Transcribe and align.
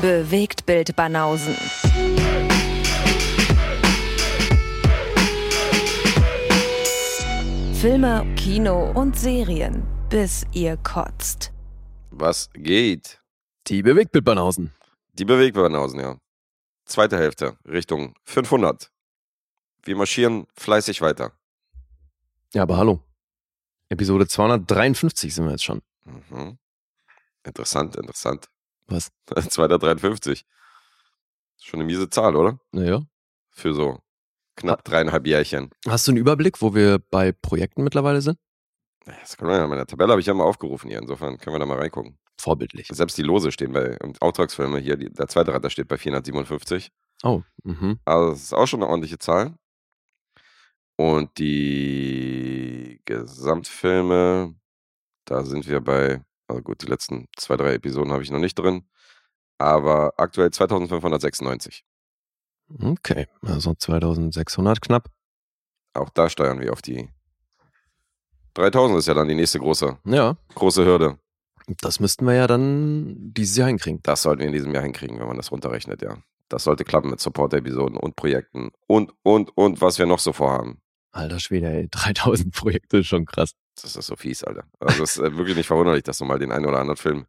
Bewegt 0.00 0.64
Bild 0.64 0.96
Banausen. 0.96 1.54
Filme, 7.74 8.26
Kino 8.34 8.92
und 8.92 9.18
Serien, 9.18 9.82
bis 10.08 10.46
ihr 10.52 10.78
kotzt. 10.78 11.52
Was 12.08 12.48
geht? 12.54 13.20
Die 13.66 13.82
Bewegtbildbanausen. 13.82 14.72
Die 15.12 15.26
Bewegtbanausen, 15.26 16.00
ja. 16.00 16.16
Zweite 16.86 17.18
Hälfte, 17.18 17.58
Richtung 17.68 18.14
500. 18.24 18.90
Wir 19.82 19.96
marschieren 19.96 20.46
fleißig 20.56 21.02
weiter. 21.02 21.32
Ja, 22.54 22.62
aber 22.62 22.78
hallo. 22.78 23.00
Episode 23.90 24.26
253 24.26 25.34
sind 25.34 25.44
wir 25.44 25.50
jetzt 25.50 25.64
schon. 25.64 25.82
Mhm. 26.06 26.56
Interessant, 27.44 27.96
interessant. 27.96 28.48
Was? 28.90 29.10
253. 29.26 30.44
Schon 31.62 31.80
eine 31.80 31.86
miese 31.86 32.10
Zahl, 32.10 32.36
oder? 32.36 32.58
Naja. 32.72 33.02
Für 33.50 33.74
so 33.74 33.98
knapp 34.56 34.84
dreieinhalb 34.84 35.26
Jährchen. 35.26 35.70
Hast 35.86 36.06
du 36.06 36.12
einen 36.12 36.18
Überblick, 36.18 36.60
wo 36.60 36.74
wir 36.74 36.98
bei 36.98 37.32
Projekten 37.32 37.82
mittlerweile 37.82 38.20
sind? 38.20 38.38
Das 39.04 39.36
können 39.36 39.50
wir 39.50 39.56
ja, 39.56 39.66
meine 39.66 39.86
Tabelle 39.86 40.12
habe 40.12 40.20
ich 40.20 40.26
ja 40.26 40.34
mal 40.34 40.44
aufgerufen 40.44 40.88
hier. 40.88 40.98
Insofern 40.98 41.38
können 41.38 41.54
wir 41.54 41.60
da 41.60 41.66
mal 41.66 41.78
reingucken. 41.78 42.18
Vorbildlich. 42.38 42.88
Selbst 42.90 43.18
die 43.18 43.22
Lose 43.22 43.52
stehen 43.52 43.72
bei 43.72 43.98
und 43.98 44.20
Auftragsfilme 44.22 44.78
hier. 44.78 44.96
Die, 44.96 45.10
der 45.10 45.28
zweite 45.28 45.52
Reiter 45.52 45.70
steht 45.70 45.88
bei 45.88 45.96
457. 45.96 46.90
Oh, 47.22 47.42
mhm. 47.64 47.98
Also 48.04 48.30
das 48.30 48.42
ist 48.42 48.54
auch 48.54 48.66
schon 48.66 48.82
eine 48.82 48.90
ordentliche 48.90 49.18
Zahl. 49.18 49.54
Und 50.96 51.38
die 51.38 53.00
Gesamtfilme, 53.06 54.54
da 55.24 55.44
sind 55.44 55.66
wir 55.66 55.80
bei, 55.80 56.22
also 56.50 56.62
gut, 56.62 56.82
die 56.82 56.86
letzten 56.86 57.28
zwei, 57.36 57.56
drei 57.56 57.74
Episoden 57.74 58.12
habe 58.12 58.22
ich 58.22 58.30
noch 58.30 58.38
nicht 58.38 58.58
drin, 58.58 58.84
aber 59.58 60.14
aktuell 60.16 60.50
2596. 60.50 61.84
Okay, 62.82 63.26
also 63.42 63.74
2600 63.74 64.80
knapp. 64.80 65.08
Auch 65.94 66.10
da 66.10 66.28
steuern 66.28 66.60
wir 66.60 66.72
auf 66.72 66.82
die 66.82 67.08
3000 68.54 68.98
ist 68.98 69.06
ja 69.06 69.14
dann 69.14 69.28
die 69.28 69.34
nächste 69.34 69.58
große, 69.58 69.98
Ja, 70.04 70.36
große 70.54 70.84
Hürde. 70.84 71.18
das 71.80 72.00
müssten 72.00 72.26
wir 72.26 72.34
ja 72.34 72.46
dann 72.46 73.14
dieses 73.32 73.56
Jahr 73.56 73.68
hinkriegen. 73.68 74.00
Das 74.02 74.22
sollten 74.22 74.40
wir 74.40 74.46
in 74.48 74.52
diesem 74.52 74.74
Jahr 74.74 74.82
hinkriegen, 74.82 75.18
wenn 75.18 75.26
man 75.28 75.36
das 75.36 75.50
runterrechnet, 75.52 76.02
ja. 76.02 76.16
Das 76.48 76.64
sollte 76.64 76.82
klappen 76.84 77.10
mit 77.10 77.20
Support-Episoden 77.20 77.96
und 77.96 78.16
Projekten 78.16 78.70
und, 78.88 79.12
und, 79.22 79.56
und, 79.56 79.80
was 79.80 79.98
wir 80.00 80.06
noch 80.06 80.18
so 80.18 80.32
vorhaben. 80.32 80.80
Alter 81.12 81.40
Schwede, 81.40 81.68
ey, 81.68 81.88
3000 81.90 82.54
Projekte 82.54 82.98
ist 82.98 83.06
schon 83.08 83.26
krass. 83.26 83.52
Das 83.80 83.96
ist 83.96 84.06
so 84.06 84.16
fies, 84.16 84.44
Alter. 84.44 84.64
Also 84.78 85.02
es 85.02 85.16
ist 85.16 85.22
äh, 85.22 85.36
wirklich 85.36 85.56
nicht 85.56 85.66
verwunderlich, 85.66 86.02
dass 86.02 86.18
du 86.18 86.24
mal 86.24 86.38
den 86.38 86.52
einen 86.52 86.66
oder 86.66 86.78
anderen 86.78 86.96
Film 86.96 87.26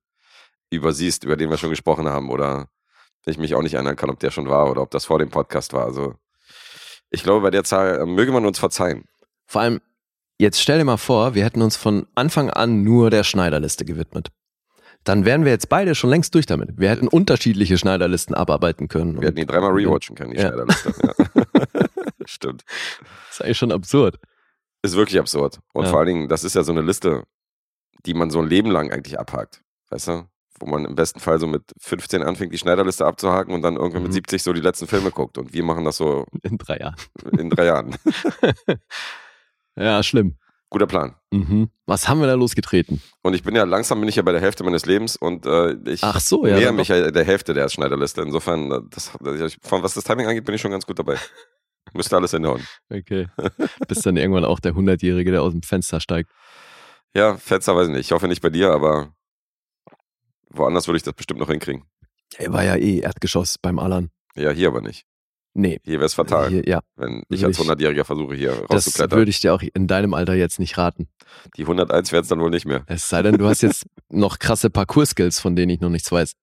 übersiehst, 0.70 1.24
über 1.24 1.36
den 1.38 1.50
wir 1.50 1.58
schon 1.58 1.70
gesprochen 1.70 2.08
haben 2.08 2.30
oder 2.30 2.68
ich 3.26 3.38
mich 3.38 3.54
auch 3.56 3.62
nicht 3.62 3.76
erinnern 3.76 3.96
kann, 3.96 4.10
ob 4.10 4.20
der 4.20 4.32
schon 4.32 4.50
war 4.50 4.70
oder 4.70 4.82
ob 4.82 4.90
das 4.92 5.06
vor 5.06 5.20
dem 5.20 5.30
Podcast 5.30 5.74
war. 5.74 5.86
Also 5.86 6.16
ich 7.10 7.24
glaube, 7.24 7.42
bei 7.42 7.52
der 7.52 7.64
Zahl 7.64 8.00
äh, 8.00 8.06
möge 8.06 8.32
man 8.32 8.46
uns 8.46 8.58
verzeihen. 8.60 9.06
Vor 9.46 9.62
allem, 9.62 9.82
jetzt 10.40 10.62
stell 10.62 10.78
dir 10.80 10.86
mal 10.86 10.98
vor, 10.98 11.36
wir 11.36 11.44
hätten 11.46 11.62
uns 11.62 11.76
von 11.76 12.08
Anfang 12.16 12.50
an 12.50 12.84
nur 12.84 13.10
der 13.10 13.24
Schneiderliste 13.24 13.86
gewidmet. 13.86 14.30
Dann 15.04 15.26
wären 15.26 15.46
wir 15.46 15.52
jetzt 15.52 15.68
beide 15.70 15.96
schon 15.96 16.10
längst 16.12 16.36
durch 16.36 16.46
damit. 16.46 16.72
Wir 16.78 16.90
hätten 16.90 17.08
unterschiedliche 17.08 17.78
Schneiderlisten 17.78 18.36
abarbeiten 18.36 18.88
können. 18.88 19.20
Wir 19.20 19.28
hätten 19.28 19.38
die 19.38 19.46
dreimal 19.48 19.72
rewatchen 19.72 20.16
können, 20.16 20.32
die 20.32 20.38
Ja. 20.38 20.48
Schneiderliste. 20.50 20.94
Ja. 21.74 21.86
Stimmt. 22.26 22.64
Das 23.28 23.36
ist 23.40 23.42
eigentlich 23.44 23.58
schon 23.58 23.72
absurd. 23.72 24.18
Ist 24.84 24.96
wirklich 24.96 25.20
absurd. 25.20 25.60
Und 25.74 25.86
Ja. 25.86 25.90
vor 25.92 26.00
allen 26.00 26.08
Dingen, 26.08 26.28
das 26.30 26.44
ist 26.44 26.56
ja 26.56 26.64
so 26.64 26.72
eine 26.72 26.82
Liste, 26.82 27.24
die 28.06 28.14
man 28.14 28.30
so 28.32 28.40
ein 28.40 28.48
Leben 28.48 28.72
lang 28.72 28.92
eigentlich 28.92 29.20
abhakt. 29.20 29.62
Weißt 29.90 30.08
du? 30.08 30.28
Wo 30.60 30.66
man 30.68 30.86
im 30.86 30.94
besten 30.96 31.20
Fall 31.20 31.40
so 31.40 31.48
mit 31.48 31.64
15 31.80 32.22
anfängt, 32.24 32.54
die 32.54 32.58
Schneiderliste 32.58 33.06
abzuhaken 33.06 33.54
und 33.54 33.62
dann 33.64 33.78
irgendwann 33.78 34.04
mit 34.04 34.12
Mhm. 34.12 34.16
70 34.16 34.44
so 34.44 34.54
die 34.54 34.62
letzten 34.62 34.86
Filme 34.88 35.10
guckt. 35.12 35.38
Und 35.40 35.54
wir 35.54 35.64
machen 35.64 35.86
das 35.86 35.98
so 35.98 36.26
In 36.44 36.58
drei 36.58 36.78
Jahren. 36.78 36.96
in 37.38 37.50
drei 37.50 37.66
Jahren. 37.66 37.96
Ja, 39.76 40.04
schlimm. 40.04 40.38
Guter 40.70 40.88
Plan. 40.88 41.16
Mhm. 41.32 41.70
Was 41.86 42.08
haben 42.08 42.20
wir 42.22 42.28
da 42.28 42.34
losgetreten? 42.34 43.02
Und 43.24 43.34
ich 43.34 43.44
bin 43.44 43.56
ja 43.56 43.64
langsam 43.64 44.00
bin 44.00 44.08
ich 44.10 44.16
ja 44.16 44.22
bei 44.22 44.32
der 44.32 44.40
Hälfte 44.42 44.64
meines 44.64 44.86
Lebens 44.86 45.16
und 45.18 45.46
äh, 45.46 45.74
ich 45.90 46.04
Ach 46.04 46.20
so, 46.20 46.46
ja. 46.46 46.56
näher 46.58 46.72
mich 46.72 46.88
ja 46.90 47.12
der 47.12 47.24
Hälfte 47.26 47.54
der 47.54 47.68
Schneiderliste. 47.70 48.22
Insofern, 48.22 48.72
äh, 48.72 48.80
das, 48.90 49.12
das, 49.22 49.58
von 49.62 49.84
was 49.84 49.94
das 49.94 50.04
Timing 50.06 50.28
angeht, 50.28 50.46
bin 50.46 50.56
ich 50.56 50.62
schon 50.62 50.72
ganz 50.72 50.86
gut 50.86 50.98
dabei. 51.00 51.18
Müsste 51.94 52.16
alles 52.16 52.32
hinhauen. 52.32 52.66
Okay. 52.90 53.28
Bist 53.88 54.06
dann 54.06 54.18
irgendwann 54.18 54.46
auch 54.46 54.60
der 54.60 54.74
Hundertjährige, 54.76 55.32
der 55.32 55.42
aus 55.44 55.52
dem 55.52 55.62
Fenster 55.64 56.00
steigt. 56.00 56.30
Ja, 57.16 57.36
Fetzer 57.38 57.76
weiß 57.76 57.88
ich 57.88 57.94
nicht. 57.94 58.06
Ich 58.08 58.12
hoffe 58.12 58.28
nicht 58.28 58.42
bei 58.42 58.50
dir, 58.50 58.72
aber 58.72 59.14
woanders 60.50 60.88
würde 60.88 60.98
ich 60.98 61.04
das 61.04 61.14
bestimmt 61.14 61.40
noch 61.40 61.50
hinkriegen. 61.50 61.84
Er 62.38 62.54
war 62.54 62.64
ja 62.64 62.76
eh 62.76 63.00
Erdgeschoss 63.00 63.58
beim 63.58 63.80
Alan. 63.80 64.10
Ja, 64.36 64.52
hier 64.52 64.70
aber 64.70 64.82
nicht. 64.82 65.06
Nee. 65.54 65.82
Hier 65.84 65.96
wäre 65.96 66.06
es 66.06 66.14
fatal, 66.14 66.48
Hier, 66.50 66.64
ja, 66.66 66.80
wenn 66.96 67.24
ich 67.28 67.44
als 67.44 67.60
ich- 67.60 67.66
100-Jähriger 67.68 68.06
versuche, 68.06 68.36
hier 68.36 68.52
das 68.70 68.70
rauszuklettern. 68.88 69.18
würde 69.18 69.30
ich 69.32 69.42
dir 69.42 69.54
auch 69.54 69.62
in 69.62 69.86
deinem 69.88 70.14
Alter 70.14 70.34
jetzt 70.34 70.60
nicht 70.60 70.78
raten. 70.78 71.10
Die 71.58 71.64
101 71.64 72.14
wären 72.14 72.22
es 72.22 72.30
dann 72.30 72.40
wohl 72.40 72.50
nicht 72.52 72.66
mehr. 72.66 72.86
Es 72.88 73.10
sei 73.10 73.22
denn, 73.22 73.38
du 73.38 73.46
hast 73.50 73.62
jetzt 73.62 73.86
noch 74.10 74.40
krasse 74.40 74.70
Parcours-Skills, 74.70 75.42
von 75.42 75.58
denen 75.58 75.70
ich 75.72 75.82
noch 75.82 75.90
nichts 75.90 76.10
weiß. 76.10 76.36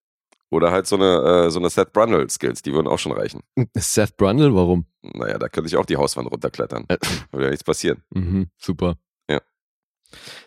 Oder 0.50 0.70
halt 0.70 0.86
so 0.86 0.96
eine, 0.96 1.46
äh, 1.46 1.50
so 1.50 1.58
eine 1.58 1.68
Seth 1.68 1.92
Brundle-Skills, 1.92 2.62
die 2.62 2.72
würden 2.72 2.86
auch 2.86 2.98
schon 2.98 3.12
reichen. 3.12 3.42
Seth 3.76 4.16
Brundle, 4.16 4.54
warum? 4.54 4.86
Naja, 5.02 5.38
da 5.38 5.48
könnte 5.48 5.68
ich 5.68 5.76
auch 5.76 5.84
die 5.86 5.96
Hauswand 5.96 6.30
runterklettern. 6.30 6.84
Äh. 6.88 6.96
Würde 7.32 7.44
ja 7.46 7.50
nichts 7.50 7.64
passieren. 7.64 8.02
Mhm, 8.10 8.50
super. 8.56 8.96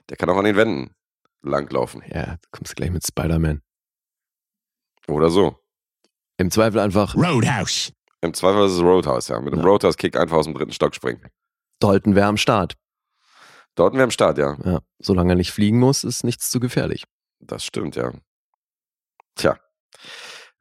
Der 0.10 0.18
kann 0.18 0.30
auch 0.30 0.38
an 0.38 0.46
den 0.46 0.56
Wänden 0.56 0.96
langlaufen. 1.44 2.02
Ja, 2.08 2.38
du 2.38 2.48
kommst 2.52 2.76
gleich 2.76 2.90
mit 2.92 3.06
Spider-Man. 3.06 3.62
Oder 5.08 5.30
so. 5.30 5.58
Im 6.38 6.50
Zweifel 6.52 6.80
einfach 6.80 7.16
Roadhouse. 7.16 7.94
Im 8.22 8.34
Zweifel 8.34 8.66
ist 8.66 8.74
es 8.74 8.82
Roadhouse, 8.82 9.28
ja. 9.28 9.40
Mit 9.40 9.54
dem 9.54 9.60
Ja. 9.60 9.66
Roadhouse-Kick 9.66 10.16
einfach 10.18 10.38
aus 10.38 10.46
dem 10.46 10.54
dritten 10.56 10.72
Stock 10.72 10.96
springen. 10.96 11.28
Dalton 11.80 12.16
wäre 12.16 12.28
am 12.28 12.38
Start. 12.38 12.76
Dort 13.76 13.94
wäre 13.94 14.04
am 14.04 14.12
Start, 14.12 14.38
ja. 14.38 14.58
Ja, 14.64 14.82
solange 15.00 15.34
er 15.34 15.36
nicht 15.36 15.52
fliegen 15.52 15.80
muss, 15.80 16.04
ist 16.04 16.24
nichts 16.24 16.50
zu 16.50 16.60
gefährlich. 16.60 17.04
Das 17.40 17.64
stimmt, 17.64 17.96
ja. 17.96 18.12
Tja. 19.36 19.60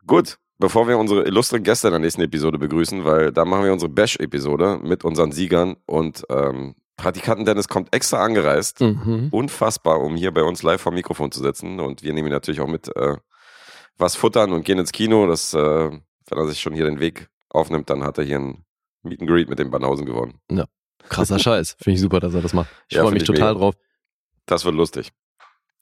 Gut, 0.06 0.38
bevor 0.58 0.88
wir 0.88 0.98
unsere 0.98 1.24
illustren 1.26 1.62
Gäste 1.62 1.88
in 1.88 1.92
der 1.92 2.00
nächsten 2.00 2.22
Episode 2.22 2.58
begrüßen, 2.58 3.04
weil 3.04 3.32
da 3.32 3.44
machen 3.44 3.64
wir 3.64 3.72
unsere 3.72 3.91
Bash-Episode 3.91 4.80
mit 4.82 5.04
unseren 5.04 5.32
Siegern 5.32 5.76
und 5.86 6.24
ähm, 6.30 6.74
Praktikanten 6.96 7.46
Dennis 7.46 7.66
kommt 7.68 7.94
extra 7.94 8.22
angereist. 8.22 8.80
Mhm. 8.82 9.28
Unfassbar, 9.30 10.00
um 10.02 10.16
hier 10.16 10.32
bei 10.32 10.42
uns 10.42 10.62
live 10.62 10.82
vor 10.82 10.92
dem 10.92 10.96
Mikrofon 10.96 11.32
zu 11.32 11.41
sitzen. 11.41 11.80
Und 11.80 12.02
wir 12.02 12.12
nehmen 12.12 12.28
ihn 12.28 12.32
natürlich 12.32 12.60
auch 12.60 12.66
mit 12.68 12.94
äh, 12.94 13.16
was 13.96 14.16
futtern 14.16 14.52
und 14.52 14.66
gehen 14.66 14.78
ins 14.78 14.92
Kino. 14.92 15.26
Das, 15.26 15.54
äh, 15.54 15.58
wenn 15.91 16.38
er 16.38 16.47
sich 16.47 16.60
schon 16.60 16.74
hier 16.74 16.84
den 16.84 17.00
Weg 17.00 17.30
aufnimmt, 17.48 17.88
dann 17.88 18.04
hat 18.04 18.18
er 18.18 18.24
hier 18.24 18.38
ein 18.38 18.66
Meet 19.02 19.22
and 19.22 19.30
Greet 19.30 19.48
mit 19.48 19.58
den 19.58 19.70
Banausen 19.70 20.04
gewonnen. 20.04 20.41
Krasser 21.08 21.38
Scheiß. 21.38 21.76
Finde 21.80 21.94
ich 21.94 22.02
super, 22.02 22.20
dass 22.20 22.34
er 22.34 22.42
das 22.42 22.52
macht. 22.52 22.68
Ich 22.91 22.97
Ja, 22.97 23.02
freue 23.02 23.12
mich 23.14 23.22
ich 23.22 23.26
total 23.26 23.54
mega. 23.54 23.60
drauf. 23.60 23.74
Das 24.44 24.66
wird 24.66 24.74
lustig. 24.74 25.10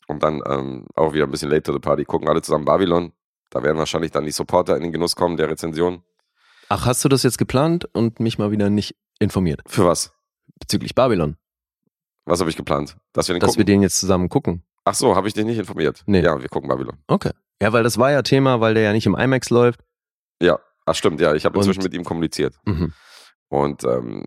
Und 0.06 0.22
dann 0.22 0.40
ähm, 0.46 0.86
auch 0.94 1.14
wieder 1.14 1.24
ein 1.24 1.32
bisschen 1.32 1.50
late 1.50 1.64
to 1.64 1.72
the 1.72 1.80
party. 1.80 2.04
Gucken 2.04 2.28
alle 2.28 2.42
zusammen 2.42 2.64
Babylon. 2.64 3.12
Da 3.50 3.62
werden 3.62 3.78
wahrscheinlich 3.78 4.10
dann 4.10 4.24
die 4.24 4.30
Supporter 4.30 4.76
in 4.76 4.82
den 4.82 4.92
Genuss 4.92 5.16
kommen 5.16 5.36
der 5.36 5.48
Rezension. 5.48 6.02
Ach, 6.68 6.84
hast 6.86 7.04
du 7.04 7.08
das 7.08 7.22
jetzt 7.22 7.38
geplant 7.38 7.86
und 7.94 8.20
mich 8.20 8.38
mal 8.38 8.50
wieder 8.50 8.68
nicht 8.68 8.94
informiert? 9.18 9.62
Für 9.66 9.86
was? 9.86 10.12
Bezüglich 10.60 10.94
Babylon. 10.94 11.36
Was 12.26 12.40
habe 12.40 12.50
ich 12.50 12.56
geplant? 12.56 12.96
Dass 13.14 13.28
wir 13.28 13.34
den 13.34 13.40
Dass 13.40 13.56
wir 13.56 13.64
den 13.64 13.80
jetzt 13.80 13.98
zusammen 13.98 14.28
gucken. 14.28 14.64
Ach 14.84 14.94
so, 14.94 15.16
habe 15.16 15.28
ich 15.28 15.34
dich 15.34 15.44
nicht 15.46 15.58
informiert? 15.58 16.02
Nee. 16.06 16.20
Ja, 16.20 16.40
wir 16.40 16.48
gucken 16.48 16.68
Babylon. 16.68 16.98
Okay. 17.06 17.30
Ja, 17.62 17.72
weil 17.72 17.82
das 17.82 17.96
war 17.98 18.10
ja 18.12 18.22
Thema, 18.22 18.60
weil 18.60 18.74
der 18.74 18.82
ja 18.84 18.92
nicht 18.92 19.06
im 19.06 19.14
IMAX 19.16 19.48
läuft. 19.50 19.80
Ja, 20.42 20.58
ach 20.84 20.94
stimmt, 20.94 21.20
ja, 21.20 21.34
ich 21.34 21.44
habe 21.44 21.58
Und- 21.58 21.64
inzwischen 21.64 21.82
mit 21.82 21.94
ihm 21.94 22.04
kommuniziert. 22.04 22.54
Mhm. 22.66 22.92
Und 23.48 23.82
ähm, 23.84 24.24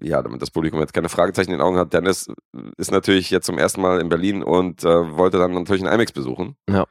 ja, 0.00 0.22
damit 0.22 0.42
das 0.42 0.50
Publikum 0.50 0.80
jetzt 0.80 0.92
keine 0.92 1.08
Fragezeichen 1.08 1.50
in 1.50 1.58
den 1.58 1.62
Augen 1.66 1.78
hat, 1.78 1.92
Dennis 1.94 2.28
ist 2.76 2.90
natürlich 2.92 3.30
jetzt 3.30 3.46
zum 3.46 3.56
ersten 3.58 3.80
Mal 3.80 4.00
in 4.00 4.10
Berlin 4.10 4.42
und 4.42 4.84
äh, 4.84 5.16
wollte 5.16 5.38
dann 5.38 5.52
natürlich 5.54 5.82
einen 5.82 5.94
IMAX 5.94 6.12
besuchen. 6.12 6.56
Ja. 6.68 6.84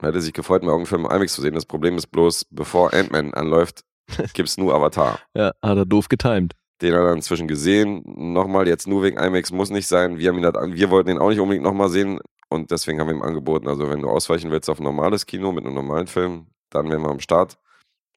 Hätte 0.00 0.20
sich 0.20 0.32
gefreut, 0.32 0.62
mal 0.62 0.70
irgendeinen 0.70 0.86
Film 0.86 1.06
im 1.06 1.10
IMAX 1.10 1.34
zu 1.34 1.42
sehen. 1.42 1.54
Das 1.54 1.66
Problem 1.66 1.96
ist 1.96 2.06
bloß, 2.08 2.46
bevor 2.50 2.94
Ant-Man 2.94 3.34
anläuft, 3.34 3.84
gibt's 4.32 4.56
nur 4.56 4.74
Avatar. 4.74 5.18
Ja, 5.34 5.52
hat 5.62 5.76
er 5.76 5.86
doof 5.86 6.08
getimed. 6.08 6.54
Den 6.80 6.94
hat 6.94 7.00
er 7.00 7.12
inzwischen 7.12 7.48
gesehen. 7.48 8.02
Nochmal 8.04 8.68
jetzt 8.68 8.86
nur 8.86 9.02
wegen 9.02 9.18
IMAX 9.18 9.50
muss 9.50 9.70
nicht 9.70 9.88
sein. 9.88 10.18
Wir, 10.18 10.28
haben 10.28 10.38
ihn 10.38 10.44
halt, 10.44 10.56
wir 10.56 10.90
wollten 10.90 11.10
ihn 11.10 11.18
auch 11.18 11.30
nicht 11.30 11.40
unbedingt 11.40 11.64
nochmal 11.64 11.88
sehen 11.88 12.20
und 12.48 12.70
deswegen 12.70 13.00
haben 13.00 13.08
wir 13.08 13.14
ihm 13.14 13.22
angeboten, 13.22 13.68
also 13.68 13.90
wenn 13.90 14.00
du 14.00 14.08
ausweichen 14.08 14.50
willst 14.50 14.70
auf 14.70 14.80
ein 14.80 14.84
normales 14.84 15.26
Kino 15.26 15.52
mit 15.52 15.66
einem 15.66 15.74
normalen 15.74 16.06
Film, 16.06 16.46
dann 16.70 16.88
wären 16.88 17.02
wir 17.02 17.10
am 17.10 17.20
Start. 17.20 17.58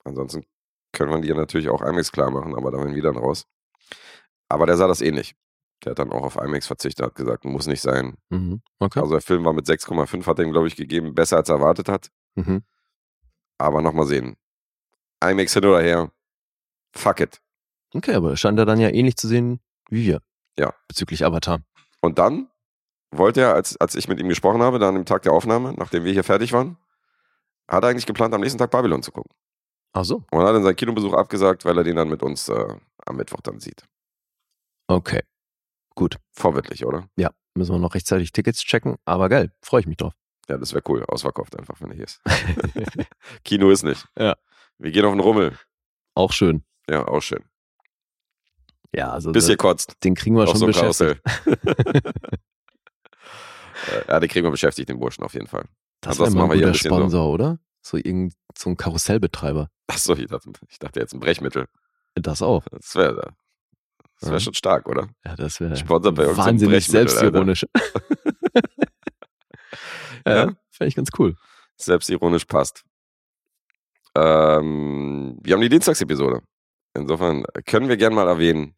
Ansonsten 0.03 0.45
können 0.93 1.11
wir 1.11 1.19
dir 1.21 1.35
natürlich 1.35 1.69
auch 1.69 1.81
IMAX 1.81 2.11
klar 2.11 2.29
machen, 2.29 2.55
aber 2.55 2.71
da 2.71 2.77
wären 2.77 2.95
wir 2.95 3.01
dann 3.01 3.17
raus. 3.17 3.45
Aber 4.47 4.65
der 4.65 4.77
sah 4.77 4.87
das 4.87 5.01
ähnlich. 5.01 5.35
Der 5.83 5.91
hat 5.91 5.99
dann 5.99 6.11
auch 6.11 6.23
auf 6.23 6.35
IMAX 6.35 6.67
verzichtet, 6.67 7.05
hat 7.05 7.15
gesagt, 7.15 7.45
muss 7.45 7.67
nicht 7.67 7.81
sein. 7.81 8.17
Mhm. 8.29 8.61
Okay. 8.79 8.99
Also 8.99 9.13
der 9.13 9.21
Film 9.21 9.43
war 9.45 9.53
mit 9.53 9.65
6,5, 9.65 10.25
hat 10.25 10.39
er 10.39 10.45
ihm, 10.45 10.51
glaube 10.51 10.67
ich, 10.67 10.75
gegeben, 10.75 11.15
besser 11.15 11.37
als 11.37 11.49
er 11.49 11.55
erwartet 11.55 11.89
hat. 11.89 12.11
Mhm. 12.35 12.63
Aber 13.57 13.81
nochmal 13.81 14.05
sehen. 14.05 14.37
IMAX 15.23 15.53
hin 15.53 15.65
oder 15.65 15.81
her. 15.81 16.11
Fuck 16.93 17.19
it. 17.21 17.41
Okay, 17.93 18.13
aber 18.13 18.37
scheint 18.37 18.59
er 18.59 18.65
dann 18.65 18.79
ja 18.79 18.89
ähnlich 18.89 19.17
zu 19.17 19.27
sehen 19.27 19.59
wie 19.89 20.05
wir. 20.05 20.21
Ja. 20.57 20.73
Bezüglich 20.87 21.25
Avatar. 21.25 21.59
Und 22.01 22.17
dann 22.17 22.49
wollte 23.11 23.41
er, 23.41 23.53
als, 23.53 23.77
als 23.77 23.95
ich 23.95 24.07
mit 24.07 24.19
ihm 24.19 24.29
gesprochen 24.29 24.61
habe, 24.61 24.79
dann 24.79 24.95
am 24.95 25.05
Tag 25.05 25.23
der 25.23 25.33
Aufnahme, 25.33 25.73
nachdem 25.77 26.05
wir 26.05 26.13
hier 26.13 26.23
fertig 26.23 26.53
waren, 26.53 26.77
hat 27.67 27.85
eigentlich 27.85 28.05
geplant, 28.05 28.33
am 28.33 28.41
nächsten 28.41 28.57
Tag 28.57 28.71
Babylon 28.71 29.03
zu 29.03 29.11
gucken. 29.11 29.31
Ach 29.93 30.05
so. 30.05 30.23
Und 30.31 30.39
hat 30.39 30.55
dann 30.55 30.63
seinen 30.63 30.75
Kinobesuch 30.75 31.13
abgesagt, 31.13 31.65
weil 31.65 31.77
er 31.77 31.83
den 31.83 31.97
dann 31.97 32.09
mit 32.09 32.23
uns 32.23 32.47
äh, 32.49 32.75
am 33.05 33.15
Mittwoch 33.17 33.41
dann 33.41 33.59
sieht. 33.59 33.83
Okay. 34.87 35.21
Gut. 35.95 36.17
Vorbildlich, 36.31 36.85
oder? 36.85 37.07
Ja, 37.17 37.31
müssen 37.55 37.73
wir 37.73 37.79
noch 37.79 37.95
rechtzeitig 37.95 38.31
Tickets 38.31 38.59
checken, 38.63 38.95
aber 39.05 39.29
geil, 39.29 39.51
freue 39.61 39.81
ich 39.81 39.87
mich 39.87 39.97
drauf. 39.97 40.13
Ja, 40.47 40.57
das 40.57 40.73
wäre 40.73 40.83
cool. 40.87 41.03
Ausverkauft 41.05 41.57
einfach, 41.57 41.79
wenn 41.81 41.91
er 41.91 41.95
hier 41.95 42.05
ist. 42.05 42.21
Kino 43.43 43.69
ist 43.69 43.83
nicht. 43.83 44.07
Ja. 44.17 44.35
Wir 44.77 44.91
gehen 44.91 45.05
auf 45.05 45.13
den 45.13 45.19
Rummel. 45.19 45.57
Auch 46.15 46.31
schön. 46.31 46.63
Ja, 46.89 47.07
auch 47.07 47.21
schön. 47.21 47.43
Ja, 48.93 49.11
also 49.11 49.31
Bis 49.31 49.47
ihr 49.47 49.57
kotzt. 49.57 50.03
den 50.03 50.15
kriegen 50.15 50.35
wir 50.35 50.43
Auf 50.43 50.49
schon 50.49 50.59
so 50.59 50.65
beschäftigt. 50.67 51.21
Ja, 54.07 54.19
den 54.19 54.29
kriegen 54.29 54.45
wir 54.45 54.51
beschäftigt, 54.51 54.89
den 54.89 54.99
Burschen 54.99 55.23
auf 55.23 55.33
jeden 55.33 55.47
Fall. 55.47 55.65
Das 56.01 56.19
mal 56.19 56.27
ein 56.27 56.33
guter 56.33 56.49
bisschen 56.71 56.73
so. 56.73 56.95
Sponsor, 56.97 57.29
oder? 57.31 57.59
So 57.81 57.97
irgend 57.97 58.35
so 58.55 58.69
ein 58.69 58.77
Karussellbetreiber. 58.77 59.69
Achso, 59.87 60.13
ich 60.13 60.27
dachte, 60.27 60.51
ich 60.69 60.77
dachte 60.77 60.99
jetzt 60.99 61.13
ein 61.13 61.19
Brechmittel. 61.19 61.67
Das 62.13 62.43
auch. 62.43 62.63
Das 62.69 62.95
wäre 62.95 63.33
das 64.21 64.29
wär 64.29 64.37
Ja. 64.37 64.39
schon 64.39 64.53
stark, 64.53 64.87
oder? 64.87 65.09
Ja, 65.25 65.35
das 65.35 65.59
wäre 65.59 65.75
Sponsor 65.75 66.13
bei 66.13 66.23
irgendeinem 66.23 66.47
wahnsinnig 66.47 66.85
selbstironisch. 66.87 67.65
ja, 70.25 70.35
Ja. 70.45 70.53
fände 70.71 70.87
ich 70.89 70.95
ganz 70.95 71.09
cool. 71.17 71.35
Selbstironisch 71.77 72.45
passt. 72.45 72.83
Ähm, 74.15 75.37
wir 75.41 75.53
haben 75.53 75.61
die 75.61 75.69
Dienstagsepisode. 75.69 76.41
Insofern 76.93 77.45
können 77.65 77.87
wir 77.89 77.97
gerne 77.97 78.15
mal 78.15 78.27
erwähnen, 78.27 78.75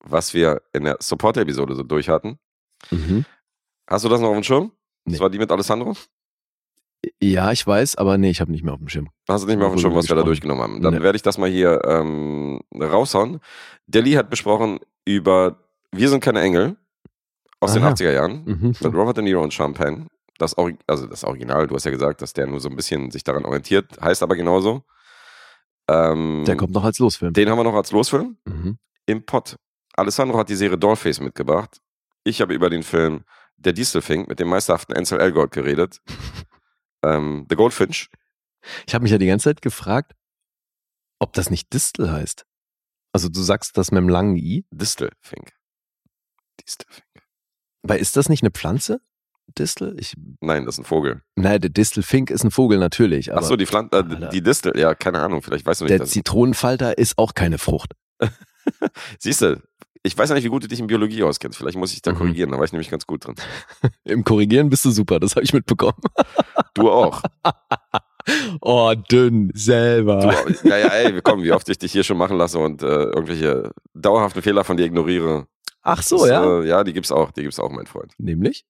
was 0.00 0.32
wir 0.34 0.62
in 0.72 0.84
der 0.84 0.96
Support-Episode 1.00 1.74
so 1.74 1.82
durch 1.82 2.08
hatten. 2.08 2.38
Mhm. 2.90 3.24
Hast 3.88 4.04
du 4.04 4.08
das 4.08 4.20
noch 4.20 4.28
auf 4.28 4.34
dem 4.34 4.42
Schirm? 4.44 4.72
Nee. 5.04 5.12
Das 5.12 5.20
war 5.20 5.30
die 5.30 5.38
mit 5.38 5.50
Alessandro? 5.50 5.94
Ja, 7.22 7.52
ich 7.52 7.66
weiß, 7.66 7.96
aber 7.96 8.18
nee, 8.18 8.30
ich 8.30 8.40
habe 8.40 8.50
nicht 8.52 8.64
mehr 8.64 8.72
auf 8.74 8.78
dem 8.78 8.88
Schirm. 8.88 9.08
Hast 9.28 9.42
du 9.44 9.48
nicht 9.48 9.56
mehr 9.58 9.66
auf 9.66 9.74
dem 9.74 9.80
Schirm, 9.80 9.94
was 9.94 10.08
wir 10.08 10.16
da 10.16 10.22
durchgenommen 10.22 10.62
haben? 10.62 10.82
Dann 10.82 10.94
Nee. 10.94 11.00
werde 11.02 11.16
ich 11.16 11.22
das 11.22 11.38
mal 11.38 11.48
hier 11.50 11.80
ähm, 11.84 12.60
raushauen. 12.78 13.40
Delhi 13.86 14.12
hat 14.12 14.30
besprochen 14.30 14.78
über 15.04 15.58
Wir 15.92 16.08
sind 16.08 16.22
keine 16.22 16.40
Engel 16.40 16.76
aus 17.60 17.72
den 17.72 17.82
Aha. 17.82 17.92
80er 17.92 18.12
Jahren 18.12 18.44
Mhm. 18.44 18.74
mit 18.80 18.94
Robert 18.94 19.16
De 19.16 19.24
Niro 19.24 19.42
und 19.42 19.54
Champagne. 19.54 20.06
Das, 20.38 20.54
also 20.86 21.06
das 21.06 21.22
Original, 21.24 21.66
du 21.68 21.74
hast 21.76 21.84
ja 21.84 21.90
gesagt, 21.92 22.20
dass 22.20 22.32
der 22.32 22.46
nur 22.48 22.58
so 22.60 22.68
ein 22.68 22.74
bisschen 22.76 23.10
sich 23.12 23.22
daran 23.22 23.44
orientiert, 23.44 23.86
heißt 24.00 24.22
aber 24.22 24.34
genauso. 24.34 24.82
Ähm, 25.88 26.44
Der 26.46 26.56
kommt 26.56 26.72
noch 26.72 26.84
als 26.84 26.98
Losfilm. 26.98 27.32
Den 27.32 27.48
haben 27.48 27.58
wir 27.58 27.64
noch 27.64 27.74
als 27.74 27.92
Losfilm 27.92 28.36
Mhm. 28.44 28.78
im 29.06 29.24
Pott. 29.24 29.56
Alessandro 29.96 30.38
hat 30.38 30.48
die 30.48 30.56
Serie 30.56 30.76
Dollface 30.78 31.20
mitgebracht. 31.20 31.78
Ich 32.24 32.40
habe 32.40 32.54
über 32.54 32.70
den 32.70 32.82
Film 32.82 33.22
Der 33.56 33.72
Distelfink 33.72 34.26
mit 34.28 34.40
dem 34.40 34.48
meisterhaften 34.48 34.94
Ansel 34.96 35.20
Elgort 35.20 35.52
geredet. 35.52 36.00
ähm, 37.04 37.46
The 37.50 37.56
Goldfinch. 37.56 38.08
Ich 38.86 38.94
habe 38.94 39.02
mich 39.02 39.12
ja 39.12 39.18
die 39.18 39.26
ganze 39.26 39.44
Zeit 39.50 39.62
gefragt, 39.62 40.12
ob 41.18 41.32
das 41.34 41.50
nicht 41.50 41.72
Distel 41.72 42.10
heißt. 42.10 42.44
Also 43.12 43.28
du 43.28 43.40
sagst 43.42 43.76
das 43.76 43.90
mit 43.92 43.98
dem 43.98 44.08
langen 44.08 44.36
I, 44.36 44.64
Distelfink. 44.70 45.52
Distelfink. 46.60 47.04
weil 47.82 48.00
ist 48.00 48.16
das 48.16 48.28
nicht 48.28 48.42
eine 48.42 48.50
Pflanze? 48.50 49.00
Distel? 49.58 49.94
Ich, 50.00 50.14
Nein, 50.40 50.64
das 50.64 50.76
ist 50.76 50.78
ein 50.80 50.84
Vogel. 50.86 51.22
nein, 51.36 51.60
der 51.60 51.68
Distelfink 51.70 52.30
ist 52.30 52.44
ein 52.44 52.50
Vogel 52.50 52.78
natürlich, 52.78 53.30
aber 53.30 53.40
Achso, 53.42 53.56
die 53.56 53.66
Pflanze, 53.66 53.96
Alter. 53.96 54.28
äh, 54.28 54.30
die 54.30 54.42
Distel, 54.42 54.78
ja, 54.78 54.94
keine 54.94 55.20
Ahnung, 55.20 55.42
vielleicht 55.42 55.66
weißt 55.66 55.82
du 55.82 55.84
nicht. 55.84 55.90
der 55.92 55.98
Das. 55.98 56.10
Zitronenfalter 56.10 56.96
ist 56.96 57.18
auch 57.18 57.34
keine 57.34 57.58
Frucht. 57.58 57.92
Siehst 59.18 59.42
du, 59.42 59.62
ich 60.06 60.16
weiß 60.16 60.28
ja 60.28 60.34
nicht, 60.34 60.44
wie 60.44 60.48
gut 60.48 60.62
du 60.62 60.68
dich 60.68 60.78
in 60.78 60.86
Biologie 60.86 61.22
auskennst. 61.22 61.58
Vielleicht 61.58 61.78
muss 61.78 61.92
ich 61.92 62.02
da 62.02 62.12
Mhm. 62.12 62.16
korrigieren, 62.18 62.50
da 62.50 62.58
war 62.58 62.64
ich 62.64 62.72
nämlich 62.72 62.90
ganz 62.90 63.06
gut 63.06 63.26
drin. 63.26 63.34
Im 64.04 64.22
Korrigieren 64.22 64.68
bist 64.68 64.84
du 64.84 64.90
super, 64.90 65.18
das 65.18 65.34
habe 65.34 65.44
ich 65.44 65.52
mitbekommen. 65.52 65.98
Du 66.74 66.90
auch. 66.90 67.22
oh, 68.60 68.94
dünn, 69.10 69.50
selber. 69.54 70.44
Du, 70.62 70.68
ja, 70.68 70.76
ja, 70.76 70.86
ey, 70.88 71.20
komm, 71.22 71.42
wie 71.42 71.52
oft 71.52 71.68
ich 71.68 71.78
dich 71.78 71.92
hier 71.92 72.04
schon 72.04 72.18
machen 72.18 72.36
lasse 72.36 72.58
und 72.58 72.82
äh, 72.82 72.86
irgendwelche 72.86 73.70
dauerhaften 73.94 74.42
Fehler 74.42 74.62
von 74.64 74.76
dir 74.76 74.84
ignoriere. 74.86 75.46
Ach 75.82 76.02
so, 76.02 76.18
Das, 76.18 76.28
ja. 76.28 76.60
Äh, 76.60 76.66
ja, 76.68 76.84
die 76.84 76.92
gibt's 76.92 77.10
auch, 77.12 77.30
die 77.32 77.42
gibt's 77.42 77.58
auch, 77.58 77.70
mein 77.70 77.86
Freund. 77.86 78.12
Nämlich? 78.18 78.66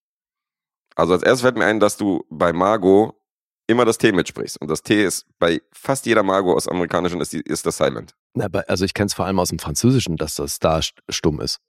Also 0.96 1.12
als 1.14 1.22
erstes 1.24 1.42
fällt 1.42 1.56
mir 1.56 1.64
ein, 1.66 1.80
dass 1.80 1.96
du 1.96 2.24
bei 2.30 2.52
Margot 2.52 3.14
immer 3.66 3.84
das 3.84 3.98
T 3.98 4.12
mitsprichst. 4.12 4.60
Und 4.60 4.68
das 4.68 4.82
T 4.82 5.04
ist 5.04 5.26
bei 5.38 5.60
fast 5.72 6.06
jeder 6.06 6.22
Margot 6.22 6.56
aus 6.56 6.68
amerikanischen 6.68 7.20
ist, 7.20 7.32
die, 7.32 7.40
ist 7.40 7.66
das 7.66 7.76
Silent. 7.78 8.14
Na, 8.34 8.46
also 8.68 8.84
ich 8.84 8.94
kenne 8.94 9.06
es 9.06 9.14
vor 9.14 9.26
allem 9.26 9.38
aus 9.38 9.48
dem 9.50 9.58
Französischen, 9.58 10.16
dass 10.16 10.34
das 10.36 10.58
da 10.58 10.78
st- 10.78 10.98
stumm 11.08 11.40
ist. 11.40 11.60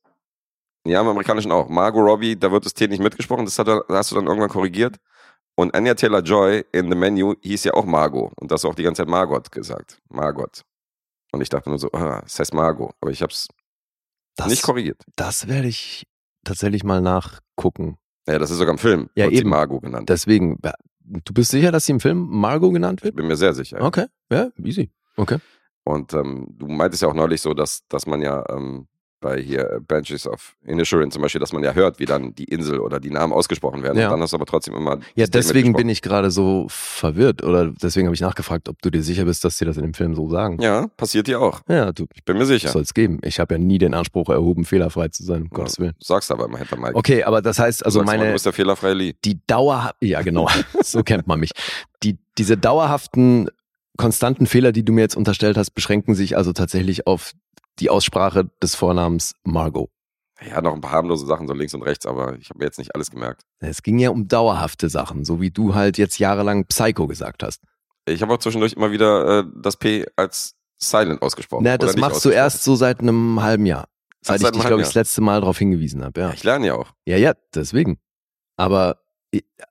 Ja, 0.85 1.01
im 1.01 1.07
amerikanischen 1.07 1.51
auch. 1.51 1.67
Margot 1.69 2.01
Robbie, 2.03 2.35
da 2.37 2.51
wird 2.51 2.65
das 2.65 2.73
T 2.73 2.87
nicht 2.87 3.01
mitgesprochen, 3.01 3.45
das 3.45 3.57
hat, 3.57 3.67
das 3.67 3.83
hast 3.89 4.11
du 4.11 4.15
dann 4.15 4.27
irgendwann 4.27 4.49
korrigiert. 4.49 4.97
Und 5.55 5.73
Anya 5.73 5.93
Taylor 5.95 6.21
Joy 6.21 6.65
in 6.73 6.89
The 6.91 6.95
Menu 6.97 7.35
hieß 7.41 7.63
ja 7.63 7.73
auch 7.73 7.85
Margot. 7.85 8.31
Und 8.35 8.51
das 8.51 8.65
auch 8.65 8.75
die 8.75 8.83
ganze 8.83 9.01
Zeit 9.03 9.09
Margot 9.09 9.51
gesagt. 9.51 9.99
Margot. 10.09 10.61
Und 11.31 11.41
ich 11.41 11.49
dachte 11.49 11.69
nur 11.69 11.79
so, 11.79 11.89
ah, 11.93 12.21
das 12.21 12.37
heißt 12.39 12.53
Margot. 12.53 12.93
Aber 12.99 13.09
ich 13.11 13.21
habe 13.21 13.31
es 13.31 13.47
Das, 14.35 14.47
nicht 14.47 14.63
korrigiert. 14.63 15.01
das 15.15 15.47
werde 15.47 15.67
ich 15.69 16.05
tatsächlich 16.43 16.83
mal 16.83 16.99
nachgucken. 17.01 17.97
Ja, 18.27 18.37
das 18.37 18.51
ist 18.51 18.57
sogar 18.57 18.73
im 18.73 18.77
Film. 18.79 19.09
Ja, 19.15 19.29
eben. 19.29 19.49
Margot 19.49 19.81
genannt. 19.81 20.09
Deswegen, 20.09 20.59
du 21.03 21.33
bist 21.33 21.51
sicher, 21.51 21.71
dass 21.71 21.85
sie 21.85 21.93
im 21.93 21.99
Film 21.99 22.27
Margot 22.29 22.73
genannt 22.73 23.03
wird? 23.03 23.15
bin 23.15 23.27
mir 23.27 23.37
sehr 23.37 23.53
sicher. 23.53 23.81
Okay, 23.81 24.07
ja, 24.31 24.49
easy. 24.63 24.91
Okay. 25.15 25.37
Und 25.85 26.13
ähm, 26.13 26.47
du 26.57 26.67
meintest 26.67 27.03
ja 27.03 27.09
auch 27.09 27.13
neulich 27.13 27.41
so, 27.41 27.53
dass, 27.53 27.87
dass 27.87 28.05
man 28.07 28.21
ja 28.21 28.43
ähm, 28.49 28.87
bei 29.21 29.41
hier 29.41 29.71
äh, 29.71 29.79
Benches 29.79 30.27
of 30.27 30.55
Inisherin 30.65 31.09
zum 31.09 31.21
Beispiel, 31.21 31.39
dass 31.39 31.53
man 31.53 31.63
ja 31.63 31.73
hört, 31.73 31.99
wie 31.99 32.05
dann 32.05 32.35
die 32.35 32.43
Insel 32.43 32.79
oder 32.79 32.99
die 32.99 33.09
Namen 33.09 33.33
ausgesprochen 33.33 33.81
werden. 33.81 33.97
Ja. 33.97 34.07
Und 34.07 34.11
dann 34.13 34.21
hast 34.21 34.33
du 34.33 34.37
aber 34.37 34.45
trotzdem 34.45 34.75
immer. 34.75 34.99
Ja, 35.15 35.25
deswegen 35.25 35.73
bin 35.73 35.89
ich 35.89 36.01
gerade 36.03 36.29
so 36.31 36.65
verwirrt 36.69 37.41
oder 37.43 37.71
deswegen 37.81 38.07
habe 38.07 38.13
ich 38.13 38.21
nachgefragt, 38.21 38.67
ob 38.69 38.81
du 38.81 38.89
dir 38.91 39.01
sicher 39.01 39.25
bist, 39.25 39.43
dass 39.43 39.57
sie 39.57 39.65
das 39.65 39.77
in 39.77 39.83
dem 39.83 39.93
Film 39.93 40.15
so 40.15 40.29
sagen. 40.29 40.59
Ja, 40.61 40.87
passiert 40.97 41.27
dir 41.27 41.39
auch. 41.41 41.61
Ja, 41.67 41.91
du 41.91 42.05
Ich 42.13 42.23
bin 42.25 42.37
mir 42.37 42.45
sicher. 42.45 42.69
soll 42.69 42.81
es 42.83 42.93
geben. 42.93 43.19
Ich 43.23 43.39
habe 43.39 43.55
ja 43.55 43.57
nie 43.59 43.77
den 43.77 43.93
Anspruch 43.93 44.29
erhoben, 44.29 44.65
fehlerfrei 44.65 45.07
zu 45.07 45.23
sein, 45.23 45.43
um 45.43 45.47
Ja, 45.51 45.55
Gottes 45.55 45.79
Willen. 45.79 45.93
Sagst 45.99 46.31
aber 46.31 46.45
immer 46.45 46.57
hinter 46.57 46.77
Mike. 46.77 46.95
Okay, 46.95 47.23
aber 47.23 47.41
das 47.41 47.57
heißt, 47.57 47.85
also 47.85 48.03
meine, 48.03 48.25
Du 48.27 48.33
bist 48.33 48.45
der 48.45 48.53
fehlerfreie 48.53 48.93
Lee. 48.93 49.13
die 49.23 49.39
Dauer, 49.47 49.91
ja 50.01 50.21
genau, 50.23 50.49
so 50.83 51.01
kennt 51.03 51.25
man 51.25 51.39
mich. 51.39 51.51
Die, 52.03 52.17
diese 52.37 52.57
dauerhaften, 52.57 53.49
konstanten 53.97 54.45
Fehler, 54.45 54.71
die 54.71 54.83
du 54.83 54.93
mir 54.93 55.01
jetzt 55.01 55.15
unterstellt 55.15 55.57
hast, 55.57 55.71
beschränken 55.71 56.15
sich 56.15 56.37
also 56.37 56.53
tatsächlich 56.53 57.07
auf 57.07 57.33
die 57.79 57.89
Aussprache 57.89 58.49
des 58.61 58.75
Vornamens 58.75 59.33
Margot. 59.43 59.89
Ja, 60.45 60.61
noch 60.61 60.73
ein 60.73 60.81
paar 60.81 60.91
harmlose 60.91 61.25
Sachen 61.25 61.47
so 61.47 61.53
links 61.53 61.73
und 61.73 61.81
rechts, 61.81 62.05
aber 62.05 62.35
ich 62.37 62.49
habe 62.49 62.59
mir 62.59 62.65
jetzt 62.65 62.77
nicht 62.77 62.93
alles 62.93 63.09
gemerkt. 63.09 63.43
Es 63.59 63.81
ging 63.81 63.99
ja 63.99 64.09
um 64.09 64.27
dauerhafte 64.27 64.89
Sachen, 64.89 65.23
so 65.23 65.39
wie 65.39 65.49
du 65.49 65.75
halt 65.75 65.97
jetzt 65.97 66.19
jahrelang 66.19 66.65
Psycho 66.65 67.07
gesagt 67.07 67.41
hast. 67.41 67.61
Ich 68.05 68.21
habe 68.21 68.33
auch 68.33 68.37
zwischendurch 68.37 68.73
immer 68.73 68.91
wieder 68.91 69.39
äh, 69.39 69.43
das 69.55 69.77
P 69.77 70.05
als 70.15 70.55
Silent 70.77 71.21
ausgesprochen. 71.21 71.63
Na, 71.63 71.77
das 71.77 71.95
machst 71.95 72.23
du 72.25 72.29
erst 72.29 72.63
so 72.63 72.75
seit 72.75 72.99
einem 72.99 73.41
halben 73.41 73.65
Jahr. 73.65 73.87
Seit 74.21 74.41
seit 74.41 74.55
ich 74.55 74.61
dich, 74.61 74.67
glaube 74.67 74.81
ich, 74.81 74.87
das 74.87 74.95
letzte 74.95 75.21
Mal 75.21 75.39
darauf 75.39 75.57
hingewiesen 75.57 76.03
habe, 76.03 76.19
ja. 76.19 76.33
Ich 76.33 76.43
lerne 76.43 76.67
ja 76.67 76.75
auch. 76.75 76.91
Ja, 77.05 77.17
ja, 77.17 77.33
deswegen. 77.53 77.99
Aber 78.57 79.04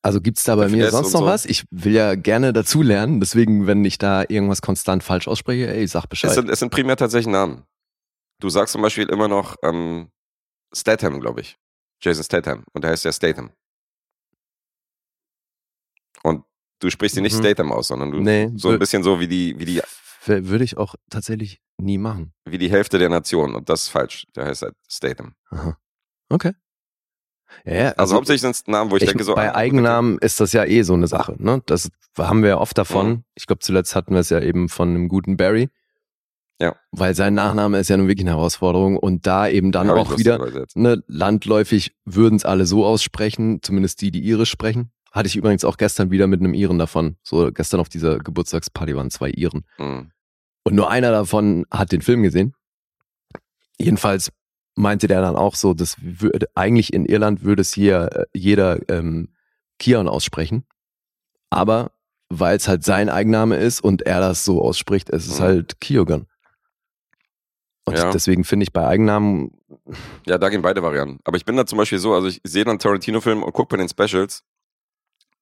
also 0.02 0.20
gibt's 0.20 0.44
da 0.44 0.56
bei 0.56 0.68
Der 0.68 0.76
mir 0.76 0.90
sonst 0.90 1.12
noch 1.12 1.20
so. 1.20 1.26
was? 1.26 1.44
Ich 1.46 1.64
will 1.70 1.92
ja 1.94 2.14
gerne 2.14 2.52
dazu 2.52 2.82
lernen, 2.82 3.20
deswegen, 3.20 3.66
wenn 3.66 3.84
ich 3.84 3.98
da 3.98 4.22
irgendwas 4.28 4.62
konstant 4.62 5.02
falsch 5.02 5.28
ausspreche, 5.28 5.68
ey, 5.74 5.86
sag 5.86 6.04
Es 6.04 6.08
Bescheid. 6.10 6.32
sind, 6.34 6.50
es 6.50 6.58
sind 6.58 6.70
primär 6.70 6.96
tatsächlich 6.96 7.32
Namen. 7.32 7.64
Du 8.40 8.48
sagst 8.48 8.72
zum 8.72 8.82
Beispiel 8.82 9.08
immer 9.08 9.28
noch 9.28 9.56
ähm, 9.62 10.08
Statham, 10.74 11.20
glaube 11.20 11.40
ich. 11.40 11.56
Jason 12.02 12.24
Statham. 12.24 12.64
Und 12.72 12.82
der 12.84 12.90
heißt 12.90 13.04
ja 13.04 13.12
Statham. 13.12 13.50
Und 16.22 16.44
du 16.80 16.90
sprichst 16.90 17.16
ihn 17.16 17.22
nicht 17.22 17.34
Mhm. 17.36 17.40
Statham 17.40 17.72
aus, 17.72 17.88
sondern 17.88 18.10
du 18.10 18.20
Nee, 18.20 18.50
so 18.56 18.70
ein 18.70 18.78
bisschen 18.78 19.02
so 19.02 19.20
wie 19.20 19.28
die, 19.28 19.58
wie 19.58 19.64
die, 19.64 19.80
Würde 20.26 20.64
ich 20.64 20.76
auch 20.76 20.94
tatsächlich 21.10 21.60
nie 21.78 21.98
machen. 21.98 22.32
wie 22.44 22.58
die 22.58 22.70
Hälfte 22.70 22.98
der 22.98 23.08
Nation. 23.08 23.54
Und 23.54 23.68
das 23.68 23.82
ist 23.84 23.88
falsch. 23.88 24.26
Der 24.34 24.46
heißt 24.46 24.62
halt 24.62 24.74
Statham. 24.90 25.34
Aha. 25.50 25.78
Okay. 26.30 26.52
Ja, 27.64 27.74
ja, 27.74 27.90
Also, 27.92 28.16
hauptsächlich 28.16 28.42
sind 28.42 28.52
es 28.52 28.66
Namen, 28.66 28.90
wo 28.90 28.96
ich, 28.96 29.02
ich, 29.02 29.08
denke 29.08 29.24
so. 29.24 29.34
bei 29.34 29.50
ah, 29.50 29.56
Eigennamen 29.56 30.18
ist 30.18 30.40
das 30.40 30.52
ja 30.52 30.64
eh 30.64 30.82
so 30.82 30.94
eine 30.94 31.06
Sache. 31.06 31.34
Ne? 31.38 31.62
Das 31.66 31.90
haben 32.18 32.42
wir 32.42 32.50
ja 32.50 32.58
oft 32.58 32.76
davon. 32.76 33.08
Mhm. 33.08 33.24
Ich 33.34 33.46
glaube, 33.46 33.60
zuletzt 33.60 33.94
hatten 33.94 34.12
wir 34.14 34.20
es 34.20 34.30
ja 34.30 34.40
eben 34.40 34.68
von 34.68 34.88
einem 34.88 35.08
guten 35.08 35.36
Barry. 35.36 35.68
Ja. 36.60 36.76
Weil 36.92 37.14
sein 37.14 37.34
Nachname 37.34 37.78
ist 37.78 37.88
ja 37.88 37.96
nun 37.96 38.06
wirklich 38.06 38.26
eine 38.26 38.36
Herausforderung 38.36 38.96
und 38.96 39.26
da 39.26 39.48
eben 39.48 39.72
dann 39.72 39.88
hab 39.88 39.96
auch 39.96 40.18
wieder 40.18 40.66
ne, 40.74 41.02
landläufig 41.08 41.94
würden 42.04 42.36
es 42.36 42.44
alle 42.44 42.66
so 42.66 42.86
aussprechen, 42.86 43.60
zumindest 43.62 44.00
die, 44.00 44.10
die 44.10 44.24
Irisch 44.24 44.50
sprechen. 44.50 44.92
Hatte 45.10 45.26
ich 45.26 45.36
übrigens 45.36 45.64
auch 45.64 45.76
gestern 45.76 46.10
wieder 46.10 46.26
mit 46.26 46.40
einem 46.40 46.54
Iren 46.54 46.78
davon. 46.78 47.16
So 47.22 47.50
gestern 47.52 47.80
auf 47.80 47.88
dieser 47.88 48.18
Geburtstagsparty 48.18 48.94
waren 48.96 49.10
zwei 49.10 49.30
Iren. 49.30 49.64
Mhm. 49.78 50.10
Und 50.64 50.74
nur 50.74 50.90
einer 50.90 51.10
davon 51.10 51.66
hat 51.70 51.92
den 51.92 52.02
Film 52.02 52.22
gesehen. 52.22 52.54
Jedenfalls 53.78 54.30
meinte 54.76 55.06
der 55.06 55.20
dann 55.20 55.36
auch 55.36 55.54
so, 55.54 55.74
das 55.74 55.96
würde 56.00 56.48
eigentlich 56.54 56.92
in 56.92 57.06
Irland 57.06 57.42
würde 57.44 57.62
es 57.62 57.72
hier 57.72 58.10
äh, 58.12 58.24
jeder 58.38 58.80
ähm, 58.88 59.28
Kion 59.78 60.08
aussprechen. 60.08 60.64
Aber 61.50 61.92
weil 62.28 62.56
es 62.56 62.66
halt 62.66 62.84
sein 62.84 63.08
Eigenname 63.08 63.56
ist 63.56 63.80
und 63.82 64.02
er 64.02 64.20
das 64.20 64.44
so 64.44 64.60
ausspricht, 64.62 65.10
es 65.10 65.26
ist 65.26 65.38
Mhm. 65.38 65.44
halt 65.44 65.80
Kyogan. 65.80 66.26
Und 67.84 67.98
Ja. 67.98 68.10
deswegen 68.10 68.44
finde 68.44 68.64
ich 68.64 68.72
bei 68.72 68.86
Eigennamen, 68.86 69.52
Ja, 70.26 70.38
da 70.38 70.48
gehen 70.48 70.62
beide 70.62 70.82
Varianten. 70.82 71.20
Aber 71.24 71.36
ich 71.36 71.44
bin 71.44 71.56
da 71.56 71.66
zum 71.66 71.76
Beispiel 71.78 71.98
so, 71.98 72.14
also 72.14 72.26
ich 72.28 72.40
sehe 72.44 72.64
dann 72.64 72.78
Tarantino-Film 72.78 73.42
und 73.42 73.52
gucke 73.52 73.76
bei 73.76 73.76
den 73.76 73.88
Specials, 73.88 74.42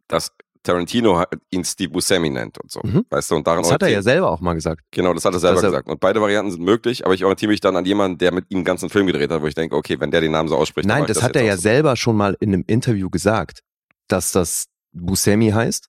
dass 0.08 0.32
Tarantino 0.62 1.22
ihn 1.50 1.64
Steve 1.64 1.90
Buscemi 1.90 2.30
nennt 2.30 2.58
und 2.58 2.70
so. 2.70 2.80
Mhm. 2.84 3.04
Weißt 3.10 3.30
du, 3.30 3.36
und 3.36 3.46
daran 3.46 3.62
Das 3.62 3.72
hat 3.72 3.82
er 3.82 3.88
ja 3.88 4.02
selber 4.02 4.30
auch 4.30 4.40
mal 4.40 4.54
gesagt. 4.54 4.82
Genau, 4.92 5.12
das 5.12 5.24
hat 5.24 5.32
er 5.34 5.40
selber 5.40 5.54
Dass 5.56 5.64
er- 5.64 5.70
gesagt. 5.70 5.88
Und 5.88 5.98
beide 6.00 6.20
Varianten 6.20 6.52
sind 6.52 6.62
möglich, 6.62 7.04
aber 7.04 7.14
ich 7.14 7.24
orientiere 7.24 7.50
mich 7.50 7.60
dann 7.60 7.76
an 7.76 7.84
jemanden, 7.84 8.18
der 8.18 8.32
mit 8.32 8.46
ihm 8.50 8.58
einen 8.58 8.64
ganzen 8.64 8.88
Film 8.88 9.06
gedreht 9.06 9.30
hat, 9.30 9.42
wo 9.42 9.46
ich 9.46 9.54
denke, 9.54 9.74
okay, 9.76 9.98
wenn 9.98 10.10
der 10.10 10.20
den 10.20 10.32
Namen 10.32 10.48
so 10.48 10.56
ausspricht, 10.56 10.86
Nein, 10.86 11.02
ich 11.02 11.08
das, 11.08 11.22
hat 11.22 11.34
er 11.36 11.42
ja 11.42 11.56
so. 11.56 11.62
selber 11.62 11.96
schon 11.96 12.16
mal 12.16 12.36
in 12.40 12.52
einem 12.54 12.64
Interview 12.66 13.10
gesagt, 13.10 13.60
dass 14.08 14.30
das 14.32 14.66
Buscemi 14.92 15.50
heißt, 15.50 15.88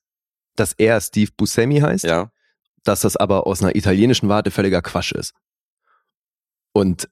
dass 0.55 0.73
er 0.77 0.99
Steve 1.01 1.31
Buscemi 1.37 1.79
heißt, 1.79 2.03
Ja, 2.05 2.31
dass 2.83 3.01
das 3.01 3.15
aber 3.15 3.47
aus 3.47 3.61
einer 3.61 3.75
italienischen 3.75 4.27
Warte 4.29 4.51
völliger 4.51 4.81
Quatsch 4.81 5.11
ist. 5.13 5.33
Und 6.73 7.09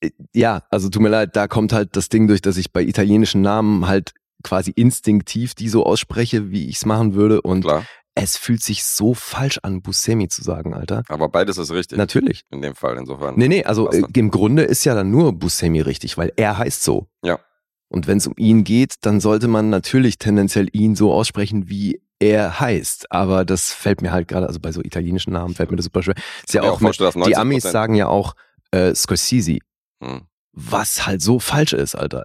äh, 0.00 0.10
ja, 0.34 0.64
also 0.70 0.88
tut 0.88 1.02
mir 1.02 1.08
leid, 1.08 1.36
da 1.36 1.46
kommt 1.48 1.72
halt 1.72 1.96
das 1.96 2.08
Ding 2.08 2.26
durch, 2.26 2.42
dass 2.42 2.56
ich 2.56 2.72
bei 2.72 2.82
italienischen 2.82 3.40
Namen 3.40 3.86
halt 3.86 4.12
quasi 4.44 4.70
instinktiv 4.70 5.54
die 5.54 5.68
so 5.68 5.84
ausspreche, 5.84 6.50
wie 6.52 6.68
ich 6.68 6.76
es 6.76 6.86
machen 6.86 7.14
würde. 7.14 7.42
Und 7.42 7.62
klar. 7.62 7.84
es 8.14 8.36
fühlt 8.36 8.62
sich 8.62 8.84
so 8.84 9.14
falsch 9.14 9.58
an, 9.62 9.82
Buscemi 9.82 10.28
zu 10.28 10.42
sagen, 10.42 10.74
Alter. 10.74 11.02
Aber 11.08 11.28
beides 11.28 11.58
ist 11.58 11.72
richtig. 11.72 11.98
Natürlich. 11.98 12.42
In 12.50 12.62
dem 12.62 12.76
Fall, 12.76 12.96
insofern. 12.96 13.34
Nee, 13.36 13.48
nee, 13.48 13.64
also 13.64 13.90
äh, 13.90 14.04
im 14.14 14.30
Grunde 14.30 14.62
ist 14.62 14.84
ja 14.84 14.94
dann 14.94 15.10
nur 15.10 15.32
Buscemi 15.32 15.80
richtig, 15.80 16.16
weil 16.16 16.32
er 16.36 16.58
heißt 16.58 16.84
so. 16.84 17.08
Ja. 17.24 17.40
Und 17.88 18.06
wenn 18.06 18.18
es 18.18 18.26
um 18.26 18.34
ihn 18.36 18.64
geht, 18.64 18.94
dann 19.02 19.20
sollte 19.20 19.48
man 19.48 19.70
natürlich 19.70 20.18
tendenziell 20.18 20.68
ihn 20.72 20.94
so 20.96 21.12
aussprechen, 21.12 21.68
wie 21.68 22.00
er 22.18 22.58
heißt. 22.60 23.12
Aber 23.12 23.44
das 23.44 23.72
fällt 23.72 24.02
mir 24.02 24.12
halt 24.12 24.28
gerade, 24.28 24.46
also 24.46 24.60
bei 24.60 24.72
so 24.72 24.80
italienischen 24.82 25.32
Namen 25.32 25.54
fällt 25.54 25.70
mir 25.70 25.76
das 25.76 25.84
super 25.84 26.02
schwer. 26.02 26.14
Ist 26.44 26.54
ja 26.54 26.62
mir 26.62 26.72
auch, 26.72 26.80
mit, 26.80 26.98
die 26.98 27.02
90% 27.02 27.34
Amis 27.34 27.62
sagen 27.62 27.94
ja 27.94 28.08
auch 28.08 28.34
äh, 28.70 28.94
Scorsese, 28.94 29.58
Hm. 30.02 30.22
was 30.52 31.06
halt 31.06 31.22
so 31.22 31.38
falsch 31.38 31.72
ist, 31.72 31.94
Alter. 31.94 32.24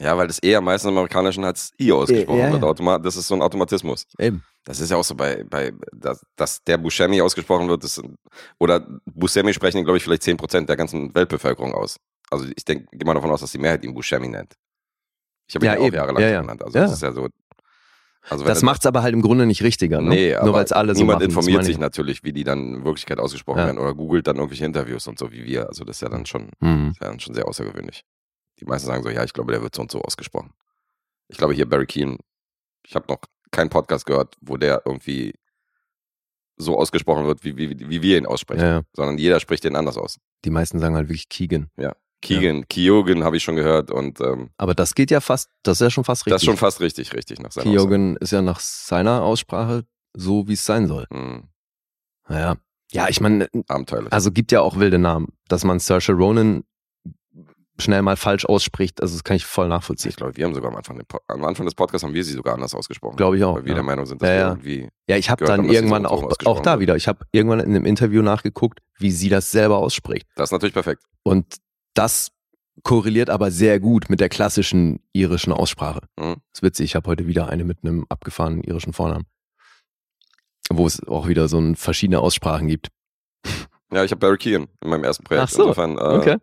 Ja, 0.00 0.16
weil 0.16 0.26
das 0.26 0.38
eher 0.40 0.60
meistens 0.60 0.90
im 0.90 0.96
Amerikanischen 0.98 1.44
als 1.44 1.72
I 1.80 1.92
ausgesprochen 1.92 2.38
Ja, 2.38 2.60
wird. 2.60 3.04
Das 3.06 3.16
ist 3.16 3.28
so 3.28 3.34
ein 3.34 3.42
Automatismus. 3.42 4.06
Eben. 4.18 4.42
Das 4.64 4.80
ist 4.80 4.90
ja 4.90 4.96
auch 4.96 5.04
so 5.04 5.14
bei, 5.14 5.44
bei 5.44 5.72
dass, 5.92 6.24
dass 6.36 6.64
der 6.64 6.78
Buscemi 6.78 7.20
ausgesprochen 7.20 7.68
wird, 7.68 7.84
das 7.84 8.02
oder 8.58 8.84
Buscemi 9.04 9.52
sprechen, 9.54 9.84
glaube 9.84 9.98
ich, 9.98 10.02
vielleicht 10.04 10.22
10% 10.22 10.66
der 10.66 10.76
ganzen 10.76 11.14
Weltbevölkerung 11.14 11.74
aus. 11.74 11.98
Also 12.30 12.46
ich 12.56 12.64
denke, 12.64 12.86
gehe 12.90 13.04
mal 13.06 13.14
davon 13.14 13.30
aus, 13.30 13.40
dass 13.42 13.52
die 13.52 13.58
Mehrheit 13.58 13.84
ihn 13.84 13.94
Buscemi 13.94 14.26
nennt. 14.28 14.54
Ich 15.46 15.54
habe 15.54 15.66
ihn 15.66 15.68
Ja, 15.68 15.74
ja, 15.74 15.80
auch 15.80 15.86
eben. 15.86 15.94
jahrelang 15.96 16.22
Ja, 16.22 16.28
ja. 16.30 16.40
genannt. 16.40 16.62
Also 16.64 16.76
Ja. 16.78 16.84
das 16.84 16.94
ist 16.94 17.02
ja 17.02 17.12
so. 17.12 17.28
Also 18.30 18.44
Das 18.46 18.62
macht's 18.62 18.86
aber 18.86 19.02
halt 19.02 19.12
im 19.12 19.20
Grunde 19.20 19.44
nicht 19.44 19.62
richtiger, 19.62 20.00
ne? 20.00 20.08
Nee, 20.08 20.30
Nur 20.32 20.40
aber 20.40 20.52
weil 20.54 20.64
es 20.64 20.72
alle 20.72 20.94
so 20.94 21.00
niemand 21.02 21.18
machen. 21.20 21.28
informiert 21.28 21.62
sich 21.64 21.74
ich. 21.74 21.78
natürlich, 21.78 22.24
wie 22.24 22.32
die 22.32 22.42
dann 22.42 22.76
in 22.76 22.84
Wirklichkeit 22.84 23.18
ausgesprochen 23.18 23.58
werden 23.58 23.78
oder 23.78 23.94
googelt 23.94 24.26
dann 24.26 24.36
irgendwelche 24.36 24.64
Interviews 24.64 25.06
und 25.06 25.18
so 25.18 25.30
wie 25.30 25.44
wir. 25.44 25.68
Also 25.68 25.84
das 25.84 25.96
ist 25.98 26.00
ja 26.00 26.08
dann 26.08 26.24
schon, 26.24 26.48
Mhm. 26.60 26.92
ist 26.92 27.00
ja 27.02 27.08
dann 27.08 27.20
schon 27.20 27.34
sehr 27.34 27.46
außergewöhnlich. 27.46 28.02
Die 28.60 28.64
meisten 28.64 28.86
sagen 28.86 29.02
so, 29.02 29.10
ja, 29.10 29.24
ich 29.24 29.32
glaube, 29.32 29.52
der 29.52 29.62
wird 29.62 29.74
so 29.74 29.82
und 29.82 29.90
so 29.90 30.00
ausgesprochen. 30.00 30.52
Ich 31.28 31.38
glaube 31.38 31.54
hier 31.54 31.68
Barry 31.68 31.86
Keane, 31.86 32.18
ich 32.86 32.94
habe 32.94 33.06
noch 33.08 33.20
keinen 33.50 33.70
Podcast 33.70 34.06
gehört, 34.06 34.36
wo 34.40 34.56
der 34.56 34.82
irgendwie 34.84 35.34
so 36.56 36.78
ausgesprochen 36.78 37.26
wird, 37.26 37.42
wie, 37.44 37.56
wie, 37.56 37.70
wie 37.88 38.02
wir 38.02 38.18
ihn 38.18 38.26
aussprechen, 38.26 38.60
Ja, 38.62 38.68
ja. 38.78 38.82
sondern 38.92 39.18
jeder 39.18 39.40
spricht 39.40 39.64
den 39.64 39.74
anders 39.74 39.96
aus. 39.96 40.18
Die 40.44 40.50
meisten 40.50 40.78
sagen 40.78 40.94
halt 40.94 41.08
wirklich 41.08 41.28
Keegan. 41.28 41.70
Keegan, 42.22 42.66
Kyogen 42.68 43.22
habe 43.22 43.36
ich 43.36 43.42
schon 43.42 43.56
gehört 43.56 43.90
und 43.90 44.18
ähm, 44.20 44.48
Aber 44.56 44.74
das 44.74 44.94
geht 44.94 45.10
ja 45.10 45.20
fast, 45.20 45.50
das 45.62 45.76
ist 45.78 45.84
ja 45.84 45.90
schon 45.90 46.04
fast 46.04 46.22
richtig. 46.22 46.32
das 46.32 46.42
ist 46.42 46.46
schon 46.46 46.56
fast 46.56 46.80
richtig, 46.80 47.12
richtig 47.12 47.38
nach 47.40 47.52
seiner. 47.52 47.70
Kyogen 47.70 48.16
ist 48.16 48.30
ja 48.30 48.40
nach 48.40 48.60
seiner 48.60 49.22
Aussprache 49.22 49.84
so, 50.14 50.48
wie 50.48 50.54
es 50.54 50.64
sein 50.64 50.86
soll. 50.86 51.06
Hm, 51.12 51.48
Naja. 52.28 52.56
Ja, 52.92 53.08
ich 53.08 53.20
meine, 53.20 53.48
abenteuerlich. 53.68 54.12
also 54.12 54.30
gibt 54.30 54.52
ja 54.52 54.60
auch 54.62 54.78
wilde 54.78 54.98
Namen. 54.98 55.34
Dass 55.48 55.64
man 55.64 55.80
Saoirse 55.80 56.12
Ronan 56.12 56.64
schnell 57.78 58.02
mal 58.02 58.16
falsch 58.16 58.44
ausspricht, 58.44 59.02
also 59.02 59.14
das 59.14 59.24
kann 59.24 59.36
ich 59.36 59.44
voll 59.44 59.68
nachvollziehen. 59.68 60.10
ich 60.10 60.16
glaube, 60.16 60.36
wir 60.36 60.44
haben 60.44 60.54
sogar 60.54 60.70
am 60.70 60.76
Anfang, 60.76 61.02
am 61.28 61.44
Anfang 61.44 61.66
des 61.66 61.74
Podcasts 61.74 62.04
haben 62.04 62.14
wir 62.14 62.24
sie 62.24 62.32
sogar 62.32 62.54
anders 62.54 62.74
ausgesprochen. 62.74 63.16
Glaube 63.16 63.36
ich 63.36 63.44
auch. 63.44 63.56
Weil 63.56 63.64
wir 63.64 63.70
ja. 63.70 63.74
der 63.74 63.82
Meinung 63.84 64.06
sind, 64.06 64.22
dass 64.22 64.28
Ja, 64.28 64.34
ja. 64.34 64.48
irgendwie 64.50 64.88
Ja, 65.08 65.16
ich 65.16 65.28
habe 65.30 65.44
dann 65.44 65.62
haben, 65.62 65.72
irgendwann 65.72 66.06
auch, 66.06 66.30
auch 66.44 66.60
da 66.60 66.78
wieder, 66.78 66.96
ich 66.96 67.08
habe 67.08 67.26
irgendwann 67.32 67.60
in 67.60 67.70
einem 67.70 67.84
Interview 67.84 68.22
nachgeguckt, 68.22 68.80
wie 68.98 69.10
sie 69.10 69.28
das 69.28 69.50
selber 69.50 69.78
ausspricht. 69.78 70.26
Das 70.36 70.48
ist 70.48 70.52
natürlich 70.52 70.74
perfekt. 70.74 71.02
Und 71.24 71.56
das 71.94 72.30
korreliert 72.82 73.30
aber 73.30 73.50
sehr 73.50 73.80
gut 73.80 74.08
mit 74.08 74.20
der 74.20 74.28
klassischen 74.28 75.00
irischen 75.12 75.52
Aussprache. 75.52 76.00
Mhm. 76.18 76.36
ist 76.52 76.62
witzig, 76.62 76.86
ich 76.86 76.96
habe 76.96 77.08
heute 77.08 77.26
wieder 77.26 77.48
eine 77.48 77.64
mit 77.64 77.78
einem 77.82 78.06
abgefahrenen 78.08 78.62
irischen 78.62 78.92
Vornamen. 78.92 79.26
Wo 80.70 80.86
es 80.86 81.06
auch 81.06 81.28
wieder 81.28 81.48
so 81.48 81.60
verschiedene 81.74 82.20
Aussprachen 82.20 82.68
gibt. 82.68 82.88
Ja, 83.92 84.02
ich 84.02 84.10
habe 84.10 84.18
Barry 84.18 84.38
Keegan 84.38 84.68
in 84.82 84.90
meinem 84.90 85.04
ersten 85.04 85.24
Projekt. 85.24 85.44
Ach 85.44 85.48
so, 85.50 85.62
Insofern 85.62 85.98
äh, 85.98 86.00
Okay. 86.00 86.36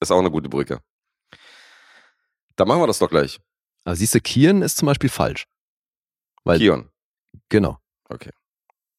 Ist 0.00 0.10
auch 0.10 0.18
eine 0.18 0.30
gute 0.30 0.48
Brücke. 0.48 0.80
Da 2.56 2.64
machen 2.64 2.80
wir 2.82 2.86
das 2.86 2.98
doch 2.98 3.10
gleich. 3.10 3.40
Aber 3.84 3.96
siehst 3.96 4.14
du, 4.14 4.20
Kieren 4.20 4.62
ist 4.62 4.76
zum 4.76 4.86
Beispiel 4.86 5.10
falsch. 5.10 5.46
Weil, 6.44 6.58
Kion. 6.58 6.90
genau. 7.48 7.78
Okay. 8.08 8.30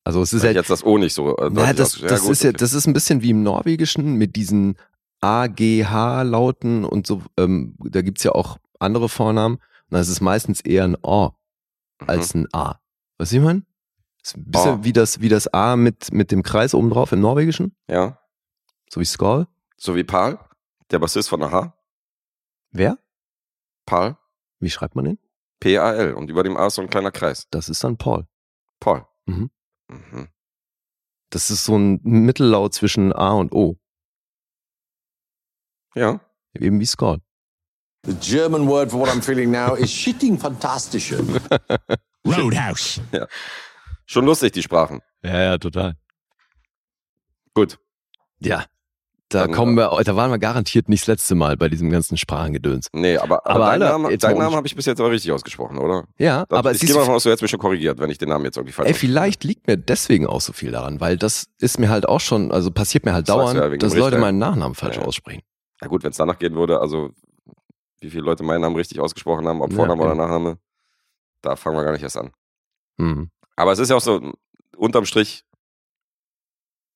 Also 0.04 0.22
es 0.22 0.34
ist 0.34 0.42
Weil 0.44 0.52
ich 0.52 0.58
halt, 0.58 0.66
jetzt 0.66 0.70
das 0.70 0.84
O 0.84 0.98
nicht 0.98 1.14
so 1.14 1.36
äh, 1.38 1.50
na, 1.52 1.72
deutlich 1.72 1.76
das, 1.78 1.96
ausgesch- 1.98 2.08
das 2.08 2.22
gut, 2.22 2.32
ist 2.32 2.44
ja, 2.44 2.50
okay. 2.50 2.58
das 2.60 2.74
ist 2.74 2.86
ein 2.88 2.94
bisschen 2.94 3.22
wie 3.22 3.30
im 3.32 3.44
Norwegischen 3.44 4.16
mit 4.16 4.36
diesen 4.36 4.78
A-G-H-Lauten 5.22 6.86
und 6.86 7.08
so, 7.08 7.22
ähm, 7.38 7.76
da 7.80 8.02
gibt's 8.02 8.24
ja 8.24 8.32
auch 8.34 8.58
andere 8.80 9.10
Vornamen. 9.10 9.56
Und 9.56 9.64
dann 9.92 10.02
ist 10.02 10.10
es 10.10 10.22
meistens 10.22 10.62
eher 10.62 10.84
ein 10.84 10.98
O 11.02 11.32
Mhm. 12.02 12.10
als 12.10 12.34
ein 12.36 12.48
A. 12.54 12.80
Was 13.18 13.32
ich 13.32 13.40
meine? 13.40 13.64
Ist 14.22 14.36
ein 14.38 14.52
bisschen 14.52 14.80
O. 14.80 14.84
wie 14.84 14.92
das, 14.94 15.22
wie 15.22 15.30
das 15.30 15.48
A 15.54 15.76
mit, 15.76 16.12
mit 16.12 16.32
dem 16.32 16.44
Kreis 16.44 16.74
oben 16.76 16.90
drauf 16.90 17.12
im 17.14 17.22
Norwegischen, 17.22 17.76
Ja. 17.90 18.20
so 18.90 19.00
wie 19.00 19.06
Skull. 19.06 19.48
So 19.78 19.96
wie 19.96 20.04
Paul, 20.04 20.38
der 20.92 21.00
Bassist 21.00 21.30
von 21.30 21.42
Aha. 21.44 21.78
Wer? 22.72 22.98
Paul. 23.86 24.18
Wie 24.60 24.70
schreibt 24.70 24.96
man 24.96 25.06
den? 25.06 25.20
P-A-L. 25.60 26.14
Und 26.14 26.30
über 26.30 26.44
dem 26.44 26.58
A 26.58 26.68
ist 26.68 26.76
so 26.76 26.82
ein 26.82 26.90
kleiner 26.90 27.12
Kreis. 27.12 27.48
Das 27.50 27.70
ist 27.70 27.84
dann 27.84 27.98
Paul. 27.98 28.28
Paul. 28.80 29.06
Mhm. 29.26 29.50
Mhm. 29.88 30.30
Das 31.30 31.50
ist 31.50 31.66
so 31.66 31.78
ein 31.78 32.00
Mittellaut 32.04 32.74
zwischen 32.74 33.14
A 33.14 33.34
und 33.34 33.52
O. 33.52 33.78
Ja. 35.96 36.20
Eben 36.54 36.80
wie 36.80 36.86
Skull. 36.86 37.22
The 38.06 38.14
German 38.16 38.68
word 38.68 38.92
for 38.92 39.00
what 39.00 39.10
I'm 39.10 39.22
feeling 39.22 39.52
now 39.52 39.76
is 39.76 39.92
shitting 39.94 40.38
fantastische. 40.38 41.18
Roadhouse. 42.26 43.02
Schon 44.06 44.26
lustig, 44.26 44.54
die 44.54 44.62
Sprachen. 44.62 45.02
Ja, 45.24 45.42
ja, 45.42 45.58
total. 45.58 45.96
Gut. 47.54 47.80
Ja. 48.40 48.66
Da 49.30 49.48
kommen 49.48 49.76
wir, 49.76 49.90
da 50.04 50.16
waren 50.16 50.30
wir 50.30 50.38
garantiert 50.38 50.88
nicht 50.88 51.02
das 51.04 51.08
letzte 51.08 51.34
Mal 51.34 51.58
bei 51.58 51.68
diesem 51.68 51.90
ganzen 51.90 52.16
Sprachengedöns. 52.16 52.88
Nee, 52.94 53.18
aber, 53.18 53.44
aber, 53.46 53.56
Aber 53.56 53.66
deinen 53.72 53.80
Namen, 53.80 54.18
Namen 54.22 54.48
un- 54.48 54.56
habe 54.56 54.68
ich 54.68 54.76
bis 54.76 54.86
jetzt 54.86 55.00
aber 55.00 55.10
richtig 55.10 55.32
ausgesprochen, 55.32 55.80
oder? 55.80 56.06
Ja, 56.20 56.46
Das, 56.48 56.60
aber 56.60 56.72
ich 56.74 56.80
gehe 56.82 56.94
mal 56.94 57.00
davon 57.00 57.16
aus, 57.16 57.24
du 57.24 57.30
hättest 57.30 57.42
mich 57.42 57.50
schon 57.50 57.60
korrigiert, 57.60 57.98
wenn 58.00 58.12
ich 58.12 58.20
den 58.20 58.30
Namen 58.30 58.46
jetzt 58.46 58.58
irgendwie 58.58 58.74
falsch 58.74 58.88
ey, 58.90 58.94
vielleicht 58.94 59.44
liegt 59.44 59.66
mir 59.66 59.78
deswegen 59.78 60.28
auch 60.28 60.42
so 60.42 60.54
viel 60.54 60.72
daran, 60.72 61.00
weil 61.00 61.18
das 61.18 61.48
ist 61.60 61.80
mir 61.80 61.90
halt 61.90 62.08
auch 62.08 62.20
schon, 62.20 62.52
also 62.52 62.70
passiert 62.70 63.04
mir 63.06 63.14
halt 63.14 63.28
Das 63.28 63.36
dauernd, 63.36 63.58
ja 63.60 63.68
dass 63.76 63.96
Leute 63.96 64.20
meinen 64.20 64.38
Nachnamen 64.38 64.76
falsch 64.76 64.98
Ja. 64.98 65.02
aussprechen. 65.04 65.42
Ja 65.82 65.88
gut, 65.88 66.04
wenn 66.04 66.12
es 66.12 66.18
danach 66.18 66.38
gehen 66.38 66.54
würde, 66.56 66.80
also 66.80 67.10
wie 68.02 68.12
viele 68.12 68.24
Leute 68.24 68.44
meinen 68.44 68.62
Namen 68.62 68.76
richtig 68.76 69.00
ausgesprochen 69.00 69.48
haben, 69.48 69.60
ob 69.62 69.72
Ja, 69.72 69.76
Vorname 69.76 70.04
okay. 70.04 70.12
oder 70.12 70.22
Nachname, 70.22 70.58
da 71.42 71.56
fangen 71.56 71.76
wir 71.78 71.84
gar 71.84 71.94
nicht 71.94 72.04
erst 72.04 72.18
an. 72.18 72.32
Hm. 73.00 73.32
Aber 73.56 73.72
es 73.72 73.80
ist 73.80 73.90
ja 73.90 73.96
auch 73.96 74.02
so, 74.02 74.34
unterm 74.78 75.06
Strich 75.06 75.44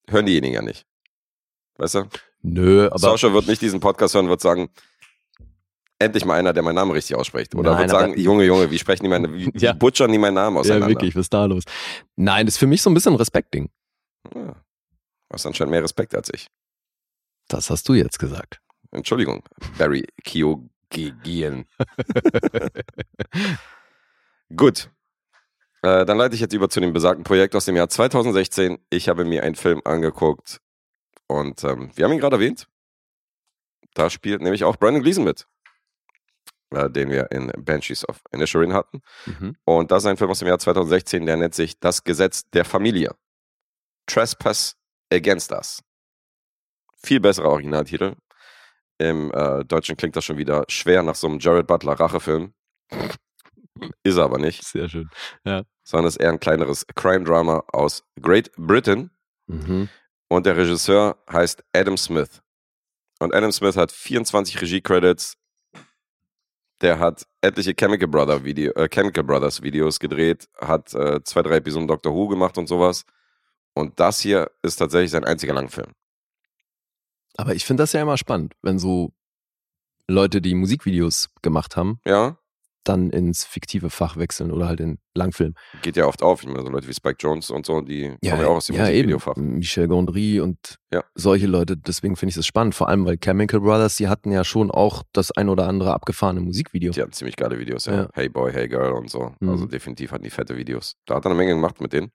hören 0.07 0.27
diejenigen 0.27 0.53
ja 0.53 0.62
nicht. 0.62 0.86
Weißt 1.79 1.95
du? 1.95 2.09
Nö, 2.41 2.88
aber 2.88 3.00
Sascha 3.00 3.33
wird 3.33 3.48
nicht 3.48 3.62
diesen 3.62 3.79
Podcast 3.79 4.13
hören, 4.13 4.27
wird 4.27 4.41
sagen, 4.41 4.69
endlich 5.98 6.25
mal 6.25 6.36
einer, 6.36 6.51
der 6.51 6.62
meinen 6.62 6.75
Namen 6.75 6.91
richtig 6.91 7.15
ausspricht. 7.15 7.55
Oder 7.55 7.71
Nein, 7.71 7.79
wird 7.79 7.89
sagen, 7.89 8.19
Junge, 8.19 8.43
Junge, 8.43 8.69
wie 8.69 8.77
sprechen 8.77 9.03
die 9.03 9.09
meine, 9.09 9.33
wie, 9.33 9.50
Ja. 9.55 9.71
butchern 9.74 10.12
die 10.12 10.17
meinen 10.17 10.33
Namen 10.33 10.57
ja, 10.57 10.59
auseinander? 10.59 10.89
wirklich, 10.89 11.15
was 11.15 11.21
ist 11.21 11.33
da 11.33 11.45
los? 11.45 11.63
Nein, 12.17 12.45
das 12.45 12.55
ist 12.55 12.59
für 12.59 12.67
mich 12.67 12.81
so 12.81 12.89
ein 12.89 12.93
bisschen 12.93 13.13
ein 13.13 13.17
Respektding. 13.17 13.69
Ja. 14.36 14.51
Du 14.51 15.33
hast 15.33 15.45
anscheinend 15.45 15.71
mehr 15.71 15.83
Respekt 15.83 16.13
als 16.15 16.29
ich. 16.33 16.48
Das 17.48 17.69
hast 17.69 17.88
du 17.88 17.93
jetzt 17.93 18.19
gesagt. 18.19 18.59
Entschuldigung, 18.91 19.43
Barry 19.77 20.05
Kiyogien. 20.24 21.65
Gut. 24.55 24.89
Äh, 25.81 26.05
dann 26.05 26.17
leite 26.17 26.36
ich 26.36 26.41
jetzt 26.41 26.53
über 26.53 26.69
zu 26.69 26.81
dem 26.81 26.91
besagten 26.91 27.24
Projekt 27.24 27.55
aus 27.55 27.65
dem 27.65 27.77
Jahr 27.77 27.88
2016. 27.88 28.79
Ich 28.89 29.07
habe 29.07 29.24
mir 29.24 29.43
einen 29.43 29.55
Film 29.55 29.81
angeguckt 29.86 30.59
und 31.29 31.63
ähm, 31.63 31.91
wir 31.95 32.05
haben 32.05 32.12
ihn 32.12 32.19
gerade 32.19 32.36
erwähnt. 32.38 32.67
Da 33.93 34.09
spielt 34.09 34.41
nämlich 34.41 34.63
auch 34.63 34.75
Brandon 34.77 35.01
Gleason 35.03 35.24
mit, 35.24 35.48
äh, 36.71 36.89
den 36.89 37.09
wir 37.09 37.31
in 37.31 37.51
Banshees 37.57 38.07
of 38.07 38.21
Inisherin 38.31 38.74
hatten. 38.74 39.01
Mhm. 39.25 39.55
Und 39.63 39.91
das 39.91 40.03
ist 40.03 40.07
ein 40.07 40.17
Film 40.17 40.31
aus 40.31 40.39
dem 40.39 40.48
Jahr 40.48 40.59
2016, 40.59 41.25
der 41.25 41.38
nennt 41.38 41.55
sich 41.55 41.79
Das 41.79 42.03
Gesetz 42.03 42.50
der 42.50 42.65
Familie. 42.65 43.15
Trespass 44.07 44.75
Against 45.12 45.51
Us. 45.51 45.81
Viel 47.01 47.19
besserer 47.19 47.50
Originaltitel. 47.50 48.15
Im 48.98 49.31
äh, 49.31 49.63
Deutschen 49.65 49.95
klingt 49.95 50.15
das 50.15 50.25
schon 50.25 50.38
wieder 50.38 50.65
schwer 50.67 51.03
nach 51.03 51.15
so 51.15 51.27
einem 51.27 51.39
Jared 51.39 51.67
Butler 51.67 51.93
Rachefilm. 51.93 52.53
Ist 54.03 54.17
er 54.17 54.25
aber 54.25 54.39
nicht, 54.39 54.65
Sehr 54.65 54.89
schön. 54.89 55.09
sondern 55.83 56.07
ist 56.07 56.17
eher 56.17 56.31
ein 56.31 56.39
kleineres 56.39 56.86
Crime-Drama 56.95 57.63
aus 57.71 58.03
Great 58.21 58.51
Britain. 58.57 59.12
Mhm. 59.48 59.89
Und 60.29 60.45
der 60.45 60.55
Regisseur 60.55 61.17
heißt 61.29 61.63
Adam 61.74 61.98
Smith. 61.98 62.41
Und 63.19 63.33
Adam 63.33 63.51
Smith 63.51 63.75
hat 63.75 63.91
24 63.91 64.62
Regie-Credits. 64.62 65.36
Der 66.81 67.00
hat 67.00 67.27
etliche 67.41 67.74
Chemical, 67.74 68.07
Brother 68.07 68.45
Video, 68.45 68.71
äh, 68.74 68.88
Chemical 68.88 69.24
Brothers 69.24 69.62
Videos 69.62 70.00
gedreht, 70.00 70.48
hat 70.57 70.93
äh, 70.93 71.21
zwei, 71.24 71.41
drei 71.41 71.57
Episoden 71.57 71.88
Doctor 71.88 72.13
Who 72.13 72.29
gemacht 72.29 72.57
und 72.57 72.67
sowas. 72.67 73.05
Und 73.74 74.00
das 74.00 74.21
hier 74.21 74.50
ist 74.62 74.77
tatsächlich 74.77 75.12
sein 75.12 75.25
einziger 75.25 75.53
Langfilm. 75.53 75.91
Aber 77.36 77.53
ich 77.53 77.65
finde 77.65 77.83
das 77.83 77.91
ja 77.93 78.01
immer 78.01 78.17
spannend, 78.17 78.55
wenn 78.62 78.79
so 78.79 79.12
Leute, 80.07 80.41
die 80.41 80.55
Musikvideos 80.55 81.29
gemacht 81.41 81.75
haben, 81.75 82.00
Ja, 82.05 82.38
dann 82.83 83.09
ins 83.09 83.45
fiktive 83.45 83.89
Fach 83.89 84.17
wechseln 84.17 84.51
oder 84.51 84.67
halt 84.67 84.79
in 84.79 85.00
Langfilm. 85.13 85.53
geht 85.81 85.98
ja 85.98 86.05
oft 86.05 86.24
auf. 86.24 86.41
Ich 86.41 86.48
meine, 86.48 86.62
so 86.63 86.69
Leute 86.69 86.88
wie 86.88 86.93
Spike 86.93 87.17
Jones 87.19 87.50
und 87.50 87.65
so, 87.65 87.81
die 87.81 88.15
kommen 88.27 88.41
ja 88.41 88.48
auch 88.48 88.55
aus 88.55 88.67
dem 88.67 88.75
ja. 88.77 88.83
Musikvideofach. 88.83 89.36
Michel 89.36 89.88
Gondry 89.88 90.39
und 90.39 90.57
Ja. 90.93 91.03
solche 91.15 91.48
Leute. 91.48 91.75
Deswegen 91.77 92.15
finde 92.15 92.29
ich 92.31 92.36
das 92.36 92.45
spannend. 92.45 92.75
Vor 92.75 92.88
allem, 92.89 93.05
weil 93.05 93.17
Chemical 93.17 93.59
Brothers, 93.59 93.95
die 93.98 94.07
hatten 94.07 94.31
ja 94.31 94.43
schon 94.43 94.71
auch 94.71 95.03
das 95.13 95.31
ein 95.31 95.50
oder 95.50 95.67
andere 95.67 95.93
abgefahrene 95.93 96.39
Musikvideo. 96.39 96.91
Die 96.93 97.01
hatten 97.01 97.12
ziemlich 97.12 97.36
geile 97.36 97.59
Videos, 97.59 97.86
ja. 97.86 97.93
Ja. 98.03 98.09
Hey 98.13 98.29
Boy, 98.29 98.51
Hey 98.53 98.67
Girl 98.67 98.93
und 98.93 99.09
so. 99.09 99.33
Mhm. 99.39 99.50
Also 99.50 99.65
definitiv 99.65 100.12
hatten 100.12 100.24
die 100.24 100.29
fette 100.29 100.55
Videos. 100.57 100.95
Da 101.05 101.15
hat 101.15 101.25
er 101.25 101.31
eine 101.31 101.38
Menge 101.38 101.53
gemacht 101.53 101.81
mit 101.81 101.93
denen. 101.93 102.12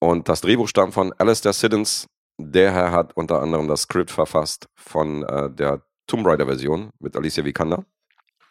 Und 0.00 0.28
das 0.28 0.40
Drehbuch 0.40 0.68
stammt 0.68 0.94
von 0.94 1.12
Alistair 1.18 1.52
Siddons. 1.52 2.06
Der 2.40 2.72
Herr 2.72 2.90
hat 2.90 3.16
unter 3.16 3.40
anderem 3.40 3.68
das 3.68 3.82
Skript 3.82 4.10
verfasst 4.10 4.66
von 4.74 5.22
äh, 5.22 5.48
der 5.50 5.82
Tomb 6.08 6.26
Raider-Version 6.26 6.90
mit 6.98 7.16
Alicia 7.16 7.44
Vikander. 7.44 7.84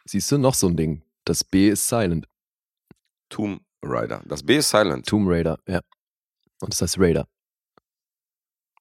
Siehst 0.05 0.31
du, 0.31 0.37
noch 0.37 0.53
so 0.53 0.67
ein 0.67 0.77
Ding. 0.77 1.03
Das 1.25 1.43
B 1.43 1.69
ist 1.69 1.87
silent. 1.87 2.27
Tomb 3.29 3.61
Raider. 3.83 4.21
Das 4.25 4.43
B 4.43 4.57
ist 4.57 4.69
silent. 4.69 5.07
Tomb 5.07 5.27
Raider, 5.29 5.59
ja. 5.67 5.81
Und 6.59 6.73
das 6.73 6.81
heißt 6.81 6.99
Raider. 6.99 7.27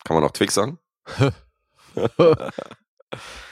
Kann 0.05 0.17
man 0.17 0.25
auch 0.25 0.33
Twix 0.33 0.55
sagen? 0.55 0.79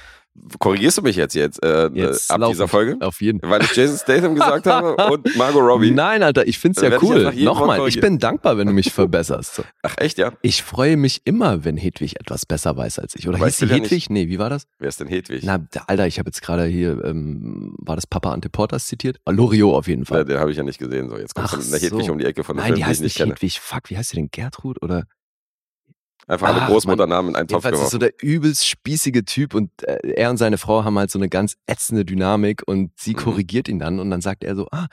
Korrigierst 0.59 0.99
du 0.99 1.03
mich 1.03 1.17
jetzt, 1.17 1.35
jetzt, 1.35 1.63
äh, 1.63 1.89
Jetzt 1.93 2.31
ab 2.31 2.41
dieser. 2.49 2.69
Folge? 2.69 2.97
Auf 3.01 3.21
jeden 3.21 3.41
Weil 3.43 3.63
ich 3.63 3.75
Jason 3.75 3.97
Statham 3.99 4.35
gesagt 4.35 4.67
habe 4.67 4.97
und 5.13 5.37
Margot 5.37 5.63
Robbie. 5.63 5.91
Nein, 5.91 6.23
Alter, 6.23 6.47
ich 6.47 6.59
find's 6.59 6.81
ja 6.81 6.89
ich 6.95 7.03
cool. 7.03 7.33
Nochmal, 7.37 7.87
ich 7.89 8.01
bin 8.01 8.19
dankbar, 8.19 8.59
wenn 8.59 8.67
du 8.67 8.73
mich 8.73 8.93
verbesserst. 8.93 9.55
So. 9.55 9.65
Ach 9.83 9.95
echt, 9.99 10.19
ja? 10.19 10.33
Ich 10.43 10.63
freue 10.63 10.97
mich 10.97 11.23
immer, 11.25 11.65
wenn 11.65 11.77
Hedwig 11.77 12.21
etwas 12.21 12.47
besser 12.47 12.77
weiß 12.77 12.99
als 12.99 13.15
ich. 13.15 13.29
Oder 13.29 13.37
Aber 13.39 13.47
hieß 13.47 13.59
sie 13.59 13.67
ja 13.67 13.75
Hedwig? 13.77 14.11
Nee, 14.11 14.29
wie 14.29 14.39
war 14.39 14.51
das? 14.51 14.65
Wer 14.79 14.89
ist 14.89 15.01
denn 15.01 15.09
Hedwig? 15.09 15.43
Na, 15.45 15.65
Alter, 15.87 16.07
ich 16.07 16.19
habe 16.19 16.29
jetzt 16.29 16.43
gerade 16.43 16.65
hier, 16.67 17.03
ähm, 17.05 17.75
war 17.79 17.97
das 17.97 18.07
Papa 18.07 18.33
Ante 18.33 18.49
Portas 18.49 18.87
zitiert? 18.87 19.19
Ah, 19.25 19.31
Loriot 19.31 19.75
auf 19.75 19.89
jeden 19.89 20.03
Ja, 20.03 20.07
Fall. 20.09 20.25
den 20.25 20.39
habe 20.39 20.51
ich 20.51 20.57
ja 20.57 20.63
nicht 20.63 20.79
gesehen. 20.79 21.09
So, 21.09 21.17
jetzt 21.19 21.37
mit 21.37 21.45
einer 21.53 21.81
Hedwig 21.81 22.07
so. 22.07 22.13
um 22.13 22.19
die 22.19 22.25
Ecke 22.25 22.45
von 22.45 22.57
der 22.57 22.65
Nein, 22.67 22.75
die 22.75 22.77
Film, 22.77 22.77
die 22.77 22.81
ich 22.83 22.87
heißt 22.89 23.01
nicht 23.01 23.09
nicht 23.09 23.17
kenne. 23.17 23.33
Hedwig. 23.35 23.61
Fuck, 23.61 23.91
wie 23.91 23.97
heißt 23.97 24.11
sie 24.11 24.17
denn? 24.17 24.29
Gertrud? 24.31 24.83
Oder? 24.83 25.05
Einfach 26.29 26.49
alle 26.55 26.67
Großmutternamen 26.67 27.31
in 27.31 27.37
einen 27.37 27.49
Topf 27.49 27.65
Jedenfalls 27.65 27.87
ist 27.87 27.91
so 27.93 27.99
geworfen. 27.99 28.17
der 28.21 28.29
übelst 28.29 28.67
spießige 28.69 29.25
Typ 29.25 29.55
und 29.55 29.71
äh, 29.83 29.99
er 30.13 30.31
und 30.31 30.37
seine 30.37 30.59
Frau 30.59 30.85
haben 30.85 30.99
halt 30.99 31.11
so 31.11 31.19
eine 31.19 31.29
ganz 31.29 31.57
ätzende 31.67 32.05
Dynamik 32.05 32.63
und 32.67 32.93
sie 32.97 33.13
Mhm. 33.15 33.17
korrigiert 33.17 33.69
ihn 33.69 33.79
dann 33.79 33.99
und 33.99 34.11
dann 34.11 34.21
sagt 34.21 34.45
er 34.45 34.55
so, 34.55 34.69
ah, 34.71 34.87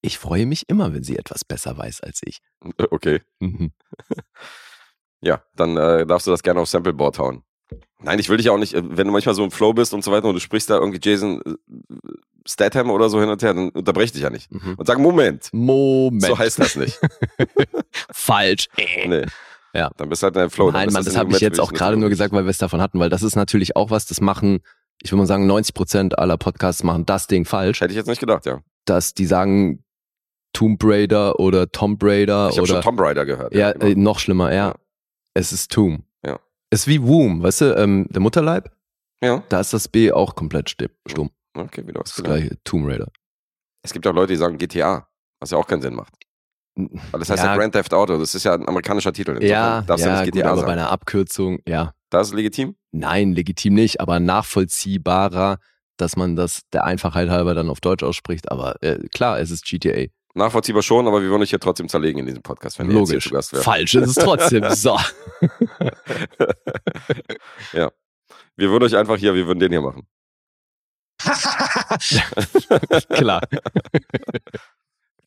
ich 0.00 0.18
freue 0.18 0.46
mich 0.46 0.68
immer, 0.68 0.92
wenn 0.94 1.04
sie 1.04 1.16
etwas 1.16 1.44
besser 1.44 1.76
weiß 1.78 2.00
als 2.00 2.20
ich. 2.24 2.38
Okay, 2.90 3.20
Mhm. 3.40 3.72
ja, 5.20 5.42
dann 5.54 5.76
äh, 5.76 6.06
darfst 6.06 6.26
du 6.26 6.30
das 6.30 6.42
gerne 6.42 6.60
auf 6.60 6.68
Sampleboard 6.68 7.18
hauen. 7.18 7.42
Nein, 8.00 8.18
ich 8.18 8.28
will 8.28 8.36
dich 8.36 8.50
auch 8.50 8.58
nicht, 8.58 8.74
äh, 8.74 8.82
wenn 8.84 9.06
du 9.06 9.12
manchmal 9.12 9.34
so 9.34 9.44
im 9.44 9.50
Flow 9.50 9.72
bist 9.72 9.94
und 9.94 10.02
so 10.02 10.10
weiter 10.10 10.26
und 10.28 10.34
du 10.34 10.40
sprichst 10.40 10.68
da 10.70 10.78
irgendwie 10.78 11.00
Jason 11.02 11.40
äh, 11.46 11.54
Statham 12.48 12.90
oder 12.90 13.08
so 13.08 13.20
hin 13.20 13.28
und 13.28 13.40
her, 13.42 13.54
dann 13.54 13.68
unterbrech 13.68 14.10
dich 14.12 14.22
ja 14.22 14.30
nicht. 14.30 14.50
Mhm. 14.50 14.74
Und 14.76 14.86
sag, 14.86 14.98
Moment, 14.98 15.48
Moment. 15.52 16.22
so 16.24 16.36
heißt 16.36 16.58
das 16.58 16.74
nicht. 16.76 16.98
Falsch. 18.10 18.68
Nee. 19.06 19.26
Ja. 19.74 19.90
Dann 19.96 20.08
bist 20.08 20.22
du 20.22 20.24
halt 20.24 20.36
in 20.36 20.40
deinem 20.40 20.50
Flow. 20.50 20.70
Nein, 20.70 20.92
Mann, 20.92 21.04
das 21.04 21.16
habe 21.16 21.32
ich 21.32 21.40
jetzt 21.40 21.60
auch 21.60 21.72
gerade 21.72 21.96
nur 21.96 22.08
gesagt, 22.08 22.32
weil 22.32 22.44
wir 22.44 22.50
es 22.50 22.58
davon 22.58 22.80
hatten, 22.80 22.98
weil 22.98 23.08
das 23.08 23.22
ist 23.22 23.36
natürlich 23.36 23.76
auch 23.76 23.90
was, 23.90 24.06
das 24.06 24.20
machen, 24.20 24.60
ich 25.02 25.10
würde 25.10 25.20
mal 25.20 25.26
sagen, 25.26 25.46
90 25.46 25.74
Prozent 25.74 26.18
aller 26.18 26.36
Podcasts 26.36 26.82
machen 26.82 27.06
das 27.06 27.26
Ding 27.26 27.44
falsch, 27.44 27.80
Hätte 27.80 27.92
ich 27.92 27.96
jetzt 27.96 28.08
nicht 28.08 28.20
gedacht, 28.20 28.44
ja. 28.46 28.60
dass 28.84 29.14
die 29.14 29.26
sagen 29.26 29.84
Tomb 30.52 30.82
Raider 30.84 31.40
oder 31.40 31.70
Tomb 31.72 32.02
Raider 32.02 32.50
Ich 32.50 32.58
habe 32.58 32.66
schon 32.66 32.76
oder 32.76 32.84
Tomb 32.84 33.00
Raider 33.00 33.24
gehört. 33.24 33.54
ja, 33.54 33.72
genau. 33.72 33.86
äh, 33.86 33.94
noch 33.94 34.18
schlimmer, 34.18 34.52
ja. 34.52 34.68
Ja. 34.68 34.74
Es 35.34 35.52
ist 35.52 35.72
Tomb. 35.72 36.04
Ja. 36.24 36.38
Es 36.70 36.80
ist 36.80 36.88
wie 36.88 37.02
Womb, 37.02 37.42
weißt 37.42 37.62
du, 37.62 37.76
ähm, 37.76 38.06
der 38.10 38.20
Mutterleib, 38.20 38.70
ja. 39.22 39.42
da 39.48 39.60
ist 39.60 39.72
das 39.72 39.88
B 39.88 40.12
auch 40.12 40.34
komplett 40.34 40.70
stumm. 40.70 41.30
Okay, 41.54 41.86
wieder 41.86 42.00
was 42.00 42.14
Das 42.14 42.24
gleiche, 42.24 42.62
Tomb 42.64 42.86
Raider. 42.86 43.08
Es 43.82 43.92
gibt 43.92 44.06
auch 44.06 44.14
Leute, 44.14 44.34
die 44.34 44.38
sagen 44.38 44.58
GTA, 44.58 45.08
was 45.40 45.50
ja 45.50 45.58
auch 45.58 45.66
keinen 45.66 45.82
Sinn 45.82 45.94
macht. 45.94 46.14
Weil 46.74 47.20
das 47.20 47.30
heißt 47.30 47.42
ja, 47.42 47.50
Ja. 47.50 47.56
Grand 47.56 47.74
Theft 47.74 47.92
Auto, 47.92 48.18
das 48.18 48.34
ist 48.34 48.44
ja 48.44 48.54
ein 48.54 48.66
amerikanischer 48.66 49.12
Titel. 49.12 49.32
Insofern 49.32 49.48
Ja, 49.50 49.82
darfst 49.82 50.04
du 50.04 50.08
ja, 50.08 50.20
nicht 50.20 50.32
gut, 50.32 50.40
GTA 50.40 50.52
aber 50.52 50.62
bei 50.62 50.72
einer 50.72 50.90
Abkürzung, 50.90 51.58
ja. 51.66 51.92
Das 52.10 52.28
ist 52.28 52.34
legitim? 52.34 52.76
Nein, 52.92 53.32
legitim 53.32 53.74
nicht, 53.74 54.00
aber 54.00 54.20
nachvollziehbarer, 54.20 55.58
dass 55.96 56.16
man 56.16 56.36
das 56.36 56.62
der 56.72 56.84
Einfachheit 56.84 57.28
halber 57.30 57.54
dann 57.54 57.70
auf 57.70 57.80
Deutsch 57.80 58.02
ausspricht. 58.02 58.50
Aber 58.50 58.82
äh, 58.82 58.98
klar, 59.08 59.38
es 59.40 59.50
ist 59.50 59.64
GTA. 59.64 60.06
Nachvollziehbar 60.34 60.82
schon, 60.82 61.06
aber 61.06 61.22
wir 61.22 61.30
wollen 61.30 61.42
dich 61.42 61.50
hier 61.50 61.60
trotzdem 61.60 61.88
zerlegen 61.88 62.18
in 62.20 62.26
diesem 62.26 62.42
Podcast, 62.42 62.78
wenn 62.78 62.88
du 62.88 62.98
jetzt 62.98 63.08
hier 63.08 63.14
Logisch. 63.16 63.24
zu 63.24 63.34
Gast 63.34 63.52
wärst. 63.52 63.64
Falsch 63.64 63.94
ist 63.94 64.08
es 64.08 64.14
trotzdem. 64.14 64.64
so. 64.74 64.98
Wir 68.56 68.70
würden 68.70 68.84
euch 68.84 68.96
einfach 68.96 69.16
hier, 69.16 69.34
wir 69.34 69.46
würden 69.46 69.58
den 69.58 69.72
hier 69.72 69.82
machen. 69.82 70.06
Klar. 73.10 73.42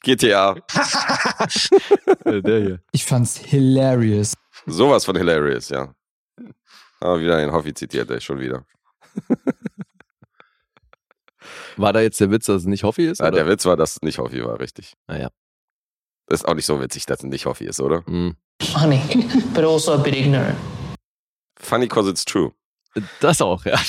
GTA. 0.06 0.56
Äh, 2.24 2.42
Der 2.42 2.60
hier. 2.62 2.80
Ich 2.92 3.06
fand's 3.06 3.38
hilarious. 3.38 4.34
Sowas 4.66 5.06
von 5.06 5.16
hilarious, 5.16 5.70
ja. 5.70 5.94
Aber 7.00 7.20
wieder 7.20 7.38
den 7.38 7.52
Hoffi 7.52 7.74
zitiert, 7.74 8.10
ey, 8.10 8.20
schon 8.22 8.40
wieder. 8.40 8.66
War 11.78 11.94
da 11.94 12.02
jetzt 12.02 12.20
der 12.20 12.32
Witz, 12.32 12.46
dass 12.46 12.62
es 12.62 12.68
nicht 12.68 12.84
Hoffi 12.84 13.06
ist? 13.08 13.20
Ja, 13.20 13.28
oder? 13.28 13.36
der 13.38 13.48
Witz 13.48 13.66
war, 13.66 13.76
dass 13.78 13.92
es 13.98 14.02
nicht 14.02 14.18
Hoffi 14.18 14.44
war, 14.44 14.60
richtig. 14.60 14.94
Ah, 15.08 15.18
ja. 15.18 15.30
Ist 16.30 16.48
auch 16.48 16.56
nicht 16.56 16.66
so 16.66 16.80
witzig, 16.82 17.06
dass 17.06 17.20
es 17.20 17.26
nicht 17.26 17.46
Hoffi 17.46 17.66
ist, 17.66 17.80
oder? 17.80 18.04
Hm. 18.06 18.36
funny, 18.62 19.02
but 19.54 19.64
also 19.64 19.94
a 19.94 19.98
bit 19.98 20.16
ignorant. 20.16 20.56
Funny 21.60 21.88
cause 21.88 22.10
it's 22.10 22.26
true. 22.26 22.52
Das 23.20 23.42
auch, 23.42 23.66
ja. 23.66 23.80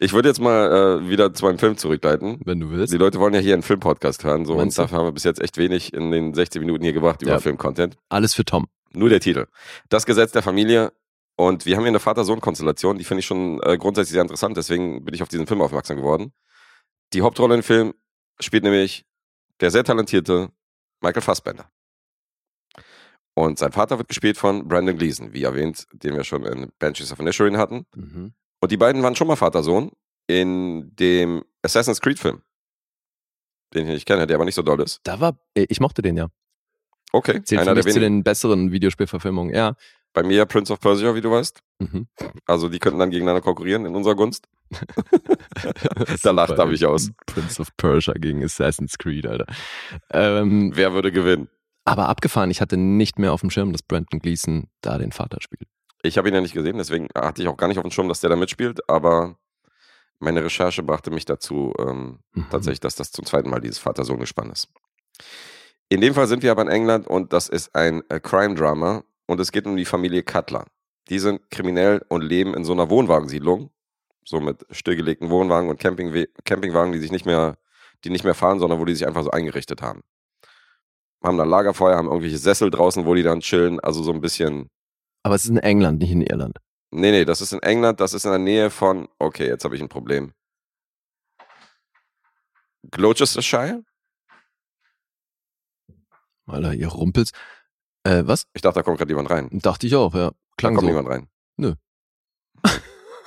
Ich 0.00 0.12
würde 0.12 0.28
jetzt 0.28 0.40
mal 0.40 1.00
äh, 1.02 1.08
wieder 1.08 1.32
zu 1.32 1.44
meinem 1.44 1.58
Film 1.58 1.76
zurückleiten. 1.76 2.40
Wenn 2.44 2.60
du 2.60 2.70
willst. 2.70 2.92
Die 2.92 2.98
Leute 2.98 3.20
wollen 3.20 3.34
ja 3.34 3.40
hier 3.40 3.54
einen 3.54 3.62
Filmpodcast 3.62 4.24
hören, 4.24 4.44
so 4.46 4.52
und 4.52 4.58
Meinst 4.58 4.78
dafür 4.78 4.98
haben 4.98 5.06
wir 5.06 5.12
bis 5.12 5.24
jetzt 5.24 5.40
echt 5.40 5.56
wenig 5.58 5.92
in 5.92 6.10
den 6.10 6.34
16 6.34 6.60
Minuten 6.60 6.82
hier 6.82 6.92
gebracht 6.92 7.22
über 7.22 7.32
Ja. 7.32 7.38
Filmcontent. 7.40 7.96
Alles 8.08 8.34
für 8.34 8.44
Tom. 8.44 8.66
Nur 8.92 9.08
der 9.08 9.20
Titel. 9.20 9.46
Das 9.88 10.06
Gesetz 10.06 10.32
der 10.32 10.42
Familie. 10.42 10.92
Und 11.36 11.66
wir 11.66 11.76
haben 11.76 11.82
hier 11.84 11.90
eine 11.90 12.00
Vater-Sohn-Konstellation, 12.00 12.98
die 12.98 13.04
finde 13.04 13.20
ich 13.20 13.26
schon 13.26 13.60
äh, 13.62 13.78
grundsätzlich 13.78 14.14
sehr 14.14 14.22
interessant, 14.22 14.56
deswegen 14.56 15.04
bin 15.04 15.14
ich 15.14 15.22
auf 15.22 15.28
diesen 15.28 15.46
Film 15.46 15.62
aufmerksam 15.62 15.96
geworden. 15.96 16.32
Die 17.12 17.22
Hauptrolle 17.22 17.54
im 17.54 17.62
Film 17.62 17.94
spielt 18.40 18.64
nämlich 18.64 19.04
der 19.60 19.70
sehr 19.70 19.84
talentierte 19.84 20.48
Michael 21.00 21.22
Fassbender. 21.22 21.70
Und 23.34 23.58
sein 23.60 23.70
Vater 23.70 23.98
wird 23.98 24.08
gespielt 24.08 24.36
von 24.36 24.66
Brandon 24.66 24.98
Gleason, 24.98 25.32
wie 25.32 25.44
erwähnt, 25.44 25.86
den 25.92 26.14
wir 26.16 26.24
schon 26.24 26.44
in 26.44 26.72
Banshees 26.80 27.12
of 27.12 27.20
Inisherin 27.20 27.56
hatten. 27.56 27.86
Mhm. 27.94 28.32
Und 28.60 28.72
die 28.72 28.76
beiden 28.76 29.02
waren 29.02 29.14
schon 29.16 29.26
mal 29.26 29.36
Vater-Sohn 29.36 29.90
in 30.26 30.94
dem 30.96 31.44
Assassin's 31.62 32.00
Creed-Film, 32.00 32.42
den 33.74 33.86
ich 33.86 33.94
nicht 33.94 34.06
kenne, 34.06 34.26
der 34.26 34.36
aber 34.36 34.44
nicht 34.44 34.54
so 34.54 34.62
doll 34.62 34.80
ist. 34.80 35.00
Da 35.04 35.20
war, 35.20 35.38
äh, 35.54 35.66
ich 35.68 35.80
mochte 35.80 36.02
den 36.02 36.16
ja. 36.16 36.28
Okay, 37.12 37.42
Zählt 37.42 37.60
für 37.60 37.62
einer 37.62 37.74
der 37.74 37.84
mich 37.84 37.94
zu 37.94 38.00
wenigen. 38.00 38.16
den 38.18 38.24
besseren 38.24 38.72
Videospielverfilmungen, 38.72 39.54
ja. 39.54 39.74
Bei 40.12 40.22
mir 40.22 40.46
Prince 40.46 40.72
of 40.72 40.80
Persia, 40.80 41.14
wie 41.14 41.20
du 41.20 41.30
weißt. 41.30 41.60
Mhm. 41.78 42.08
Also 42.46 42.68
die 42.68 42.78
könnten 42.78 42.98
dann 42.98 43.10
gegeneinander 43.10 43.42
konkurrieren 43.42 43.86
in 43.86 43.94
unserer 43.94 44.14
Gunst. 44.16 44.48
da 46.22 46.30
lacht 46.32 46.58
er 46.58 46.66
mich 46.66 46.84
aus. 46.84 47.10
Prince 47.26 47.60
of 47.60 47.74
Persia 47.76 48.14
gegen 48.14 48.42
Assassin's 48.42 48.98
Creed, 48.98 49.26
Alter. 49.26 49.46
Ähm, 50.10 50.72
Wer 50.74 50.92
würde 50.92 51.12
gewinnen? 51.12 51.48
aber 51.88 52.08
abgefahren, 52.10 52.50
ich 52.50 52.60
hatte 52.60 52.76
nicht 52.76 53.18
mehr 53.18 53.32
auf 53.32 53.40
dem 53.40 53.48
Schirm, 53.50 53.72
dass 53.72 53.82
Brandon 53.82 54.20
Gleason 54.20 54.68
da 54.82 54.98
den 54.98 55.10
Vater 55.10 55.38
spielt. 55.40 55.68
Ich 56.02 56.16
habe 56.18 56.28
ihn 56.28 56.34
ja 56.34 56.40
nicht 56.40 56.54
gesehen, 56.54 56.78
deswegen 56.78 57.08
hatte 57.14 57.42
ich 57.42 57.48
auch 57.48 57.56
gar 57.56 57.68
nicht 57.68 57.78
auf 57.78 57.82
dem 57.84 57.90
Schirm, 57.90 58.08
dass 58.08 58.20
der 58.20 58.30
da 58.30 58.36
mitspielt, 58.36 58.88
aber 58.88 59.36
meine 60.20 60.44
Recherche 60.44 60.82
brachte 60.82 61.10
mich 61.10 61.24
dazu, 61.24 61.72
ähm, 61.78 62.20
Mhm. 62.34 62.46
tatsächlich, 62.50 62.80
dass 62.80 62.94
das 62.96 63.10
zum 63.12 63.24
zweiten 63.24 63.50
Mal 63.50 63.60
dieses 63.60 63.78
Vater-Sohn-Gespann 63.78 64.50
ist. 64.50 64.68
In 65.88 66.00
dem 66.00 66.14
Fall 66.14 66.26
sind 66.26 66.42
wir 66.42 66.50
aber 66.50 66.62
in 66.62 66.68
England 66.68 67.06
und 67.06 67.32
das 67.32 67.48
ist 67.48 67.74
ein 67.74 68.02
äh, 68.10 68.20
Crime-Drama 68.20 69.04
und 69.26 69.40
es 69.40 69.52
geht 69.52 69.66
um 69.66 69.76
die 69.76 69.84
Familie 69.84 70.22
Cutler. 70.22 70.66
Die 71.08 71.18
sind 71.18 71.50
kriminell 71.50 72.04
und 72.08 72.22
leben 72.22 72.54
in 72.54 72.64
so 72.64 72.72
einer 72.72 72.90
Wohnwagensiedlung, 72.90 73.70
so 74.24 74.40
mit 74.40 74.66
stillgelegten 74.70 75.30
Wohnwagen 75.30 75.70
und 75.70 75.80
Campingwe 75.80 76.28
Campingwagen, 76.44 76.92
die 76.92 76.98
sich 76.98 77.10
nicht 77.10 77.24
mehr, 77.26 77.56
die 78.04 78.10
nicht 78.10 78.24
mehr 78.24 78.34
fahren, 78.34 78.58
sondern 78.60 78.78
wo 78.78 78.84
die 78.84 78.94
sich 78.94 79.06
einfach 79.06 79.22
so 79.24 79.30
eingerichtet 79.30 79.80
haben. 79.82 80.02
Haben 81.24 81.38
da 81.38 81.44
Lagerfeuer, 81.44 81.96
haben 81.96 82.06
irgendwelche 82.08 82.38
Sessel 82.38 82.70
draußen, 82.70 83.06
wo 83.06 83.14
die 83.14 83.22
dann 83.22 83.40
chillen, 83.40 83.80
also 83.80 84.02
so 84.02 84.12
ein 84.12 84.20
bisschen 84.20 84.68
Aber 85.28 85.34
es 85.34 85.44
ist 85.44 85.50
in 85.50 85.58
England, 85.58 85.98
nicht 85.98 86.10
in 86.10 86.22
Irland. 86.22 86.56
Nee, 86.90 87.10
nee, 87.10 87.26
das 87.26 87.42
ist 87.42 87.52
in 87.52 87.60
England, 87.60 88.00
das 88.00 88.14
ist 88.14 88.24
in 88.24 88.30
der 88.30 88.38
Nähe 88.38 88.70
von, 88.70 89.08
okay, 89.18 89.46
jetzt 89.46 89.62
habe 89.62 89.76
ich 89.76 89.82
ein 89.82 89.90
Problem. 89.90 90.32
Gloucestershire? 92.90 93.84
Alter, 96.46 96.72
ihr 96.72 96.88
rumpelt. 96.88 97.32
Äh, 98.04 98.22
was? 98.24 98.46
Ich 98.54 98.62
dachte, 98.62 98.76
da 98.76 98.82
kommt 98.82 98.96
gerade 98.96 99.10
jemand 99.10 99.28
rein. 99.28 99.50
Dachte 99.52 99.86
ich 99.86 99.94
auch, 99.96 100.14
ja. 100.14 100.30
Da 100.30 100.34
Klang 100.56 100.76
kommt 100.76 100.86
so. 100.86 100.88
niemand 100.88 101.08
rein. 101.10 101.28
Nö. 101.58 101.74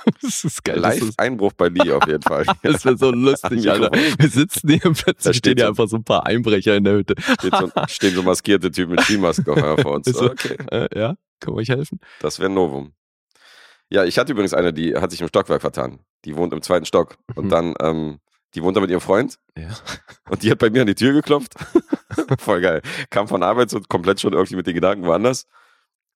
Das 0.21 0.43
ist 0.43 0.63
geil. 0.63 0.81
Das, 0.81 0.95
ist, 0.95 1.01
Live-Einbruch 1.01 1.53
bei 1.53 1.67
Lee 1.69 1.91
auf 1.91 2.05
jeden 2.07 2.21
Fall. 2.23 2.45
das 2.63 2.85
wäre 2.85 2.97
so 2.97 3.11
lustig, 3.11 3.69
Alter. 3.69 3.91
Wir 3.91 4.29
sitzen 4.29 4.69
hier 4.69 4.85
und 4.85 4.97
Da 4.99 5.03
plötzlich 5.03 5.37
steht 5.37 5.51
stehen 5.53 5.57
hier 5.57 5.65
so- 5.65 5.69
einfach 5.69 5.87
so 5.87 5.97
ein 5.97 6.03
paar 6.03 6.25
Einbrecher 6.25 6.75
in 6.75 6.83
der 6.83 6.93
Hütte. 6.95 7.15
Steht 7.39 7.55
so, 7.55 7.71
stehen 7.87 8.15
so 8.15 8.23
maskierte 8.23 8.71
Typen 8.71 8.91
mit 8.95 9.01
Skimasken 9.01 9.47
auf 9.63 9.81
vor 9.81 9.93
uns. 9.95 10.07
So, 10.11 10.31
Okay, 10.31 10.57
äh, 10.71 10.87
ja, 10.99 11.15
kann 11.39 11.53
euch 11.53 11.69
helfen? 11.69 11.99
das 12.19 12.39
wäre 12.39 12.49
ein 12.49 12.53
Novum. 12.55 12.93
Ja, 13.89 14.05
ich 14.05 14.17
hatte 14.17 14.31
übrigens 14.31 14.53
eine, 14.53 14.71
die 14.73 14.95
hat 14.95 15.11
sich 15.11 15.19
im 15.21 15.27
Stockwerk 15.27 15.61
vertan. 15.61 15.99
Die 16.25 16.35
wohnt 16.37 16.53
im 16.53 16.61
zweiten 16.61 16.85
Stock. 16.85 17.17
Und 17.35 17.45
Mhm. 17.45 17.49
dann, 17.49 17.73
ähm, 17.81 18.19
die 18.55 18.63
wohnt 18.63 18.75
da 18.77 18.81
mit 18.81 18.89
ihrem 18.89 19.01
Freund 19.01 19.37
Ja. 19.57 19.69
und 20.29 20.43
die 20.43 20.51
hat 20.51 20.59
bei 20.59 20.69
mir 20.69 20.81
an 20.81 20.87
die 20.87 20.95
Tür 20.95 21.13
geklopft. 21.13 21.53
Voll 22.39 22.61
geil. 22.61 22.81
Kam 23.09 23.27
von 23.27 23.43
Arbeit 23.43 23.69
so 23.69 23.79
komplett 23.87 24.19
schon 24.21 24.33
irgendwie 24.33 24.55
mit 24.55 24.67
den 24.67 24.75
Gedanken 24.75 25.05
woanders. 25.05 25.45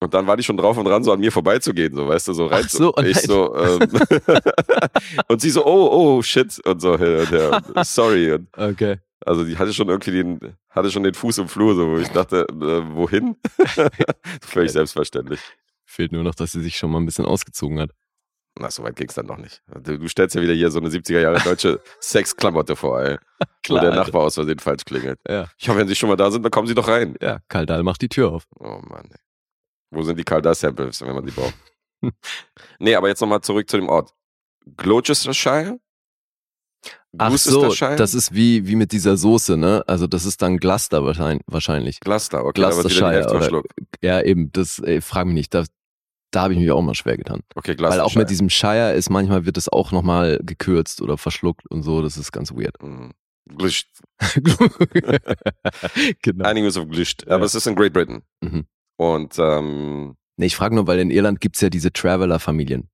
Und 0.05 0.13
dann 0.13 0.27
war 0.27 0.37
die 0.37 0.43
schon 0.43 0.55
drauf 0.55 0.77
und 0.77 0.85
dran, 0.85 1.03
so 1.03 1.11
an 1.11 1.19
mir 1.19 1.31
vorbeizugehen, 1.31 1.95
so, 1.95 2.07
weißt 2.07 2.27
du, 2.27 2.33
so 2.33 2.45
rein. 2.45 2.63
So, 2.67 2.93
oh 2.95 3.01
ich 3.01 3.15
nein. 3.15 3.25
so, 3.25 3.55
ähm, 3.55 3.89
und 5.27 5.41
sie 5.41 5.49
so, 5.49 5.65
oh, 5.65 5.89
oh, 5.91 6.21
shit, 6.21 6.63
und 6.63 6.79
so, 6.79 6.93
äh, 6.93 7.25
der, 7.25 7.59
sorry. 7.83 8.33
Und 8.33 8.47
Okay. 8.55 8.99
also 9.25 9.43
die 9.43 9.57
hatte 9.57 9.73
schon 9.73 9.89
irgendwie 9.89 10.11
den, 10.11 10.39
hatte 10.69 10.91
schon 10.91 11.01
den 11.01 11.15
Fuß 11.15 11.39
im 11.39 11.47
Flur, 11.47 11.73
so, 11.73 11.87
wo 11.89 11.97
ich 11.97 12.09
dachte, 12.09 12.45
äh, 12.51 12.95
wohin? 12.95 13.35
Völlig 14.41 14.73
selbstverständlich. 14.73 15.39
Fehlt 15.85 16.11
nur 16.11 16.21
noch, 16.21 16.35
dass 16.35 16.51
sie 16.51 16.61
sich 16.61 16.77
schon 16.77 16.91
mal 16.91 16.99
ein 16.99 17.07
bisschen 17.07 17.25
ausgezogen 17.25 17.79
hat. 17.79 17.89
Na, 18.59 18.69
so 18.69 18.83
weit 18.83 18.95
ging's 18.95 19.15
dann 19.15 19.25
noch 19.25 19.37
nicht. 19.37 19.63
Du, 19.83 19.97
du 19.97 20.07
stellst 20.07 20.35
ja 20.35 20.41
wieder 20.43 20.53
hier 20.53 20.69
so 20.69 20.79
eine 20.79 20.89
70er 20.89 21.19
Jahre 21.19 21.41
deutsche 21.41 21.81
Sexklamotte 21.99 22.75
vor, 22.75 23.01
ey. 23.01 23.17
wo 23.67 23.73
der 23.73 23.85
Alter. 23.85 23.95
Nachbar 23.95 24.21
aus 24.21 24.35
Versehen 24.35 24.59
falsch 24.59 24.85
klingelt. 24.85 25.19
Ja. 25.27 25.49
Ja, 25.57 25.75
wenn 25.75 25.87
Sie 25.87 25.95
schon 25.95 26.09
mal 26.09 26.15
da 26.15 26.29
sind, 26.29 26.43
dann 26.43 26.51
kommen 26.51 26.67
Sie 26.67 26.75
doch 26.75 26.87
rein. 26.87 27.15
Ja, 27.19 27.39
Kaldal 27.49 27.81
macht 27.81 28.03
die 28.03 28.07
Tür 28.07 28.31
auf. 28.31 28.43
Oh 28.59 28.79
Mann, 28.87 29.09
ey. 29.11 29.24
Wo 29.91 30.03
sind 30.03 30.17
die 30.19 30.23
Kaldar-Samples, 30.23 31.01
wenn 31.01 31.15
man 31.15 31.25
die 31.25 31.31
braucht? 31.31 31.55
nee, 32.79 32.95
aber 32.95 33.07
jetzt 33.07 33.21
nochmal 33.21 33.41
zurück 33.41 33.69
zu 33.69 33.77
dem 33.77 33.89
Ort. 33.89 34.13
Gloucestershire? 34.77 35.79
Ach 37.17 37.31
so, 37.37 37.73
das 37.73 38.13
ist 38.13 38.33
wie, 38.33 38.67
wie 38.67 38.75
mit 38.75 38.91
dieser 38.91 39.15
Soße, 39.15 39.55
ne? 39.57 39.83
Also 39.87 40.05
das 40.05 40.25
ist 40.25 40.41
dann 40.41 40.57
Gluster 40.57 41.03
wahrschein- 41.05 41.39
wahrscheinlich. 41.47 41.99
Gloucester, 42.01 42.43
okay, 42.43 42.61
Hälfte 42.63 43.29
oder- 43.31 43.39
verschluckt. 43.39 43.71
Ja, 44.01 44.21
eben, 44.21 44.51
das, 44.51 44.79
ey, 44.79 44.99
frag 45.01 45.25
mich 45.25 45.35
nicht, 45.35 45.53
da, 45.53 45.63
da 46.31 46.41
habe 46.43 46.53
ich 46.53 46.59
mich 46.59 46.69
auch 46.71 46.81
mal 46.81 46.93
schwer 46.93 47.15
getan. 47.15 47.39
Okay, 47.55 47.69
Weil 47.69 47.75
Gloucestershire. 47.77 48.05
auch 48.05 48.15
mit 48.15 48.29
diesem 48.29 48.49
Shire 48.49 48.93
ist, 48.93 49.09
manchmal 49.09 49.45
wird 49.45 49.55
es 49.57 49.69
auch 49.69 49.93
nochmal 49.93 50.39
gekürzt 50.43 51.01
oder 51.01 51.17
verschluckt 51.17 51.65
und 51.71 51.83
so, 51.83 52.01
das 52.01 52.17
ist 52.17 52.33
ganz 52.33 52.51
weird. 52.51 52.81
Mhm. 52.83 53.13
Glischt. 53.57 53.87
genau. 56.21 56.45
Einigen 56.45 56.67
ist 56.67 56.77
auf 56.77 56.87
Glischt. 56.89 57.25
Ja. 57.25 57.35
Aber 57.35 57.45
es 57.45 57.55
ist 57.55 57.67
in 57.67 57.75
Great 57.75 57.93
Britain. 57.93 58.23
Mhm. 58.41 58.65
Und 58.97 59.37
ähm, 59.39 60.15
Nee, 60.37 60.47
ich 60.47 60.55
frage 60.55 60.75
nur, 60.75 60.85
weil 60.87 60.99
in 60.99 61.11
Irland 61.11 61.39
gibt's 61.39 61.61
ja 61.61 61.69
diese 61.69 61.93
Traveler-Familien, 61.93 62.89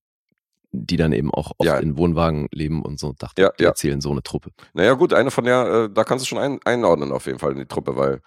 die 0.72 0.96
dann 0.98 1.12
eben 1.12 1.32
auch 1.34 1.52
oft 1.58 1.68
Ja. 1.68 1.78
in 1.80 1.98
Wohnwagen 1.98 2.48
leben 2.52 2.84
und 2.84 3.00
so. 3.00 3.14
Dachte, 3.14 3.42
Ja, 3.42 3.52
die 3.58 3.64
ja. 3.64 3.70
erzählen 3.70 4.00
so 4.02 4.12
eine 4.12 4.22
Truppe. 4.24 4.52
Naja, 4.74 4.94
gut, 4.94 5.14
eine 5.14 5.32
von 5.32 5.44
der, 5.46 5.66
äh, 5.66 5.90
da 5.92 6.04
kannst 6.04 6.24
du 6.26 6.28
schon 6.30 6.38
ein, 6.38 6.60
einordnen 6.66 7.12
auf 7.12 7.26
jeden 7.26 7.40
Fall 7.40 7.52
in 7.54 7.58
die 7.58 7.66
Truppe, 7.66 7.96
weil 7.98 8.22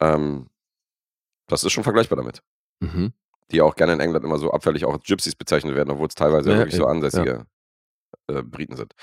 ähm, 0.00 0.48
das 1.48 1.64
ist 1.64 1.72
schon 1.72 1.84
vergleichbar 1.84 2.16
damit. 2.16 2.42
Mhm. 2.80 3.12
Die 3.50 3.60
auch 3.60 3.74
gerne 3.74 3.94
in 3.94 4.00
England 4.00 4.24
immer 4.24 4.38
so 4.38 4.50
abfällig 4.50 4.84
auch 4.84 4.94
als 4.94 5.04
Gypsies 5.04 5.34
bezeichnet 5.34 5.74
werden, 5.74 5.90
obwohl 5.90 6.06
es 6.08 6.14
teilweise 6.14 6.50
Ja, 6.50 6.58
wirklich 6.58 6.76
so 6.76 6.86
ansässige 6.86 7.46
äh, 8.28 8.42
Briten 8.42 8.76
sind. 8.76 8.94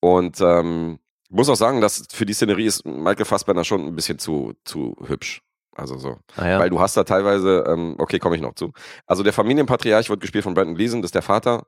Und 0.00 0.40
ähm, 0.40 0.98
ich 1.24 1.30
muss 1.36 1.48
auch 1.48 1.56
sagen, 1.56 1.80
dass 1.80 2.04
für 2.10 2.24
die 2.26 2.32
Szenerie 2.34 2.66
ist 2.66 2.84
Michael 2.86 3.24
Fassbender 3.24 3.64
schon 3.64 3.86
ein 3.86 3.94
bisschen 3.94 4.18
zu, 4.18 4.54
zu 4.64 4.96
hübsch. 5.06 5.42
Also 5.76 5.98
so. 5.98 6.16
Ah, 6.36 6.48
ja. 6.48 6.58
Weil 6.58 6.70
du 6.70 6.80
hast 6.80 6.96
da 6.96 7.04
teilweise, 7.04 7.64
ähm, 7.68 7.96
okay, 7.98 8.18
komme 8.18 8.36
ich 8.36 8.42
noch 8.42 8.54
zu. 8.54 8.72
Also 9.06 9.22
der 9.22 9.32
Familienpatriarch 9.32 10.08
wird 10.08 10.20
gespielt 10.20 10.44
von 10.44 10.54
Brandon 10.54 10.74
Gleason, 10.74 11.02
das 11.02 11.08
ist 11.08 11.14
der 11.14 11.22
Vater. 11.22 11.66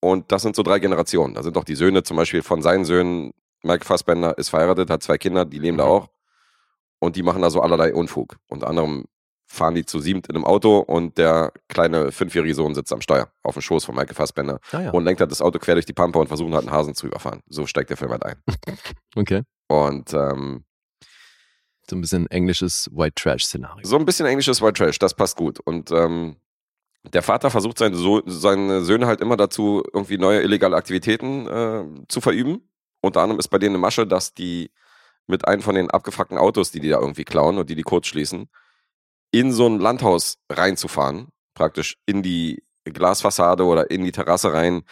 Und 0.00 0.30
das 0.30 0.42
sind 0.42 0.54
so 0.54 0.62
drei 0.62 0.78
Generationen. 0.78 1.34
Da 1.34 1.42
sind 1.42 1.56
auch 1.56 1.64
die 1.64 1.74
Söhne 1.74 2.02
zum 2.02 2.16
Beispiel 2.16 2.42
von 2.42 2.60
seinen 2.62 2.84
Söhnen. 2.84 3.32
Michael 3.62 3.84
Fassbender 3.84 4.36
ist 4.36 4.50
verheiratet, 4.50 4.90
hat 4.90 5.02
zwei 5.02 5.16
Kinder, 5.18 5.44
die 5.46 5.58
leben 5.58 5.78
da 5.78 5.84
Mhm. 5.86 5.90
auch. 5.90 6.08
Und 6.98 7.16
die 7.16 7.22
machen 7.22 7.42
da 7.42 7.50
so 7.50 7.60
allerlei 7.62 7.94
Unfug. 7.94 8.36
Unter 8.48 8.68
anderem 8.68 9.06
fahren 9.48 9.74
die 9.74 9.86
zu 9.86 10.00
siebt 10.00 10.28
in 10.28 10.34
einem 10.34 10.44
Auto 10.44 10.78
und 10.78 11.18
der 11.18 11.52
kleine 11.68 12.10
fünfjährige 12.12 12.54
Sohn 12.54 12.74
sitzt 12.74 12.92
am 12.92 13.00
Steuer 13.00 13.28
auf 13.42 13.54
dem 13.54 13.62
Schoß 13.62 13.84
von 13.84 13.94
Michael 13.94 14.14
Fassbender 14.14 14.58
ah, 14.72 14.80
ja. 14.80 14.90
und 14.90 15.04
lenkt 15.04 15.20
halt 15.20 15.30
das 15.30 15.40
Auto 15.40 15.58
quer 15.60 15.74
durch 15.74 15.86
die 15.86 15.92
Pampa 15.92 16.18
und 16.18 16.26
versuchen 16.26 16.52
halt 16.54 16.64
einen 16.66 16.72
Hasen 16.76 16.94
zu 16.94 17.06
überfahren. 17.06 17.40
So 17.48 17.64
steigt 17.66 17.90
der 17.90 17.96
Film 17.96 18.10
halt 18.10 18.24
ein. 18.24 18.36
Okay. 19.16 19.42
Und 19.68 20.12
ähm, 20.12 20.64
So 21.88 21.96
ein 21.96 22.00
bisschen 22.00 22.26
englisches 22.28 22.90
White 22.92 23.14
Trash-Szenario. 23.14 23.84
So 23.86 23.96
ein 23.96 24.04
bisschen 24.04 24.26
englisches 24.26 24.60
White 24.60 24.74
Trash, 24.74 24.98
das 24.98 25.14
passt 25.14 25.36
gut. 25.36 25.60
Und 25.60 25.90
ähm, 25.90 26.36
der 27.12 27.22
Vater 27.22 27.50
versucht 27.50 27.78
seine, 27.78 27.96
so 27.96 28.22
seine 28.26 28.82
Söhne 28.82 29.06
halt 29.06 29.20
immer 29.20 29.36
dazu, 29.36 29.82
irgendwie 29.92 30.18
neue 30.18 30.42
illegale 30.42 30.76
Aktivitäten 30.76 31.46
äh, 31.46 31.84
zu 32.08 32.20
verüben. 32.20 32.68
Unter 33.00 33.22
anderem 33.22 33.38
ist 33.38 33.48
bei 33.48 33.58
denen 33.58 33.76
eine 33.76 33.80
Masche, 33.82 34.06
dass 34.06 34.34
die 34.34 34.70
mit 35.26 35.46
einem 35.46 35.62
von 35.62 35.74
den 35.74 35.90
abgefuckten 35.90 36.38
Autos, 36.38 36.70
die 36.70 36.80
die 36.80 36.88
da 36.88 37.00
irgendwie 37.00 37.24
klauen 37.24 37.58
und 37.58 37.70
die 37.70 37.74
die 37.74 37.82
kurz 37.82 38.06
schließen, 38.06 38.48
in 39.30 39.52
so 39.52 39.66
ein 39.66 39.78
Landhaus 39.78 40.38
reinzufahren, 40.50 41.28
praktisch 41.54 41.96
in 42.06 42.22
die 42.22 42.62
Glasfassade 42.84 43.64
oder 43.64 43.90
in 43.90 44.04
die 44.04 44.12
Terrasse 44.12 44.52
rein 44.52 44.82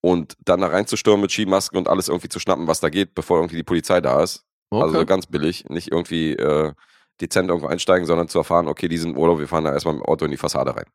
und 0.00 0.34
dann 0.44 0.60
da 0.60 0.68
reinzustürmen 0.68 1.20
mit 1.20 1.30
Skimasken 1.30 1.78
und 1.78 1.88
alles 1.88 2.08
irgendwie 2.08 2.28
zu 2.28 2.40
schnappen, 2.40 2.66
was 2.66 2.80
da 2.80 2.88
geht, 2.88 3.14
bevor 3.14 3.38
irgendwie 3.38 3.56
die 3.56 3.62
Polizei 3.62 4.00
da 4.00 4.22
ist. 4.22 4.44
Okay. 4.72 4.82
Also 4.84 4.98
so 5.00 5.06
ganz 5.06 5.26
billig, 5.26 5.64
nicht 5.68 5.90
irgendwie 5.92 6.32
äh, 6.32 6.72
dezent 7.20 7.48
irgendwo 7.48 7.68
einsteigen, 7.68 8.06
sondern 8.06 8.28
zu 8.28 8.38
erfahren, 8.38 8.68
okay, 8.68 8.88
die 8.88 8.96
sind 8.98 9.10
im 9.10 9.18
Urlaub, 9.18 9.38
wir 9.38 9.48
fahren 9.48 9.64
da 9.64 9.72
erstmal 9.72 9.94
mit 9.94 10.02
dem 10.02 10.08
Auto 10.08 10.24
in 10.24 10.30
die 10.30 10.36
Fassade 10.36 10.74
rein. 10.74 10.86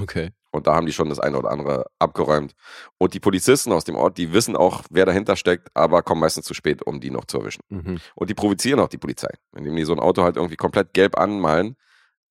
okay. 0.00 0.30
Und 0.52 0.66
da 0.66 0.74
haben 0.74 0.86
die 0.86 0.92
schon 0.92 1.08
das 1.08 1.18
eine 1.18 1.38
oder 1.38 1.50
andere 1.50 1.86
abgeräumt. 1.98 2.52
Und 2.98 3.14
die 3.14 3.20
Polizisten 3.20 3.72
aus 3.72 3.84
dem 3.84 3.96
Ort, 3.96 4.18
die 4.18 4.32
wissen 4.32 4.54
auch, 4.54 4.82
wer 4.90 5.06
dahinter 5.06 5.34
steckt, 5.34 5.68
aber 5.74 6.02
kommen 6.02 6.20
meistens 6.20 6.44
zu 6.44 6.52
spät, 6.54 6.82
um 6.82 7.00
die 7.00 7.10
noch 7.10 7.24
zu 7.24 7.38
erwischen. 7.38 7.62
Mhm. 7.70 7.98
Und 8.14 8.30
die 8.30 8.34
provozieren 8.34 8.78
auch 8.80 8.88
die 8.88 8.98
Polizei, 8.98 9.30
indem 9.56 9.74
die 9.76 9.84
so 9.84 9.92
ein 9.94 9.98
Auto 9.98 10.22
halt 10.22 10.36
irgendwie 10.36 10.56
komplett 10.56 10.92
gelb 10.94 11.18
anmalen, 11.18 11.76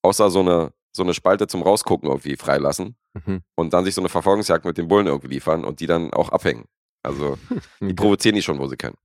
außer 0.03 0.29
so 0.29 0.39
eine, 0.41 0.71
so 0.93 1.01
eine 1.03 1.13
Spalte 1.13 1.47
zum 1.47 1.63
Rausgucken 1.63 2.07
irgendwie 2.09 2.35
freilassen 2.37 2.95
Mhm. 3.13 3.41
und 3.55 3.73
dann 3.73 3.83
sich 3.83 3.93
so 3.93 3.99
eine 4.01 4.07
Verfolgungsjagd 4.07 4.63
mit 4.63 4.77
den 4.77 4.87
Bullen 4.87 5.07
irgendwie 5.07 5.27
liefern 5.27 5.65
und 5.65 5.81
die 5.81 5.85
dann 5.87 6.13
auch 6.13 6.29
abhängen. 6.29 6.63
Also 7.03 7.37
die 7.81 7.93
provozieren 7.93 8.35
die 8.35 8.41
schon, 8.41 8.57
wo 8.57 8.67
sie 8.67 8.77
können. 8.77 8.95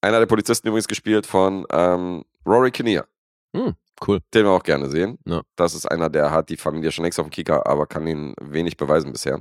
Einer 0.00 0.20
der 0.20 0.26
Polizisten 0.26 0.68
übrigens 0.68 0.88
gespielt 0.88 1.26
von 1.26 1.66
ähm, 1.70 2.24
Rory 2.46 2.70
Kinnear. 2.70 3.06
Hm, 3.54 3.74
cool. 4.06 4.20
Den 4.34 4.44
wir 4.44 4.50
auch 4.50 4.62
gerne 4.62 4.88
sehen. 4.88 5.18
Ja. 5.26 5.42
Das 5.56 5.74
ist 5.74 5.86
einer, 5.86 6.08
der 6.08 6.30
hat 6.30 6.50
die 6.50 6.56
Familie 6.56 6.92
schon 6.92 7.04
längst 7.04 7.18
auf 7.18 7.26
dem 7.26 7.30
Kicker, 7.30 7.66
aber 7.66 7.86
kann 7.86 8.06
ihn 8.06 8.34
wenig 8.40 8.76
beweisen 8.76 9.12
bisher. 9.12 9.40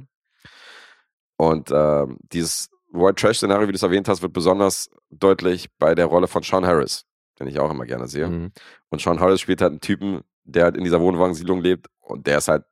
Und 1.38 1.70
ähm, 1.72 2.18
dieses 2.32 2.70
White 2.92 3.16
Trash-Szenario, 3.16 3.68
wie 3.68 3.72
du 3.72 3.76
es 3.76 3.84
erwähnt 3.84 4.08
hast, 4.08 4.22
wird 4.22 4.34
besonders 4.34 4.90
deutlich 5.10 5.70
bei 5.78 5.94
der 5.94 6.06
Rolle 6.06 6.28
von 6.28 6.42
Sean 6.42 6.66
Harris, 6.66 7.06
den 7.40 7.48
ich 7.48 7.60
auch 7.60 7.70
immer 7.70 7.86
gerne 7.86 8.08
sehe. 8.08 8.28
Mhm. 8.28 8.52
Und 8.90 9.02
Sean 9.02 9.20
Harris 9.20 9.42
spielt 9.42 9.62
halt 9.62 9.72
einen 9.72 9.82
Typen, 9.82 10.22
der 10.44 10.66
halt 10.66 10.78
in 10.78 10.84
dieser 10.84 11.02
Wohnwagensiedlung 11.02 11.62
lebt 11.62 11.88
und 12.00 12.26
der 12.26 12.40
ist 12.40 12.48
halt 12.48 12.64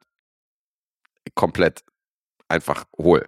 komplett 1.36 1.84
einfach 2.48 2.86
hohl. 2.98 3.28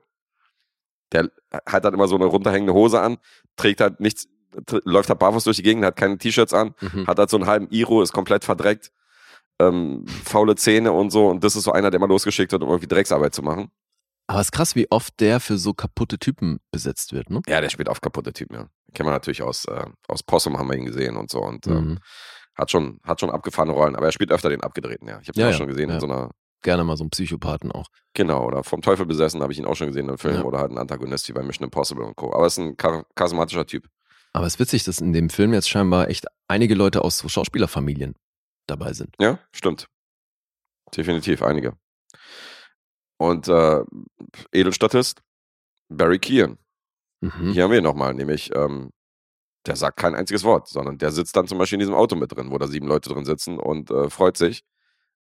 Der 1.11 1.29
hat 1.65 1.83
halt 1.83 1.93
immer 1.93 2.07
so 2.07 2.15
eine 2.15 2.25
runterhängende 2.25 2.73
Hose 2.73 2.99
an, 2.99 3.17
trägt 3.55 3.81
halt 3.81 3.99
nichts, 3.99 4.27
läuft 4.85 5.09
halt 5.09 5.19
barfuß 5.19 5.43
durch 5.43 5.57
die 5.57 5.63
Gegend, 5.63 5.85
hat 5.85 5.95
keine 5.95 6.17
T-Shirts 6.17 6.53
an, 6.53 6.73
Mhm. 6.81 7.07
hat 7.07 7.19
halt 7.19 7.29
so 7.29 7.37
einen 7.37 7.45
halben 7.47 7.67
Iro, 7.69 8.01
ist 8.01 8.13
komplett 8.13 8.43
verdreckt, 8.43 8.91
ähm, 9.59 10.05
faule 10.23 10.55
Zähne 10.55 10.91
und 10.91 11.11
so. 11.11 11.27
Und 11.27 11.43
das 11.43 11.55
ist 11.55 11.63
so 11.63 11.71
einer, 11.71 11.89
der 11.91 11.99
mal 11.99 12.07
losgeschickt 12.09 12.51
wird, 12.51 12.63
um 12.63 12.69
irgendwie 12.69 12.87
Drecksarbeit 12.87 13.33
zu 13.33 13.41
machen. 13.41 13.69
Aber 14.27 14.39
es 14.41 14.47
ist 14.47 14.51
krass, 14.51 14.75
wie 14.75 14.91
oft 14.91 15.19
der 15.21 15.39
für 15.39 15.57
so 15.57 15.73
kaputte 15.73 16.19
Typen 16.19 16.59
besetzt 16.71 17.13
wird, 17.13 17.29
ne? 17.29 17.41
Ja, 17.47 17.61
der 17.61 17.69
spielt 17.69 17.87
auf 17.87 18.01
kaputte 18.01 18.33
Typen, 18.33 18.55
ja. 18.55 18.67
Kennen 18.93 19.07
wir 19.07 19.13
natürlich 19.13 19.41
aus, 19.41 19.65
äh, 19.65 19.85
aus 20.07 20.21
Possum 20.23 20.57
haben 20.59 20.67
wir 20.69 20.77
ihn 20.77 20.85
gesehen 20.85 21.15
und 21.15 21.29
so. 21.29 21.39
Und 21.41 21.65
ähm, 21.67 21.73
Mhm. 21.91 21.99
hat, 22.55 22.69
schon, 22.71 22.99
hat 23.03 23.21
schon 23.21 23.29
abgefahrene 23.29 23.73
Rollen, 23.73 23.95
aber 23.95 24.07
er 24.07 24.11
spielt 24.11 24.31
öfter 24.31 24.49
den 24.49 24.61
abgedrehten, 24.61 25.07
ja. 25.07 25.19
Ich 25.21 25.29
habe 25.29 25.37
ihn 25.37 25.41
Ja, 25.41 25.47
auch 25.47 25.51
ja, 25.51 25.57
schon 25.57 25.67
gesehen 25.67 25.89
ja. 25.89 25.95
in 25.95 26.01
so 26.01 26.07
einer, 26.07 26.31
Gerne 26.63 26.83
mal 26.83 26.97
so 26.97 27.03
einen 27.03 27.11
Psychopathen 27.11 27.71
auch. 27.71 27.85
genau, 28.13 28.43
oder 28.45 28.63
vom 28.63 28.81
Teufel 28.81 29.05
besessen 29.05 29.41
habe 29.43 29.53
ich 29.53 29.59
ihn 29.59 29.65
auch 29.65 29.75
schon 29.75 29.87
gesehen 29.87 30.05
in 30.05 30.09
einem 30.09 30.17
Film 30.17 30.43
oder 30.43 30.57
halt 30.59 30.71
ein 30.71 30.77
Antagonist 30.79 31.29
wie 31.29 31.33
bei 31.33 31.43
Mission 31.43 31.63
Impossible 31.65 32.03
und 32.03 32.15
Co. 32.15 32.33
Aber 32.33 32.43
er 32.43 32.47
ist 32.47 32.57
ein 32.57 32.75
char 32.81 33.05
charismatischer 33.15 33.65
Typ. 33.67 33.87
Aber 34.33 34.45
es 34.45 34.55
ist 34.55 34.59
witzig, 34.59 34.83
dass 34.83 34.99
in 34.99 35.13
dem 35.13 35.29
Film 35.29 35.53
jetzt 35.53 35.69
scheinbar 35.69 36.09
echt 36.09 36.25
einige 36.47 36.75
Leute 36.75 37.03
aus 37.03 37.17
so 37.17 37.29
Schauspielerfamilien 37.29 38.15
dabei 38.67 38.93
sind. 38.93 39.15
Ja, 39.19 39.39
stimmt. 39.51 39.87
Definitiv, 40.95 41.41
einige. 41.41 41.73
Und 43.17 43.47
äh, 43.47 43.83
Edelstatist, 44.51 45.21
Barry 45.89 46.19
Keoghan. 46.19 46.57
Mhm. 47.21 47.51
Hier 47.51 47.63
haben 47.63 47.71
wir 47.71 47.79
ihn 47.79 47.83
nochmal, 47.83 48.13
nämlich, 48.13 48.53
ähm, 48.55 48.91
der 49.65 49.75
sagt 49.75 49.97
kein 49.97 50.15
einziges 50.15 50.43
Wort, 50.43 50.67
sondern 50.67 50.97
der 50.97 51.11
sitzt 51.11 51.35
dann 51.35 51.47
zum 51.47 51.57
Beispiel 51.57 51.77
in 51.77 51.81
diesem 51.81 51.95
Auto 51.95 52.15
mit 52.15 52.31
drin, 52.31 52.51
wo 52.51 52.57
da 52.57 52.67
sieben 52.67 52.87
Leute 52.87 53.09
drin 53.09 53.25
sitzen 53.25 53.59
und 53.59 53.89
äh, 53.91 54.09
freut 54.09 54.37
sich. 54.37 54.63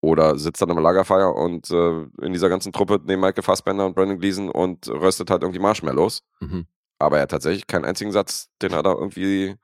Oder 0.00 0.36
sitzt 0.36 0.60
dann 0.60 0.70
am 0.70 0.78
Lagerfeuer 0.78 1.34
und 1.34 1.70
äh, 1.70 2.02
in 2.22 2.32
dieser 2.32 2.48
ganzen 2.48 2.72
Truppe 2.72 3.00
neben 3.04 3.20
Michael 3.20 3.42
Fassbender 3.42 3.86
und 3.86 3.94
Brandon 3.94 4.18
Gleason 4.18 4.48
und 4.48 4.88
röstet 4.88 5.30
halt 5.30 5.42
irgendwie 5.42 5.60
Marshmallows. 5.60 6.22
Mhm. 6.40 6.66
Aber 7.02 7.16
er 7.18 7.22
hat 7.24 7.30
tatsächlich 7.30 7.66
keinen 7.66 7.84
einzigen 7.84 8.12
Satz, 8.12 8.48
den 8.62 8.72
er 8.72 8.82
da 8.82 8.92
irgendwie, 8.92 9.56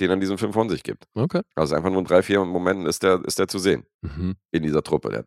den 0.00 0.10
er 0.10 0.14
in 0.14 0.20
diesem 0.20 0.38
Film 0.38 0.52
von 0.52 0.68
sich 0.68 0.82
gibt. 0.82 1.04
Okay. 1.14 1.42
Also 1.54 1.74
einfach 1.74 1.90
nur 1.90 2.00
in 2.00 2.04
drei, 2.06 2.22
vier 2.22 2.44
Momenten 2.44 2.86
ist 2.86 3.02
der, 3.02 3.22
ist 3.24 3.38
der 3.38 3.48
zu 3.48 3.58
sehen 3.58 3.84
Mhm. 4.02 4.36
in 4.50 4.62
dieser 4.62 4.82
Truppe. 4.82 5.10
Der 5.10 5.18
hat 5.20 5.26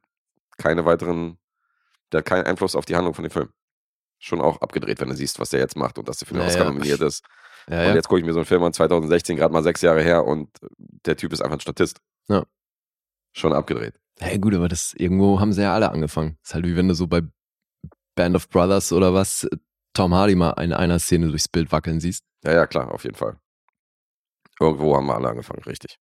keine 0.58 0.86
weiteren, 0.86 1.38
der 2.12 2.20
hat 2.20 2.26
keinen 2.26 2.46
Einfluss 2.46 2.76
auf 2.76 2.86
die 2.86 2.96
Handlung 2.96 3.14
von 3.14 3.24
dem 3.24 3.32
Film. 3.32 3.50
schon 4.20 4.40
auch 4.40 4.62
abgedreht, 4.62 5.02
wenn 5.02 5.10
du 5.10 5.16
siehst, 5.16 5.38
was 5.40 5.50
der 5.50 5.60
jetzt 5.60 5.76
macht 5.76 5.98
und 6.00 6.08
dass 6.08 6.22
er 6.22 6.28
für 6.28 6.34
den 6.34 6.42
Ja, 6.44 6.48
Oscar 6.48 6.64
ja. 6.64 6.70
nominiert 6.72 7.02
ist. 7.02 7.26
Ja, 7.70 7.90
Und 7.90 7.96
jetzt 7.96 8.08
gucke 8.08 8.20
ich 8.22 8.26
mir 8.26 8.32
so 8.32 8.40
einen 8.40 8.46
Film 8.46 8.64
an, 8.64 8.72
2016, 8.72 9.36
gerade 9.36 9.54
mal 9.54 9.64
sechs 9.64 9.82
Jahre 9.82 10.02
her 10.02 10.24
und 10.26 10.50
der 11.06 11.18
Typ 11.18 11.34
ist 11.34 11.42
einfach 11.42 11.58
ein 11.58 11.60
Statist. 11.60 12.00
Ja. 12.30 12.46
Schon 13.34 13.52
abgedreht. 13.52 14.00
Hey, 14.20 14.40
gut, 14.40 14.54
aber 14.56 14.70
das 14.70 14.94
irgendwo 14.96 15.42
haben 15.42 15.52
sie 15.52 15.62
ja 15.64 15.74
alle 15.74 15.92
angefangen. 15.92 16.38
ist 16.42 16.54
halt 16.54 16.66
wie 16.66 16.76
wenn 16.78 16.88
du 16.88 16.94
so 16.94 17.08
bei 17.08 17.22
Band 18.16 18.36
of 18.38 18.48
Brothers 18.48 18.94
oder 18.94 19.14
was 19.14 19.46
Tom 19.94 20.14
Hardy 20.14 20.36
mal 20.36 20.52
in 20.62 20.74
einer 20.74 21.00
Szene 21.00 21.30
durchs 21.30 21.48
Bild 21.48 21.72
wackeln 21.72 22.00
siehst. 22.00 22.24
Ja, 22.44 22.54
ja, 22.54 22.68
klar, 22.68 22.92
auf 22.92 23.04
jeden 23.04 23.16
Fall. 23.16 23.38
Irgendwo 24.60 24.96
haben 24.96 25.06
wir 25.08 25.16
alle 25.16 25.30
angefangen, 25.30 25.64
richtig. 25.64 26.00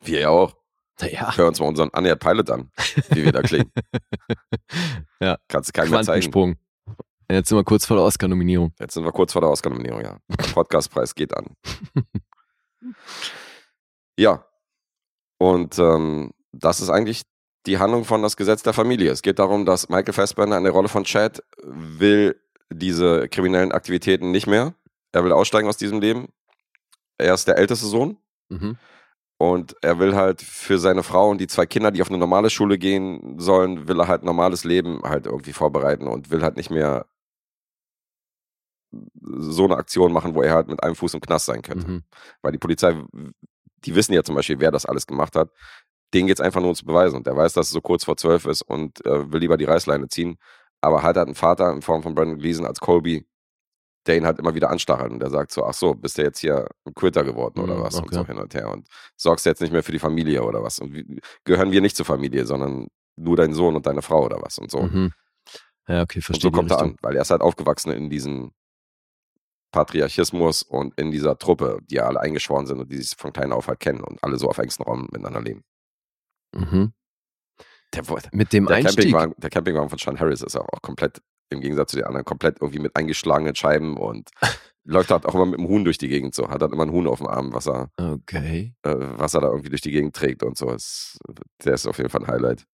Wir 0.00 0.20
ja 0.20 0.28
auch. 0.30 0.56
Naja, 1.00 1.36
Hör 1.36 1.48
uns 1.48 1.58
mal 1.58 1.66
unseren 1.66 1.88
Unaired 1.88 2.20
Pilot 2.20 2.50
an, 2.50 2.70
wie 3.10 3.24
wir 3.24 3.32
da 3.32 3.42
klingen. 3.42 3.70
Ja. 5.20 5.38
Kannst 5.46 5.68
du 5.68 5.72
keinem 5.72 5.92
mehr 5.92 6.02
zeigen. 6.02 6.58
Jetzt 7.30 7.48
sind 7.48 7.56
wir 7.56 7.62
kurz 7.62 7.86
vor 7.86 7.96
der 7.96 8.04
Oscar-Nominierung. 8.04 8.72
Jetzt 8.80 8.94
sind 8.94 9.04
wir 9.04 9.12
kurz 9.12 9.32
vor 9.32 9.40
der 9.40 9.50
Oscar-Nominierung, 9.50 10.00
ja. 10.02 10.18
Der 10.28 10.52
Podcastpreis 10.52 11.14
geht 11.14 11.32
an. 11.36 11.54
ja. 14.18 14.44
Und 15.38 15.78
ähm, 15.78 16.32
das 16.50 16.80
ist 16.80 16.90
eigentlich 16.90 17.22
die 17.66 17.78
Handlung 17.78 18.04
von 18.04 18.20
Das 18.20 18.36
Gesetz 18.36 18.64
der 18.64 18.72
Familie. 18.72 19.12
Es 19.12 19.22
geht 19.22 19.38
darum, 19.38 19.64
dass 19.64 19.88
Michael 19.88 20.12
Fassbender 20.12 20.58
in 20.58 20.64
der 20.64 20.72
Rolle 20.72 20.88
von 20.88 21.04
Chad 21.04 21.40
will 21.62 22.40
diese 22.74 23.28
kriminellen 23.28 23.72
Aktivitäten 23.72 24.30
nicht 24.30 24.46
mehr. 24.46 24.74
Er 25.12 25.24
will 25.24 25.32
aussteigen 25.32 25.68
aus 25.68 25.76
diesem 25.76 26.00
Leben. 26.00 26.28
Er 27.18 27.34
ist 27.34 27.46
der 27.46 27.58
älteste 27.58 27.86
Sohn. 27.86 28.18
Mhm. 28.48 28.76
Und 29.38 29.74
er 29.82 29.98
will 29.98 30.14
halt 30.14 30.40
für 30.40 30.78
seine 30.78 31.02
Frau 31.02 31.28
und 31.28 31.40
die 31.40 31.48
zwei 31.48 31.66
Kinder, 31.66 31.90
die 31.90 32.00
auf 32.00 32.08
eine 32.08 32.18
normale 32.18 32.48
Schule 32.48 32.78
gehen 32.78 33.40
sollen, 33.40 33.88
will 33.88 33.98
er 33.98 34.06
halt 34.06 34.22
normales 34.22 34.62
Leben 34.62 35.02
halt 35.02 35.26
irgendwie 35.26 35.52
vorbereiten 35.52 36.06
und 36.06 36.30
will 36.30 36.42
halt 36.42 36.56
nicht 36.56 36.70
mehr 36.70 37.06
so 39.20 39.64
eine 39.64 39.76
Aktion 39.76 40.12
machen, 40.12 40.34
wo 40.34 40.42
er 40.42 40.54
halt 40.54 40.68
mit 40.68 40.82
einem 40.82 40.94
Fuß 40.94 41.14
im 41.14 41.20
Knast 41.20 41.46
sein 41.46 41.62
könnte. 41.62 41.88
Mhm. 41.88 42.02
Weil 42.42 42.52
die 42.52 42.58
Polizei, 42.58 42.94
die 43.84 43.94
wissen 43.94 44.12
ja 44.12 44.22
zum 44.22 44.36
Beispiel, 44.36 44.60
wer 44.60 44.70
das 44.70 44.86
alles 44.86 45.06
gemacht 45.06 45.34
hat. 45.34 45.50
Denen 46.14 46.28
geht 46.28 46.36
es 46.38 46.44
einfach 46.44 46.60
nur 46.60 46.70
um 46.70 46.76
zu 46.76 46.84
beweisen. 46.84 47.16
Und 47.16 47.26
der 47.26 47.36
weiß, 47.36 47.54
dass 47.54 47.66
es 47.66 47.72
so 47.72 47.80
kurz 47.80 48.04
vor 48.04 48.16
zwölf 48.16 48.46
ist 48.46 48.62
und 48.62 49.04
äh, 49.06 49.32
will 49.32 49.40
lieber 49.40 49.56
die 49.56 49.64
Reißleine 49.64 50.08
ziehen. 50.08 50.36
Aber 50.82 51.02
halt 51.02 51.16
hat 51.16 51.26
einen 51.28 51.34
Vater 51.36 51.72
in 51.72 51.82
Form 51.82 52.02
von 52.02 52.14
Brandon 52.14 52.38
Gleason 52.38 52.66
als 52.66 52.80
Colby, 52.80 53.26
der 54.06 54.16
ihn 54.16 54.26
halt 54.26 54.38
immer 54.40 54.54
wieder 54.54 54.70
anstachelt. 54.70 55.12
Und 55.12 55.20
der 55.20 55.30
sagt 55.30 55.52
so, 55.52 55.64
ach 55.64 55.74
so, 55.74 55.94
bist 55.94 56.18
du 56.18 56.22
jetzt 56.22 56.40
hier 56.40 56.66
ein 56.86 56.94
Quitter 56.94 57.24
geworden 57.24 57.60
oder 57.60 57.76
Mhm, 57.78 57.82
was? 57.82 57.96
Und 57.96 58.04
okay. 58.06 58.16
so 58.16 58.26
hin 58.26 58.38
und 58.38 58.54
her. 58.54 58.70
Und 58.70 58.88
sorgst 59.16 59.46
du 59.46 59.50
jetzt 59.50 59.60
nicht 59.62 59.72
mehr 59.72 59.82
für 59.84 59.92
die 59.92 60.00
Familie 60.00 60.42
oder 60.44 60.62
was? 60.62 60.80
Und 60.80 60.94
wie, 60.94 61.20
gehören 61.44 61.72
wir 61.72 61.80
nicht 61.80 61.96
zur 61.96 62.06
Familie, 62.06 62.46
sondern 62.46 62.88
nur 63.16 63.36
dein 63.36 63.54
Sohn 63.54 63.76
und 63.76 63.86
deine 63.86 64.02
Frau 64.02 64.24
oder 64.24 64.42
was? 64.42 64.58
Und 64.58 64.70
so. 64.70 64.82
Mhm. 64.82 65.12
Ja, 65.88 66.02
okay, 66.02 66.18
Und 66.18 66.22
verstehe. 66.24 66.50
so 66.50 66.50
kommt 66.52 66.70
er 66.72 66.80
an, 66.80 66.96
weil 67.02 67.16
er 67.16 67.22
ist 67.22 67.30
halt 67.30 67.42
aufgewachsen 67.42 67.92
in 67.92 68.10
diesem 68.10 68.52
Patriarchismus 69.72 70.62
und 70.62 70.98
in 70.98 71.10
dieser 71.10 71.38
Truppe, 71.38 71.78
die 71.90 71.94
ja 71.96 72.06
alle 72.06 72.20
eingeschworen 72.20 72.66
sind 72.66 72.80
und 72.80 72.92
die 72.92 72.98
sich 72.98 73.16
von 73.16 73.32
klein 73.32 73.52
auf 73.52 73.68
halt 73.68 73.80
kennen 73.80 74.02
und 74.02 74.22
alle 74.22 74.36
so 74.38 74.48
auf 74.48 74.58
engstem 74.58 74.84
Raum 74.86 75.02
miteinander 75.10 75.40
leben. 75.40 75.62
Mhm. 76.54 76.92
Der, 77.94 78.02
Mit 78.32 78.52
dem 78.52 78.66
der, 78.66 78.76
Einstieg. 78.76 78.96
Campingwagen, 78.96 79.34
der 79.38 79.50
Campingwagen 79.50 79.90
von 79.90 79.98
Sean 79.98 80.18
Harris 80.18 80.42
ist 80.42 80.56
auch, 80.56 80.68
auch 80.72 80.82
komplett, 80.82 81.20
im 81.50 81.60
Gegensatz 81.60 81.90
zu 81.90 81.96
den 81.96 82.06
anderen, 82.06 82.24
komplett 82.24 82.56
irgendwie 82.60 82.78
mit 82.80 82.96
eingeschlagenen 82.96 83.54
Scheiben 83.54 83.96
und 83.96 84.30
läuft 84.84 85.10
halt 85.10 85.26
auch 85.26 85.34
immer 85.34 85.46
mit 85.46 85.58
dem 85.58 85.68
Huhn 85.68 85.84
durch 85.84 85.98
die 85.98 86.08
Gegend 86.08 86.34
so. 86.34 86.48
Hat 86.48 86.62
halt 86.62 86.72
immer 86.72 86.84
ein 86.84 86.90
Huhn 86.92 87.06
auf 87.06 87.18
dem 87.18 87.26
Arm, 87.28 87.52
was 87.52 87.68
er, 87.68 87.90
Okay. 87.98 88.74
äh, 88.82 88.94
was 88.98 89.34
er 89.34 89.42
da 89.42 89.48
irgendwie 89.48 89.68
durch 89.68 89.82
die 89.82 89.90
Gegend 89.92 90.16
trägt 90.16 90.42
und 90.42 90.56
so. 90.56 90.70
Ist, 90.70 91.18
der 91.64 91.74
ist 91.74 91.86
auf 91.86 91.98
jeden 91.98 92.08
Fall 92.10 92.22
ein 92.22 92.26
Highlight. 92.28 92.64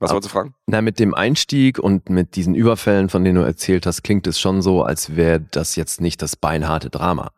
Was 0.00 0.12
wolltest 0.12 0.30
du 0.32 0.38
fragen? 0.38 0.54
Na, 0.66 0.80
mit 0.80 1.00
dem 1.00 1.12
Einstieg 1.12 1.80
und 1.80 2.08
mit 2.08 2.36
diesen 2.36 2.54
Überfällen, 2.54 3.08
von 3.08 3.24
denen 3.24 3.34
du 3.34 3.44
erzählt 3.44 3.84
hast, 3.84 4.02
klingt 4.04 4.28
es 4.28 4.38
schon 4.38 4.62
so, 4.62 4.84
als 4.84 5.16
wäre 5.16 5.40
das 5.40 5.74
jetzt 5.74 6.00
nicht 6.00 6.22
das 6.22 6.36
beinharte 6.36 6.88
Drama. 6.88 7.32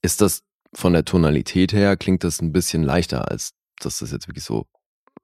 Ist 0.00 0.22
das 0.22 0.42
von 0.72 0.94
der 0.94 1.04
Tonalität 1.04 1.74
her, 1.74 1.98
klingt 1.98 2.24
das 2.24 2.40
ein 2.40 2.52
bisschen 2.52 2.82
leichter, 2.82 3.30
als 3.30 3.52
dass 3.80 3.98
das 3.98 4.12
jetzt 4.12 4.28
wirklich 4.28 4.44
so. 4.44 4.66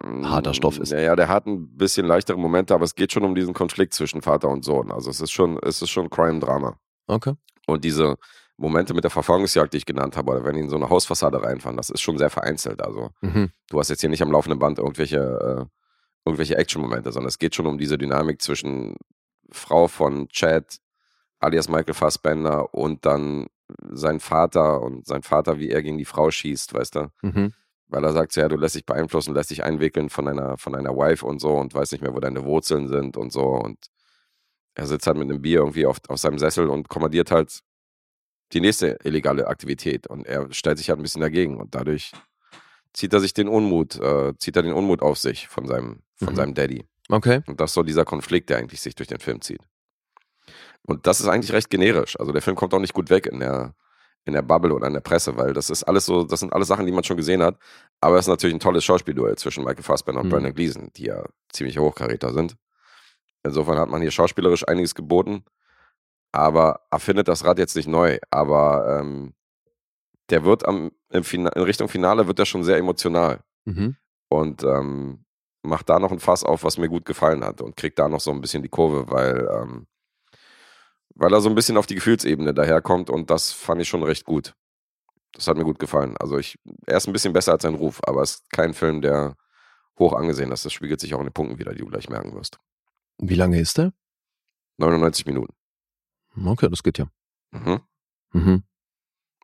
Harter 0.03 0.55
Stoff 0.55 0.79
ist. 0.79 0.93
Naja, 0.93 1.15
der 1.17 1.29
hat 1.29 1.47
ein 1.47 1.77
bisschen 1.77 2.07
leichtere 2.07 2.39
Momente, 2.39 2.75
aber 2.75 2.85
es 2.85 2.95
geht 2.95 3.13
schon 3.13 3.25
um 3.25 3.35
diesen 3.35 3.55
Konflikt 3.55 3.95
zwischen 3.95 4.23
Vater 4.23 4.49
und 4.49 4.65
Sohn. 4.65 4.91
Also 4.91 5.11
es 5.11 5.21
ist 5.21 5.31
schon, 5.33 5.59
es 5.63 5.83
ist 5.83 5.91
schon 5.91 6.09
Crime-Drama. 6.11 6.79
Okay. 7.07 7.35
Und 7.67 7.85
diese 7.85 8.17
Momente 8.57 8.95
mit 8.95 9.05
der 9.05 9.11
Verfolgungsjagd, 9.11 9.73
die 9.73 9.79
ich 9.79 9.87
genannt 9.87 10.17
habe, 10.17 10.33
oder 10.33 10.45
wenn 10.45 10.55
die 10.55 10.61
in 10.61 10.69
so 10.69 10.77
eine 10.77 10.89
Hausfassade 10.91 11.43
reinfahren, 11.43 11.77
das 11.77 11.91
ist 11.91 12.01
schon 12.01 12.19
sehr 12.19 12.31
vereinzelt. 12.31 12.83
Also 12.83 13.11
Mhm. 13.21 13.51
du 13.69 13.79
hast 13.79 13.89
jetzt 13.91 14.01
hier 14.01 14.11
nicht 14.11 14.23
am 14.23 14.33
laufenden 14.33 14.59
Band 14.59 14.79
irgendwelche, 14.79 15.19
äh, 15.19 15.65
irgendwelche 16.25 16.57
Action-Momente, 16.57 17.13
sondern 17.13 17.29
es 17.29 17.39
geht 17.39 17.55
schon 17.55 17.67
um 17.67 17.79
diese 17.79 17.97
Dynamik 17.99 18.43
zwischen 18.43 18.97
Frau 19.51 19.89
von 19.89 20.29
Chad, 20.29 20.77
alias 21.41 21.69
Michael 21.69 21.95
Fassbender, 21.95 22.75
und 22.75 23.07
dann 23.07 23.47
sein 23.91 24.21
Vater 24.21 24.83
und 24.83 25.07
sein 25.07 25.23
Vater, 25.23 25.59
wie 25.59 25.71
er 25.71 25.83
gegen 25.83 25.97
die 25.97 26.05
Frau 26.05 26.31
schießt, 26.31 26.75
weißt 26.75 26.97
du? 26.97 27.11
Mhm. 27.23 27.53
Weil 27.91 28.05
er 28.05 28.13
sagt 28.13 28.37
ja, 28.37 28.49
du 28.49 28.57
lässt 28.57 28.77
dich 28.77 28.87
beeinflussen, 28.87 29.35
lässt 29.35 29.51
dich 29.51 29.65
einwickeln 29.65 30.11
von 30.11 30.25
deiner, 30.27 30.57
von 30.57 30.73
deiner 30.73 30.91
Wife 30.97 31.27
und 31.27 31.41
so 31.41 31.57
und 31.57 31.75
weiß 31.75 31.93
nicht 31.93 32.03
mehr, 32.03 32.15
wo 32.15 32.21
deine 32.21 32.45
Wurzeln 32.45 32.89
sind 32.89 33.17
und 33.17 33.33
so. 33.33 33.43
Und 33.47 33.79
er 34.75 34.87
sitzt 34.87 35.07
halt 35.07 35.17
mit 35.19 35.29
einem 35.29 35.43
Bier 35.43 35.59
irgendwie 35.59 35.87
auf, 35.87 35.99
auf 36.09 36.19
seinem 36.19 36.39
Sessel 36.39 36.69
und 36.69 36.89
kommandiert 36.89 37.31
halt 37.31 37.61
die 38.53 38.61
nächste 38.61 38.99
illegale 39.05 39.47
Aktivität. 39.47 40.07
Und 40.07 40.27
er 40.27 40.53
stellt 40.53 40.79
sich 40.79 40.89
halt 40.89 40.99
ein 40.99 41.03
bisschen 41.03 41.21
dagegen 41.21 41.59
und 41.59 41.75
dadurch 41.75 42.13
zieht 42.93 43.13
er 43.13 43.21
sich 43.21 43.35
den 43.35 43.49
Unmut, 43.49 43.97
äh, 43.97 44.37
zieht 44.39 44.57
er 44.57 44.63
den 44.63 44.73
Unmut 44.73 45.03
auf 45.03 45.19
sich 45.19 45.49
von 45.49 45.67
seinem, 45.67 46.03
von 46.17 46.33
Mhm. 46.33 46.37
seinem 46.37 46.55
Daddy. 46.55 46.85
Okay. 47.09 47.43
Und 47.47 47.61
das 47.61 47.71
ist 47.71 47.75
so 47.75 47.83
dieser 47.83 48.05
Konflikt, 48.05 48.51
der 48.51 48.59
eigentlich 48.59 48.81
sich 48.81 48.95
durch 48.95 49.09
den 49.09 49.21
Film 49.21 49.41
zieht. 49.41 49.63
Und 50.83 51.07
das 51.07 51.21
ist 51.21 51.27
eigentlich 51.27 51.53
recht 51.53 51.71
generisch. 51.71 52.19
Also 52.19 52.33
der 52.33 52.43
Film 52.43 52.57
kommt 52.57 52.73
auch 52.75 52.79
nicht 52.81 52.95
gut 52.95 53.11
weg 53.11 53.27
in 53.27 53.41
der, 53.41 53.75
in 54.27 54.35
der 54.35 54.43
Bubble 54.43 54.73
oder 54.75 54.87
in 54.87 54.93
der 54.93 55.01
Presse, 55.01 55.37
weil 55.37 55.53
das 55.55 55.71
ist 55.71 55.83
alles 55.85 56.07
so, 56.07 56.25
das 56.25 56.41
sind 56.41 56.53
alles 56.53 56.69
Sachen, 56.69 56.87
die 56.87 56.93
man 56.93 57.05
schon 57.05 57.17
gesehen 57.17 57.43
hat. 57.43 57.59
Aber 58.01 58.17
es 58.17 58.27
ist 58.27 58.29
natürlich 58.29 58.55
ein 58.55 58.61
tolles 58.61 58.85
Schauspielduell 58.85 59.37
zwischen 59.37 59.65
Michael 59.65 59.83
Fassbender 59.83 60.21
und 60.21 60.27
Mhm. 60.27 60.31
Brandon 60.31 60.55
Gleason, 60.55 60.91
die 60.97 61.05
ja 61.07 61.25
ziemlich 61.51 61.79
Hochkaräter 61.79 62.33
sind. 62.33 62.57
Insofern 63.43 63.79
hat 63.79 63.89
man 63.89 64.03
hier 64.03 64.11
schauspielerisch 64.11 64.69
einiges 64.69 64.95
geboten. 64.95 65.45
Aber 66.33 66.83
erfindet 66.91 67.29
das 67.29 67.45
Rad 67.45 67.59
jetzt 67.59 67.75
nicht 67.77 67.89
neu. 67.89 68.19
Aber 68.31 69.01
ähm, 69.01 69.33
der 70.29 70.45
wird 70.45 70.65
am, 70.67 70.93
im 71.11 71.25
Fina 71.25 71.51
in 71.51 71.63
Richtung 71.63 71.89
Finale 71.89 72.27
wird 72.29 72.39
er 72.39 72.47
schon 72.47 72.63
sehr 72.63 72.77
emotional 72.77 73.41
Mhm. 73.65 73.97
und 74.29 74.63
ähm, 74.65 75.25
macht 75.63 75.89
da 75.91 75.99
noch 75.99 76.13
ein 76.13 76.21
Fass 76.21 76.45
auf, 76.45 76.65
was 76.65 76.79
mir 76.79 76.89
gut 76.89 77.05
gefallen 77.05 77.45
hat 77.45 77.61
und 77.61 77.77
kriegt 77.77 77.99
da 77.99 78.09
noch 78.09 78.21
so 78.21 78.31
ein 78.31 78.41
bisschen 78.41 78.63
die 78.63 78.69
Kurve, 78.71 79.11
weil, 79.11 79.49
ähm, 79.53 79.87
weil 81.21 81.35
er 81.35 81.43
so 81.43 81.51
ein 81.51 81.55
bisschen 81.55 81.77
auf 81.77 81.87
die 81.87 81.97
Gefühlsebene 81.97 82.55
daherkommt 82.55 83.11
und 83.11 83.31
das 83.31 83.53
fand 83.53 83.83
ich 83.83 83.89
schon 83.89 84.03
recht 84.03 84.25
gut. 84.25 84.55
Das 85.33 85.47
hat 85.47 85.57
mir 85.57 85.65
gut 85.65 85.79
gefallen. 85.79 86.17
Also 86.17 86.39
ich, 86.39 86.59
er 86.87 86.97
ist 86.97 87.07
ein 87.07 87.13
bisschen 87.13 87.35
besser 87.35 87.53
als 87.53 87.63
sein 87.63 87.75
Ruf, 87.75 88.01
aber 88.05 88.23
es 88.23 88.37
ist 88.37 88.51
kein 88.51 88.73
Film, 88.73 89.03
der 89.03 89.37
hoch 89.99 90.15
angesehen 90.15 90.51
ist. 90.51 90.65
Das 90.65 90.73
spiegelt 90.73 90.99
sich 90.99 91.15
auch 91.15 91.19
in 91.19 91.27
den 91.27 91.33
Punkten 91.35 91.59
wieder, 91.59 91.73
die 91.73 91.81
du 91.81 91.87
gleich 91.87 92.09
merken 92.09 92.35
wirst. 92.35 92.59
Wie 93.19 93.35
lange 93.35 93.61
ist 93.61 93.77
der? 93.77 93.93
99 94.79 95.27
Minuten. 95.27 95.55
Okay, 96.43 96.69
das 96.71 96.83
geht 96.83 96.97
ja. 96.97 97.07
Mhm. 97.51 97.81
Mhm. 98.33 98.63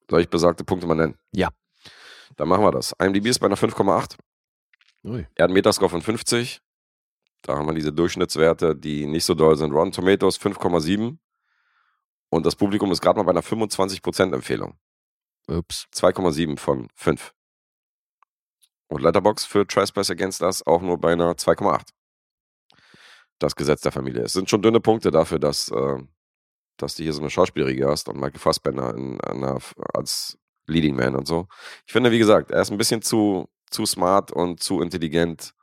Soll 0.09 0.23
ich 0.23 0.31
besagte 0.31 0.65
Punkte 0.65 0.87
mal 0.87 0.95
nennen? 0.95 1.19
Ja. 1.33 1.51
Dann 2.37 2.49
machen 2.49 2.65
wir 2.65 2.73
das. 2.73 2.95
IMDb 2.99 3.27
ist 3.27 3.39
bei 3.39 3.47
einer 3.47 3.57
5,8. 3.57 4.17
Ui. 5.05 5.27
Er 5.35 5.43
hat 5.43 5.51
einen 5.51 5.53
Metascore 5.53 5.91
von 5.91 6.01
50. 6.01 6.61
Da 7.43 7.57
haben 7.57 7.67
wir 7.67 7.75
diese 7.75 7.93
Durchschnittswerte, 7.93 8.75
die 8.75 9.07
nicht 9.07 9.25
so 9.25 9.35
doll 9.35 9.57
sind. 9.59 9.73
Rotten 9.73 9.93
Tomatoes 9.93 10.41
5,7. 10.41 11.19
Und 12.37 12.45
das 12.45 12.55
Publikum 12.55 12.93
ist 12.93 13.01
gerade 13.01 13.19
mal 13.19 13.23
bei 13.23 13.31
einer 13.31 13.43
25% 13.43 14.35
Empfehlung. 14.35 14.79
Ups. 15.49 15.87
2,7 15.95 16.59
von 16.59 16.89
5. 16.95 17.33
Und 18.89 19.03
Letterbox 19.03 19.47
für 19.47 19.67
Trespass 19.67 20.11
Against 20.11 20.43
Us 20.43 20.65
auch 20.67 20.83
nur 20.83 20.99
bei 20.99 21.13
einer 21.13 21.33
2,8. 21.33 21.89
Das 23.39 23.57
Gesetz 23.57 23.81
der 23.81 23.93
Familie. 23.93 24.23
Es 24.23 24.35
sind 24.35 24.51
schon 24.51 24.61
dünne 24.61 24.81
Punkte 24.81 25.11
dafür, 25.11 25.39
dass, 25.39 25.71
äh, 25.71 25.99
dass 26.77 26.95
du 26.95 27.03
hier 27.03 27.15
so 27.15 27.21
eine 27.21 27.31
Schauspielriege 27.31 27.89
hast 27.89 28.09
und 28.09 28.17
Michael 28.17 28.39
Fassbender 28.39 28.95
in, 28.95 29.19
einer, 29.23 29.59
als 29.95 30.39
Leading 30.67 30.95
Man 30.95 31.17
und 31.17 31.27
so. 31.27 31.49
Ich 31.87 31.93
finde, 31.93 32.11
wie 32.11 32.19
gesagt, 32.19 32.51
er 32.51 32.61
ist 32.61 32.71
ein 32.71 32.79
bisschen 32.79 33.01
zu, 33.01 33.49
zu 33.71 33.87
smart 33.87 34.31
und 34.31 34.63
zu 34.63 34.83
intelligent 34.83 35.55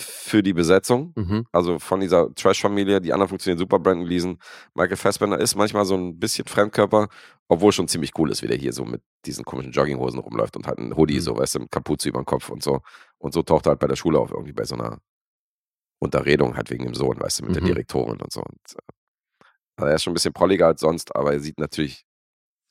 für 0.00 0.42
die 0.42 0.52
Besetzung. 0.52 1.12
Mhm. 1.16 1.46
Also 1.52 1.78
von 1.78 2.00
dieser 2.00 2.34
Trash-Familie, 2.34 3.00
die 3.00 3.12
anderen 3.12 3.28
funktionieren 3.28 3.58
super, 3.58 3.78
Brandon 3.78 4.06
Gleason. 4.06 4.38
Michael 4.74 4.96
Fassbender 4.96 5.38
ist 5.38 5.54
manchmal 5.54 5.84
so 5.84 5.94
ein 5.96 6.18
bisschen 6.18 6.46
Fremdkörper, 6.46 7.08
obwohl 7.48 7.72
schon 7.72 7.88
ziemlich 7.88 8.12
cool 8.18 8.30
ist, 8.30 8.42
wie 8.42 8.46
der 8.48 8.56
hier 8.56 8.72
so 8.72 8.84
mit 8.84 9.02
diesen 9.26 9.44
komischen 9.44 9.72
Jogginghosen 9.72 10.18
rumläuft 10.20 10.56
und 10.56 10.66
halt 10.66 10.78
ein 10.78 10.96
Hoodie, 10.96 11.16
Mhm. 11.16 11.20
so, 11.20 11.36
weißt 11.36 11.56
du, 11.56 11.58
mit 11.60 11.70
Kapuze 11.70 12.08
über 12.08 12.20
den 12.20 12.26
Kopf 12.26 12.48
und 12.48 12.62
so. 12.62 12.80
Und 13.18 13.34
so 13.34 13.42
taucht 13.42 13.66
er 13.66 13.70
halt 13.70 13.80
bei 13.80 13.86
der 13.88 13.96
Schule 13.96 14.18
auf, 14.18 14.30
irgendwie 14.30 14.52
bei 14.52 14.64
so 14.64 14.74
einer 14.74 14.98
Unterredung 15.98 16.56
halt 16.56 16.70
wegen 16.70 16.84
dem 16.84 16.94
Sohn, 16.94 17.20
weißt 17.20 17.40
du, 17.40 17.44
mit 17.44 17.54
der 17.56 17.62
Mhm. 17.62 17.66
Direktorin 17.66 18.20
und 18.20 18.32
so. 18.32 18.40
Und, 18.40 18.58
also 19.76 19.88
er 19.88 19.94
ist 19.94 20.02
schon 20.02 20.12
ein 20.12 20.14
bisschen 20.14 20.32
prolliger 20.32 20.66
als 20.66 20.80
sonst, 20.80 21.14
aber 21.14 21.32
er 21.32 21.40
sieht 21.40 21.58
natürlich 21.58 22.06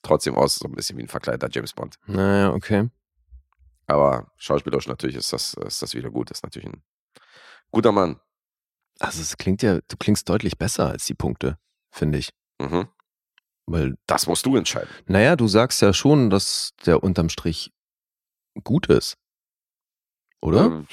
trotzdem 0.02 0.34
aus, 0.34 0.56
so 0.56 0.66
ein 0.66 0.72
bisschen 0.74 0.98
wie 0.98 1.02
ein 1.02 1.08
verkleideter 1.08 1.48
James 1.50 1.72
Bond. 1.72 1.96
Naja, 2.06 2.52
okay. 2.52 2.88
Aber 3.86 4.30
schauspielerisch 4.36 4.86
natürlich 4.86 5.16
ist 5.16 5.32
das, 5.32 5.54
ist 5.54 5.82
das 5.82 5.94
wieder 5.94 6.10
gut. 6.10 6.30
Ist 6.30 6.44
natürlich 6.44 6.68
ein 6.68 6.82
guter 7.70 7.92
Mann. 7.92 8.20
Also 8.98 9.22
es 9.22 9.36
klingt 9.36 9.62
ja, 9.62 9.80
du 9.88 9.96
klingst 9.98 10.28
deutlich 10.28 10.58
besser 10.58 10.88
als 10.88 11.04
die 11.06 11.14
Punkte, 11.14 11.58
finde 11.90 12.18
ich. 12.18 12.30
Mhm. 12.60 12.88
Weil, 13.66 13.96
Das 14.06 14.26
musst 14.26 14.44
du 14.46 14.56
entscheiden. 14.56 14.90
naja, 15.06 15.36
du 15.36 15.46
sagst 15.48 15.80
ja 15.80 15.92
schon, 15.92 16.28
dass 16.30 16.72
der 16.84 17.02
unterm 17.02 17.28
Strich 17.28 17.72
gut 18.64 18.88
ist. 18.88 19.16
Oder? 20.42 20.64
Ähm, 20.66 20.86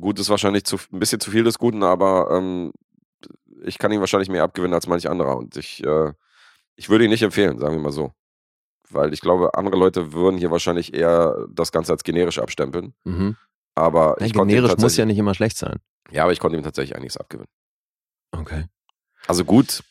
gut 0.00 0.18
ist 0.18 0.30
wahrscheinlich 0.30 0.64
zu, 0.64 0.78
ein 0.92 0.98
bisschen 0.98 1.20
zu 1.20 1.30
viel 1.30 1.44
des 1.44 1.58
Guten, 1.58 1.82
aber 1.82 2.30
ähm, 2.30 2.72
ich 3.64 3.78
kann 3.78 3.92
ihn 3.92 4.00
wahrscheinlich 4.00 4.28
mehr 4.30 4.42
abgewinnen 4.42 4.74
als 4.74 4.86
manch 4.86 5.08
anderer. 5.08 5.36
Und 5.36 5.56
ich, 5.56 5.84
äh, 5.84 6.12
ich 6.76 6.88
würde 6.88 7.04
ihn 7.04 7.10
nicht 7.10 7.22
empfehlen, 7.22 7.58
sagen 7.58 7.74
wir 7.76 7.82
mal 7.82 7.92
so. 7.92 8.12
Weil 8.88 9.12
ich 9.12 9.20
glaube, 9.20 9.54
andere 9.54 9.76
Leute 9.76 10.12
würden 10.12 10.38
hier 10.38 10.50
wahrscheinlich 10.50 10.94
eher 10.94 11.46
das 11.50 11.72
Ganze 11.72 11.92
als 11.92 12.04
generisch 12.04 12.38
abstempeln. 12.38 12.94
Mhm. 13.04 13.36
Aber 13.74 14.16
Ja, 14.20 14.26
ich 14.26 14.32
generisch 14.32 14.76
muss 14.78 14.96
ja 14.96 15.04
nicht 15.04 15.18
immer 15.18 15.34
schlecht 15.34 15.56
sein. 15.56 15.80
Ja, 16.10 16.24
aber 16.24 16.32
ich 16.32 16.40
konnte 16.40 16.56
ihm 16.58 16.62
tatsächlich 16.62 16.94
einiges 16.96 17.16
abgewinnen. 17.16 17.48
Okay. 18.32 18.66
Also 19.26 19.44
gut. 19.44 19.82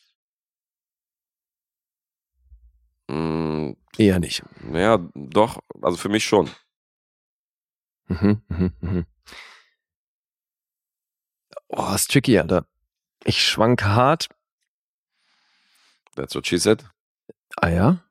Mm, 3.08 3.72
Eher 3.98 4.20
nicht. 4.20 4.42
naja, 4.60 4.98
doch, 5.14 5.60
also 5.80 5.96
für 5.96 6.08
mich 6.08 6.24
schon. 6.24 6.48
Mhm, 8.06 8.42
mhm, 8.48 8.72
mhm. 8.80 9.06
Oh, 11.68 11.92
ist 11.94 12.10
tricky, 12.10 12.38
Alter. 12.38 12.66
Ich 13.24 13.42
schwank 13.46 13.82
hart. 13.82 14.28
That's 16.14 16.34
what 16.34 16.46
she 16.46 16.58
said. 16.58 16.84
Ah 17.56 17.68
ja? 17.68 18.04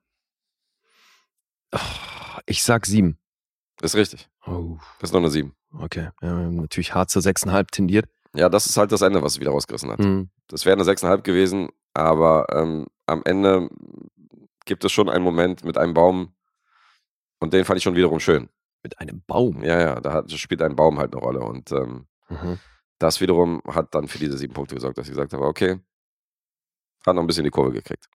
Oh, 1.72 2.40
ich 2.48 2.64
sag 2.64 2.86
sieben. 2.86 3.18
Ist 3.82 3.96
richtig. 3.96 4.30
Oh, 4.46 4.78
Das 5.00 5.10
ist 5.10 5.14
noch 5.14 5.20
eine 5.20 5.30
7. 5.30 5.56
okay. 5.80 6.10
Haben 6.22 6.56
natürlich 6.58 6.94
hart 6.94 7.10
zur 7.10 7.22
sechseinhalb 7.22 7.72
tendiert. 7.72 8.08
Ja, 8.34 8.48
das 8.50 8.66
ist 8.66 8.78
halt 8.78 8.92
das 8.92 9.02
Ende, 9.02 9.22
was 9.22 9.34
es 9.34 9.40
wieder 9.40 9.52
rausgerissen 9.52 9.92
hat. 9.92 10.00
Hm. 10.00 10.30
Das 10.48 10.66
wäre 10.66 10.76
eine 10.76 10.84
6,5 10.84 11.22
gewesen, 11.22 11.70
aber 11.94 12.48
ähm, 12.54 12.88
am 13.06 13.22
Ende 13.26 13.70
gibt 14.66 14.86
es 14.86 14.92
schon 14.92 15.10
einen 15.10 15.24
Moment 15.24 15.64
mit 15.66 15.78
einem 15.78 15.94
Baum 15.94 16.34
und 17.40 17.54
den 17.54 17.66
fand 17.66 17.78
ich 17.78 17.84
schon 17.84 17.96
wiederum 17.96 18.20
schön. 18.20 18.50
Mit 18.84 19.00
einem 19.00 19.22
Baum. 19.28 19.64
Ja, 19.64 19.80
ja, 19.80 20.00
da 20.00 20.14
hat, 20.14 20.32
spielt 20.32 20.62
ein 20.62 20.76
Baum 20.76 20.98
halt 20.98 21.14
eine 21.14 21.22
Rolle 21.22 21.40
und 21.42 21.72
ähm, 21.72 22.08
Mhm. 22.30 22.60
das 23.00 23.20
wiederum 23.20 23.62
hat 23.68 23.94
dann 23.94 24.08
für 24.08 24.18
diese 24.18 24.38
sieben 24.38 24.54
Punkte 24.54 24.76
gesorgt, 24.76 24.98
dass 24.98 25.06
ich 25.08 25.12
gesagt 25.12 25.34
habe, 25.34 25.46
okay, 25.46 25.80
hat 27.06 27.16
noch 27.16 27.22
ein 27.24 27.28
bisschen 27.28 27.44
die 27.44 27.50
Kurve 27.50 27.74
gekriegt. 27.74 28.08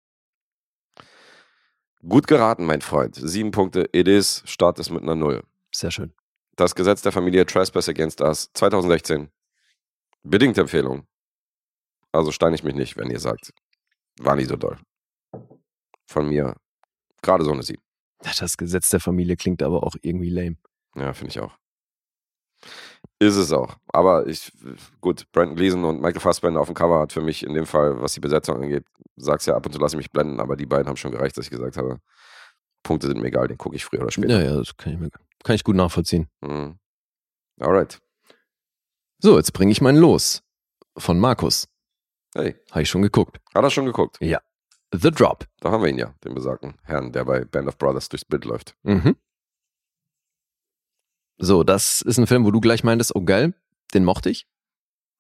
Gut 2.09 2.27
geraten, 2.27 2.65
mein 2.65 2.81
Freund. 2.81 3.17
Sieben 3.17 3.51
Punkte, 3.51 3.89
it 3.93 4.09
is, 4.09 4.43
Start 4.47 4.79
ist 4.79 4.91
mit 4.91 5.03
einer 5.03 5.15
Null. 5.17 5.43
Sehr 5.75 5.91
schön. 5.91 6.15
Das 6.57 6.75
Gesetz 6.75 7.03
der 7.03 7.13
Familie 7.13 7.45
Trespass 7.45 7.87
Against 7.87 8.23
Us 8.23 8.51
2016. 8.55 9.31
Bedingte 10.23 10.63
Empfehlung. 10.63 11.07
Also 12.13 12.33
steine 12.33 12.57
ich 12.57 12.65
mich 12.65 12.75
nicht, 12.75 12.97
wenn 12.97 13.11
ihr 13.11 13.21
sagt, 13.21 13.53
war 14.19 14.37
nicht 14.37 14.49
so 14.49 14.57
doll. 14.57 14.79
Von 16.07 16.31
mir 16.31 16.57
gerade 17.21 17.45
so 17.45 17.53
eine 17.53 17.63
7. 17.63 17.83
Das 18.23 18.57
Gesetz 18.57 18.89
der 18.89 19.01
Familie 19.01 19.37
klingt 19.37 19.63
aber 19.63 19.83
auch 19.83 19.97
irgendwie 20.01 20.31
lame. 20.31 20.57
Ja, 20.95 21.13
finde 21.13 21.31
ich 21.31 21.41
auch. 21.41 21.53
Ist 23.19 23.37
es 23.37 23.53
auch. 23.53 23.77
Aber 23.89 24.27
ich, 24.27 24.51
gut, 25.03 25.31
Brandon 25.33 25.57
Gleason 25.57 25.85
und 25.85 26.01
Michael 26.01 26.21
Fassbender 26.21 26.61
auf 26.61 26.69
dem 26.69 26.75
Cover 26.75 27.01
hat 27.01 27.13
für 27.13 27.21
mich 27.21 27.43
in 27.43 27.53
dem 27.53 27.67
Fall, 27.67 28.01
was 28.01 28.15
die 28.15 28.21
Besetzung 28.21 28.63
angeht, 28.63 28.87
sag's 29.17 29.45
ja 29.45 29.57
ab 29.57 29.67
und 29.67 29.73
zu 29.73 29.79
lasse 29.79 29.97
ich 29.97 29.99
mich 29.99 30.11
blenden, 30.11 30.41
aber 30.41 30.57
die 30.57 30.67
beiden 30.67 30.89
haben 30.89 30.97
schon 30.97 31.13
gereicht, 31.13 31.37
dass 31.37 31.45
ich 31.45 31.51
gesagt 31.51 31.77
habe, 31.77 32.01
Punkte 32.87 33.09
sind 33.09 33.21
mir 33.21 33.29
egal, 33.29 33.49
den 33.49 33.59
gucke 33.59 33.77
ich 33.77 33.85
früher 33.85 34.03
oder 34.03 34.11
später. 34.13 34.39
Ja, 34.41 34.51
ja, 34.53 34.57
das 34.57 34.77
kann 34.77 34.93
ich, 34.95 34.99
mir, 34.99 35.11
kann 35.43 35.55
ich 35.57 35.65
gut 35.65 35.77
nachvollziehen. 35.77 36.29
Mhm. 36.41 36.79
Alright. 37.61 38.01
So, 39.19 39.37
jetzt 39.37 39.53
bringe 39.53 39.73
ich 39.73 39.81
meinen 39.81 39.99
Los. 39.99 40.43
Von 40.99 41.19
Markus. 41.19 41.69
Hey, 42.35 42.55
Habe 42.71 42.83
ich 42.83 42.89
schon 42.89 43.03
geguckt. 43.03 43.41
hat 43.55 43.65
er 43.65 43.71
schon 43.71 43.87
geguckt? 43.87 44.19
The 44.21 45.11
Drop. 45.11 45.47
Da 45.61 45.71
haben 45.71 45.83
wir 45.83 45.89
ihn 45.91 45.99
ja, 45.99 46.15
den 46.25 46.35
besagten 46.35 46.75
Herrn, 46.85 47.13
der 47.13 47.25
bei 47.25 47.45
Band 47.45 47.67
of 47.69 47.77
Brothers 47.77 48.09
durchs 48.09 48.25
Bild 48.25 48.45
läuft. 48.45 48.77
Mhm. 48.83 49.17
So, 51.39 51.65
das 51.65 52.03
ist 52.03 52.19
ein 52.19 52.27
Film, 52.27 52.45
wo 52.45 52.51
du 52.51 52.61
gleich 52.61 52.85
meintest, 52.85 53.15
oh 53.15 53.23
geil, 53.23 53.53
den 53.95 54.05
mochte 54.05 54.31
ich. 54.31 54.47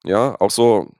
Ja, 0.05 0.40
auch 0.40 0.50
so 0.50 0.94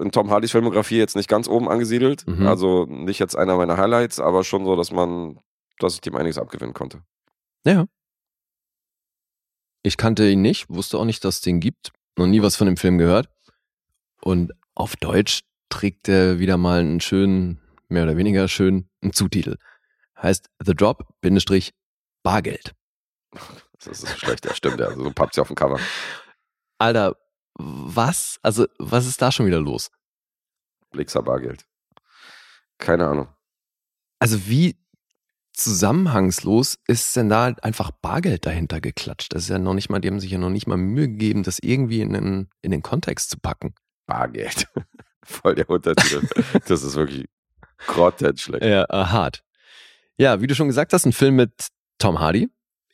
in 0.00 0.10
Tom 0.12 0.30
Hardys 0.30 0.52
Filmografie 0.52 0.98
jetzt 0.98 1.16
nicht 1.16 1.28
ganz 1.28 1.48
oben 1.48 1.68
angesiedelt. 1.68 2.26
Mhm. 2.26 2.46
Also 2.46 2.86
nicht 2.86 3.18
jetzt 3.18 3.36
einer 3.36 3.56
meiner 3.56 3.76
Highlights, 3.76 4.20
aber 4.20 4.44
schon 4.44 4.64
so, 4.64 4.76
dass 4.76 4.92
man, 4.92 5.38
dass 5.78 5.94
ich 5.94 6.00
dem 6.00 6.16
einiges 6.16 6.38
abgewinnen 6.38 6.74
konnte. 6.74 7.02
Ich 9.82 9.96
kannte 9.96 10.28
ihn 10.28 10.42
nicht, 10.42 10.68
wusste 10.68 10.98
auch 10.98 11.04
nicht, 11.04 11.24
dass 11.24 11.36
es 11.36 11.40
den 11.42 11.60
gibt. 11.60 11.92
Noch 12.16 12.26
nie 12.26 12.42
was 12.42 12.56
von 12.56 12.66
dem 12.66 12.76
Film 12.76 12.98
gehört. 12.98 13.28
Und 14.20 14.52
auf 14.74 14.96
Deutsch 14.96 15.42
trägt 15.68 16.08
er 16.08 16.38
wieder 16.38 16.56
mal 16.56 16.80
einen 16.80 17.00
schönen, 17.00 17.60
mehr 17.88 18.04
oder 18.04 18.16
weniger 18.16 18.48
schönen 18.48 18.88
Zutitel. 19.12 19.58
Heißt 20.20 20.48
The 20.64 20.74
Drop, 20.74 21.06
Bindestrich, 21.20 21.72
Bargeld. 22.22 22.74
Das 23.84 24.02
ist 24.02 24.18
schlecht, 24.18 24.46
ja, 24.46 24.54
stimmt, 24.54 24.80
ja. 24.80 24.90
So 24.94 25.12
pappt 25.12 25.34
sie 25.34 25.40
auf 25.42 25.48
dem 25.48 25.54
Cover. 25.54 25.78
Alter, 26.78 27.14
was? 27.58 28.38
Also, 28.42 28.66
was 28.78 29.06
ist 29.06 29.20
da 29.22 29.32
schon 29.32 29.46
wieder 29.46 29.60
los? 29.60 29.90
Blixer 30.90 31.22
Bargeld. 31.22 31.66
Keine 32.78 33.06
Ahnung. 33.06 33.28
Also, 34.18 34.46
wie 34.46 34.76
zusammenhangslos 35.52 36.78
ist 36.86 37.16
denn 37.16 37.28
da 37.28 37.46
einfach 37.62 37.90
Bargeld 37.90 38.46
dahinter 38.46 38.80
geklatscht? 38.80 39.34
Das 39.34 39.44
ist 39.44 39.48
ja 39.48 39.58
noch 39.58 39.74
nicht 39.74 39.88
mal, 39.88 40.00
die 40.00 40.08
haben 40.08 40.20
sich 40.20 40.30
ja 40.30 40.38
noch 40.38 40.50
nicht 40.50 40.66
mal 40.66 40.76
Mühe 40.76 41.08
gegeben, 41.08 41.42
das 41.42 41.58
irgendwie 41.58 42.00
in 42.00 42.12
den, 42.12 42.48
in 42.62 42.70
den 42.70 42.82
Kontext 42.82 43.30
zu 43.30 43.38
packen. 43.38 43.74
Bargeld. 44.06 44.68
Voll 45.22 45.54
der 45.54 45.68
Untertitel. 45.68 46.28
das 46.68 46.82
ist 46.82 46.94
wirklich 46.94 47.26
grottenschlecht. 47.86 48.64
Ja, 48.64 48.84
äh, 48.84 49.06
hart. 49.06 49.42
Ja, 50.18 50.40
wie 50.40 50.46
du 50.46 50.54
schon 50.54 50.68
gesagt 50.68 50.92
hast, 50.92 51.04
ein 51.04 51.12
Film 51.12 51.36
mit 51.36 51.68
Tom 51.98 52.20
Hardy 52.20 52.48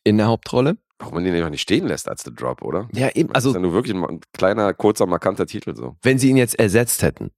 in 0.04 0.16
der 0.16 0.26
Hauptrolle. 0.26 0.78
Warum 1.02 1.14
man 1.16 1.24
den 1.24 1.34
einfach 1.34 1.50
nicht 1.50 1.60
stehen 1.62 1.86
lässt 1.86 2.08
als 2.08 2.22
The 2.22 2.32
Drop, 2.34 2.62
oder? 2.62 2.88
Ja, 2.94 3.08
eben, 3.14 3.32
Das 3.32 3.42
ist 3.42 3.48
also 3.48 3.54
ja 3.58 3.60
nur 3.60 3.72
wirklich 3.72 3.94
ein 3.96 4.20
kleiner, 4.32 4.72
kurzer, 4.72 5.04
markanter 5.06 5.46
Titel 5.46 5.74
so. 5.74 5.96
wenn 6.02 6.18
sie 6.18 6.30
ihn 6.30 6.36
jetzt 6.36 6.58
ersetzt 6.58 7.02
hätten, 7.02 7.30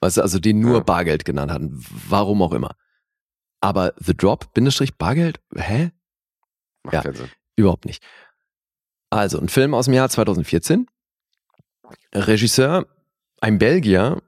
du, 0.00 0.06
also 0.22 0.38
den 0.40 0.58
nur 0.60 0.78
Ja. 0.78 0.80
Bargeld 0.80 1.24
genannt 1.24 1.52
hatten, 1.52 1.84
warum 2.08 2.42
auch 2.42 2.52
immer. 2.52 2.74
Aber 3.60 3.94
The 3.98 4.14
Drop, 4.16 4.52
Bindestrich 4.54 4.96
Bargeld, 4.96 5.40
hä? 5.56 5.90
Macht 6.82 6.94
Ja. 6.94 7.02
keinen 7.02 7.14
Sinn. 7.14 7.28
Überhaupt 7.56 7.84
nicht. 7.86 8.02
Also, 9.10 9.38
ein 9.40 9.48
Film 9.48 9.72
aus 9.72 9.84
dem 9.86 9.94
Jahr 9.94 10.08
2014. 10.08 10.86
Regisseur, 12.14 12.86
ein 13.40 13.58
Belgier. 13.58 14.20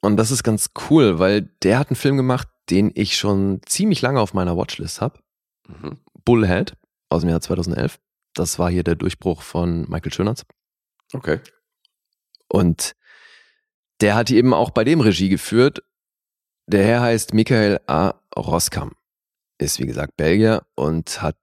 Und 0.00 0.16
das 0.16 0.30
ist 0.30 0.42
ganz 0.42 0.70
cool, 0.90 1.18
weil 1.18 1.42
der 1.62 1.78
hat 1.78 1.88
einen 1.88 1.96
Film 1.96 2.16
gemacht, 2.16 2.48
den 2.70 2.90
ich 2.94 3.16
schon 3.16 3.60
ziemlich 3.66 4.02
lange 4.02 4.20
auf 4.20 4.34
meiner 4.34 4.56
Watchlist 4.56 5.00
habe. 5.00 5.18
Mhm. 5.68 5.98
Bullhead 6.24 6.76
aus 7.08 7.22
dem 7.22 7.30
Jahr 7.30 7.40
2011. 7.40 7.98
Das 8.34 8.58
war 8.58 8.70
hier 8.70 8.84
der 8.84 8.96
Durchbruch 8.96 9.42
von 9.42 9.88
Michael 9.88 10.12
Schönertz. 10.12 10.44
Okay. 11.12 11.40
Und 12.48 12.94
der 14.00 14.14
hat 14.14 14.30
eben 14.30 14.52
auch 14.52 14.70
bei 14.70 14.84
dem 14.84 15.00
Regie 15.00 15.28
geführt. 15.28 15.82
Der 16.66 16.84
Herr 16.84 17.00
heißt 17.00 17.34
Michael 17.34 17.80
A. 17.86 18.14
Roskam. 18.36 18.92
Ist 19.58 19.78
wie 19.78 19.86
gesagt 19.86 20.16
Belgier 20.16 20.66
und 20.74 21.22
hat 21.22 21.36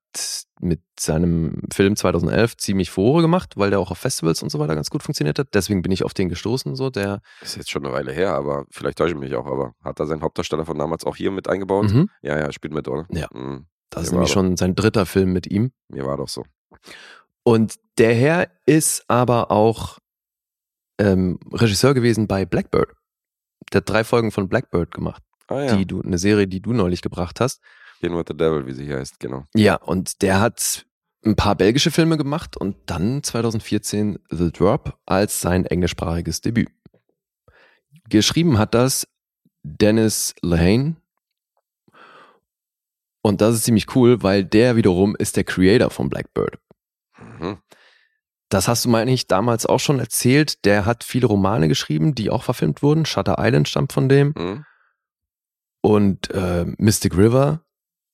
mit 0.60 0.82
seinem 0.99 1.63
Film 1.73 1.95
2011 1.95 2.58
ziemlich 2.58 2.91
Furore 2.91 3.21
gemacht, 3.21 3.54
weil 3.56 3.69
der 3.69 3.80
auch 3.80 3.91
auf 3.91 3.97
Festivals 3.97 4.43
und 4.43 4.49
so 4.49 4.60
weiter 4.60 4.75
ganz 4.75 4.89
gut 4.89 5.04
funktioniert 5.04 5.39
hat. 5.39 5.54
Deswegen 5.54 5.82
bin 5.82 5.91
ich 5.91 6.04
auf 6.04 6.13
den 6.13 6.27
gestoßen. 6.27 6.75
So, 6.75 6.89
der 6.89 7.21
Ist 7.41 7.56
jetzt 7.56 7.71
schon 7.71 7.86
eine 7.86 7.93
Weile 7.93 8.12
her, 8.12 8.34
aber 8.34 8.65
vielleicht 8.69 8.97
täusche 8.97 9.13
ich 9.13 9.19
mich 9.19 9.34
auch. 9.36 9.45
Aber 9.45 9.73
hat 9.84 9.99
er 9.99 10.08
seinen 10.08 10.21
Hauptdarsteller 10.21 10.65
von 10.65 10.77
damals 10.77 11.06
auch 11.06 11.15
hier 11.15 11.32
mit 11.32 11.47
eingebaut? 11.49 11.91
mhm. 11.91 12.10
Ja, 12.21 12.38
ja, 12.38 12.51
spielt 12.51 12.73
mit, 12.73 12.88
oder? 12.88 13.08
Ja. 13.12 13.27
Mhm. 13.34 13.67
das 13.89 14.04
ist 14.04 14.10
Der 14.10 14.12
war 14.12 14.19
nämlich 14.19 14.34
schon 14.34 14.58
sein 14.58 14.75
dritter 14.75 15.06
Film 15.06 15.32
mit 15.32 15.47
ihm. 15.47 15.71
Mir 15.88 16.06
war 16.06 16.17
doch 16.17 16.30
so. 16.30 16.43
Und 17.43 17.79
der 17.97 18.13
Herr 18.13 18.49
ist 18.65 19.03
aber 19.07 19.51
auch 19.51 19.99
ähm, 20.99 21.39
Regisseur 21.51 21.93
gewesen 21.93 22.27
bei 22.27 22.45
Blackbird. 22.45 22.93
Der 23.73 23.77
hat 23.77 23.89
drei 23.89 24.03
Folgen 24.03 24.31
von 24.31 24.49
Blackbird 24.49 24.93
gemacht. 24.93 25.23
Ah 25.48 25.62
ja. 25.62 25.75
Die 25.75 25.85
du, 25.85 26.02
eine 26.02 26.17
Serie, 26.17 26.48
die 26.48 26.62
du 26.62 26.73
neulich 26.73 27.02
gebracht 27.02 27.39
hast. 27.39 27.62
Gehen 28.02 28.15
with 28.15 28.25
the 28.27 28.35
Devil, 28.35 28.65
wie 28.65 28.73
sie 28.73 28.85
hier 28.85 28.98
heißt, 28.98 29.19
genau. 29.19 29.46
Ja, 29.56 29.75
und 29.75 30.21
der 30.21 30.39
hat 30.39 30.85
ein 31.23 31.35
paar 31.35 31.56
belgische 31.56 31.91
Filme 31.91 32.17
gemacht 32.17 32.58
und 32.58 32.75
dann 32.87 33.21
2014 33.23 34.19
The 34.29 34.52
Drop 34.52 34.98
als 35.06 35.41
sein 35.41 35.65
englischsprachiges 35.65 36.41
Debüt. 36.41 36.69
Geschrieben 38.10 38.58
hat 38.58 38.73
das 38.73 39.08
Dennis 39.63 40.33
Lehane. 40.41 40.96
Und 43.21 43.41
das 43.41 43.56
ist 43.56 43.63
ziemlich 43.65 43.96
cool, 43.96 44.23
weil 44.23 44.43
der 44.43 44.75
wiederum 44.75 45.15
ist 45.15 45.37
der 45.37 45.43
Creator 45.43 45.91
von 45.91 46.10
Blackbird. 46.10 46.58
Mhm. 47.40 47.58
Das 48.50 48.67
hast 48.67 48.84
du, 48.86 48.90
meine 48.90 49.12
ich, 49.12 49.28
damals 49.28 49.65
auch 49.65 49.80
schon 49.80 50.00
erzählt. 50.00 50.65
Der 50.65 50.86
hat 50.86 51.04
viele 51.06 51.28
Romane 51.28 51.67
geschrieben, 51.69 52.15
die 52.15 52.30
auch 52.30 52.44
verfilmt 52.44 52.84
wurden. 52.84 53.06
Shutter 53.06 53.36
Island 53.40 53.69
stammt 53.69 53.94
von 53.94 54.10
dem. 54.10 54.34
Mhm. 54.38 54.65
Und 55.82 56.30
äh, 56.32 56.65
Mystic 56.78 57.17
River, 57.17 57.62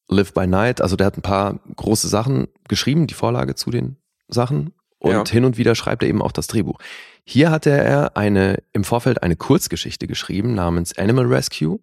Live 0.10 0.34
by 0.34 0.48
Night. 0.48 0.80
Also 0.80 0.96
der 0.96 1.08
hat 1.08 1.18
ein 1.18 1.22
paar 1.24 1.60
große 1.76 2.08
Sachen 2.08 2.48
geschrieben, 2.68 3.08
die 3.08 3.14
Vorlage 3.14 3.56
zu 3.56 3.72
den 3.72 3.98
Sachen. 4.28 4.74
Und 5.00 5.12
Ja. 5.12 5.26
hin 5.26 5.44
und 5.46 5.58
wieder 5.58 5.76
schreibt 5.76 6.04
er 6.04 6.10
eben 6.10 6.22
auch 6.22 6.32
das 6.32 6.48
Drehbuch. 6.48 6.80
Hier 7.26 7.52
hatte 7.52 7.72
er 7.72 8.16
eine, 8.16 8.64
im 8.74 8.84
Vorfeld 8.84 9.22
eine 9.22 9.36
Kurzgeschichte 9.36 10.08
geschrieben 10.08 10.54
namens 10.54 10.98
Animal 10.98 11.26
Rescue, 11.26 11.80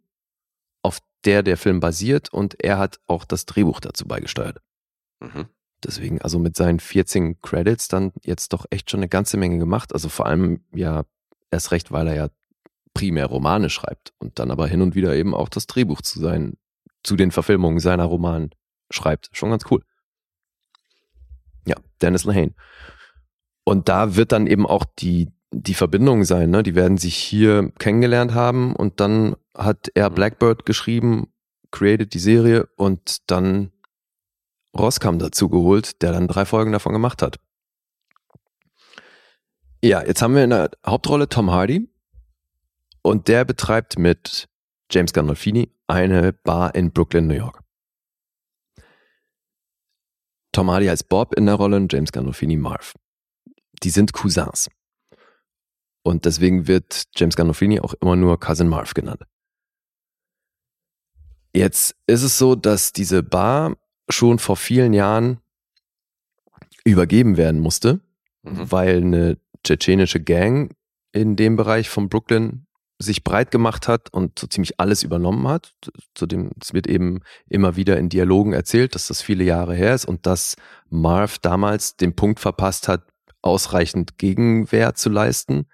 auf 0.82 0.98
der 1.24 1.42
der 1.42 1.56
Film 1.56 1.80
basiert 1.80 2.32
und 2.32 2.62
er 2.62 2.78
hat 2.78 2.98
auch 3.06 3.24
das 3.24 3.46
Drehbuch 3.46 3.80
dazu 3.80 4.06
beigesteuert. 4.06 4.60
Mhm. 5.20 5.46
Deswegen, 5.84 6.20
also 6.22 6.38
mit 6.38 6.56
seinen 6.56 6.80
14 6.80 7.40
Credits 7.40 7.88
dann 7.88 8.12
jetzt 8.24 8.52
doch 8.52 8.66
echt 8.70 8.90
schon 8.90 9.00
eine 9.00 9.08
ganze 9.08 9.36
Menge 9.36 9.58
gemacht. 9.58 9.92
Also 9.92 10.08
vor 10.08 10.26
allem 10.26 10.60
ja 10.74 11.04
erst 11.50 11.70
recht, 11.72 11.92
weil 11.92 12.08
er 12.08 12.14
ja 12.14 12.28
primär 12.94 13.26
Romane 13.26 13.70
schreibt 13.70 14.12
und 14.18 14.38
dann 14.38 14.50
aber 14.50 14.66
hin 14.66 14.80
und 14.80 14.94
wieder 14.94 15.14
eben 15.14 15.34
auch 15.34 15.48
das 15.48 15.66
Drehbuch 15.66 16.00
zu 16.00 16.20
seinen, 16.20 16.56
zu 17.02 17.16
den 17.16 17.32
Verfilmungen 17.32 17.80
seiner 17.80 18.04
Romanen 18.04 18.50
schreibt. 18.90 19.30
Schon 19.32 19.50
ganz 19.50 19.64
cool. 19.70 19.82
Ja, 21.66 21.76
Dennis 22.00 22.24
Lehane. 22.24 22.54
Und 23.64 23.88
da 23.88 24.16
wird 24.16 24.32
dann 24.32 24.46
eben 24.46 24.66
auch 24.66 24.84
die, 24.98 25.32
die 25.50 25.74
Verbindung 25.74 26.24
sein, 26.24 26.50
ne? 26.50 26.62
Die 26.62 26.74
werden 26.74 26.98
sich 26.98 27.16
hier 27.16 27.72
kennengelernt 27.78 28.34
haben 28.34 28.76
und 28.76 29.00
dann 29.00 29.36
hat 29.56 29.90
er 29.94 30.10
Mhm. 30.10 30.14
Blackbird 30.14 30.66
geschrieben, 30.66 31.32
created 31.70 32.12
die 32.14 32.18
Serie 32.18 32.68
und 32.76 33.30
dann 33.30 33.72
Roskam 34.76 35.18
dazu 35.18 35.48
geholt, 35.48 36.02
der 36.02 36.12
dann 36.12 36.28
drei 36.28 36.44
Folgen 36.44 36.72
davon 36.72 36.92
gemacht 36.92 37.22
hat. 37.22 37.38
Ja, 39.82 40.04
jetzt 40.04 40.22
haben 40.22 40.34
wir 40.34 40.44
in 40.44 40.50
der 40.50 40.70
Hauptrolle 40.86 41.28
Tom 41.28 41.50
Hardy 41.50 41.88
und 43.02 43.28
der 43.28 43.44
betreibt 43.44 43.98
mit 43.98 44.48
James 44.90 45.12
Gandolfini 45.12 45.70
eine 45.86 46.32
Bar 46.32 46.74
in 46.74 46.90
Brooklyn, 46.90 47.26
New 47.26 47.34
York. 47.34 47.60
Tom 50.52 50.70
Hardy 50.70 50.86
heißt 50.86 51.08
Bob 51.08 51.34
in 51.34 51.46
der 51.46 51.56
Rolle 51.56 51.76
und 51.76 51.92
James 51.92 52.12
Gandolfini 52.12 52.56
Marv. 52.56 52.94
Die 53.82 53.90
sind 53.90 54.12
Cousins. 54.12 54.70
Und 56.02 56.24
deswegen 56.24 56.66
wird 56.66 57.04
James 57.16 57.34
Gandolfini 57.34 57.80
auch 57.80 57.94
immer 58.00 58.14
nur 58.16 58.38
Cousin 58.38 58.68
Marv 58.68 58.94
genannt. 58.94 59.24
Jetzt 61.54 61.96
ist 62.06 62.22
es 62.22 62.38
so, 62.38 62.54
dass 62.54 62.92
diese 62.92 63.22
Bar 63.22 63.76
schon 64.08 64.38
vor 64.38 64.56
vielen 64.56 64.92
Jahren 64.92 65.38
übergeben 66.84 67.36
werden 67.36 67.60
musste, 67.60 68.00
Mhm. 68.42 68.70
weil 68.70 68.96
eine 68.98 69.38
tschetschenische 69.64 70.20
Gang 70.20 70.74
in 71.12 71.34
dem 71.36 71.56
Bereich 71.56 71.88
von 71.88 72.08
Brooklyn 72.10 72.66
sich 72.98 73.24
breit 73.24 73.50
gemacht 73.50 73.88
hat 73.88 74.12
und 74.12 74.38
so 74.38 74.46
ziemlich 74.46 74.78
alles 74.78 75.02
übernommen 75.02 75.48
hat. 75.48 75.74
Zudem 76.14 76.50
es 76.60 76.74
wird 76.74 76.86
eben 76.86 77.20
immer 77.48 77.76
wieder 77.76 77.98
in 77.98 78.08
Dialogen 78.08 78.52
erzählt, 78.52 78.94
dass 78.94 79.08
das 79.08 79.22
viele 79.22 79.44
Jahre 79.44 79.74
her 79.74 79.94
ist 79.94 80.04
und 80.04 80.26
dass 80.26 80.56
Marv 80.90 81.38
damals 81.38 81.96
den 81.96 82.14
Punkt 82.14 82.38
verpasst 82.38 82.86
hat, 82.86 83.02
ausreichend 83.42 84.18
Gegenwehr 84.18 84.94
zu 84.94 85.10
leisten, 85.10 85.66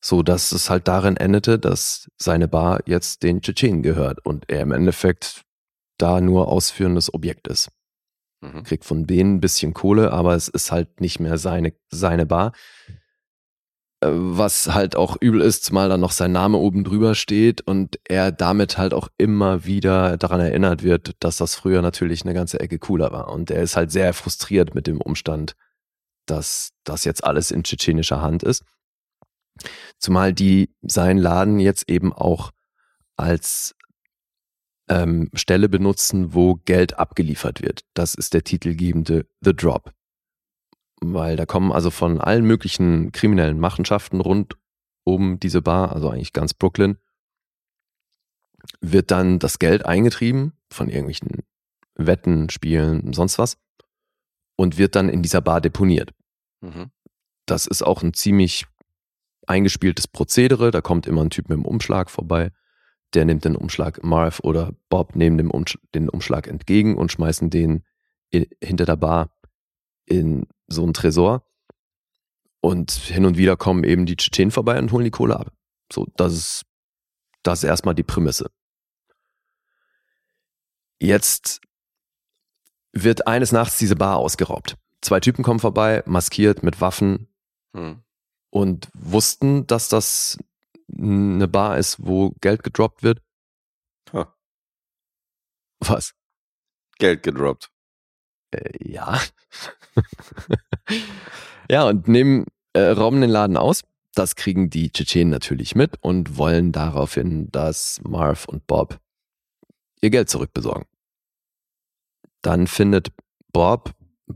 so 0.00 0.22
dass 0.22 0.52
es 0.52 0.70
halt 0.70 0.88
darin 0.88 1.16
endete, 1.16 1.58
dass 1.58 2.10
seine 2.16 2.48
Bar 2.48 2.80
jetzt 2.86 3.22
den 3.22 3.40
Tschetschenen 3.40 3.82
gehört 3.82 4.24
und 4.24 4.50
er 4.50 4.62
im 4.62 4.72
Endeffekt 4.72 5.43
da 5.98 6.20
nur 6.20 6.48
ausführendes 6.48 7.12
Objekt 7.12 7.48
ist 7.48 7.70
Mhm. 8.44 8.62
kriegt 8.62 8.84
von 8.84 9.06
denen 9.06 9.36
ein 9.36 9.40
bisschen 9.40 9.74
Kohle, 9.74 10.12
aber 10.12 10.34
es 10.34 10.48
ist 10.48 10.70
halt 10.70 11.00
nicht 11.00 11.18
mehr 11.20 11.38
seine, 11.38 11.72
seine 11.88 12.26
Bar. 12.26 12.52
Äh, 14.00 14.08
Was 14.10 14.74
halt 14.74 14.96
auch 14.96 15.16
übel 15.20 15.40
ist, 15.40 15.64
zumal 15.64 15.88
dann 15.88 16.00
noch 16.00 16.12
sein 16.12 16.32
Name 16.32 16.58
oben 16.58 16.84
drüber 16.84 17.14
steht 17.14 17.62
und 17.62 17.98
er 18.04 18.32
damit 18.32 18.76
halt 18.76 18.92
auch 18.92 19.08
immer 19.16 19.64
wieder 19.64 20.16
daran 20.16 20.40
erinnert 20.40 20.82
wird, 20.82 21.12
dass 21.20 21.38
das 21.38 21.54
früher 21.54 21.80
natürlich 21.82 22.22
eine 22.24 22.34
ganze 22.34 22.60
Ecke 22.60 22.78
cooler 22.78 23.12
war. 23.12 23.28
Und 23.32 23.50
er 23.50 23.62
ist 23.62 23.76
halt 23.76 23.90
sehr 23.90 24.12
frustriert 24.12 24.74
mit 24.74 24.86
dem 24.86 25.00
Umstand, 25.00 25.54
dass 26.26 26.70
das 26.84 27.04
jetzt 27.04 27.24
alles 27.24 27.50
in 27.50 27.64
tschetschenischer 27.64 28.20
Hand 28.20 28.42
ist. 28.42 28.64
Zumal 29.98 30.32
die 30.32 30.74
seinen 30.82 31.18
Laden 31.18 31.60
jetzt 31.60 31.88
eben 31.88 32.12
auch 32.12 32.50
als 33.16 33.74
ähm, 34.88 35.30
Stelle 35.34 35.68
benutzen, 35.68 36.34
wo 36.34 36.56
Geld 36.64 36.98
abgeliefert 36.98 37.62
wird. 37.62 37.84
Das 37.94 38.14
ist 38.14 38.34
der 38.34 38.44
titelgebende 38.44 39.26
The 39.40 39.54
Drop. 39.54 39.92
Weil 41.00 41.36
da 41.36 41.46
kommen 41.46 41.72
also 41.72 41.90
von 41.90 42.20
allen 42.20 42.44
möglichen 42.44 43.12
kriminellen 43.12 43.58
Machenschaften 43.58 44.20
rund 44.20 44.56
um 45.04 45.38
diese 45.38 45.62
Bar, 45.62 45.92
also 45.92 46.08
eigentlich 46.08 46.32
ganz 46.32 46.54
Brooklyn, 46.54 46.96
wird 48.80 49.10
dann 49.10 49.38
das 49.38 49.58
Geld 49.58 49.84
eingetrieben 49.84 50.52
von 50.70 50.88
irgendwelchen 50.88 51.42
Wetten, 51.94 52.48
Spielen, 52.48 53.12
sonst 53.12 53.38
was 53.38 53.58
und 54.56 54.78
wird 54.78 54.96
dann 54.96 55.08
in 55.08 55.22
dieser 55.22 55.40
Bar 55.40 55.60
deponiert. 55.60 56.12
Mhm. 56.60 56.90
Das 57.46 57.66
ist 57.66 57.82
auch 57.82 58.02
ein 58.02 58.14
ziemlich 58.14 58.66
eingespieltes 59.46 60.08
Prozedere. 60.08 60.70
Da 60.70 60.80
kommt 60.80 61.06
immer 61.06 61.22
ein 61.22 61.30
Typ 61.30 61.48
mit 61.48 61.58
dem 61.58 61.66
Umschlag 61.66 62.10
vorbei. 62.10 62.50
Der 63.14 63.24
nimmt 63.24 63.44
den 63.44 63.56
Umschlag, 63.56 64.02
Marv 64.02 64.40
oder 64.42 64.74
Bob 64.88 65.14
nehmen 65.16 65.38
dem 65.38 65.50
Umsch 65.50 65.78
den 65.94 66.08
Umschlag 66.08 66.46
entgegen 66.48 66.96
und 66.96 67.12
schmeißen 67.12 67.48
den 67.50 67.84
hinter 68.30 68.84
der 68.84 68.96
Bar 68.96 69.30
in 70.06 70.46
so 70.66 70.82
einen 70.82 70.94
Tresor. 70.94 71.46
Und 72.60 72.90
hin 72.90 73.24
und 73.26 73.36
wieder 73.36 73.56
kommen 73.56 73.84
eben 73.84 74.06
die 74.06 74.16
Tschetschenen 74.16 74.50
vorbei 74.50 74.78
und 74.78 74.90
holen 74.90 75.04
die 75.04 75.10
Kohle 75.10 75.38
ab. 75.38 75.52
So, 75.92 76.06
das 76.16 76.32
ist, 76.32 76.62
das 77.42 77.62
ist 77.62 77.68
erstmal 77.68 77.94
die 77.94 78.02
Prämisse. 78.02 78.50
Jetzt 80.98 81.60
wird 82.92 83.26
eines 83.26 83.52
Nachts 83.52 83.78
diese 83.78 83.96
Bar 83.96 84.16
ausgeraubt. 84.16 84.76
Zwei 85.02 85.20
Typen 85.20 85.42
kommen 85.44 85.60
vorbei, 85.60 86.02
maskiert 86.06 86.62
mit 86.62 86.80
Waffen 86.80 87.28
Mhm. 87.74 88.02
und 88.50 88.88
wussten, 88.94 89.66
dass 89.66 89.88
das 89.88 90.38
eine 90.96 91.48
Bar 91.48 91.78
ist, 91.78 91.98
wo 92.04 92.30
Geld 92.40 92.62
gedroppt 92.62 93.02
wird. 93.02 93.22
Ha. 94.12 94.34
Was? 95.80 96.14
Geld 96.98 97.22
gedroppt. 97.22 97.70
Äh, 98.50 98.70
ja. 98.80 99.20
ja, 101.70 101.88
und 101.88 102.08
nehmen, 102.08 102.46
äh, 102.72 102.80
rauben 102.80 103.20
den 103.20 103.30
Laden 103.30 103.56
aus. 103.56 103.82
Das 104.14 104.36
kriegen 104.36 104.70
die 104.70 104.92
Tschetschenen 104.92 105.30
natürlich 105.30 105.74
mit 105.74 105.96
und 106.00 106.36
wollen 106.36 106.70
daraufhin, 106.70 107.50
dass 107.50 108.00
Marv 108.04 108.46
und 108.46 108.66
Bob 108.66 109.00
ihr 110.00 110.10
Geld 110.10 110.30
zurückbesorgen. 110.30 110.86
Dann 112.42 112.66
findet 112.66 113.12
Bob 113.52 113.92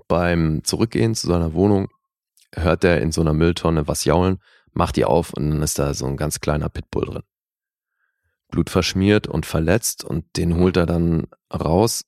beim 0.09 0.65
Zurückgehen 0.65 1.15
zu 1.15 1.29
seiner 1.29 1.53
Wohnung, 1.53 1.89
hört 2.55 2.85
er 2.85 3.01
in 3.01 3.13
so 3.13 3.21
einer 3.21 3.35
Mülltonne 3.35 3.87
was 3.87 4.05
jaulen, 4.05 4.39
macht 4.73 4.97
die 4.97 5.05
auf 5.05 5.33
und 5.33 5.51
dann 5.51 5.63
ist 5.63 5.79
da 5.79 5.95
so 5.95 6.07
ein 6.07 6.17
ganz 6.17 6.41
kleiner 6.41 6.69
Pitbull 6.69 7.07
drin. 7.07 7.23
Blutverschmiert 8.49 9.27
und 9.27 9.47
verletzt 9.47 10.05
und 10.05 10.25
den 10.37 10.57
holt 10.57 10.77
er 10.77 10.87
dann 10.87 11.27
raus, 11.53 12.05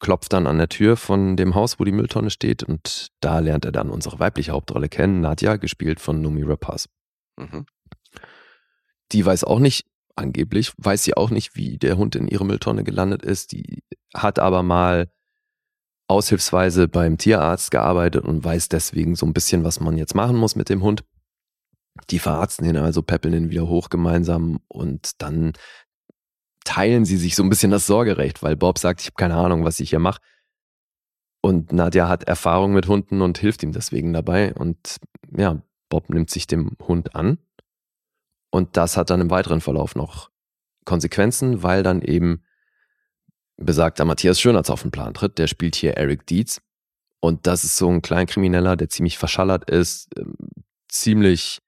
klopft 0.00 0.32
dann 0.32 0.46
an 0.46 0.58
der 0.58 0.68
Tür 0.68 0.96
von 0.96 1.36
dem 1.36 1.54
Haus, 1.54 1.80
wo 1.80 1.84
die 1.84 1.92
Mülltonne 1.92 2.30
steht 2.30 2.62
und 2.62 3.08
da 3.20 3.38
lernt 3.38 3.64
er 3.64 3.72
dann 3.72 3.90
unsere 3.90 4.18
weibliche 4.18 4.52
Hauptrolle 4.52 4.88
kennen, 4.88 5.20
Nadja, 5.20 5.56
gespielt 5.56 6.00
von 6.00 6.20
Numi 6.20 6.42
Rapaz. 6.42 6.88
Mhm. 7.36 7.66
Die 9.12 9.24
weiß 9.24 9.44
auch 9.44 9.58
nicht, 9.58 9.86
angeblich, 10.16 10.72
weiß 10.76 11.04
sie 11.04 11.16
auch 11.16 11.30
nicht, 11.30 11.56
wie 11.56 11.78
der 11.78 11.96
Hund 11.96 12.16
in 12.16 12.28
ihre 12.28 12.44
Mülltonne 12.44 12.84
gelandet 12.84 13.22
ist. 13.22 13.52
Die 13.52 13.82
hat 14.14 14.38
aber 14.38 14.62
mal 14.62 15.10
aushilfsweise 16.08 16.88
beim 16.88 17.18
Tierarzt 17.18 17.70
gearbeitet 17.70 18.24
und 18.24 18.44
weiß 18.44 18.68
deswegen 18.68 19.14
so 19.14 19.26
ein 19.26 19.32
bisschen, 19.32 19.64
was 19.64 19.80
man 19.80 19.96
jetzt 19.96 20.14
machen 20.14 20.36
muss 20.36 20.56
mit 20.56 20.68
dem 20.68 20.82
Hund. 20.82 21.04
Die 22.10 22.18
verarzten 22.18 22.66
ihn 22.66 22.76
also, 22.76 23.02
peppeln 23.02 23.34
ihn 23.34 23.50
wieder 23.50 23.68
hoch 23.68 23.90
gemeinsam 23.90 24.60
und 24.68 25.20
dann 25.22 25.52
teilen 26.64 27.04
sie 27.04 27.16
sich 27.16 27.34
so 27.34 27.42
ein 27.42 27.48
bisschen 27.48 27.70
das 27.70 27.86
Sorgerecht, 27.86 28.42
weil 28.42 28.56
Bob 28.56 28.78
sagt, 28.78 29.00
ich 29.00 29.06
habe 29.06 29.16
keine 29.16 29.36
Ahnung, 29.36 29.64
was 29.64 29.80
ich 29.80 29.90
hier 29.90 29.98
mache. 29.98 30.20
Und 31.40 31.72
Nadja 31.72 32.08
hat 32.08 32.24
Erfahrung 32.24 32.72
mit 32.72 32.88
Hunden 32.88 33.22
und 33.22 33.38
hilft 33.38 33.62
ihm 33.62 33.72
deswegen 33.72 34.12
dabei. 34.12 34.54
Und 34.54 34.96
ja, 35.36 35.62
Bob 35.88 36.10
nimmt 36.10 36.30
sich 36.30 36.46
dem 36.46 36.76
Hund 36.86 37.14
an. 37.14 37.38
Und 38.50 38.76
das 38.76 38.96
hat 38.96 39.10
dann 39.10 39.20
im 39.20 39.30
weiteren 39.30 39.60
Verlauf 39.60 39.94
noch 39.94 40.30
Konsequenzen, 40.84 41.62
weil 41.62 41.82
dann 41.82 42.02
eben 42.02 42.42
besagter 43.56 44.04
Matthias 44.04 44.40
Schönertz 44.40 44.70
auf 44.70 44.82
den 44.82 44.90
Plan 44.90 45.14
tritt. 45.14 45.38
Der 45.38 45.46
spielt 45.46 45.74
hier 45.74 45.96
Eric 45.96 46.26
Dietz. 46.26 46.60
Und 47.20 47.46
das 47.46 47.64
ist 47.64 47.76
so 47.76 47.88
ein 47.88 48.02
Kleinkrimineller, 48.02 48.76
der 48.76 48.88
ziemlich 48.88 49.18
verschallert 49.18 49.68
ist, 49.70 50.08
ähm, 50.16 50.34
ziemlich 50.88 51.60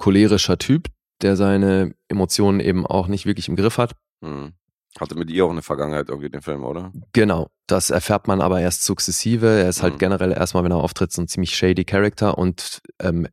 cholerischer 0.00 0.56
Typ, 0.56 0.88
der 1.20 1.36
seine 1.36 1.94
Emotionen 2.08 2.58
eben 2.60 2.86
auch 2.86 3.06
nicht 3.06 3.26
wirklich 3.26 3.48
im 3.48 3.56
Griff 3.56 3.76
hat. 3.76 3.92
Mhm. 4.22 4.54
Hatte 4.98 5.14
mit 5.14 5.30
ihr 5.30 5.44
auch 5.44 5.50
eine 5.50 5.60
Vergangenheit 5.62 6.08
irgendwie 6.08 6.30
den 6.30 6.40
Film, 6.40 6.64
oder? 6.64 6.90
Genau, 7.12 7.48
das 7.66 7.90
erfährt 7.90 8.26
man 8.26 8.40
aber 8.40 8.60
erst 8.60 8.82
sukzessive. 8.84 9.46
Er 9.46 9.68
ist 9.68 9.82
halt 9.82 9.94
Mhm. 9.94 9.98
generell 9.98 10.32
erstmal, 10.32 10.64
wenn 10.64 10.72
er 10.72 10.78
auftritt, 10.78 11.12
so 11.12 11.20
ein 11.22 11.28
ziemlich 11.28 11.54
shady 11.54 11.84
Character 11.84 12.38
und 12.38 12.80
ähm, 13.00 13.28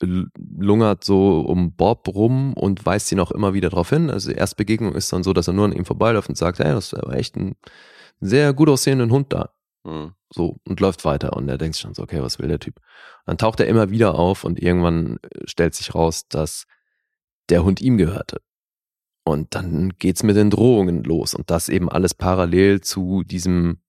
lungert 0.00 1.04
so 1.04 1.40
um 1.40 1.74
Bob 1.74 2.08
rum 2.08 2.54
und 2.54 2.86
weist 2.86 3.10
ihn 3.12 3.20
auch 3.20 3.30
immer 3.32 3.52
wieder 3.52 3.70
darauf 3.70 3.90
hin. 3.90 4.08
Also 4.10 4.30
die 4.30 4.36
Erstbegegnung 4.36 4.94
ist 4.94 5.12
dann 5.12 5.22
so, 5.22 5.32
dass 5.32 5.48
er 5.48 5.52
nur 5.54 5.66
an 5.66 5.72
ihm 5.72 5.84
vorbeiläuft 5.84 6.28
und 6.28 6.36
sagt, 6.36 6.58
hey, 6.60 6.72
das 6.72 6.92
ist 6.92 6.98
aber 6.98 7.14
echt 7.16 7.36
ein 7.36 7.56
sehr 8.20 8.52
gut 8.52 8.68
aussehenden 8.68 9.10
Hund 9.10 9.32
da. 9.32 9.50
Mhm. 9.84 10.12
So, 10.34 10.56
und 10.66 10.80
läuft 10.80 11.04
weiter. 11.04 11.34
Und 11.34 11.48
er 11.48 11.58
denkt 11.58 11.74
sich 11.74 11.82
schon 11.82 11.94
so, 11.94 12.02
okay, 12.02 12.22
was 12.22 12.38
will 12.38 12.48
der 12.48 12.58
Typ? 12.58 12.80
dann 13.26 13.38
taucht 13.38 13.60
er 13.60 13.66
immer 13.66 13.90
wieder 13.90 14.14
auf 14.16 14.44
und 14.44 14.60
irgendwann 14.60 15.18
äh, 15.22 15.46
stellt 15.46 15.74
sich 15.74 15.94
raus, 15.94 16.26
dass 16.28 16.66
der 17.48 17.64
Hund 17.64 17.80
ihm 17.80 17.96
gehörte. 17.98 18.40
Und 19.24 19.54
dann 19.54 19.90
geht's 19.98 20.22
mit 20.22 20.36
den 20.36 20.50
Drohungen 20.50 21.04
los. 21.04 21.34
Und 21.34 21.50
das 21.50 21.68
eben 21.68 21.88
alles 21.88 22.14
parallel 22.14 22.80
zu 22.80 23.22
diesem 23.22 23.80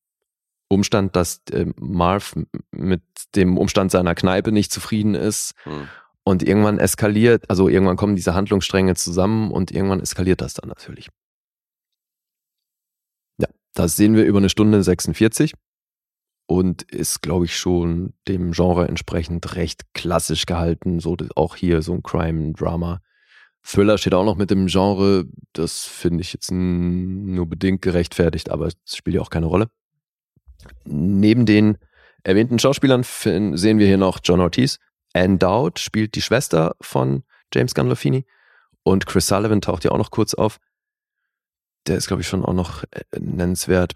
Umstand, 0.67 1.15
dass 1.15 1.41
äh, 1.51 1.65
Marv 1.77 2.35
mit 2.71 3.01
dem 3.35 3.57
Umstand 3.57 3.91
seiner 3.91 4.13
Kneipe 4.13 4.51
nicht 4.51 4.71
zufrieden 4.71 5.15
ist. 5.15 5.53
Hm. 5.63 5.87
Und 6.23 6.43
irgendwann 6.43 6.79
eskaliert, 6.79 7.49
also 7.49 7.67
irgendwann 7.67 7.97
kommen 7.97 8.15
diese 8.15 8.33
Handlungsstränge 8.33 8.95
zusammen 8.95 9.51
und 9.51 9.71
irgendwann 9.71 9.99
eskaliert 9.99 10.39
das 10.39 10.53
dann 10.53 10.69
natürlich. 10.69 11.09
Ja, 13.39 13.47
das 13.73 13.97
sehen 13.97 14.15
wir 14.15 14.23
über 14.23 14.37
eine 14.37 14.49
Stunde 14.49 14.83
46 14.83 15.53
und 16.45 16.83
ist, 16.83 17.21
glaube 17.21 17.45
ich, 17.45 17.55
schon 17.57 18.13
dem 18.27 18.51
Genre 18.51 18.87
entsprechend 18.87 19.55
recht 19.55 19.93
klassisch 19.93 20.45
gehalten. 20.45 20.99
So 20.99 21.15
auch 21.35 21.55
hier 21.55 21.81
so 21.81 21.93
ein 21.93 22.03
Crime-Drama. 22.03 23.01
Thriller 23.63 23.97
steht 23.97 24.13
auch 24.13 24.25
noch 24.25 24.35
mit 24.35 24.51
dem 24.51 24.67
Genre. 24.67 25.25
Das 25.53 25.85
finde 25.85 26.21
ich 26.21 26.33
jetzt 26.33 26.51
nur 26.51 27.47
bedingt 27.47 27.81
gerechtfertigt, 27.81 28.49
aber 28.49 28.67
es 28.67 28.75
spielt 28.97 29.15
ja 29.15 29.21
auch 29.21 29.29
keine 29.29 29.45
Rolle. 29.45 29.69
Neben 30.85 31.45
den 31.45 31.77
erwähnten 32.23 32.59
Schauspielern 32.59 33.03
sehen 33.03 33.79
wir 33.79 33.87
hier 33.87 33.97
noch 33.97 34.19
John 34.23 34.41
Ortiz. 34.41 34.79
Anne 35.13 35.37
Dowd 35.37 35.79
spielt 35.79 36.15
die 36.15 36.21
Schwester 36.21 36.75
von 36.81 37.23
James 37.53 37.73
Gandolfini. 37.73 38.25
Und 38.83 39.05
Chris 39.05 39.27
Sullivan 39.27 39.61
taucht 39.61 39.85
ja 39.85 39.91
auch 39.91 39.97
noch 39.97 40.11
kurz 40.11 40.33
auf. 40.33 40.59
Der 41.87 41.97
ist, 41.97 42.07
glaube 42.07 42.21
ich, 42.21 42.27
schon 42.27 42.43
auch 42.43 42.53
noch 42.53 42.83
äh, 42.91 43.19
nennenswert. 43.19 43.93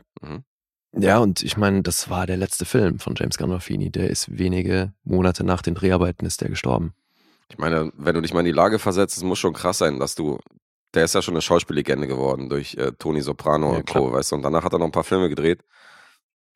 Mhm. 0.92 1.02
Ja, 1.02 1.20
und 1.20 1.44
ich 1.44 1.58
meine, 1.58 1.82
das 1.84 2.10
war 2.10 2.26
der 2.28 2.38
letzte 2.38 2.66
Film 2.66 3.00
von 3.00 3.14
James 3.16 3.38
Gandolfini. 3.38 3.92
Der 3.92 4.10
ist 4.10 4.38
wenige 4.38 4.94
Monate 5.04 5.44
nach 5.44 5.62
den 5.62 5.76
Dreharbeiten 5.76 6.26
ist 6.26 6.42
der 6.42 6.50
gestorben. 6.50 6.94
Ich 7.50 7.58
meine, 7.58 7.92
wenn 7.96 8.16
du 8.16 8.22
dich 8.22 8.34
mal 8.34 8.40
in 8.42 8.46
die 8.46 8.52
Lage 8.52 8.80
versetzt, 8.80 9.18
es 9.18 9.24
muss 9.24 9.40
schon 9.40 9.54
krass 9.54 9.78
sein, 9.78 10.00
dass 10.00 10.16
du. 10.16 10.40
Der 10.94 11.04
ist 11.04 11.14
ja 11.16 11.22
schon 11.22 11.34
eine 11.34 11.42
Schauspiellegende 11.42 12.08
geworden 12.08 12.50
durch 12.50 12.76
äh, 12.76 12.94
Tony 12.98 13.22
Soprano 13.22 13.74
Ja, 13.74 13.78
und 13.80 13.88
Co., 13.88 14.12
weißt 14.14 14.32
du, 14.32 14.38
und 14.38 14.42
danach 14.42 14.64
hat 14.64 14.74
er 14.74 14.80
noch 14.80 14.86
ein 14.86 14.92
paar 14.94 15.04
Filme 15.04 15.28
gedreht. 15.30 15.62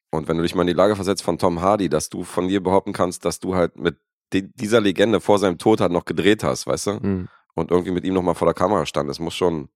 Und 0.10 0.28
wenn 0.28 0.38
du 0.38 0.44
dich 0.44 0.56
mal 0.56 0.62
in 0.64 0.68
die 0.68 0.74
Lage 0.74 0.96
versetzt 0.96 1.22
von 1.24 1.38
Tom 1.38 1.62
Hardy, 1.62 1.90
dass 1.90 2.10
du 2.10 2.24
von 2.24 2.48
dir 2.48 2.62
behaupten 2.64 2.94
kannst, 2.94 3.24
dass 3.26 3.40
du 3.40 3.56
halt 3.56 3.78
mit 3.78 3.98
di- 4.34 4.50
dieser 4.54 4.82
Legende 4.82 5.20
vor 5.22 5.38
seinem 5.38 5.58
Tod 5.58 5.82
halt 5.82 5.92
noch 5.92 6.06
gedreht 6.06 6.44
hast, 6.44 6.66
weißt 6.66 6.88
du? 6.88 6.92
Hm. 7.02 7.28
Und 7.54 7.72
irgendwie 7.72 7.92
mit 7.92 8.06
ihm 8.06 8.14
nochmal 8.14 8.36
vor 8.36 8.48
der 8.48 8.54
Kamera 8.54 8.86
stand, 8.86 9.10
das 9.10 9.20
muss 9.20 9.36
schon, 9.36 9.68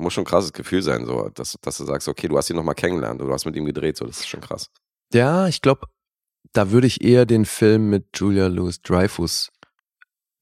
muss 0.00 0.12
schon 0.14 0.22
ein 0.22 0.26
krasses 0.26 0.52
Gefühl 0.52 0.82
sein, 0.82 1.06
so, 1.06 1.28
dass, 1.34 1.56
dass 1.62 1.76
du 1.78 1.84
sagst, 1.84 2.08
okay, 2.08 2.28
du 2.28 2.36
hast 2.36 2.50
ihn 2.50 2.56
nochmal 2.56 2.74
kennengelernt, 2.74 3.20
du 3.20 3.32
hast 3.32 3.44
mit 3.44 3.56
ihm 3.56 3.64
gedreht, 3.64 3.96
so, 3.96 4.06
das 4.06 4.18
ist 4.20 4.28
schon 4.28 4.40
krass. 4.40 4.70
Ja, 5.12 5.46
ich 5.48 5.60
glaube, 5.62 5.86
da 6.52 6.70
würde 6.70 6.86
ich 6.86 7.02
eher 7.04 7.26
den 7.26 7.44
Film 7.44 7.90
mit 7.90 8.06
Julia 8.14 8.46
Louis 8.48 8.80
Dreyfus 8.82 9.50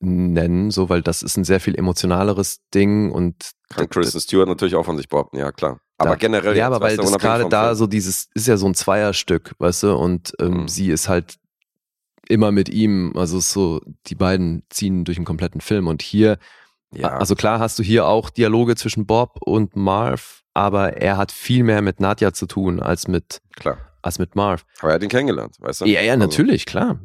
nennen, 0.01 0.71
so, 0.71 0.89
weil 0.89 1.03
das 1.03 1.23
ist 1.23 1.37
ein 1.37 1.45
sehr 1.45 1.61
viel 1.61 1.75
emotionaleres 1.75 2.61
Ding 2.73 3.11
und 3.11 3.51
Kann 3.69 3.89
Kristen 3.89 4.21
Stewart 4.21 4.49
natürlich 4.49 4.77
auch 4.77 4.85
von 4.85 4.97
sich 4.97 5.09
behaupten, 5.09 5.39
ja 5.39 5.51
klar. 5.51 5.81
Aber 5.99 6.11
Da- 6.11 6.17
generell. 6.17 6.57
Ja, 6.57 6.67
aber 6.69 6.81
weil 6.81 6.97
das 6.97 7.19
gerade 7.19 7.49
da 7.49 7.65
Film. 7.67 7.75
so 7.77 7.87
dieses, 7.89 8.29
ist 8.35 8.47
ja 8.47 8.57
so 8.57 8.67
ein 8.67 8.75
Zweierstück, 8.75 9.55
weißt 9.59 9.83
du, 9.83 9.97
und 9.97 10.33
ähm, 10.39 10.63
Mhm. 10.63 10.69
sie 10.69 10.91
ist 10.91 11.09
halt 11.09 11.37
immer 12.29 12.53
mit 12.53 12.69
ihm, 12.69 13.13
also 13.17 13.41
so, 13.41 13.81
die 14.07 14.15
beiden 14.15 14.63
ziehen 14.71 15.05
durch 15.05 15.17
den 15.17 15.25
kompletten 15.25 15.61
Film 15.61 15.89
und 15.89 16.03
hier, 16.03 16.39
Ja, 16.95 17.09
also 17.09 17.35
klar 17.35 17.59
hast 17.59 17.79
du 17.79 17.83
hier 17.83 18.07
auch 18.07 18.31
Dialoge 18.31 18.75
zwischen 18.77 19.07
Bob 19.07 19.41
und 19.43 19.77
Marv, 19.77 20.43
aber 20.55 20.97
er 20.97 21.17
hat 21.17 21.33
viel 21.33 21.63
mehr 21.63 21.83
mit 21.83 22.01
Nadja 22.01 22.33
zu 22.33 22.47
tun 22.47 22.81
als 22.81 23.09
mit, 23.09 23.41
klar. 23.57 23.79
als 24.03 24.19
mit 24.19 24.35
Marv. 24.37 24.65
Aber 24.81 24.91
er 24.91 24.95
hat 24.95 25.03
ihn 25.03 25.11
kennengelernt, 25.11 25.57
weißt 25.61 25.83
du? 25.83 25.85
Ja, 25.85 26.01
ja, 26.01 26.15
Also, 26.15 26.27
natürlich, 26.27 26.65
klar. 26.67 26.99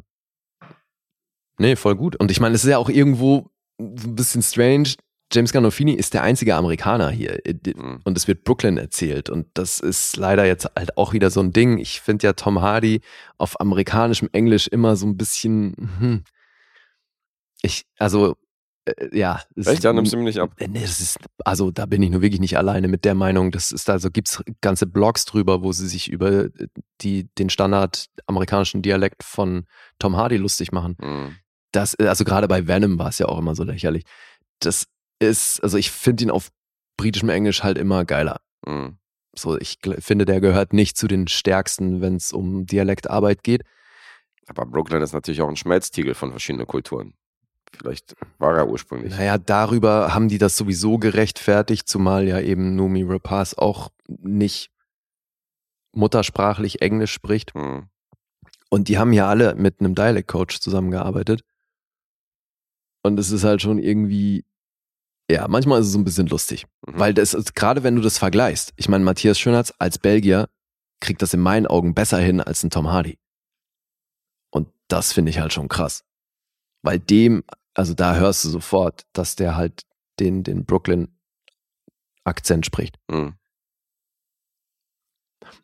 Nee, 1.58 1.76
voll 1.76 1.96
gut. 1.96 2.16
Und 2.16 2.30
ich 2.30 2.40
meine, 2.40 2.54
es 2.54 2.64
ist 2.64 2.70
ja 2.70 2.78
auch 2.78 2.88
irgendwo 2.88 3.50
so 3.78 4.08
ein 4.08 4.14
bisschen 4.16 4.42
strange. 4.42 4.94
James 5.32 5.52
Gandolfini 5.52 5.92
ist 5.92 6.14
der 6.14 6.22
einzige 6.22 6.54
Amerikaner 6.54 7.10
hier. 7.10 7.40
Mhm. 7.46 8.00
Und 8.04 8.16
es 8.16 8.28
wird 8.28 8.44
Brooklyn 8.44 8.78
erzählt. 8.78 9.30
Und 9.30 9.46
das 9.54 9.80
ist 9.80 10.16
leider 10.16 10.44
jetzt 10.46 10.68
halt 10.76 10.96
auch 10.96 11.12
wieder 11.12 11.30
so 11.30 11.40
ein 11.40 11.52
Ding. 11.52 11.78
Ich 11.78 12.00
finde 12.00 12.26
ja 12.26 12.32
Tom 12.32 12.60
Hardy 12.60 13.00
auf 13.38 13.60
amerikanischem 13.60 14.28
Englisch 14.32 14.68
immer 14.68 14.96
so 14.96 15.06
ein 15.06 15.16
bisschen, 15.16 15.74
hm. 15.98 16.24
ich, 17.62 17.84
also, 17.98 18.32
äh, 18.32 18.34
ja. 19.12 19.42
es- 19.56 19.66
Echt? 19.66 19.84
Ja, 19.84 19.92
nimmst 19.92 20.12
du 20.12 20.16
mir 20.16 20.24
nicht 20.24 20.38
ab. 20.40 20.52
äh, 20.58 20.68
Nee, 20.68 20.80
das 20.82 21.00
ist, 21.00 21.18
also 21.44 21.70
da 21.70 21.86
bin 21.86 22.02
ich 22.02 22.10
nur 22.10 22.20
wirklich 22.22 22.40
nicht 22.40 22.58
alleine 22.58 22.88
mit 22.88 23.04
der 23.04 23.14
Meinung. 23.14 23.50
Das 23.50 23.72
ist, 23.72 23.88
also 23.90 24.10
gibt's 24.10 24.42
ganze 24.60 24.86
Blogs 24.86 25.24
drüber, 25.24 25.62
wo 25.62 25.72
sie 25.72 25.88
sich 25.88 26.10
über 26.10 26.48
die, 27.00 27.28
den 27.38 27.50
Standard 27.50 28.06
amerikanischen 28.26 28.82
Dialekt 28.82 29.22
von 29.22 29.66
Tom 29.98 30.16
Hardy 30.16 30.36
lustig 30.36 30.72
machen. 30.72 30.96
Mhm. 31.00 31.36
Das, 31.72 31.94
also 31.96 32.24
gerade 32.24 32.46
bei 32.48 32.66
Venom 32.66 32.98
war 32.98 33.08
es 33.08 33.18
ja 33.18 33.26
auch 33.26 33.38
immer 33.38 33.54
so 33.54 33.64
lächerlich. 33.64 34.04
Das 34.60 34.86
ist, 35.18 35.62
also 35.62 35.76
ich 35.78 35.90
finde 35.90 36.24
ihn 36.24 36.30
auf 36.30 36.50
britischem 36.96 37.28
Englisch 37.30 37.62
halt 37.62 37.78
immer 37.78 38.04
geiler. 38.04 38.40
Mhm. 38.66 38.98
So, 39.36 39.58
ich 39.58 39.78
finde, 39.98 40.26
der 40.26 40.40
gehört 40.40 40.72
nicht 40.72 40.96
zu 40.96 41.08
den 41.08 41.26
stärksten, 41.26 42.00
wenn 42.00 42.14
es 42.16 42.32
um 42.32 42.66
Dialektarbeit 42.66 43.42
geht. 43.42 43.62
Aber 44.46 44.64
Brooklyn 44.66 45.02
ist 45.02 45.12
natürlich 45.12 45.40
auch 45.42 45.48
ein 45.48 45.56
Schmelztiegel 45.56 46.14
von 46.14 46.30
verschiedenen 46.30 46.66
Kulturen. 46.68 47.14
Vielleicht 47.78 48.14
war 48.38 48.56
er 48.56 48.68
ursprünglich. 48.68 49.12
Naja, 49.16 49.38
darüber 49.38 50.14
haben 50.14 50.28
die 50.28 50.38
das 50.38 50.56
sowieso 50.56 50.98
gerechtfertigt, 50.98 51.88
zumal 51.88 52.26
ja 52.26 52.40
eben 52.40 52.76
Numi 52.76 53.02
Rapaz 53.02 53.54
auch 53.54 53.90
nicht 54.08 54.70
muttersprachlich 55.92 56.82
Englisch 56.82 57.12
spricht. 57.12 57.54
Mhm. 57.54 57.88
Und 58.70 58.88
die 58.88 58.98
haben 58.98 59.12
ja 59.12 59.28
alle 59.28 59.54
mit 59.54 59.80
einem 59.80 59.94
Dialect-Coach 59.94 60.60
zusammengearbeitet. 60.60 61.42
Und 63.02 63.18
es 63.18 63.30
ist 63.30 63.44
halt 63.44 63.62
schon 63.62 63.78
irgendwie, 63.78 64.44
ja, 65.30 65.46
manchmal 65.46 65.80
ist 65.80 65.86
es 65.86 65.92
so 65.92 65.98
ein 65.98 66.04
bisschen 66.04 66.26
lustig. 66.26 66.66
Mhm. 66.86 66.98
Weil 66.98 67.14
das 67.14 67.34
ist, 67.34 67.54
gerade 67.54 67.82
wenn 67.82 67.96
du 67.96 68.02
das 68.02 68.18
vergleichst, 68.18 68.72
ich 68.76 68.88
meine, 68.88 69.04
Matthias 69.04 69.38
Schönertz 69.38 69.72
als 69.78 69.98
Belgier 69.98 70.48
kriegt 71.00 71.22
das 71.22 71.34
in 71.34 71.40
meinen 71.40 71.66
Augen 71.66 71.94
besser 71.94 72.18
hin 72.18 72.40
als 72.40 72.64
ein 72.64 72.70
Tom 72.70 72.90
Hardy. 72.90 73.18
Und 74.50 74.68
das 74.88 75.12
finde 75.12 75.30
ich 75.30 75.38
halt 75.38 75.52
schon 75.52 75.68
krass. 75.68 76.04
Weil 76.82 76.98
dem, 76.98 77.44
also 77.74 77.94
da 77.94 78.16
hörst 78.16 78.44
du 78.44 78.48
sofort, 78.48 79.04
dass 79.12 79.36
der 79.36 79.56
halt 79.56 79.84
den, 80.20 80.44
den 80.44 80.64
Brooklyn-Akzent 80.64 82.64
spricht. 82.64 82.96
Mhm. 83.08 83.34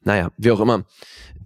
Naja, 0.02 0.30
wie 0.36 0.50
auch 0.50 0.60
immer, 0.60 0.84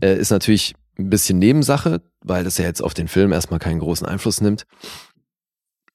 äh, 0.01 0.17
ist 0.17 0.31
natürlich 0.31 0.75
ein 0.99 1.11
bisschen 1.11 1.39
Nebensache, 1.39 2.03
weil 2.21 2.45
das 2.45 2.59
ja 2.59 2.65
jetzt 2.65 2.83
auf 2.83 2.95
den 2.95 3.09
Film 3.09 3.33
erstmal 3.33 3.61
keinen 3.61 3.81
großen 3.81 4.07
Einfluss 4.07 4.41
nimmt. 4.41 4.67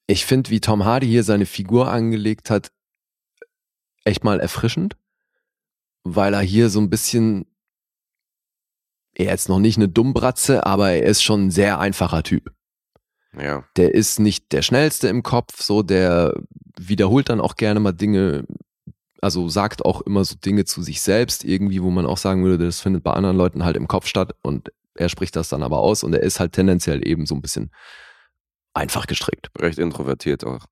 Ich 0.08 0.26
finde, 0.26 0.50
wie 0.50 0.60
Tom 0.60 0.86
Hardy 0.86 1.08
hier 1.08 1.24
seine 1.24 1.46
Figur 1.46 1.92
angelegt 1.92 2.50
hat, 2.50 2.72
echt 4.04 4.24
mal 4.24 4.40
erfrischend, 4.40 4.98
weil 6.04 6.34
er 6.34 6.42
hier 6.42 6.70
so 6.70 6.80
ein 6.80 6.90
bisschen, 6.90 7.46
er 9.14 9.34
ist 9.34 9.50
noch 9.50 9.60
nicht 9.60 9.78
eine 9.78 9.90
Dummbratze, 9.90 10.66
aber 10.66 10.92
er 10.92 11.04
ist 11.04 11.24
schon 11.24 11.48
ein 11.48 11.52
sehr 11.52 11.80
einfacher 11.80 12.24
Typ. 12.24 12.54
Ja. 13.38 13.64
Der 13.78 13.94
ist 13.94 14.20
nicht 14.20 14.52
der 14.52 14.62
schnellste 14.62 15.08
im 15.08 15.24
Kopf, 15.24 15.62
so 15.62 15.84
der 15.84 16.34
wiederholt 16.80 17.30
dann 17.30 17.42
auch 17.42 17.56
gerne 17.56 17.80
mal 17.80 17.92
Dinge, 17.92 18.46
also 19.22 19.50
sagt 19.50 19.86
auch 19.86 20.02
immer 20.02 20.24
so 20.26 20.36
Dinge 20.36 20.66
zu 20.66 20.82
sich 20.82 21.02
selbst, 21.02 21.44
irgendwie, 21.44 21.84
wo 21.84 21.90
man 21.90 22.06
auch 22.06 22.18
sagen 22.18 22.44
würde, 22.44 22.66
das 22.66 22.82
findet 22.82 23.04
bei 23.04 23.12
anderen 23.12 23.38
Leuten 23.38 23.64
halt 23.64 23.78
im 23.78 23.88
Kopf 23.88 24.08
statt 24.08 24.36
und 24.42 24.72
er 24.96 25.10
spricht 25.10 25.36
das 25.36 25.50
dann 25.50 25.64
aber 25.64 25.80
aus 25.80 26.04
und 26.04 26.14
er 26.14 26.24
ist 26.24 26.40
halt 26.40 26.54
tendenziell 26.54 27.08
eben 27.08 27.26
so 27.26 27.36
ein 27.36 27.42
bisschen 27.42 27.72
einfach 28.74 29.08
gestrickt. 29.08 29.50
Recht 29.58 29.80
introvertiert 29.80 30.46
auch. 30.46 30.66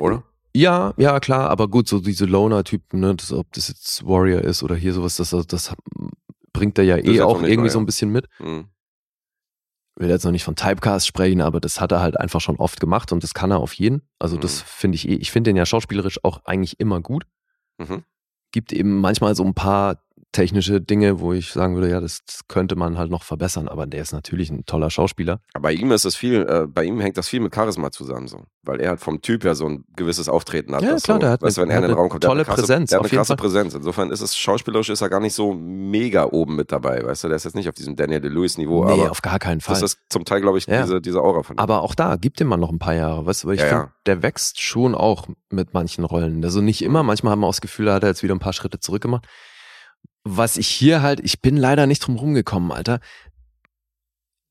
Oder? 0.00 0.24
Ja, 0.56 0.94
ja, 0.96 1.18
klar, 1.18 1.50
aber 1.50 1.68
gut, 1.68 1.88
so 1.88 2.00
diese 2.00 2.26
Loner-Typen, 2.26 3.00
ne, 3.00 3.14
das, 3.16 3.32
ob 3.32 3.52
das 3.52 3.68
jetzt 3.68 4.06
Warrior 4.06 4.42
ist 4.42 4.62
oder 4.62 4.76
hier 4.76 4.92
sowas, 4.92 5.16
das, 5.16 5.30
das 5.48 5.74
bringt 6.52 6.78
er 6.78 6.84
ja 6.84 6.96
Das 6.96 7.06
eh 7.06 7.16
ja 7.16 7.24
auch 7.24 7.42
irgendwie 7.42 7.56
neu, 7.56 7.68
so 7.68 7.78
ja. 7.78 7.82
ein 7.82 7.86
bisschen 7.86 8.10
mit. 8.10 8.28
Mhm. 8.38 8.68
Will 9.96 10.08
jetzt 10.08 10.24
noch 10.24 10.32
nicht 10.32 10.44
von 10.44 10.56
Typecast 10.56 11.06
sprechen, 11.06 11.40
aber 11.40 11.60
das 11.60 11.80
hat 11.80 11.92
er 11.92 12.00
halt 12.00 12.18
einfach 12.18 12.40
schon 12.40 12.56
oft 12.56 12.80
gemacht 12.80 13.12
und 13.12 13.22
das 13.22 13.34
kann 13.34 13.50
er 13.50 13.58
auf 13.58 13.74
jeden. 13.74 14.02
Also 14.18 14.36
das 14.36 14.60
Mhm. 14.62 14.66
finde 14.66 14.96
ich 14.96 15.08
eh, 15.08 15.14
ich 15.14 15.30
finde 15.30 15.50
den 15.50 15.56
ja 15.56 15.66
schauspielerisch 15.66 16.24
auch 16.24 16.44
eigentlich 16.44 16.80
immer 16.80 17.00
gut. 17.00 17.26
Mhm. 17.78 18.04
Gibt 18.52 18.72
eben 18.72 19.00
manchmal 19.00 19.34
so 19.34 19.44
ein 19.44 19.54
paar 19.54 20.03
technische 20.34 20.80
Dinge, 20.80 21.20
wo 21.20 21.32
ich 21.32 21.52
sagen 21.52 21.74
würde, 21.76 21.88
ja, 21.88 22.00
das, 22.00 22.20
das 22.26 22.40
könnte 22.48 22.76
man 22.76 22.98
halt 22.98 23.10
noch 23.10 23.22
verbessern, 23.22 23.68
aber 23.68 23.86
der 23.86 24.02
ist 24.02 24.12
natürlich 24.12 24.50
ein 24.50 24.66
toller 24.66 24.90
Schauspieler. 24.90 25.40
Bei 25.58 25.72
ihm 25.72 25.90
ist 25.92 26.04
es 26.04 26.16
viel, 26.16 26.42
äh, 26.46 26.66
bei 26.66 26.84
ihm 26.84 27.00
hängt 27.00 27.16
das 27.16 27.28
viel 27.28 27.40
mit 27.40 27.54
Charisma 27.54 27.90
zusammen, 27.90 28.28
so. 28.28 28.42
Weil 28.62 28.80
er 28.80 28.90
halt 28.90 29.00
vom 29.00 29.22
Typ 29.22 29.44
her 29.44 29.54
so 29.54 29.66
ein 29.66 29.84
gewisses 29.96 30.28
Auftreten 30.28 30.74
hat. 30.74 30.82
Ja, 30.82 30.92
das 30.92 31.04
klar, 31.04 31.16
so, 31.16 31.20
der 31.20 31.30
hat 31.30 31.42
weißt 31.42 31.58
eine- 31.58 31.66
wenn 31.68 31.70
er 31.70 31.76
in 31.76 31.82
den 31.82 31.90
eine 31.92 32.00
Raum 32.00 32.08
kommt, 32.08 32.22
der 32.24 32.28
hat 32.28 32.32
tolle 32.32 32.40
eine 32.40 32.46
krasse, 32.46 32.60
Präsenz, 32.62 32.90
Der 32.90 32.98
hat 32.98 33.04
eine 33.06 33.16
krasse 33.16 33.26
Fall. 33.28 33.36
Präsenz. 33.36 33.74
Insofern 33.74 34.10
ist 34.10 34.20
es 34.20 34.36
schauspielerisch 34.36 34.88
ist 34.90 35.00
er 35.00 35.08
gar 35.08 35.20
nicht 35.20 35.34
so 35.34 35.54
mega 35.54 36.24
oben 36.26 36.56
mit 36.56 36.72
dabei, 36.72 37.02
weißt 37.04 37.24
du. 37.24 37.28
Der 37.28 37.36
ist 37.36 37.44
jetzt 37.44 37.54
nicht 37.54 37.68
auf 37.68 37.74
diesem 37.74 37.94
Daniel 37.96 38.20
Day-Lewis-Niveau, 38.20 38.84
nee, 38.86 38.92
aber 38.92 39.10
auf 39.10 39.22
gar 39.22 39.38
keinen 39.38 39.60
Fall. 39.60 39.74
das 39.74 39.82
ist 39.94 39.98
zum 40.10 40.24
Teil, 40.24 40.40
glaube 40.40 40.58
ich, 40.58 40.66
Ja. 40.66 40.82
diese, 40.82 41.00
diese 41.00 41.20
Aura 41.22 41.42
von 41.42 41.56
ihm. 41.56 41.60
Aber 41.60 41.82
auch 41.82 41.94
da, 41.94 42.16
gibt 42.16 42.40
dem 42.40 42.48
Mann 42.48 42.60
noch 42.60 42.70
ein 42.72 42.78
paar 42.78 42.94
Jahre, 42.94 43.24
weißt 43.24 43.44
du, 43.44 43.48
weil 43.48 43.54
ich 43.54 43.60
Ja, 43.60 43.68
finde, 43.68 43.84
ja. 43.84 43.92
der 44.06 44.22
wächst 44.22 44.60
schon 44.60 44.94
auch 44.94 45.28
mit 45.50 45.74
manchen 45.74 46.04
Rollen. 46.04 46.42
Also 46.44 46.60
nicht 46.60 46.82
immer, 46.82 47.02
manchmal 47.02 47.30
haben 47.32 47.40
wir 47.40 47.46
auch 47.46 47.50
das 47.52 47.60
Gefühl, 47.60 47.86
da 47.86 47.94
hat 47.94 48.02
er 48.02 48.08
jetzt 48.08 48.22
wieder 48.22 48.34
ein 48.34 48.40
paar 48.40 48.52
Schritte 48.52 48.80
zurückgemacht. 48.80 49.26
Was 50.24 50.56
ich 50.56 50.68
hier 50.68 51.02
halt, 51.02 51.20
ich 51.20 51.40
bin 51.40 51.56
leider 51.56 51.86
nicht 51.86 52.00
drum 52.00 52.16
rumgekommen, 52.16 52.72
Alter. 52.72 53.00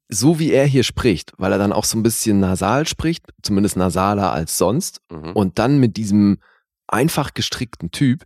So 0.10 0.38
wie 0.38 0.52
er 0.52 0.66
hier 0.66 0.84
spricht, 0.84 1.34
weil 1.38 1.52
er 1.52 1.58
dann 1.58 1.74
auch 1.74 1.86
so 1.86 1.98
ein 1.98 2.04
bisschen 2.04 2.40
nasal 2.40 2.88
spricht, 2.88 3.26
zumindest 3.42 3.78
nasaler 3.78 4.32
als 4.32 4.58
sonst, 4.58 5.02
Mhm. 5.10 5.32
und 5.32 5.60
dann 5.60 5.80
mit 5.80 5.98
diesem 5.98 6.40
einfach 6.88 7.34
gestrickten 7.34 7.90
Typ, 7.92 8.24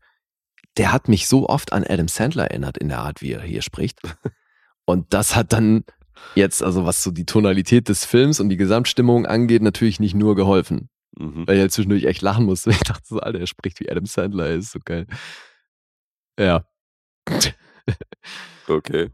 der 0.76 0.92
hat 0.92 1.08
mich 1.08 1.28
so 1.28 1.48
oft 1.48 1.72
an 1.72 1.86
Adam 1.88 2.08
Sandler 2.08 2.46
erinnert 2.52 2.78
in 2.78 2.90
der 2.90 3.00
Art, 3.00 3.22
wie 3.22 3.32
er 3.32 3.42
hier 3.42 3.62
spricht. 3.62 4.00
Und 4.86 5.14
das 5.14 5.36
hat 5.36 5.52
dann 5.52 5.84
jetzt, 6.36 6.64
also 6.64 6.86
was 6.86 7.04
so 7.04 7.12
die 7.12 7.26
Tonalität 7.26 7.90
des 7.90 8.06
Films 8.06 8.40
und 8.40 8.48
die 8.48 8.56
Gesamtstimmung 8.58 9.26
angeht, 9.26 9.62
natürlich 9.62 10.00
nicht 10.00 10.16
nur 10.16 10.36
geholfen. 10.36 10.90
Mhm. 11.18 11.46
Weil 11.46 11.56
ich 11.56 11.62
halt 11.62 11.72
zwischendurch 11.74 12.06
echt 12.06 12.22
lachen 12.22 12.46
musste. 12.46 12.70
Ich 12.72 12.80
dachte 12.80 13.04
so, 13.06 13.20
Alter, 13.20 13.40
er 13.40 13.48
spricht 13.48 13.80
wie 13.82 13.90
Adam 13.92 14.06
Sandler, 14.06 14.50
ist 14.52 14.72
so 14.72 14.80
geil. 14.84 15.06
Ja. 16.40 16.66
Okay. 18.68 19.10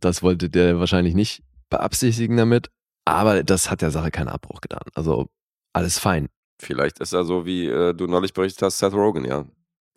Das 0.00 0.22
wollte 0.22 0.50
der 0.50 0.78
wahrscheinlich 0.80 1.14
nicht 1.14 1.42
beabsichtigen 1.70 2.36
damit, 2.36 2.70
aber 3.04 3.44
das 3.44 3.70
hat 3.70 3.82
der 3.82 3.90
Sache 3.92 4.10
keinen 4.10 4.28
Abbruch 4.28 4.60
getan. 4.60 4.82
Also 4.94 5.28
alles 5.72 5.98
fein. 5.98 6.28
Vielleicht 6.60 6.98
ist 7.00 7.12
er 7.12 7.24
so, 7.24 7.46
wie 7.46 7.66
äh, 7.66 7.94
du 7.94 8.06
neulich 8.06 8.32
berichtet 8.34 8.62
hast, 8.62 8.78
Seth 8.78 8.94
Rogen, 8.94 9.24
ja. 9.24 9.44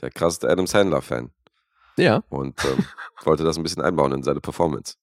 Der 0.02 0.12
krasseste 0.12 0.50
Adam 0.50 0.68
Sandler-Fan. 0.68 1.32
Ja, 1.98 2.24
Und 2.30 2.64
ähm, 2.66 2.86
wollte 3.24 3.44
das 3.44 3.58
ein 3.58 3.64
bisschen 3.64 3.82
einbauen 3.82 4.12
in 4.14 4.24
seine 4.24 4.40
Performance. 4.42 4.96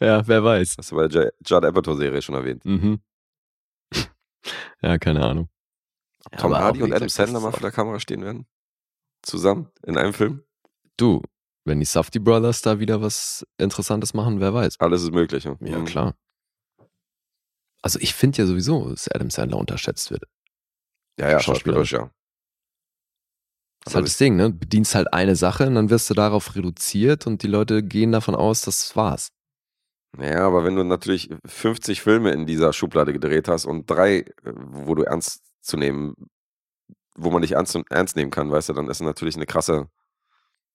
ja, 0.00 0.26
wer 0.26 0.44
weiß. 0.44 0.76
Hast 0.78 0.92
du 0.92 0.96
bei 0.96 1.08
der 1.08 1.32
Judd 1.44 1.64
Apatow-Serie 1.64 2.22
schon 2.22 2.34
erwähnt. 2.34 2.64
Mhm. 2.64 3.00
Ja, 4.82 4.98
keine 4.98 5.24
Ahnung. 5.24 5.48
Ja, 6.32 6.38
Tom 6.38 6.52
auch, 6.52 6.58
Hardy 6.58 6.82
und 6.82 6.92
Adam 6.92 7.08
Sandler 7.08 7.40
mal 7.40 7.50
vor 7.50 7.60
der 7.60 7.70
Kamera 7.72 7.98
stehen 7.98 8.22
werden? 8.22 8.46
Zusammen 9.22 9.70
in 9.86 9.96
einem 9.96 10.12
Film? 10.12 10.42
Du, 10.96 11.22
wenn 11.64 11.80
die 11.80 11.86
Safety 11.86 12.18
Brothers 12.18 12.62
da 12.62 12.78
wieder 12.78 13.00
was 13.02 13.44
Interessantes 13.58 14.14
machen, 14.14 14.40
wer 14.40 14.52
weiß. 14.54 14.78
Alles 14.80 15.02
ist 15.02 15.12
möglich. 15.12 15.44
Ja, 15.44 15.56
Ja, 15.60 15.78
Mhm. 15.78 15.84
klar. 15.86 16.14
Also 17.82 17.98
ich 18.00 18.14
finde 18.14 18.38
ja 18.38 18.46
sowieso, 18.46 18.88
dass 18.90 19.08
Adam 19.08 19.30
Sandler 19.30 19.58
unterschätzt 19.58 20.10
wird. 20.10 20.24
Ja, 21.18 21.30
ja, 21.30 21.40
Schauspielerisch. 21.40 21.92
ja. 21.92 22.10
Das 23.84 23.92
ist 23.92 23.94
halt 23.96 24.06
das 24.06 24.16
Ding, 24.16 24.36
ne? 24.36 24.50
Du 24.50 24.58
bedienst 24.58 24.94
halt 24.94 25.12
eine 25.12 25.36
Sache 25.36 25.66
und 25.66 25.74
dann 25.74 25.90
wirst 25.90 26.08
du 26.08 26.14
darauf 26.14 26.54
reduziert 26.56 27.26
und 27.26 27.42
die 27.42 27.46
Leute 27.46 27.82
gehen 27.82 28.12
davon 28.12 28.34
aus, 28.34 28.62
das 28.62 28.96
war's. 28.96 29.28
Ja, 30.18 30.46
aber 30.46 30.64
wenn 30.64 30.76
du 30.76 30.84
natürlich 30.84 31.28
50 31.44 32.00
Filme 32.00 32.30
in 32.30 32.46
dieser 32.46 32.72
Schublade 32.72 33.12
gedreht 33.12 33.48
hast 33.48 33.66
und 33.66 33.90
drei, 33.90 34.18
äh, 34.20 34.24
wo 34.44 34.94
du 34.94 35.02
ernst 35.02 35.42
zu 35.60 35.76
nehmen, 35.76 36.14
wo 37.16 37.30
man 37.30 37.42
nicht 37.42 37.52
ernst, 37.52 37.78
ernst 37.90 38.16
nehmen 38.16 38.30
kann, 38.30 38.50
weißt 38.50 38.70
du, 38.70 38.72
dann 38.72 38.86
ist 38.88 38.98
es 38.98 39.06
natürlich 39.06 39.36
eine 39.36 39.44
krasse, 39.46 39.88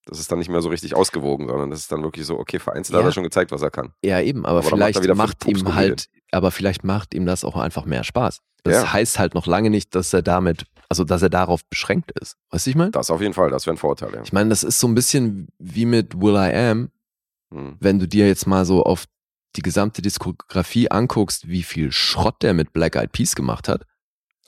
das 0.06 0.18
ist 0.18 0.30
dann 0.32 0.38
nicht 0.38 0.48
mehr 0.48 0.62
so 0.62 0.68
richtig 0.70 0.94
ausgewogen, 0.94 1.48
sondern 1.48 1.70
das 1.70 1.80
ist 1.80 1.92
dann 1.92 2.02
wirklich 2.02 2.26
so, 2.26 2.38
okay, 2.38 2.58
vereinzelt 2.58 2.96
hat 2.96 3.02
Ja. 3.02 3.08
er 3.08 3.12
schon 3.12 3.22
gezeigt, 3.24 3.52
was 3.52 3.62
er 3.62 3.70
kann. 3.70 3.92
Ja, 4.02 4.20
eben, 4.20 4.44
aber, 4.46 4.58
Aber 4.60 4.76
macht 4.76 4.96
er 4.96 5.02
vielleicht 5.02 5.06
fünf 5.06 5.16
macht 5.18 5.46
ihm 5.46 5.74
halt, 5.74 6.06
aber 6.32 6.50
vielleicht 6.50 6.84
macht 6.84 7.14
ihm 7.14 7.26
das 7.26 7.44
auch 7.44 7.56
einfach 7.56 7.84
mehr 7.84 8.04
Spaß. 8.04 8.40
Das 8.64 8.74
Ja. 8.74 8.92
heißt 8.92 9.18
halt 9.18 9.34
noch 9.34 9.46
lange 9.46 9.70
nicht, 9.70 9.94
dass 9.94 10.12
er 10.12 10.22
damit, 10.22 10.64
also 10.88 11.04
dass 11.04 11.22
er 11.22 11.30
darauf 11.30 11.64
beschränkt 11.66 12.12
ist. 12.20 12.36
Weißt 12.50 12.66
du, 12.66 12.70
ich 12.70 12.76
meine? 12.76 12.90
Das 12.90 13.10
auf 13.10 13.20
jeden 13.20 13.34
Fall, 13.34 13.50
das 13.50 13.66
wäre 13.66 13.74
ein 13.74 13.78
Vorteil, 13.78 14.12
ja. 14.14 14.22
Ich 14.22 14.32
meine, 14.32 14.50
das 14.50 14.62
ist 14.64 14.80
so 14.80 14.86
ein 14.88 14.94
bisschen 14.94 15.48
wie 15.58 15.86
mit 15.86 16.20
Will 16.20 16.34
I 16.34 16.54
Am, 16.54 16.90
Hm. 17.52 17.76
wenn 17.80 17.98
du 17.98 18.06
dir 18.06 18.26
jetzt 18.26 18.46
mal 18.46 18.64
so 18.64 18.82
auf 18.84 19.04
die 19.56 19.62
gesamte 19.62 20.02
Diskografie 20.02 20.90
anguckst, 20.90 21.48
wie 21.48 21.62
viel 21.64 21.90
Schrott 21.90 22.42
der 22.42 22.54
mit 22.54 22.72
Black 22.72 22.94
Eyed 22.96 23.10
Peas 23.12 23.34
gemacht 23.34 23.68
hat. 23.68 23.84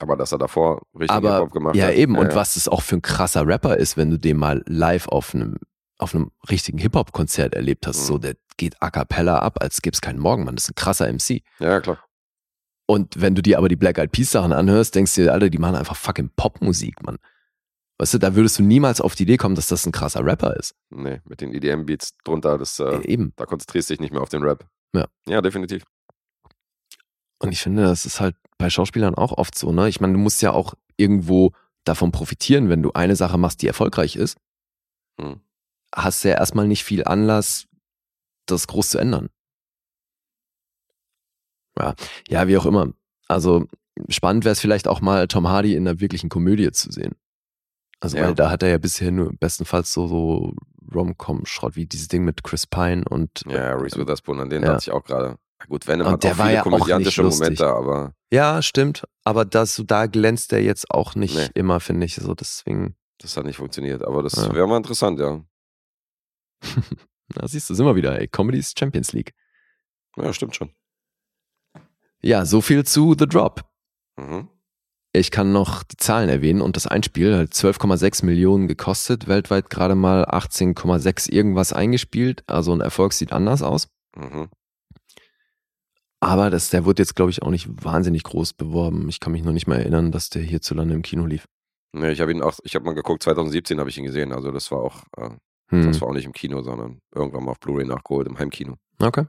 Aber 0.03 0.15
dass 0.17 0.31
er 0.31 0.37
davor 0.37 0.81
richtig 0.93 1.11
Aber 1.11 1.35
Hip-Hop 1.37 1.51
gemacht 1.51 1.75
ja 1.75 1.87
hat. 1.87 1.93
eben 1.95 2.17
und 2.17 2.27
ja. 2.29 2.35
was 2.35 2.55
es 2.55 2.67
auch 2.67 2.81
für 2.81 2.95
ein 2.97 3.01
krasser 3.01 3.47
Rapper 3.47 3.77
ist, 3.77 3.97
wenn 3.97 4.09
du 4.11 4.17
den 4.19 4.37
mal 4.37 4.63
live 4.67 5.07
auf 5.07 5.33
einem 5.33 5.57
auf 5.99 6.13
einem 6.13 6.31
richtigen 6.49 6.77
Hip 6.79 6.95
Hop 6.95 7.11
Konzert 7.13 7.53
erlebt 7.53 7.87
hast, 7.87 8.01
Mhm. 8.01 8.05
so 8.05 8.17
der 8.17 8.35
geht 8.57 8.75
a 8.81 8.89
cappella 8.91 9.39
ab, 9.39 9.57
als 9.61 9.81
gäbe 9.81 9.93
es 9.93 10.01
keinen 10.01 10.19
Morgen, 10.19 10.43
Mann, 10.43 10.55
das 10.55 10.65
ist 10.65 10.71
ein 10.71 10.75
krasser 10.75 11.07
MC. 11.07 11.41
Ja, 11.59 11.69
ja, 11.69 11.79
klar. 11.81 12.03
Und 12.85 13.21
wenn 13.21 13.33
du 13.35 13.41
dir 13.41 13.57
aber 13.57 13.69
die 13.69 13.75
Black 13.77 13.97
Eyed 13.97 14.11
Peas 14.11 14.31
Sachen 14.31 14.51
anhörst, 14.51 14.93
denkst 14.95 15.15
du 15.15 15.21
dir, 15.23 15.31
Alter, 15.33 15.49
die 15.49 15.57
machen 15.57 15.75
einfach 15.75 15.95
fucking 15.95 16.29
Popmusik, 16.35 17.01
Mann. 17.03 17.17
Weißt 17.99 18.15
du, 18.15 18.17
da 18.17 18.35
würdest 18.35 18.59
du 18.59 18.63
niemals 18.63 18.99
auf 18.99 19.15
die 19.15 19.23
Idee 19.23 19.37
kommen, 19.37 19.55
dass 19.55 19.67
das 19.67 19.85
ein 19.85 19.91
krasser 19.93 20.25
Rapper 20.25 20.57
ist. 20.57 20.75
Nee, 20.89 21.21
mit 21.25 21.39
den 21.39 21.53
EDM-Beats 21.53 22.17
drunter, 22.25 22.57
das, 22.57 22.77
Äh, 22.79 23.01
Eben. 23.05 23.31
da 23.37 23.45
konzentrierst 23.45 23.89
du 23.89 23.93
dich 23.93 24.01
nicht 24.01 24.11
mehr 24.11 24.21
auf 24.21 24.29
den 24.29 24.43
Rap. 24.43 24.65
Ja. 24.93 25.05
Ja, 25.27 25.41
definitiv. 25.41 25.83
Und 27.39 27.51
ich 27.51 27.61
finde, 27.61 27.83
das 27.83 28.05
ist 28.05 28.19
halt 28.19 28.35
bei 28.57 28.69
Schauspielern 28.69 29.15
auch 29.15 29.33
oft 29.37 29.57
so, 29.57 29.71
ne? 29.71 29.89
Ich 29.89 29.99
meine, 29.99 30.13
du 30.13 30.19
musst 30.19 30.41
ja 30.41 30.51
auch 30.51 30.73
irgendwo 30.97 31.51
davon 31.83 32.11
profitieren, 32.11 32.69
wenn 32.69 32.81
du 32.83 32.93
eine 32.93 33.15
Sache 33.15 33.37
machst, 33.37 33.61
die 33.61 33.67
erfolgreich 33.67 34.15
ist, 34.15 34.37
Hm. 35.19 35.41
hast 35.93 36.23
du 36.23 36.29
ja 36.29 36.35
erstmal 36.35 36.67
nicht 36.67 36.83
viel 36.83 37.03
Anlass, 37.03 37.67
das 38.45 38.67
groß 38.67 38.91
zu 38.91 38.97
ändern. 38.99 39.29
Ja, 41.77 41.95
ja 42.27 42.47
wie 42.47 42.57
auch 42.57 42.65
immer. 42.65 42.93
Also 43.27 43.65
spannend 44.09 44.45
wäre 44.45 44.53
es 44.53 44.59
vielleicht 44.61 44.87
auch 44.87 45.01
mal, 45.01 45.27
Tom 45.27 45.47
Hardy 45.47 45.75
in 45.75 45.87
einer 45.87 45.99
wirklichen 45.99 46.29
Komödie 46.29 46.71
zu 46.71 46.91
sehen. 46.91 47.15
Also, 47.99 48.17
Ja. 48.17 48.25
weil 48.27 48.35
da 48.35 48.49
hat 48.49 48.63
er 48.63 48.69
ja 48.69 48.77
bisher 48.77 49.11
nur 49.11 49.33
bestenfalls 49.33 49.93
so, 49.93 50.07
so 50.07 50.53
Rom-Com-Schrott, 50.93 51.75
wie 51.75 51.85
dieses 51.85 52.09
Ding 52.09 52.23
mit 52.23 52.43
Chris 52.43 52.67
Pine 52.67 53.03
und 53.09 53.43
Ja, 53.47 53.73
Reese 53.75 53.97
Witherspoon, 53.97 54.39
an 54.39 54.49
den 54.49 54.61
Ja. 54.63 54.73
dachte 54.73 54.89
ich 54.89 54.91
auch 54.91 55.03
gerade. 55.03 55.37
Na 55.63 55.69
Gut, 55.69 55.87
Venom 55.87 56.07
Und 56.07 56.13
hat 56.13 56.23
der 56.23 56.33
auch 56.33 56.37
war 56.37 56.45
viele 56.45 56.55
ja 56.55 56.61
auch 56.61 56.63
komödiantische 56.65 57.21
nicht 57.21 57.25
lustig. 57.39 57.59
Momente, 57.59 57.67
aber 57.67 58.13
Ja, 58.31 58.61
stimmt. 58.61 59.05
Aber 59.23 59.45
das, 59.45 59.81
da 59.85 60.05
glänzt 60.07 60.51
er 60.53 60.61
jetzt 60.61 60.91
auch 60.91 61.15
nicht 61.15 61.35
Nee. 61.35 61.47
immer, 61.55 61.79
finde 61.79 62.05
ich. 62.05 62.15
So, 62.15 62.33
deswegen, 62.33 62.95
das 63.19 63.37
hat 63.37 63.45
nicht 63.45 63.57
funktioniert. 63.57 64.03
Aber 64.03 64.23
das 64.23 64.35
Ja. 64.35 64.53
wäre 64.53 64.67
mal 64.67 64.77
interessant, 64.77 65.19
ja. 65.19 65.41
da 67.29 67.47
siehst 67.47 67.69
du, 67.69 67.73
sind 67.73 67.85
wir 67.85 67.95
wieder, 67.95 68.19
ey. 68.19 68.27
Comedy 68.27 68.57
ist 68.59 68.77
Champions 68.77 69.13
League. 69.13 69.33
Ja, 70.17 70.31
stimmt 70.33 70.55
schon. 70.55 70.71
Ja, 72.21 72.45
so 72.45 72.61
viel 72.61 72.85
zu 72.85 73.15
The 73.17 73.25
Drop. 73.27 73.63
Mhm. 74.17 74.47
Ich 75.15 75.29
kann 75.29 75.51
noch 75.51 75.83
die 75.83 75.97
Zahlen 75.97 76.27
erwähnen 76.29 76.61
und 76.61 76.75
das 76.75 76.87
Einspiel 76.87 77.37
hat 77.37 77.49
12,6 77.53 78.25
Millionen 78.25 78.67
gekostet, 78.67 79.27
weltweit 79.27 79.69
gerade 79.69 79.93
mal 79.95 80.25
18,6 80.25 81.29
irgendwas 81.31 81.71
eingespielt. 81.73 82.43
Also 82.47 82.73
ein 82.73 82.81
Erfolg 82.81 83.13
sieht 83.13 83.31
anders 83.31 83.61
aus. 83.61 83.87
Mhm. 84.15 84.49
Aber 86.23 86.49
das, 86.49 86.69
der 86.69 86.85
wird 86.85 86.99
jetzt, 86.99 87.15
glaube 87.15 87.31
ich, 87.31 87.41
auch 87.41 87.49
nicht 87.49 87.67
wahnsinnig 87.83 88.23
groß 88.23 88.53
beworben. 88.53 89.09
Ich 89.09 89.19
kann 89.19 89.31
mich 89.33 89.43
noch 89.43 89.51
nicht 89.53 89.67
mal 89.67 89.77
erinnern, 89.79 90.11
dass 90.11 90.29
der 90.29 90.41
hierzulande 90.41 90.93
im 90.93 91.01
Kino 91.01 91.25
lief. 91.25 91.47
Nee, 91.93 92.11
ich 92.11 92.21
habe 92.21 92.31
ihn 92.31 92.41
auch, 92.41 92.57
ich 92.63 92.75
habe 92.75 92.85
mal 92.85 92.95
geguckt, 92.95 93.23
2017 93.23 93.79
habe 93.79 93.89
ich 93.89 93.97
ihn 93.97 94.05
gesehen. 94.05 94.31
Also 94.31 94.51
das 94.51 94.71
war 94.71 94.79
auch, 94.79 95.03
äh, 95.17 95.29
Hm. 95.69 95.87
das 95.87 96.01
war 96.01 96.09
auch 96.09 96.13
nicht 96.13 96.25
im 96.25 96.33
Kino, 96.33 96.61
sondern 96.61 96.99
irgendwann 97.15 97.45
mal 97.45 97.51
auf 97.51 97.59
Blu-ray 97.59 97.85
nachgeholt, 97.85 98.27
im 98.27 98.37
Heimkino. 98.37 98.75
Okay. 98.99 99.25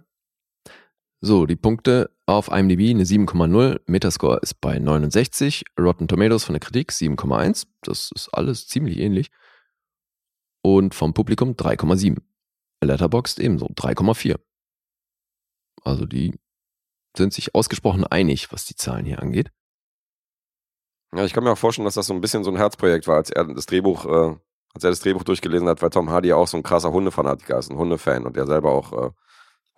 So, 1.20 1.46
die 1.46 1.56
Punkte 1.56 2.10
auf 2.26 2.48
IMDb 2.48 2.90
eine 2.90 3.04
7,0, 3.04 3.80
Metascore 3.86 4.40
ist 4.42 4.60
bei 4.60 4.78
69, 4.78 5.64
Rotten 5.78 6.06
Tomatoes 6.06 6.44
von 6.44 6.52
der 6.52 6.60
Kritik 6.60 6.90
7,1, 6.92 7.66
das 7.82 8.10
ist 8.14 8.28
alles 8.34 8.66
ziemlich 8.68 8.98
ähnlich. 8.98 9.30
Und 10.62 10.94
vom 10.94 11.14
Publikum 11.14 11.52
3,7. 11.52 12.18
Letterboxd 12.82 13.40
ebenso 13.40 13.66
3,4. 13.68 14.38
Also 15.82 16.04
die 16.04 16.34
sind 17.16 17.32
sich 17.32 17.54
ausgesprochen 17.54 18.04
einig, 18.04 18.52
was 18.52 18.64
die 18.64 18.76
Zahlen 18.76 19.04
hier 19.04 19.22
angeht. 19.22 19.50
Ja, 21.14 21.24
ich 21.24 21.32
kann 21.32 21.44
mir 21.44 21.52
auch 21.52 21.58
vorstellen, 21.58 21.84
dass 21.84 21.94
das 21.94 22.06
so 22.06 22.14
ein 22.14 22.20
bisschen 22.20 22.42
so 22.42 22.50
ein 22.50 22.56
Herzprojekt 22.56 23.06
war, 23.06 23.16
als 23.16 23.30
er 23.30 23.44
das 23.44 23.66
Drehbuch, 23.66 24.04
äh, 24.06 24.36
als 24.74 24.84
er 24.84 24.90
das 24.90 25.00
Drehbuch 25.00 25.22
durchgelesen 25.22 25.68
hat, 25.68 25.80
weil 25.80 25.90
Tom 25.90 26.10
Hardy 26.10 26.28
ja 26.28 26.36
auch 26.36 26.48
so 26.48 26.56
ein 26.56 26.64
krasser 26.64 26.90
Hundefanatiker 26.92 27.58
ist, 27.58 27.70
ein 27.70 27.78
Hundefan 27.78 28.26
und 28.26 28.34
der 28.36 28.46
selber 28.46 28.72
auch 28.72 28.92
äh, 28.92 29.10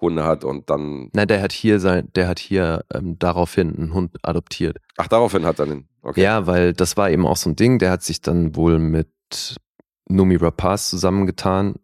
Hunde 0.00 0.24
hat 0.24 0.44
und 0.44 0.68
dann, 0.70 1.10
Na, 1.12 1.26
der 1.26 1.42
hat 1.42 1.52
hier 1.52 1.80
sein, 1.80 2.08
der 2.14 2.28
hat 2.28 2.38
hier 2.38 2.84
ähm, 2.92 3.18
daraufhin 3.18 3.76
einen 3.76 3.94
Hund 3.94 4.16
adoptiert. 4.22 4.78
ach, 4.96 5.08
daraufhin 5.08 5.44
hat 5.44 5.58
er 5.58 5.66
den, 5.66 5.88
okay. 6.02 6.22
Ja, 6.22 6.46
weil 6.46 6.72
das 6.72 6.96
war 6.96 7.10
eben 7.10 7.26
auch 7.26 7.36
so 7.36 7.50
ein 7.50 7.56
Ding, 7.56 7.78
der 7.78 7.90
hat 7.90 8.02
sich 8.02 8.20
dann 8.20 8.56
wohl 8.56 8.78
mit 8.78 9.08
Numi 10.08 10.36
Rapaz 10.36 10.90
zusammengetan 10.90 11.76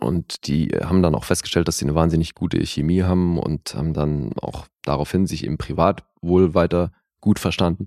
und 0.00 0.46
die 0.46 0.68
haben 0.68 1.02
dann 1.02 1.14
auch 1.14 1.24
festgestellt, 1.24 1.68
dass 1.68 1.78
sie 1.78 1.84
eine 1.84 1.94
wahnsinnig 1.94 2.34
gute 2.34 2.64
Chemie 2.64 3.02
haben 3.02 3.38
und 3.38 3.74
haben 3.74 3.92
dann 3.92 4.32
auch 4.40 4.66
daraufhin 4.82 5.26
sich 5.26 5.44
eben 5.44 5.58
privat 5.58 6.04
wohl 6.20 6.54
weiter 6.54 6.92
gut 7.20 7.38
verstanden 7.38 7.86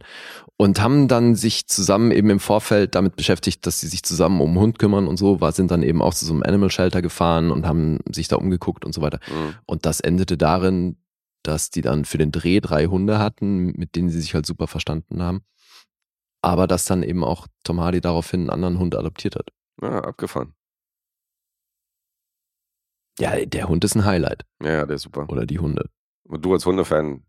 und 0.57 0.81
haben 0.81 1.07
dann 1.07 1.35
sich 1.35 1.67
zusammen 1.67 2.11
eben 2.11 2.29
im 2.29 2.39
Vorfeld 2.39 2.95
damit 2.95 3.15
beschäftigt, 3.15 3.65
dass 3.65 3.79
sie 3.79 3.87
sich 3.87 4.03
zusammen 4.03 4.41
um 4.41 4.53
den 4.53 4.59
Hund 4.59 4.79
kümmern 4.79 5.07
und 5.07 5.17
so, 5.17 5.39
war, 5.39 5.51
sind 5.51 5.71
dann 5.71 5.83
eben 5.83 6.01
auch 6.01 6.13
zu 6.13 6.25
so 6.25 6.33
einem 6.33 6.43
Animal 6.43 6.69
Shelter 6.69 7.01
gefahren 7.01 7.51
und 7.51 7.65
haben 7.65 7.99
sich 8.11 8.27
da 8.27 8.35
umgeguckt 8.35 8.83
und 8.83 8.93
so 8.93 9.01
weiter. 9.01 9.19
Mhm. 9.27 9.55
Und 9.65 9.85
das 9.85 10.01
endete 10.01 10.37
darin, 10.37 10.97
dass 11.43 11.69
die 11.69 11.81
dann 11.81 12.03
für 12.05 12.17
den 12.17 12.31
Dreh 12.31 12.59
drei 12.59 12.87
Hunde 12.87 13.19
hatten, 13.19 13.67
mit 13.77 13.95
denen 13.95 14.09
sie 14.09 14.19
sich 14.19 14.33
halt 14.33 14.45
super 14.45 14.67
verstanden 14.67 15.21
haben. 15.21 15.41
Aber 16.41 16.67
dass 16.67 16.85
dann 16.85 17.03
eben 17.03 17.23
auch 17.23 17.47
Tom 17.63 17.79
Hardy 17.79 18.01
daraufhin 18.01 18.41
einen 18.41 18.49
anderen 18.49 18.79
Hund 18.79 18.95
adoptiert 18.95 19.35
hat. 19.35 19.51
Ja, 19.81 20.03
abgefahren. 20.03 20.53
Ja, 23.19 23.45
der 23.45 23.67
Hund 23.67 23.83
ist 23.83 23.95
ein 23.95 24.05
Highlight. 24.05 24.45
Ja, 24.61 24.69
ja, 24.71 24.85
der 24.85 24.95
ist 24.95 25.03
super. 25.03 25.27
Oder 25.29 25.45
die 25.45 25.59
Hunde. 25.59 25.89
Und 26.23 26.43
du 26.45 26.53
als 26.53 26.65
Hundefan 26.65 27.25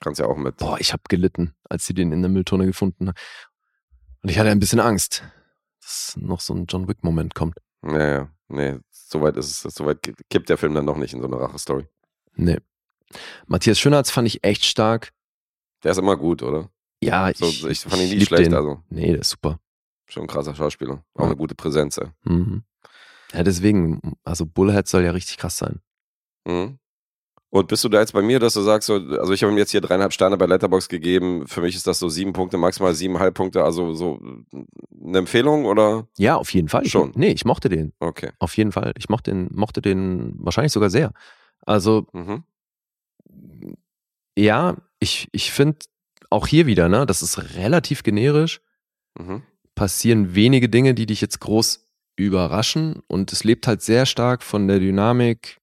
kannst 0.00 0.20
ja 0.20 0.26
auch 0.26 0.36
mit. 0.36 0.56
Boah, 0.56 0.78
ich 0.80 0.92
habe 0.92 1.02
gelitten, 1.08 1.54
als 1.68 1.86
sie 1.86 1.94
den 1.94 2.12
in 2.12 2.22
der 2.22 2.30
Mülltonne 2.30 2.66
gefunden 2.66 3.08
haben. 3.08 3.16
Und 4.22 4.28
ich 4.30 4.38
hatte 4.38 4.50
ein 4.50 4.60
bisschen 4.60 4.80
Angst, 4.80 5.22
dass 5.80 6.16
noch 6.16 6.40
so 6.40 6.54
ein 6.54 6.66
John 6.66 6.88
Wick-Moment 6.88 7.34
kommt. 7.34 7.56
Naja, 7.82 8.30
nee, 8.48 8.78
soweit 8.90 9.36
ist 9.36 9.64
es, 9.64 9.74
soweit 9.74 9.98
kippt 10.30 10.48
der 10.48 10.56
Film 10.58 10.74
dann 10.74 10.84
noch 10.84 10.96
nicht 10.96 11.12
in 11.12 11.20
so 11.20 11.26
eine 11.26 11.40
Rache-Story. 11.40 11.86
Nee. 12.34 12.58
Matthias 13.46 13.78
Schönherz 13.78 14.10
fand 14.10 14.28
ich 14.28 14.42
echt 14.44 14.64
stark. 14.64 15.12
Der 15.82 15.90
ist 15.90 15.98
immer 15.98 16.16
gut, 16.16 16.42
oder? 16.42 16.70
Ja, 17.02 17.32
So, 17.34 17.46
ich, 17.46 17.64
ich 17.66 17.80
fand 17.80 18.00
ihn 18.00 18.10
nie 18.16 18.24
schlecht, 18.24 18.46
den. 18.46 18.54
also 18.54 18.80
Nee, 18.88 19.10
der 19.10 19.20
ist 19.20 19.30
super. 19.30 19.58
schon 20.06 20.22
ein 20.22 20.28
krasser 20.28 20.54
Schauspieler. 20.54 21.04
Auch 21.14 21.20
Ja. 21.22 21.26
eine 21.26 21.36
gute 21.36 21.56
Präsenz, 21.56 21.98
ey. 21.98 22.08
Mhm. 22.24 22.62
Ja, 23.32 23.42
deswegen, 23.42 24.00
also 24.24 24.44
Bullhead 24.46 24.86
soll 24.88 25.02
ja 25.04 25.10
richtig 25.12 25.38
krass 25.38 25.56
sein. 25.58 25.80
Mhm. 26.46 26.78
Und 27.50 27.68
bist 27.68 27.84
du 27.84 27.90
da 27.90 28.00
jetzt 28.00 28.14
bei 28.14 28.22
mir, 28.22 28.38
dass 28.38 28.54
du 28.54 28.62
sagst, 28.62 28.86
so, 28.86 28.94
also 28.94 29.32
ich 29.34 29.42
habe 29.42 29.52
ihm 29.52 29.58
jetzt 29.58 29.72
hier 29.72 29.82
dreieinhalb 29.82 30.12
Sterne 30.14 30.38
bei 30.38 30.46
Letterbox 30.46 30.88
gegeben. 30.88 31.46
Für 31.46 31.60
mich 31.60 31.76
ist 31.76 31.86
das 31.86 31.98
so 31.98 32.08
sieben 32.08 32.32
Punkte, 32.32 32.56
maximal 32.56 32.94
siebeneinhalb 32.94 33.34
Punkte. 33.34 33.62
Also 33.62 33.92
so 33.92 34.20
eine 35.04 35.18
Empfehlung 35.18 35.66
oder? 35.66 36.08
Ja, 36.16 36.36
auf 36.36 36.52
jeden 36.54 36.68
Fall. 36.68 36.86
Ich- 36.86 36.92
Schon. 36.92 37.12
Nee, 37.14 37.32
ich 37.32 37.44
mochte 37.44 37.68
den. 37.68 37.92
Okay. 38.00 38.30
Auf 38.38 38.56
jeden 38.56 38.72
Fall. 38.72 38.94
Ich 38.96 39.10
mochte 39.10 39.30
den, 39.32 39.48
mochte 39.52 39.82
den 39.82 40.34
wahrscheinlich 40.38 40.72
sogar 40.72 40.88
sehr. 40.88 41.12
Also, 41.66 42.06
Mhm. 42.14 42.44
ja, 44.36 44.76
ich, 44.98 45.28
ich 45.32 45.52
finde 45.52 45.78
auch 46.30 46.46
hier 46.46 46.66
wieder, 46.66 46.88
ne, 46.88 47.04
das 47.06 47.22
ist 47.22 47.54
relativ 47.56 48.02
generisch. 48.02 48.60
Mhm. 49.18 49.42
Passieren 49.74 50.34
wenige 50.34 50.68
Dinge, 50.68 50.94
die 50.94 51.06
dich 51.06 51.20
jetzt 51.20 51.40
groß 51.40 51.86
überraschen. 52.16 53.02
Und 53.06 53.32
es 53.32 53.44
lebt 53.44 53.66
halt 53.66 53.82
sehr 53.82 54.06
stark 54.06 54.42
von 54.42 54.68
der 54.68 54.78
Dynamik 54.78 55.60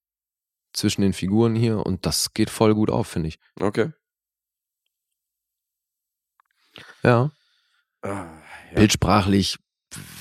zwischen 0.73 1.01
den 1.01 1.13
Figuren 1.13 1.55
hier. 1.55 1.85
Und 1.85 2.05
das 2.05 2.33
geht 2.33 2.49
voll 2.49 2.73
gut 2.75 2.89
auf, 2.89 3.07
finde 3.07 3.29
ich. 3.29 3.39
Okay. 3.59 3.91
Ja. 7.03 7.31
Ah, 8.01 8.09
ja. 8.09 8.75
Bildsprachlich 8.75 9.57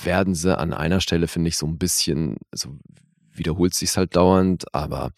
werden 0.03 0.35
sie 0.35 0.57
an 0.57 0.73
einer 0.73 1.01
Stelle, 1.01 1.27
finde 1.27 1.49
ich, 1.49 1.57
so 1.57 1.67
ein 1.67 1.77
bisschen, 1.77 2.37
so 2.51 2.77
wiederholt 3.31 3.73
sich's 3.73 3.97
halt 3.97 4.15
dauernd, 4.15 4.73
aber 4.73 5.11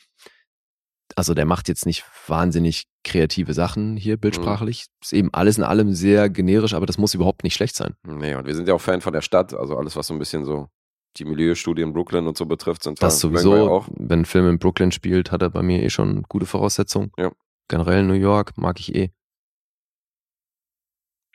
also 1.16 1.34
der 1.34 1.46
macht 1.46 1.68
jetzt 1.68 1.86
nicht 1.86 2.06
wahnsinnig 2.28 2.86
kreative 3.04 3.54
Sachen 3.54 3.98
hier 3.98 4.18
bildsprachlich. 4.18 4.86
Ist 5.02 5.14
eben 5.14 5.34
alles 5.34 5.58
in 5.58 5.64
allem 5.64 5.94
sehr 5.94 6.30
generisch, 6.30 6.74
aber 6.74 6.86
das 6.86 6.98
muss 6.98 7.14
überhaupt 7.14 7.44
nicht 7.44 7.56
schlecht 7.56 7.76
sein. 7.76 7.96
Nee, 8.04 8.36
und 8.36 8.46
wir 8.46 8.56
sind 8.56 8.68
ja 8.68 8.74
auch 8.74 8.82
Fan 8.82 9.02
von 9.02 9.14
der 9.14 9.22
Stadt. 9.22 9.54
Also 9.54 9.78
alles, 9.78 9.96
was 9.96 10.08
so 10.08 10.14
ein 10.14 10.20
bisschen 10.20 10.46
so 10.46 10.70
die 11.18 11.26
Milieustudie 11.26 11.82
in 11.82 11.94
Brooklyn 11.94 12.28
und 12.28 12.38
so 12.38 12.46
betrifft, 12.46 12.84
sind 12.84 13.02
Das 13.02 13.20
sowieso, 13.20 13.70
auch. 13.70 13.88
wenn 13.92 14.22
ein 14.22 14.26
Film 14.26 14.48
in 14.50 14.60
Brooklyn 14.60 14.92
spielt, 14.92 15.32
hat 15.32 15.42
er 15.42 15.50
bei 15.50 15.62
mir 15.62 15.84
eh 15.84 15.90
schon 15.90 16.24
gute 16.24 16.46
Voraussetzungen. 16.46 17.12
Ja. 17.18 17.32
Generell 17.68 18.04
New 18.04 18.14
York 18.14 18.58
mag 18.58 18.80
ich 18.80 18.96
eh. 18.96 19.12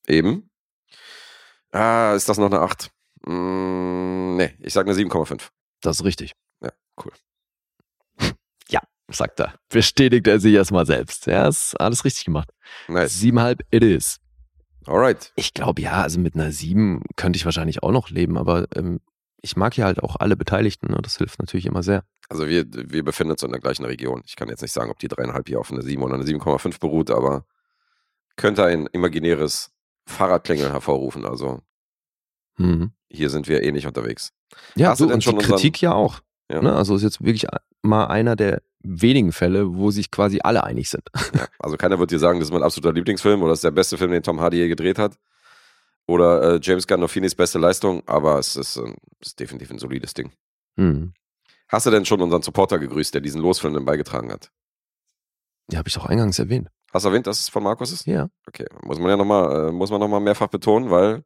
Eben. 0.06 0.50
Ah, 1.72 2.14
ist 2.14 2.28
das 2.28 2.38
noch 2.38 2.46
eine 2.46 2.60
8? 2.60 2.90
Mm, 3.26 4.36
nee, 4.36 4.54
ich 4.60 4.72
sag 4.72 4.86
eine 4.86 4.94
7,5. 4.96 5.48
Das 5.80 5.96
ist 5.96 6.04
richtig. 6.04 6.32
Ja, 6.62 6.70
cool. 7.04 7.12
Ja, 8.68 8.80
sagt 9.08 9.40
er. 9.40 9.54
Bestätigt 9.68 10.26
er 10.26 10.40
sich 10.40 10.54
erstmal 10.54 10.86
selbst. 10.86 11.26
Ja, 11.26 11.48
ist 11.48 11.74
alles 11.80 12.04
richtig 12.04 12.24
gemacht. 12.24 12.50
Nice. 12.88 13.18
Siebenhalb 13.18 13.62
it 13.70 13.82
is. 13.84 14.18
Alright. 14.86 15.32
Ich 15.36 15.52
glaube 15.54 15.82
ja, 15.82 16.02
also 16.02 16.18
mit 16.20 16.34
einer 16.34 16.52
sieben 16.52 17.02
könnte 17.16 17.36
ich 17.36 17.44
wahrscheinlich 17.44 17.82
auch 17.82 17.90
noch 17.92 18.08
leben, 18.10 18.36
aber 18.38 18.66
ähm, 18.76 19.00
ich 19.42 19.56
mag 19.56 19.76
ja 19.76 19.84
halt 19.86 20.02
auch 20.02 20.16
alle 20.16 20.36
Beteiligten. 20.36 20.90
Ne? 20.90 20.98
Das 21.02 21.18
hilft 21.18 21.38
natürlich 21.38 21.66
immer 21.66 21.82
sehr. 21.82 22.04
Also 22.28 22.48
wir, 22.48 22.64
wir 22.68 23.04
befinden 23.04 23.32
uns 23.32 23.42
in 23.42 23.50
der 23.52 23.60
gleichen 23.60 23.84
Region. 23.84 24.22
Ich 24.26 24.34
kann 24.36 24.48
jetzt 24.48 24.62
nicht 24.62 24.72
sagen, 24.72 24.90
ob 24.90 24.98
die 24.98 25.08
dreieinhalb 25.08 25.46
hier 25.48 25.60
auf 25.60 25.70
eine 25.70 25.82
7 25.82 26.02
oder 26.02 26.14
eine 26.14 26.24
7,5 26.24 26.80
beruht, 26.80 27.10
aber 27.10 27.44
könnte 28.36 28.64
ein 28.64 28.86
imaginäres 28.92 29.70
Fahrradklingel 30.06 30.72
hervorrufen. 30.72 31.24
Also 31.24 31.60
Mhm. 32.58 32.92
hier 33.08 33.30
sind 33.30 33.48
wir 33.48 33.62
ähnlich 33.62 33.86
unterwegs. 33.86 34.32
Ja, 34.76 34.90
Hast 34.90 35.00
du 35.00 35.04
so, 35.04 35.08
denn 35.08 35.14
und 35.16 35.24
schon 35.24 35.34
die 35.34 35.38
unseren- 35.44 35.56
Kritik 35.56 35.80
ja 35.82 35.92
auch. 35.92 36.20
Ja. 36.50 36.62
Ne? 36.62 36.74
Also 36.74 36.94
ist 36.96 37.02
jetzt 37.02 37.22
wirklich 37.24 37.46
mal 37.82 38.06
einer 38.06 38.34
der 38.36 38.62
wenigen 38.80 39.32
Fälle, 39.32 39.74
wo 39.74 39.90
sich 39.90 40.10
quasi 40.10 40.40
alle 40.42 40.64
einig 40.64 40.88
sind. 40.90 41.02
Ja, 41.34 41.46
also 41.58 41.76
keiner 41.76 41.98
wird 41.98 42.10
dir 42.12 42.18
sagen, 42.18 42.38
das 42.38 42.48
ist 42.48 42.52
mein 42.52 42.62
absoluter 42.62 42.92
Lieblingsfilm 42.94 43.42
oder 43.42 43.50
das 43.50 43.58
ist 43.58 43.64
der 43.64 43.72
beste 43.72 43.98
Film, 43.98 44.12
den 44.12 44.22
Tom 44.22 44.40
Hardy 44.40 44.56
je 44.58 44.68
gedreht 44.68 44.98
hat. 44.98 45.18
Oder 46.06 46.54
äh, 46.54 46.60
James 46.62 46.86
Gandolfinis 46.86 47.34
beste 47.34 47.58
Leistung, 47.58 48.02
aber 48.06 48.38
es 48.38 48.56
ist, 48.56 48.76
äh, 48.76 48.94
ist 49.20 49.40
definitiv 49.40 49.70
ein 49.70 49.78
solides 49.78 50.14
Ding. 50.14 50.32
Mhm. 50.76 51.14
Hast 51.68 51.86
du 51.86 51.90
denn 51.90 52.04
schon 52.04 52.20
unseren 52.20 52.42
Supporter 52.42 52.78
gegrüßt, 52.78 53.12
der 53.14 53.20
diesen 53.20 53.40
Losfilm 53.40 53.74
dann 53.74 53.84
beigetragen 53.84 54.30
hat? 54.30 54.52
Ja, 55.70 55.78
habe 55.78 55.88
ich 55.88 55.94
doch 55.94 56.06
eingangs 56.06 56.38
erwähnt. 56.38 56.68
Hast 56.92 57.04
du 57.04 57.08
erwähnt, 57.08 57.26
dass 57.26 57.40
es 57.40 57.48
von 57.48 57.64
Markus 57.64 57.90
ist? 57.90 58.06
Ja. 58.06 58.28
Okay, 58.46 58.66
muss 58.82 59.00
man 59.00 59.08
ja 59.10 59.16
nochmal, 59.16 59.68
äh, 59.68 59.72
muss 59.72 59.90
man 59.90 59.98
noch 60.00 60.08
mal 60.08 60.20
mehrfach 60.20 60.46
betonen, 60.46 60.90
weil 60.90 61.24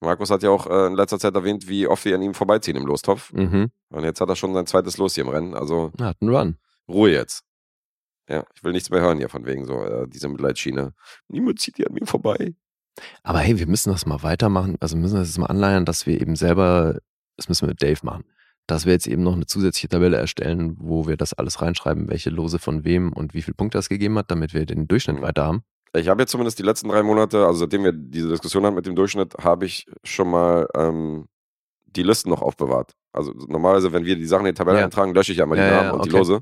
Markus 0.00 0.30
hat 0.30 0.42
ja 0.42 0.50
auch 0.50 0.66
äh, 0.66 0.88
in 0.88 0.94
letzter 0.94 1.18
Zeit 1.18 1.34
erwähnt, 1.34 1.68
wie 1.68 1.86
oft 1.86 2.04
wir 2.04 2.14
an 2.14 2.22
ihm 2.22 2.34
vorbeiziehen 2.34 2.76
im 2.76 2.84
Lostopf. 2.84 3.32
Mhm. 3.32 3.70
Und 3.88 4.04
jetzt 4.04 4.20
hat 4.20 4.28
er 4.28 4.36
schon 4.36 4.52
sein 4.52 4.66
zweites 4.66 4.98
Los 4.98 5.14
hier 5.14 5.24
im 5.24 5.30
Rennen. 5.30 5.54
Also 5.54 5.92
Hat 5.98 6.18
einen 6.20 6.34
Run. 6.34 6.58
Ruhe 6.88 7.10
jetzt. 7.10 7.44
Ja, 8.28 8.44
ich 8.54 8.62
will 8.62 8.72
nichts 8.72 8.90
mehr 8.90 9.00
hören 9.00 9.18
hier 9.18 9.28
von 9.28 9.46
wegen 9.46 9.64
so 9.64 9.82
äh, 9.82 10.06
diese 10.08 10.28
Mitleidsschiene. 10.28 10.94
Niemand 11.28 11.60
zieht 11.60 11.76
hier 11.76 11.88
an 11.88 11.94
mir 11.94 12.06
vorbei. 12.06 12.54
Aber 13.22 13.38
hey, 13.38 13.58
wir 13.58 13.66
müssen 13.66 13.90
das 13.90 14.06
mal 14.06 14.22
weitermachen. 14.22 14.76
Also 14.80 14.96
wir 14.96 15.02
müssen 15.02 15.16
das 15.16 15.28
jetzt 15.28 15.38
mal 15.38 15.46
anleiern, 15.46 15.84
dass 15.84 16.06
wir 16.06 16.20
eben 16.20 16.36
selber, 16.36 16.98
das 17.36 17.48
müssen 17.48 17.62
wir 17.62 17.68
mit 17.70 17.82
Dave 17.82 17.98
machen, 18.02 18.24
dass 18.66 18.84
wir 18.86 18.92
jetzt 18.92 19.06
eben 19.06 19.22
noch 19.22 19.34
eine 19.34 19.46
zusätzliche 19.46 19.88
Tabelle 19.88 20.16
erstellen, 20.16 20.76
wo 20.78 21.06
wir 21.06 21.16
das 21.16 21.32
alles 21.32 21.62
reinschreiben, 21.62 22.08
welche 22.08 22.30
Lose 22.30 22.58
von 22.58 22.84
wem 22.84 23.12
und 23.12 23.34
wie 23.34 23.42
viele 23.42 23.54
Punkte 23.54 23.78
das 23.78 23.88
gegeben 23.88 24.18
hat, 24.18 24.30
damit 24.30 24.54
wir 24.54 24.66
den 24.66 24.88
Durchschnitt 24.88 25.16
Mhm. 25.18 25.22
weiter 25.22 25.44
haben. 25.44 25.62
Ich 25.94 26.08
habe 26.08 26.22
jetzt 26.22 26.30
zumindest 26.30 26.58
die 26.58 26.62
letzten 26.62 26.88
drei 26.88 27.02
Monate, 27.02 27.44
also 27.46 27.60
seitdem 27.60 27.84
wir 27.84 27.92
diese 27.92 28.28
Diskussion 28.28 28.64
hatten 28.64 28.74
mit 28.76 28.86
dem 28.86 28.94
Durchschnitt, 28.96 29.34
habe 29.42 29.66
ich 29.66 29.86
schon 30.04 30.30
mal 30.30 30.66
ähm, 30.74 31.26
die 31.86 32.02
Listen 32.02 32.30
noch 32.30 32.40
aufbewahrt. 32.40 32.92
Also 33.12 33.32
normalerweise, 33.48 33.92
wenn 33.92 34.06
wir 34.06 34.16
die 34.16 34.24
Sachen 34.24 34.46
in 34.46 34.54
die 34.54 34.58
Tabelle 34.58 34.78
Ja. 34.78 34.84
eintragen, 34.84 35.12
lösche 35.14 35.32
ich 35.32 35.38
ja 35.38 35.44
mal 35.44 35.56
die 35.56 35.60
Ja, 35.62 35.68
Namen 35.70 35.88
ja, 35.88 35.92
und 35.92 36.04
die 36.06 36.08
okay. 36.10 36.18
Lose. 36.18 36.40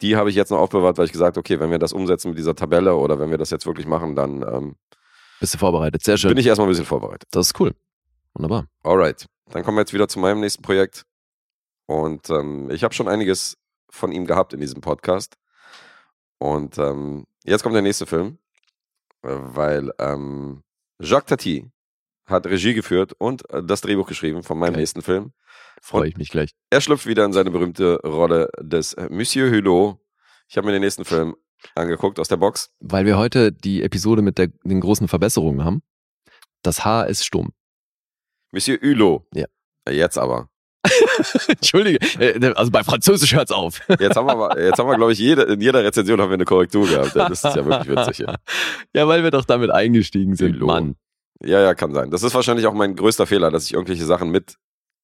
Die 0.00 0.14
habe 0.14 0.30
ich 0.30 0.36
jetzt 0.36 0.50
noch 0.50 0.58
aufbewahrt, 0.58 0.96
weil 0.96 1.06
ich 1.06 1.12
gesagt 1.12 1.36
habe, 1.36 1.40
okay, 1.40 1.58
wenn 1.58 1.72
wir 1.72 1.80
das 1.80 1.92
umsetzen 1.92 2.28
mit 2.28 2.38
dieser 2.38 2.54
Tabelle 2.54 2.94
oder 2.94 3.18
wenn 3.18 3.30
wir 3.30 3.38
das 3.38 3.50
jetzt 3.50 3.66
wirklich 3.66 3.86
machen, 3.88 4.14
dann 4.14 4.42
ähm, 4.42 4.76
Bist 5.40 5.54
du 5.54 5.58
vorbereitet? 5.58 6.02
Sehr 6.02 6.16
schön. 6.16 6.30
bin 6.30 6.38
ich 6.38 6.46
erstmal 6.46 6.66
ein 6.66 6.70
bisschen 6.70 6.84
vorbereitet. 6.84 7.28
das 7.30 7.48
ist 7.48 7.60
cool. 7.60 7.74
Wunderbar. 8.34 8.66
Alright, 8.82 9.26
dann 9.50 9.62
kommen 9.64 9.76
wir 9.76 9.82
jetzt 9.82 9.92
wieder 9.92 10.08
zu 10.08 10.18
meinem 10.18 10.40
nächsten 10.40 10.62
Projekt. 10.62 11.04
Und 11.86 12.28
ähm, 12.30 12.70
ich 12.70 12.84
habe 12.84 12.94
schon 12.94 13.08
einiges 13.08 13.56
von 13.90 14.12
ihm 14.12 14.26
gehabt 14.26 14.52
in 14.52 14.60
diesem 14.60 14.80
Podcast. 14.80 15.36
Und 16.38 16.78
ähm, 16.78 17.26
jetzt 17.44 17.62
kommt 17.62 17.74
der 17.74 17.82
nächste 17.82 18.06
Film, 18.06 18.38
äh, 19.22 19.28
weil 19.30 19.90
ähm, 19.98 20.62
Jacques 21.00 21.28
Tati 21.30 21.70
hat 22.26 22.46
Regie 22.46 22.74
geführt 22.74 23.14
und 23.18 23.48
äh, 23.50 23.62
das 23.62 23.80
Drehbuch 23.80 24.06
geschrieben 24.06 24.42
von 24.42 24.58
meinem 24.58 24.72
Geil. 24.74 24.80
nächsten 24.80 25.02
Film. 25.02 25.32
Freue 25.80 26.08
ich 26.08 26.16
mich 26.16 26.28
gleich. 26.28 26.50
Er 26.70 26.80
schlüpft 26.80 27.06
wieder 27.06 27.24
in 27.24 27.32
seine 27.32 27.50
berühmte 27.50 28.00
Rolle 28.04 28.50
des 28.60 28.92
äh, 28.94 29.08
Monsieur 29.10 29.50
Hulot. 29.50 29.98
Ich 30.48 30.56
habe 30.56 30.66
mir 30.66 30.72
den 30.72 30.82
nächsten 30.82 31.04
Film 31.04 31.34
angeguckt 31.74 32.18
aus 32.18 32.28
der 32.28 32.36
Box. 32.36 32.70
Weil 32.80 33.06
wir 33.06 33.18
heute 33.18 33.52
die 33.52 33.82
Episode 33.82 34.22
mit 34.22 34.38
der, 34.38 34.48
den 34.64 34.80
großen 34.80 35.08
Verbesserungen 35.08 35.64
haben. 35.64 35.82
Das 36.62 36.84
Haar 36.84 37.06
ist 37.06 37.24
stumm. 37.24 37.52
Monsieur 38.52 38.78
Hulot. 38.80 39.24
Ja. 39.34 39.46
Jetzt 39.88 40.18
aber. 40.18 40.48
Entschuldige, 41.48 41.98
äh, 42.20 42.52
also 42.54 42.70
bei 42.70 42.82
Französisch 42.84 43.34
hört's 43.34 43.50
auf. 43.50 43.80
Jetzt 43.98 44.16
haben 44.16 44.26
wir, 44.26 44.64
jetzt 44.64 44.78
haben 44.78 44.88
wir, 44.88 44.96
glaube 44.96 45.12
ich, 45.12 45.18
jede, 45.18 45.42
in 45.42 45.60
jeder 45.60 45.82
Rezension 45.82 46.20
haben 46.20 46.30
wir 46.30 46.34
eine 46.34 46.44
Korrektur 46.44 46.86
gehabt. 46.86 47.14
Ja, 47.14 47.28
das 47.28 47.44
ist 47.44 47.56
ja 47.56 47.64
wirklich 47.64 47.96
witzig 47.96 48.16
hier. 48.18 48.36
Ja, 48.94 49.06
weil 49.08 49.22
wir 49.22 49.30
doch 49.30 49.44
damit 49.44 49.70
eingestiegen 49.70 50.36
sind, 50.36 50.54
Hulot. 50.54 50.66
Mann. 50.66 50.96
Ja, 51.44 51.60
ja, 51.60 51.74
kann 51.74 51.92
sein. 51.92 52.10
Das 52.10 52.22
ist 52.22 52.34
wahrscheinlich 52.34 52.66
auch 52.66 52.72
mein 52.72 52.96
größter 52.96 53.26
Fehler, 53.26 53.50
dass 53.50 53.66
ich 53.66 53.74
irgendwelche 53.74 54.04
Sachen 54.04 54.30
mit, 54.30 54.56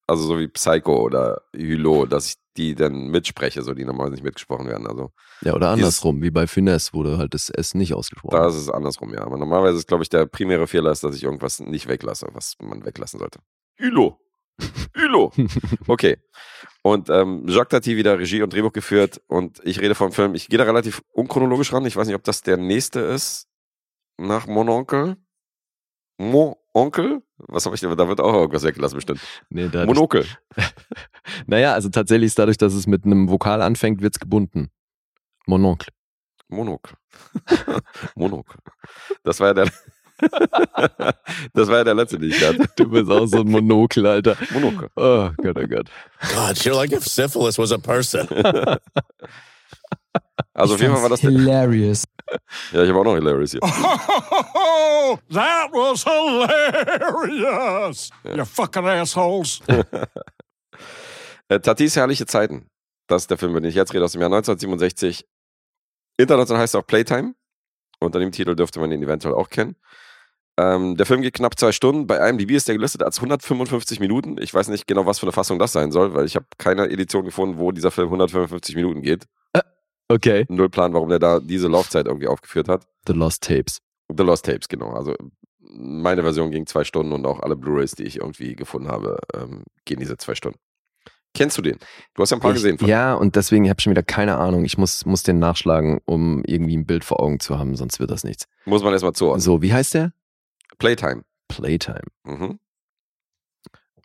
also 0.07 0.25
so 0.25 0.39
wie 0.39 0.49
Psycho 0.49 0.97
oder 0.97 1.43
Hulot, 1.57 2.13
dass 2.13 2.29
ich 2.29 2.35
die 2.57 2.75
dann 2.75 3.09
mitspreche, 3.09 3.63
so 3.63 3.75
die 3.75 3.85
normalerweise 3.85 4.15
nicht 4.15 4.25
mitgesprochen 4.25 4.67
werden. 4.67 4.87
Also 4.87 5.11
Ja, 5.43 5.55
oder 5.55 5.75
Dieses- 5.75 5.85
andersrum, 5.87 6.23
wie 6.23 6.31
bei 6.31 6.47
Finesse 6.47 6.93
wurde 6.93 7.19
halt 7.19 7.35
das 7.35 7.51
S 7.51 7.75
nicht 7.75 7.95
ausgesprochen. 7.95 8.37
da 8.37 8.49
ist 8.49 8.55
es 8.57 8.69
andersrum, 8.71 9.13
ja. 9.13 9.21
Aber 9.23 9.37
normalerweise 9.39 9.79
ist, 9.79 9.89
glaube 9.89 10.03
ich, 10.03 10.09
der 10.09 10.27
primäre 10.27 10.67
Fehler 10.67 10.91
ist, 10.93 11.03
dass 11.05 11.17
ich 11.17 11.23
irgendwas 11.25 11.61
nicht 11.61 11.89
weglasse, 11.89 12.29
was 12.33 12.55
man 12.61 12.85
weglassen 12.85 13.19
sollte. 13.19 13.41
Hulot. 13.81 14.17
Hulot. 14.97 15.33
Okay. 15.89 16.17
Und 16.83 17.09
ähm, 17.11 17.45
Jacques 17.49 17.71
Tati 17.71 17.97
wieder 17.97 18.19
Regie 18.19 18.43
und 18.43 18.53
Drehbuch 18.53 18.73
geführt 18.73 19.21
und 19.27 19.61
ich 19.65 19.81
rede 19.81 19.95
vom 19.95 20.13
Film. 20.13 20.35
Ich 20.35 20.49
gehe 20.49 20.59
da 20.59 20.65
relativ 20.65 21.03
unchronologisch 21.13 21.73
ran. 21.73 21.85
Ich 21.87 21.97
weiß 21.97 22.07
nicht, 22.07 22.15
ob 22.17 22.25
das 22.25 22.43
der 22.43 22.57
nächste 22.57 23.01
ist 23.01 23.49
nach 24.19 24.47
Mon 24.47 24.69
Onkel. 24.69 25.17
Mon 26.19 26.55
Onkel? 26.75 27.23
Was 27.39 27.65
habe 27.67 27.77
ich 27.77 27.81
denn? 27.81 27.97
Da 27.97 28.09
wird 28.09 28.21
auch 28.21 28.35
irgendwas 28.35 28.65
weggelassen 28.65 28.97
bestimmt. 28.97 29.21
nee, 29.49 29.69
dadurch, 29.71 29.87
Monokel. 29.87 30.27
naja, 31.47 31.73
also 31.73 31.89
tatsächlich 31.89 32.27
ist 32.27 32.39
dadurch, 32.39 32.59
dass 32.59 32.75
es 32.75 32.87
mit 32.87 33.05
einem 33.05 33.31
Vokal 33.31 33.63
anfängt, 33.63 34.03
wird's 34.03 34.19
gebunden. 34.19 34.71
Mononcle. 35.47 35.89
Monokel. 36.49 36.97
Monokel. 38.17 38.59
Das 39.23 39.39
war 39.41 39.49
ja 39.49 39.55
der. 39.55 39.71
das 41.53 41.69
war 41.69 41.79
ja 41.79 41.85
der 41.85 41.95
letzte, 41.95 42.19
den 42.19 42.31
ich 42.31 42.45
hatte. 42.45 42.69
Du 42.77 42.89
bist 42.89 43.11
auch 43.11 43.27
so 43.27 43.41
ein 43.41 43.49
Monokel, 43.49 44.07
Alter. 44.07 44.37
Monokel. 44.53 44.91
Oh 44.97 45.31
Gott, 45.37 45.57
oh 45.57 45.67
Gott. 45.67 45.91
God, 46.21 46.57
you're 46.59 46.75
like 46.75 46.93
if 46.93 47.05
syphilis 47.05 47.57
was 47.59 47.73
a 47.73 47.79
person. 47.79 48.29
Also 50.55 50.75
auf 50.75 50.81
jeden 50.81 50.93
Fall 50.93 51.03
war 51.03 51.09
das 51.09 51.21
hilarious. 51.21 52.05
Ja, 52.73 52.83
ich 52.83 52.89
habe 52.89 52.99
auch 52.99 53.05
noch 53.05 53.15
Hilarious 53.15 53.53
hier. 53.53 53.61
Oh, 53.63 55.19
that 55.33 55.71
was 55.73 56.05
hilarious! 56.05 58.11
You 58.25 58.45
fucking 58.45 58.87
assholes. 58.87 59.61
Äh, 61.49 61.61
Tatis 61.61 61.95
herrliche 61.95 62.25
Zeiten. 62.25 62.71
Das 63.07 63.25
ist 63.25 63.31
der 63.31 63.37
Film, 63.37 63.51
über 63.53 63.61
den 63.61 63.69
ich 63.69 63.75
jetzt 63.75 63.93
rede, 63.93 64.03
aus 64.03 64.13
dem 64.13 64.23
Jahr 64.23 64.33
1967. 64.33 65.27
International 66.17 66.63
heißt 66.63 66.75
er 66.75 66.81
auch 66.81 66.87
Playtime. 66.87 67.35
Unter 68.01 68.19
dem 68.19 68.33
Titel 68.33 68.57
dürfte 68.57 68.81
man 68.81 68.91
ihn 68.93 69.03
eventuell 69.03 69.35
auch 69.35 69.51
kennen. 69.51 69.77
Ähm, 70.57 70.97
der 70.97 71.05
Film 71.05 71.23
geht 71.23 71.35
knapp 71.35 71.59
zwei 71.59 71.73
Stunden. 71.73 72.07
Bei 72.07 72.29
IMDb 72.29 72.53
ist 72.53 72.69
der 72.69 72.77
gelistet 72.77 73.03
als 73.03 73.19
155 73.19 73.99
Minuten. 74.01 74.37
Ich 74.41 74.55
weiß 74.55 74.69
nicht 74.69 74.87
genau, 74.87 75.05
was 75.05 75.19
für 75.19 75.27
eine 75.27 75.33
Fassung 75.33 75.59
das 75.59 75.73
sein 75.73 75.91
soll, 75.91 76.15
weil 76.15 76.27
ich 76.27 76.37
habe 76.37 76.47
keine 76.59 76.89
Edition 76.89 77.25
gefunden, 77.25 77.59
wo 77.59 77.73
dieser 77.73 77.91
Film 77.91 78.09
155 78.09 78.77
Minuten 78.77 79.03
geht. 79.03 79.25
Okay. 80.09 80.45
Null 80.49 80.69
Plan, 80.69 80.93
warum 80.93 81.09
der 81.09 81.19
da 81.19 81.41
diese 81.41 81.69
Laufzeit 81.69 82.07
irgendwie 82.07 82.29
aufgeführt 82.29 82.69
hat. 82.69 82.87
The 83.07 83.13
Lost 83.15 83.43
Tapes. 83.45 83.79
The 84.15 84.23
Lost 84.23 84.45
Tapes, 84.45 84.69
genau. 84.69 84.91
Also 84.93 85.15
meine 85.61 86.23
Version 86.23 86.51
ging 86.51 86.67
zwei 86.67 86.85
Stunden 86.85 87.13
und 87.13 87.27
auch 87.27 87.41
alle 87.41 87.57
Blu-rays, 87.57 87.93
die 87.93 88.05
ich 88.05 88.17
irgendwie 88.21 88.55
gefunden 88.55 88.89
habe, 88.89 89.19
ähm, 89.35 89.65
gehen 89.87 89.99
diese 89.99 90.17
zwei 90.19 90.35
Stunden. 90.35 90.59
Kennst 91.37 91.59
du 91.59 91.63
den? 91.63 91.79
Du 92.15 92.23
hast 92.23 92.31
ja 92.31 92.37
ein 92.37 92.41
paar 92.41 92.51
Ich- 92.53 92.57
gesehen. 92.57 92.79
Von 92.79 92.87
Ja, 92.89 93.15
und 93.15 93.35
deswegen 93.35 93.69
habe 93.69 93.79
ich 93.81 93.83
schon 93.83 93.91
wieder 93.91 94.05
keine 94.05 94.37
Ahnung. 94.37 94.65
Ich 94.65 94.79
muss, 94.79 95.05
muss 95.05 95.25
den 95.25 95.41
nachschlagen, 95.41 96.01
um 96.05 96.45
irgendwie 96.45 96.77
ein 96.77 96.87
Bild 96.87 97.03
vor 97.03 97.19
Augen 97.21 97.41
zu 97.41 97.59
haben, 97.59 97.75
sonst 97.75 97.99
wird 97.99 98.11
das 98.13 98.23
nichts. 98.23 98.47
Muss 98.67 98.85
man 98.85 98.93
erstmal 98.93 99.15
zuordnen. 99.15 99.41
So, 99.41 99.61
wie 99.63 99.73
heißt 99.73 99.95
der? 99.95 100.13
Playtime. 100.79 101.23
Playtime. 101.49 102.05
Mhm. 102.25 102.61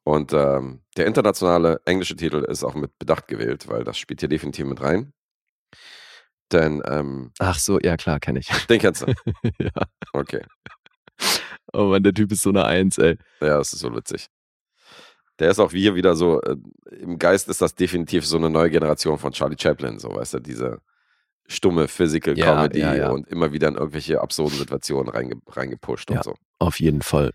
Und 0.04 0.34
ähm, 0.34 0.82
der 0.98 1.06
internationale 1.06 1.82
englische 1.86 2.16
Titel 2.16 2.38
ist 2.48 2.64
auch 2.64 2.74
mit 2.74 2.98
Bedacht 2.98 3.28
gewählt, 3.28 3.68
weil 3.68 3.84
das 3.84 3.98
spielt 3.98 4.22
hier 4.22 4.30
definitiv 4.30 4.66
mit 4.66 4.82
rein. 4.82 5.14
Denn 6.52 6.82
ähm, 6.86 7.32
Ach 7.40 7.60
so, 7.60 7.80
ja 7.80 7.96
klar, 7.98 8.20
kenne 8.20 8.40
ich. 8.40 8.48
den 8.68 8.80
kennst 8.80 9.04
du. 9.04 9.08
ja. 9.60 9.70
Okay. 10.14 10.42
Oh 11.74 11.86
Mann, 11.86 12.02
der 12.04 12.14
Typ 12.14 12.32
ist 12.32 12.42
so 12.42 12.50
eine 12.50 12.66
Eins, 12.66 12.98
ey. 12.98 13.18
Ja, 13.42 13.58
das 13.60 13.74
ist 13.74 13.80
so 13.80 13.96
witzig. 13.96 14.28
Der 15.38 15.52
ist 15.52 15.60
auch 15.60 15.72
wie 15.72 15.82
hier 15.82 15.96
wieder 15.96 16.16
so, 16.16 16.42
äh, 16.42 16.58
im 17.00 17.20
Geist 17.20 17.48
ist 17.50 17.62
das 17.62 17.76
definitiv 17.76 18.26
so 18.26 18.38
eine 18.38 18.50
neue 18.50 18.70
Generation 18.70 19.18
von 19.20 19.32
Charlie 19.32 19.56
Chaplin, 19.60 20.00
so 20.00 20.14
weißt 20.16 20.34
du, 20.36 20.40
diese 20.40 20.80
stumme 21.48 21.88
Physical 21.88 22.38
Ja, 22.38 22.46
Comedy 22.56 22.80
ja, 22.80 22.96
ja. 22.96 23.10
und 23.10 23.28
immer 23.28 23.52
wieder 23.52 23.68
in 23.68 23.76
irgendwelche 23.76 24.20
absurden 24.22 24.58
Situationen 24.58 25.10
reinge 25.10 25.36
reingepusht 25.48 26.10
Ja. 26.10 26.18
und 26.18 26.24
so. 26.24 26.36
Auf 26.60 26.80
jeden 26.80 27.02
Fall. 27.02 27.32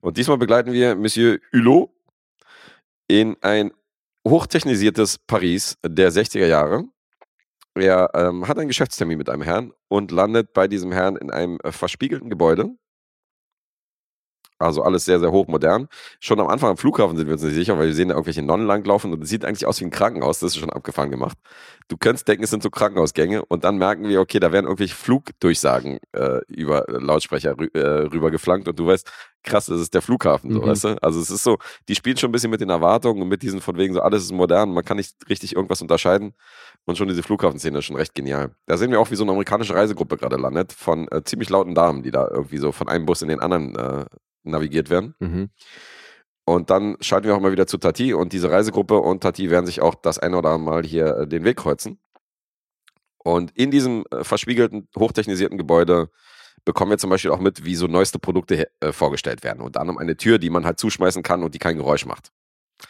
Und 0.00 0.16
diesmal 0.16 0.38
begleiten 0.38 0.72
wir 0.72 0.94
Monsieur 0.96 1.38
Hulot 1.52 1.90
in 3.06 3.36
ein 3.42 3.70
hochtechnisiertes 4.30 5.18
Paris 5.26 5.76
der 5.84 6.12
60er 6.12 6.46
Jahre. 6.46 6.84
Er 7.74 8.10
ähm, 8.14 8.48
hat 8.48 8.58
einen 8.58 8.68
Geschäftstermin 8.68 9.18
mit 9.18 9.28
einem 9.28 9.42
Herrn 9.42 9.72
und 9.88 10.10
landet 10.10 10.52
bei 10.52 10.66
diesem 10.68 10.92
Herrn 10.92 11.16
in 11.16 11.30
einem 11.30 11.58
äh, 11.62 11.72
verspiegelten 11.72 12.30
Gebäude. 12.30 12.70
Also 14.58 14.82
alles 14.82 15.04
sehr, 15.04 15.20
sehr 15.20 15.30
hochmodern. 15.30 15.88
Schon 16.20 16.40
am 16.40 16.48
Anfang 16.48 16.70
am 16.70 16.76
Flughafen 16.76 17.16
sind 17.16 17.26
wir 17.26 17.34
uns 17.34 17.42
nicht 17.42 17.54
sicher, 17.54 17.78
weil 17.78 17.86
wir 17.88 17.94
sehen 17.94 18.08
da 18.08 18.14
irgendwelche 18.14 18.42
Nonnen 18.42 18.66
langlaufen 18.66 19.12
und 19.12 19.22
es 19.22 19.28
sieht 19.28 19.44
eigentlich 19.44 19.66
aus 19.66 19.80
wie 19.80 19.84
ein 19.84 19.90
Krankenhaus. 19.90 20.40
Das 20.40 20.52
ist 20.52 20.56
schon 20.58 20.70
abgefahren 20.70 21.10
gemacht. 21.10 21.38
Du 21.88 21.96
könntest 21.96 22.26
denken, 22.28 22.44
es 22.44 22.50
sind 22.50 22.62
so 22.62 22.70
Krankenhausgänge 22.70 23.44
und 23.44 23.64
dann 23.64 23.78
merken 23.78 24.08
wir, 24.08 24.20
okay, 24.20 24.40
da 24.40 24.52
werden 24.52 24.66
irgendwelche 24.66 24.94
Flugdurchsagen 24.94 25.98
äh, 26.12 26.40
über 26.48 26.84
Lautsprecher 26.88 27.56
rü 27.58 27.68
äh, 27.72 27.80
rübergeflankt 28.12 28.68
und 28.68 28.78
du 28.78 28.86
weißt, 28.86 29.08
krass, 29.44 29.66
das 29.66 29.80
ist 29.80 29.94
der 29.94 30.02
Flughafen, 30.02 30.52
so, 30.52 30.60
Mhm. 30.60 30.66
weißt 30.66 30.84
du? 30.84 31.02
Also 31.02 31.20
es 31.20 31.30
ist 31.30 31.44
so, 31.44 31.56
die 31.88 31.94
spielen 31.94 32.16
schon 32.16 32.28
ein 32.28 32.32
bisschen 32.32 32.50
mit 32.50 32.60
den 32.60 32.70
Erwartungen 32.70 33.22
und 33.22 33.28
mit 33.28 33.42
diesen 33.42 33.60
von 33.60 33.76
wegen 33.78 33.94
so, 33.94 34.00
alles 34.02 34.24
ist 34.24 34.32
modern, 34.32 34.72
man 34.74 34.84
kann 34.84 34.96
nicht 34.96 35.14
richtig 35.28 35.54
irgendwas 35.56 35.80
unterscheiden. 35.80 36.34
Und 36.84 36.96
schon 36.98 37.08
diese 37.08 37.22
Flughafenszene 37.22 37.78
ist 37.78 37.84
schon 37.84 37.96
recht 37.96 38.14
genial. 38.14 38.50
Da 38.66 38.76
sehen 38.76 38.90
wir 38.90 38.98
auch, 39.00 39.10
wie 39.10 39.16
so 39.16 39.22
eine 39.22 39.32
amerikanische 39.32 39.74
Reisegruppe 39.74 40.16
gerade 40.16 40.36
landet, 40.36 40.72
von 40.72 41.06
äh, 41.08 41.22
ziemlich 41.22 41.48
lauten 41.50 41.74
Damen, 41.74 42.02
die 42.02 42.10
da 42.10 42.28
irgendwie 42.28 42.58
so 42.58 42.72
von 42.72 42.88
einem 42.88 43.06
Bus 43.06 43.22
in 43.22 43.28
den 43.28 43.40
anderen 43.40 43.76
äh, 43.76 44.04
navigiert 44.50 44.90
werden. 44.90 45.14
Mhm. 45.18 45.50
Und 46.44 46.70
dann 46.70 46.96
schalten 47.00 47.26
wir 47.26 47.36
auch 47.36 47.40
mal 47.40 47.52
wieder 47.52 47.66
zu 47.66 47.76
Tati 47.76 48.14
und 48.14 48.32
diese 48.32 48.50
Reisegruppe 48.50 48.98
und 48.98 49.22
Tati 49.22 49.50
werden 49.50 49.66
sich 49.66 49.82
auch 49.82 49.94
das 49.94 50.18
ein 50.18 50.34
oder 50.34 50.50
andere 50.50 50.74
Mal 50.74 50.84
hier 50.84 51.06
äh, 51.18 51.28
den 51.28 51.44
Weg 51.44 51.58
kreuzen. 51.58 51.98
Und 53.18 53.50
in 53.50 53.70
diesem 53.70 54.04
äh, 54.10 54.24
verspiegelten, 54.24 54.88
hochtechnisierten 54.96 55.58
Gebäude 55.58 56.10
bekommen 56.64 56.90
wir 56.90 56.98
zum 56.98 57.10
Beispiel 57.10 57.30
auch 57.30 57.40
mit, 57.40 57.64
wie 57.64 57.74
so 57.74 57.86
neueste 57.86 58.18
Produkte 58.18 58.68
äh, 58.80 58.92
vorgestellt 58.92 59.44
werden. 59.44 59.60
Unter 59.60 59.80
anderem 59.80 59.98
eine 59.98 60.16
Tür, 60.16 60.38
die 60.38 60.50
man 60.50 60.64
halt 60.64 60.78
zuschmeißen 60.78 61.22
kann 61.22 61.42
und 61.42 61.54
die 61.54 61.58
kein 61.58 61.76
Geräusch 61.76 62.06
macht. 62.06 62.32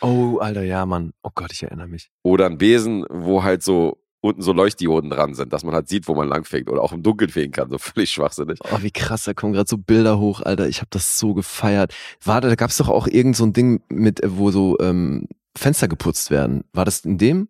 Oh, 0.01 0.39
Alter, 0.39 0.63
ja, 0.63 0.87
Mann. 0.87 1.13
Oh 1.23 1.31
Gott, 1.35 1.53
ich 1.53 1.63
erinnere 1.63 1.89
mich. 1.89 2.11
Oder 2.23 2.47
ein 2.47 2.59
Besen, 2.59 3.05
wo 3.09 3.43
halt 3.43 3.63
so 3.63 3.99
unten 4.21 4.43
so 4.43 4.53
Leuchtdioden 4.53 5.11
dran 5.11 5.35
sind, 5.35 5.53
dass 5.53 5.63
man 5.65 5.75
halt 5.75 5.89
sieht, 5.89 6.09
wo 6.09 6.15
man 6.15 6.29
langfegt 6.29 6.69
oder 6.69 6.83
auch 6.83 6.93
im 6.93 7.03
Dunkeln 7.03 7.31
fegen 7.31 7.53
kann. 7.53 7.71
So 7.71 7.79
völlig 7.79 8.11
schwachsinnig. 8.11 8.59
Oh, 8.65 8.79
wie 8.83 8.91
krass, 8.91 9.25
da 9.25 9.35
kommen 9.35 9.53
gerade 9.53 9.69
so 9.69 9.79
Bilder 9.79 10.19
hoch, 10.19 10.41
Alter. 10.43 10.69
Ich 10.69 10.79
habe 10.79 10.89
das 10.91 11.19
so 11.19 11.35
gefeiert. 11.35 11.95
Warte, 12.23 12.49
da 12.49 12.55
gab's 12.55 12.77
doch 12.79 12.89
auch 12.89 13.07
irgend 13.07 13.37
so 13.37 13.45
ein 13.45 13.53
Ding 13.53 13.83
mit, 13.89 14.23
äh, 14.23 14.37
wo 14.37 14.51
so 14.51 14.77
ähm, 14.81 15.29
Fenster 15.57 15.89
geputzt 15.89 16.31
werden. 16.31 16.65
War 16.73 16.85
das 16.85 17.01
in 17.05 17.19
dem? 17.19 17.49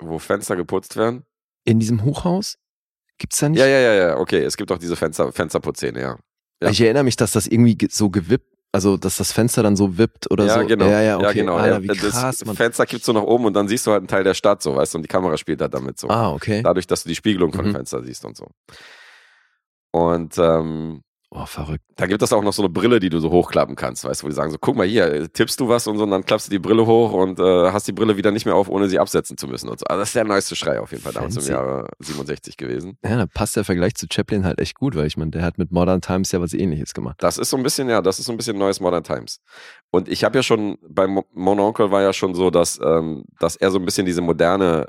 Wo 0.00 0.18
Fenster 0.18 0.56
geputzt 0.56 0.96
werden. 0.96 1.24
In 1.64 1.78
diesem 1.78 2.04
Hochhaus? 2.04 2.58
Gibt's 3.18 3.38
da 3.38 3.48
nicht? 3.48 3.60
Ja, 3.60 3.66
ja, 3.66 3.78
ja, 3.78 3.94
ja. 3.94 4.16
Okay, 4.18 4.42
es 4.42 4.56
gibt 4.56 4.72
auch 4.72 4.78
diese 4.78 4.96
Fenster, 4.96 5.30
Fensterputzszene, 5.30 6.00
ja. 6.00 6.18
ja. 6.62 6.70
Ich 6.70 6.80
erinnere 6.80 7.04
mich, 7.04 7.16
dass 7.16 7.32
das 7.32 7.46
irgendwie 7.46 7.76
ge- 7.76 7.88
so 7.92 8.10
gewippt, 8.10 8.51
also 8.72 8.96
dass 8.96 9.18
das 9.18 9.32
Fenster 9.32 9.62
dann 9.62 9.76
so 9.76 9.98
wippt 9.98 10.30
oder 10.30 10.46
ja, 10.46 10.60
so. 10.60 10.66
genau. 10.66 10.86
Ja, 10.86 11.00
ja, 11.02 11.18
okay. 11.18 11.34
genau. 11.34 11.56
Alter, 11.56 11.74
Ja, 11.76 11.82
wie 11.82 11.86
das 11.88 11.98
krass, 12.12 12.44
Mann. 12.44 12.56
Fenster 12.56 12.86
kippst 12.86 13.06
du 13.06 13.12
nach 13.12 13.22
oben 13.22 13.44
und 13.44 13.52
dann 13.54 13.68
siehst 13.68 13.86
du 13.86 13.90
halt 13.90 14.00
einen 14.00 14.08
Teil 14.08 14.24
der 14.24 14.34
Stadt, 14.34 14.62
so, 14.62 14.74
weißt 14.76 14.94
du, 14.94 14.98
und 14.98 15.02
die 15.02 15.08
Kamera 15.08 15.36
spielt 15.36 15.60
halt 15.60 15.74
damit 15.74 15.98
so. 15.98 16.08
Ah, 16.08 16.32
okay. 16.32 16.62
Dadurch, 16.62 16.86
dass 16.86 17.02
du 17.02 17.08
die 17.08 17.14
Spiegelung 17.14 17.50
Mhm. 17.54 17.72
Fenster 17.72 18.02
siehst 18.02 18.24
und 18.24 18.36
so. 18.36 18.48
Und 19.90 20.38
ähm, 20.38 21.02
Oh, 21.34 21.46
verrückt. 21.46 21.82
da 21.96 22.06
gibt 22.06 22.20
es 22.22 22.30
auch 22.34 22.42
noch 22.42 22.52
so 22.52 22.60
eine 22.62 22.68
Brille, 22.68 23.00
die 23.00 23.08
du 23.08 23.18
so 23.18 23.30
hochklappen 23.30 23.74
kannst, 23.74 24.04
weißt 24.04 24.20
du, 24.20 24.26
wo 24.26 24.28
die 24.28 24.34
sagen 24.34 24.50
so, 24.50 24.58
guck 24.60 24.76
mal 24.76 24.86
hier, 24.86 25.32
tippst 25.32 25.58
du 25.60 25.66
was 25.68 25.86
und 25.86 25.96
so, 25.96 26.04
und 26.04 26.10
dann 26.10 26.24
klappst 26.26 26.48
du 26.48 26.50
die 26.50 26.58
Brille 26.58 26.84
hoch 26.84 27.12
und 27.14 27.40
äh, 27.40 27.72
hast 27.72 27.88
die 27.88 27.92
Brille 27.92 28.18
wieder 28.18 28.30
nicht 28.32 28.44
mehr 28.44 28.54
auf, 28.54 28.68
ohne 28.68 28.86
sie 28.88 28.98
absetzen 28.98 29.38
zu 29.38 29.48
müssen 29.48 29.70
und 29.70 29.80
so. 29.80 29.86
Also 29.86 30.00
das 30.00 30.10
ist 30.10 30.14
der 30.14 30.24
neueste 30.24 30.56
Schrei 30.56 30.78
auf 30.78 30.90
jeden 30.90 31.02
Fall 31.02 31.14
damals 31.14 31.36
im. 31.38 31.50
Jahre 31.50 31.88
67 32.00 32.58
gewesen. 32.58 32.98
Ja, 33.02 33.16
da 33.16 33.24
passt 33.26 33.56
der 33.56 33.64
Vergleich 33.64 33.94
zu 33.94 34.06
Chaplin 34.12 34.44
halt 34.44 34.60
echt 34.60 34.74
gut, 34.74 34.94
weil 34.94 35.06
ich 35.06 35.16
meine, 35.16 35.30
der 35.30 35.42
hat 35.42 35.56
mit 35.56 35.72
Modern 35.72 36.02
Times 36.02 36.32
ja 36.32 36.40
was 36.42 36.52
ähnliches 36.52 36.92
gemacht. 36.92 37.16
Das 37.20 37.38
ist 37.38 37.48
so 37.48 37.56
ein 37.56 37.62
bisschen, 37.62 37.88
ja, 37.88 38.02
das 38.02 38.18
ist 38.18 38.26
so 38.26 38.32
ein 38.32 38.36
bisschen 38.36 38.58
neues 38.58 38.80
Modern 38.80 39.02
Times. 39.02 39.40
Und 39.90 40.08
ich 40.08 40.24
habe 40.24 40.36
ja 40.38 40.42
schon, 40.42 40.76
bei 40.86 41.06
Mo- 41.06 41.24
Mon 41.32 41.58
Oncle 41.60 41.90
war 41.90 42.02
ja 42.02 42.12
schon 42.12 42.34
so, 42.34 42.50
dass, 42.50 42.78
ähm, 42.84 43.24
dass 43.40 43.56
er 43.56 43.70
so 43.70 43.78
ein 43.78 43.84
bisschen 43.86 44.04
diese 44.04 44.20
moderne 44.20 44.86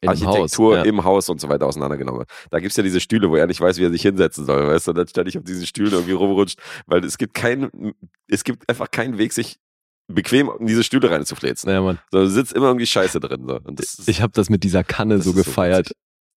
In 0.00 0.08
Architektur 0.08 0.76
Haus, 0.78 0.84
ja. 0.84 0.90
im 0.90 1.02
Haus 1.02 1.28
und 1.28 1.40
so 1.40 1.48
weiter 1.48 1.66
auseinandergenommen. 1.66 2.24
Da 2.50 2.60
gibt's 2.60 2.76
ja 2.76 2.84
diese 2.84 3.00
Stühle, 3.00 3.30
wo 3.30 3.36
er 3.36 3.48
nicht 3.48 3.60
weiß, 3.60 3.78
wie 3.78 3.84
er 3.84 3.90
sich 3.90 4.02
hinsetzen 4.02 4.44
soll, 4.44 4.66
weißt 4.68 4.88
du, 4.88 4.92
dann 4.92 5.08
ständig 5.08 5.36
auf 5.36 5.44
diesen 5.44 5.66
Stühlen 5.66 5.92
irgendwie 5.92 6.12
rumrutscht, 6.12 6.60
weil 6.86 7.04
es 7.04 7.18
gibt 7.18 7.34
keinen, 7.34 7.94
es 8.28 8.44
gibt 8.44 8.68
einfach 8.68 8.90
keinen 8.92 9.18
Weg, 9.18 9.32
sich 9.32 9.58
bequem 10.06 10.50
in 10.60 10.66
diese 10.66 10.84
Stühle 10.84 11.10
reinzufläzen. 11.10 11.68
Naja, 11.68 11.82
Mann. 11.82 11.98
So, 12.12 12.24
sitzt 12.26 12.52
immer 12.52 12.66
irgendwie 12.66 12.86
Scheiße 12.86 13.18
drin. 13.20 13.44
So. 13.46 13.58
Ist, 13.76 14.08
Ich 14.08 14.22
habe 14.22 14.32
das 14.34 14.50
mit 14.50 14.62
dieser 14.62 14.84
Kanne 14.84 15.16
so 15.16 15.30
ist 15.30 15.36
so 15.36 15.42
gefeiert, 15.42 15.90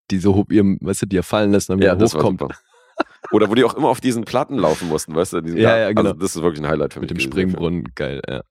die 0.10 0.18
so 0.18 0.36
hoch 0.36 0.46
ihrem, 0.50 0.78
weißt 0.82 1.04
du, 1.04 1.06
die 1.06 1.18
er 1.18 1.24
fallen 1.24 1.52
lässt 1.52 1.70
und 1.70 1.80
dann 1.80 1.88
ja, 1.88 1.96
wieder 1.96 2.06
hochkommt. 2.06 2.44
Oder 3.32 3.50
wo 3.50 3.56
die 3.56 3.64
auch 3.64 3.76
immer 3.76 3.90
auf 3.90 4.02
diesen 4.02 4.26
Platten 4.26 4.58
laufen 4.58 4.90
mussten, 4.90 5.16
weißt 5.16 5.34
du? 5.34 5.38
Ja, 5.38 5.44
Garten. 5.44 5.58
ja, 5.60 5.88
genau. 5.90 6.02
Also 6.02 6.14
das 6.14 6.36
ist 6.36 6.42
wirklich 6.42 6.62
ein 6.62 6.68
Highlight 6.68 6.94
für 6.94 7.00
mich. 7.00 7.10
Mit 7.10 7.18
dem. 7.18 7.32
Springbrunnen, 7.32 7.84
geil, 7.96 8.22
ja. 8.28 8.42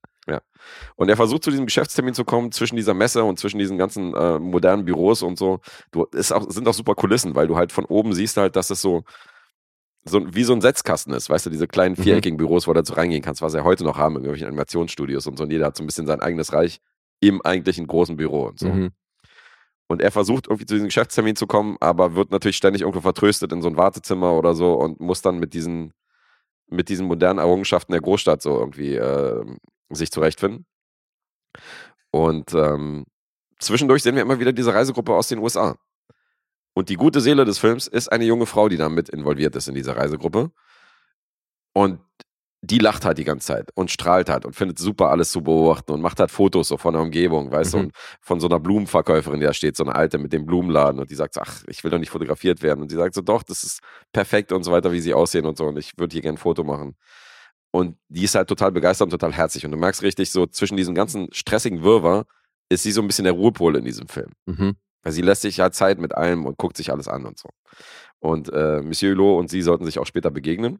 Und 0.95 1.09
er 1.09 1.17
versucht 1.17 1.43
zu 1.43 1.49
diesem 1.49 1.65
Geschäftstermin 1.65 2.13
zu 2.13 2.23
kommen, 2.23 2.51
zwischen 2.51 2.75
dieser 2.75 2.93
Messe 2.93 3.23
und 3.23 3.39
zwischen 3.39 3.57
diesen 3.57 3.77
ganzen 3.77 4.13
äh, 4.13 4.39
modernen 4.39 4.85
Büros 4.85 5.23
und 5.23 5.37
so. 5.37 5.59
Du, 5.91 6.07
es 6.13 6.31
auch, 6.31 6.49
sind 6.49 6.67
auch 6.67 6.73
super 6.73 6.95
Kulissen, 6.95 7.35
weil 7.35 7.47
du 7.47 7.57
halt 7.57 7.71
von 7.71 7.85
oben 7.85 8.13
siehst 8.13 8.37
halt, 8.37 8.55
dass 8.55 8.69
es 8.69 8.81
so, 8.81 9.03
so 10.05 10.21
wie 10.33 10.43
so 10.43 10.53
ein 10.53 10.61
Setzkasten 10.61 11.13
ist, 11.13 11.29
weißt 11.29 11.47
du, 11.47 11.49
diese 11.49 11.67
kleinen 11.67 11.95
Mhm. 11.97 12.03
viereckigen 12.03 12.37
Büros, 12.37 12.67
wo 12.67 12.73
du 12.73 12.83
so 12.85 12.93
reingehen 12.93 13.21
kannst, 13.21 13.41
was 13.41 13.53
sie 13.53 13.63
heute 13.63 13.83
noch 13.83 13.97
haben 13.97 14.15
in 14.15 14.21
irgendwelchen 14.23 14.47
Animationsstudios 14.47 15.25
und 15.27 15.37
so. 15.37 15.43
Und 15.43 15.51
jeder 15.51 15.65
hat 15.67 15.77
so 15.77 15.83
ein 15.83 15.87
bisschen 15.87 16.07
sein 16.07 16.21
eigenes 16.21 16.53
Reich 16.53 16.79
im 17.19 17.41
eigentlichen 17.41 17.87
großen 17.87 18.15
Büro 18.15 18.45
und 18.47 18.59
so. 18.59 18.69
Mhm. 18.69 18.91
Und 19.87 20.01
er 20.01 20.11
versucht 20.11 20.47
irgendwie 20.47 20.65
zu 20.65 20.75
diesem 20.75 20.87
Geschäftstermin 20.87 21.35
zu 21.35 21.47
kommen, 21.47 21.77
aber 21.81 22.15
wird 22.15 22.31
natürlich 22.31 22.55
ständig 22.57 22.81
irgendwo 22.83 23.01
vertröstet 23.01 23.51
in 23.51 23.61
so 23.61 23.67
ein 23.67 23.75
Wartezimmer 23.77 24.33
oder 24.33 24.53
so 24.55 24.73
und 24.73 24.99
muss 25.01 25.21
dann 25.21 25.37
mit 25.39 25.53
diesen, 25.53 25.93
mit 26.67 26.87
diesen 26.87 27.07
modernen 27.07 27.39
Errungenschaften 27.39 27.91
der 27.91 28.01
Großstadt 28.01 28.41
so 28.41 28.57
irgendwie 28.57 28.95
äh, 28.95 29.43
sich 29.95 30.11
zurechtfinden. 30.11 30.65
Und 32.11 32.53
ähm, 32.53 33.05
zwischendurch 33.59 34.03
sehen 34.03 34.15
wir 34.15 34.21
immer 34.21 34.39
wieder 34.39 34.53
diese 34.53 34.73
Reisegruppe 34.73 35.13
aus 35.13 35.27
den 35.27 35.39
USA. 35.39 35.75
Und 36.73 36.89
die 36.89 36.95
gute 36.95 37.21
Seele 37.21 37.45
des 37.45 37.57
Films 37.59 37.87
ist 37.87 38.11
eine 38.11 38.25
junge 38.25 38.45
Frau, 38.45 38.69
die 38.69 38.77
da 38.77 38.89
mit 38.89 39.09
involviert 39.09 39.55
ist 39.55 39.67
in 39.67 39.75
dieser 39.75 39.97
Reisegruppe. 39.97 40.51
Und 41.73 41.99
die 42.63 42.77
lacht 42.77 43.05
halt 43.05 43.17
die 43.17 43.23
ganze 43.23 43.47
Zeit 43.47 43.71
und 43.73 43.89
strahlt 43.89 44.29
halt 44.29 44.45
und 44.45 44.55
findet 44.55 44.77
super 44.77 45.09
alles 45.09 45.31
zu 45.31 45.41
beobachten 45.41 45.93
und 45.93 46.01
macht 46.01 46.19
halt 46.19 46.29
Fotos 46.29 46.67
so 46.67 46.77
von 46.77 46.93
der 46.93 47.01
Umgebung, 47.01 47.51
weißt 47.51 47.73
du, 47.73 47.77
Mhm. 47.77 47.83
und 47.85 47.95
von 48.21 48.39
so 48.39 48.47
einer 48.47 48.59
Blumenverkäuferin, 48.59 49.39
die 49.39 49.47
da 49.47 49.53
steht, 49.53 49.75
so 49.75 49.83
eine 49.83 49.95
alte 49.95 50.19
mit 50.19 50.31
dem 50.31 50.45
Blumenladen 50.45 50.99
und 50.99 51.09
die 51.09 51.15
sagt 51.15 51.33
so, 51.33 51.41
ach, 51.41 51.63
ich 51.67 51.83
will 51.83 51.89
doch 51.89 51.97
nicht 51.97 52.11
fotografiert 52.11 52.61
werden. 52.61 52.81
Und 52.83 52.89
sie 52.89 52.97
sagt 52.97 53.15
so, 53.15 53.21
doch, 53.21 53.41
das 53.41 53.63
ist 53.63 53.79
perfekt 54.13 54.51
und 54.51 54.63
so 54.63 54.71
weiter, 54.71 54.91
wie 54.91 54.99
sie 55.01 55.13
aussehen 55.15 55.45
und 55.47 55.57
so 55.57 55.65
und 55.65 55.77
ich 55.79 55.97
würde 55.97 56.13
hier 56.13 56.21
gerne 56.21 56.35
ein 56.35 56.37
Foto 56.41 56.63
machen. 56.63 56.95
Und 57.71 57.97
die 58.09 58.25
ist 58.25 58.35
halt 58.35 58.49
total 58.49 58.71
begeistert 58.71 59.05
und 59.05 59.11
total 59.11 59.33
herzig 59.33 59.65
und 59.65 59.71
du 59.71 59.77
merkst 59.77 60.01
richtig 60.01 60.29
so, 60.29 60.45
zwischen 60.45 60.75
diesem 60.75 60.93
ganzen 60.93 61.31
stressigen 61.31 61.83
Wirrwarr 61.83 62.25
ist 62.69 62.83
sie 62.83 62.91
so 62.91 63.01
ein 63.01 63.07
bisschen 63.07 63.23
der 63.23 63.33
Ruhepol 63.33 63.77
in 63.77 63.85
diesem 63.85 64.07
Film. 64.07 64.31
Mhm. 64.45 64.75
Weil 65.03 65.13
sie 65.13 65.21
lässt 65.21 65.41
sich 65.41 65.59
halt 65.59 65.73
Zeit 65.73 65.97
mit 65.99 66.15
allem 66.15 66.45
und 66.45 66.57
guckt 66.57 66.77
sich 66.77 66.91
alles 66.91 67.07
an 67.07 67.25
und 67.25 67.39
so. 67.39 67.49
Und 68.19 68.51
äh, 68.53 68.81
Monsieur 68.81 69.11
Hulot 69.13 69.39
und 69.39 69.49
sie 69.49 69.61
sollten 69.61 69.85
sich 69.85 69.99
auch 69.99 70.05
später 70.05 70.31
begegnen. 70.31 70.79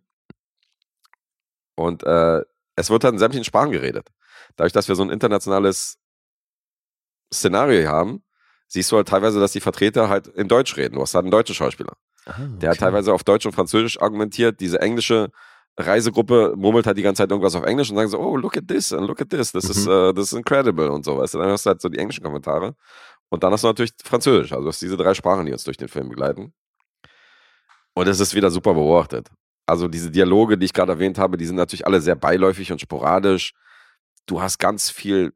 Und 1.76 2.04
äh, 2.04 2.42
es 2.76 2.90
wird 2.90 3.04
halt 3.04 3.14
in 3.14 3.20
sämtlichen 3.20 3.46
Sprachen 3.46 3.72
geredet. 3.72 4.10
Dadurch, 4.56 4.74
dass 4.74 4.88
wir 4.88 4.96
so 4.96 5.04
ein 5.04 5.10
internationales 5.10 5.98
Szenario 7.34 7.88
haben, 7.90 8.24
siehst 8.68 8.92
du 8.92 8.98
halt 8.98 9.08
teilweise, 9.08 9.40
dass 9.40 9.54
die 9.54 9.60
Vertreter 9.60 10.10
halt 10.10 10.28
in 10.28 10.48
Deutsch 10.48 10.78
reden. 10.78 10.96
Du 10.96 11.02
hast 11.02 11.16
halt 11.16 11.24
einen 11.24 11.32
deutschen 11.32 11.56
Schauspieler. 11.56 11.98
Ah, 12.26 12.36
Der 12.62 12.72
hat 12.72 12.80
teilweise 12.80 13.14
auf 13.14 13.24
Deutsch 13.24 13.46
und 13.46 13.54
Französisch 13.54 14.00
argumentiert. 14.02 14.60
Diese 14.60 14.80
englische 14.80 15.32
Reisegruppe 15.78 16.54
murmelt 16.58 16.86
halt 16.86 16.98
die 16.98 17.02
ganze 17.02 17.24
Zeit 17.24 17.32
irgendwas 17.32 17.56
auf 17.56 17.64
Englisch 17.64 17.90
und 17.90 17.96
sagen 17.96 18.10
so, 18.10 18.20
oh, 18.20 18.36
look 18.36 18.58
at 18.58 18.68
this 18.68 18.92
and 18.94 19.08
look 19.08 19.22
at 19.22 19.30
this, 19.30 19.52
this 19.52 19.66
is, 19.70 19.86
Mhm. 19.86 19.92
uh, 19.92 20.14
this 20.14 20.26
is 20.26 20.34
incredible 20.34 20.90
und 20.92 21.06
so, 21.06 21.18
weißt 21.18 21.34
du. 21.36 21.38
Dann 21.40 21.50
hast 21.50 21.66
du 21.66 21.70
halt 21.70 21.82
so 21.82 21.90
die 21.90 21.98
englischen 21.98 22.24
Kommentare. 22.24 22.76
Und 23.30 23.44
dann 23.44 23.54
hast 23.54 23.64
du 23.64 23.68
natürlich 23.68 23.94
Französisch. 24.04 24.52
Also 24.52 24.64
du 24.64 24.68
hast 24.70 24.82
diese 24.82 24.98
drei 24.98 25.14
Sprachen, 25.14 25.46
die 25.46 25.54
uns 25.54 25.64
durch 25.64 25.78
den 25.78 25.88
Film 25.88 26.10
begleiten. 26.10 26.54
Und 27.94 28.08
es 28.08 28.20
ist 28.20 28.36
wieder 28.36 28.52
super 28.52 28.74
beobachtet. 28.74 29.30
Also 29.66 29.88
diese 29.88 30.12
Dialoge, 30.12 30.58
die 30.58 30.66
ich 30.66 30.74
gerade 30.74 30.92
erwähnt 30.94 31.18
habe, 31.18 31.38
die 31.38 31.46
sind 31.46 31.56
natürlich 31.56 31.86
alle 31.88 32.02
sehr 32.02 32.16
beiläufig 32.16 32.72
und 32.72 32.82
sporadisch. 32.82 33.54
Du 34.26 34.42
hast 34.42 34.60
ganz 34.60 34.90
viel, 34.90 35.34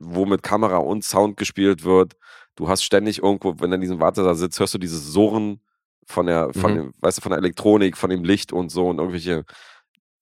wo 0.00 0.26
mit 0.26 0.42
Kamera 0.42 0.78
und 0.78 1.04
Sound 1.04 1.36
gespielt 1.36 1.84
wird. 1.84 2.14
Du 2.56 2.68
hast 2.68 2.82
ständig 2.82 3.22
irgendwo, 3.22 3.54
wenn 3.60 3.70
du 3.70 3.76
in 3.76 3.80
diesem 3.80 4.00
Wartesaal 4.00 4.34
sitzt, 4.34 4.58
hörst 4.58 4.74
du 4.74 4.78
dieses 4.78 5.12
Surren 5.12 5.60
von 6.06 6.26
der, 6.26 6.52
von 6.54 6.72
Mhm. 6.72 6.76
dem, 6.76 6.94
weißt 7.00 7.18
du, 7.18 7.22
von 7.22 7.30
der 7.30 7.38
Elektronik, 7.38 7.96
von 7.96 8.10
dem 8.10 8.24
Licht 8.24 8.52
und 8.52 8.70
so 8.70 8.88
und 8.88 8.98
irgendwelche 8.98 9.44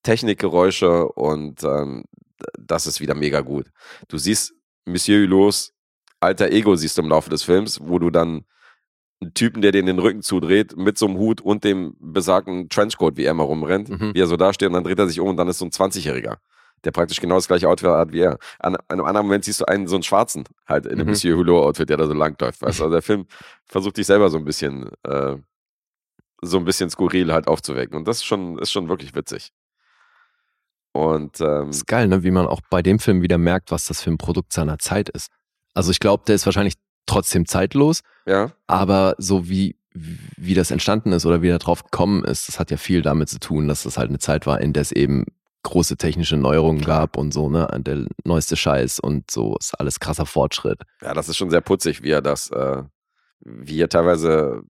Technikgeräusche 0.03 1.09
und 1.09 1.63
ähm, 1.65 2.05
das 2.59 2.87
ist 2.87 3.01
wieder 3.01 3.15
mega 3.15 3.41
gut. 3.41 3.67
Du 4.09 4.17
siehst 4.19 4.55
Monsieur 4.87 5.23
Hulots 5.27 5.73
alter 6.21 6.51
Ego 6.51 6.75
siehst 6.77 6.99
du 6.99 7.03
im 7.03 7.09
Laufe 7.09 7.31
des 7.31 7.43
Films, 7.43 7.81
wo 7.83 7.99
du 7.99 8.11
dann 8.11 8.45
einen 9.21 9.35
Typen, 9.35 9.63
der 9.63 9.73
dir 9.73 9.83
den 9.83 9.99
Rücken 9.99 10.23
zudreht, 10.23 10.77
mit 10.77 10.97
so 10.99 11.07
einem 11.07 11.17
Hut 11.19 11.41
und 11.41 11.65
dem 11.65 11.97
besagten 12.01 12.69
Trenchcoat, 12.69 13.17
wie 13.17 13.25
er 13.25 13.35
mal 13.35 13.45
rumrennt, 13.45 13.89
Mhm. 13.89 14.15
wie 14.15 14.21
er 14.21 14.27
so 14.29 14.37
da 14.37 14.53
steht 14.53 14.69
und 14.69 14.75
dann 14.75 14.85
dreht 14.85 14.99
er 14.99 15.09
sich 15.09 15.21
um 15.21 15.29
und 15.29 15.37
dann 15.37 15.49
ist 15.49 15.59
so 15.59 15.65
ein 15.65 15.71
20-Jähriger, 15.73 16.37
der 16.85 16.91
praktisch 16.93 17.21
genau 17.21 17.35
das 17.37 17.49
gleiche 17.49 17.69
Outfit 17.69 17.89
hat 17.91 18.13
wie 18.13 18.21
er. 18.21 18.39
An, 18.61 18.77
an 18.77 18.83
einem 18.89 19.05
anderen 19.05 19.27
Moment 19.27 19.45
siehst 19.45 19.61
du 19.61 19.65
einen, 19.67 19.87
so 19.89 19.97
einen 19.97 20.05
Schwarzen, 20.05 20.45
halt 20.67 20.87
in 20.87 20.93
einem 20.93 21.03
Mhm. 21.07 21.11
Monsieur 21.11 21.37
Hulot-Outfit, 21.37 21.89
der 21.89 21.97
da 21.97 22.07
so 22.07 22.15
langläuft, 22.15 22.63
weißt 22.63 22.79
du. 22.81 22.85
Also 22.85 22.91
der 22.93 23.03
Film 23.03 23.27
versucht 23.67 23.97
dich 23.97 24.07
selber 24.07 24.31
so 24.31 24.39
ein 24.39 24.45
bisschen, 24.45 24.89
äh, 25.05 25.37
so 26.43 26.59
ein 26.59 26.65
bisschen 26.65 26.91
skurril 26.91 27.33
halt 27.33 27.49
aufzuwecken 27.49 27.97
und 27.97 28.07
das 28.07 28.19
ist 28.19 28.25
schon, 28.25 28.59
ist 28.59 28.71
schon 28.71 28.89
wirklich 28.89 29.15
witzig. 29.15 29.53
Und 30.93 31.41
ähm, 31.41 31.71
ist 31.71 31.87
geil, 31.87 32.09
ne? 32.09 32.25
wie 32.25 32.31
man 32.31 32.47
auch 32.47 32.61
bei 32.71 32.83
dem 32.83 32.99
Film 32.99 33.23
wieder 33.23 33.39
merkt, 33.39 33.71
was 33.71 33.87
das 33.87 34.03
für 34.03 34.11
ein 34.11 34.19
Produkt 34.19 34.53
seiner 34.53 34.79
Zeit 34.79 35.09
ist. 35.09 35.31
Also 35.75 35.91
ich 35.91 36.01
glaube, 36.01 36.25
der 36.27 36.35
ist 36.35 36.47
wahrscheinlich 36.47 36.75
trotzdem 37.07 37.47
zeitlos, 37.47 38.01
ja, 38.27 38.53
aber 38.67 39.15
so 39.19 39.49
wie, 39.49 39.77
wie 39.93 40.55
das 40.55 40.71
entstanden 40.71 41.13
ist 41.13 41.25
oder 41.27 41.43
wie 41.43 41.49
er 41.49 41.59
drauf 41.59 41.85
gekommen 41.85 42.25
ist, 42.25 42.49
das 42.49 42.59
hat 42.59 42.71
ja 42.71 42.77
viel 42.77 43.03
damit 43.03 43.29
zu 43.29 43.39
tun, 43.39 43.69
dass 43.69 43.85
das 43.85 43.99
halt 43.99 44.09
eine 44.09 44.19
Zeit 44.19 44.47
war, 44.47 44.61
in 44.61 44.73
der 44.73 44.83
es 44.83 44.93
eben 44.93 45.25
große 45.63 45.97
technische 45.97 46.37
Neuerungen 46.37 46.83
gab 46.83 47.17
und 47.17 47.33
so, 47.33 47.49
ne, 47.49 47.69
der 47.81 48.07
neueste 48.25 48.57
Scheiß 48.57 49.01
und 49.01 49.31
so 49.31 49.57
ist 49.59 49.79
alles 49.79 50.01
krasser 50.01 50.27
Fortschritt. 50.27 50.83
Ja, 51.03 51.15
das 51.15 51.29
ist 51.29 51.37
schon 51.37 51.51
sehr 51.51 51.61
putzig, 51.61 52.03
wie 52.03 52.11
er 52.11 52.23
das, 52.23 52.51
äh, 52.51 52.83
wie 53.41 53.75
hier 53.75 53.89
teilweise 53.89 54.63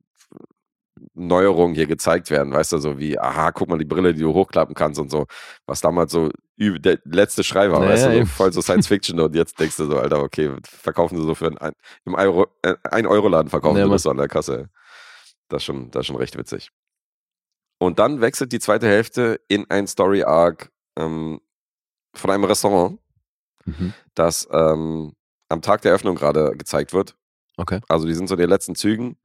Neuerungen 1.14 1.74
hier 1.74 1.86
gezeigt 1.86 2.30
werden, 2.30 2.52
weißt 2.52 2.72
du, 2.72 2.78
so 2.78 2.98
wie, 2.98 3.18
aha, 3.18 3.50
guck 3.52 3.68
mal, 3.68 3.78
die 3.78 3.84
Brille, 3.84 4.14
die 4.14 4.20
du 4.22 4.34
hochklappen 4.34 4.74
kannst 4.74 5.00
und 5.00 5.10
so, 5.10 5.26
was 5.66 5.80
damals 5.80 6.12
so 6.12 6.30
der 6.56 6.98
letzte 7.04 7.44
Schrei 7.44 7.70
war, 7.70 7.80
Naja, 7.80 7.92
weißt 7.92 8.06
du, 8.06 8.18
so 8.20 8.26
voll 8.26 8.52
so 8.52 8.60
Science 8.62 8.88
Fiction 8.88 9.20
und 9.20 9.34
jetzt 9.34 9.58
denkst 9.60 9.76
du 9.76 9.86
so, 9.86 9.98
Alter, 9.98 10.22
okay, 10.22 10.50
verkaufen 10.64 11.16
sie 11.16 11.24
so 11.24 11.34
für 11.34 11.46
ein, 11.46 11.58
ein 11.58 11.72
im 12.04 12.14
Euro, 12.14 12.46
äh, 12.62 12.74
ein 12.90 13.06
Euro 13.06 13.28
Laden 13.28 13.48
verkaufen 13.48 13.78
Ja, 13.78 13.84
sie 13.84 13.90
das 13.90 14.02
so 14.02 14.10
an 14.10 14.16
der 14.16 14.28
Kasse. 14.28 14.68
Das 15.48 15.62
ist 15.62 15.64
schon, 15.66 15.90
das 15.90 16.00
ist 16.00 16.06
schon 16.08 16.16
recht 16.16 16.36
witzig. 16.36 16.70
Und 17.78 17.98
dann 18.00 18.20
wechselt 18.20 18.50
die 18.52 18.58
zweite 18.58 18.88
Hälfte 18.88 19.40
in 19.48 19.70
ein 19.70 19.86
Story 19.86 20.24
Arc 20.24 20.70
ähm, 20.98 21.40
von 22.14 22.30
einem 22.30 22.44
Restaurant, 22.44 22.98
Mhm. 23.64 23.92
das 24.14 24.48
ähm, 24.50 25.12
am 25.50 25.62
Tag 25.62 25.82
der 25.82 25.90
Eröffnung 25.92 26.16
gerade 26.16 26.52
gezeigt 26.56 26.92
wird. 26.92 27.16
Okay. 27.58 27.80
Also 27.88 28.06
die 28.06 28.14
sind 28.14 28.26
so 28.28 28.34
in 28.34 28.40
den 28.40 28.48
letzten 28.50 28.74
Zügen 28.74 29.16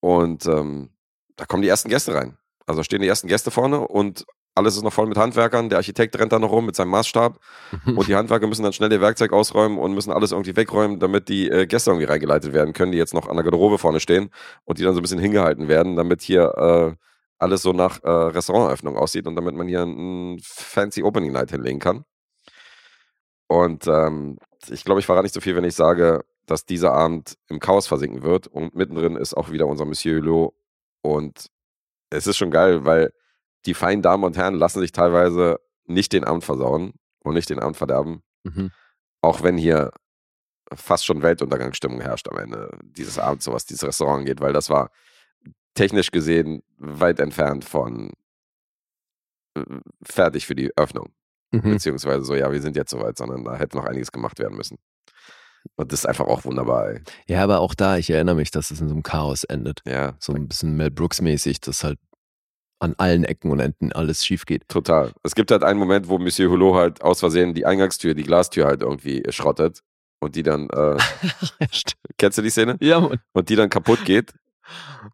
und 0.00 0.46
ähm, 0.46 0.90
da 1.36 1.44
kommen 1.44 1.62
die 1.62 1.68
ersten 1.68 1.88
Gäste 1.88 2.14
rein. 2.14 2.36
Also 2.66 2.82
stehen 2.82 3.02
die 3.02 3.08
ersten 3.08 3.28
Gäste 3.28 3.50
vorne 3.50 3.80
und 3.80 4.24
alles 4.56 4.74
ist 4.76 4.82
noch 4.82 4.92
voll 4.92 5.06
mit 5.06 5.18
Handwerkern. 5.18 5.68
Der 5.68 5.78
Architekt 5.78 6.18
rennt 6.18 6.32
da 6.32 6.38
noch 6.38 6.50
rum 6.50 6.66
mit 6.66 6.74
seinem 6.74 6.88
Maßstab 6.88 7.38
und 7.86 8.08
die 8.08 8.16
Handwerker 8.16 8.46
müssen 8.46 8.62
dann 8.62 8.72
schnell 8.72 8.90
ihr 8.90 9.00
Werkzeug 9.00 9.32
ausräumen 9.32 9.78
und 9.78 9.94
müssen 9.94 10.12
alles 10.12 10.32
irgendwie 10.32 10.56
wegräumen, 10.56 10.98
damit 10.98 11.28
die 11.28 11.48
äh, 11.48 11.66
Gäste 11.66 11.90
irgendwie 11.90 12.06
reingeleitet 12.06 12.52
werden 12.52 12.72
können, 12.72 12.92
die 12.92 12.98
jetzt 12.98 13.14
noch 13.14 13.28
an 13.28 13.36
der 13.36 13.44
Garderobe 13.44 13.78
vorne 13.78 14.00
stehen 14.00 14.30
und 14.64 14.78
die 14.78 14.82
dann 14.82 14.94
so 14.94 15.00
ein 15.00 15.02
bisschen 15.02 15.18
hingehalten 15.18 15.68
werden, 15.68 15.94
damit 15.94 16.22
hier 16.22 16.54
äh, 16.56 16.96
alles 17.38 17.62
so 17.62 17.72
nach 17.72 18.02
äh, 18.02 18.08
Restauranteröffnung 18.08 18.96
aussieht 18.96 19.26
und 19.26 19.36
damit 19.36 19.54
man 19.54 19.68
hier 19.68 19.82
ein 19.82 20.38
fancy 20.42 21.02
Opening 21.02 21.32
Night 21.32 21.50
hinlegen 21.50 21.78
kann. 21.78 22.04
Und 23.48 23.86
ähm, 23.86 24.38
ich 24.68 24.84
glaube, 24.84 25.00
ich 25.00 25.06
verrate 25.06 25.24
nicht 25.24 25.34
so 25.34 25.40
viel, 25.40 25.54
wenn 25.54 25.64
ich 25.64 25.74
sage, 25.74 26.24
dass 26.46 26.64
dieser 26.64 26.92
Abend 26.92 27.36
im 27.48 27.58
Chaos 27.58 27.86
versinken 27.86 28.22
wird 28.22 28.46
und 28.46 28.74
mittendrin 28.74 29.16
ist 29.16 29.34
auch 29.34 29.50
wieder 29.50 29.66
unser 29.66 29.84
Monsieur 29.84 30.20
Hulot 30.20 30.54
und 31.02 31.50
es 32.10 32.26
ist 32.26 32.36
schon 32.36 32.50
geil, 32.50 32.84
weil 32.84 33.12
die 33.66 33.74
feinen 33.74 34.02
Damen 34.02 34.24
und 34.24 34.36
Herren 34.36 34.54
lassen 34.54 34.80
sich 34.80 34.92
teilweise 34.92 35.58
nicht 35.86 36.12
den 36.12 36.24
Abend 36.24 36.44
versauen 36.44 36.92
und 37.24 37.34
nicht 37.34 37.50
den 37.50 37.58
Abend 37.58 37.76
verderben, 37.76 38.22
Mhm. 38.44 38.70
auch 39.22 39.42
wenn 39.42 39.58
hier 39.58 39.90
fast 40.72 41.04
schon 41.04 41.22
Weltuntergangsstimmung 41.22 42.00
herrscht 42.00 42.28
am 42.28 42.38
Ende 42.38 42.78
dieses 42.82 43.18
Abends, 43.18 43.44
so 43.44 43.52
was 43.52 43.66
dieses 43.66 43.84
Restaurant 43.84 44.20
angeht, 44.20 44.40
weil 44.40 44.52
das 44.52 44.70
war 44.70 44.90
technisch 45.74 46.10
gesehen 46.12 46.62
weit 46.78 47.18
entfernt 47.20 47.64
von 47.64 48.12
äh, 49.56 49.64
fertig 50.02 50.46
für 50.46 50.54
die 50.54 50.70
Öffnung. 50.76 51.12
Mhm. 51.52 51.72
Beziehungsweise 51.72 52.24
so, 52.24 52.34
ja, 52.34 52.50
wir 52.52 52.60
sind 52.62 52.76
jetzt 52.76 52.90
soweit, 52.90 53.16
sondern 53.16 53.44
da 53.44 53.56
hätte 53.56 53.76
noch 53.76 53.84
einiges 53.84 54.10
gemacht 54.12 54.38
werden 54.38 54.56
müssen. 54.56 54.78
Und 55.76 55.92
das 55.92 56.00
ist 56.00 56.06
einfach 56.06 56.26
auch 56.26 56.44
wunderbar, 56.44 56.88
ey. 56.90 57.00
Ja, 57.28 57.42
aber 57.42 57.60
auch 57.60 57.74
da, 57.74 57.96
ich 57.98 58.10
erinnere 58.10 58.36
mich, 58.36 58.50
dass 58.50 58.70
es 58.70 58.80
in 58.80 58.88
so 58.88 58.94
einem 58.94 59.02
Chaos 59.02 59.44
endet. 59.44 59.80
Ja, 59.86 60.14
So 60.18 60.32
ein 60.32 60.46
bisschen 60.48 60.76
Mel 60.76 60.90
Brooks-mäßig, 60.90 61.60
dass 61.60 61.82
halt 61.84 61.98
an 62.78 62.94
allen 62.98 63.24
Ecken 63.24 63.50
und 63.50 63.60
Enden 63.60 63.92
alles 63.92 64.24
schief 64.24 64.44
geht. 64.44 64.68
total. 64.68 65.12
Es 65.22 65.34
gibt 65.34 65.50
halt 65.50 65.64
einen 65.64 65.78
Moment, 65.78 66.08
wo 66.08 66.18
Monsieur 66.18 66.50
Hulot 66.50 66.74
halt 66.76 67.02
aus 67.02 67.20
Versehen 67.20 67.54
die 67.54 67.64
Eingangstür, 67.66 68.14
die 68.14 68.22
Glastür 68.22 68.66
halt 68.66 68.82
irgendwie 68.82 69.22
schrottet 69.30 69.80
und 70.20 70.36
die 70.36 70.42
dann, 70.42 70.68
äh, 70.70 70.96
kennst 72.18 72.38
du 72.38 72.42
die 72.42 72.50
Szene? 72.50 72.76
ja, 72.80 73.00
Mann. 73.00 73.18
Und 73.32 73.48
die 73.48 73.56
dann 73.56 73.70
kaputt 73.70 74.04
geht. 74.04 74.34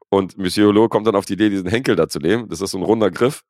Und 0.09 0.39
Monsieur 0.39 0.69
Hulot 0.69 0.91
kommt 0.91 1.07
dann 1.07 1.15
auf 1.15 1.27
die 1.27 1.35
Idee, 1.35 1.51
diesen 1.51 1.69
Henkel 1.69 1.95
da 1.95 2.09
zu 2.09 2.19
nehmen. 2.19 2.49
Das 2.49 2.61
ist 2.61 2.71
so 2.73 2.79
ein 2.79 2.85
runder 2.85 3.11
Griff 3.11 3.43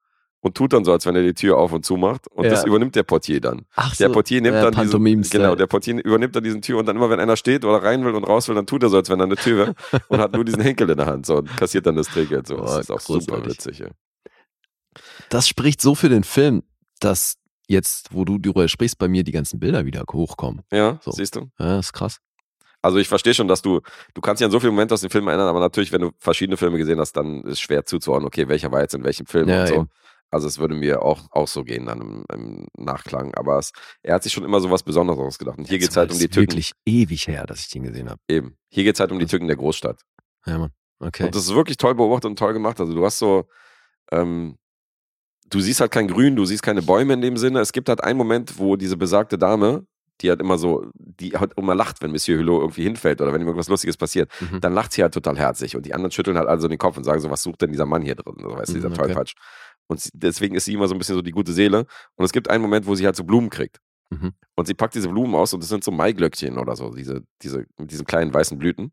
und 0.44 0.56
tut 0.56 0.72
dann 0.72 0.84
so, 0.84 0.92
als 0.92 1.06
wenn 1.06 1.16
er 1.16 1.22
die 1.22 1.34
Tür 1.34 1.56
auf 1.56 1.72
und 1.72 1.86
zu 1.86 1.96
macht. 1.96 2.26
Und 2.28 2.44
Ja. 2.44 2.50
das 2.50 2.64
übernimmt 2.64 2.94
der 2.96 3.04
Portier 3.04 3.40
dann. 3.40 3.62
Ach 3.76 3.96
Der 3.96 4.08
Portier 4.08 4.40
nimmt 4.42 4.56
ja, 4.56 4.70
dann 4.70 4.74
diesen, 4.84 5.22
genau, 5.30 5.54
der 5.54 5.66
Portier 5.68 6.04
übernimmt 6.04 6.34
dann 6.36 6.42
diesen 6.44 6.60
Tür 6.62 6.78
und 6.78 6.86
dann 6.86 6.96
immer, 6.96 7.08
wenn 7.10 7.20
einer 7.20 7.36
steht 7.36 7.64
oder 7.64 7.82
rein 7.82 8.04
will 8.04 8.14
und 8.14 8.24
raus 8.24 8.48
will, 8.48 8.54
dann 8.56 8.66
tut 8.66 8.82
er 8.82 8.88
so, 8.90 8.96
als 8.96 9.08
wenn 9.08 9.18
da 9.20 9.24
eine 9.24 9.36
Tür 9.36 9.56
wäre 9.58 9.74
und 10.08 10.20
hat 10.20 10.32
nur 10.34 10.44
diesen 10.44 10.60
Henkel 10.60 10.90
in 10.90 10.96
der 10.96 11.06
Hand 11.06 11.26
so 11.26 11.36
und 11.36 11.56
kassiert 11.56 11.86
dann 11.86 11.96
das 11.96 12.08
Trinkgeld. 12.08 12.46
So. 12.48 12.56
Das 12.56 12.80
ist 12.80 12.90
auch 12.90 13.00
super 13.00 13.44
witzig. 13.46 13.78
Ja. 13.78 13.88
Das 15.28 15.48
spricht 15.48 15.80
so 15.80 15.94
für 15.94 16.08
den 16.08 16.24
Film, 16.24 16.62
dass 17.00 17.36
jetzt, 17.68 18.12
wo 18.12 18.24
du 18.24 18.38
darüber 18.38 18.68
sprichst, 18.68 18.98
bei 18.98 19.08
mir 19.08 19.24
die 19.24 19.32
ganzen 19.32 19.58
Bilder 19.58 19.86
wieder 19.86 20.04
hochkommen. 20.12 20.62
ja, 20.70 20.98
So. 21.02 21.10
siehst 21.12 21.36
du? 21.36 21.48
Ja, 21.58 21.78
ist 21.78 21.92
krass. 21.92 22.18
Also 22.84 22.98
ich 22.98 23.06
verstehe 23.08 23.32
schon, 23.32 23.46
dass 23.46 23.62
du, 23.62 23.80
du 24.12 24.20
kannst 24.20 24.40
dich 24.40 24.44
an 24.44 24.50
so 24.50 24.58
viele 24.58 24.72
Momente 24.72 24.92
aus 24.94 25.00
dem 25.02 25.10
Film 25.10 25.28
erinnern, 25.28 25.46
aber 25.46 25.60
natürlich, 25.60 25.92
wenn 25.92 26.00
du 26.00 26.10
verschiedene 26.18 26.56
Filme 26.56 26.78
gesehen 26.78 26.98
hast, 26.98 27.12
dann 27.12 27.42
ist 27.44 27.60
schwer 27.60 27.86
zuzuordnen, 27.86 28.26
okay, 28.26 28.48
welcher 28.48 28.72
war 28.72 28.80
jetzt 28.80 28.94
in 28.94 29.04
welchem 29.04 29.24
Film 29.26 29.48
Ja, 29.48 29.60
und 29.62 29.68
so. 29.68 29.74
eben. 29.74 29.88
Also 30.32 30.48
es 30.48 30.58
würde 30.58 30.74
mir 30.74 31.02
auch, 31.02 31.20
auch 31.30 31.46
so 31.46 31.62
gehen 31.62 31.86
dann 31.86 32.00
im, 32.00 32.24
im 32.32 32.66
Nachklang. 32.78 33.34
Aber 33.34 33.58
es, 33.58 33.72
er 34.02 34.14
hat 34.14 34.22
sich 34.22 34.32
schon 34.32 34.44
immer 34.44 34.60
so 34.60 34.70
was 34.70 34.82
Besonderes 34.82 35.20
ausgedacht. 35.20 35.58
Und 35.58 35.68
hier 35.68 35.78
geht 35.78 35.90
es 35.90 35.96
halt 35.96 36.10
um 36.10 36.18
die 36.18 36.24
ist 36.24 36.32
Tücken. 36.32 36.50
wirklich 36.52 36.72
ewig 36.86 37.28
her, 37.28 37.46
dass 37.46 37.60
ich 37.60 37.68
den 37.68 37.82
gesehen 37.84 38.08
habe. 38.10 38.20
Eben. 38.28 38.56
Hier 38.70 38.82
geht 38.84 38.96
es 38.96 39.00
halt 39.00 39.12
um 39.12 39.18
die 39.18 39.26
Tücken 39.26 39.46
der 39.46 39.56
Großstadt. 39.56 40.00
Ja, 40.46 40.58
Mann. 40.58 40.70
Okay. 41.00 41.24
Und 41.26 41.34
das 41.34 41.44
ist 41.44 41.54
wirklich 41.54 41.76
toll 41.76 41.94
beobachtet 41.94 42.30
und 42.30 42.38
toll 42.38 42.52
gemacht. 42.52 42.80
Also 42.80 42.94
du 42.94 43.04
hast 43.04 43.18
so, 43.18 43.46
ähm, 44.10 44.56
du 45.50 45.60
siehst 45.60 45.80
halt 45.80 45.90
kein 45.90 46.08
Grün, 46.08 46.36
du 46.36 46.44
siehst 46.44 46.62
keine 46.62 46.82
Bäume 46.82 47.12
in 47.14 47.20
dem 47.20 47.36
Sinne. 47.36 47.60
Es 47.60 47.72
gibt 47.72 47.88
halt 47.88 48.02
einen 48.02 48.16
Moment, 48.18 48.58
wo 48.58 48.76
diese 48.76 48.96
besagte 48.96 49.36
Dame, 49.36 49.86
die 50.20 50.30
hat 50.30 50.40
immer 50.40 50.56
so, 50.56 50.86
die 50.94 51.32
halt 51.32 51.52
immer 51.56 51.74
lacht, 51.74 52.00
wenn 52.00 52.12
Monsieur 52.12 52.38
Hulot 52.38 52.62
irgendwie 52.62 52.84
hinfällt 52.84 53.20
oder 53.20 53.32
wenn 53.32 53.40
ihm 53.40 53.48
irgendwas 53.48 53.68
Lustiges 53.68 53.96
passiert, 53.96 54.30
Mhm. 54.40 54.60
dann 54.60 54.72
lacht 54.72 54.92
sie 54.92 55.02
halt 55.02 55.12
total 55.14 55.36
herzig. 55.36 55.74
Und 55.74 55.84
die 55.84 55.94
anderen 55.94 56.12
schütteln 56.12 56.38
halt 56.38 56.48
also 56.48 56.68
den 56.68 56.78
Kopf 56.78 56.96
und 56.96 57.04
sagen 57.04 57.20
so, 57.20 57.28
was 57.30 57.42
sucht 57.42 57.62
denn 57.62 57.70
dieser 57.72 57.86
Mann 57.86 58.02
hier 58.02 58.14
drin? 58.14 58.36
So, 58.40 58.56
weißt 58.56 58.70
du, 58.70 58.74
dieser 58.74 58.88
Mhm, 58.88 58.94
okay. 58.94 59.02
Tollpatsch. 59.06 59.34
Und 59.88 60.08
deswegen 60.14 60.54
ist 60.54 60.64
sie 60.64 60.74
immer 60.74 60.88
so 60.88 60.94
ein 60.94 60.98
bisschen 60.98 61.16
so 61.16 61.22
die 61.22 61.32
gute 61.32 61.52
Seele. 61.52 61.86
Und 62.16 62.24
es 62.24 62.32
gibt 62.32 62.48
einen 62.48 62.62
Moment, 62.62 62.86
wo 62.86 62.94
sie 62.94 63.04
halt 63.04 63.16
so 63.16 63.24
Blumen 63.24 63.50
kriegt. 63.50 63.80
Mhm. 64.10 64.34
Und 64.54 64.66
sie 64.66 64.74
packt 64.74 64.94
diese 64.94 65.08
Blumen 65.08 65.34
aus 65.34 65.52
und 65.54 65.60
das 65.62 65.68
sind 65.70 65.82
so 65.82 65.90
Maiglöckchen 65.90 66.58
oder 66.58 66.76
so, 66.76 66.94
diese, 66.94 67.22
diese, 67.42 67.66
mit 67.78 67.90
diesen 67.90 68.06
kleinen 68.06 68.32
weißen 68.32 68.58
Blüten. 68.58 68.92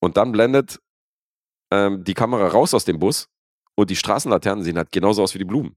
Und 0.00 0.16
dann 0.16 0.32
blendet 0.32 0.80
ähm, 1.70 2.02
die 2.02 2.14
Kamera 2.14 2.48
raus 2.48 2.74
aus 2.74 2.84
dem 2.84 2.98
Bus 2.98 3.28
und 3.74 3.90
die 3.90 3.96
Straßenlaternen 3.96 4.64
sehen 4.64 4.76
halt 4.76 4.92
genauso 4.92 5.22
aus 5.22 5.34
wie 5.34 5.38
die 5.38 5.44
Blumen. 5.44 5.76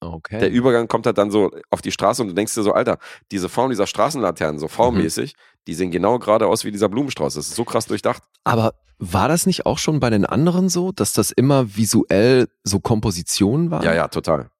okay. 0.00 0.38
Der 0.38 0.50
Übergang 0.50 0.86
kommt 0.86 1.06
halt 1.06 1.18
dann 1.18 1.30
so 1.30 1.50
auf 1.70 1.80
die 1.80 1.92
Straße 1.92 2.22
und 2.22 2.28
du 2.28 2.34
denkst 2.34 2.54
dir 2.54 2.62
so, 2.62 2.72
Alter, 2.72 2.98
diese 3.32 3.48
Form 3.48 3.70
dieser 3.70 3.86
Straßenlaternen, 3.86 4.58
so 4.58 4.68
formmäßig, 4.68 5.34
die 5.66 5.74
sehen 5.74 5.90
genau 5.90 6.18
gerade 6.18 6.46
aus 6.46 6.64
wie 6.64 6.72
dieser 6.72 6.88
Blumenstrauß. 6.88 7.34
Das 7.34 7.48
ist 7.48 7.56
so 7.56 7.64
krass 7.64 7.86
durchdacht. 7.86 8.22
Aber 8.44 8.74
war 8.98 9.28
das 9.28 9.46
nicht 9.46 9.66
auch 9.66 9.78
schon 9.78 10.00
bei 10.00 10.10
den 10.10 10.24
anderen 10.24 10.68
so, 10.68 10.92
dass 10.92 11.12
das 11.12 11.30
immer 11.30 11.76
visuell 11.76 12.48
so 12.64 12.80
Kompositionen 12.80 13.70
waren? 13.70 13.82
Ja, 13.84 13.94
ja, 13.94 14.08
total. 14.08 14.50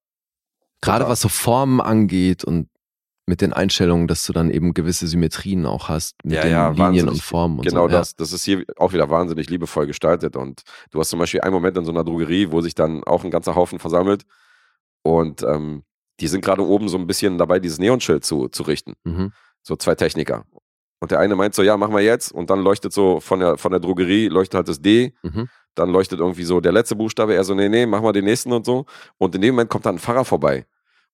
Gerade 0.82 0.98
Total. 1.00 1.08
was 1.12 1.20
so 1.20 1.28
Formen 1.28 1.80
angeht 1.80 2.44
und 2.44 2.68
mit 3.28 3.40
den 3.40 3.52
Einstellungen, 3.52 4.06
dass 4.06 4.24
du 4.24 4.32
dann 4.32 4.50
eben 4.50 4.72
gewisse 4.72 5.06
Symmetrien 5.08 5.66
auch 5.66 5.88
hast 5.88 6.14
mit 6.24 6.34
Ja, 6.34 6.42
den 6.42 6.50
ja, 6.52 6.68
Linien 6.68 6.78
wahnsinnig. 6.86 7.12
und 7.14 7.22
Formen 7.22 7.58
und 7.58 7.66
Genau 7.66 7.86
so. 7.88 7.92
Ja. 7.92 7.98
das. 7.98 8.14
Das 8.14 8.32
ist 8.32 8.44
hier 8.44 8.64
auch 8.76 8.92
wieder 8.92 9.10
wahnsinnig 9.10 9.48
liebevoll 9.50 9.86
gestaltet. 9.86 10.36
Und 10.36 10.62
du 10.92 11.00
hast 11.00 11.08
zum 11.08 11.18
Beispiel 11.18 11.40
einen 11.40 11.54
Moment 11.54 11.76
in 11.76 11.84
so 11.84 11.90
einer 11.90 12.04
Drogerie, 12.04 12.52
wo 12.52 12.60
sich 12.60 12.74
dann 12.74 13.02
auch 13.04 13.24
ein 13.24 13.30
ganzer 13.32 13.54
Haufen 13.56 13.78
versammelt. 13.80 14.24
Und 15.02 15.42
ähm, 15.42 15.82
die 16.20 16.28
sind 16.28 16.44
gerade 16.44 16.64
oben 16.64 16.88
so 16.88 16.98
ein 16.98 17.06
bisschen 17.06 17.36
dabei, 17.38 17.58
dieses 17.58 17.78
Neonschild 17.78 18.24
zu, 18.24 18.48
zu 18.48 18.62
richten. 18.62 18.94
Mhm. 19.04 19.32
So 19.62 19.74
zwei 19.76 19.94
Techniker. 19.96 20.44
Und 21.00 21.10
der 21.10 21.18
eine 21.20 21.36
meint 21.36 21.54
so, 21.54 21.62
ja, 21.62 21.76
machen 21.76 21.94
wir 21.94 22.00
jetzt. 22.02 22.32
Und 22.32 22.48
dann 22.50 22.60
leuchtet 22.62 22.92
so 22.92 23.20
von 23.20 23.40
der, 23.40 23.58
von 23.58 23.70
der 23.70 23.80
Drogerie, 23.80 24.28
leuchtet 24.28 24.54
halt 24.54 24.68
das 24.68 24.80
D. 24.80 25.12
Mhm. 25.22 25.48
Dann 25.74 25.90
leuchtet 25.90 26.20
irgendwie 26.20 26.44
so 26.44 26.60
der 26.60 26.72
letzte 26.72 26.96
Buchstabe. 26.96 27.34
Er 27.34 27.44
so, 27.44 27.54
nee, 27.54 27.68
nee, 27.68 27.84
machen 27.84 28.04
wir 28.04 28.12
den 28.14 28.24
nächsten 28.24 28.50
und 28.52 28.64
so. 28.64 28.86
Und 29.18 29.34
in 29.34 29.42
dem 29.42 29.54
Moment 29.54 29.68
kommt 29.70 29.84
dann 29.84 29.96
ein 29.96 29.98
Fahrer 29.98 30.24
vorbei. 30.24 30.64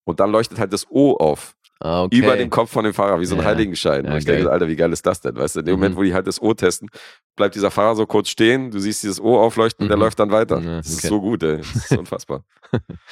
Und 0.05 0.21
dann 0.21 0.31
leuchtet 0.31 0.59
halt 0.59 0.73
das 0.73 0.87
O 0.89 1.15
auf. 1.17 1.57
Ah, 1.81 2.05
okay. 2.05 2.17
Über 2.19 2.37
dem 2.37 2.49
Kopf 2.49 2.71
von 2.71 2.85
dem 2.85 2.95
Fahrer, 2.95 3.19
wie 3.19 3.25
so 3.27 3.35
ein 3.35 3.41
Ja. 3.41 3.47
Heiligenschein. 3.47 4.05
Ja, 4.05 4.13
und 4.13 4.19
ich 4.19 4.25
denke, 4.25 4.45
geil. 4.45 4.53
Alter, 4.53 4.69
wie 4.69 4.77
geil 4.77 4.93
ist 4.93 5.05
das 5.05 5.21
denn? 5.21 5.35
Weißt 5.35 5.57
du, 5.57 5.61
in 5.61 5.67
dem 5.67 5.73
Mhm. 5.75 5.81
Moment, 5.81 5.97
wo 5.97 6.03
die 6.05 6.15
halt 6.15 6.29
das 6.29 6.41
O 6.41 6.55
testen, 6.55 6.89
bleibt 7.35 7.57
dieser 7.57 7.73
Fahrer 7.73 7.97
so 7.97 8.07
kurz 8.07 8.29
stehen, 8.29 8.71
du 8.71 8.79
siehst 8.79 9.03
dieses 9.03 9.21
O 9.21 9.37
aufleuchten 9.37 9.83
und 9.85 9.89
der 9.89 9.97
Mhm. 9.97 10.03
läuft 10.05 10.21
dann 10.21 10.31
weiter. 10.31 10.61
Ja, 10.61 10.77
Das 10.77 10.87
ist 10.91 10.99
okay. 10.99 11.09
so 11.09 11.21
gut, 11.21 11.43
ey. 11.43 11.57
Das 11.59 11.75
ist 11.91 11.99
unfassbar. 11.99 12.45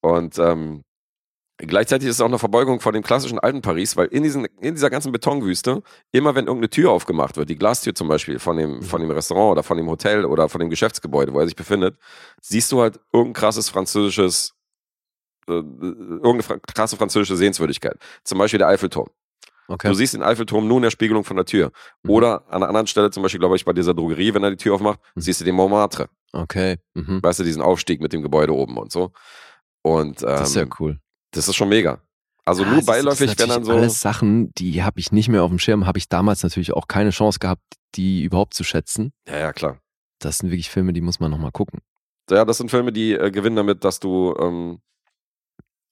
und 0.00 0.38
ähm, 0.38 0.82
gleichzeitig 1.58 2.08
ist 2.08 2.14
es 2.16 2.20
auch 2.20 2.26
eine 2.26 2.38
Verbeugung 2.38 2.80
vor 2.80 2.92
dem 2.92 3.02
klassischen 3.02 3.38
alten 3.38 3.62
Paris, 3.62 3.96
weil 3.96 4.06
in, 4.08 4.22
diesen, 4.22 4.44
in 4.60 4.74
dieser 4.74 4.90
ganzen 4.90 5.12
Betonwüste, 5.12 5.82
immer 6.12 6.34
wenn 6.34 6.46
irgendeine 6.46 6.70
Tür 6.70 6.90
aufgemacht 6.92 7.36
wird, 7.36 7.48
die 7.50 7.56
Glastür 7.56 7.94
zum 7.94 8.08
Beispiel 8.08 8.38
von 8.38 8.56
dem, 8.56 8.82
von 8.82 9.00
dem 9.00 9.10
Restaurant 9.10 9.52
oder 9.52 9.62
von 9.62 9.76
dem 9.76 9.88
Hotel 9.88 10.24
oder 10.24 10.48
von 10.48 10.60
dem 10.60 10.70
Geschäftsgebäude, 10.70 11.32
wo 11.34 11.40
er 11.40 11.46
sich 11.46 11.56
befindet, 11.56 11.96
siehst 12.40 12.70
du 12.72 12.80
halt 12.80 13.00
irgendein 13.12 13.34
krasses 13.40 13.68
französisches, 13.68 14.54
äh, 15.48 15.52
irgendeine 15.52 16.42
fra 16.42 16.58
krasse 16.74 16.96
französische 16.96 17.36
Sehenswürdigkeit. 17.36 17.96
Zum 18.24 18.38
Beispiel 18.38 18.58
der 18.58 18.68
Eiffelturm. 18.68 19.08
okay. 19.68 19.88
Du 19.88 19.94
siehst 19.94 20.14
den 20.14 20.22
Eiffelturm 20.22 20.68
nur 20.68 20.76
in 20.78 20.82
der 20.84 20.90
Spiegelung 20.90 21.24
von 21.24 21.36
der 21.36 21.44
Tür. 21.46 21.72
Mhm. 22.04 22.10
Oder 22.10 22.42
an 22.48 22.56
einer 22.62 22.68
anderen 22.68 22.86
Stelle, 22.86 23.10
zum 23.10 23.22
Beispiel, 23.22 23.40
glaube 23.40 23.56
ich, 23.56 23.64
bei 23.64 23.72
dieser 23.72 23.94
Drogerie, 23.94 24.32
wenn 24.34 24.42
er 24.44 24.50
die 24.50 24.56
Tür 24.56 24.74
aufmacht, 24.74 25.00
Mhm. 25.14 25.20
siehst 25.20 25.40
du 25.40 25.44
den 25.44 25.54
Montmartre. 25.56 26.08
okay. 26.32 26.76
Mhm. 26.94 27.22
Weißt 27.22 27.40
du, 27.40 27.44
diesen 27.44 27.62
Aufstieg 27.62 28.00
mit 28.00 28.12
dem 28.12 28.22
Gebäude 28.22 28.54
oben 28.54 28.76
und 28.76 28.92
so. 28.92 29.12
Und 29.82 30.22
ähm, 30.22 30.28
Das 30.28 30.50
ist 30.50 30.56
ja 30.56 30.66
cool. 30.78 30.98
Das 31.38 31.48
ist 31.48 31.56
schon 31.56 31.68
mega. 31.68 32.00
Also 32.44 32.62
Ja, 32.64 32.72
nur 32.72 32.82
beiläufig, 32.84 33.38
wenn 33.38 33.48
dann 33.48 33.64
so. 33.64 33.72
Alles 33.72 34.00
Sachen, 34.00 34.52
die 34.54 34.82
habe 34.82 35.00
ich 35.00 35.12
nicht 35.12 35.28
mehr 35.28 35.42
auf 35.42 35.50
dem 35.50 35.58
Schirm, 35.58 35.86
habe 35.86 35.98
ich 35.98 36.08
damals 36.08 36.42
natürlich 36.42 36.72
auch 36.72 36.88
keine 36.88 37.10
Chance 37.10 37.38
gehabt, 37.38 37.62
die 37.94 38.22
überhaupt 38.22 38.54
zu 38.54 38.64
schätzen. 38.64 39.12
Ja, 39.28 39.38
ja, 39.38 39.52
klar. 39.52 39.78
Das 40.18 40.38
sind 40.38 40.50
wirklich 40.50 40.70
Filme, 40.70 40.92
die 40.92 41.00
muss 41.00 41.20
man 41.20 41.30
nochmal 41.30 41.52
gucken. 41.52 41.80
Ja, 42.30 42.44
das 42.44 42.58
sind 42.58 42.70
Filme, 42.70 42.92
die 42.92 43.12
äh, 43.12 43.30
gewinnen 43.30 43.56
damit, 43.56 43.84
dass 43.84 44.00
du. 44.00 44.34
Ähm, 44.40 44.78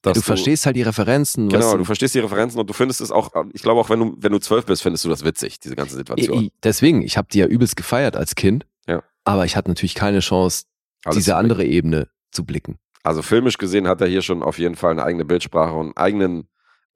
Ja, 0.04 0.12
dass 0.12 0.14
du 0.18 0.22
verstehst 0.22 0.66
halt 0.66 0.76
die 0.76 0.82
Referenzen. 0.82 1.48
Genau, 1.48 1.64
weißt 1.66 1.74
du 1.78 1.84
verstehst 1.84 2.14
die 2.14 2.20
Referenzen 2.20 2.58
und 2.60 2.68
du 2.70 2.72
findest 2.74 3.00
es 3.00 3.10
auch, 3.10 3.32
ich 3.52 3.62
glaube 3.62 3.80
auch, 3.80 3.90
wenn 3.90 4.00
du, 4.00 4.16
wenn 4.18 4.32
du 4.32 4.38
zwölf 4.38 4.64
bist, 4.66 4.82
findest 4.82 5.04
du 5.04 5.08
das 5.08 5.24
witzig, 5.24 5.58
diese 5.60 5.74
ganze 5.76 5.96
Situation. 5.96 6.38
I- 6.42 6.46
i- 6.46 6.52
Deswegen, 6.62 7.02
ich 7.02 7.16
habe 7.16 7.28
die 7.32 7.38
ja 7.38 7.46
übelst 7.46 7.76
gefeiert 7.76 8.16
als 8.16 8.34
Kind, 8.34 8.66
Ja. 8.86 9.02
aber 9.24 9.44
ich 9.44 9.56
hatte 9.56 9.68
natürlich 9.70 9.94
keine 9.94 10.20
Chance, 10.20 10.64
Alles 11.04 11.16
diese 11.16 11.36
andere 11.36 11.64
Ebene 11.64 12.08
zu 12.30 12.44
blicken. 12.44 12.78
Also 13.06 13.22
filmisch 13.22 13.56
gesehen 13.56 13.86
hat 13.86 14.00
er 14.00 14.08
hier 14.08 14.20
schon 14.20 14.42
auf 14.42 14.58
jeden 14.58 14.74
Fall 14.74 14.90
eine 14.90 15.04
eigene 15.04 15.24
Bildsprache 15.24 15.72
und 15.74 15.96
einen 15.96 15.96
eigenen, 15.96 16.48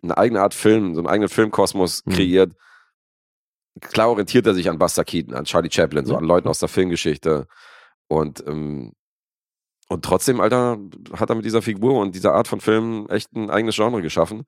eine 0.03 0.19
eigene 0.19 0.41
Art 0.43 0.55
Film, 0.55 0.95
so 0.97 1.01
einen 1.01 1.09
eigenen 1.09 1.29
Filmkosmos 1.29 2.05
Mhm. 2.05 2.11
kreiert. 2.11 2.53
Klar 3.81 4.11
orientiert 4.11 4.45
er 4.45 4.55
sich 4.55 4.69
an 4.69 4.77
Buster 4.77 5.05
Keaton, 5.05 5.35
an 5.35 5.45
Charlie 5.45 5.71
Chaplin, 5.71 6.05
so 6.05 6.17
an 6.17 6.25
Leuten 6.25 6.49
aus 6.49 6.59
der 6.59 6.69
Filmgeschichte. 6.69 7.47
Und, 8.09 8.45
ähm, 8.49 8.93
und 9.89 10.05
trotzdem, 10.05 10.41
Alter, 10.41 10.79
hat 11.13 11.31
er 11.31 11.37
mit 11.37 11.45
dieser 11.45 11.63
Figur 11.63 12.01
und 12.01 12.13
dieser 12.17 12.35
Art 12.35 12.49
von 12.49 12.61
Film 12.61 13.07
echt 13.09 13.33
ein 13.37 13.49
eigenes 13.49 13.77
Genre 13.77 14.03
geschaffen. 14.03 14.43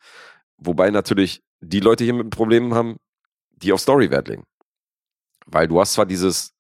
Wobei 0.57 0.91
natürlich 0.91 1.45
die 1.61 1.79
Leute 1.79 2.03
hier 2.03 2.15
mit 2.15 2.31
Problemen 2.31 2.75
haben, 2.75 2.97
die 3.53 3.73
auf 3.73 3.81
Story 3.81 4.11
Wert 4.11 4.27
legen. 4.27 4.47
Weil 5.47 5.69
du 5.69 5.81
hast 5.81 5.93
zwar 5.93 6.07
dieses 6.07 6.55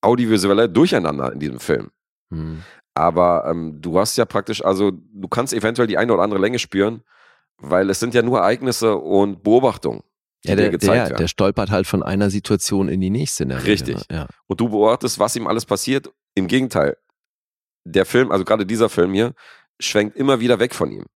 audiovisuelle 0.00 0.68
Durcheinander 0.68 1.32
in 1.32 1.38
diesem 1.38 1.60
Film. 1.60 1.90
Hm. 2.30 2.64
Aber 2.94 3.46
ähm, 3.48 3.80
du 3.80 3.98
hast 3.98 4.16
ja 4.16 4.24
praktisch, 4.24 4.64
also 4.64 4.90
du 4.90 5.28
kannst 5.28 5.52
eventuell 5.54 5.88
die 5.88 5.96
eine 5.98 6.12
oder 6.12 6.22
andere 6.22 6.40
Länge 6.40 6.58
spüren, 6.58 7.02
weil 7.58 7.88
es 7.90 8.00
sind 8.00 8.14
ja 8.14 8.22
nur 8.22 8.38
Ereignisse 8.38 8.96
und 8.96 9.42
Beobachtungen, 9.42 10.02
die 10.44 10.48
Ja, 10.48 10.56
dir 10.56 10.62
der, 10.62 10.70
gezeigt 10.72 10.94
der, 10.94 11.04
werden. 11.04 11.16
der 11.16 11.28
stolpert 11.28 11.70
halt 11.70 11.86
von 11.86 12.02
einer 12.02 12.28
Situation 12.28 12.88
in 12.88 13.00
die 13.00 13.10
nächste. 13.10 13.44
In 13.44 13.52
Richtig. 13.52 13.96
Regel, 13.96 14.04
ne? 14.10 14.16
ja. 14.16 14.26
und 14.46 14.60
du 14.60 14.68
beobachtest, 14.68 15.18
was 15.18 15.36
ihm 15.36 15.46
alles 15.46 15.64
passiert. 15.64 16.12
Im 16.34 16.48
Gegenteil, 16.48 16.96
der 17.84 18.04
Film, 18.04 18.30
also 18.30 18.44
gerade 18.44 18.66
dieser 18.66 18.88
Film 18.88 19.12
hier, 19.14 19.32
schwenkt 19.80 20.16
immer 20.16 20.40
wieder 20.40 20.58
weg 20.60 20.74
von 20.74 20.90
ihm. 20.90 21.06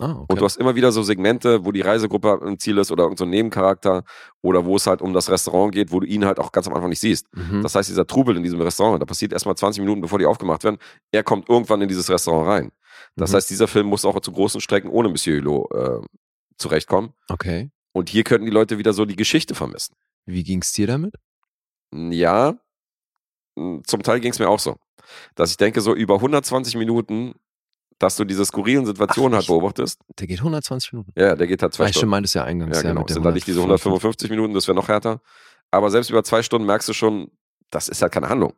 Ah, 0.00 0.12
okay. 0.12 0.26
Und 0.30 0.40
du 0.40 0.44
hast 0.44 0.56
immer 0.56 0.74
wieder 0.74 0.92
so 0.92 1.02
Segmente, 1.02 1.64
wo 1.64 1.72
die 1.72 1.82
Reisegruppe 1.82 2.40
im 2.46 2.58
Ziel 2.58 2.78
ist 2.78 2.90
oder 2.90 3.04
irgendein 3.04 3.18
so 3.18 3.24
ein 3.24 3.30
Nebencharakter 3.30 4.02
oder 4.42 4.64
wo 4.64 4.76
es 4.76 4.86
halt 4.86 5.02
um 5.02 5.12
das 5.12 5.30
Restaurant 5.30 5.72
geht, 5.74 5.92
wo 5.92 6.00
du 6.00 6.06
ihn 6.06 6.24
halt 6.24 6.38
auch 6.38 6.52
ganz 6.52 6.66
am 6.66 6.74
Anfang 6.74 6.88
nicht 6.90 7.00
siehst. 7.00 7.26
mhm. 7.34 7.62
Das 7.62 7.74
heißt, 7.74 7.88
dieser 7.90 8.06
Trubel 8.06 8.36
in 8.36 8.42
diesem 8.42 8.60
Restaurant, 8.60 9.00
da 9.00 9.06
passiert 9.06 9.32
erstmal 9.32 9.56
20 9.56 9.80
Minuten, 9.80 10.00
bevor 10.00 10.18
die 10.18 10.26
aufgemacht 10.26 10.64
werden. 10.64 10.78
Er 11.12 11.22
kommt 11.22 11.48
irgendwann 11.48 11.82
in 11.82 11.88
dieses 11.88 12.08
Restaurant 12.08 12.48
rein. 12.48 12.72
Das 13.16 13.30
Mhm. 13.32 13.36
heißt, 13.36 13.50
dieser 13.50 13.68
Film 13.68 13.86
muss 13.88 14.04
auch 14.04 14.18
zu 14.20 14.32
großen 14.32 14.60
Strecken 14.60 14.88
ohne 14.90 15.08
Monsieur 15.10 15.38
Hulot 15.40 15.70
äh, 15.72 16.06
zurechtkommen. 16.56 17.12
okay. 17.28 17.70
Und 17.92 18.08
hier 18.08 18.22
könnten 18.22 18.46
die 18.46 18.52
Leute 18.52 18.78
wieder 18.78 18.92
so 18.92 19.04
die 19.04 19.16
Geschichte 19.16 19.54
vermissen. 19.56 19.96
Wie 20.24 20.44
ging's 20.44 20.72
dir 20.72 20.86
damit? 20.86 21.14
Ja, 21.92 22.54
zum 23.56 24.02
Teil 24.04 24.20
ging 24.20 24.30
es 24.30 24.38
mir 24.38 24.48
auch 24.48 24.60
so. 24.60 24.76
Dass 25.34 25.50
ich 25.50 25.56
denke, 25.56 25.80
so 25.80 25.94
über 25.94 26.14
120 26.20 26.76
Minuten, 26.76 27.34
dass 28.00 28.16
du 28.16 28.24
diese 28.24 28.44
skurrilen 28.44 28.84
Situationen 28.86 29.34
Ach, 29.34 29.36
halt 29.36 29.42
ich- 29.44 29.48
beobachtest. 29.48 30.00
Der 30.18 30.26
geht 30.26 30.38
120 30.40 30.92
Minuten. 30.92 31.12
Ja, 31.16 31.36
der 31.36 31.46
geht 31.46 31.62
halt 31.62 31.72
zwei 31.74 31.84
Ah, 31.84 31.88
Stunden. 31.88 32.08
meintest 32.08 32.34
ja 32.34 32.42
eingangs. 32.44 32.76
Ja, 32.76 32.82
genau. 32.88 33.02
Es 33.02 33.06
der 33.06 33.14
sind 33.14 33.24
halt 33.24 33.34
nicht 33.36 33.46
diese 33.46 33.60
155 33.60 34.28
Minuten, 34.30 34.54
das 34.54 34.66
wäre 34.66 34.74
noch 34.74 34.88
härter. 34.88 35.20
Aber 35.70 35.90
selbst 35.90 36.10
über 36.10 36.24
zwei 36.24 36.42
Stunden 36.42 36.66
merkst 36.66 36.88
du 36.88 36.92
schon, 36.92 37.30
das 37.70 37.88
ist 37.88 38.02
halt 38.02 38.10
keine 38.12 38.28
Handlung. 38.28 38.54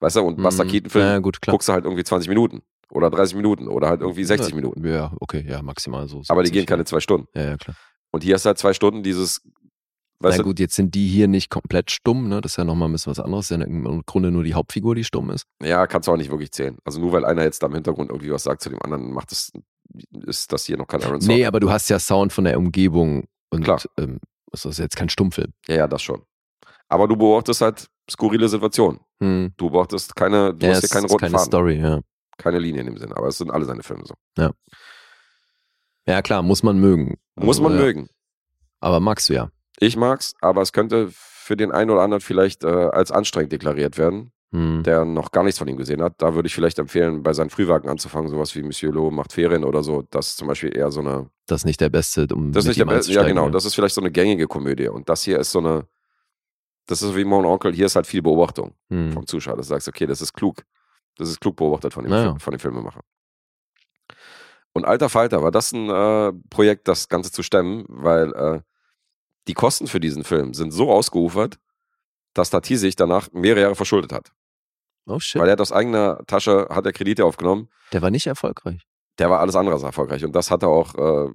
Weißt 0.00 0.16
du, 0.16 0.22
und 0.22 0.42
Buster 0.42 0.64
Mhm. 0.64 0.68
Keaton-Film 0.68 1.04
Ja, 1.06 1.18
gut, 1.20 1.40
guckst 1.46 1.68
du 1.68 1.72
halt 1.72 1.84
irgendwie 1.84 2.02
20 2.04 2.28
Minuten 2.28 2.62
oder 2.90 3.10
30 3.10 3.36
Minuten 3.36 3.68
oder 3.68 3.88
halt 3.88 4.00
irgendwie 4.00 4.24
60 4.24 4.50
ja, 4.50 4.56
Minuten. 4.56 4.86
Ja, 4.86 5.12
okay, 5.20 5.44
ja, 5.48 5.62
maximal 5.62 6.08
so. 6.08 6.22
Aber 6.28 6.42
die 6.42 6.48
70, 6.48 6.52
gehen 6.52 6.66
keine 6.66 6.84
zwei 6.84 7.00
Stunden. 7.00 7.28
Ja, 7.34 7.44
ja, 7.44 7.56
klar. 7.56 7.76
Und 8.10 8.22
hier 8.24 8.34
hast 8.34 8.44
du 8.44 8.48
halt 8.48 8.58
zwei 8.58 8.72
Stunden 8.72 9.02
dieses, 9.02 9.42
weißt 10.24 10.38
Na 10.38 10.44
gut, 10.44 10.58
jetzt 10.58 10.74
sind 10.74 10.94
die 10.94 11.06
hier 11.06 11.28
nicht 11.28 11.50
komplett 11.50 11.90
stumm, 11.90 12.28
ne? 12.28 12.40
Das 12.40 12.52
ist 12.52 12.56
ja 12.56 12.64
nochmal 12.64 12.88
ein 12.88 12.92
bisschen 12.92 13.10
was 13.10 13.20
anderes. 13.20 13.48
Das 13.48 13.56
ist 13.58 13.60
ja 13.62 13.66
im 13.66 14.02
Grunde 14.06 14.30
nur 14.30 14.42
die 14.44 14.54
Hauptfigur, 14.54 14.94
die 14.94 15.04
stumm 15.04 15.30
ist. 15.30 15.46
ja, 15.62 15.86
kannst 15.86 16.08
du 16.08 16.12
auch 16.12 16.16
nicht 16.16 16.30
wirklich 16.30 16.50
zählen. 16.52 16.76
Also 16.84 17.00
nur 17.00 17.12
weil 17.12 17.24
einer 17.24 17.42
jetzt 17.44 17.62
da 17.62 17.66
im 17.68 17.74
Hintergrund 17.74 18.10
irgendwie 18.10 18.30
was 18.32 18.42
sagt 18.42 18.62
zu 18.62 18.70
dem 18.70 18.80
anderen, 18.82 19.12
macht 19.12 19.30
das, 19.30 19.52
ist 20.26 20.52
das 20.52 20.64
hier 20.64 20.76
noch 20.76 20.86
kein 20.86 21.02
Aaron 21.02 21.18
Nee, 21.18 21.24
Sorkin. 21.26 21.46
aber 21.46 21.60
du 21.60 21.70
hast 21.70 21.88
ja 21.90 21.98
Sound 21.98 22.32
von 22.32 22.44
der 22.44 22.58
Umgebung 22.58 23.24
und 23.50 23.62
Klar. 23.64 23.80
ähm, 23.98 24.18
das 24.50 24.64
ist 24.64 24.78
jetzt 24.78 24.96
kein 24.96 25.08
Stummfilm. 25.08 25.52
Ja, 25.68 25.74
ja, 25.76 25.86
das 25.88 26.02
schon. 26.02 26.22
Aber 26.88 27.06
du 27.08 27.16
beobachtest 27.16 27.60
halt 27.60 27.88
skurrile 28.10 28.48
Situationen. 28.48 29.00
Hm. 29.20 29.52
Du 29.56 29.70
beobachtest 29.70 30.14
keine, 30.16 30.54
du 30.54 30.66
Ja, 30.66 30.74
hast 30.74 30.90
keinen 30.90 31.04
ist 31.06 31.12
roten 31.12 31.20
keine 31.22 31.32
Faden. 31.32 31.46
Story, 31.46 31.78
ja. 31.80 32.00
Keine 32.38 32.58
Linie 32.58 32.80
in 32.82 32.86
dem 32.88 32.96
Sinn. 32.98 33.12
Aber 33.12 33.28
es 33.28 33.38
sind 33.38 33.50
alle 33.50 33.64
seine 33.64 33.82
Filme 33.82 34.04
so. 34.06 34.14
Ja, 36.06 36.20
klar, 36.22 36.42
muss 36.42 36.62
man 36.62 36.78
mögen. 36.78 37.16
Muss 37.36 37.58
Also, 37.58 37.62
man 37.62 37.74
ja. 37.78 37.84
mögen. 37.84 38.08
Aber 38.80 39.00
magst 39.00 39.28
du 39.28 39.34
ja. 39.34 39.50
Ich 39.80 39.96
mag's, 39.96 40.34
aber 40.40 40.62
es 40.62 40.72
könnte 40.72 41.08
für 41.10 41.56
den 41.56 41.72
einen 41.72 41.90
oder 41.90 42.02
anderen 42.02 42.20
vielleicht 42.20 42.64
äh, 42.64 42.68
als 42.68 43.10
anstrengend 43.10 43.52
deklariert 43.52 43.98
werden, 43.98 44.30
Hm. 44.52 44.84
der 44.84 45.04
noch 45.04 45.32
gar 45.32 45.42
nichts 45.42 45.58
von 45.58 45.66
ihm 45.66 45.76
gesehen 45.76 46.00
hat. 46.00 46.14
Da 46.22 46.34
würde 46.36 46.46
ich 46.46 46.54
vielleicht 46.54 46.78
empfehlen, 46.78 47.24
bei 47.24 47.32
seinen 47.32 47.50
Frühwerken 47.50 47.88
anzufangen, 47.90 48.28
sowas 48.30 48.54
wie 48.54 48.62
Monsieur 48.62 48.92
Lo 48.92 49.10
macht 49.10 49.32
Ferien 49.32 49.64
oder 49.64 49.82
so. 49.82 50.02
Das 50.10 50.28
ist 50.28 50.36
zum 50.36 50.46
Beispiel 50.46 50.76
eher 50.76 50.92
so 50.92 51.00
eine. 51.00 51.28
Das 51.46 51.62
ist 51.62 51.64
nicht 51.64 51.80
der 51.80 51.88
Beste, 51.88 52.28
um 52.32 52.52
Das 52.52 52.64
ist 52.64 52.68
nicht 52.68 52.78
der 52.80 52.84
Beste. 52.84 53.12
Ja, 53.12 53.24
genau. 53.24 53.48
Das 53.50 53.64
ist 53.64 53.74
vielleicht 53.74 53.96
so 53.96 54.00
eine 54.00 54.12
gängige 54.12 54.46
Komödie. 54.46 54.86
Und 54.88 55.08
das 55.08 55.24
hier 55.24 55.40
ist 55.40 55.50
so 55.50 55.58
eine. 55.58 55.88
Das 56.86 57.02
ist 57.02 57.08
so 57.08 57.16
wie 57.16 57.24
Mon 57.24 57.44
Onkel. 57.44 57.72
Hier 57.74 57.86
ist 57.86 57.96
halt 57.96 58.06
viel 58.06 58.22
Beobachtung 58.22 58.74
Hm. 58.90 59.10
vom 59.12 59.26
Zuschauer. 59.26 59.56
Du 59.56 59.62
sagst, 59.64 59.88
okay, 59.88 60.06
das 60.06 60.20
ist 60.20 60.32
klug. 60.32 60.62
Das 61.16 61.28
ist 61.28 61.40
klug 61.40 61.56
beobachtet 61.56 61.92
von 61.92 62.04
dem, 62.04 62.10
Naja. 62.10 62.36
Von 62.38 62.52
dem 62.52 62.60
Filmemacher. 62.60 63.00
Und 64.72 64.84
alter 64.84 65.08
Falter, 65.08 65.42
war 65.42 65.50
das 65.50 65.72
ein 65.72 65.88
äh, 65.88 66.32
Projekt, 66.50 66.88
das 66.88 67.08
Ganze 67.08 67.30
zu 67.32 67.42
stemmen, 67.42 67.84
weil 67.88 68.32
äh, 68.34 68.60
die 69.48 69.54
Kosten 69.54 69.86
für 69.86 70.00
diesen 70.00 70.24
Film 70.24 70.54
sind 70.54 70.70
so 70.72 70.90
ausgeufert, 70.90 71.58
dass 72.32 72.50
Tati 72.50 72.76
sich 72.76 72.96
danach 72.96 73.30
mehrere 73.32 73.60
Jahre 73.62 73.74
verschuldet 73.76 74.12
hat. 74.12 74.32
Oh 75.06 75.20
shit. 75.20 75.40
Weil 75.40 75.48
er 75.48 75.52
hat 75.52 75.60
aus 75.60 75.72
eigener 75.72 76.24
Tasche, 76.26 76.66
hat 76.70 76.86
er 76.86 76.92
Kredite 76.92 77.24
aufgenommen. 77.24 77.68
der 77.92 78.02
war 78.02 78.10
nicht 78.10 78.26
erfolgreich. 78.26 78.86
Der 79.18 79.30
war 79.30 79.38
alles 79.40 79.54
andere 79.54 79.74
als 79.74 79.84
erfolgreich. 79.84 80.24
Und 80.24 80.32
das 80.34 80.50
hat 80.50 80.62
er 80.62 80.68
auch, 80.70 80.94
äh, 80.96 81.30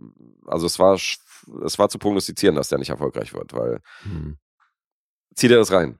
also 0.48 0.65
es 0.65 0.80
war, 0.80 0.95
es 0.95 1.80
war 1.80 1.88
zu 1.90 1.98
prognostizieren, 1.99 2.56
dass 2.56 2.68
der 2.69 2.80
nicht 2.80 2.90
erfolgreich 2.90 3.34
wird, 3.34 3.53
weil 3.53 3.80
Hm. 4.02 4.38
zieh 5.36 5.48
dir 5.48 5.57
das 5.57 5.72
rein. 5.72 5.99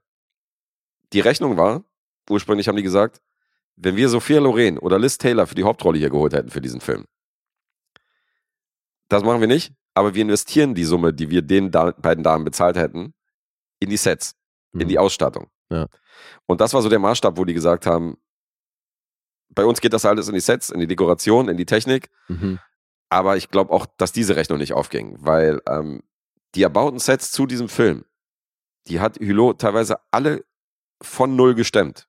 Die 1.14 1.22
Rechnung 1.22 1.56
war, 1.58 1.84
ursprünglich 2.30 2.68
haben 2.68 2.76
die 2.76 2.84
gesagt, 2.84 3.22
wenn 3.78 3.96
wir 3.96 4.10
Sophia 4.10 4.40
Loren 4.42 4.78
oder 4.78 5.00
Liz 5.00 5.18
Taylor 5.18 5.48
für 5.48 5.56
die 5.56 5.64
Hauptrolle 5.64 5.98
hier 6.00 6.10
geholt 6.10 6.34
hätten 6.34 6.50
für 6.50 6.60
diesen 6.62 6.82
Film. 6.82 7.06
Das 9.08 9.24
machen 9.24 9.40
wir 9.40 9.48
nicht, 9.48 9.74
aber 10.00 10.16
wir 10.16 10.22
investieren 10.22 10.74
die 10.76 10.86
Summe, 10.86 11.14
die 11.14 11.30
wir 11.30 11.42
den 11.42 11.72
da 11.72 11.92
beiden 11.92 12.24
Damen 12.24 12.46
bezahlt 12.46 12.78
hätten, 12.78 13.14
in 13.80 13.90
die 13.90 13.98
Sets, 13.98 14.34
in 14.74 14.82
Hm. 14.82 14.88
die 14.88 14.98
Ausstattung. 15.00 15.48
Ja. 15.70 15.88
Und 16.48 16.62
das 16.62 16.74
war 16.74 16.82
so 16.82 16.88
der 16.90 17.00
Maßstab, 17.00 17.38
wo 17.38 17.44
die 17.46 17.54
gesagt 17.54 17.86
haben, 17.86 18.18
bei 19.50 19.66
uns 19.66 19.82
geht 19.82 19.94
das 19.94 20.06
alles 20.06 20.28
in 20.30 20.34
die 20.36 20.40
Sets, 20.40 20.70
in 20.70 20.80
die 20.80 20.88
Dekoration, 20.88 21.50
in 21.50 21.58
die 21.58 21.66
Technik. 21.66 22.10
Mhm. 22.28 22.60
Aber 23.10 23.36
ich 23.36 23.50
glaube 23.50 23.74
auch, 23.74 23.88
dass 23.98 24.12
diese 24.12 24.36
Rechnung 24.36 24.60
nicht 24.60 24.74
aufging, 24.74 25.18
weil 25.20 25.62
ähm, 25.68 26.02
die 26.56 26.64
erbauten 26.64 27.00
Sets 27.00 27.32
zu 27.32 27.46
diesem 27.46 27.68
Film, 27.68 28.06
die 28.88 29.00
hat 29.00 29.20
Hulot 29.20 29.60
teilweise 29.60 29.98
alle 30.12 30.46
von 31.02 31.36
null 31.36 31.56
gestemmt. 31.56 32.08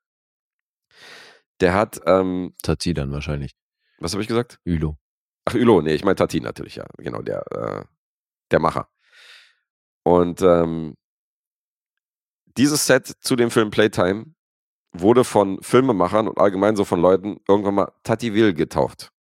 Der 1.61 1.75
hat, 1.75 2.01
ähm, 2.07 2.55
Tati 2.63 2.95
dann 2.95 3.11
wahrscheinlich. 3.13 3.53
was 3.99 4.13
habe 4.13 4.23
ich 4.23 4.29
gesagt? 4.29 4.61
Ülo. 4.65 4.97
Ach, 5.45 5.55
Hulot, 5.55 5.85
nee, 5.85 5.95
ich 5.95 6.05
meine 6.05 6.17
Tati 6.17 6.41
natürlich, 6.41 6.77
ja. 6.77 6.87
Genau, 6.99 7.23
der, 7.23 7.45
äh, 7.53 7.85
der 8.51 8.61
Macher. 8.61 8.89
Und 10.03 10.43
ähm, 10.43 10.95
dieses 12.57 12.87
Set 12.87 13.07
zu 13.07 13.37
dem 13.37 13.51
Film 13.51 13.71
Playtime 13.71 14.35
wurde 14.93 15.25
von 15.25 15.63
Filmemachern 15.63 16.29
und 16.29 16.39
allgemein 16.39 16.77
so 16.77 16.85
von 16.85 17.01
Leuten 17.01 17.39
irgendwann 17.49 17.75
mal 17.75 17.93
Tativille 18.03 18.55
getauft. 18.55 19.11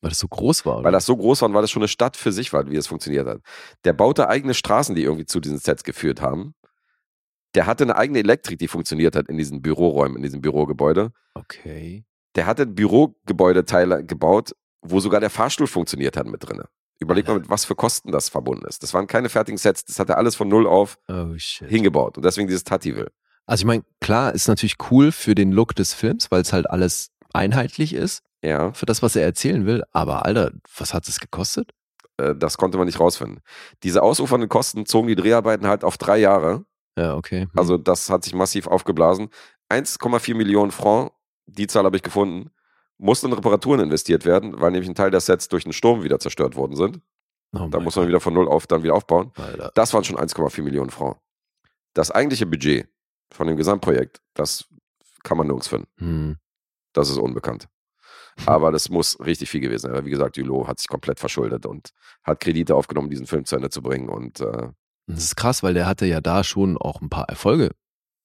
Weil 0.00 0.10
das 0.10 0.18
so 0.18 0.26
groß 0.26 0.66
war. 0.66 0.76
Oder? 0.78 0.84
Weil 0.84 0.92
das 0.92 1.06
so 1.06 1.16
groß 1.16 1.42
war 1.42 1.48
und 1.48 1.54
weil 1.54 1.62
das 1.62 1.70
schon 1.70 1.82
eine 1.82 1.88
Stadt 1.88 2.16
für 2.16 2.32
sich 2.32 2.52
war, 2.52 2.68
wie 2.68 2.76
es 2.76 2.88
funktioniert 2.88 3.26
hat. 3.26 3.40
Der 3.84 3.92
baute 3.92 4.28
eigene 4.28 4.52
Straßen, 4.52 4.96
die 4.96 5.04
irgendwie 5.04 5.26
zu 5.26 5.38
diesen 5.40 5.58
Sets 5.58 5.84
geführt 5.84 6.20
haben. 6.20 6.54
Der 7.54 7.66
hatte 7.66 7.84
eine 7.84 7.96
eigene 7.96 8.18
Elektrik, 8.18 8.58
die 8.58 8.66
funktioniert 8.66 9.14
hat 9.14 9.28
in 9.28 9.36
diesen 9.36 9.62
Büroräumen, 9.62 10.16
in 10.16 10.22
diesem 10.22 10.40
Bürogebäude. 10.40 11.12
okay. 11.34 12.04
Der 12.34 12.46
hatte 12.46 12.66
Bürogebäudeteile 12.66 14.06
gebaut, 14.06 14.56
wo 14.82 15.00
sogar 15.00 15.20
der 15.20 15.30
Fahrstuhl 15.30 15.66
funktioniert 15.66 16.16
hat 16.16 16.26
mit 16.26 16.46
drinne. 16.46 16.68
Überleg 16.98 17.26
mal, 17.26 17.38
mit 17.38 17.48
was 17.48 17.64
für 17.64 17.74
Kosten 17.74 18.12
das 18.12 18.28
verbunden 18.28 18.66
ist. 18.66 18.82
Das 18.82 18.94
waren 18.94 19.06
keine 19.06 19.28
fertigen 19.28 19.58
Sets, 19.58 19.84
das 19.84 19.98
hat 19.98 20.08
er 20.08 20.18
alles 20.18 20.36
von 20.36 20.48
null 20.48 20.66
auf 20.66 20.98
Oh 21.08 21.34
hingebaut. 21.66 22.16
Und 22.16 22.24
deswegen 22.24 22.46
dieses 22.46 22.64
Tativille. 22.64 23.10
Also 23.46 23.62
ich 23.62 23.66
meine, 23.66 23.82
klar, 24.00 24.32
ist 24.34 24.46
natürlich 24.46 24.76
cool 24.90 25.10
für 25.10 25.34
den 25.34 25.50
Look 25.50 25.74
des 25.74 25.94
Films, 25.94 26.30
weil 26.30 26.42
es 26.42 26.52
halt 26.52 26.70
alles 26.70 27.08
einheitlich 27.32 27.92
ist 27.94 28.22
Ja, 28.42 28.72
für 28.72 28.86
das, 28.86 29.02
was 29.02 29.16
er 29.16 29.24
erzählen 29.24 29.66
will. 29.66 29.82
Aber 29.90 30.24
Alter, 30.26 30.52
was 30.76 30.94
hat 30.94 31.08
es 31.08 31.18
gekostet? 31.18 31.70
äh, 32.18 32.34
das 32.36 32.56
konnte 32.58 32.78
man 32.78 32.86
nicht 32.86 33.00
rausfinden. 33.00 33.40
Diese 33.82 34.02
ausufernden 34.02 34.48
Kosten 34.48 34.86
zogen 34.86 35.08
die 35.08 35.16
Dreharbeiten 35.16 35.66
halt 35.66 35.82
auf 35.82 35.96
drei 35.98 36.18
Jahre. 36.18 36.64
Ja, 36.96 37.16
okay. 37.16 37.42
Hm. 37.42 37.50
Also 37.56 37.78
das 37.78 38.10
hat 38.10 38.22
sich 38.22 38.34
massiv 38.34 38.66
aufgeblasen. 38.68 39.30
1,4 39.70 40.34
Millionen 40.36 40.70
Franc, 40.70 41.12
die 41.46 41.66
Zahl 41.66 41.84
habe 41.84 41.96
ich 41.96 42.02
gefunden, 42.02 42.50
mussten 43.02 43.26
in 43.26 43.32
Reparaturen 43.32 43.80
investiert 43.80 44.24
werden, 44.24 44.60
weil 44.60 44.70
nämlich 44.70 44.88
ein 44.88 44.94
Teil 44.94 45.10
der 45.10 45.20
Sets 45.20 45.48
durch 45.48 45.64
einen 45.64 45.72
Sturm 45.72 46.02
wieder 46.02 46.18
zerstört 46.18 46.56
worden 46.56 46.76
sind. 46.76 47.00
oh 47.54 47.66
Da 47.68 47.80
muss 47.80 47.96
man 47.96 48.04
Gott, 48.04 48.08
wieder 48.08 48.20
von 48.20 48.34
null 48.34 48.48
auf 48.48 48.66
dann 48.66 48.82
wieder 48.82 48.94
aufbauen. 48.94 49.32
Alter. 49.36 49.72
Das 49.74 49.92
waren 49.92 50.04
schon 50.04 50.16
1,4 50.16 50.62
Millionen 50.62 50.90
Franc. 50.90 51.18
Das 51.94 52.10
eigentliche 52.10 52.46
Budget 52.46 52.88
von 53.32 53.46
dem 53.46 53.56
Gesamtprojekt, 53.56 54.20
das 54.34 54.66
kann 55.24 55.36
man 55.36 55.46
nirgends 55.46 55.68
finden. 55.68 55.88
Hm. 55.98 56.36
Das 56.92 57.10
ist 57.10 57.18
unbekannt. 57.18 57.68
Aber 58.46 58.72
das 58.72 58.88
muss 58.88 59.18
richtig 59.20 59.50
viel 59.50 59.60
gewesen 59.60 59.92
sein. 59.92 60.04
Wie 60.04 60.10
gesagt, 60.10 60.38
Hulot 60.38 60.66
hat 60.66 60.78
sich 60.78 60.88
komplett 60.88 61.20
verschuldet 61.20 61.66
und 61.66 61.90
hat 62.22 62.40
Kredite 62.40 62.74
aufgenommen, 62.74 63.10
diesen 63.10 63.26
Film 63.26 63.44
zu 63.44 63.56
Ende 63.56 63.68
zu 63.68 63.82
bringen. 63.82 64.08
Und 64.08 64.40
äh, 64.40 64.68
Das 65.06 65.24
ist 65.24 65.36
krass, 65.36 65.62
weil 65.62 65.74
der 65.74 65.86
hatte 65.86 66.06
ja 66.06 66.20
da 66.20 66.42
schon 66.44 66.78
auch 66.78 67.00
ein 67.02 67.10
paar 67.10 67.28
Erfolge 67.28 67.70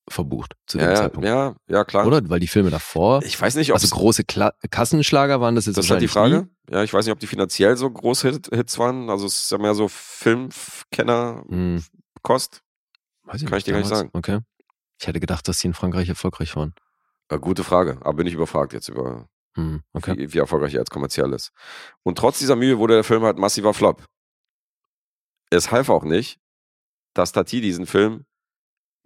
verbucht 0.09 0.53
zu 0.67 0.77
dem 0.77 0.89
ja, 0.89 0.95
Zeitpunkt. 0.95 1.27
ja, 1.27 1.55
ja, 1.67 1.83
klar. 1.83 2.07
Oder? 2.07 2.21
Weil 2.29 2.39
die 2.39 2.47
Filme 2.47 2.69
davor, 2.69 3.21
Ich 3.23 3.39
weiß 3.39 3.55
nicht, 3.55 3.71
ob 3.71 3.75
also 3.75 3.87
große 3.93 4.23
Kla 4.23 4.53
Kassenschlager 4.69 5.41
waren 5.41 5.55
das 5.55 5.65
jetzt 5.65 5.77
Das 5.77 5.85
ist 5.85 5.91
halt 5.91 6.01
die 6.01 6.07
Frage. 6.07 6.47
Ja, 6.69 6.83
ich 6.83 6.93
weiß 6.93 7.05
nicht, 7.05 7.11
ob 7.13 7.19
die 7.19 7.27
finanziell 7.27 7.75
so 7.77 7.89
große 7.89 8.29
Hit 8.31 8.49
Hits 8.53 8.77
waren. 8.79 9.09
Also 9.09 9.25
es 9.25 9.35
ist 9.43 9.51
ja 9.51 9.57
mehr 9.57 9.73
so 9.75 9.87
Filmkenner-Kost. 9.87 11.43
Nie. 11.49 11.55
Hm. 11.55 13.33
Weiß 13.33 13.45
Kann 13.45 13.57
ich 13.57 13.63
dir 13.65 13.71
gar 13.73 13.79
nicht 13.79 13.89
damals. 13.91 13.99
sagen. 13.99 14.09
Okay. 14.13 14.39
Ich 14.99 15.07
hätte 15.07 15.19
gedacht, 15.19 15.47
dass 15.47 15.59
die 15.59 15.67
in 15.67 15.73
Frankreich 15.73 16.09
erfolgreich 16.09 16.55
waren. 16.55 16.73
Äh, 17.29 17.39
gute 17.39 17.63
Frage, 17.63 17.97
aber 18.01 18.13
bin 18.13 18.27
ich 18.27 18.33
überfragt 18.33 18.73
jetzt 18.73 18.87
über, 18.87 19.27
Hm. 19.55 19.81
Okay. 19.93 20.17
wie, 20.17 20.33
wie 20.33 20.37
erfolgreich 20.37 20.73
er 20.73 20.79
jetzt 20.79 20.91
kommerziell 20.91 21.33
ist. 21.33 21.51
Und 22.03 22.17
trotz 22.17 22.39
dieser 22.39 22.55
Mühe 22.55 22.77
wurde 22.79 22.93
der 22.95 23.03
Film 23.03 23.23
halt 23.23 23.37
massiver 23.37 23.73
Flop. 23.73 24.05
Es 25.49 25.71
half 25.71 25.89
auch 25.89 26.03
nicht, 26.03 26.39
dass 27.13 27.31
Tati 27.31 27.61
diesen 27.61 27.85
Film 27.85 28.25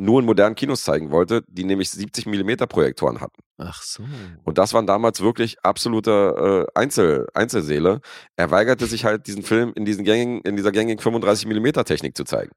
nur 0.02 0.20
in 0.20 0.26
modernen 0.26 0.56
Kinos 0.56 0.84
zeigen 0.84 1.12
wollte, 1.12 1.44
die 1.48 1.64
nämlich 1.64 1.90
70 1.92 2.26
mm 2.26 2.56
Projektoren 2.68 3.22
hatten. 3.22 3.42
Ach 3.58 3.82
so. 3.84 4.04
Und 4.44 4.58
das 4.58 4.74
waren 4.74 4.88
damals 4.88 5.22
wirklich 5.22 5.64
absolute 5.64 6.66
äh, 6.76 6.80
Einzel, 6.80 7.28
Einzelseele. 7.34 8.02
Er 8.36 8.50
weigerte 8.52 8.88
sich 8.88 9.06
halt, 9.06 9.28
diesen 9.28 9.44
Film 9.44 9.72
in, 9.76 9.86
diesen 9.86 10.04
gängigen, 10.04 10.42
in 10.42 10.56
dieser 10.56 10.72
gängigen 10.72 11.02
35 11.02 11.46
mm 11.48 11.84
Technik 11.86 12.18
zu 12.18 12.24
zeigen. 12.24 12.52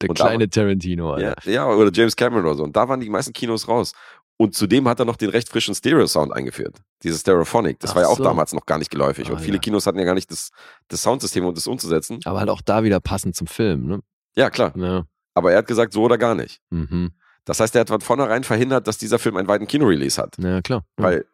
Der 0.00 0.10
Und 0.10 0.18
da- 0.18 0.26
kleine 0.28 0.48
Tarantino, 0.48 1.12
Alter. 1.12 1.34
Ja, 1.44 1.52
ja, 1.52 1.66
oder 1.68 1.90
James 1.92 2.16
Cameron 2.16 2.44
oder 2.46 2.54
so. 2.54 2.64
Und 2.64 2.74
da 2.76 2.88
waren 2.88 3.00
die 3.00 3.10
meisten 3.10 3.32
Kinos 3.32 3.68
raus. 3.68 3.92
Und 4.40 4.54
zudem 4.54 4.86
hat 4.88 5.00
er 5.00 5.04
noch 5.04 5.16
den 5.16 5.30
recht 5.30 5.48
frischen 5.48 5.74
Stereo-Sound 5.74 6.32
eingeführt. 6.32 6.76
Dieses 7.02 7.20
Stereophonic. 7.22 7.80
Das 7.80 7.90
Ach 7.90 7.94
war 7.96 8.02
ja 8.02 8.08
auch 8.08 8.16
so. 8.18 8.22
damals 8.22 8.52
noch 8.52 8.64
gar 8.66 8.78
nicht 8.78 8.90
geläufig. 8.90 9.28
Ah, 9.28 9.32
und 9.32 9.40
viele 9.40 9.56
ja. 9.56 9.60
Kinos 9.60 9.84
hatten 9.86 9.98
ja 9.98 10.04
gar 10.04 10.14
nicht 10.14 10.30
das, 10.30 10.50
das 10.86 11.02
Soundsystem, 11.02 11.44
um 11.44 11.54
das 11.54 11.66
umzusetzen. 11.66 12.20
Aber 12.24 12.38
halt 12.38 12.48
auch 12.48 12.60
da 12.62 12.84
wieder 12.84 13.00
passend 13.00 13.34
zum 13.34 13.48
Film, 13.48 13.86
ne? 13.86 14.00
Ja, 14.36 14.48
klar. 14.50 14.72
Ja. 14.76 15.04
Aber 15.34 15.52
er 15.52 15.58
hat 15.58 15.66
gesagt, 15.66 15.92
so 15.92 16.02
oder 16.04 16.18
gar 16.18 16.34
nicht. 16.34 16.60
Mhm. 16.70 17.12
Das 17.44 17.60
heißt, 17.60 17.74
er 17.76 17.80
hat 17.82 17.88
von 17.88 18.00
vornherein 18.00 18.44
verhindert, 18.44 18.86
dass 18.86 18.98
dieser 18.98 19.18
Film 19.18 19.36
einen 19.36 19.48
weiten 19.48 19.66
Kinorelease 19.66 20.20
hat. 20.20 20.36
Ja, 20.38 20.60
klar. 20.60 20.84
Weil 20.96 21.24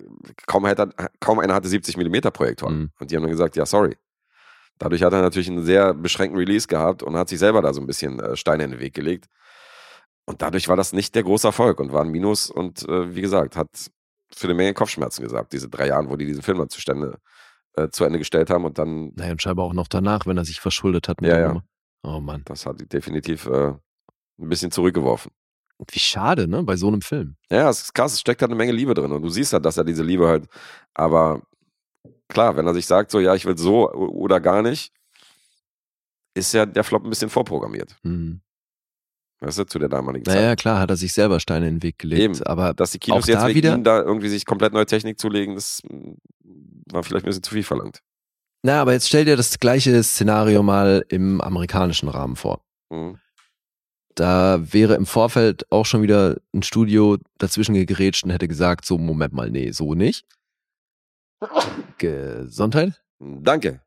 kaum, 0.47 0.65
hätte, 0.67 0.91
kaum 1.21 1.39
einer 1.41 1.55
hatte 1.55 1.69
70 1.69 1.97
mm 1.97 2.29
Projektoren. 2.33 2.79
Mhm. 2.79 2.91
Und 3.01 3.11
die 3.11 3.17
haben 3.17 3.23
dann 3.23 3.33
gesagt, 3.33 3.57
ja, 3.57 3.67
sorry. 3.67 3.97
Dadurch 4.79 5.03
hat 5.03 5.13
er 5.13 5.23
natürlich 5.23 5.49
einen 5.49 5.65
sehr 5.65 5.95
beschränkten 5.95 6.39
Release 6.39 6.67
gehabt 6.67 7.03
und 7.03 7.17
hat 7.17 7.29
sich 7.29 7.39
selber 7.39 7.63
da 7.63 7.73
so 7.73 7.81
ein 7.81 7.87
bisschen 7.87 8.21
äh, 8.21 8.37
Steine 8.37 8.65
in 8.65 8.73
den 8.73 8.81
Weg 8.81 8.95
gelegt. 8.95 9.27
Und 10.27 10.41
dadurch 10.43 10.69
war 10.69 10.77
das 10.77 10.93
nicht 10.93 11.15
der 11.15 11.23
große 11.23 11.47
Erfolg 11.47 11.81
und 11.81 11.93
war 11.93 12.03
ein 12.03 12.11
Minus 12.11 12.51
und 12.51 12.89
äh, 12.89 13.15
wie 13.15 13.21
gesagt, 13.21 13.57
hat 13.57 13.69
für 14.35 14.47
eine 14.47 14.55
Menge 14.55 14.73
Kopfschmerzen 14.75 15.23
gesagt, 15.23 15.53
diese 15.53 15.69
drei 15.69 15.89
Jahren, 15.89 16.11
wo 16.11 16.17
die 16.17 16.27
diesen 16.27 16.43
Film 16.43 16.59
dann 16.59 16.71
zustande, 16.71 17.19
äh, 17.77 17.89
zu 17.91 18.05
Ende 18.05 18.19
gestellt 18.19 18.51
haben 18.51 18.65
und 18.65 18.79
dann, 18.79 19.13
Naja, 19.15 19.33
und 19.33 19.43
scheinbar 19.43 19.67
auch 19.67 19.75
noch 19.75 19.87
danach, 19.87 20.27
wenn 20.27 20.37
er 20.39 20.45
sich 20.45 20.61
verschuldet 20.61 21.09
hat. 21.09 21.21
mit 21.21 21.29
Ja, 21.31 21.37
der 21.37 21.43
ja. 21.43 21.49
Nummer. 21.49 21.65
Oh 22.03 22.21
Mann. 22.21 22.43
das 22.47 22.67
hat 22.67 22.77
definitiv 22.93 23.47
äh, 23.47 23.75
ein 24.39 24.49
bisschen 24.49 24.71
zurückgeworfen. 24.71 25.31
Wie 25.91 25.99
schade, 25.99 26.47
ne? 26.49 26.63
Bei 26.63 26.77
so 26.77 26.89
einem 26.89 27.03
Film. 27.03 27.37
Ja, 27.51 27.69
es 27.69 27.83
ist 27.83 27.95
krass, 27.95 28.13
es 28.15 28.21
steckt 28.21 28.41
halt 28.43 28.51
eine 28.51 28.57
Menge 28.57 28.73
Liebe 28.73 28.95
drin 28.95 29.11
und 29.13 29.23
du 29.23 29.29
siehst 29.29 29.53
halt, 29.53 29.65
dass 29.65 29.77
er 29.77 29.85
diese 29.85 30.03
Liebe 30.03 30.29
halt, 30.29 30.47
aber 30.95 31.43
klar, 32.29 32.57
wenn 32.57 32.67
er 32.67 32.75
sich 32.75 32.87
sagt, 32.87 33.11
so, 33.11 33.21
ja, 33.21 33.35
ich 33.35 33.45
will 33.45 33.59
so 33.59 33.91
oder 33.93 34.41
gar 34.41 34.63
nicht, 34.63 34.93
ist 36.35 36.53
ja 36.55 36.67
der 36.67 36.85
Flop 36.85 37.05
ein 37.05 37.11
bisschen 37.11 37.31
vorprogrammiert. 37.31 37.97
Mhm. 38.03 38.41
Weißt 39.41 39.59
du, 39.59 39.65
zu 39.65 39.79
der 39.79 39.89
damaligen 39.89 40.25
Zeit. 40.25 40.37
Naja, 40.37 40.57
klar, 40.57 40.79
hat 40.81 40.91
er 40.91 40.97
sich 40.97 41.13
selber 41.13 41.39
Steine 41.39 41.69
in 41.69 41.77
den 41.77 41.83
Weg 41.83 41.99
gelegt. 41.99 42.23
Eben. 42.23 42.43
Aber 42.47 42.73
Dass 42.73 42.93
die 42.93 42.99
Kinos 42.99 43.27
jetzt 43.27 43.43
da 43.43 43.49
wegen 43.49 43.57
wieder- 43.57 43.75
ihm 43.75 43.85
da 43.85 44.01
irgendwie 44.01 44.29
sich 44.29 44.47
komplett 44.47 44.73
neue 44.73 44.87
Technik 44.87 45.19
zulegen, 45.21 45.55
das 45.55 45.81
mm, 45.89 46.13
war 46.93 47.03
vielleicht 47.03 47.27
ein 47.27 47.29
bisschen 47.29 47.43
zu 47.43 47.53
viel 47.53 47.63
verlangt. 47.65 48.01
Na, 48.63 48.81
aber 48.81 48.93
jetzt 48.95 49.09
stell 49.09 49.25
dir 49.27 49.37
das 49.37 49.59
gleiche 49.59 50.03
Szenario 50.03 50.63
mal 50.63 51.05
im 51.09 51.41
amerikanischen 51.41 52.09
Rahmen 52.09 52.37
vor. 52.37 52.65
Mhm. 52.91 53.19
Da 54.15 54.61
wäre 54.73 54.95
im 54.95 55.07
Vorfeld 55.07 55.71
auch 55.71 55.87
schon 55.87 56.03
wieder 56.03 56.37
ein 56.55 56.63
Studio 56.63 57.19
dazwischen 57.39 57.75
gegrätscht 57.75 58.25
und 58.25 58.31
hätte 58.31 58.49
gesagt, 58.49 58.85
so, 58.85 58.99
Moment 58.99 59.33
mal, 59.33 59.51
nee, 59.51 59.71
so 59.73 59.95
nicht. 59.95 60.25
Gesundheit. 61.99 63.03
Danke. 63.19 63.81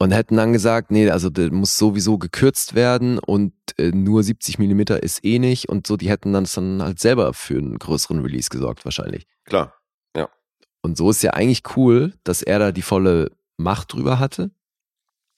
Und 0.00 0.10
hätten 0.10 0.36
dann 0.36 0.52
gesagt, 0.52 0.90
nee, 0.90 1.08
also 1.08 1.30
der 1.30 1.52
muss 1.52 1.78
sowieso 1.78 2.18
gekürzt 2.18 2.74
werden 2.74 3.18
und 3.20 3.54
äh, 3.78 3.92
nur 3.92 4.22
70 4.22 4.58
Millimeter 4.58 5.02
ist 5.02 5.24
eh 5.24 5.38
nicht 5.38 5.68
und 5.68 5.86
so, 5.86 5.96
die 5.96 6.10
hätten 6.10 6.32
dann 6.32 6.46
dann 6.52 6.82
halt 6.82 6.98
selber 6.98 7.32
für 7.32 7.56
einen 7.56 7.78
größeren 7.78 8.20
Release 8.20 8.50
gesorgt 8.50 8.84
wahrscheinlich. 8.84 9.26
Klar. 9.44 9.72
Und 10.84 10.98
so 10.98 11.08
ist 11.08 11.22
ja 11.22 11.32
eigentlich 11.32 11.62
cool, 11.76 12.12
dass 12.24 12.42
er 12.42 12.58
da 12.58 12.70
die 12.70 12.82
volle 12.82 13.30
Macht 13.56 13.94
drüber 13.94 14.18
hatte, 14.18 14.50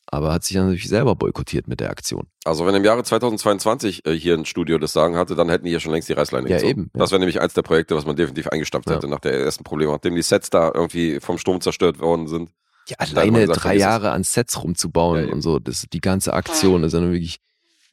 aber 0.07 0.33
hat 0.33 0.45
sich 0.45 0.55
dann 0.57 0.67
natürlich 0.67 0.89
selber 0.89 1.15
boykottiert 1.17 1.69
mit 1.69 1.81
der 1.81 1.91
Aktion. 1.91 2.27
Also 2.45 2.65
wenn 2.67 2.75
im 2.75 2.85
Jahre 2.85 3.03
2022 3.03 4.07
äh, 4.07 4.13
hier 4.13 4.35
ein 4.35 4.45
Studio 4.45 4.79
das 4.79 4.93
Sagen 4.93 5.17
hatte, 5.17 5.35
dann 5.35 5.49
hätten 5.49 5.65
die 5.65 5.71
hier 5.71 5.81
schon 5.81 5.93
längst 5.93 6.09
die 6.09 6.13
Reißleine 6.13 6.49
Ja, 6.49 6.57
gezogen. 6.57 6.71
eben, 6.71 6.91
ja. 6.95 7.01
Das 7.01 7.11
wäre 7.11 7.19
nämlich 7.19 7.41
eins 7.41 7.55
der 7.55 7.63
Projekte, 7.63 7.97
was 7.97 8.07
man 8.07 8.17
definitiv 8.17 8.47
eingestampft 8.49 8.89
Ja. 8.89 8.97
hätte 8.97 9.09
nach 9.09 9.21
der 9.21 9.39
ersten 9.41 9.65
Probleme, 9.65 9.93
nachdem 9.93 10.15
die 10.15 10.23
Sets 10.23 10.51
da 10.51 10.71
irgendwie 10.73 11.21
vom 11.21 11.39
Sturm 11.39 11.61
zerstört 11.61 11.99
worden 11.99 12.29
sind. 12.29 12.51
Ja, 12.89 12.97
alleine 12.99 13.41
gesagt, 13.41 13.65
drei. 13.65 13.75
Jahre 13.77 14.13
an 14.13 14.23
Sets 14.23 14.63
rumzubauen 14.63 15.27
Ja, 15.27 15.33
und 15.33 15.43
so, 15.43 15.59
das, 15.59 15.87
die 15.93 16.01
ganze 16.01 16.33
Aktion 16.35 16.85
ist 16.85 16.93
dann 16.93 17.11
wirklich 17.11 17.39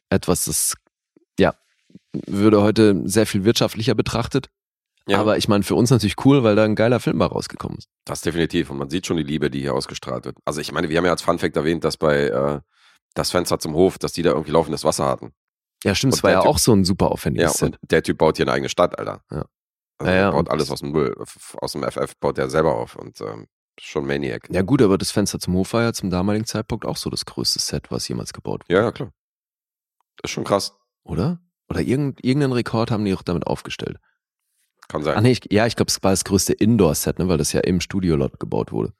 etwas, 0.08 0.44
das, 0.44 0.74
ja, 1.38 1.54
würde 2.26 2.62
heute 2.62 3.02
sehr 3.06 3.26
viel 3.26 3.44
wirtschaftlicher 3.44 3.94
betrachtet. 3.96 4.50
Ja, 5.06 5.18
Aber 5.20 5.36
ich 5.36 5.48
meine, 5.48 5.62
für 5.64 5.74
uns 5.74 5.90
natürlich 5.90 6.16
cool, 6.24 6.42
weil 6.44 6.56
da 6.56 6.64
ein 6.64 6.74
geiler 6.76 6.98
Film 6.98 7.18
bei 7.18 7.26
rausgekommen 7.26 7.76
ist. 7.78 7.88
das 8.06 8.22
definitiv. 8.22 8.70
Und 8.70 8.78
man 8.78 8.88
sieht 8.88 9.06
schon 9.06 9.18
die 9.18 9.22
Liebe, 9.22 9.50
die 9.50 9.60
hier 9.60 9.74
ausgestrahlt 9.74 10.24
wird. 10.24 10.38
Also 10.46 10.60
ich 10.60 10.72
meine, 10.72 10.88
wir 10.88 10.96
haben 10.96 11.04
ja 11.04 11.10
als 11.10 11.20
Funfact 11.22 11.56
erwähnt, 11.56 11.84
dass 11.84 11.96
bei 11.98 12.28
äh, 12.28 12.60
das 13.14 13.30
Fenster 13.30 13.58
zum 13.58 13.74
Hof, 13.74 13.98
dass 13.98 14.12
die 14.12 14.22
da 14.22 14.30
irgendwie 14.30 14.52
laufendes 14.52 14.82
Wasser 14.84 15.04
hatten. 15.06 15.32
Ja, 15.84 15.94
stimmt, 15.94 16.14
Und 16.14 16.18
es 16.18 16.22
war 16.24 16.30
ja 16.30 16.40
Typ- 16.40 16.46
auch 16.48 16.58
so 16.58 16.72
ein 16.72 16.84
super 16.84 17.06
Ja, 17.06 17.10
aufwendiges 17.10 17.52
Set. 17.54 17.78
und 17.82 17.90
der 17.90 18.02
Typ 18.02 18.16
baut 18.16 18.36
hier 18.38 18.44
eine 18.46 18.52
eigene 18.52 18.68
Stadt, 18.70 18.98
Alter. 18.98 19.22
Ja. 19.30 19.44
Also 19.98 20.10
Ja, 20.12 20.18
ja, 20.18 20.30
baut 20.30 20.48
alles 20.50 20.70
aus 20.70 20.80
dem 20.80 20.94
f- 20.96 21.54
aus 21.60 21.72
dem 21.72 21.82
FF 21.84 22.16
baut 22.18 22.38
er 22.38 22.48
selber 22.48 22.74
auf 22.74 22.96
und 22.96 23.20
ähm, 23.20 23.46
schon 23.78 24.06
Maniac. 24.06 24.48
Ja 24.50 24.62
gut, 24.62 24.80
aber 24.80 24.96
das 24.96 25.10
Fenster 25.10 25.38
zum 25.38 25.52
Hof 25.54 25.74
war 25.74 25.82
ja 25.82 25.92
zum 25.92 26.08
damaligen 26.08 26.46
Zeitpunkt 26.46 26.86
auch 26.86 26.96
so 26.96 27.10
das 27.10 27.26
größte 27.26 27.58
Set, 27.60 27.90
was 27.90 28.08
jemals 28.08 28.32
gebaut 28.32 28.62
wurde, 28.64 28.74
Ja, 28.74 28.82
ja, 28.84 28.90
klar. 28.92 29.10
Das 30.16 30.30
ist 30.30 30.34
schon 30.34 30.44
krass. 30.44 30.74
oder? 31.02 31.40
Oder 31.68 31.80
irgend, 31.82 32.24
irgendeinen 32.24 32.52
Rekord 32.54 32.90
haben 32.90 33.04
die 33.04 33.14
auch 33.14 33.22
damit 33.22 33.46
aufgestellt. 33.46 33.98
Kann 34.88 35.02
sein. 35.02 35.16
Ah, 35.16 35.20
nee, 35.20 35.32
ich, 35.32 35.40
ja, 35.50 35.66
ich 35.66 35.76
glaube, 35.76 35.90
es 35.90 36.02
war 36.02 36.10
das 36.10 36.24
größte 36.24 36.52
Indoor-Set, 36.52 37.18
ne, 37.18 37.28
weil 37.28 37.38
das 37.38 37.52
ja 37.52 37.60
im 37.60 37.80
Studio-Lot 37.80 38.38
gebaut 38.38 38.72
wurde. 38.72 38.92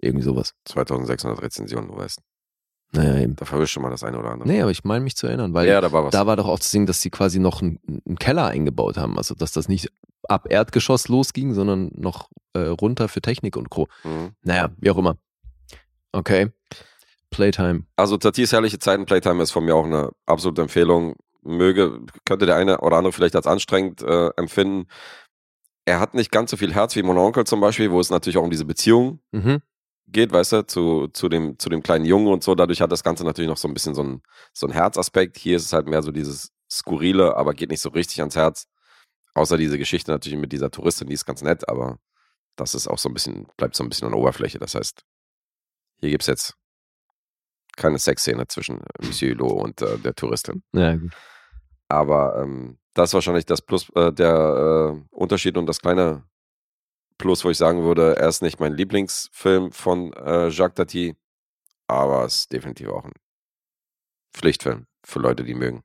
Irgendwie 0.00 0.24
sowas. 0.24 0.54
2600 0.66 1.42
Rezensionen, 1.42 1.88
du 1.88 1.96
weißt. 1.96 2.20
Naja, 2.92 3.20
eben. 3.20 3.36
Da 3.36 3.44
verwischt 3.44 3.74
schon 3.74 3.82
mal 3.82 3.90
das 3.90 4.02
eine 4.02 4.18
oder 4.18 4.30
andere. 4.30 4.48
Nee, 4.48 4.62
aber 4.62 4.70
ich 4.70 4.84
meine 4.84 5.04
mich 5.04 5.16
zu 5.16 5.26
erinnern, 5.26 5.52
weil 5.52 5.68
ja, 5.68 5.80
da 5.80 5.92
war 5.92 6.04
was. 6.04 6.12
da 6.12 6.26
war 6.26 6.36
doch 6.36 6.46
auch 6.46 6.60
zu 6.60 6.70
sehen, 6.70 6.86
dass 6.86 7.02
sie 7.02 7.10
quasi 7.10 7.38
noch 7.38 7.60
einen, 7.60 7.78
einen 8.06 8.18
Keller 8.18 8.46
eingebaut 8.46 8.96
haben. 8.96 9.18
Also, 9.18 9.34
dass 9.34 9.52
das 9.52 9.68
nicht 9.68 9.92
ab 10.22 10.46
Erdgeschoss 10.48 11.08
losging, 11.08 11.52
sondern 11.52 11.90
noch 11.94 12.30
äh, 12.54 12.60
runter 12.60 13.08
für 13.08 13.20
Technik 13.20 13.56
und 13.56 13.68
Co. 13.70 13.88
Mhm. 14.04 14.30
Naja, 14.42 14.70
wie 14.78 14.90
auch 14.90 14.98
immer. 14.98 15.18
Okay. 16.12 16.50
Playtime. 17.30 17.84
Also 17.96 18.16
Tatis 18.16 18.52
herrliche 18.52 18.78
Zeiten 18.78 19.04
Playtime 19.04 19.42
ist 19.42 19.50
von 19.50 19.64
mir 19.64 19.74
auch 19.74 19.84
eine 19.84 20.10
absolute 20.24 20.62
Empfehlung. 20.62 21.14
Möge, 21.42 22.00
könnte 22.24 22.46
der 22.46 22.56
eine 22.56 22.80
oder 22.80 22.96
andere 22.96 23.12
vielleicht 23.12 23.36
als 23.36 23.46
anstrengend 23.46 24.02
äh, 24.02 24.28
empfinden. 24.36 24.88
Er 25.84 26.00
hat 26.00 26.14
nicht 26.14 26.30
ganz 26.30 26.50
so 26.50 26.56
viel 26.56 26.74
Herz 26.74 26.96
wie 26.96 27.02
Mon 27.02 27.16
Onkel 27.16 27.44
zum 27.44 27.60
Beispiel, 27.60 27.90
wo 27.90 28.00
es 28.00 28.10
natürlich 28.10 28.36
auch 28.36 28.42
um 28.44 28.50
diese 28.50 28.64
Beziehung 28.66 29.20
Mhm. 29.32 29.62
geht, 30.06 30.32
weißt 30.32 30.52
du, 30.52 30.66
zu, 30.66 31.08
zu, 31.08 31.28
dem, 31.28 31.58
zu 31.58 31.68
dem 31.68 31.82
kleinen 31.82 32.04
Jungen 32.04 32.28
und 32.28 32.42
so. 32.42 32.54
Dadurch 32.54 32.80
hat 32.80 32.92
das 32.92 33.02
Ganze 33.04 33.24
natürlich 33.24 33.48
noch 33.48 33.56
so 33.56 33.68
ein 33.68 33.74
bisschen 33.74 33.94
so 33.94 34.02
ein, 34.02 34.22
so 34.52 34.66
ein 34.66 34.72
Herzaspekt. 34.72 35.38
Hier 35.38 35.56
ist 35.56 35.64
es 35.66 35.72
halt 35.72 35.86
mehr 35.86 36.02
so 36.02 36.10
dieses 36.12 36.50
Skurrile, 36.70 37.36
aber 37.36 37.54
geht 37.54 37.70
nicht 37.70 37.80
so 37.80 37.88
richtig 37.90 38.20
ans 38.20 38.36
Herz. 38.36 38.66
Außer 39.34 39.56
diese 39.56 39.78
Geschichte 39.78 40.10
natürlich 40.10 40.38
mit 40.38 40.52
dieser 40.52 40.70
Touristin, 40.70 41.06
die 41.08 41.14
ist 41.14 41.24
ganz 41.24 41.42
nett, 41.42 41.68
aber 41.68 41.98
das 42.56 42.74
ist 42.74 42.88
auch 42.88 42.98
so 42.98 43.08
ein 43.08 43.14
bisschen, 43.14 43.46
bleibt 43.56 43.76
so 43.76 43.84
ein 43.84 43.88
bisschen 43.88 44.06
an 44.06 44.12
der 44.12 44.20
Oberfläche. 44.20 44.58
Das 44.58 44.74
heißt, 44.74 45.02
hier 46.00 46.10
gibt 46.10 46.22
es 46.24 46.26
jetzt 46.26 46.54
keine 47.78 47.98
Sexszene 47.98 48.46
zwischen 48.48 48.80
Monsieur 49.02 49.34
Hulot 49.34 49.52
und 49.62 49.82
äh, 49.82 49.98
der 49.98 50.14
Touristin. 50.14 50.62
Ja, 50.72 50.96
gut. 50.96 51.12
Aber 51.88 52.42
ähm, 52.42 52.78
das 52.94 53.10
ist 53.10 53.14
wahrscheinlich 53.14 53.46
das 53.46 53.62
Plus, 53.62 53.88
äh, 53.94 54.12
der 54.12 54.94
äh, 54.94 55.14
Unterschied 55.14 55.56
und 55.56 55.66
das 55.66 55.80
kleine 55.80 56.24
Plus, 57.16 57.44
wo 57.44 57.50
ich 57.50 57.56
sagen 57.58 57.82
würde, 57.82 58.16
er 58.16 58.28
ist 58.28 58.42
nicht 58.42 58.60
mein 58.60 58.74
Lieblingsfilm 58.74 59.72
von 59.72 60.12
äh, 60.12 60.48
Jacques 60.48 60.74
Tati, 60.76 61.16
aber 61.88 62.24
es 62.26 62.40
ist 62.40 62.52
definitiv 62.52 62.88
auch 62.88 63.04
ein 63.04 63.12
Pflichtfilm 64.34 64.86
für 65.04 65.18
Leute, 65.20 65.42
die 65.44 65.54
mögen. 65.54 65.82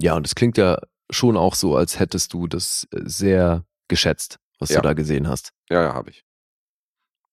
Ja, 0.00 0.14
und 0.14 0.26
es 0.26 0.34
klingt 0.34 0.56
ja 0.56 0.78
schon 1.10 1.36
auch 1.36 1.54
so, 1.54 1.76
als 1.76 1.98
hättest 1.98 2.32
du 2.32 2.46
das 2.46 2.86
äh, 2.92 3.00
sehr 3.04 3.64
geschätzt, 3.88 4.38
was 4.58 4.70
Ja. 4.70 4.76
du 4.76 4.82
da 4.82 4.92
gesehen 4.94 5.28
hast. 5.28 5.52
Ja, 5.68 5.82
ja, 5.82 5.94
habe 5.94 6.10
ich. 6.10 6.24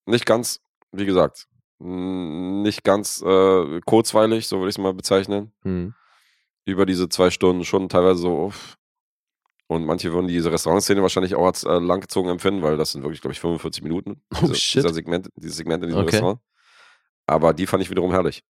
Nicht 0.05 0.25
ganz, 0.25 0.59
wie 0.91 1.05
gesagt, 1.05 1.47
nicht 1.79 2.83
ganz 2.83 3.21
äh, 3.21 3.81
kurzweilig, 3.85 4.47
so 4.47 4.57
würde 4.59 4.69
ich 4.69 4.75
es 4.75 4.81
mal 4.81 4.93
bezeichnen. 4.93 5.51
Hm. 5.63 5.93
Über 6.65 6.85
diese 6.85 7.09
zwei 7.09 7.29
Stunden 7.29 7.63
schon 7.63 7.89
teilweise 7.89 8.21
so. 8.21 8.45
uff. 8.45 8.77
Und 9.67 9.85
manche 9.85 10.13
würden 10.13 10.27
diese 10.27 10.51
Restaurantszene 10.51 11.01
wahrscheinlich 11.01 11.33
auch 11.35 11.45
als 11.47 11.63
äh, 11.63 11.79
langgezogen 11.79 12.29
empfinden, 12.29 12.61
weil 12.61 12.77
das 12.77 12.91
sind 12.91 13.01
wirklich, 13.03 13.21
glaube 13.21 13.33
ich, 13.33 13.39
45 13.39 13.83
Minuten. 13.83 14.21
Oh, 14.35 14.41
Diese, 14.41 14.55
shit. 14.55 14.83
Dieser 14.83 14.93
Segment, 14.93 15.29
dieses 15.35 15.57
Segment 15.57 15.83
in 15.83 15.89
diesem 15.89 16.03
Okay. 16.03 16.11
Restaurant. 16.11 16.39
Aber 17.27 17.53
die 17.53 17.65
fand 17.65 17.81
ich 17.81 17.89
wiederum 17.89 18.11
herrlich. 18.11 18.43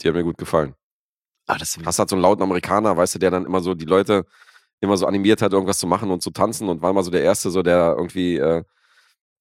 Die 0.00 0.08
hat 0.08 0.14
mir 0.14 0.24
gut 0.24 0.38
gefallen. 0.38 0.74
Ah, 1.46 1.56
das 1.58 1.78
Hast 1.84 1.98
halt 1.98 2.08
so 2.08 2.16
einen 2.16 2.22
lauten 2.22 2.42
Amerikaner, 2.42 2.96
weißt 2.96 3.14
du, 3.14 3.18
der 3.20 3.30
dann 3.30 3.44
immer 3.46 3.60
so 3.60 3.74
die 3.74 3.84
Leute 3.84 4.26
immer 4.80 4.96
so 4.96 5.06
animiert 5.06 5.40
hat, 5.42 5.52
irgendwas 5.52 5.78
zu 5.78 5.86
machen 5.86 6.10
und 6.10 6.22
zu 6.22 6.30
tanzen 6.30 6.68
und 6.68 6.82
war 6.82 6.92
mal 6.92 7.04
so 7.04 7.10
der 7.10 7.22
Erste, 7.22 7.50
so 7.50 7.62
der 7.62 7.94
irgendwie, 7.96 8.36
äh, 8.36 8.64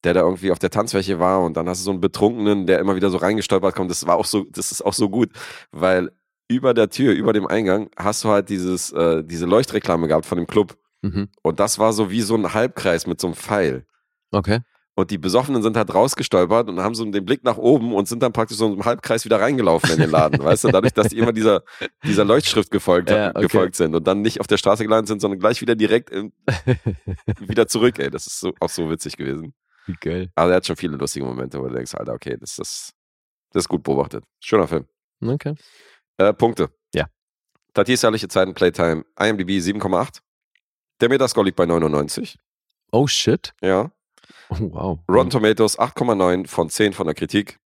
der 0.03 0.13
da 0.13 0.21
irgendwie 0.21 0.51
auf 0.51 0.59
der 0.59 0.69
Tanzfläche 0.69 1.19
war 1.19 1.41
und 1.41 1.55
dann 1.57 1.67
hast 1.69 1.81
du 1.81 1.85
so 1.85 1.91
einen 1.91 2.01
Betrunkenen, 2.01 2.65
der 2.67 2.79
immer 2.79 2.95
wieder 2.95 3.09
so 3.09 3.17
reingestolpert 3.17 3.75
kommt. 3.75 3.89
Das 3.91 4.05
war 4.07 4.15
auch 4.17 4.25
so, 4.25 4.45
das 4.51 4.71
ist 4.71 4.83
auch 4.85 4.93
so 4.93 5.09
gut, 5.09 5.29
weil 5.71 6.11
über 6.49 6.73
der 6.73 6.89
Tür, 6.89 7.13
über 7.13 7.33
dem 7.33 7.47
Eingang 7.47 7.89
hast 7.97 8.23
du 8.23 8.29
halt 8.29 8.49
dieses, 8.49 8.91
äh, 8.91 9.23
diese 9.23 9.45
Leuchtreklame 9.45 10.07
gehabt 10.07 10.25
von 10.25 10.37
dem 10.37 10.47
Club 10.47 10.77
Mhm. 11.05 11.27
und 11.41 11.59
das 11.59 11.79
war 11.79 11.91
so 11.91 12.11
wie 12.11 12.21
so 12.21 12.33
ein 12.35 12.53
Halbkreis 12.53 13.07
mit 13.07 13.19
so 13.19 13.27
einem 13.27 13.35
Pfeil. 13.35 13.85
Okay. 14.31 14.59
Und 14.95 15.09
die 15.11 15.17
Besoffenen 15.17 15.61
sind 15.63 15.75
halt 15.75 15.93
rausgestolpert 15.93 16.69
und 16.69 16.79
haben 16.79 16.93
so 16.95 17.03
den 17.03 17.25
Blick 17.25 17.43
nach 17.43 17.57
oben 17.57 17.93
und 17.95 18.07
sind 18.07 18.21
dann 18.23 18.31
praktisch 18.31 18.57
so 18.57 18.71
im 18.71 18.85
Halbkreis 18.85 19.25
wieder 19.25 19.41
reingelaufen 19.41 19.89
in 19.91 19.97
den 19.99 20.11
Laden, 20.11 20.39
weißt 20.43 20.63
du? 20.65 20.67
Dadurch, 20.69 20.93
dass 20.93 21.07
die 21.07 21.17
immer 21.17 21.33
dieser, 21.33 21.63
dieser 22.05 22.23
Leuchtschrift 22.23 22.69
gefolgt, 22.71 23.09
Ja, 23.09 23.31
okay. 23.31 23.41
gefolgt 23.41 23.75
sind 23.75 23.95
und 23.95 24.05
dann 24.07 24.21
nicht 24.21 24.39
auf 24.39 24.47
der 24.47 24.57
Straße 24.57 24.83
gelandet 24.83 25.07
sind, 25.07 25.19
sondern 25.19 25.39
gleich 25.39 25.59
wieder 25.61 25.75
direkt 25.75 26.09
in, 26.11 26.31
wieder 27.39 27.67
zurück, 27.67 27.99
ey. 27.99 28.09
Das 28.09 28.27
ist 28.27 28.39
so, 28.39 28.53
auch 28.59 28.69
so 28.69 28.89
witzig 28.89 29.17
gewesen. 29.17 29.53
Wie 29.85 29.95
geil. 29.99 30.31
Also 30.35 30.51
er 30.51 30.55
hat 30.57 30.65
schon 30.65 30.75
viele 30.75 30.95
lustige 30.97 31.25
Momente, 31.25 31.59
wo 31.59 31.67
du 31.67 31.73
denkst, 31.75 31.93
Alter, 31.95 32.13
okay, 32.13 32.37
das 32.39 32.57
ist, 32.57 32.93
das 33.51 33.63
ist 33.63 33.69
gut 33.69 33.83
beobachtet. 33.83 34.23
Schöner 34.39 34.67
Film. 34.67 34.87
Okay. 35.21 35.55
Äh, 36.17 36.33
Punkte. 36.33 36.69
Ja. 36.93 37.07
Tatis 37.73 38.03
herrliche 38.03 38.27
Zeiten, 38.27 38.53
Playtime, 38.53 39.03
IMDb 39.19 39.49
7,8. 39.59 40.19
Der 41.01 41.09
Metascore 41.09 41.45
liegt 41.45 41.57
bei 41.57 41.65
99. 41.65 42.37
Oh 42.91 43.07
shit. 43.07 43.53
Ja. 43.61 43.91
Oh, 44.49 44.57
wow. 44.59 44.99
Rotten 45.09 45.29
Tomatoes 45.31 45.77
8,9 45.79 46.47
von 46.47 46.69
10 46.69 46.93
von 46.93 47.07
der 47.07 47.15
Kritik. 47.15 47.59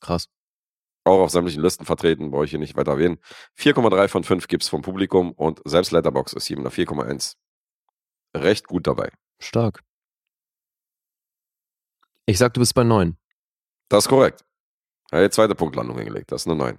Krass. 0.00 0.28
auch 1.04 1.20
auf 1.20 1.30
sämtlichen 1.30 1.62
Listen 1.62 1.84
vertreten, 1.84 2.30
brauche 2.30 2.44
ich 2.44 2.50
hier 2.50 2.58
nicht 2.58 2.76
weiter 2.76 2.92
erwähnen. 2.92 3.18
4,3 3.58 4.08
von 4.08 4.24
5 4.24 4.48
gibt's 4.48 4.68
vom 4.68 4.82
Publikum 4.82 5.32
und 5.32 5.60
selbst 5.64 5.90
Letterbox 5.92 6.32
ist 6.32 6.46
hier 6.46 6.56
mit 6.58 6.66
einer 6.66 6.74
4,1 6.74 7.34
recht 8.36 8.66
gut 8.66 8.86
dabei. 8.86 9.10
Stark. 9.40 9.82
Ich 12.30 12.38
sag, 12.38 12.54
du 12.54 12.60
bist 12.60 12.74
bei 12.76 12.84
neun. 12.84 13.16
Das 13.88 14.04
ist 14.04 14.08
korrekt. 14.08 14.44
Er 15.10 15.18
hat 15.18 15.32
die 15.32 15.34
zweite 15.34 15.56
Punktlandung 15.56 15.96
hingelegt, 15.98 16.30
das 16.30 16.42
ist 16.42 16.46
eine 16.46 16.54
9. 16.54 16.78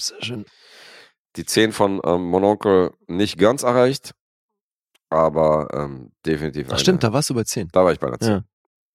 Sehr 0.00 0.22
schön. 0.22 0.46
Die 1.36 1.44
10 1.44 1.72
von 1.72 2.00
ähm, 2.02 2.22
Mononcle 2.22 2.94
nicht 3.06 3.36
ganz 3.38 3.62
erreicht, 3.62 4.14
aber 5.10 5.68
ähm, 5.74 6.12
definitiv 6.24 6.68
Ach 6.68 6.72
eine. 6.72 6.78
stimmt, 6.80 7.04
da 7.04 7.12
warst 7.12 7.28
du 7.28 7.34
bei 7.34 7.44
zehn. 7.44 7.68
Da 7.72 7.84
war 7.84 7.92
ich 7.92 8.00
bei 8.00 8.06
einer 8.06 8.18
10. 8.18 8.30
Ja. 8.30 8.44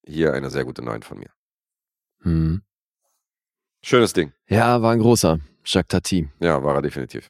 Hier 0.07 0.33
eine 0.33 0.49
sehr 0.49 0.65
gute 0.65 0.81
9 0.81 1.03
von 1.03 1.19
mir. 1.19 1.29
Hm. 2.23 2.63
Schönes 3.83 4.13
Ding. 4.13 4.33
Ja, 4.47 4.81
war 4.81 4.93
ein 4.93 4.99
großer. 4.99 5.39
Jacques 5.63 5.89
Tati. 5.89 6.31
Ja, 6.39 6.63
war 6.63 6.73
er 6.73 6.81
definitiv. 6.81 7.29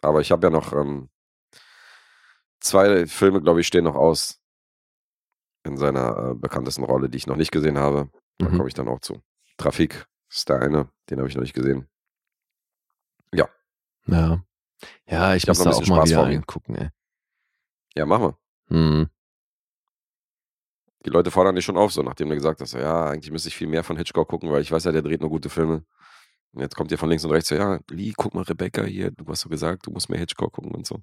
Aber 0.00 0.22
ich 0.22 0.32
habe 0.32 0.46
ja 0.46 0.50
noch 0.50 0.72
ähm, 0.72 1.10
zwei 2.60 3.06
Filme, 3.06 3.42
glaube 3.42 3.60
ich, 3.60 3.66
stehen 3.66 3.84
noch 3.84 3.96
aus 3.96 4.39
in 5.64 5.76
seiner 5.76 6.30
äh, 6.30 6.34
bekanntesten 6.34 6.84
Rolle, 6.84 7.08
die 7.08 7.18
ich 7.18 7.26
noch 7.26 7.36
nicht 7.36 7.52
gesehen 7.52 7.78
habe. 7.78 8.10
Da 8.38 8.48
Mhm. 8.48 8.56
komme 8.56 8.68
ich 8.68 8.74
dann 8.74 8.88
auch 8.88 9.00
zu. 9.00 9.22
Trafik 9.58 10.06
ist 10.30 10.48
der 10.48 10.60
eine, 10.62 10.88
den 11.10 11.18
habe 11.18 11.28
ich 11.28 11.34
noch 11.34 11.42
nicht 11.42 11.54
gesehen. 11.54 11.86
Ja. 13.32 13.48
Ja, 15.06 15.34
ich, 15.34 15.42
Ich 15.44 15.48
hab 15.48 15.56
muss 15.56 15.64
da 15.64 15.70
auch 15.70 15.78
bisschen 15.80 15.94
mal 15.94 16.00
Spaß 16.02 16.10
wieder 16.10 16.22
reingucken, 16.24 16.74
ey. 16.76 16.88
Ja, 17.94 18.06
mach 18.06 18.18
mal. 18.20 18.34
Hm. 18.68 19.08
Die 21.04 21.10
Leute 21.10 21.30
fordern 21.30 21.54
dich 21.54 21.64
schon 21.64 21.76
auf, 21.76 21.92
so 21.92 22.02
nachdem 22.02 22.28
du 22.28 22.34
gesagt 22.34 22.60
hast, 22.60 22.74
ja, 22.74 23.08
eigentlich 23.10 23.30
müsste 23.30 23.48
ich 23.48 23.56
viel 23.56 23.66
mehr 23.68 23.84
von 23.84 23.96
Hitchcock 23.96 24.28
gucken, 24.28 24.50
weil 24.50 24.62
ich 24.62 24.70
weiß 24.70 24.84
ja, 24.84 24.92
der 24.92 25.02
dreht 25.02 25.20
nur 25.20 25.30
gute 25.30 25.48
Filme. 25.48 25.84
Und 26.52 26.60
jetzt 26.62 26.76
kommt 26.76 26.90
ihr 26.90 26.98
von 26.98 27.08
links 27.08 27.24
und 27.24 27.30
rechts 27.30 27.48
so, 27.48 27.54
ja, 27.54 27.78
Lee, 27.90 28.12
guck 28.16 28.34
mal, 28.34 28.42
Rebecca 28.42 28.82
hier, 28.84 29.10
du 29.10 29.26
hast 29.28 29.40
so 29.40 29.48
gesagt, 29.48 29.86
du 29.86 29.90
musst 29.92 30.08
mehr 30.10 30.18
Hitchcock 30.18 30.52
gucken 30.52 30.74
und 30.74 30.86
so. 30.86 31.00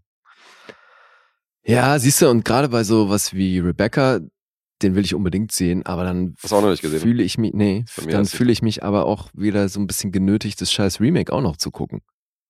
Ja, 1.64 1.98
siehst 2.00 2.22
du, 2.22 2.30
und 2.30 2.46
gerade 2.46 2.70
bei 2.70 2.84
so 2.84 3.10
was 3.10 3.34
wie 3.34 3.60
Rebecca, 3.60 4.20
den 4.82 4.96
will 4.96 5.04
ich 5.06 5.16
unbedingt 5.16 5.52
sehen, 5.52 5.86
aber 5.86 6.04
dann 6.04 6.36
gesehen? 6.82 7.00
fühle 7.00 7.24
ich 7.24 7.38
mich, 7.38 7.54
nee, 7.54 7.86
dann 8.10 8.26
fühle 8.26 8.52
ich 8.52 8.62
mich 8.62 8.84
aber 8.84 9.06
auch 9.06 9.30
wieder 9.34 9.70
so 9.70 9.80
ein 9.80 9.88
bisschen 9.88 10.12
genötigt, 10.12 10.62
das 10.62 10.72
scheiß 10.72 11.00
Remake 11.00 11.32
auch 11.34 11.42
noch 11.42 11.58
zu 11.58 11.72
gucken. 11.72 12.02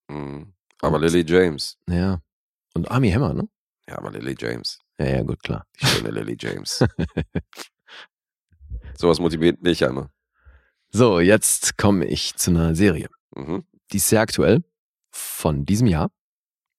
Mhm. 0.08 0.52
Aber 0.80 0.96
Und- 0.96 1.02
Lily 1.02 1.24
James. 1.26 1.78
Ja. 1.88 2.20
Und 2.74 2.90
Army 2.90 3.10
Hammer, 3.10 3.34
ne? 3.34 3.48
Ja, 3.88 3.98
aber 3.98 4.10
Lily 4.10 4.36
James. 4.38 4.78
Ja, 4.98 5.06
ja, 5.06 5.22
gut, 5.22 5.42
klar. 5.42 5.66
Die 5.80 5.86
schöne 5.86 6.10
Lily 6.10 6.36
James. 6.38 6.84
Sowas 8.96 9.20
motiviert 9.20 9.62
mich 9.62 9.80
ja 9.80 9.88
immer. 9.88 10.10
So, 10.90 11.20
jetzt 11.20 11.76
komme 11.78 12.04
ich 12.06 12.34
zu 12.36 12.50
einer 12.50 12.74
Serie. 12.74 13.08
Mhm. 13.34 13.64
Die 13.92 13.98
ist 13.98 14.08
sehr 14.08 14.20
aktuell, 14.20 14.62
von 15.10 15.64
diesem 15.64 15.86
Jahr. 15.86 16.10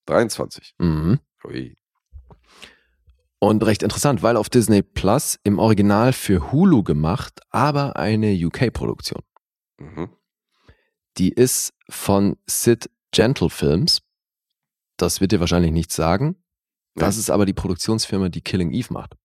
23. 0.05 0.73
Mhm. 0.79 1.19
Ui. 1.45 1.75
Und 3.41 3.63
recht 3.65 3.83
interessant, 3.83 4.21
weil 4.21 4.35
auf 4.35 4.49
Disney 4.49 4.81
Plus 4.81 5.39
im 5.43 5.59
Original 5.59 6.11
für 6.11 6.51
Hulu 6.51 6.83
gemacht, 6.83 7.39
aber 7.49 7.95
eine 7.95 8.33
UK-Produktion. 8.33 9.21
Mhm. 9.79 10.09
Die 11.17 11.29
ist 11.29 11.73
von 11.89 12.35
Sid 12.47 12.89
Gentle 13.11 13.49
Films. 13.49 14.01
Das 14.97 15.21
wird 15.21 15.31
dir 15.31 15.39
wahrscheinlich 15.39 15.71
nichts 15.71 15.95
sagen. 15.95 16.35
Das 16.95 17.15
Nee. 17.15 17.21
ist 17.21 17.29
aber 17.29 17.45
die 17.45 17.53
Produktionsfirma, 17.53 18.27
die 18.29 18.41
Killing 18.41 18.71
Eve 18.71 18.93
macht. 18.93 19.15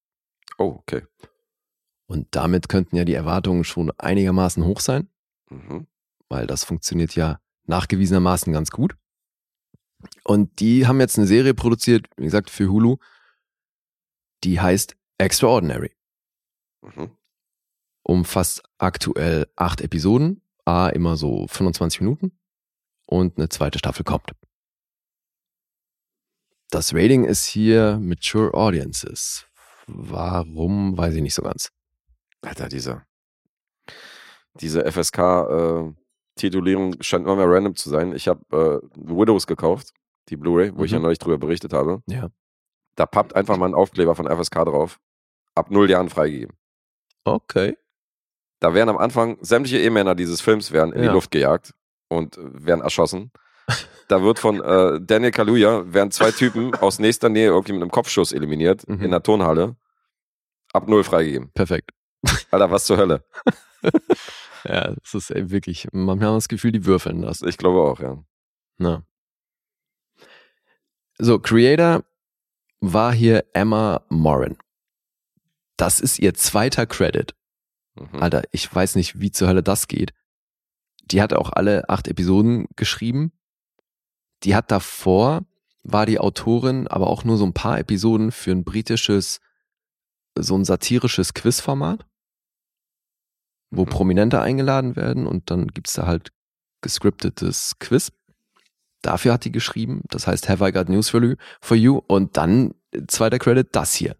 Oh, 0.58 0.76
okay. 0.78 1.02
Und 2.06 2.28
damit 2.30 2.68
könnten 2.68 2.96
ja 2.96 3.04
die 3.04 3.14
Erwartungen 3.14 3.64
schon 3.64 3.90
einigermaßen 3.98 4.64
hoch 4.64 4.78
sein, 4.80 5.08
Mhm. 5.50 5.88
weil 6.28 6.46
das 6.46 6.62
funktioniert 6.62 7.16
ja 7.16 7.40
nachgewiesenermaßen 7.66 8.52
ganz 8.52 8.70
gut. 8.70 8.94
Und 10.22 10.60
die 10.60 10.86
haben 10.86 11.00
jetzt 11.00 11.18
eine 11.18 11.26
Serie 11.26 11.54
produziert, 11.54 12.06
wie 12.16 12.24
gesagt, 12.24 12.50
für 12.50 12.68
Hulu, 12.70 12.98
die 14.44 14.60
heißt 14.60 14.96
Extraordinary. 15.18 15.92
Mhm. 16.82 17.10
Umfasst 18.02 18.62
aktuell 18.78 19.46
acht 19.56 19.80
Episoden, 19.80 20.42
a 20.66 20.88
immer 20.88 21.16
so 21.16 21.46
25 21.48 22.00
Minuten 22.02 22.32
und 23.06 23.38
eine 23.38 23.48
zweite 23.48 23.78
Staffel 23.78 24.04
kommt. 24.04 24.32
Das 26.70 26.92
Rating 26.94 27.24
ist 27.24 27.44
hier 27.46 27.98
Mature 28.00 28.52
Audiences. 28.54 29.46
Warum, 29.86 30.96
weiß 30.96 31.14
ich 31.14 31.22
nicht 31.22 31.34
so 31.34 31.42
ganz. 31.42 31.70
Alter, 32.42 32.68
diese, 32.68 33.02
diese 34.60 34.84
FSK-Titulierung 34.90 36.96
scheint 37.00 37.24
immer 37.26 37.36
mehr 37.36 37.48
random 37.48 37.76
zu 37.76 37.90
sein. 37.90 38.14
Ich 38.14 38.26
habe 38.28 38.40
äh, 38.50 38.80
Widows 38.96 39.46
gekauft, 39.46 39.92
die 40.28 40.36
Blu-ray, 40.36 40.72
wo 40.76 40.84
ich 40.84 40.90
ja 40.90 40.98
Mhm. 40.98 41.04
neulich 41.04 41.18
drüber 41.18 41.38
berichtet 41.38 41.72
habe. 41.72 42.02
Ja. 42.06 42.28
Da 42.96 43.06
pappt 43.06 43.34
einfach 43.34 43.56
mal 43.56 43.66
ein 43.66 43.74
Aufkleber 43.74 44.14
von 44.14 44.26
FSK 44.28 44.64
drauf. 44.64 45.00
Ab 45.54 45.70
null 45.70 45.90
Jahren 45.90 46.08
freigegeben. 46.08 46.56
Okay. 47.24 47.76
Da 48.60 48.74
werden 48.74 48.88
am 48.90 48.98
Anfang 48.98 49.36
sämtliche 49.40 49.78
Ehemänner 49.78 50.14
dieses 50.14 50.40
Films 50.40 50.72
werden 50.72 50.92
in 50.92 51.02
Ja. 51.02 51.08
die 51.08 51.14
Luft 51.14 51.30
gejagt 51.30 51.74
und 52.08 52.36
äh, 52.38 52.40
werden 52.66 52.80
erschossen. 52.82 53.32
Da 54.08 54.22
wird 54.22 54.38
von 54.38 54.60
äh, 54.62 55.00
Daniel 55.00 55.30
Kaluuya 55.30 55.92
werden 55.92 56.10
zwei 56.10 56.30
Typen 56.30 56.74
aus 56.74 56.98
nächster 56.98 57.28
Nähe 57.30 57.46
irgendwie 57.48 57.72
mit 57.72 57.82
einem 57.82 57.90
Kopfschuss 57.90 58.32
eliminiert 58.32 58.86
Mhm. 58.86 59.02
in 59.02 59.10
der 59.10 59.22
Turnhalle. 59.22 59.76
Ab 60.72 60.88
null 60.88 61.04
freigegeben. 61.04 61.50
Perfekt. 61.52 61.90
Alter, 62.50 62.70
was 62.70 62.84
zur 62.84 62.96
Hölle? 62.98 63.24
Ja, 64.66 64.94
das 64.94 65.12
ist 65.12 65.30
ey, 65.30 65.50
wirklich, 65.50 65.84
haben 65.92 66.06
wir 66.06 66.16
das 66.16 66.48
Gefühl, 66.48 66.72
die 66.72 66.86
würfeln 66.86 67.20
das. 67.20 67.42
Ich 67.42 67.58
glaube 67.58 67.80
auch, 67.82 68.00
ja. 68.00 68.24
Na. 68.78 69.04
So, 71.18 71.38
Creator 71.38 72.02
war 72.92 73.12
hier 73.12 73.44
Emma 73.52 74.02
Morin. 74.08 74.56
Das 75.76 76.00
ist 76.00 76.18
ihr 76.18 76.34
zweiter 76.34 76.86
Credit. 76.86 77.34
Mhm. 77.94 78.22
Alter, 78.22 78.42
ich 78.52 78.72
weiß 78.72 78.96
nicht, 78.96 79.20
wie 79.20 79.30
zur 79.30 79.48
Hölle 79.48 79.62
das 79.62 79.88
geht. 79.88 80.12
Die 81.10 81.20
hat 81.22 81.32
auch 81.32 81.50
alle 81.52 81.88
acht 81.88 82.08
Episoden 82.08 82.66
geschrieben. 82.76 83.32
Die 84.42 84.54
hat 84.54 84.70
davor, 84.70 85.44
war 85.82 86.06
die 86.06 86.18
Autorin, 86.18 86.86
aber 86.88 87.08
auch 87.08 87.24
nur 87.24 87.36
so 87.36 87.44
ein 87.44 87.54
paar 87.54 87.78
Episoden 87.78 88.32
für 88.32 88.52
ein 88.52 88.64
britisches, 88.64 89.40
so 90.38 90.56
ein 90.56 90.64
satirisches 90.64 91.34
Quizformat, 91.34 92.06
wo 93.70 93.84
Mhm. 93.84 93.90
Prominente 93.90 94.40
eingeladen 94.40 94.96
werden 94.96 95.26
und 95.26 95.50
dann 95.50 95.68
gibt's 95.68 95.94
da 95.94 96.06
halt 96.06 96.32
gescriptetes 96.80 97.78
Quiz. 97.78 98.12
Dafür 99.04 99.34
hat 99.34 99.44
die 99.44 99.52
geschrieben, 99.52 100.00
das 100.08 100.26
heißt 100.26 100.48
Have 100.48 100.66
I 100.66 100.72
Got 100.72 100.88
News 100.88 101.10
for 101.10 101.22
You, 101.22 101.34
for 101.60 101.76
you 101.76 102.00
und 102.06 102.38
dann 102.38 102.74
äh, 102.90 103.02
zweiter 103.06 103.38
Credit, 103.38 103.68
das 103.70 103.92
hier. 103.92 104.16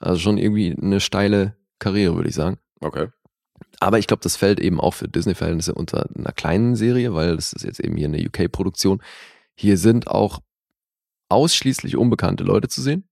Also 0.00 0.18
schon 0.18 0.36
irgendwie 0.36 0.76
eine 0.76 0.98
steile 0.98 1.56
Karriere, 1.78 2.16
würde 2.16 2.28
ich 2.28 2.34
sagen. 2.34 2.58
Okay. 2.80 3.06
Aber 3.78 4.00
ich 4.00 4.08
glaube, 4.08 4.24
das 4.24 4.36
fällt 4.36 4.58
eben 4.58 4.80
auch 4.80 4.94
für 4.94 5.06
Disney-Verhältnisse 5.06 5.74
unter 5.74 6.08
einer 6.12 6.32
kleinen 6.32 6.74
Serie, 6.74 7.14
weil 7.14 7.36
das 7.36 7.52
ist 7.52 7.62
jetzt 7.62 7.78
eben 7.78 7.96
hier 7.96 8.08
eine 8.08 8.18
UK-Produktion. 8.18 9.00
Hier 9.54 9.78
sind 9.78 10.08
auch 10.08 10.40
ausschließlich 11.28 11.96
unbekannte 11.96 12.42
Leute 12.42 12.66
zu 12.66 12.82
sehen. 12.82 13.08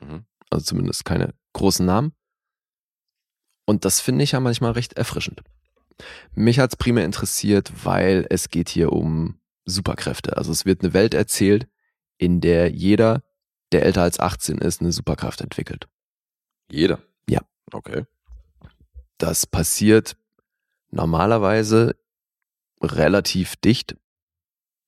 Mhm. 0.00 0.26
Also 0.48 0.64
zumindest 0.64 1.04
keine 1.04 1.34
großen 1.54 1.84
Namen. 1.84 2.12
Und 3.66 3.84
das 3.84 4.00
finde 4.00 4.22
ich 4.22 4.30
ja 4.30 4.38
manchmal 4.38 4.72
recht 4.72 4.92
erfrischend. 4.92 5.42
Mich 6.34 6.60
hat's 6.60 6.76
primär 6.76 7.04
interessiert, 7.04 7.72
weil 7.82 8.26
es 8.30 8.48
geht 8.48 8.68
hier 8.68 8.92
um 8.92 9.41
Superkräfte. 9.64 10.36
Also 10.36 10.52
es 10.52 10.64
wird 10.64 10.82
eine 10.82 10.92
Welt 10.94 11.14
erzählt, 11.14 11.68
in 12.18 12.40
der 12.40 12.70
jeder, 12.70 13.22
der 13.72 13.84
älter 13.84 14.02
als 14.02 14.20
18 14.20 14.58
ist, 14.58 14.80
eine 14.80 14.92
Superkraft 14.92 15.40
entwickelt. 15.40 15.88
Jeder. 16.70 17.00
Ja. 17.28 17.40
Okay. 17.72 18.04
Das 19.18 19.46
passiert 19.46 20.16
normalerweise 20.90 21.96
relativ 22.80 23.56
dicht 23.56 23.96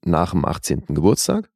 nach 0.05 0.32
dem 0.32 0.44
18. 0.44 0.86
Geburtstag. 0.88 1.51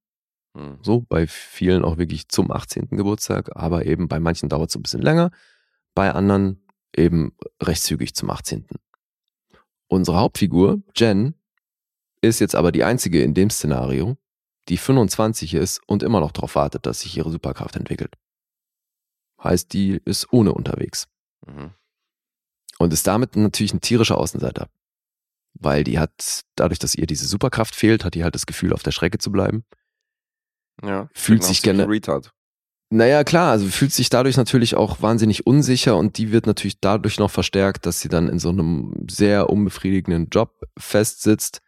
Mhm. 0.54 0.78
So, 0.82 1.00
bei 1.08 1.26
vielen 1.26 1.84
auch 1.84 1.98
wirklich 1.98 2.28
zum 2.28 2.50
18. 2.50 2.88
Geburtstag, 2.90 3.54
aber 3.56 3.86
eben 3.86 4.08
bei 4.08 4.20
manchen 4.20 4.48
dauert 4.48 4.70
es 4.70 4.76
ein 4.76 4.82
bisschen 4.82 5.02
länger, 5.02 5.30
bei 5.94 6.12
anderen 6.12 6.62
eben 6.96 7.32
recht 7.62 7.82
zügig 7.82 8.14
zum 8.14 8.30
18. 8.30 8.66
Unsere 9.88 10.18
Hauptfigur, 10.18 10.82
Jen, 10.94 11.34
ist 12.20 12.40
jetzt 12.40 12.54
aber 12.54 12.72
die 12.72 12.84
einzige 12.84 13.22
in 13.22 13.34
dem 13.34 13.50
Szenario, 13.50 14.16
die 14.68 14.76
25 14.76 15.54
ist 15.54 15.80
und 15.86 16.02
immer 16.02 16.20
noch 16.20 16.32
darauf 16.32 16.54
wartet, 16.54 16.86
dass 16.86 17.00
sich 17.00 17.16
ihre 17.16 17.30
Superkraft 17.30 17.76
entwickelt. 17.76 18.14
Heißt, 19.42 19.72
die 19.72 20.00
ist 20.04 20.32
ohne 20.32 20.52
unterwegs. 20.52 21.06
Mhm. 21.46 21.72
Und 22.78 22.92
ist 22.92 23.06
damit 23.06 23.36
natürlich 23.36 23.72
ein 23.72 23.80
tierischer 23.80 24.18
Außenseiter. 24.18 24.68
Weil 25.54 25.84
die 25.84 25.98
hat, 25.98 26.44
dadurch, 26.54 26.78
dass 26.78 26.94
ihr 26.94 27.06
diese 27.06 27.26
Superkraft 27.26 27.74
fehlt, 27.74 28.04
hat 28.04 28.14
die 28.14 28.22
halt 28.22 28.34
das 28.34 28.46
Gefühl, 28.46 28.72
auf 28.72 28.82
der 28.82 28.92
Strecke 28.92 29.18
zu 29.18 29.32
bleiben. 29.32 29.64
Ja. 30.82 31.08
Fühlt 31.12 31.40
nach 31.42 31.48
sich 31.48 31.62
gerne- 31.62 31.88
Retard. 31.88 32.32
Naja, 32.90 33.22
klar, 33.22 33.50
also 33.50 33.66
fühlt 33.66 33.92
sich 33.92 34.08
dadurch 34.08 34.38
natürlich 34.38 34.74
auch 34.74 35.02
wahnsinnig 35.02 35.46
unsicher 35.46 35.96
und 35.96 36.16
die 36.16 36.32
wird 36.32 36.46
natürlich 36.46 36.80
dadurch 36.80 37.18
noch 37.18 37.30
verstärkt, 37.30 37.84
dass 37.84 38.00
sie 38.00 38.08
dann 38.08 38.28
in 38.28 38.38
so 38.38 38.48
einem 38.48 38.94
sehr 39.10 39.50
unbefriedigenden 39.50 40.28
Job 40.30 40.62
festsitzt. 40.78 41.60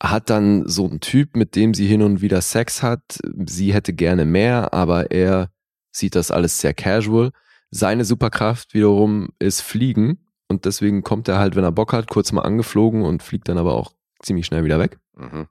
Hat 0.00 0.30
dann 0.30 0.68
so 0.68 0.86
einen 0.86 1.00
Typ, 1.00 1.36
mit 1.36 1.56
dem 1.56 1.74
sie 1.74 1.86
hin 1.86 2.02
und 2.02 2.20
wieder 2.20 2.40
Sex 2.40 2.82
hat. 2.82 3.18
Sie 3.46 3.74
hätte 3.74 3.92
gerne 3.92 4.24
mehr, 4.24 4.72
aber 4.72 5.10
er 5.10 5.50
sieht 5.90 6.14
das 6.14 6.30
alles 6.30 6.60
sehr 6.60 6.74
casual. 6.74 7.30
Seine 7.70 8.04
Superkraft 8.04 8.74
wiederum 8.74 9.30
ist 9.38 9.60
Fliegen 9.60 10.26
und 10.48 10.64
deswegen 10.64 11.02
kommt 11.02 11.28
er 11.28 11.38
halt, 11.38 11.56
wenn 11.56 11.64
er 11.64 11.72
Bock 11.72 11.92
hat, 11.92 12.08
kurz 12.08 12.32
mal 12.32 12.42
angeflogen 12.42 13.02
und 13.02 13.22
fliegt 13.22 13.48
dann 13.48 13.58
aber 13.58 13.74
auch 13.74 13.92
ziemlich 14.22 14.46
schnell 14.46 14.64
wieder 14.64 14.78
weg. 14.78 14.98
Mhm. 15.16 15.48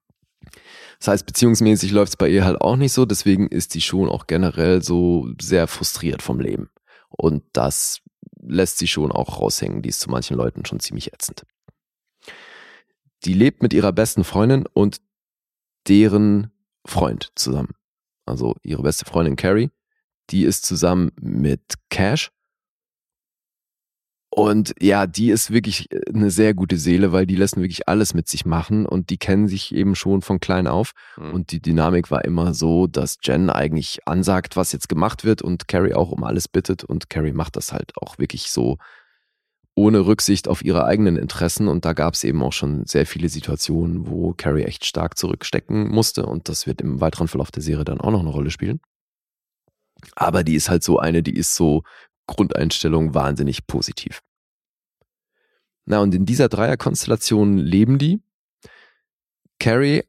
Das 1.00 1.10
heißt, 1.10 1.26
beziehungsmäßig 1.26 1.92
läuft 1.92 2.14
es 2.14 2.18
bei 2.18 2.30
ihr 2.30 2.46
halt 2.46 2.62
auch 2.62 2.76
nicht 2.76 2.94
so, 2.94 3.06
deswegen 3.06 3.48
ist 3.48 3.76
die 3.76 3.82
schon 3.82 4.10
auch 4.10 4.26
generell 4.28 4.82
so 4.82 5.30
sehr 5.40 5.68
frustriert 5.68 6.22
vom 6.22 6.40
Leben. 6.40 6.70
Und 7.10 7.44
das 7.54 8.02
lässt 8.42 8.80
sie 8.80 8.88
schon 8.88 9.12
auch 9.12 9.40
raushängen. 9.40 9.82
Die 9.82 9.90
ist 9.90 10.00
zu 10.00 10.10
manchen 10.10 10.38
Leuten 10.38 10.66
schon 10.66 10.80
ziemlich 10.80 11.14
ätzend. 11.14 11.44
Die 13.26 13.34
lebt 13.34 13.62
mit 13.62 13.74
ihrer 13.74 13.92
besten 13.92 14.24
Freundin 14.24 14.66
und 14.74 15.02
deren 15.88 16.52
Freund 16.86 17.32
zusammen. 17.36 17.74
Also 18.26 18.56
ihre 18.64 18.84
beste 18.84 19.06
Freundin 19.06 19.36
Carrie, 19.36 19.70
die 20.30 20.44
ist 20.44 20.66
zusammen 20.66 21.12
mit 21.20 21.62
Cash. 21.90 22.32
Und 24.30 24.76
ja, 24.80 25.08
die 25.08 25.32
ist 25.32 25.52
wirklich 25.52 25.92
äh, 25.92 26.02
eine 26.14 26.30
sehr 26.30 26.54
gute 26.54 26.78
Seele, 26.78 27.12
weil 27.12 27.26
die 27.26 27.36
lassen 27.36 27.62
wirklich 27.62 27.88
alles 27.88 28.14
mit 28.14 28.28
sich 28.28 28.46
machen 28.46 28.86
und 28.86 29.10
die 29.10 29.18
kennen 29.18 29.48
sich 29.48 29.74
eben 29.74 29.96
schon 29.96 30.22
von 30.22 30.40
klein 30.40 30.68
auf. 30.68 30.92
Mhm. 31.18 31.34
Und 31.34 31.52
die 31.52 31.62
Dynamik 31.62 32.12
war 32.12 32.24
immer 32.24 32.54
so, 32.54 32.86
dass 32.86 33.18
Jen 33.24 33.50
eigentlich 33.50 34.06
ansagt, 34.06 34.56
was 34.56 34.74
jetzt 34.74 34.90
gemacht 34.90 35.24
wird 35.24 35.42
und 35.42 35.68
Carrie 35.68 35.94
auch 35.94 36.12
um 36.12 36.24
alles 36.24 36.48
bittet 36.48 36.84
und 36.84 37.10
Carrie 37.10 37.32
macht 37.32 37.56
das 37.56 37.72
halt 37.72 37.94
auch 37.98 38.20
wirklich 38.20 38.52
so 38.52 38.78
ohne 39.78 40.08
Rücksicht 40.08 40.48
auf 40.48 40.66
ihre 40.66 40.86
eigenen 40.86 41.18
Interessen 41.18 41.68
und 41.68 41.86
da 41.86 41.94
gab 41.94 42.16
es 42.16 42.24
eben 42.24 42.42
auch 42.42 42.52
schon 42.52 42.88
sehr 42.88 43.06
viele 43.06 43.30
Situationen, 43.30 44.08
wo 44.08 44.34
Carrie 44.34 44.64
echt 44.64 44.86
stark 44.86 45.20
zurückstecken 45.20 45.90
musste 45.90 46.26
und 46.26 46.50
das 46.50 46.66
wird 46.66 46.82
im 46.82 47.00
weiteren 47.00 47.28
Verlauf 47.28 47.52
der 47.52 47.62
Serie 47.62 47.86
dann 47.86 48.02
auch 48.02 48.10
noch 48.10 48.22
eine 48.22 48.32
Rolle 48.32 48.50
spielen. 48.50 48.80
Aber 50.16 50.44
die 50.44 50.56
ist 50.56 50.70
halt 50.72 50.84
so 50.84 50.98
eine, 50.98 51.22
die 51.22 51.36
ist 51.36 51.56
so 51.56 51.84
Grundeinstellung 52.26 53.14
wahnsinnig 53.14 53.68
positiv. 53.68 54.24
Na 55.86 56.00
und 56.00 56.14
in 56.16 56.26
dieser 56.26 56.50
Dreierkonstellation 56.50 57.60
leben 57.60 58.00
die. 58.00 58.20
Carrie 59.60 60.04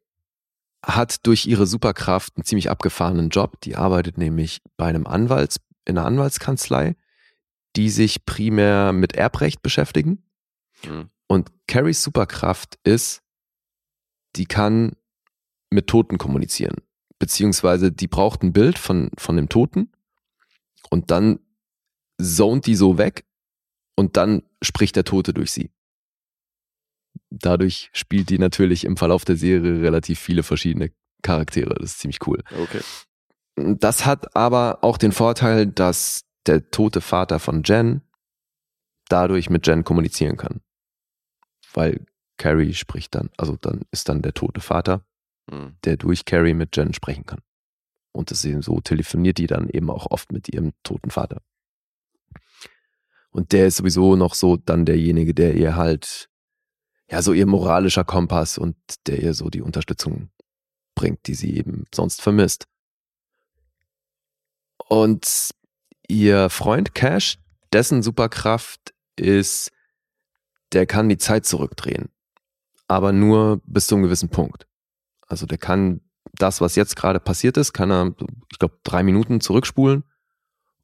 hat 0.82 1.27
durch 1.27 1.45
ihre 1.45 1.66
Superkraft 1.66 2.36
einen 2.36 2.45
ziemlich 2.45 2.70
abgefahrenen 2.70 3.28
Job. 3.28 3.61
Die 3.61 3.77
arbeitet 3.77 4.16
nämlich 4.16 4.62
bei 4.78 4.86
einem 4.86 5.07
Anwalts, 5.07 5.61
in 5.85 5.99
einer 5.99 6.07
Anwaltskanzlei, 6.07 6.97
die 7.77 7.90
sich 7.90 8.24
primär 8.24 8.93
mit 8.93 9.15
Erbrecht 9.15 9.62
beschäftigen. 9.62 10.24
Mhm. 10.85 11.11
Und 11.27 11.51
Carries 11.66 12.03
Superkraft 12.03 12.78
ist, 12.85 13.23
die 14.36 14.47
kann 14.47 14.93
mit 15.70 15.86
Toten 15.86 16.19
kommunizieren. 16.19 16.77
Beziehungsweise 17.19 17.93
die 17.93 18.09
braucht 18.09 18.43
ein 18.43 18.53
Bild 18.53 18.78
von, 18.78 19.11
von 19.19 19.36
dem 19.36 19.49
Toten 19.49 19.93
und 20.90 21.11
dann 21.11 21.40
zont 22.20 22.66
die 22.66 22.74
so 22.74 22.99
weg 22.99 23.27
und 23.97 24.16
dann 24.16 24.43
spricht 24.62 24.97
der 24.97 25.05
Tote 25.05 25.35
durch 25.35 25.51
sie. 25.51 25.70
Dadurch 27.31 27.90
spielt 27.93 28.31
die 28.31 28.39
natürlich 28.39 28.85
im 28.85 28.97
Verlauf 28.97 29.24
der 29.24 29.36
Serie 29.36 29.82
relativ 29.82 30.19
viele 30.19 30.43
verschiedene 30.43 30.93
Charaktere. 31.23 31.74
Das 31.74 31.93
ist 31.93 31.99
ziemlich 31.99 32.27
cool. 32.27 32.43
Okay. 32.57 32.81
Das 33.57 34.07
hat 34.07 34.36
aber 34.36 34.78
auch 34.82 34.99
den 34.99 35.12
Vorteil, 35.12 35.66
dass 35.66 36.24
der 36.49 36.70
tote 36.70 37.01
Vater 37.01 37.39
von 37.39 37.62
Jen 37.62 38.03
dadurch 39.09 39.51
mit 39.51 39.66
Jen 39.66 39.85
kommunizieren 39.85 40.37
kann. 40.37 40.61
Weil 41.73 42.05
Carrie 42.37 42.75
spricht 42.75 43.15
dann, 43.15 43.31
also 43.37 43.57
dann 43.57 43.83
ist 43.91 44.09
dann 44.09 44.23
der 44.23 44.35
tote 44.35 44.61
Vater, 44.61 45.05
Mhm. 45.51 45.77
der 45.85 45.97
durch 45.97 46.25
Carrie 46.25 46.55
mit 46.55 46.77
Jen 46.77 46.93
sprechen 46.93 47.25
kann. 47.25 47.41
Und 48.12 48.31
deswegen 48.31 48.62
so 48.62 48.81
telefoniert 48.81 49.39
die 49.39 49.47
dann 49.47 49.69
eben 49.69 49.91
auch 49.91 50.11
oft 50.11 50.33
mit 50.33 50.49
ihrem 50.49 50.73
toten 50.83 51.11
Vater. 51.11 51.43
Und 53.31 53.53
der 53.53 53.66
ist 53.66 53.77
sowieso 53.77 54.16
noch 54.16 54.35
so 54.35 54.57
dann 54.57 54.85
derjenige, 54.85 55.35
der 55.35 55.55
ihr 55.55 55.77
halt, 55.77 56.29
ja, 57.11 57.23
so 57.23 57.33
ihr 57.33 57.47
moralischer 57.47 58.05
Kompass 58.05 58.59
und 58.59 58.77
der 59.07 59.23
ihr 59.23 59.35
so 59.35 59.49
die 59.49 59.62
Unterstützung 59.62 60.31
bringt, 60.95 61.27
die 61.27 61.35
sie 61.35 61.57
eben 61.57 61.85
sonst 61.95 62.20
vermisst. 62.20 62.66
Und 64.89 65.51
ihr 66.09 66.51
Freund 66.51 66.94
Cash, 66.94 67.39
dessen 67.72 68.02
Superkraft 68.02 68.94
ist, 69.16 69.70
der 70.72 70.86
kann 70.86 71.09
die 71.09 71.18
Zeit 71.18 71.47
zurückdrehen. 71.47 72.09
Aber 72.89 73.12
nur 73.12 73.60
bis 73.64 73.86
zu 73.86 73.94
einem 73.94 74.05
gewissen 74.05 74.30
Punkt. 74.30 74.66
Also 75.26 75.47
der 75.47 75.59
kann 75.59 76.01
das, 76.32 76.60
was 76.60 76.76
jetzt 76.76 76.97
gerade 76.97 77.20
passiert 77.20 77.56
ist, 77.56 77.72
kann 77.72 77.90
er, 77.90 78.14
ich 78.51 78.59
glaube, 78.59 78.78
drei 78.82 79.02
Minuten 79.02 79.40
zurückspulen 79.40 80.05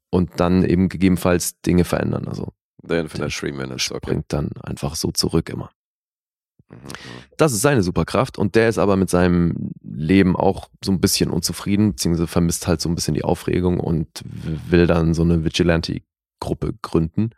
und 0.09 0.39
dann 0.39 0.63
eben 0.63 0.89
gegebenenfalls 0.89 1.59
Dinge 1.61 1.83
verändern. 1.83 2.27
Also 2.27 2.53
The 2.87 2.95
Infinite 2.95 3.33
Three 3.33 3.51
Minutes, 3.51 3.91
okay. 3.91 4.05
springt 4.05 4.25
dann 4.29 4.51
einfach 4.61 4.95
so 4.95 5.11
zurück 5.11 5.49
immer. 5.49 5.71
Das 7.37 7.53
ist 7.53 7.61
seine 7.61 7.83
Superkraft 7.83 8.37
und 8.37 8.55
der 8.55 8.69
ist 8.69 8.77
aber 8.77 8.95
mit 8.95 9.09
seinem 9.09 9.71
Leben 9.83 10.35
auch 10.35 10.69
so 10.83 10.91
ein 10.91 10.99
bisschen 10.99 11.29
unzufrieden, 11.29 11.91
beziehungsweise 11.91 12.27
vermisst 12.27 12.67
halt 12.67 12.81
so 12.81 12.89
ein 12.89 12.95
bisschen 12.95 13.13
die 13.13 13.23
Aufregung 13.23 13.79
und 13.79 14.23
will 14.25 14.87
dann 14.87 15.13
so 15.13 15.21
eine 15.21 15.43
Vigilante-Gruppe 15.43 16.73
gründen. 16.81 17.31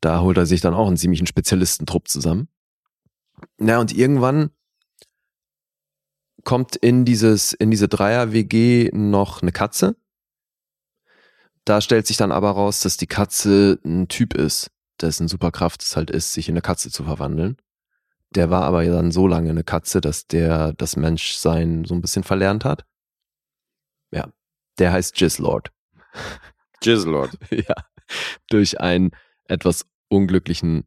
Da 0.00 0.20
holt 0.20 0.36
er 0.36 0.46
sich 0.46 0.60
dann 0.60 0.74
auch 0.74 0.86
einen 0.86 0.96
ziemlichen 0.96 1.26
Spezialistentrupp 1.26 2.08
zusammen. 2.08 2.48
Na, 3.58 3.78
und 3.80 3.96
irgendwann 3.96 4.50
kommt 6.44 6.76
in 6.76 7.04
dieses, 7.04 7.52
in 7.52 7.70
diese 7.70 7.88
Dreier-WG 7.88 8.90
noch 8.92 9.42
eine 9.42 9.52
Katze. 9.52 9.96
Da 11.64 11.80
stellt 11.80 12.06
sich 12.06 12.16
dann 12.16 12.32
aber 12.32 12.50
raus, 12.50 12.80
dass 12.80 12.96
die 12.96 13.06
Katze 13.06 13.78
ein 13.84 14.08
Typ 14.08 14.34
ist, 14.34 14.70
dessen 15.00 15.28
Superkraft 15.28 15.82
es 15.82 15.96
halt 15.96 16.10
ist, 16.10 16.32
sich 16.32 16.48
in 16.48 16.54
eine 16.54 16.62
Katze 16.62 16.90
zu 16.90 17.04
verwandeln. 17.04 17.56
Der 18.34 18.50
war 18.50 18.62
aber 18.62 18.84
dann 18.84 19.10
so 19.10 19.26
lange 19.26 19.50
eine 19.50 19.64
Katze, 19.64 20.00
dass 20.00 20.26
der 20.26 20.72
das 20.74 20.96
Menschsein 20.96 21.84
so 21.84 21.94
ein 21.94 22.00
bisschen 22.00 22.22
verlernt 22.22 22.64
hat. 22.64 22.84
Ja, 24.12 24.28
der 24.78 24.92
heißt 24.92 25.20
Jizzlord. 25.20 25.72
Jizzlord. 26.82 27.36
ja, 27.50 27.74
durch 28.48 28.80
einen 28.80 29.10
etwas 29.46 29.86
unglücklichen 30.08 30.84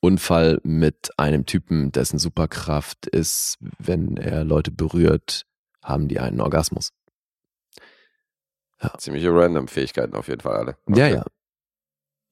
Unfall 0.00 0.60
mit 0.62 1.10
einem 1.18 1.46
Typen, 1.46 1.92
dessen 1.92 2.18
Superkraft 2.18 3.06
ist, 3.06 3.58
wenn 3.78 4.16
er 4.16 4.44
Leute 4.44 4.70
berührt, 4.70 5.46
haben 5.82 6.08
die 6.08 6.20
einen 6.20 6.40
Orgasmus. 6.40 6.92
Ziemliche 8.98 9.34
random 9.34 9.68
Fähigkeiten 9.68 10.14
auf 10.14 10.28
jeden 10.28 10.42
Fall 10.42 10.56
alle. 10.56 10.78
Ja, 10.88 11.08
ja. 11.08 11.24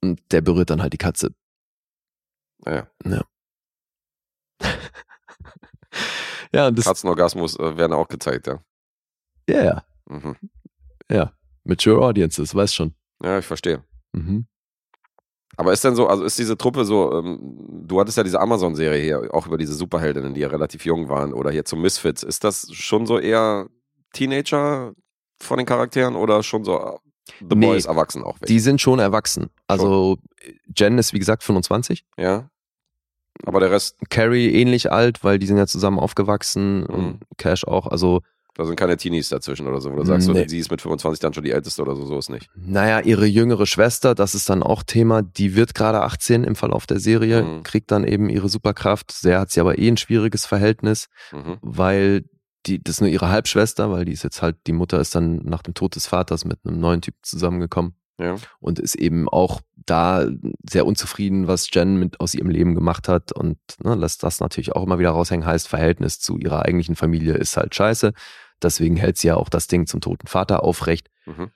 Und 0.03 0.21
der 0.33 0.43
berührt 0.43 0.71
dann 0.71 0.83
halt 0.83 0.93
die 0.93 0.99
Katze. 0.99 1.35
Ja. 2.67 2.87
Ja. 3.05 3.25
Ja, 6.53 6.69
und 6.69 6.79
das. 6.79 6.85
Katzenorgasmus 6.85 7.59
äh, 7.59 7.77
werden 7.77 7.93
auch 7.93 8.09
gezeigt, 8.09 8.47
ja. 8.47 8.61
Ja, 9.49 9.65
ja. 9.65 9.85
Mhm. 10.07 10.37
Ja. 11.11 11.33
Mature 11.65 12.05
Audiences, 12.05 12.55
weiß 12.55 12.75
schon. 12.75 12.95
Ja, 13.23 13.39
ich 13.39 13.47
verstehe. 13.47 13.83
Mhm. 14.13 14.47
Aber 15.57 15.73
ist 15.73 15.85
denn 15.85 15.95
so, 15.95 16.09
also 16.09 16.25
ist 16.25 16.39
diese 16.39 16.57
Truppe 16.59 16.85
so, 16.85 17.13
ähm, 17.13 17.39
du 17.87 18.01
hattest 18.01 18.17
ja 18.17 18.25
diese 18.25 18.41
Amazon-Serie 18.41 19.01
hier, 19.03 19.35
auch 19.35 19.47
über 19.47 19.57
diese 19.57 19.75
Superheldinnen, 19.75 20.35
die 20.35 20.41
ja 20.41 20.49
relativ 20.49 20.85
jung 20.85 21.09
waren, 21.09 21.33
oder 21.33 21.51
hier 21.51 21.65
zum 21.65 21.81
Misfits. 21.81 22.23
Ist 22.23 22.43
das 22.45 22.73
schon 22.73 23.07
so 23.07 23.19
eher 23.19 23.69
Teenager 24.13 24.93
von 25.41 25.59
den 25.59 25.67
Charakteren 25.67 26.17
oder 26.17 26.43
schon 26.43 26.65
so 26.65 26.79
äh, 26.81 26.97
The 27.49 27.55
Nee. 27.57 27.67
Boys 27.67 27.87
erwachsen 27.87 28.23
auch 28.25 28.41
weg? 28.41 28.49
Die 28.49 28.59
sind 28.61 28.81
schon 28.81 28.99
erwachsen. 28.99 29.49
Also 29.69 30.19
Jen 30.77 30.99
ist 30.99 31.13
wie 31.13 31.19
gesagt 31.19 31.43
25. 31.43 32.05
ja. 32.19 32.51
Aber 33.45 33.61
der 33.61 33.71
Rest, 33.71 33.97
Carrie 34.11 34.53
ähnlich 34.55 34.93
alt, 34.93 35.25
weil 35.25 35.39
die 35.39 35.47
sind 35.47 35.57
ja 35.59 35.67
zusammen 35.67 35.99
aufgewachsen 35.99 36.81
Mhm. 36.83 36.87
und 36.87 37.21
Cash 37.37 37.65
auch. 37.67 37.87
Also 37.89 38.21
da 38.57 38.65
sind 38.65 38.77
keine 38.77 38.97
Teenies 38.97 39.29
dazwischen 39.31 39.67
oder 39.67 39.81
so, 39.81 39.91
wo 39.93 39.97
du 39.97 40.05
sagst, 40.05 40.29
Nee. 40.29 40.43
so, 40.45 40.49
sie 40.49 40.59
ist 40.61 40.71
mit 40.71 40.81
25 40.81 41.19
dann 41.19 41.35
schon 41.35 41.43
die 41.43 41.51
älteste 41.51 41.83
oder 41.83 41.97
so, 41.97 42.07
so 42.07 42.17
ist 42.17 42.31
nicht. 42.31 42.49
Naja, 42.55 43.01
ihre 43.01 43.27
jüngere 43.27 43.67
Schwester, 43.67 44.15
das 44.15 44.37
ist 44.37 44.49
dann 44.49 44.63
auch 44.63 44.85
Thema, 44.85 45.23
die 45.23 45.57
wird 45.57 45.75
gerade 45.75 46.03
18 46.03 46.45
im 46.45 46.55
Verlauf 46.55 46.87
der 46.87 47.01
Serie, 47.01 47.43
Mhm. 47.43 47.63
kriegt 47.65 47.91
dann 47.91 48.05
eben 48.05 48.29
ihre 48.29 48.49
Superkraft. 48.49 49.11
Sehr 49.11 49.41
hat 49.41 49.51
sie 49.51 49.59
aber 49.61 49.79
eh 49.81 49.89
ein 49.89 49.97
schwieriges 49.97 50.47
Verhältnis, 50.47 51.09
Mhm. 51.33 51.57
weil 51.63 52.25
die, 52.67 52.83
das 52.83 52.97
ist 52.97 53.01
nur 53.01 53.11
ihre 53.11 53.29
Halbschwester, 53.29 53.91
weil 53.91 54.05
die 54.05 54.13
ist 54.13 54.23
jetzt 54.23 54.41
halt, 54.41 54.57
die 54.69 54.73
Mutter 54.73 55.01
ist 55.01 55.17
dann 55.17 55.39
nach 55.45 55.63
dem 55.63 55.75
Tod 55.75 55.97
des 55.97 56.07
Vaters 56.07 56.45
mit 56.45 56.61
einem 56.65 56.79
neuen 56.79 57.01
Typ 57.03 57.15
zusammengekommen 57.23 57.95
Ja. 58.19 58.37
und 58.61 58.79
ist 58.79 58.95
eben 58.95 59.29
auch 59.29 59.61
da 59.87 60.29
sehr 60.69 60.87
unzufrieden, 60.87 61.49
was 61.49 61.69
Jen 61.73 61.97
mit 61.97 62.21
aus 62.21 62.35
ihrem 62.35 62.49
Leben 62.49 62.75
gemacht 62.75 63.09
hat 63.09 63.33
und 63.33 63.59
ne, 63.83 63.97
lässt 63.97 64.23
das 64.23 64.39
natürlich 64.39 64.77
auch 64.77 64.85
immer 64.85 65.01
wieder 65.01 65.11
raushängen, 65.11 65.47
heißt 65.47 65.67
Verhältnis 65.67 66.21
zu 66.21 66.39
ihrer 66.39 66.65
eigentlichen 66.65 66.95
Familie 66.95 67.35
ist 67.35 67.57
halt 67.57 67.75
scheiße. 67.75 68.13
Deswegen 68.63 68.97
hält 68.97 69.19
sie 69.19 69.29
ja 69.29 69.37
auch 69.37 69.49
das 69.49 69.67
Ding 69.67 69.87
zum 69.87 70.01
toten 70.01 70.29
Vater 70.29 70.63
aufrecht. 70.63 71.11
Mhm. 71.27 71.51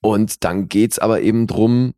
Und 0.00 0.44
dann 0.44 0.68
geht's 0.68 0.98
aber 0.98 1.20
eben 1.20 1.46
drum, 1.46 1.94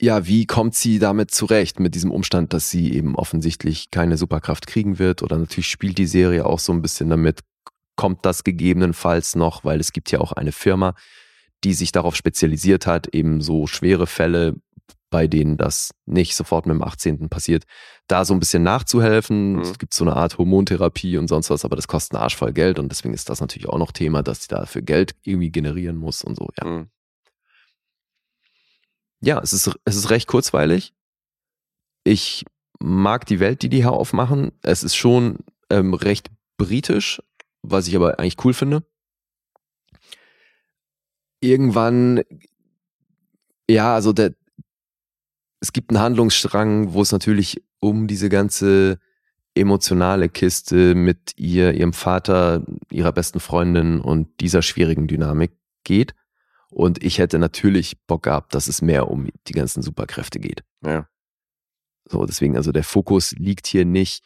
ja, 0.00 0.26
wie 0.26 0.46
kommt 0.46 0.74
sie 0.74 0.98
damit 0.98 1.30
zurecht, 1.30 1.80
mit 1.80 1.94
diesem 1.94 2.10
Umstand, 2.10 2.52
dass 2.52 2.70
sie 2.70 2.92
eben 2.92 3.14
offensichtlich 3.16 3.90
keine 3.90 4.16
Superkraft 4.16 4.66
kriegen 4.66 4.98
wird? 4.98 5.22
Oder 5.22 5.38
natürlich 5.38 5.68
spielt 5.68 5.98
die 5.98 6.06
Serie 6.06 6.46
auch 6.46 6.58
so 6.58 6.72
ein 6.72 6.82
bisschen 6.82 7.08
damit, 7.08 7.40
kommt 7.96 8.24
das 8.26 8.42
gegebenenfalls 8.42 9.36
noch, 9.36 9.64
weil 9.64 9.78
es 9.78 9.92
gibt 9.92 10.10
ja 10.10 10.20
auch 10.20 10.32
eine 10.32 10.52
Firma, 10.52 10.94
die 11.62 11.74
sich 11.74 11.92
darauf 11.92 12.16
spezialisiert 12.16 12.86
hat, 12.86 13.08
eben 13.08 13.40
so 13.40 13.66
schwere 13.66 14.06
Fälle, 14.06 14.56
bei 15.10 15.28
denen 15.28 15.56
das 15.56 15.92
nicht 16.06 16.34
sofort 16.34 16.66
mit 16.66 16.74
dem 16.74 16.82
18. 16.82 17.28
passiert, 17.28 17.64
da 18.08 18.24
so 18.24 18.34
ein 18.34 18.40
bisschen 18.40 18.64
nachzuhelfen. 18.64 19.54
Mhm. 19.54 19.60
Es 19.60 19.78
gibt 19.78 19.94
so 19.94 20.04
eine 20.04 20.16
Art 20.16 20.38
Hormontherapie 20.38 21.16
und 21.18 21.28
sonst 21.28 21.50
was, 21.50 21.64
aber 21.64 21.76
das 21.76 21.86
kostet 21.86 22.14
einen 22.14 22.24
Arsch 22.24 22.36
voll 22.36 22.52
Geld 22.52 22.78
und 22.78 22.90
deswegen 22.90 23.14
ist 23.14 23.28
das 23.28 23.40
natürlich 23.40 23.68
auch 23.68 23.78
noch 23.78 23.92
Thema, 23.92 24.22
dass 24.22 24.42
sie 24.42 24.48
dafür 24.48 24.82
Geld 24.82 25.14
irgendwie 25.22 25.52
generieren 25.52 25.96
muss 25.96 26.24
und 26.24 26.36
so, 26.36 26.48
ja. 26.58 26.68
Mhm. 26.68 26.90
Ja, 29.20 29.40
es 29.40 29.52
ist, 29.52 29.70
es 29.84 29.96
ist 29.96 30.10
recht 30.10 30.26
kurzweilig. 30.26 30.92
Ich 32.02 32.44
mag 32.78 33.24
die 33.24 33.40
Welt, 33.40 33.62
die 33.62 33.70
die 33.70 33.78
hier 33.78 33.92
aufmachen. 33.92 34.52
Es 34.62 34.82
ist 34.82 34.96
schon 34.96 35.38
ähm, 35.70 35.94
recht 35.94 36.30
britisch, 36.58 37.22
was 37.62 37.88
ich 37.88 37.96
aber 37.96 38.18
eigentlich 38.18 38.44
cool 38.44 38.52
finde. 38.52 38.84
Irgendwann, 41.44 42.22
ja, 43.68 43.94
also 43.94 44.12
der, 44.12 44.34
es 45.60 45.72
gibt 45.72 45.90
einen 45.90 46.00
Handlungsstrang, 46.00 46.92
wo 46.92 47.02
es 47.02 47.12
natürlich 47.12 47.62
um 47.80 48.06
diese 48.06 48.28
ganze 48.28 48.98
emotionale 49.54 50.28
Kiste 50.28 50.94
mit 50.94 51.32
ihr, 51.36 51.74
ihrem 51.74 51.92
Vater, 51.92 52.64
ihrer 52.90 53.12
besten 53.12 53.40
Freundin 53.40 54.00
und 54.00 54.40
dieser 54.40 54.62
schwierigen 54.62 55.06
Dynamik 55.06 55.52
geht. 55.84 56.14
Und 56.70 57.04
ich 57.04 57.18
hätte 57.18 57.38
natürlich 57.38 58.04
Bock 58.06 58.24
gehabt, 58.24 58.54
dass 58.54 58.66
es 58.66 58.82
mehr 58.82 59.08
um 59.08 59.28
die 59.46 59.52
ganzen 59.52 59.82
Superkräfte 59.82 60.40
geht. 60.40 60.64
Ja. 60.84 61.08
So, 62.06 62.26
deswegen, 62.26 62.56
also 62.56 62.72
der 62.72 62.84
Fokus 62.84 63.32
liegt 63.32 63.66
hier 63.66 63.84
nicht 63.84 64.24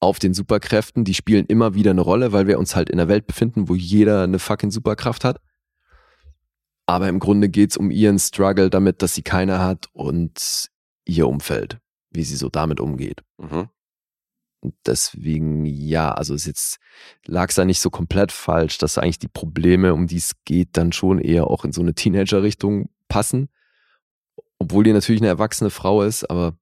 auf 0.00 0.18
den 0.18 0.32
Superkräften. 0.32 1.04
Die 1.04 1.14
spielen 1.14 1.46
immer 1.46 1.74
wieder 1.74 1.90
eine 1.90 2.00
Rolle, 2.00 2.32
weil 2.32 2.46
wir 2.46 2.58
uns 2.58 2.74
halt 2.74 2.88
in 2.88 2.98
einer 2.98 3.08
Welt 3.08 3.26
befinden, 3.26 3.68
wo 3.68 3.74
jeder 3.74 4.22
eine 4.22 4.38
fucking 4.38 4.70
Superkraft 4.70 5.24
hat. 5.24 5.40
Aber 6.86 7.08
im 7.08 7.18
Grunde 7.18 7.48
geht's 7.48 7.76
um 7.76 7.90
ihren 7.90 8.18
Struggle 8.18 8.70
damit, 8.70 9.02
dass 9.02 9.14
sie 9.14 9.22
keine 9.22 9.58
hat 9.58 9.88
und 9.92 10.70
ihr 11.04 11.28
Umfeld, 11.28 11.78
wie 12.10 12.22
sie 12.22 12.36
so 12.36 12.48
damit 12.48 12.80
umgeht. 12.80 13.22
Mhm. 13.38 13.68
Und 14.60 14.74
deswegen, 14.86 15.64
ja, 15.64 16.12
also 16.12 16.34
ist 16.34 16.46
jetzt, 16.46 16.78
lag 17.26 17.50
es 17.50 17.56
da 17.56 17.64
nicht 17.64 17.80
so 17.80 17.90
komplett 17.90 18.32
falsch, 18.32 18.78
dass 18.78 18.98
eigentlich 18.98 19.18
die 19.18 19.28
Probleme, 19.28 19.94
um 19.94 20.06
die 20.06 20.16
es 20.16 20.32
geht, 20.44 20.70
dann 20.76 20.92
schon 20.92 21.20
eher 21.20 21.48
auch 21.48 21.64
in 21.64 21.72
so 21.72 21.82
eine 21.82 21.94
Teenager-Richtung 21.94 22.88
passen. 23.08 23.48
Obwohl 24.58 24.84
die 24.84 24.92
natürlich 24.92 25.20
eine 25.20 25.28
erwachsene 25.28 25.70
Frau 25.70 26.02
ist, 26.02 26.28
aber 26.30 26.56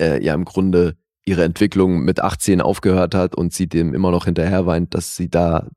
äh, 0.00 0.22
ja 0.24 0.34
im 0.34 0.44
Grunde 0.44 0.96
ihre 1.24 1.44
Entwicklung 1.44 2.00
mit 2.00 2.20
18 2.20 2.60
aufgehört 2.60 3.14
hat 3.14 3.34
und 3.34 3.52
sie 3.52 3.68
dem 3.68 3.94
immer 3.94 4.10
noch 4.10 4.24
hinterher 4.24 4.66
weint, 4.66 4.94
dass 4.94 5.16
sie 5.16 5.28
da 5.28 5.68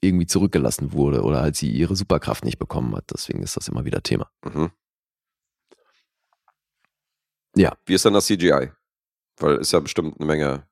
irgendwie 0.00 0.26
zurückgelassen 0.26 0.92
wurde 0.92 1.22
oder 1.22 1.40
halt 1.42 1.56
sie 1.56 1.70
ihre 1.70 1.94
Superkraft 1.96 2.44
nicht 2.44 2.58
bekommen 2.58 2.94
hat. 2.96 3.04
Deswegen 3.12 3.42
ist 3.42 3.56
das 3.56 3.68
immer 3.68 3.84
wieder 3.84 4.02
Thema. 4.02 4.30
Mhm. 4.44 4.70
Ja. 7.56 7.76
Wie 7.86 7.94
ist 7.94 8.04
denn 8.04 8.12
das 8.14 8.26
CGI? 8.26 8.70
Weil 9.38 9.56
ist 9.56 9.72
ja 9.72 9.80
bestimmt 9.80 10.16
eine 10.18 10.26
Menge 10.26 10.66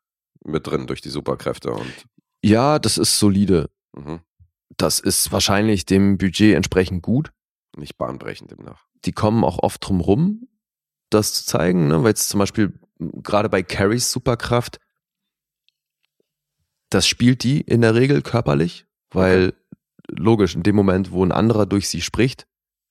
mit 0.44 0.66
drin 0.66 0.86
durch 0.86 1.00
die 1.00 1.08
Superkräfte 1.10 1.72
und 1.72 1.92
Ja, 2.42 2.78
das 2.78 2.98
ist 2.98 3.18
solide. 3.18 3.70
mhm. 3.92 4.20
Das 4.76 5.00
ist 5.00 5.32
wahrscheinlich 5.32 5.86
dem 5.86 6.18
Budget 6.18 6.54
entsprechend 6.54 7.02
gut. 7.02 7.32
nicht 7.76 7.96
bahnbrechend 7.96 8.50
demnach. 8.50 8.86
die 9.04 9.12
kommen 9.12 9.42
auch 9.44 9.58
oft 9.60 9.86
drum 9.86 10.00
rum, 10.00 10.48
das 11.10 11.32
zu 11.32 11.46
zeigen, 11.46 11.88
ne? 11.88 12.02
weil 12.02 12.10
jetzt 12.10 12.28
zum 12.28 12.38
Beispiel 12.38 12.78
gerade 12.98 13.48
bei 13.48 13.62
Carries 13.62 14.10
Superkraft, 14.12 14.78
das 16.90 17.06
spielt 17.06 17.42
die 17.44 17.60
in 17.60 17.80
der 17.80 17.94
Regel 17.94 18.22
körperlich, 18.22 18.86
weil 19.10 19.54
logisch, 20.08 20.54
in 20.54 20.62
dem 20.62 20.76
Moment, 20.76 21.10
wo 21.12 21.24
ein 21.24 21.32
anderer 21.32 21.66
durch 21.66 21.88
sie 21.88 22.00
spricht, 22.00 22.46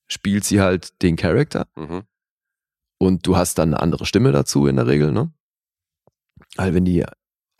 spielt 0.08 0.44
sie 0.44 0.62
halt 0.62 1.02
den 1.02 1.16
Charakter 1.16 1.68
Mhm. 1.76 2.04
und 3.00 3.26
du 3.28 3.36
hast 3.38 3.58
dann 3.58 3.74
eine 3.74 3.82
andere 3.82 4.06
Stimme 4.06 4.32
dazu 4.32 4.68
in 4.68 4.76
der 4.78 4.88
Regel, 4.88 5.12
ne? 5.12 5.32
Weil 6.56 6.74
wenn 6.74 6.86
die 6.86 7.06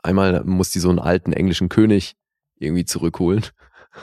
einmal 0.04 0.44
muss 0.44 0.72
die 0.72 0.80
so 0.80 0.90
einen 0.90 1.00
alten 1.00 1.34
englischen 1.34 1.70
König 1.70 2.16
irgendwie 2.60 2.86
zurückholen. 2.86 3.44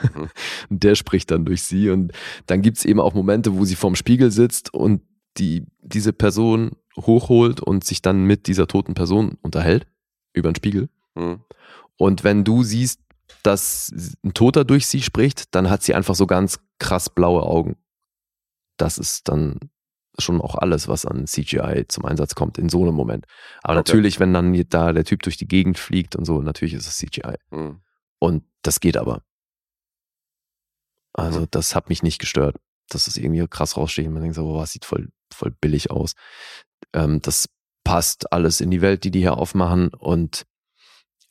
Mhm. 0.02 0.28
Und 0.70 0.82
der 0.82 0.94
spricht 0.97 1.31
dann 1.31 1.44
durch 1.44 1.62
sie. 1.62 1.90
Und 1.90 2.12
dann 2.47 2.62
gibt's 2.62 2.85
eben 2.85 3.01
auch 3.01 3.14
Momente, 3.14 3.55
wo 3.56 3.64
sie 3.64 3.76
vorm 3.76 3.94
Spiegel 3.94 4.31
sitzt 4.31 4.74
und 4.74 5.02
die, 5.39 5.64
diese 5.81 6.12
Person 6.12 6.72
hochholt 6.97 7.60
und 7.60 7.85
sich 7.85 8.02
dann 8.02 8.24
mit 8.24 8.47
dieser 8.47 8.66
toten 8.66 8.94
Person 8.94 9.39
unterhält 9.43 9.86
über 10.32 10.51
den 10.51 10.56
Spiegel. 10.56 10.89
Mhm. 11.14 11.44
Und 11.97 12.24
wenn 12.24 12.43
du 12.44 12.62
siehst, 12.64 13.01
dass 13.42 13.92
ein 14.24 14.34
Toter 14.34 14.64
durch 14.64 14.86
sie 14.86 15.02
spricht, 15.02 15.55
dann 15.55 15.70
hat 15.70 15.82
sie 15.82 15.94
einfach 15.94 16.14
so 16.14 16.26
ganz 16.26 16.60
krass 16.78 17.10
blaue 17.10 17.42
Augen. 17.42 17.76
Das 18.76 18.98
ist 18.98 19.28
dann 19.28 19.59
schon 20.18 20.40
auch 20.40 20.55
alles, 20.55 20.86
was 20.88 21.05
an 21.06 21.26
CGI 21.26 21.86
zum 21.88 22.05
Einsatz 22.05 22.34
kommt 22.34 22.56
in 22.59 22.68
so 22.68 22.82
einem 22.82 22.94
Moment. 22.94 23.26
Aber 23.62 23.72
Okay. 23.80 23.90
natürlich, 23.90 24.20
wenn 24.20 24.32
dann 24.32 24.52
da 24.68 24.92
der 24.92 25.05
Typ 25.05 25.22
durch 25.22 25.36
die 25.36 25.48
Gegend 25.48 25.78
fliegt 25.78 26.14
und 26.16 26.24
so, 26.24 26.40
natürlich 26.40 26.74
ist 26.74 26.86
es 26.86 26.98
CGI. 26.98 27.34
Mhm. 27.51 27.80
Und 28.20 28.44
das 28.62 28.80
geht 28.80 28.96
aber. 28.96 29.22
Also 31.12 31.40
Mhm. 31.40 31.46
das 31.51 31.74
hat 31.74 31.88
mich 31.88 32.02
nicht 32.02 32.18
gestört. 32.18 32.56
Das 32.88 33.09
ist 33.09 33.16
irgendwie 33.16 33.46
krass 33.48 33.76
rausstechen. 33.76 34.12
Man 34.12 34.22
denkt 34.22 34.36
so, 34.36 34.44
boah, 34.44 34.60
das 34.62 34.72
sieht 34.72 34.84
voll, 34.84 35.09
voll 35.32 35.51
billig 35.60 35.90
aus. 35.90 36.12
Ähm, 36.92 37.20
das 37.22 37.48
passt 37.84 38.32
alles 38.32 38.60
in 38.60 38.70
die 38.70 38.80
Welt, 38.82 39.05
die 39.05 39.10
die 39.10 39.20
hier 39.20 39.36
aufmachen. 39.36 39.88
Und 39.88 40.44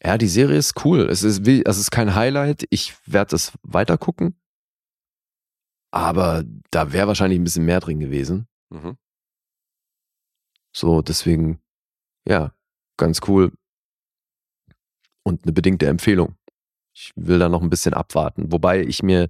ja, 0.06 0.18
die 0.18 0.28
Serie 0.28 0.58
ist 0.58 0.84
cool. 0.86 1.10
Es 1.10 1.24
ist, 1.24 1.46
wie, 1.46 1.64
es 1.66 1.78
ist 1.78 1.92
kein 1.92 2.14
Highlight. 2.14 2.66
Ich 2.70 2.96
werde 3.06 3.36
es 3.36 3.54
weiter 3.64 3.98
gucken. 3.98 4.36
Aber 5.92 6.44
da 6.72 6.92
wäre 6.92 7.08
wahrscheinlich 7.08 7.40
ein 7.40 7.44
bisschen 7.44 7.66
mehr 7.66 7.80
drin 7.80 8.00
gewesen. 8.00 8.48
Mhm. 8.70 8.98
So, 10.76 11.02
deswegen, 11.02 11.62
ja, 12.28 12.54
ganz 12.98 13.22
cool. 13.28 13.54
Und 15.24 15.44
eine 15.44 15.54
bedingte 15.54 15.88
Empfehlung. 15.88 16.36
Ich 16.94 17.12
will 17.16 17.40
da 17.40 17.48
noch 17.48 17.62
ein 17.62 17.70
bisschen 17.70 17.94
abwarten. 17.94 18.52
Wobei 18.52 18.82
ich 18.82 19.04
mir 19.04 19.30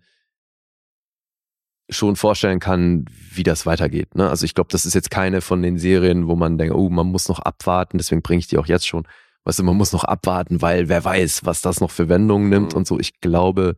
schon 1.90 2.16
vorstellen 2.16 2.60
kann, 2.60 3.06
wie 3.10 3.44
das 3.44 3.66
weitergeht. 3.66 4.16
Ne? 4.16 4.30
Also 4.30 4.46
ich 4.46 4.56
glaube, 4.56 4.70
das 4.72 4.86
ist 4.86 4.94
jetzt 4.94 5.12
keine 5.12 5.42
von 5.42 5.62
den 5.62 5.78
Serien, 5.78 6.28
wo 6.28 6.36
man 6.36 6.58
denkt, 6.58 6.74
oh, 6.74 6.90
man 6.90 7.08
muss 7.08 7.28
noch 7.28 7.40
abwarten, 7.40 7.98
deswegen 7.98 8.22
bringe 8.22 8.40
ich 8.40 8.48
die 8.48 8.58
auch 8.58 8.66
jetzt 8.66 8.88
schon. 8.88 9.08
Weißt 9.46 9.60
du, 9.60 9.64
man 9.64 9.76
muss 9.76 9.92
noch 9.92 10.04
abwarten, 10.06 10.62
weil 10.62 10.88
wer 10.90 11.04
weiß, 11.04 11.46
was 11.46 11.62
das 11.62 11.82
noch 11.82 11.92
für 11.92 12.08
Wendungen 12.10 12.50
nimmt 12.50 12.72
Mhm. 12.72 12.78
und 12.80 12.88
so. 12.88 13.00
Ich 13.00 13.20
glaube, 13.20 13.78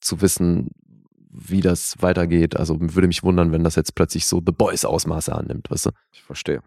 zu 0.00 0.20
wissen, 0.20 0.70
wie 1.30 1.60
das 1.60 2.00
weitergeht, 2.00 2.56
also 2.56 2.76
würde 2.80 3.08
mich 3.08 3.22
wundern, 3.22 3.52
wenn 3.52 3.64
das 3.64 3.74
jetzt 3.74 3.94
plötzlich 3.94 4.26
so 4.26 4.38
The 4.44 4.52
Boys 4.52 4.84
Ausmaße 4.84 5.34
annimmt, 5.34 5.70
weißt 5.70 5.86
du? 5.86 5.90
Ich 6.12 6.22
verstehe. 6.22 6.62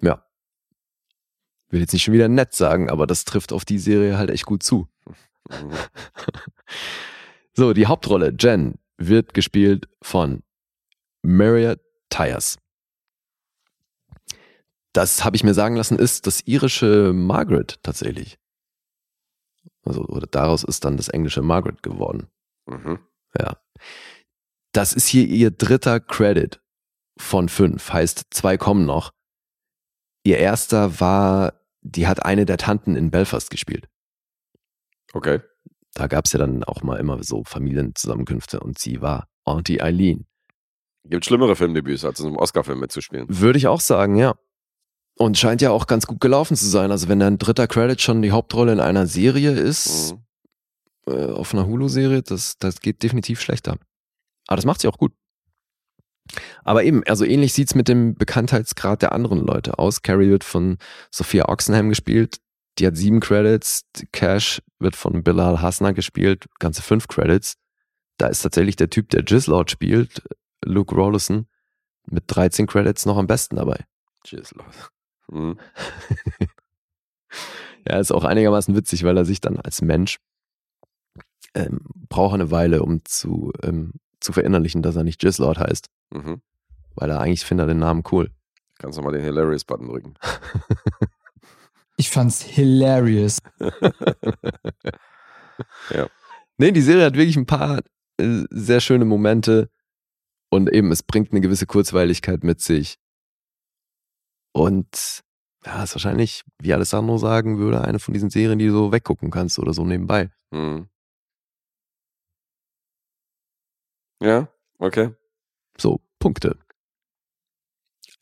Ja. 0.00 0.24
Will 1.68 1.80
jetzt 1.80 1.92
nicht 1.92 2.02
schon 2.02 2.14
wieder 2.14 2.28
nett 2.28 2.54
sagen, 2.54 2.90
aber 2.90 3.06
das 3.06 3.24
trifft 3.24 3.52
auf 3.52 3.64
die 3.64 3.78
Serie 3.78 4.18
halt 4.18 4.30
echt 4.30 4.46
gut 4.46 4.62
zu. 4.62 4.88
Mhm. 5.50 5.70
So, 7.54 7.74
die 7.74 7.86
Hauptrolle, 7.86 8.34
Jen, 8.40 8.78
wird 8.96 9.34
gespielt 9.34 9.86
von 10.00 10.42
Marriott 11.20 11.80
Tyers. 12.08 12.56
Das 14.92 15.24
habe 15.24 15.36
ich 15.36 15.44
mir 15.44 15.54
sagen 15.54 15.76
lassen, 15.76 15.98
ist 15.98 16.26
das 16.26 16.42
irische 16.46 17.12
Margaret 17.14 17.82
tatsächlich. 17.82 18.38
Also, 19.84 20.04
oder 20.04 20.26
daraus 20.26 20.64
ist 20.64 20.84
dann 20.84 20.96
das 20.96 21.08
englische 21.08 21.42
Margaret 21.42 21.82
geworden. 21.82 22.28
Mhm. 22.66 22.98
Ja. 23.38 23.56
Das 24.72 24.92
ist 24.92 25.08
hier 25.08 25.26
ihr 25.26 25.50
dritter 25.50 26.00
Credit 26.00 26.60
von 27.18 27.48
fünf, 27.48 27.92
heißt 27.92 28.26
zwei 28.30 28.56
kommen 28.56 28.86
noch. 28.86 29.12
Ihr 30.24 30.38
erster 30.38 31.00
war, 31.00 31.60
die 31.80 32.06
hat 32.06 32.24
eine 32.24 32.46
der 32.46 32.58
Tanten 32.58 32.96
in 32.96 33.10
Belfast 33.10 33.50
gespielt. 33.50 33.88
Okay. 35.12 35.40
Da 35.94 36.06
gab 36.06 36.24
es 36.24 36.32
ja 36.32 36.38
dann 36.38 36.64
auch 36.64 36.82
mal 36.82 36.98
immer 36.98 37.22
so 37.22 37.44
Familienzusammenkünfte 37.44 38.60
und 38.60 38.78
sie 38.78 39.02
war 39.02 39.28
Auntie 39.44 39.82
Eileen. 39.82 40.26
Gibt 41.04 41.24
schlimmere 41.24 41.56
Filmdebüts, 41.56 42.04
als 42.04 42.20
in 42.20 42.28
einem 42.28 42.36
Oscar-Film 42.36 42.80
mitzuspielen. 42.80 43.26
Würde 43.28 43.58
ich 43.58 43.66
auch 43.66 43.80
sagen, 43.80 44.16
ja. 44.16 44.36
Und 45.18 45.36
scheint 45.38 45.60
ja 45.60 45.70
auch 45.70 45.86
ganz 45.86 46.06
gut 46.06 46.20
gelaufen 46.20 46.56
zu 46.56 46.66
sein. 46.66 46.90
Also 46.90 47.08
wenn 47.08 47.22
ein 47.22 47.38
dritter 47.38 47.66
Credit 47.68 48.00
schon 48.00 48.22
die 48.22 48.32
Hauptrolle 48.32 48.72
in 48.72 48.80
einer 48.80 49.06
Serie 49.06 49.52
ist, 49.52 50.14
Mhm. 51.06 51.12
äh, 51.12 51.26
auf 51.32 51.52
einer 51.52 51.66
Hulu-Serie, 51.66 52.22
das, 52.22 52.56
das 52.58 52.80
geht 52.80 53.02
definitiv 53.02 53.40
schlechter. 53.40 53.76
Aber 54.48 54.56
das 54.56 54.64
macht 54.64 54.80
sie 54.80 54.88
auch 54.88 54.98
gut. 54.98 55.12
Aber 56.64 56.84
eben, 56.84 57.02
also 57.04 57.24
ähnlich 57.24 57.52
sieht's 57.52 57.74
mit 57.74 57.88
dem 57.88 58.14
Bekanntheitsgrad 58.14 59.02
der 59.02 59.12
anderen 59.12 59.40
Leute 59.44 59.78
aus. 59.78 60.02
Carrie 60.02 60.30
wird 60.30 60.44
von 60.44 60.78
Sophia 61.10 61.48
Oxenham 61.48 61.88
gespielt. 61.88 62.38
Die 62.78 62.86
hat 62.86 62.96
sieben 62.96 63.20
Credits. 63.20 63.82
Cash 64.12 64.62
wird 64.78 64.96
von 64.96 65.22
Bilal 65.22 65.60
Hasner 65.60 65.92
gespielt. 65.92 66.46
Ganze 66.58 66.80
fünf 66.82 67.06
Credits. 67.08 67.54
Da 68.18 68.28
ist 68.28 68.42
tatsächlich 68.42 68.76
der 68.76 68.88
Typ, 68.88 69.10
der 69.10 69.24
Gislord 69.24 69.70
spielt, 69.70 70.22
Luke 70.64 70.94
Rollison, 70.94 71.46
mit 72.06 72.24
13 72.28 72.66
Credits 72.66 73.04
noch 73.04 73.16
am 73.18 73.26
besten 73.26 73.56
dabei. 73.56 73.84
Leute. 74.30 74.64
Mhm. 75.32 75.58
Ja, 77.88 77.98
ist 77.98 78.12
auch 78.12 78.22
einigermaßen 78.24 78.76
witzig, 78.76 79.02
weil 79.02 79.16
er 79.16 79.24
sich 79.24 79.40
dann 79.40 79.56
als 79.58 79.82
Mensch 79.82 80.18
ähm, 81.54 81.80
braucht 82.08 82.34
eine 82.34 82.52
Weile, 82.52 82.82
um 82.84 83.04
zu, 83.04 83.52
ähm, 83.62 83.94
zu 84.20 84.32
verinnerlichen, 84.32 84.82
dass 84.82 84.94
er 84.94 85.02
nicht 85.02 85.18
Gislord 85.20 85.58
heißt, 85.58 85.88
Mhm. 86.14 86.42
weil 86.94 87.10
er 87.10 87.20
eigentlich 87.20 87.44
findet 87.44 87.64
er 87.64 87.68
den 87.74 87.80
Namen 87.80 88.04
cool. 88.12 88.30
Kannst 88.78 88.98
du 88.98 89.02
mal 89.02 89.10
den 89.12 89.24
Hilarious-Button 89.24 89.88
drücken. 89.88 90.14
Ich 91.98 92.08
fand's 92.10 92.40
hilarious. 92.42 93.38
Nee, 96.58 96.70
die 96.72 96.80
Serie 96.80 97.04
hat 97.04 97.14
wirklich 97.16 97.36
ein 97.36 97.46
paar 97.46 97.80
äh, 98.18 98.44
sehr 98.50 98.80
schöne 98.80 99.04
Momente 99.04 99.68
und 100.50 100.70
eben 100.72 100.90
es 100.92 101.02
bringt 101.02 101.32
eine 101.32 101.40
gewisse 101.40 101.66
Kurzweiligkeit 101.66 102.44
mit 102.44 102.60
sich. 102.60 102.98
Und 104.52 105.22
ja, 105.64 105.82
ist 105.82 105.94
wahrscheinlich, 105.94 106.42
wie 106.60 106.72
Alessandro 106.72 107.18
sagen 107.18 107.58
würde, 107.58 107.82
eine 107.82 107.98
von 107.98 108.14
diesen 108.14 108.30
Serien, 108.30 108.58
die 108.58 108.66
du 108.66 108.72
so 108.72 108.92
weggucken 108.92 109.30
kannst 109.30 109.58
oder 109.58 109.72
so 109.72 109.84
nebenbei. 109.84 110.30
Mhm. 110.50 110.88
Ja, 114.20 114.48
okay. 114.78 115.14
So, 115.78 116.00
Punkte. 116.18 116.58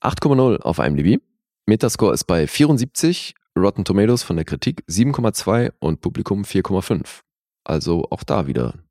8,0 0.00 0.60
auf 0.60 0.78
IMDb. 0.78 1.22
Metascore 1.66 2.14
ist 2.14 2.24
bei 2.24 2.46
74, 2.46 3.34
Rotten 3.56 3.84
Tomatoes 3.84 4.22
von 4.22 4.36
der 4.36 4.44
Kritik 4.44 4.82
7,2 4.88 5.72
und 5.78 6.00
Publikum 6.00 6.42
4,5. 6.42 7.20
Also 7.64 8.04
auch 8.10 8.22
da 8.24 8.46
wieder 8.46 8.82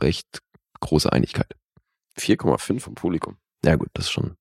recht 0.00 0.42
große 0.80 1.12
Einigkeit. 1.12 1.56
4,5 2.18 2.80
vom 2.80 2.94
Publikum. 2.94 3.38
Ja 3.64 3.76
gut, 3.76 3.88
das 3.94 4.06
ist 4.06 4.10
schon 4.10 4.36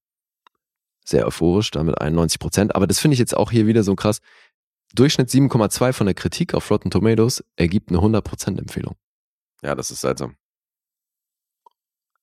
sehr 1.08 1.26
euphorisch, 1.26 1.72
damit 1.72 2.00
91 2.02 2.40
Prozent. 2.40 2.76
Aber 2.76 2.88
das 2.88 3.00
finde 3.00 3.14
ich 3.14 3.20
jetzt 3.20 3.36
auch 3.36 3.52
hier 3.52 3.68
wieder 3.68 3.84
so 3.84 3.96
krass. 3.96 4.20
Durchschnitt 4.94 5.30
7,2 5.30 5.94
von 5.94 6.06
der 6.06 6.16
Kritik 6.16 6.54
auf 6.54 6.70
Rotten 6.70 6.90
Tomatoes 6.90 7.44
ergibt 7.56 7.90
eine 7.90 8.00
100 8.00 8.24
Prozent 8.24 8.60
Empfehlung. 8.60 8.96
Ja, 9.62 9.76
das 9.76 9.92
ist 9.92 10.02
seltsam. 10.02 10.36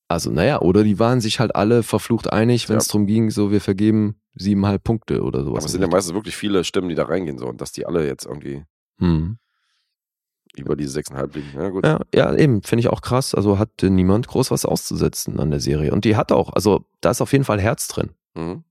Also 0.08 0.30
naja, 0.30 0.60
oder 0.60 0.84
die 0.84 0.98
waren 0.98 1.20
sich 1.20 1.40
halt 1.40 1.56
alle 1.56 1.82
verflucht 1.82 2.32
einig, 2.32 2.68
wenn 2.68 2.76
es 2.76 2.86
Ja. 2.88 2.92
drum 2.92 3.06
ging, 3.06 3.30
so 3.30 3.50
wir 3.50 3.60
vergeben 3.60 4.20
siebeneinhalb 4.34 4.84
Punkte 4.84 5.22
oder 5.22 5.44
sowas. 5.44 5.58
Aber 5.58 5.66
es 5.66 5.72
sind 5.72 5.80
ja 5.80 5.88
meistens 5.88 6.14
wirklich 6.14 6.36
viele 6.36 6.62
Stimmen, 6.64 6.88
die 6.88 6.94
da 6.94 7.04
reingehen 7.04 7.38
so 7.38 7.46
und 7.46 7.60
dass 7.60 7.72
die 7.72 7.86
alle 7.86 8.06
jetzt 8.06 8.26
irgendwie 8.26 8.64
hm. 8.98 9.38
über 10.56 10.76
diese 10.76 10.98
6,5 11.00 11.34
liegen. 11.34 11.48
Ja, 11.54 11.68
gut. 11.70 11.86
Ja, 11.86 12.00
ja, 12.14 12.34
eben, 12.34 12.62
finde 12.62 12.80
ich 12.80 12.88
auch 12.88 13.00
krass. 13.00 13.34
Also 13.34 13.58
hat 13.58 13.70
niemand 13.82 14.28
groß 14.28 14.50
was 14.50 14.64
auszusetzen 14.66 15.40
an 15.40 15.50
der 15.50 15.60
Serie. 15.60 15.92
Und 15.92 16.04
die 16.04 16.16
hat 16.16 16.32
auch, 16.32 16.52
also 16.52 16.84
da 17.00 17.10
ist 17.10 17.22
auf 17.22 17.32
jeden 17.32 17.44
Fall 17.44 17.60
Herz 17.60 17.88
drin. 17.88 18.10
Mhm. 18.34 18.64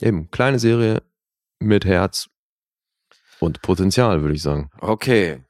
Eben, 0.00 0.30
kleine 0.30 0.58
Serie 0.58 1.02
mit 1.60 1.84
Herz 1.84 2.28
und 3.40 3.62
Potenzial, 3.62 4.20
würde 4.22 4.34
ich 4.34 4.42
sagen. 4.42 4.70
Okay. 4.80 5.44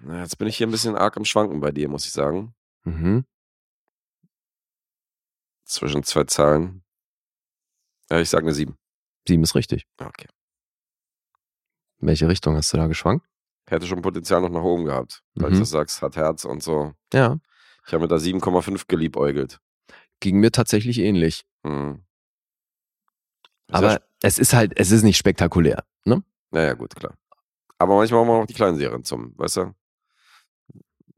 Na, 0.00 0.20
jetzt 0.22 0.38
bin 0.38 0.48
ich 0.48 0.56
hier 0.56 0.66
ein 0.66 0.70
bisschen 0.72 0.96
arg 0.96 1.16
im 1.16 1.24
Schwanken 1.24 1.60
bei 1.60 1.70
dir, 1.70 1.88
muss 1.88 2.06
ich 2.06 2.12
sagen. 2.12 2.54
Mhm. 2.84 3.24
Zwischen 5.64 6.02
zwei 6.02 6.24
Zahlen. 6.24 6.82
Ja, 8.10 8.20
ich 8.20 8.28
sage 8.28 8.44
eine 8.44 8.54
7. 8.54 8.76
Sieben 9.26 9.42
ist 9.42 9.54
richtig. 9.54 9.86
Okay. 9.98 10.26
In 12.00 12.08
welche 12.08 12.28
Richtung 12.28 12.56
hast 12.56 12.72
du 12.72 12.76
da 12.76 12.86
geschwankt? 12.88 13.26
Hätte 13.68 13.86
schon 13.86 14.02
Potenzial 14.02 14.40
noch 14.40 14.50
nach 14.50 14.62
oben 14.62 14.84
gehabt. 14.84 15.22
Weil 15.34 15.50
Mhm. 15.52 15.58
du 15.60 15.64
sagst, 15.64 16.02
hat 16.02 16.16
Herz 16.16 16.44
und 16.44 16.62
so. 16.62 16.94
Ja, 17.12 17.38
Ich 17.86 17.92
habe 17.92 18.02
mit 18.02 18.10
der 18.10 18.18
7,5 18.20 18.86
geliebäugelt. 18.86 19.60
ging 20.20 20.38
mir 20.38 20.52
tatsächlich 20.52 20.98
ähnlich. 20.98 21.44
Mhm. 21.64 22.04
Aber 23.74 23.92
Ja, 23.92 23.98
es 24.22 24.38
ist 24.38 24.52
halt, 24.54 24.72
es 24.76 24.90
ist 24.90 25.02
nicht 25.02 25.16
spektakulär. 25.16 25.84
Ne? 26.04 26.22
naja, 26.50 26.74
gut, 26.74 26.94
klar. 26.94 27.14
Aber 27.78 27.96
manchmal 27.96 28.20
machen 28.24 28.36
wir 28.36 28.42
auch 28.42 28.46
die 28.46 28.54
kleinen 28.54 28.76
Serien 28.76 29.02
zum, 29.04 29.32
weißt 29.38 29.56
du? 29.58 29.74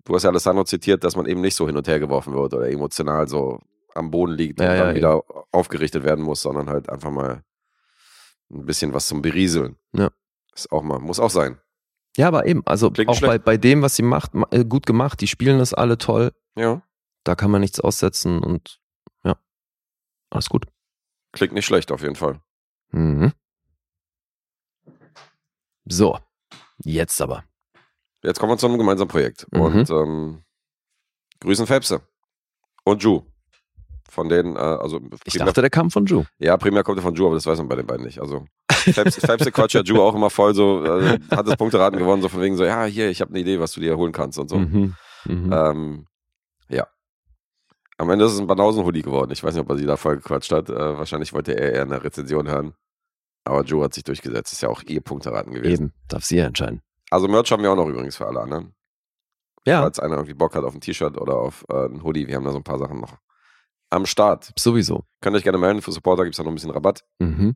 Du 0.05 0.14
hast 0.14 0.22
ja 0.22 0.31
Alessandro 0.31 0.64
zitiert, 0.64 1.02
dass 1.05 1.16
man 1.16 1.26
eben 1.26 1.40
nicht 1.40 1.55
so 1.56 1.66
hin 1.66 1.76
und 1.76 1.89
her 1.89 1.98
geworfen 1.98 2.35
wird 2.35 2.52
oder 2.55 2.68
emotional 2.70 3.26
so 3.28 3.60
am 3.94 4.10
Boden 4.10 4.32
liegt 4.35 4.60
Ja, 4.60 4.70
und 4.70 4.76
ja, 4.76 4.85
dann 4.86 4.94
wieder 4.97 5.22
aufgerichtet 5.52 6.05
werden 6.05 6.24
muss, 6.24 6.43
sondern 6.43 6.68
halt 6.68 6.89
einfach 6.90 7.10
mal 7.10 7.43
ein 8.51 8.66
bisschen 8.66 8.93
was 8.93 9.06
zum 9.09 9.22
Berieseln. 9.22 9.76
Ja. 9.94 10.10
Ist 10.55 10.70
auch 10.72 10.82
mal, 10.82 10.98
muss 10.98 11.20
auch 11.20 11.31
sein. 11.31 11.59
Ja, 12.16 12.28
aber 12.28 12.47
eben, 12.47 12.62
also 12.66 12.90
Klingt 12.90 13.10
auch 13.10 13.20
bei, 13.20 13.39
bei 13.39 13.56
dem, 13.56 13.82
was 13.82 13.97
sie 13.97 14.02
macht, 14.02 14.35
ma- 14.35 14.47
äh, 14.51 14.64
gut 14.64 14.86
gemacht. 14.86 15.20
Die 15.20 15.26
spielen 15.26 15.59
das 15.59 15.74
alle 15.74 15.98
toll. 15.98 16.32
Ja. 16.56 16.82
Da 17.24 17.35
kann 17.35 17.51
man 17.51 17.60
nichts 17.62 17.81
aussetzen 17.81 18.40
und 18.43 18.78
ja, 19.24 19.36
alles 20.31 20.48
gut. 20.48 20.66
Klingt 21.35 21.52
nicht 21.52 21.66
schlecht 21.66 21.93
auf 21.93 22.02
jeden 22.02 22.16
Fall. 22.16 22.40
Mhm. 22.90 23.32
So, 25.85 26.19
jetzt 26.78 27.20
aber. 27.20 27.44
Jetzt 28.23 28.40
kommen 28.40 28.52
wir 28.52 28.56
zu 28.56 28.66
einem 28.66 28.78
gemeinsamen 28.78 29.09
Projekt. 29.11 29.47
Mhm. 29.52 29.61
Und 29.61 29.90
ähm, 29.90 30.44
grüßen 31.40 31.66
Fepse. 31.66 32.01
Und 32.85 33.02
Ju. 33.02 33.23
Von 34.09 34.28
denen, 34.28 34.56
äh, 34.56 34.61
also 34.61 35.01
Ich 35.24 35.35
dachte, 35.35 35.61
der 35.61 35.70
kam 35.70 35.90
von 35.90 36.06
Ju. 36.06 36.24
ja, 36.39 36.56
primär 36.56 36.85
kommt 36.85 36.98
er 36.98 37.02
von 37.02 37.15
Ju, 37.15 37.27
aber 37.27 37.35
das 37.35 37.47
weiß 37.47 37.59
man 37.59 37.69
bei 37.69 37.77
den 37.77 37.86
beiden 37.86 38.06
nicht. 38.06 38.20
Also 38.20 38.47
Fepse, 38.70 39.20
Fepse 39.20 39.51
quatscht 39.51 39.74
ja 39.74 39.82
Ju 39.82 40.01
auch 40.01 40.15
immer 40.15 40.31
voll 40.31 40.55
so, 40.55 40.85
äh, 40.85 41.19
hat 41.31 41.48
das 41.48 41.56
Punkteraten 41.56 41.98
gewonnen, 41.98 42.23
so 42.23 42.28
von 42.28 42.40
wegen 42.40 42.56
so, 42.56 42.65
ja, 42.65 42.85
hier, 42.85 43.11
ich 43.11 43.20
habe 43.20 43.31
eine 43.31 43.40
Idee, 43.40 43.59
was 43.59 43.73
du 43.73 43.81
dir 43.81 43.97
holen 43.97 44.12
kannst 44.12 44.39
und 44.39 44.48
so. 44.48 44.56
Mhm. 44.56 44.94
Mhm. 45.24 45.52
Ähm. 45.52 46.06
Am 47.99 48.11
Ende 48.11 48.25
ist 48.25 48.33
es 48.33 48.41
ein 48.41 48.47
Banausen-Hoodie 48.47 49.03
geworden. 49.03 49.31
Ich 49.31 49.43
weiß 49.45 49.55
nicht, 49.55 49.62
ob 49.62 49.71
er 49.71 49.77
sie 49.77 49.87
da 49.87 49.97
voll 49.97 50.16
gequatscht 50.16 50.51
hat. 50.53 50.69
Äh, 50.69 50.99
wahrscheinlich 50.99 51.33
wollte 51.33 51.57
er 51.59 51.73
eher 51.73 51.83
eine 51.83 52.03
Rezension 52.03 52.49
hören. 52.49 52.75
Aber 53.45 53.62
Joe 53.62 53.85
hat 53.85 53.95
sich 53.95 54.05
durchgesetzt. 54.05 54.53
Ist 54.53 54.62
ja 54.62 54.69
auch 54.69 54.83
eh 54.87 55.01
Punkteraten 55.01 55.53
gewesen. 55.53 55.85
Eben, 55.87 55.93
darf 56.09 56.25
sie 56.25 56.39
ja 56.39 56.47
entscheiden. 56.47 56.83
Also 57.11 57.29
Merch 57.29 57.51
haben 57.53 57.62
wir 57.62 57.71
auch 57.71 57.77
noch 57.77 57.89
übrigens 57.89 58.16
für 58.16 58.27
alle 58.27 58.41
anderen. 58.41 58.75
Ja, 59.66 59.81
Falls 59.83 59.99
einer 60.01 60.15
irgendwie 60.16 60.35
Bock 60.35 60.55
hat 60.57 60.65
auf 60.65 60.75
ein 60.75 60.81
T-Shirt 60.81 61.19
oder 61.21 61.37
auf 61.37 61.65
äh, 61.71 61.87
ein 61.87 62.03
Hoodie. 62.03 62.27
Wir 62.27 62.37
haben 62.37 62.45
da 62.45 62.51
so 62.51 62.59
ein 62.59 62.65
paar 62.65 62.79
Sachen 62.79 63.01
noch 63.01 63.16
am 63.91 64.07
Start. 64.07 64.53
sowieso. 64.59 65.05
Könnt 65.21 65.35
ihr 65.35 65.39
euch 65.39 65.45
gerne 65.45 65.59
melden. 65.59 65.81
Für 65.81 65.93
Supporter 65.93 66.25
gibt 66.25 66.35
es 66.35 66.39
da 66.39 66.43
noch 66.43 66.51
ein 66.51 66.55
bisschen 66.57 66.71
Rabatt. 66.71 67.05
Mhm. 67.21 67.55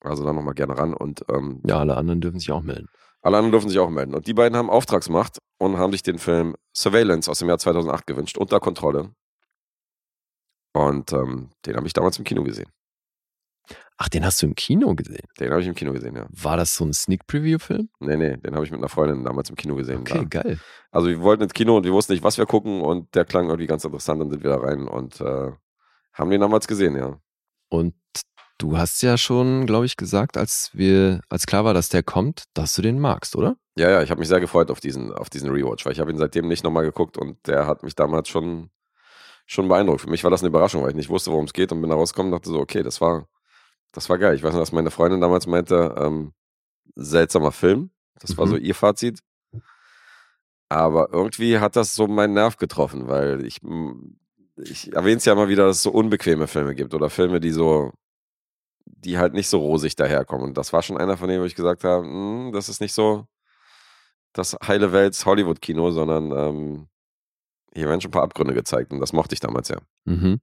Also 0.00 0.24
dann 0.24 0.34
nochmal 0.34 0.54
gerne 0.54 0.76
ran. 0.78 0.94
Und 0.94 1.24
ähm, 1.28 1.60
Ja, 1.66 1.78
alle 1.78 1.96
anderen 1.96 2.20
dürfen 2.20 2.38
sich 2.40 2.50
auch 2.50 2.62
melden. 2.62 2.88
alle 3.20 3.36
anderen 3.36 3.52
dürfen 3.52 3.68
sich 3.68 3.78
auch 3.78 3.90
melden. 3.90 4.14
Und 4.14 4.26
die 4.26 4.34
beiden 4.34 4.56
haben 4.56 4.70
Auftragsmacht 4.70 5.38
und 5.58 5.76
haben 5.76 5.92
sich 5.92 6.02
den 6.02 6.18
Film 6.18 6.56
Surveillance 6.76 7.30
aus 7.30 7.38
dem 7.40 7.48
Jahr 7.48 7.58
2008 7.58 8.06
gewünscht. 8.06 8.38
Unter 8.38 8.58
Kontrolle. 8.58 9.10
Und 10.72 11.12
ähm, 11.12 11.50
den 11.66 11.76
habe 11.76 11.86
ich 11.86 11.92
damals 11.92 12.18
im 12.18 12.24
Kino 12.24 12.42
gesehen. 12.42 12.70
Ach, 13.98 14.08
den 14.08 14.24
hast 14.24 14.42
du 14.42 14.46
im 14.46 14.54
Kino 14.54 14.94
gesehen? 14.94 15.24
Den 15.38 15.50
habe 15.52 15.60
ich 15.60 15.68
im 15.68 15.74
Kino 15.74 15.92
gesehen, 15.92 16.16
ja. 16.16 16.26
War 16.30 16.56
das 16.56 16.74
so 16.74 16.84
ein 16.84 16.92
Sneak 16.92 17.26
Preview 17.26 17.58
Film? 17.58 17.88
Nee, 18.00 18.16
nee, 18.16 18.36
den 18.36 18.54
habe 18.54 18.64
ich 18.64 18.70
mit 18.72 18.80
einer 18.80 18.88
Freundin 18.88 19.22
damals 19.22 19.48
im 19.50 19.54
Kino 19.56 19.76
gesehen. 19.76 20.00
Okay, 20.00 20.26
Da. 20.28 20.40
geil. 20.42 20.58
Also 20.90 21.08
wir 21.08 21.20
wollten 21.20 21.44
ins 21.44 21.52
Kino 21.52 21.76
und 21.76 21.84
wir 21.84 21.92
wussten 21.92 22.12
nicht, 22.12 22.24
was 22.24 22.36
wir 22.38 22.46
gucken 22.46 22.80
und 22.80 23.14
der 23.14 23.24
klang 23.24 23.46
irgendwie 23.46 23.66
ganz 23.66 23.84
interessant, 23.84 24.20
dann 24.20 24.30
sind 24.30 24.42
wir 24.42 24.50
da 24.50 24.56
rein 24.58 24.88
und 24.88 25.20
äh, 25.20 25.52
haben 26.14 26.30
den 26.30 26.40
damals 26.40 26.66
gesehen, 26.66 26.96
ja. 26.96 27.20
Und 27.68 27.94
du 28.58 28.76
hast 28.76 29.02
ja 29.02 29.16
schon, 29.16 29.66
glaube 29.66 29.86
ich, 29.86 29.96
gesagt, 29.96 30.36
als 30.36 30.70
wir, 30.72 31.20
als 31.28 31.46
klar 31.46 31.64
war, 31.64 31.74
dass 31.74 31.88
der 31.88 32.02
kommt, 32.02 32.44
dass 32.54 32.74
du 32.74 32.82
den 32.82 32.98
magst, 32.98 33.36
oder? 33.36 33.56
Ja, 33.76 33.88
ja, 33.88 34.02
ich 34.02 34.10
habe 34.10 34.18
mich 34.18 34.28
sehr 34.28 34.40
gefreut 34.40 34.70
auf 34.70 34.80
diesen, 34.80 35.12
auf 35.12 35.30
diesen 35.30 35.50
Rewatch, 35.50 35.84
weil 35.86 35.92
ich 35.92 36.00
habe 36.00 36.10
ihn 36.10 36.18
seitdem 36.18 36.48
nicht 36.48 36.64
nochmal 36.64 36.84
geguckt 36.84 37.16
und 37.18 37.38
der 37.46 37.66
hat 37.66 37.82
mich 37.84 37.94
damals 37.94 38.28
schon, 38.28 38.70
schon 39.52 39.68
beeindruckt. 39.68 40.00
Für 40.02 40.10
mich 40.10 40.24
war 40.24 40.30
das 40.30 40.40
eine 40.42 40.48
Überraschung, 40.48 40.82
weil 40.82 40.90
ich 40.90 40.96
nicht 40.96 41.10
wusste, 41.10 41.30
worum 41.30 41.44
es 41.44 41.52
geht 41.52 41.72
und 41.72 41.80
bin 41.80 41.90
da 41.90 41.96
rausgekommen 41.96 42.32
und 42.32 42.38
dachte 42.38 42.50
so, 42.50 42.58
okay, 42.60 42.82
das 42.82 43.00
war, 43.00 43.26
das 43.92 44.08
war 44.08 44.18
geil. 44.18 44.34
Ich 44.34 44.42
weiß 44.42 44.52
noch, 44.52 44.60
dass 44.60 44.72
meine 44.72 44.90
Freundin 44.90 45.20
damals 45.20 45.46
meinte, 45.46 45.94
ähm, 45.98 46.32
seltsamer 46.94 47.52
Film. 47.52 47.90
Das 48.20 48.36
war 48.38 48.46
Mhm. 48.46 48.50
so 48.50 48.56
ihr 48.56 48.74
Fazit. 48.74 49.20
Aber 50.68 51.10
irgendwie 51.12 51.58
hat 51.58 51.76
das 51.76 51.94
so 51.94 52.06
meinen 52.06 52.32
Nerv 52.34 52.56
getroffen, 52.56 53.06
weil 53.08 53.44
ich, 53.44 53.58
ich 54.56 54.92
erwähne 54.94 55.18
es 55.18 55.24
ja 55.26 55.34
immer 55.34 55.48
wieder, 55.48 55.66
dass 55.66 55.76
es 55.78 55.82
so 55.82 55.90
unbequeme 55.90 56.46
Filme 56.46 56.74
gibt 56.74 56.94
oder 56.94 57.10
Filme, 57.10 57.40
die 57.40 57.50
so, 57.50 57.92
die 58.86 59.18
halt 59.18 59.34
nicht 59.34 59.48
so 59.48 59.58
rosig 59.58 59.96
daherkommen. 59.96 60.46
Und 60.48 60.56
das 60.56 60.72
war 60.72 60.82
schon 60.82 60.96
einer 60.96 61.18
von 61.18 61.28
denen, 61.28 61.42
wo 61.42 61.46
ich 61.46 61.54
gesagt 61.54 61.84
habe, 61.84 62.06
"Mm, 62.06 62.52
das 62.52 62.68
ist 62.70 62.80
nicht 62.80 62.94
so 62.94 63.26
das 64.32 64.56
heile 64.66 64.92
Welts 64.92 65.26
Hollywood-Kino, 65.26 65.90
sondern 65.90 66.32
ähm, 66.32 66.88
hier 67.74 67.88
werden 67.88 68.00
schon 68.00 68.08
ein 68.10 68.12
paar 68.12 68.22
Abgründe 68.24 68.54
gezeigt 68.54 68.92
und 68.92 69.00
das 69.00 69.12
mochte 69.12 69.34
ich 69.34 69.40
damals 69.40 69.68
ja. 69.68 69.78
Mhm. 70.04 70.40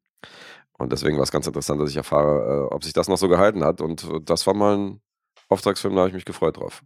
Und 0.78 0.92
deswegen 0.94 1.18
war 1.18 1.24
es 1.24 1.32
ganz 1.32 1.46
interessant, 1.46 1.82
dass 1.82 1.90
ich 1.90 1.98
erfahre, 1.98 2.68
äh, 2.70 2.74
ob 2.74 2.84
sich 2.84 2.94
das 2.94 3.08
noch 3.10 3.18
so 3.18 3.28
gehalten 3.28 3.64
hat. 3.64 3.82
Und 3.82 4.04
äh, 4.06 4.22
das 4.22 4.48
war 4.48 4.54
mal 4.54 4.78
ein 4.78 5.02
Auftragsfilm, 5.50 5.94
da 5.94 6.02
habe 6.02 6.10
ich 6.10 6.16
mich 6.16 6.26
gefreut 6.26 6.58
drauf. 6.58 6.84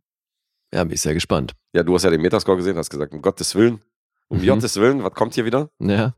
Ja, 0.74 0.84
bin 0.84 0.94
ich 0.94 1.02
sehr 1.02 1.14
gespannt. 1.14 1.54
Ja, 1.74 1.84
du 1.84 1.94
hast 1.94 2.04
ja 2.04 2.10
den 2.10 2.22
Metascore 2.22 2.58
gesehen, 2.58 2.78
hast 2.78 2.90
gesagt, 2.90 3.14
um 3.14 3.22
Gottes 3.22 3.54
Willen, 3.56 3.82
um 4.30 4.40
Mhm. 4.40 4.48
Gottes 4.48 4.76
Willen, 4.78 5.04
was 5.04 5.14
kommt 5.14 5.36
hier 5.36 5.46
wieder? 5.46 5.70
Ja. 5.80 6.16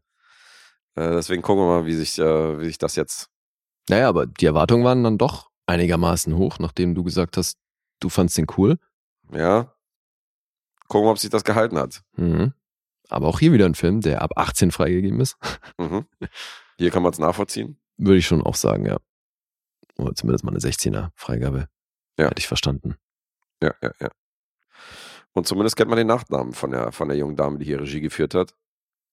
Äh, 0.95 1.11
deswegen 1.11 1.41
gucken 1.41 1.63
wir 1.63 1.81
mal, 1.81 1.85
wie 1.85 1.93
sich, 1.95 2.17
äh, 2.17 2.59
wie 2.59 2.65
sich 2.65 2.77
das 2.77 2.95
jetzt. 2.95 3.27
Naja, 3.89 4.07
aber 4.07 4.25
die 4.25 4.45
Erwartungen 4.45 4.85
waren 4.85 5.03
dann 5.03 5.17
doch 5.17 5.49
einigermaßen 5.67 6.35
hoch, 6.37 6.59
nachdem 6.59 6.95
du 6.95 7.03
gesagt 7.03 7.35
hast, 7.35 7.57
du 7.99 8.07
fandst 8.09 8.37
den 8.37 8.47
cool. 8.57 8.77
Ja. 9.33 9.73
Gucken, 10.87 11.09
ob 11.09 11.17
sich 11.19 11.29
das 11.29 11.43
gehalten 11.43 11.77
hat. 11.77 12.01
Mhm. 12.15 12.53
Aber 13.09 13.27
auch 13.27 13.39
hier 13.39 13.51
wieder 13.53 13.65
ein 13.65 13.75
Film, 13.75 14.01
der 14.01 14.21
ab 14.21 14.31
18 14.35 14.71
freigegeben 14.71 15.19
ist. 15.21 15.37
Mhm. 15.77 16.05
Hier 16.77 16.91
kann 16.91 17.03
man 17.03 17.11
es 17.13 17.19
nachvollziehen. 17.19 17.77
Würde 17.97 18.17
ich 18.17 18.27
schon 18.27 18.41
auch 18.41 18.55
sagen, 18.55 18.85
ja. 18.85 18.97
Oder 19.97 20.13
zumindest 20.15 20.43
mal 20.43 20.51
eine 20.51 20.59
16er 20.59 21.09
Freigabe. 21.15 21.67
Ja. 22.19 22.25
Hätte 22.29 22.39
ich 22.39 22.47
verstanden. 22.47 22.95
Ja, 23.61 23.73
ja, 23.81 23.91
ja. 24.01 24.09
Und 25.33 25.47
zumindest 25.47 25.75
kennt 25.75 25.89
man 25.89 25.97
den 25.97 26.07
Nachnamen 26.07 26.53
von 26.53 26.71
der, 26.71 26.91
von 26.91 27.07
der 27.09 27.17
jungen 27.17 27.35
Dame, 27.35 27.57
die 27.57 27.65
hier 27.65 27.79
Regie 27.81 28.01
geführt 28.01 28.33
hat. 28.33 28.53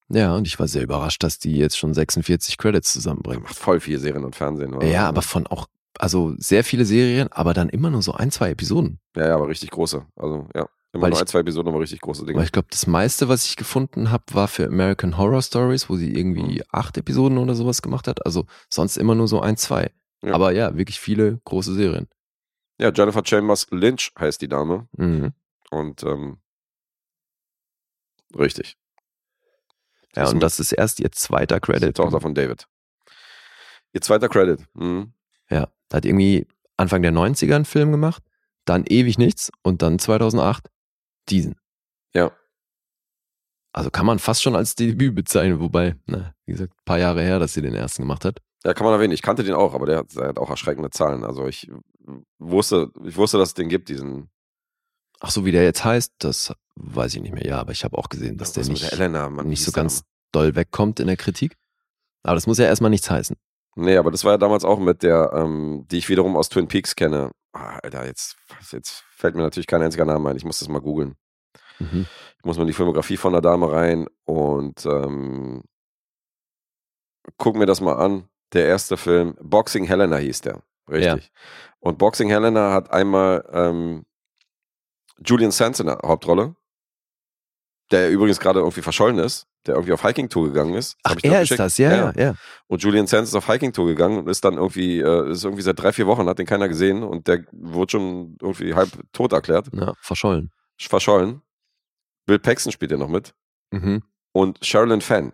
Ja, 0.09 0.35
und 0.35 0.47
ich 0.47 0.59
war 0.59 0.69
sehr 0.69 0.83
überrascht, 0.83 1.23
dass 1.23 1.39
die 1.39 1.57
jetzt 1.57 1.79
schon 1.79 1.95
46 1.95 2.59
Credits 2.59 2.93
Die 2.93 2.99
zusammenbringen. 2.99 3.43
macht 3.45 3.57
voll 3.57 3.81
viel 3.81 3.99
Serien 3.99 4.25
und 4.25 4.37
Fernsehen. 4.37 4.75
oder? 4.75 4.87
Ja, 4.87 5.09
aber 5.09 5.23
von 5.23 5.47
auch, 5.47 5.67
also 5.99 6.35
sehr 6.39 6.65
viele 6.65 6.85
Serien, 6.85 7.29
aber 7.33 7.55
dann 7.55 7.69
immer 7.69 7.91
nur 7.91 8.03
so 8.03 8.13
ein, 8.13 8.31
zwei 8.31 8.51
Episoden. 8.51 9.01
Ja, 9.17 9.29
ja, 9.29 9.35
aber 9.35 9.49
richtig 9.49 9.71
große. 9.71 10.05
Also, 10.17 10.49
ja. 10.55 10.69
Immer 10.93 11.05
Weil 11.05 11.11
nur 11.11 11.21
ein, 11.21 11.27
zwei 11.27 11.39
Episoden, 11.41 11.69
aber 11.71 11.81
richtig 11.81 12.01
große 12.03 12.27
Dinge. 12.27 12.39
Weil 12.39 12.45
ich 12.45 12.53
glaube, 12.53 12.69
das 12.71 12.87
meiste, 12.87 13.29
was 13.29 13.47
ich 13.47 13.57
gefunden 13.57 14.11
habe, 14.11 14.25
war 14.33 14.47
für 14.47 14.67
American 14.67 15.17
Horror 15.17 15.41
Stories, 15.41 15.89
wo 15.89 15.97
sie 15.97 16.15
irgendwie 16.15 16.57
Mhm. 16.57 16.63
acht 16.71 16.97
Episoden 16.99 17.39
oder 17.39 17.55
sowas 17.55 17.81
gemacht 17.81 18.07
hat. 18.09 18.27
Also 18.27 18.47
sonst 18.69 18.99
immer 18.99 19.15
nur 19.15 19.27
so 19.27 19.41
ein, 19.41 19.57
zwei. 19.57 19.91
Ja. 20.23 20.35
Aber 20.35 20.53
ja, 20.53 20.77
wirklich 20.77 21.01
viele 21.01 21.41
große 21.45 21.75
Serien. 21.75 22.09
Ja, 22.79 22.93
Jennifer 22.93 23.23
Chambers 23.25 23.67
Lynch 23.71 24.13
heißt 24.19 24.43
die 24.43 24.49
Dame. 24.49 24.87
Mhm. 24.97 25.33
Und 25.71 26.03
ähm, 26.03 26.39
richtig. 28.39 28.77
Ja, 30.15 30.29
und 30.29 30.41
das 30.41 30.61
ist 30.61 30.73
erst 30.73 31.01
ihr 31.01 31.11
zweiter 31.13 31.57
ist 31.57 31.63
die 31.67 31.73
Credit. 31.73 31.97
Tochter 31.97 32.21
von 32.21 32.35
David. 32.35 32.67
Ihr 33.95 34.01
zweiter 34.03 34.29
Credit. 34.29 34.61
Mhm. 34.75 35.15
Ja, 35.49 35.69
da 35.89 35.97
hat 35.97 36.05
irgendwie 36.05 36.47
Anfang 36.77 37.03
der 37.03 37.13
90er 37.13 37.55
einen 37.57 37.65
Film 37.65 37.93
gemacht, 37.93 38.23
dann 38.65 38.85
ewig 38.87 39.17
nichts 39.19 39.51
und 39.63 39.83
dann 39.83 39.99
2008 39.99 40.69
diesen. 41.29 41.57
Ja. 42.15 42.33
Also 43.73 43.91
kann 43.91 44.07
man 44.07 44.19
fast 44.19 44.43
schon 44.43 44.55
als 44.55 44.75
Debüt 44.75 45.15
bezeichnen, 45.15 45.61
wobei, 45.61 45.97
na, 46.07 46.35
wie 46.45 46.53
gesagt, 46.53 46.75
ein 46.75 46.85
paar 46.85 46.99
Jahre 46.99 47.23
her, 47.23 47.39
dass 47.39 47.55
sie 47.55 47.63
den 47.63 47.75
ersten 47.75 48.03
gemacht 48.03 48.25
hat. 48.25 48.39
Ja, 48.65 48.75
kann 48.75 48.85
man 48.85 48.95
erwähnen. 48.95 49.13
Ich 49.13 49.23
kannte 49.23 49.43
den 49.43 49.55
auch, 49.55 49.75
aber 49.75 49.87
der 49.87 49.99
hat, 49.99 50.15
der 50.15 50.29
hat 50.29 50.39
auch 50.39 50.51
erschreckende 50.51 50.91
Zahlen. 50.91 51.25
Also 51.25 51.47
ich 51.47 51.71
wusste, 52.39 52.91
ich 53.05 53.17
wusste, 53.17 53.39
dass 53.39 53.51
es 53.51 53.55
den 53.55 53.69
gibt, 53.69 53.89
diesen. 53.89 54.31
Ach 55.21 55.31
so, 55.31 55.45
wie 55.45 55.53
der 55.53 55.65
jetzt 55.65 55.85
heißt, 55.85 56.13
das 56.19 56.53
weiß 56.77 57.15
ich 57.15 57.23
nicht 57.23 57.35
mehr. 57.35 57.47
Ja, 57.47 57.61
aber 57.61 57.73
ich 57.73 57.85
habe 57.85 57.97
auch 57.97 58.09
gesehen, 58.09 58.37
dass 58.39 58.53
der 58.53 58.63
was 58.63 58.69
mit 58.69 58.81
nicht, 58.81 58.93
der 58.93 58.99
Elena, 58.99 59.31
Mann, 59.31 59.49
nicht 59.49 59.65
so 59.65 59.73
der 59.73 59.83
ganz 59.83 60.05
doll 60.33 60.55
wegkommt 60.55 61.01
in 61.01 61.07
der 61.07 61.17
Kritik. 61.17 61.57
Aber 62.23 62.35
das 62.35 62.47
muss 62.47 62.59
ja 62.59 62.67
erstmal 62.67 62.91
nichts 62.91 63.11
heißen. 63.11 63.37
Nee, 63.75 63.97
aber 63.97 64.11
das 64.11 64.25
war 64.25 64.33
ja 64.33 64.39
damals 64.39 64.65
auch 64.65 64.79
mit 64.79 65.03
der, 65.03 65.33
ähm, 65.35 65.87
die 65.91 65.99
ich 65.99 66.09
wiederum 66.09 66.37
aus 66.37 66.49
Twin 66.49 66.69
Peaks 66.69 66.95
kenne. 66.95 67.31
Ah, 67.53 67.79
Alter, 67.83 68.07
jetzt, 68.07 68.37
jetzt 68.71 69.05
fällt 69.11 69.35
mir 69.35 69.43
natürlich 69.43 69.67
kein 69.67 69.83
einziger 69.83 70.05
Name 70.05 70.31
ein. 70.31 70.37
Ich 70.37 70.45
muss 70.45 70.59
das 70.59 70.69
mal 70.69 70.81
googeln. 70.81 71.17
Mhm. 71.79 72.07
Ich 72.39 72.45
muss 72.45 72.57
mal 72.57 72.63
in 72.63 72.69
die 72.69 72.73
Filmografie 72.73 73.17
von 73.17 73.33
der 73.33 73.43
Dame 73.43 73.71
rein 73.71 74.07
und 74.25 74.85
ähm, 74.87 75.63
guck 77.37 77.57
mir 77.57 77.67
das 77.67 77.81
mal 77.81 77.95
an. 77.95 78.29
Der 78.53 78.67
erste 78.67 78.97
Film, 78.97 79.37
Boxing 79.41 79.85
Helena 79.85 80.17
hieß 80.17 80.43
der. 80.43 80.63
Richtig. 80.91 81.33
Und 81.81 81.99
Boxing 81.99 82.29
Helena 82.29 82.73
hat 82.73 82.91
einmal 82.91 83.49
ähm, 83.53 84.05
Julian 85.25 85.53
Sands 85.53 85.81
in 85.81 85.87
der 85.87 86.01
Hauptrolle, 86.03 86.55
der 87.91 88.11
übrigens 88.11 88.41
gerade 88.41 88.61
irgendwie 88.61 88.83
verschollen 88.83 89.19
ist, 89.19 89.47
der 89.67 89.75
irgendwie 89.75 89.93
auf 89.93 90.03
Hiking-Tour 90.03 90.49
gegangen 90.49 90.75
ist. 90.75 90.97
Ach, 91.05 91.17
er 91.23 91.35
ist 91.43 91.49
geschickt. 91.51 91.61
das, 91.61 91.79
ja, 91.79 91.93
ja, 91.95 92.13
ja. 92.17 92.35
Und 92.67 92.83
Julian 92.83 93.07
Sands 93.07 93.31
ist 93.31 93.37
auf 93.37 93.47
Hiking-Tour 93.49 93.87
gegangen 93.87 94.19
und 94.19 94.29
ist 94.29 94.45
dann 94.45 94.55
irgendwie, 94.55 95.01
äh, 95.01 95.31
ist 95.31 95.45
irgendwie 95.45 95.63
seit 95.63 95.79
drei, 95.81 95.93
vier 95.93 96.07
Wochen, 96.07 96.27
hat 96.27 96.39
den 96.39 96.47
keiner 96.47 96.69
gesehen 96.69 97.03
und 97.03 97.29
der 97.29 97.45
wurde 97.53 97.91
schon 97.93 98.37
irgendwie 98.41 98.75
halb 98.75 98.91
tot 99.13 99.33
erklärt, 99.33 99.69
Ja, 99.73 99.95
verschollen. 100.01 100.51
verschollen. 100.79 101.43
Bill 102.27 102.39
Paxton 102.39 102.73
spielt 102.73 102.91
ja 102.91 102.97
noch 102.99 103.09
mit. 103.09 103.35
Mhm. 103.73 104.03
Und 104.33 104.59
Sherilyn 104.65 105.01
Fenn 105.01 105.33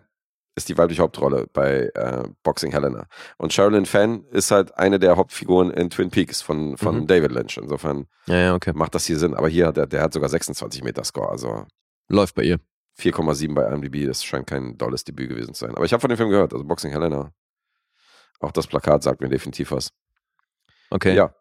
ist 0.55 0.67
die 0.67 0.77
weibliche 0.77 1.01
Hauptrolle 1.03 1.47
bei 1.53 1.89
äh, 1.93 2.23
Boxing 2.43 2.71
Helena. 2.71 3.07
Und 3.37 3.53
Sherilyn 3.53 3.85
Fenn 3.85 4.25
ist 4.31 4.51
halt 4.51 4.77
eine 4.77 4.99
der 4.99 5.15
Hauptfiguren 5.15 5.71
in 5.71 5.89
Twin 5.89 6.09
Peaks 6.09 6.41
von, 6.41 6.75
von 6.75 7.01
Mhm. 7.01 7.07
David 7.07 7.31
Lynch. 7.31 7.57
Insofern 7.57 8.07
Ja, 8.25 8.35
ja, 8.35 8.55
okay. 8.55 8.73
macht 8.75 8.93
das 8.95 9.05
hier 9.05 9.17
Sinn. 9.17 9.35
Aber 9.35 9.47
hier, 9.47 9.71
der, 9.71 9.87
der 9.87 10.01
hat 10.01 10.11
sogar 10.13 10.27
26 10.29 10.83
Meter 10.83 11.03
Score, 11.03 11.29
also 11.29 11.65
Läuft 12.09 12.35
bei 12.35 12.43
ihr. 12.43 12.59
4,7 12.99 13.53
bei 13.53 13.67
IMDb. 13.71 14.05
Das 14.05 14.23
scheint 14.23 14.47
kein 14.47 14.77
dolles 14.77 15.03
Debüt 15.03 15.29
gewesen 15.29 15.53
zu 15.53 15.65
sein. 15.65 15.75
Aber 15.75 15.85
ich 15.85 15.93
habe 15.93 16.01
von 16.01 16.09
dem 16.09 16.17
Film 16.17 16.29
gehört, 16.29 16.53
also 16.53 16.65
Boxing 16.65 16.91
Helena. 16.91 17.33
Auch 18.39 18.51
das 18.51 18.67
Plakat 18.67 19.03
sagt 19.03 19.21
mir 19.21 19.29
definitiv 19.29 19.71
was. 19.71 19.91
Okay. 20.89 21.15
Ja, 21.15 21.33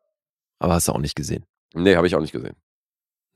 Aber 0.58 0.74
hast 0.74 0.88
du 0.88 0.92
auch 0.92 0.98
nicht 0.98 1.14
gesehen. 1.14 1.46
nee, 1.74 1.96
habe 1.96 2.06
ich 2.06 2.14
auch 2.14 2.20
nicht 2.20 2.32
gesehen. 2.32 2.56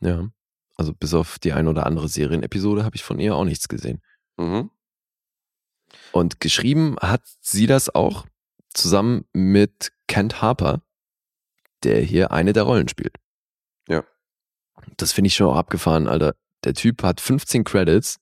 Ja. 0.01 0.29
Also 0.77 0.93
bis 0.95 1.15
auf 1.15 1.39
die 1.39 1.53
ein 1.53 1.69
oder 1.69 1.87
andere 1.87 2.09
Serienepisode 2.09 2.85
habe 2.85 2.97
ich 2.97 3.05
von 3.05 3.19
ihr 3.21 3.37
auch 3.37 3.45
nichts 3.45 3.69
gesehen. 3.69 4.03
Mhm. 4.37 4.71
Und 6.13 6.41
geschrieben 6.41 6.97
hat 7.01 7.23
sie 7.41 7.67
das 7.67 7.95
auch 7.95 8.27
zusammen 8.75 9.27
mit 9.33 9.93
Kent 10.09 10.43
Harper, 10.43 10.83
der 11.85 12.01
hier 12.01 12.33
eine 12.33 12.53
der 12.53 12.65
Rollen 12.65 12.89
spielt. 12.89 13.17
Ja. 13.89 14.03
Das 14.97 15.13
finde 15.13 15.29
ich 15.29 15.35
schon 15.35 15.47
auch 15.49 15.57
abgefahren, 15.57 16.09
Alter. 16.09 16.35
Der 16.65 16.75
Typ 16.75 17.03
hat 17.03 17.21
15 17.21 17.65
Credits, 17.65 18.19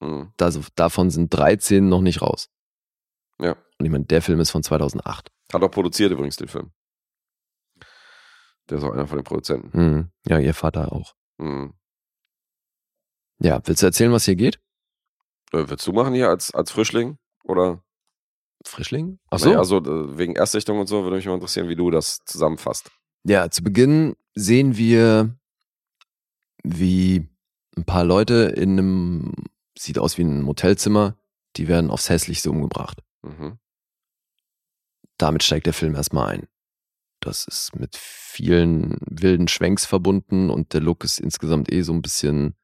Mhm. 0.00 0.32
also 0.40 0.62
davon 0.74 1.10
sind 1.10 1.32
13 1.32 1.88
noch 1.88 2.00
nicht 2.02 2.20
raus. 2.20 2.48
Ja. 3.40 3.52
Und 3.78 3.86
ich 3.86 3.90
meine, 3.90 4.04
der 4.04 4.22
Film 4.22 4.40
ist 4.40 4.50
von 4.50 4.62
2008. 4.62 5.30
Hat 5.52 5.62
auch 5.62 5.70
produziert 5.70 6.12
übrigens 6.12 6.36
den 6.36 6.48
Film. 6.48 6.72
Der 8.68 8.78
ist 8.78 8.84
auch 8.84 8.92
einer 8.92 9.06
von 9.06 9.18
den 9.18 9.24
Produzenten. 9.24 9.78
Mhm. 9.78 10.10
Ja, 10.26 10.38
ihr 10.38 10.54
Vater 10.54 10.92
auch. 10.92 11.14
Mhm. 11.38 11.74
Ja, 13.38 13.60
willst 13.64 13.82
du 13.82 13.86
erzählen, 13.86 14.12
was 14.12 14.24
hier 14.24 14.36
geht? 14.36 14.56
Äh, 15.52 15.64
willst 15.68 15.86
du 15.86 15.92
machen 15.92 16.14
hier 16.14 16.28
als, 16.28 16.52
als 16.54 16.70
Frischling? 16.70 17.18
Oder? 17.44 17.82
Frischling? 18.64 19.18
Ach 19.30 19.38
Naja, 19.40 19.58
also 19.58 19.82
wegen 20.16 20.36
Erstsichtung 20.36 20.78
und 20.78 20.86
so 20.86 21.02
würde 21.02 21.16
mich 21.16 21.26
mal 21.26 21.34
interessieren, 21.34 21.68
wie 21.68 21.76
du 21.76 21.90
das 21.90 22.20
zusammenfasst. 22.24 22.90
Ja, 23.24 23.50
zu 23.50 23.62
Beginn 23.62 24.16
sehen 24.34 24.76
wir, 24.76 25.36
wie 26.62 27.28
ein 27.76 27.84
paar 27.84 28.04
Leute 28.04 28.52
in 28.56 28.72
einem, 28.78 29.32
sieht 29.76 29.98
aus 29.98 30.18
wie 30.18 30.22
ein 30.22 30.42
Motelzimmer, 30.42 31.16
die 31.56 31.68
werden 31.68 31.90
aufs 31.90 32.08
Hässlichste 32.08 32.50
umgebracht. 32.50 33.02
Mhm. 33.22 33.58
Damit 35.18 35.42
steigt 35.42 35.66
der 35.66 35.72
Film 35.72 35.94
erstmal 35.94 36.28
ein. 36.28 36.48
Das 37.20 37.46
ist 37.46 37.74
mit 37.74 37.96
vielen 37.96 38.98
wilden 39.06 39.48
Schwenks 39.48 39.86
verbunden 39.86 40.50
und 40.50 40.74
der 40.74 40.80
Look 40.80 41.04
ist 41.04 41.18
insgesamt 41.20 41.72
eh 41.72 41.82
so 41.82 41.92
ein 41.92 42.02
bisschen 42.02 42.54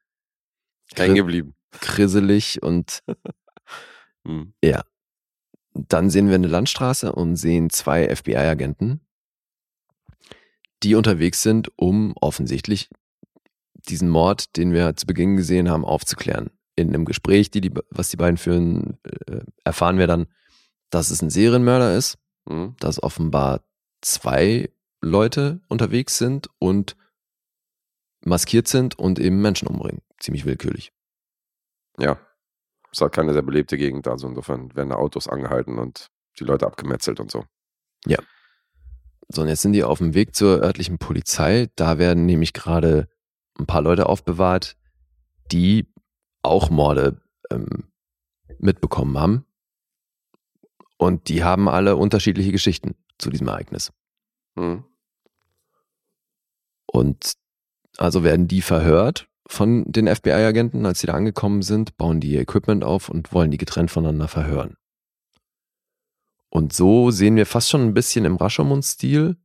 Hängen 0.93 1.15
geblieben. 1.15 1.55
grisselig 1.79 2.61
und 2.61 3.03
Mhm. 4.23 4.53
ja. 4.63 4.83
Dann 5.73 6.09
sehen 6.09 6.27
wir 6.27 6.35
eine 6.35 6.47
Landstraße 6.47 7.11
und 7.13 7.37
sehen 7.37 7.69
zwei 7.69 8.13
FBI-Agenten, 8.13 8.99
die 10.83 10.95
unterwegs 10.95 11.41
sind, 11.41 11.71
um 11.77 12.13
offensichtlich 12.19 12.89
diesen 13.89 14.09
Mord, 14.09 14.55
den 14.57 14.73
wir 14.73 14.95
zu 14.95 15.05
Beginn 15.05 15.37
gesehen 15.37 15.69
haben, 15.69 15.85
aufzuklären. 15.85 16.49
In 16.75 16.89
einem 16.89 17.05
Gespräch, 17.05 17.51
die 17.51 17.61
die, 17.61 17.71
was 17.89 18.09
die 18.09 18.17
beiden 18.17 18.37
führen, 18.37 18.97
äh, 19.03 19.41
erfahren 19.63 19.97
wir 19.97 20.07
dann, 20.07 20.27
dass 20.89 21.09
es 21.09 21.21
ein 21.21 21.29
Serienmörder 21.29 21.95
ist, 21.95 22.17
Mhm. 22.49 22.75
dass 22.79 23.01
offenbar 23.03 23.61
zwei 24.01 24.71
Leute 25.01 25.61
unterwegs 25.67 26.17
sind 26.17 26.49
und 26.59 26.95
maskiert 28.23 28.67
sind 28.67 28.97
und 28.97 29.19
eben 29.19 29.41
Menschen 29.41 29.67
umbringen. 29.67 30.01
Ziemlich 30.19 30.45
willkürlich. 30.45 30.91
Ja. 31.99 32.19
Es 32.85 32.97
ist 32.97 33.01
halt 33.01 33.13
keine 33.13 33.33
sehr 33.33 33.41
belebte 33.41 33.77
Gegend, 33.77 34.07
also 34.07 34.27
insofern 34.27 34.75
werden 34.75 34.89
da 34.89 34.95
Autos 34.95 35.27
angehalten 35.27 35.77
und 35.79 36.07
die 36.39 36.43
Leute 36.43 36.65
abgemetzelt 36.65 37.19
und 37.19 37.31
so. 37.31 37.45
So, 39.33 39.43
und 39.43 39.47
jetzt 39.47 39.61
sind 39.61 39.71
die 39.71 39.83
auf 39.85 39.99
dem 39.99 40.13
Weg 40.13 40.35
zur 40.35 40.61
örtlichen 40.61 40.97
Polizei. 40.97 41.69
Da 41.77 41.97
werden 41.97 42.25
nämlich 42.25 42.51
gerade 42.51 43.07
ein 43.61 43.67
paar 43.67 43.81
Leute 43.81 44.07
aufbewahrt, 44.07 44.75
die 45.51 45.87
auch 46.41 46.69
Morde 46.69 47.21
ähm, 47.49 47.91
mitbekommen 48.59 49.17
haben. 49.17 49.45
Und 50.97 51.29
die 51.29 51.43
haben 51.43 51.67
alle 51.67 51.95
unterschiedliche 51.95 52.51
Geschichten 52.51 52.95
zu 53.17 53.29
diesem 53.29 53.47
Ereignis. 53.47 53.91
Mhm. 54.55 54.83
Und 56.85 57.33
also 57.97 58.23
werden 58.23 58.47
die 58.47 58.61
verhört 58.61 59.27
von 59.47 59.83
den 59.85 60.07
FBI-Agenten, 60.13 60.85
als 60.85 61.01
sie 61.01 61.07
da 61.07 61.13
angekommen 61.13 61.61
sind, 61.61 61.97
bauen 61.97 62.19
die 62.19 62.31
ihr 62.31 62.41
Equipment 62.41 62.83
auf 62.83 63.09
und 63.09 63.33
wollen 63.33 63.51
die 63.51 63.57
getrennt 63.57 63.91
voneinander 63.91 64.27
verhören. 64.27 64.77
Und 66.49 66.73
so 66.73 67.11
sehen 67.11 67.35
wir 67.35 67.45
fast 67.45 67.69
schon 67.69 67.81
ein 67.81 67.93
bisschen 67.93 68.25
im 68.25 68.35
Rashomon-Stil 68.35 69.37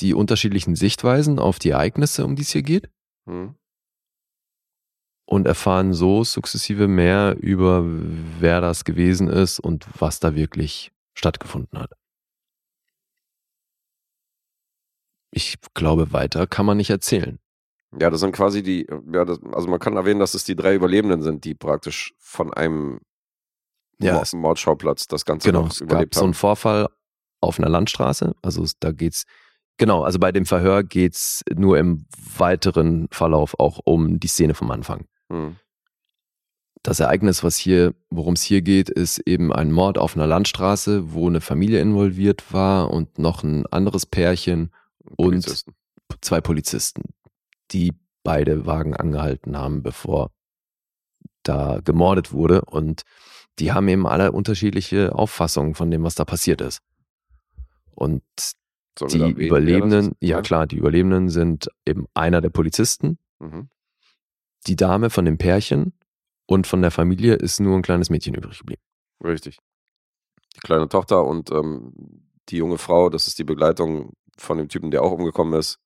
die 0.00 0.14
unterschiedlichen 0.14 0.76
Sichtweisen 0.76 1.38
auf 1.38 1.58
die 1.58 1.70
Ereignisse, 1.70 2.24
um 2.24 2.36
die 2.36 2.42
es 2.42 2.50
hier 2.50 2.62
geht, 2.62 2.90
Mhm. 3.26 3.54
und 5.26 5.46
erfahren 5.46 5.92
so 5.92 6.24
sukzessive 6.24 6.88
mehr 6.88 7.36
über, 7.40 7.82
wer 7.84 8.60
das 8.60 8.84
gewesen 8.84 9.28
ist 9.28 9.60
und 9.60 9.86
was 9.98 10.20
da 10.20 10.34
wirklich 10.34 10.90
stattgefunden 11.14 11.78
hat. 11.78 11.92
Ich 15.30 15.56
glaube, 15.74 16.12
weiter 16.12 16.46
kann 16.46 16.64
man 16.66 16.76
nicht 16.78 16.90
erzählen. 16.90 17.38
Ja, 17.98 18.10
das 18.10 18.20
sind 18.20 18.32
quasi 18.32 18.62
die, 18.62 18.86
ja, 19.12 19.24
das, 19.24 19.40
also 19.52 19.68
man 19.68 19.78
kann 19.78 19.96
erwähnen, 19.96 20.20
dass 20.20 20.34
es 20.34 20.44
die 20.44 20.56
drei 20.56 20.74
Überlebenden 20.74 21.22
sind, 21.22 21.44
die 21.44 21.54
praktisch 21.54 22.14
von 22.18 22.52
einem 22.52 23.00
Ja, 24.00 24.14
Mord- 24.14 24.22
es- 24.24 24.32
Mordschauplatz 24.34 25.06
das 25.06 25.24
Ganze 25.24 25.48
Genau, 25.48 25.62
noch 25.62 25.70
es 25.72 25.80
gab 25.80 25.88
überlebt 25.90 26.14
so 26.14 26.20
einen 26.20 26.28
haben. 26.28 26.34
Vorfall 26.34 26.88
auf 27.40 27.58
einer 27.58 27.68
Landstraße. 27.68 28.34
Also 28.42 28.62
es- 28.62 28.78
da 28.78 28.92
geht's, 28.92 29.24
genau, 29.78 30.02
also 30.02 30.18
bei 30.18 30.32
dem 30.32 30.44
Verhör 30.44 30.82
geht's 30.82 31.42
nur 31.54 31.78
im 31.78 32.04
weiteren 32.36 33.08
Verlauf 33.10 33.58
auch 33.58 33.80
um 33.84 34.20
die 34.20 34.28
Szene 34.28 34.54
vom 34.54 34.70
Anfang. 34.70 35.06
Mhm. 35.28 35.56
Das 36.82 37.00
Ereignis, 37.00 37.42
was 37.42 37.56
hier, 37.56 37.94
worum 38.08 38.34
es 38.34 38.42
hier 38.42 38.62
geht, 38.62 38.88
ist 38.88 39.18
eben 39.18 39.52
ein 39.52 39.72
Mord 39.72 39.98
auf 39.98 40.16
einer 40.16 40.26
Landstraße, 40.26 41.12
wo 41.12 41.28
eine 41.28 41.40
Familie 41.40 41.80
involviert 41.80 42.52
war 42.52 42.90
und 42.90 43.18
noch 43.18 43.42
ein 43.42 43.66
anderes 43.66 44.06
Pärchen 44.06 44.70
und 45.16 45.16
Polizisten. 45.16 45.74
zwei 46.20 46.40
Polizisten, 46.40 47.14
die 47.72 47.94
beide 48.22 48.66
Wagen 48.66 48.94
angehalten 48.94 49.56
haben, 49.56 49.82
bevor 49.82 50.30
da 51.42 51.80
gemordet 51.84 52.32
wurde. 52.32 52.62
Und 52.64 53.02
die 53.58 53.72
haben 53.72 53.88
eben 53.88 54.06
alle 54.06 54.32
unterschiedliche 54.32 55.14
Auffassungen 55.14 55.74
von 55.74 55.90
dem, 55.90 56.04
was 56.04 56.14
da 56.14 56.24
passiert 56.24 56.60
ist. 56.60 56.80
Und 57.94 58.22
Sollen 58.98 59.10
die 59.12 59.18
erwähnen, 59.20 59.46
Überlebenden, 59.46 60.16
ja 60.20 60.42
klar, 60.42 60.66
die 60.66 60.76
Überlebenden 60.76 61.28
sind 61.28 61.68
eben 61.86 62.06
einer 62.14 62.40
der 62.40 62.50
Polizisten, 62.50 63.18
Mhm. 63.40 63.68
die 64.66 64.76
Dame 64.76 65.10
von 65.10 65.24
dem 65.24 65.38
Pärchen 65.38 65.92
und 66.46 66.66
von 66.66 66.82
der 66.82 66.90
Familie 66.90 67.34
ist 67.34 67.60
nur 67.60 67.76
ein 67.76 67.82
kleines 67.82 68.10
Mädchen 68.10 68.34
übrig 68.34 68.58
geblieben. 68.58 68.82
Richtig. 69.22 69.58
Die 70.56 70.60
kleine 70.60 70.88
Tochter 70.88 71.24
und 71.24 71.50
ähm, 71.52 71.92
die 72.48 72.56
junge 72.56 72.78
Frau, 72.78 73.10
das 73.10 73.28
ist 73.28 73.38
die 73.38 73.44
Begleitung 73.44 74.14
von 74.36 74.58
dem 74.58 74.68
Typen, 74.68 74.90
der 74.90 75.02
auch 75.02 75.12
umgekommen 75.12 75.58
ist. 75.58 75.78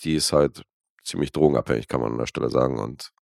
Die 0.00 0.14
ist 0.14 0.32
halt 0.32 0.62
ziemlich 1.04 1.30
drogenabhängig, 1.32 1.86
kann 1.86 2.00
man 2.00 2.12
an 2.12 2.18
der 2.18 2.26
Stelle 2.26 2.50
sagen, 2.50 2.78
und 2.78 3.12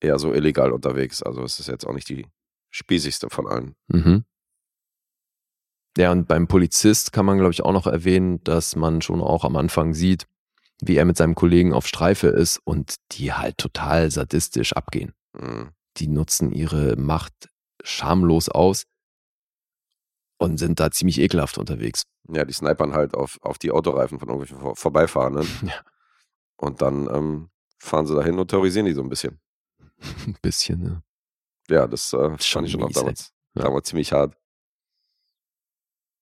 eher 0.00 0.18
so 0.18 0.32
illegal 0.34 0.72
unterwegs. 0.72 1.22
Also 1.22 1.42
es 1.42 1.60
ist 1.60 1.68
jetzt 1.68 1.86
auch 1.86 1.94
nicht 1.94 2.08
die 2.08 2.26
spießigste 2.70 3.30
von 3.30 3.46
allen. 3.46 3.76
Mhm. 3.88 4.24
Ja, 5.96 6.12
und 6.12 6.28
beim 6.28 6.46
Polizist 6.46 7.12
kann 7.12 7.26
man, 7.26 7.38
glaube 7.38 7.52
ich, 7.52 7.62
auch 7.62 7.72
noch 7.72 7.86
erwähnen, 7.86 8.42
dass 8.44 8.76
man 8.76 9.02
schon 9.02 9.20
auch 9.20 9.44
am 9.44 9.56
Anfang 9.56 9.92
sieht, 9.92 10.26
wie 10.80 10.96
er 10.96 11.04
mit 11.04 11.16
seinem 11.16 11.34
Kollegen 11.34 11.72
auf 11.74 11.86
Streife 11.86 12.28
ist 12.28 12.58
und 12.64 12.96
die 13.12 13.32
halt 13.32 13.58
total 13.58 14.10
sadistisch 14.10 14.72
abgehen. 14.72 15.12
Mhm. 15.32 15.70
Die 15.96 16.06
nutzen 16.06 16.52
ihre 16.52 16.96
Macht 16.96 17.48
schamlos 17.82 18.48
aus 18.48 18.84
und 20.38 20.58
sind 20.58 20.80
da 20.80 20.90
ziemlich 20.90 21.18
ekelhaft 21.20 21.58
unterwegs. 21.58 22.04
Ja, 22.28 22.44
die 22.44 22.52
snipern 22.52 22.94
halt 22.94 23.14
auf, 23.14 23.38
auf 23.42 23.58
die 23.58 23.72
Autoreifen 23.72 24.18
von 24.18 24.28
irgendwelchen 24.28 24.60
Vor 24.60 24.76
Vorbeifahrenden. 24.76 25.46
Ja. 25.68 25.74
Und 26.56 26.82
dann 26.82 27.08
ähm, 27.12 27.50
fahren 27.78 28.06
sie 28.06 28.14
dahin 28.14 28.38
und 28.38 28.48
terrorisieren 28.48 28.84
die 28.86 28.92
so 28.92 29.02
ein 29.02 29.08
bisschen. 29.08 29.40
Ein 30.26 30.36
bisschen, 30.42 30.82
ne? 30.82 31.02
Ja, 31.70 31.86
das 31.86 32.12
äh, 32.12 32.36
fand 32.38 32.66
ich 32.66 32.72
schon 32.72 32.82
auch 32.82 32.90
damals, 32.92 33.32
Ja. 33.54 33.62
damals 33.62 33.88
ziemlich 33.88 34.12
hart. 34.12 34.36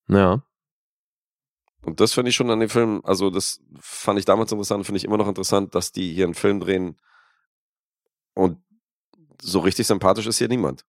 Ja. 0.09 0.43
Und 1.82 2.01
das 2.01 2.12
finde 2.12 2.30
ich 2.30 2.36
schon 2.36 2.51
an 2.51 2.60
dem 2.60 2.68
Film, 2.68 3.01
also 3.05 3.30
das 3.30 3.60
fand 3.80 4.18
ich 4.18 4.24
damals 4.24 4.52
interessant, 4.52 4.85
finde 4.85 4.98
ich 4.98 5.05
immer 5.05 5.16
noch 5.16 5.28
interessant, 5.28 5.74
dass 5.74 5.93
die 5.93 6.12
hier 6.12 6.24
einen 6.24 6.35
Film 6.35 6.60
drehen 6.60 6.97
und 8.35 8.60
so 9.40 9.60
richtig 9.60 9.86
sympathisch 9.86 10.26
ist 10.26 10.39
hier 10.39 10.48
niemand. 10.48 10.85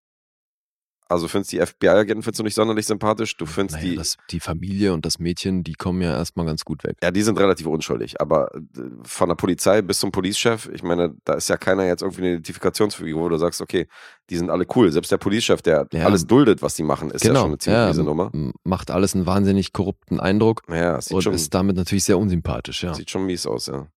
Also 1.10 1.26
findest 1.26 1.50
die 1.50 1.58
FBI-Agenten 1.58 2.22
findest 2.22 2.38
du 2.38 2.44
nicht 2.44 2.54
sonderlich 2.54 2.86
sympathisch, 2.86 3.36
du 3.36 3.44
findest 3.44 3.78
Naja, 3.78 3.90
die, 3.90 3.96
das, 3.96 4.16
die 4.30 4.38
Familie 4.38 4.92
und 4.94 5.04
das 5.04 5.18
Mädchen, 5.18 5.64
die 5.64 5.72
kommen 5.74 6.00
ja 6.02 6.12
erstmal 6.16 6.46
ganz 6.46 6.64
gut 6.64 6.84
weg. 6.84 6.98
ja, 7.02 7.10
die 7.10 7.22
sind 7.22 7.36
relativ 7.38 7.66
unschuldig, 7.66 8.20
aber 8.20 8.54
äh, 8.54 8.60
von 9.02 9.28
der 9.28 9.34
Polizei 9.34 9.82
bis 9.82 9.98
zum 9.98 10.12
Police-Chef, 10.12 10.68
ich 10.72 10.84
meine, 10.84 11.16
da 11.24 11.34
ist 11.34 11.48
ja 11.48 11.56
keiner 11.56 11.84
jetzt 11.84 12.02
irgendwie 12.02 12.20
eine 12.22 12.30
Identifikationsfigur, 12.34 13.20
wo 13.20 13.28
du 13.28 13.38
sagst, 13.38 13.60
okay, 13.60 13.88
die 14.30 14.36
sind 14.36 14.50
alle 14.50 14.64
cool. 14.76 14.92
Selbst 14.92 15.10
der 15.10 15.18
Police-Chef, 15.18 15.62
der 15.62 15.88
Ja. 15.92 16.04
alles 16.06 16.28
duldet, 16.28 16.62
was 16.62 16.76
die 16.76 16.84
machen, 16.84 17.10
ist 17.10 17.24
ja 17.24 17.34
schon 17.34 17.46
eine 17.46 17.58
ziemlich 17.58 17.86
miese 17.88 18.04
Nummer. 18.04 18.30
m- 18.32 18.52
Macht 18.62 18.92
alles 18.92 19.16
einen 19.16 19.26
wahnsinnig 19.26 19.72
korrupten 19.72 20.20
Eindruck 20.20 20.62
Ja, 20.68 21.00
sieht 21.00 21.12
und 21.14 21.22
schon, 21.22 21.34
ist 21.34 21.52
damit 21.52 21.74
natürlich 21.74 22.04
sehr 22.04 22.18
unsympathisch, 22.18 22.84
ja. 22.84 22.94
Sieht 22.94 23.10
schon 23.10 23.26
mies 23.26 23.46
aus, 23.46 23.66
ja. 23.66 23.88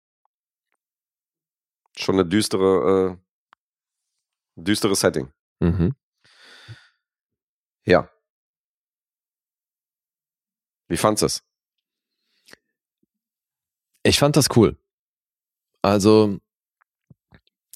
Schon 1.95 2.15
eine 2.15 2.25
düstere, 2.25 3.17
äh, 4.57 4.61
düstere 4.61 4.95
Setting. 4.95 5.27
Mhm. 5.59 5.93
Ja. 7.85 8.09
Wie 10.87 10.97
fandst 10.97 11.21
du 11.21 11.25
es? 11.27 11.43
Ich 14.03 14.19
fand 14.19 14.35
das 14.35 14.47
cool. 14.55 14.77
Also, 15.81 16.39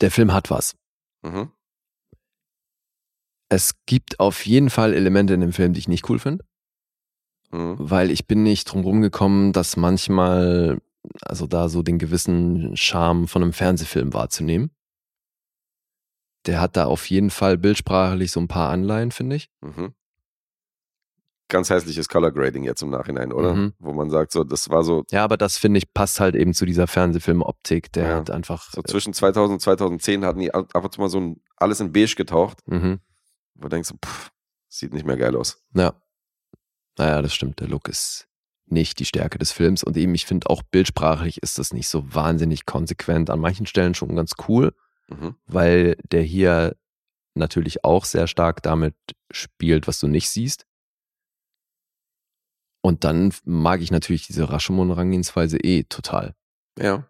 der 0.02 0.12
Film 0.12 0.34
hat 0.34 0.50
was. 0.50 0.76
Mhm. 1.24 1.52
Es 3.50 3.76
gibt 3.86 4.20
auf 4.20 4.46
jeden 4.46 4.70
Fall 4.70 4.94
Elemente 4.94 5.34
in 5.34 5.40
dem 5.42 5.54
Film, 5.54 5.74
die 5.74 5.80
ich 5.80 5.88
nicht 5.88 6.10
cool 6.10 6.20
finde, 6.20 6.46
Mhm. 7.52 7.76
weil 7.80 8.12
ich 8.12 8.28
bin 8.28 8.44
nicht 8.44 8.66
drum 8.66 8.82
rumgekommen, 8.84 9.54
dass 9.54 9.78
manchmal, 9.78 10.82
also 11.22 11.48
da 11.48 11.70
so 11.70 11.82
den 11.82 11.98
gewissen 11.98 12.76
Charme 12.76 13.28
von 13.30 13.42
einem 13.42 13.54
Fernsehfilm 13.54 14.14
wahrzunehmen. 14.14 14.72
Der 16.46 16.60
hat 16.62 16.76
da 16.78 16.86
auf 16.86 17.10
jeden 17.10 17.30
Fall 17.30 17.58
bildsprachlich 17.58 18.32
so 18.32 18.40
ein 18.42 18.48
paar 18.50 18.70
Anleihen, 18.70 19.12
finde 19.12 19.38
ich. 19.38 19.50
Mhm. 19.62 19.94
Ganz 21.50 21.70
hässliches 21.70 22.10
Color 22.10 22.32
Grading 22.32 22.64
jetzt 22.64 22.82
im 22.82 22.90
Nachhinein, 22.90 23.32
oder? 23.32 23.56
Mhm. 23.56 23.74
Wo 23.80 23.94
man 23.94 24.10
sagt, 24.10 24.32
so, 24.34 24.44
das 24.44 24.70
war 24.70 24.84
so, 24.84 25.06
Ja, 25.12 25.24
aber 25.24 25.38
das 25.38 25.58
finde 25.58 25.78
ich 25.78 25.94
passt 25.94 26.20
halt 26.20 26.36
eben 26.36 26.54
zu 26.54 26.66
dieser 26.66 26.88
Fernsehfilm-Optik. 26.88 27.92
Der 27.94 28.08
Ja. 28.10 28.16
hat 28.18 28.30
einfach. 28.32 28.70
so 28.72 28.82
zwischen 28.82 29.14
2000 29.14 29.54
und 29.56 29.60
2010 29.62 30.26
hatten 30.26 30.40
die 30.40 30.54
ab 30.54 30.74
und 30.84 30.94
zu 30.94 31.00
mal 31.00 31.10
so 31.10 31.20
ein, 31.20 31.42
alles 31.56 31.80
in 31.80 31.94
beige 31.94 32.16
getaucht, 32.16 32.60
Mhm. 32.68 33.00
wo 33.56 33.62
du 33.64 33.70
denkst, 33.70 33.94
pff, 34.06 34.32
sieht 34.68 34.94
nicht 34.94 35.06
mehr 35.06 35.16
geil 35.18 35.36
aus. 35.38 35.64
Ja. 35.74 35.94
Naja, 36.98 37.22
das 37.22 37.34
stimmt. 37.34 37.60
Der 37.60 37.68
Look 37.68 37.88
ist 37.88 38.28
nicht 38.66 39.00
die 39.00 39.06
Stärke 39.06 39.38
des 39.38 39.52
Films. 39.54 39.84
Und 39.84 39.96
eben, 39.96 40.14
ich 40.16 40.26
finde 40.26 40.50
auch 40.50 40.62
bildsprachlich 40.64 41.42
ist 41.42 41.58
das 41.60 41.72
nicht 41.72 41.88
so 41.88 42.14
wahnsinnig 42.14 42.66
konsequent. 42.66 43.30
An 43.30 43.40
manchen 43.40 43.66
Stellen 43.66 43.94
schon 43.94 44.16
ganz 44.16 44.34
cool, 44.50 44.74
Mhm. 45.08 45.36
weil 45.46 45.96
der 46.12 46.24
hier 46.24 46.76
natürlich 47.36 47.86
auch 47.86 48.04
sehr 48.04 48.28
stark 48.28 48.62
damit 48.64 48.96
spielt, 49.32 49.88
was 49.88 50.00
du 50.00 50.08
nicht 50.08 50.30
siehst. 50.30 50.66
Und 52.82 53.04
dann 53.04 53.34
mag 53.44 53.82
ich 53.82 53.92
natürlich 53.92 54.28
diese 54.28 54.50
Rashomon-Herangehensweise 54.50 55.58
eh 55.58 55.84
total. 55.84 56.36
Ja. 56.80 57.10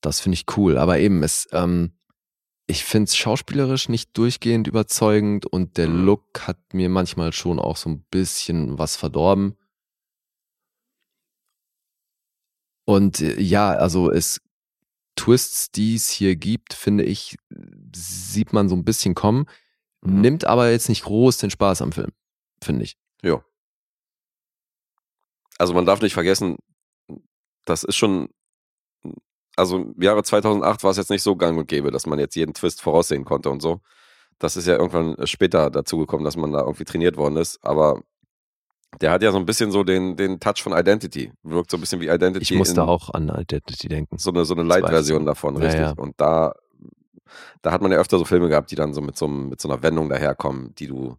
Das 0.00 0.20
finde 0.20 0.34
ich 0.34 0.44
cool. 0.56 0.78
Aber 0.78 0.98
eben, 0.98 1.22
es, 1.22 1.48
ähm, 1.52 1.92
ich 2.68 2.84
finde 2.84 3.04
es 3.04 3.16
schauspielerisch 3.16 3.88
nicht 3.88 4.16
durchgehend 4.16 4.66
überzeugend 4.68 5.46
und 5.46 5.76
der 5.76 5.88
Mhm. 5.88 6.04
Look 6.04 6.46
hat 6.46 6.58
mir 6.74 6.88
manchmal 6.88 7.32
schon 7.32 7.58
auch 7.58 7.76
so 7.76 7.88
ein 7.90 8.02
bisschen 8.10 8.78
was 8.78 8.96
verdorben. 8.96 9.56
Und 12.84 13.20
äh, 13.20 13.40
ja, 13.40 13.70
also 13.70 14.10
es 14.10 14.40
Twists, 15.16 15.70
die 15.70 15.94
es 15.94 16.10
hier 16.10 16.36
gibt, 16.36 16.74
finde 16.74 17.04
ich, 17.04 17.36
sieht 17.94 18.52
man 18.52 18.68
so 18.68 18.76
ein 18.76 18.84
bisschen 18.84 19.14
kommen, 19.14 19.46
Mhm. 20.02 20.20
nimmt 20.20 20.44
aber 20.44 20.70
jetzt 20.70 20.88
nicht 20.90 21.04
groß 21.04 21.38
den 21.38 21.50
Spaß 21.50 21.82
am 21.82 21.90
Film, 21.92 22.12
finde 22.62 22.84
ich. 22.84 22.98
Ja. 23.22 23.42
Also 25.58 25.74
man 25.74 25.86
darf 25.86 26.00
nicht 26.02 26.14
vergessen, 26.14 26.56
das 27.64 27.82
ist 27.84 27.96
schon, 27.96 28.28
also 29.56 29.78
im 29.78 30.02
Jahre 30.02 30.22
2008 30.22 30.82
war 30.84 30.90
es 30.90 30.96
jetzt 30.98 31.10
nicht 31.10 31.22
so 31.22 31.36
gang 31.36 31.58
und 31.58 31.68
gäbe, 31.68 31.90
dass 31.90 32.06
man 32.06 32.18
jetzt 32.18 32.36
jeden 32.36 32.54
Twist 32.54 32.80
voraussehen 32.82 33.24
konnte 33.24 33.50
und 33.50 33.62
so. 33.62 33.80
Das 34.38 34.56
ist 34.56 34.66
ja 34.66 34.74
irgendwann 34.76 35.16
später 35.26 35.70
dazu 35.70 35.98
gekommen, 35.98 36.24
dass 36.24 36.36
man 36.36 36.52
da 36.52 36.60
irgendwie 36.60 36.84
trainiert 36.84 37.16
worden 37.16 37.36
ist, 37.38 37.58
aber 37.64 38.02
der 39.00 39.10
hat 39.10 39.22
ja 39.22 39.32
so 39.32 39.38
ein 39.38 39.46
bisschen 39.46 39.70
so 39.72 39.82
den, 39.82 40.16
den 40.16 40.38
Touch 40.40 40.62
von 40.62 40.72
Identity. 40.72 41.32
Wirkt 41.42 41.70
so 41.70 41.76
ein 41.76 41.80
bisschen 41.80 42.00
wie 42.00 42.08
Identity. 42.08 42.42
Ich 42.52 42.58
musste 42.58 42.80
in 42.82 42.86
auch 42.86 43.10
an 43.14 43.28
Identity 43.30 43.88
denken. 43.88 44.18
so 44.18 44.30
eine, 44.30 44.44
so 44.44 44.54
eine 44.54 44.62
Light-Version 44.62 45.24
davon, 45.26 45.54
Ja, 45.56 45.60
richtig. 45.62 45.80
ja. 45.80 45.92
Und 45.96 46.20
da, 46.20 46.54
da 47.62 47.72
hat 47.72 47.82
man 47.82 47.90
ja 47.92 47.98
öfter 47.98 48.18
so 48.18 48.24
Filme 48.24 48.48
gehabt, 48.48 48.70
die 48.70 48.74
dann 48.76 48.94
so 48.94 49.00
mit 49.00 49.16
so, 49.16 49.24
einem- 49.26 49.48
mit 49.48 49.60
so 49.60 49.68
einer 49.68 49.82
Wendung 49.82 50.08
daherkommen, 50.08 50.74
die 50.76 50.86
du, 50.86 51.16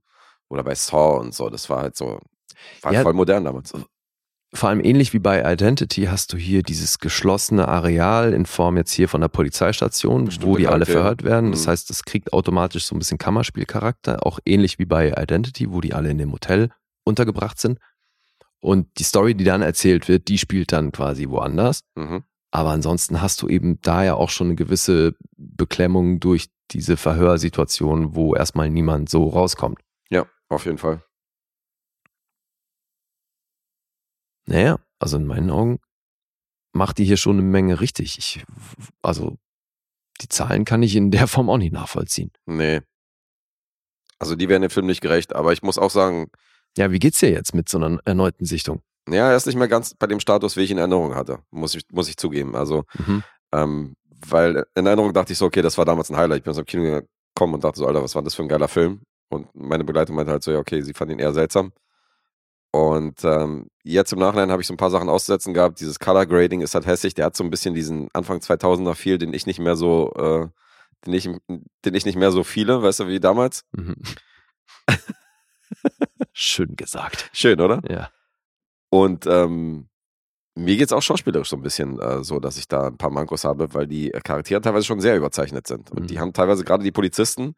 oder 0.48 0.64
bei 0.64 0.76
Saw 0.76 1.20
und 1.20 1.34
so, 1.36 1.50
das 1.50 1.70
war 1.70 1.82
halt 1.82 1.96
so, 1.98 2.20
war 2.82 2.94
Ja. 2.94 3.02
voll 3.02 3.14
modern 3.14 3.44
damals. 3.44 3.74
Vor 4.53 4.69
allem 4.69 4.80
ähnlich 4.84 5.14
wie 5.14 5.19
bei 5.19 5.44
Identity 5.52 6.06
hast 6.06 6.32
du 6.34 6.38
hier 6.38 6.64
dieses 6.64 6.99
geschlossene 6.99 7.68
Areal 7.68 8.34
in 8.34 8.45
Form 8.45 8.78
jetzt 8.78 8.91
hier 8.94 9.10
von 9.10 9.22
der 9.22 9.28
Polizeistation, 9.28 10.26
Bestimmte 10.26 10.48
wo 10.48 10.57
die 10.57 10.68
alle 10.68 10.86
verhört 10.86 11.24
werden. 11.24 11.52
Das 11.52 11.65
Mhm. 11.65 11.72
heißt, 11.72 11.90
es 11.90 12.03
kriegt 12.03 12.32
automatisch 12.34 12.86
so 12.86 12.95
ein 12.95 12.99
bisschen 12.99 13.18
Kammerspielcharakter, 13.18 14.26
auch 14.26 14.40
ähnlich 14.45 14.80
wie 14.80 14.86
bei 14.86 15.14
Identity, 15.18 15.69
wo 15.72 15.82
die 15.82 15.94
alle 15.94 16.10
in 16.10 16.18
dem 16.18 16.32
Hotel 16.32 16.69
untergebracht 17.03 17.60
sind. 17.60 17.80
Und 18.60 18.88
die 18.98 19.03
Story, 19.03 19.36
die 19.36 19.44
dann 19.44 19.61
erzählt 19.61 20.07
wird, 20.07 20.28
die 20.30 20.38
spielt 20.38 20.72
dann 20.72 20.91
quasi 20.91 21.30
woanders. 21.30 21.82
Mhm. 21.95 22.24
Aber 22.49 22.72
ansonsten 22.72 23.22
hast 23.22 23.41
du 23.41 23.49
eben 23.49 23.80
da 23.82 24.03
ja 24.03 24.15
auch 24.15 24.30
schon 24.30 24.48
eine 24.48 24.56
gewisse 24.56 25.14
Beklemmung 25.36 26.19
durch 26.19 26.48
diese 26.72 26.98
Verhörsituation, 26.98 28.15
wo 28.15 28.34
erstmal 28.36 28.69
niemand 28.69 29.10
so 29.10 29.28
rauskommt. 29.28 29.80
Ja, 30.10 30.26
auf 30.49 30.65
jeden 30.65 30.78
Fall. 30.78 31.03
Naja, 34.48 34.80
also 34.99 35.18
in 35.18 35.28
meinen 35.28 35.49
Augen 35.52 35.80
macht 36.74 36.98
die 36.98 37.06
hier 37.06 37.18
schon 37.18 37.38
eine 37.38 37.41
Menge 37.48 37.80
richtig. 37.82 38.18
Ich, 38.18 38.44
also 39.02 39.38
die 40.22 40.30
Zahlen 40.30 40.65
kann 40.65 40.82
ich 40.84 40.95
in 40.95 41.11
der 41.11 41.28
Form 41.28 41.49
auch 41.49 41.57
nicht 41.57 41.74
nachvollziehen. 41.74 42.32
Nee. 42.45 42.82
Also 44.19 44.36
die 44.36 44.49
werden 44.49 44.64
dem 44.64 44.72
Film 44.72 44.88
nicht 44.88 45.02
gerecht, 45.02 45.36
aber 45.36 45.53
ich 45.53 45.61
muss 45.61 45.78
auch 45.78 45.91
sagen, 45.91 46.28
Ja, 46.78 46.91
wie 46.91 46.99
geht's 46.99 47.19
dir 47.19 47.30
jetzt 47.30 47.53
mit 47.53 47.69
so 47.69 47.78
einer 47.78 47.99
erneuten 48.06 48.45
Sichtung? 48.45 48.82
ja, 49.10 49.30
er 49.30 49.38
ist 49.38 49.45
nicht 49.45 49.56
mehr 49.57 49.68
ganz 49.69 49.94
bei 49.94 50.07
dem 50.07 50.19
Status, 50.19 50.57
wie 50.57 50.61
ich 50.61 50.72
ihn 50.72 50.78
in 50.78 50.80
Erinnerung 50.80 51.15
hatte, 51.15 51.40
muss 51.52 51.76
ich, 51.76 51.84
muss 51.91 52.10
ich 52.10 52.18
zugeben. 52.18 52.56
Also, 52.56 52.84
Mhm. 52.98 53.24
ähm, 53.53 53.95
weil 54.28 54.65
in 54.76 54.86
Erinnerung 54.86 55.14
dachte 55.14 55.32
ich 55.34 55.38
so, 55.40 55.45
okay, 55.45 55.61
das 55.61 55.78
war 55.78 55.86
damals 55.86 56.10
ein 56.10 56.18
Highlight. 56.18 56.40
Ich 56.40 56.44
bin 56.44 56.53
so 56.53 56.61
im 56.61 56.65
Kino 56.65 56.84
gekommen 57.36 57.53
und 57.53 57.64
dachte 57.64 57.78
so, 57.80 57.86
Alter, 57.88 58.02
was 58.03 58.15
war 58.15 58.24
das 58.24 58.34
für 58.36 58.41
ein 58.41 58.49
geiler 58.49 58.68
Film? 58.68 59.02
Und 59.30 59.48
meine 59.56 59.84
Begleitung 59.84 60.15
meinte 60.15 60.32
halt 60.32 60.44
so, 60.44 60.52
ja, 60.52 60.57
okay, 60.57 60.82
sie 60.82 60.94
fand 60.94 61.11
ihn 61.11 61.19
eher 61.19 61.34
seltsam. 61.34 61.72
Und 62.72 63.23
ähm, 63.23 63.69
jetzt 63.84 64.11
im 64.14 64.19
Nachhinein 64.19 64.52
habe 64.52 64.61
ich 64.61 64.68
so 64.68 64.73
ein 64.73 64.77
paar 64.77 64.91
Sachen 64.91 65.10
auszusetzen 65.10 65.53
gehabt. 65.53 65.80
Dieses 65.80 65.99
Color 65.99 66.26
Grading 66.26 66.61
ist 66.61 66.76
halt 66.76 66.85
hässlich. 66.85 67.14
Der 67.14 67.26
hat 67.26 67.35
so 67.35 67.44
ein 67.44 67.49
bisschen 67.49 67.73
diesen 67.73 68.10
Anfang 68.14 68.39
2000er 68.39 68.94
Feel, 68.94 69.18
den 69.18 69.34
ich 69.34 69.45
nicht 69.48 69.60
mehr 69.60 69.76
so, 69.76 70.11
äh, 70.15 70.48
den 71.06 71.14
ich, 71.14 71.30
den 71.85 71.94
ich 71.94 72.06
nicht 72.06 72.18
mehr 72.18 72.31
so 72.31 72.44
viele, 72.44 72.81
weißt 72.84 72.99
du, 73.02 73.07
wie 73.07 73.19
damals. 73.19 73.64
Mhm. 73.72 73.95
Schön 76.34 76.76
gesagt. 76.76 77.30
Schön, 77.34 77.60
oder? 77.61 77.81
Ja. 77.89 78.10
Und 78.89 79.26
ähm, 79.27 79.89
mir 80.56 80.77
geht's 80.77 80.94
auch 80.94 81.02
schauspielerisch 81.02 81.49
so 81.49 81.56
ein 81.56 81.61
bisschen 81.61 81.99
äh, 81.99 82.23
so, 82.23 82.39
dass 82.39 82.57
ich 82.57 82.68
da 82.68 82.88
ein 82.88 82.98
paar 82.98 83.10
Mankos 83.10 83.44
habe, 83.44 83.73
weil 83.73 83.88
die 83.88 84.10
Charaktere 84.23 84.61
teilweise 84.61 84.85
schon 84.85 84.99
sehr 85.02 85.18
überzeichnet 85.18 85.68
sind. 85.68 85.91
Und 85.91 86.10
die 86.10 86.15
Mhm. 86.15 86.19
haben 86.19 86.34
teilweise, 86.34 86.64
gerade 86.64 86.84
die 86.84 86.91
Polizisten, 86.91 87.56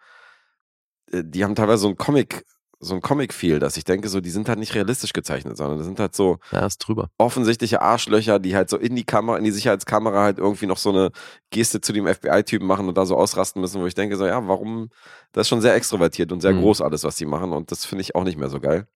äh, 1.11 1.23
die 1.25 1.43
haben 1.43 1.55
teilweise 1.55 1.81
so 1.83 1.89
ein 1.89 1.97
Comic, 1.97 2.45
so 2.81 2.95
ein 2.95 3.01
Comic-Feel, 3.01 3.59
dass 3.59 3.75
ich 3.75 3.83
denke, 3.83 4.07
so, 4.07 4.21
die 4.21 4.29
sind 4.29 4.47
halt 4.47 4.57
nicht 4.59 4.73
realistisch 4.73 5.11
gezeichnet, 5.13 5.57
sondern 5.57 5.77
das 5.79 5.85
sind 5.85 5.99
halt 5.99 6.15
so 6.15 6.37
Ja, 6.51 6.65
ist 6.65 6.77
drüber. 6.77 7.09
offensichtliche 7.17 7.81
Arschlöcher, 7.81 8.39
die 8.39 8.55
halt 8.55 8.69
so 8.69 8.77
in 8.77 8.95
die 8.95 9.03
Kamera, 9.03 9.37
in 9.37 9.43
die 9.43 9.51
Sicherheitskamera 9.51 10.23
halt 10.23 10.37
irgendwie 10.37 10.65
noch 10.65 10.77
so 10.77 10.89
eine 10.89 11.11
Geste 11.49 11.81
zu 11.81 11.91
dem 11.91 12.07
FBI-Typen 12.07 12.65
machen 12.65 12.87
und 12.87 12.97
da 12.97 13.05
so 13.05 13.17
ausrasten 13.17 13.61
müssen, 13.61 13.81
wo 13.81 13.85
ich 13.85 13.95
denke, 13.95 14.15
so, 14.15 14.25
ja, 14.25 14.47
warum, 14.47 14.89
das 15.33 15.41
ist 15.45 15.49
schon 15.49 15.61
sehr 15.61 15.75
extrovertiert 15.75 16.31
und 16.31 16.39
sehr 16.41 16.53
Mhm. 16.53 16.61
groß 16.61 16.81
alles, 16.81 17.03
was 17.03 17.17
die 17.17 17.25
machen 17.25 17.51
und 17.51 17.69
das 17.71 17.83
finde 17.85 18.01
ich 18.03 18.15
auch 18.15 18.23
nicht 18.23 18.37
mehr 18.37 18.49
so 18.49 18.59
geil. 18.61 18.87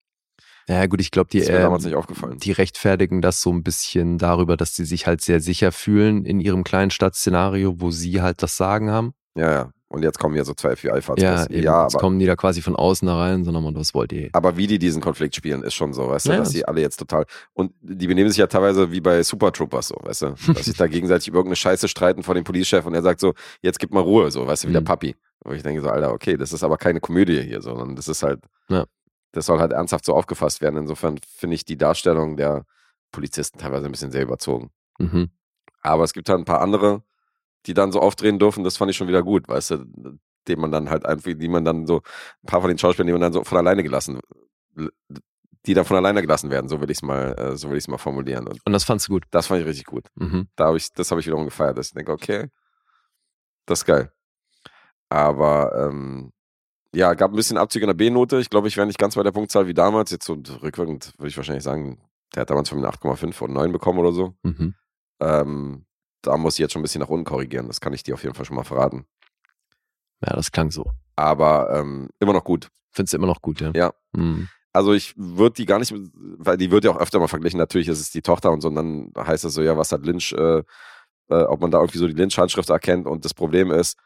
Ja, 0.69 0.85
gut, 0.85 1.01
ich 1.01 1.11
glaube, 1.11 1.29
die, 1.29 1.39
ähm, 1.39 1.61
damals 1.63 1.83
nicht 1.83 1.95
aufgefallen. 1.95 2.37
die 2.37 2.53
rechtfertigen 2.53 3.21
das 3.21 3.41
so 3.41 3.51
ein 3.51 3.63
bisschen 3.63 4.17
darüber, 4.17 4.55
dass 4.55 4.75
sie 4.77 4.85
sich 4.85 5.07
halt 5.07 5.19
sehr 5.19 5.41
sicher 5.41 5.73
fühlen 5.73 6.23
in 6.23 6.39
ihrem 6.39 6.63
kleinen 6.63 6.89
Stadtszenario, 6.89 7.81
wo 7.81 7.91
sie 7.91 8.21
halt 8.21 8.41
das 8.41 8.55
Sagen 8.55 8.89
haben. 8.89 9.13
Ja, 9.35 9.51
ja. 9.51 9.71
Und 9.93 10.01
jetzt 10.01 10.17
kommen 10.17 10.33
hier 10.33 10.43
so 10.43 10.55
zwei 10.55 10.75
FBI-Fahrzeuge. 10.75 11.21
Ja, 11.21 11.43
eben. 11.45 11.63
ja 11.63 11.83
jetzt 11.83 11.93
aber, 11.93 12.01
kommen 12.01 12.17
die 12.17 12.25
da 12.25 12.35
quasi 12.35 12.63
von 12.63 12.75
außen 12.75 13.05
da 13.07 13.15
rein, 13.15 13.43
sondern 13.43 13.63
man, 13.63 13.75
was 13.75 13.93
wollt 13.93 14.11
ihr? 14.11 14.29
aber 14.33 14.57
wie 14.57 14.65
die 14.65 14.79
diesen 14.79 15.03
Konflikt 15.03 15.35
spielen, 15.35 15.61
ist 15.61 15.75
schon 15.75 15.93
so, 15.93 16.07
weißt 16.09 16.25
du, 16.25 16.31
Ja, 16.31 16.37
dass 16.37 16.47
das- 16.47 16.53
die 16.53 16.67
alle 16.67 16.81
jetzt 16.81 16.97
total. 16.97 17.25
Und 17.53 17.73
die 17.81 18.07
benehmen 18.07 18.29
sich 18.29 18.39
ja 18.39 18.47
teilweise 18.47 18.91
wie 18.91 19.01
bei 19.01 19.21
Super 19.21 19.51
Troopers 19.51 19.89
so, 19.89 19.95
weißt 20.01 20.21
du, 20.23 20.35
dass 20.55 20.65
sich 20.65 20.75
da 20.77 20.87
gegenseitig 20.87 21.27
über 21.27 21.37
irgendeine 21.37 21.57
Scheiße 21.57 21.87
streiten 21.87 22.23
vor 22.23 22.33
dem 22.33 22.43
Police-Chef 22.43 22.85
und 22.87 22.95
er 22.95 23.03
sagt 23.03 23.19
so, 23.19 23.33
jetzt 23.61 23.77
gib 23.77 23.93
mal 23.93 23.99
Ruhe, 24.01 24.31
so, 24.31 24.47
weißt 24.47 24.63
du, 24.63 24.67
wie 24.69 24.71
der 24.73 24.81
Mhm. 24.81 24.85
Papi. 24.85 25.15
Wo 25.45 25.51
ich 25.51 25.61
denke 25.61 25.81
so, 25.81 25.89
Alter, 25.89 26.11
okay, 26.11 26.37
das 26.37 26.53
ist 26.53 26.63
aber 26.63 26.77
keine 26.77 26.99
Komödie 26.99 27.41
hier, 27.41 27.61
sondern 27.61 27.95
das 27.95 28.07
ist 28.07 28.23
halt, 28.23 28.39
Ja. 28.69 28.85
das 29.31 29.45
soll 29.45 29.59
halt 29.59 29.73
ernsthaft 29.73 30.05
so 30.05 30.15
aufgefasst 30.15 30.59
werden. 30.61 30.77
Insofern 30.77 31.19
finde 31.37 31.53
ich 31.55 31.65
die 31.65 31.77
Darstellung 31.77 32.35
der 32.35 32.65
Polizisten 33.11 33.59
teilweise 33.59 33.85
ein 33.85 33.91
bisschen 33.91 34.11
sehr 34.11 34.23
überzogen. 34.23 34.71
Mhm. 34.97 35.29
Aber 35.81 36.03
es 36.03 36.13
gibt 36.13 36.29
halt 36.29 36.39
ein 36.39 36.45
paar 36.45 36.61
andere, 36.61 37.03
die 37.65 37.73
dann 37.73 37.91
so 37.91 37.99
aufdrehen 37.99 38.39
dürfen, 38.39 38.63
das 38.63 38.77
fand 38.77 38.91
ich 38.91 38.97
schon 38.97 39.07
wieder 39.07 39.23
gut, 39.23 39.47
weißt 39.47 39.71
du, 39.71 39.85
dem 40.47 40.59
man 40.59 40.71
dann 40.71 40.89
halt 40.89 41.05
einfach, 41.05 41.31
die 41.33 41.47
man 41.47 41.63
dann 41.65 41.87
so, 41.87 41.97
ein 42.43 42.47
paar 42.47 42.61
von 42.61 42.69
den 42.69 42.77
Schauspielern, 42.77 43.07
die 43.07 43.13
man 43.13 43.21
dann 43.21 43.33
so 43.33 43.43
von 43.43 43.57
alleine 43.57 43.83
gelassen, 43.83 44.19
die 45.65 45.73
dann 45.73 45.85
von 45.85 45.95
alleine 45.97 46.21
gelassen 46.21 46.49
werden, 46.49 46.67
so 46.67 46.81
will 46.81 46.91
ich 46.91 46.97
es 46.97 47.01
mal, 47.01 47.33
äh, 47.39 47.55
so 47.55 47.69
will 47.69 47.77
ich 47.77 47.85
es 47.85 47.87
mal 47.87 47.97
formulieren. 47.97 48.47
Und 48.47 48.59
Und 48.65 48.73
das 48.73 48.83
fandst 48.83 49.07
du 49.07 49.13
gut. 49.13 49.23
das 49.31 49.47
fand 49.47 49.61
ich 49.61 49.67
richtig 49.67 49.85
gut. 49.85 50.07
Mhm. 50.15 50.47
Da 50.55 50.65
habe 50.65 50.77
ich, 50.77 50.91
das 50.93 51.09
habe 51.11 51.21
ich 51.21 51.27
wiederum 51.27 51.45
gefeiert, 51.45 51.77
dass 51.77 51.87
ich 51.87 51.93
denke, 51.93 52.11
okay, 52.11 52.49
das 53.65 53.79
ist 53.79 53.85
geil. 53.85 54.11
Aber 55.07 55.71
ähm, 55.89 56.33
ja, 56.93 57.13
gab 57.13 57.31
ein 57.31 57.35
bisschen 57.35 57.57
Abzüge 57.57 57.85
in 57.85 57.87
der 57.87 57.93
B-Note. 57.93 58.39
Ich 58.39 58.49
glaube, 58.49 58.67
ich 58.67 58.75
wäre 58.77 58.87
nicht 58.87 58.99
ganz 58.99 59.15
bei 59.15 59.23
der 59.23 59.31
Punktzahl 59.31 59.67
wie 59.67 59.73
damals. 59.73 60.11
Jetzt 60.11 60.25
so 60.25 60.33
rückwirkend 60.61 61.13
würde 61.17 61.29
ich 61.29 61.37
wahrscheinlich 61.37 61.63
sagen, 61.63 62.01
der 62.35 62.41
hat 62.41 62.49
damals 62.49 62.69
von 62.69 62.79
mir 62.79 62.87
eine 62.87 62.95
8,5 62.97 63.41
und 63.43 63.53
9 63.53 63.71
bekommen 63.71 63.99
oder 63.99 64.11
so. 64.11 64.35
Mhm. 64.43 64.75
Ähm, 65.21 65.85
da 66.23 66.37
muss 66.37 66.55
ich 66.55 66.59
jetzt 66.59 66.73
schon 66.73 66.81
ein 66.81 66.83
bisschen 66.83 67.01
nach 67.01 67.09
unten 67.09 67.25
korrigieren. 67.25 67.67
Das 67.67 67.79
kann 67.79 67.93
ich 67.93 68.03
dir 68.03 68.15
auf 68.15 68.23
jeden 68.23 68.35
Fall 68.35 68.45
schon 68.45 68.55
mal 68.55 68.63
verraten. 68.63 69.05
Ja, 70.25 70.35
das 70.35 70.51
klang 70.51 70.71
so. 70.71 70.91
Aber 71.15 71.71
ähm, 71.75 72.09
immer 72.19 72.33
noch 72.33 72.43
gut. 72.43 72.69
Findest 72.91 73.13
du 73.13 73.17
immer 73.17 73.27
noch 73.27 73.41
gut, 73.41 73.61
ja? 73.61 73.71
Ja. 73.75 73.93
Mhm. 74.13 74.49
Also 74.71 74.93
ich 74.93 75.13
würde 75.15 75.55
die 75.55 75.65
gar 75.65 75.77
nicht, 75.77 75.93
weil 75.93 76.57
die 76.57 76.71
wird 76.71 76.83
ja 76.83 76.91
auch 76.91 76.99
öfter 76.99 77.19
mal 77.19 77.27
verglichen. 77.27 77.59
Natürlich 77.59 77.87
ist 77.87 77.99
es 77.99 78.09
die 78.09 78.23
Tochter 78.23 78.51
und 78.51 78.61
so. 78.61 78.69
Und 78.69 78.75
dann 78.75 79.11
heißt 79.15 79.45
es 79.45 79.53
so, 79.53 79.61
ja, 79.61 79.77
was 79.77 79.91
hat 79.91 80.03
Lynch 80.05 80.33
äh, 80.33 80.63
äh, 81.29 81.43
ob 81.43 81.61
man 81.61 81.71
da 81.71 81.79
irgendwie 81.79 81.97
so 81.97 82.07
die 82.07 82.13
Lynch-Handschrift 82.13 82.69
erkennt. 82.69 83.07
Und 83.07 83.25
das 83.25 83.33
Problem 83.33 83.71
ist, 83.71 83.97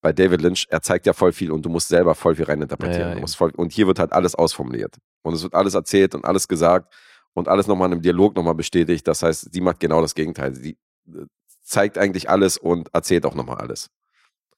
bei 0.00 0.12
David 0.12 0.42
Lynch, 0.42 0.66
er 0.68 0.82
zeigt 0.82 1.06
ja 1.06 1.12
voll 1.12 1.32
viel 1.32 1.50
und 1.50 1.64
du 1.64 1.70
musst 1.70 1.88
selber 1.88 2.14
voll 2.14 2.34
viel 2.34 2.44
reininterpretieren. 2.44 3.12
Ja, 3.12 3.18
ja, 3.18 3.26
voll, 3.26 3.52
und 3.56 3.72
hier 3.72 3.86
wird 3.86 3.98
halt 3.98 4.12
alles 4.12 4.34
ausformuliert. 4.34 4.96
Und 5.22 5.34
es 5.34 5.42
wird 5.42 5.54
alles 5.54 5.74
erzählt 5.74 6.14
und 6.14 6.24
alles 6.24 6.46
gesagt 6.46 6.92
und 7.32 7.48
alles 7.48 7.66
nochmal 7.66 7.88
in 7.88 7.92
einem 7.92 8.02
Dialog 8.02 8.36
nochmal 8.36 8.54
bestätigt. 8.54 9.08
Das 9.08 9.22
heißt, 9.22 9.52
sie 9.52 9.60
macht 9.60 9.80
genau 9.80 10.02
das 10.02 10.14
Gegenteil. 10.14 10.54
Sie 10.54 10.76
äh, 11.08 11.24
zeigt 11.64 11.98
eigentlich 11.98 12.30
alles 12.30 12.56
und 12.56 12.94
erzählt 12.94 13.26
auch 13.26 13.34
nochmal 13.34 13.56
alles. 13.58 13.90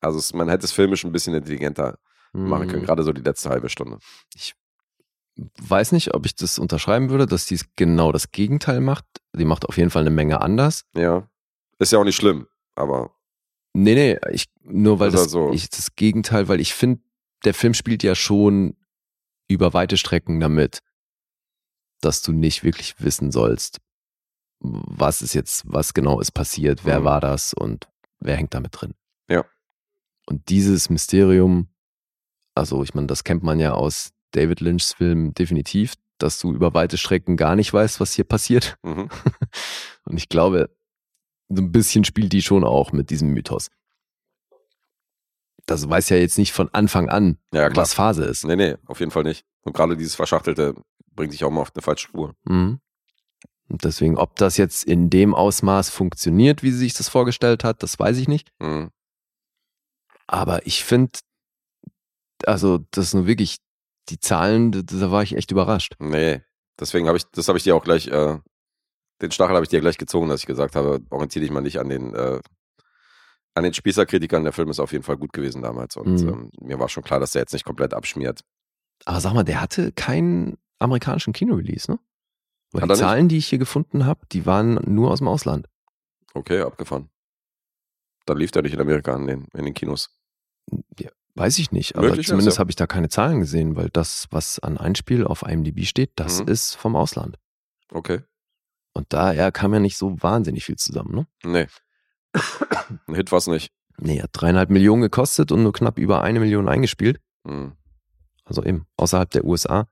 Also 0.01 0.19
es, 0.19 0.35
man 0.35 0.49
hätte 0.49 0.67
es 0.67 0.73
filmisch 0.73 1.05
ein 1.05 1.13
bisschen 1.13 1.35
intelligenter 1.35 1.99
machen 2.33 2.69
können, 2.69 2.81
Hm, 2.81 2.87
gerade 2.87 3.03
so 3.03 3.13
die 3.15 3.23
letzte 3.23 3.49
halbe 3.49 3.71
Stunde. 3.71 3.99
Weiß 5.61 5.93
nicht, 5.93 6.15
ob 6.15 6.25
ich 6.27 6.35
das 6.35 6.59
unterschreiben 6.59 7.11
würde, 7.11 7.27
dass 7.27 7.47
die 7.47 7.61
genau 7.77 8.11
das 8.11 8.31
Gegenteil 8.31 8.81
macht. 8.81 9.05
Die 9.35 9.45
macht 9.45 9.67
auf 9.67 9.77
jeden 9.77 9.91
Fall 9.91 10.03
eine 10.03 10.11
Menge 10.11 10.41
anders. 10.41 10.85
Ja. 10.95 11.29
Ist 11.79 11.93
ja 11.93 11.99
auch 11.99 12.05
nicht 12.05 12.17
schlimm, 12.17 12.47
aber 12.75 13.13
Nee, 13.75 13.95
nee, 13.95 14.19
ich, 14.33 14.47
nur 14.63 14.99
weil 15.01 15.11
Das 15.11 15.31
so. 15.31 15.53
ich, 15.53 15.69
das 15.69 15.95
Gegenteil, 15.95 16.49
weil 16.49 16.61
ich 16.61 16.73
finde, 16.73 17.03
der 17.45 17.53
Film 17.53 17.75
spielt 17.75 18.03
ja 18.03 18.15
schon 18.15 18.75
über 19.49 19.75
weite 19.75 19.99
Strecken 19.99 20.41
damit, 20.41 20.81
dass 22.01 22.23
du 22.23 22.33
nicht 22.33 22.65
wirklich 22.65 22.95
wissen 22.99 23.31
sollst, 23.31 23.79
was 24.61 25.23
ist 25.23 25.35
jetzt, 25.35 25.65
was 25.67 25.95
genau 25.95 26.21
ist 26.21 26.33
passiert, 26.33 26.85
wer 26.85 27.01
Mhm. 27.01 27.05
war 27.05 27.21
das 27.21 27.55
und 27.55 27.89
wer 28.21 28.37
hängt 28.37 28.55
damit 28.55 28.81
drin. 28.81 28.95
Ja. 29.29 29.45
Und 30.27 30.49
dieses 30.49 30.91
Mysterium, 30.91 31.69
also 32.55 32.83
ich 32.83 32.95
meine, 32.95 33.07
das 33.07 33.23
kennt 33.25 33.43
man 33.43 33.61
ja 33.61 33.73
aus 33.75 34.11
David 34.33 34.61
Lynchs 34.61 34.93
Film 34.95 35.35
definitiv, 35.35 35.95
dass 36.19 36.39
du 36.41 36.53
über 36.53 36.73
weite 36.75 36.97
Strecken 36.99 37.37
gar 37.37 37.55
nicht 37.57 37.73
weißt, 37.73 38.01
was 38.01 38.13
hier 38.15 38.25
passiert. 38.25 38.77
mhm. 38.83 39.09
Und 40.05 40.17
ich 40.17 40.29
glaube, 40.29 40.71
so 41.49 41.63
ein 41.63 41.73
bisschen 41.73 42.05
spielt 42.05 42.33
die 42.33 42.43
schon 42.43 42.65
auch 42.65 42.93
mit 42.93 43.11
diesem 43.11 43.29
Mythos. 43.31 43.71
Das 45.67 45.89
weiß 45.89 46.09
ja 46.11 46.17
jetzt 46.17 46.39
nicht 46.39 46.53
von 46.53 46.69
Anfang 46.73 47.09
an, 47.09 47.39
ja 47.53 47.75
was 47.75 47.93
Phase 47.93 48.25
ist. 48.25 48.45
Nee, 48.45 48.55
nee, 48.57 48.77
auf 48.87 49.01
jeden 49.01 49.11
Fall 49.11 49.25
nicht. 49.25 49.45
Und 49.63 49.75
gerade 49.75 49.97
dieses 49.97 50.15
Verschachtelte 50.15 50.75
bringt 51.13 51.33
dich 51.33 51.43
auch 51.45 51.51
mal 51.51 51.63
auf 51.63 51.73
eine 51.75 51.83
falsche 51.83 52.07
Spur. 52.09 52.35
Mhm. 52.45 52.81
Und 53.69 53.85
deswegen, 53.85 54.17
ob 54.17 54.37
das 54.37 54.57
jetzt 54.57 54.85
in 54.85 55.11
dem 55.11 55.35
Ausmaß 55.35 55.91
funktioniert, 55.91 56.63
wie 56.63 56.71
sie 56.71 56.79
sich 56.79 56.95
das 56.95 57.09
vorgestellt 57.09 57.65
hat, 57.65 57.83
das 57.83 57.99
weiß 57.99 58.17
ich 58.19 58.29
nicht. 58.29 58.51
Mhm. 58.61 58.91
Aber 60.27 60.67
ich 60.67 60.85
finde, 60.85 61.19
also 62.45 62.79
das 62.91 63.07
ist 63.07 63.15
nur 63.15 63.27
wirklich 63.27 63.59
die 64.09 64.21
Zahlen, 64.21 64.73
da, 64.73 64.83
da 64.83 65.11
war 65.11 65.23
ich 65.23 65.37
echt 65.37 65.51
überrascht. 65.51 65.95
Nee, 65.99 66.43
deswegen 66.79 67.07
habe 67.09 67.17
ich, 67.19 67.25
das 67.33 67.49
habe 67.49 67.59
ich 67.59 67.65
dir 67.65 67.75
auch 67.75 67.83
gleich, 67.85 68.07
äh, 68.09 68.39
den 69.23 69.31
Stachel 69.31 69.55
habe 69.55 69.65
ich 69.65 69.71
dir 69.71 69.81
gleich 69.81 69.99
gezogen, 69.99 70.29
dass 70.29 70.41
ich 70.41 70.47
gesagt 70.47 70.77
habe, 70.77 71.01
orientiere 71.11 71.43
dich 71.45 71.51
mal 71.51 71.61
nicht 71.61 71.79
an 71.81 71.89
den, 71.89 72.15
äh, 72.15 72.41
an 73.55 73.65
den 73.65 73.75
Spießerkritikern. 73.75 74.45
Der 74.45 74.53
Film 74.53 74.69
ist 74.71 74.79
auf 74.81 74.93
jeden 74.93 75.05
Fall 75.05 75.17
gut 75.17 75.33
gewesen 75.33 75.63
damals 75.63 75.97
und 75.97 76.21
Mhm. 76.23 76.29
ähm, 76.29 76.51
mir 76.61 76.79
war 76.79 76.89
schon 76.89 77.03
klar, 77.03 77.19
dass 77.21 77.33
der 77.33 77.43
jetzt 77.43 77.53
nicht 77.53 77.65
komplett 77.65 77.95
abschmiert. 77.95 78.43
Aber 79.07 79.21
sag 79.21 79.35
mal, 79.35 79.45
der 79.45 79.61
hatte 79.61 79.93
keinen 79.93 80.57
amerikanischen 80.79 81.33
Kinorelease, 81.33 81.91
ne? 81.91 81.99
Weil 82.73 82.83
Hat 82.83 82.89
die 82.89 82.93
er 82.93 82.97
nicht? 82.97 83.01
Zahlen, 83.01 83.29
die 83.29 83.37
ich 83.39 83.47
hier 83.49 83.59
gefunden 83.59 84.07
habe, 84.07 84.21
die 84.33 84.47
waren 84.47 84.75
nur 84.87 85.11
aus 85.11 85.19
dem 85.19 85.29
Ausland. 85.29 85.67
Okay, 86.35 86.61
abgefahren. 86.61 87.09
Dann 88.27 88.39
lief 88.39 88.51
der 88.51 88.63
nicht 88.63 88.75
in 88.75 88.81
Amerika 88.81 89.15
in 89.17 89.27
den, 89.27 89.45
in 89.55 89.65
den 89.65 89.75
Kinos. 89.75 90.11
Ja, 90.99 91.11
weiß 91.37 91.59
ich 91.59 91.71
nicht, 91.71 91.97
aber 91.97 92.09
Möglich 92.09 92.27
zumindest 92.27 92.57
ja. 92.57 92.61
habe 92.61 92.71
ich 92.71 92.77
da 92.77 92.87
keine 92.87 93.09
Zahlen 93.09 93.41
gesehen, 93.41 93.77
weil 93.77 93.89
das, 93.91 94.27
was 94.31 94.59
an 94.59 94.77
Einspiel 94.79 95.25
auf 95.25 95.43
IMDb 95.43 95.85
steht, 95.87 96.11
das 96.17 96.41
Mhm. 96.43 96.49
ist 96.49 96.75
vom 96.75 96.97
Ausland. 96.97 97.39
Okay. 97.93 98.23
Und 98.93 99.13
daher 99.13 99.53
kam 99.53 99.73
ja 99.75 99.81
nicht 99.81 99.97
so 99.97 100.21
wahnsinnig 100.23 100.65
viel 100.65 100.77
zusammen, 100.77 101.15
ne? 101.15 101.27
Nee. 101.45 101.67
Ein 103.07 103.15
Hit 103.15 103.31
war 103.31 103.39
es 103.39 103.47
nicht. 103.47 103.71
Nee, 103.99 104.21
hat 104.21 104.31
dreieinhalb 104.33 104.69
Millionen 104.71 105.03
gekostet 105.03 105.53
und 105.53 105.63
nur 105.63 105.73
knapp 105.73 105.99
über 105.99 106.23
eine 106.23 106.41
Million 106.41 106.69
eingespielt. 106.69 107.21
Mhm. 107.45 107.77
Also 108.45 108.63
eben 108.65 108.87
außerhalb 108.97 109.31
der 109.31 109.45
USA. 109.45 109.89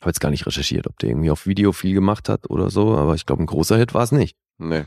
Habe 0.00 0.10
jetzt 0.10 0.20
gar 0.20 0.30
nicht 0.30 0.46
recherchiert, 0.46 0.86
ob 0.86 0.98
der 0.98 1.10
irgendwie 1.10 1.30
auf 1.30 1.46
Video 1.46 1.72
viel 1.72 1.94
gemacht 1.94 2.28
hat 2.28 2.48
oder 2.50 2.70
so, 2.70 2.96
aber 2.96 3.14
ich 3.14 3.26
glaube, 3.26 3.42
ein 3.42 3.46
großer 3.46 3.76
Hit 3.76 3.94
war 3.94 4.02
es 4.02 4.12
nicht. 4.12 4.36
Nee. 4.58 4.84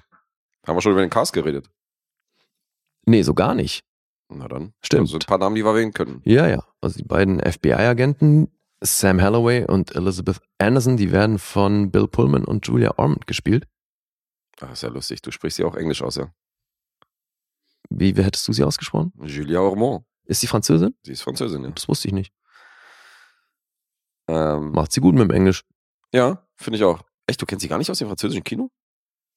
Haben 0.65 0.77
wir 0.77 0.81
schon 0.81 0.93
über 0.93 1.01
den 1.01 1.09
Cast 1.09 1.33
geredet? 1.33 1.69
Nee, 3.05 3.23
so 3.23 3.33
gar 3.33 3.55
nicht. 3.55 3.83
Na 4.29 4.47
dann. 4.47 4.73
Stimmt. 4.81 5.01
Also 5.01 5.17
ein 5.17 5.19
paar 5.19 5.37
Namen, 5.37 5.55
die 5.55 5.65
wir 5.65 5.75
wählen 5.75 5.91
können. 5.91 6.21
Ja, 6.23 6.47
ja. 6.47 6.63
Also 6.79 6.97
die 6.97 7.03
beiden 7.03 7.39
FBI-Agenten, 7.39 8.49
Sam 8.79 9.21
Holloway 9.21 9.65
und 9.65 9.93
Elizabeth 9.95 10.39
Anderson, 10.59 10.97
die 10.97 11.11
werden 11.11 11.39
von 11.39 11.91
Bill 11.91 12.07
Pullman 12.07 12.45
und 12.45 12.65
Julia 12.67 12.97
Ormond 12.97 13.27
gespielt. 13.27 13.67
Ach, 14.61 14.71
ist 14.71 14.83
ja 14.83 14.89
lustig. 14.89 15.21
Du 15.21 15.31
sprichst 15.31 15.59
ja 15.59 15.65
auch 15.65 15.75
Englisch 15.75 16.01
aus, 16.01 16.15
ja. 16.15 16.31
Wie, 17.89 18.15
wie 18.15 18.23
hättest 18.23 18.47
du 18.47 18.53
sie 18.53 18.63
ausgesprochen? 18.63 19.11
Julia 19.23 19.59
Ormond. 19.59 20.05
Ist 20.25 20.39
sie 20.39 20.47
Französin? 20.47 20.95
Sie 21.03 21.11
ist 21.11 21.21
Französin, 21.21 21.63
ja. 21.63 21.71
Das 21.71 21.89
wusste 21.89 22.07
ich 22.07 22.13
nicht. 22.13 22.33
Ähm, 24.31 24.71
Macht 24.71 24.91
sie 24.93 25.01
gut 25.01 25.13
mit 25.15 25.23
dem 25.23 25.31
Englisch. 25.31 25.63
ja, 26.13 26.45
finde 26.55 26.77
ich 26.77 26.83
auch. 26.83 27.01
Echt, 27.27 27.41
du 27.41 27.45
kennst 27.45 27.61
sie 27.63 27.67
gar 27.67 27.77
nicht 27.77 27.89
aus 27.89 27.97
dem 27.99 28.07
französischen 28.07 28.43
Kino? 28.43 28.69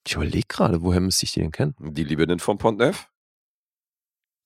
Ich 0.07 0.15
überlege 0.15 0.47
gerade, 0.49 0.83
woher 0.83 1.01
müsste 1.01 1.25
ich 1.25 1.33
die 1.33 1.41
denn 1.41 1.51
kennen? 1.53 1.75
Die 1.79 2.05
Liebenden 2.05 2.39
von 2.39 2.59
Pont-Neuf. 2.59 3.09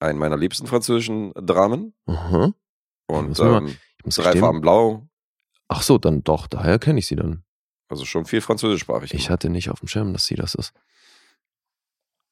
Ein 0.01 0.17
meiner 0.17 0.37
liebsten 0.37 0.67
französischen 0.67 1.33
Dramen. 1.35 1.95
Aha. 2.07 2.53
Und 3.09 3.39
ähm, 3.41 3.77
Ich 3.99 4.05
muss 4.05 4.15
drei 4.17 4.25
gestehen, 4.25 4.41
Farben 4.41 4.61
blau. 4.61 5.09
Ach 5.69 5.83
so, 5.83 5.99
dann 5.99 6.23
doch, 6.23 6.47
daher 6.47 6.79
kenne 6.79 7.01
ich 7.01 7.07
sie 7.09 7.17
dann. 7.17 7.43
Also 7.89 8.05
schon 8.05 8.25
viel 8.27 8.41
französischsprachig. 8.41 9.13
Ich 9.15 9.29
hatte 9.31 9.51
nicht 9.51 9.71
auf 9.71 9.81
dem 9.81 9.89
Schirm, 9.89 10.13
dass 10.13 10.27
sie 10.27 10.37
das 10.37 10.55
ist. 10.55 10.73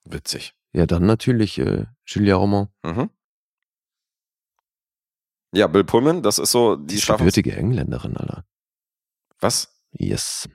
Witzig. 0.05 0.55
Ja, 0.73 0.87
dann 0.87 1.07
natürlich 1.07 1.59
äh, 1.59 1.87
Julia 2.07 2.37
Roman. 2.37 2.69
Mhm. 2.85 3.11
Ja, 5.57 5.66
Bill 5.69 5.85
Pullman, 5.85 6.23
das 6.23 6.39
ist 6.39 6.51
so, 6.51 6.77
Die 6.77 6.97
die 6.97 7.01
gebürtige 7.01 7.57
Engländerin, 7.57 8.16
Alter. 8.16 8.45
Was? 9.41 9.74
Yes. 9.93 10.49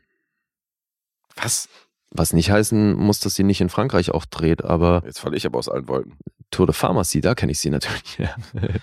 Was? 1.36 1.68
Was 2.12 2.34
nicht 2.34 2.52
heißen 2.52 2.94
muss, 2.94 3.20
dass 3.20 3.36
sie 3.36 3.44
nicht 3.44 3.62
in 3.62 3.70
Frankreich 3.70 4.12
auch 4.12 4.26
dreht, 4.26 4.64
aber 4.64 5.02
Jetzt 5.06 5.20
falle 5.20 5.38
ich 5.38 5.46
aber 5.46 5.58
aus 5.58 5.70
allen 5.70 5.88
Wolken. 5.88 6.18
Tour 6.52 6.68
de 6.68 6.76
Pharmacy, 6.76 7.22
da 7.22 7.34
kenne 7.34 7.52
ich 7.52 7.60
sie 7.60 7.70
natürlich. 7.70 8.20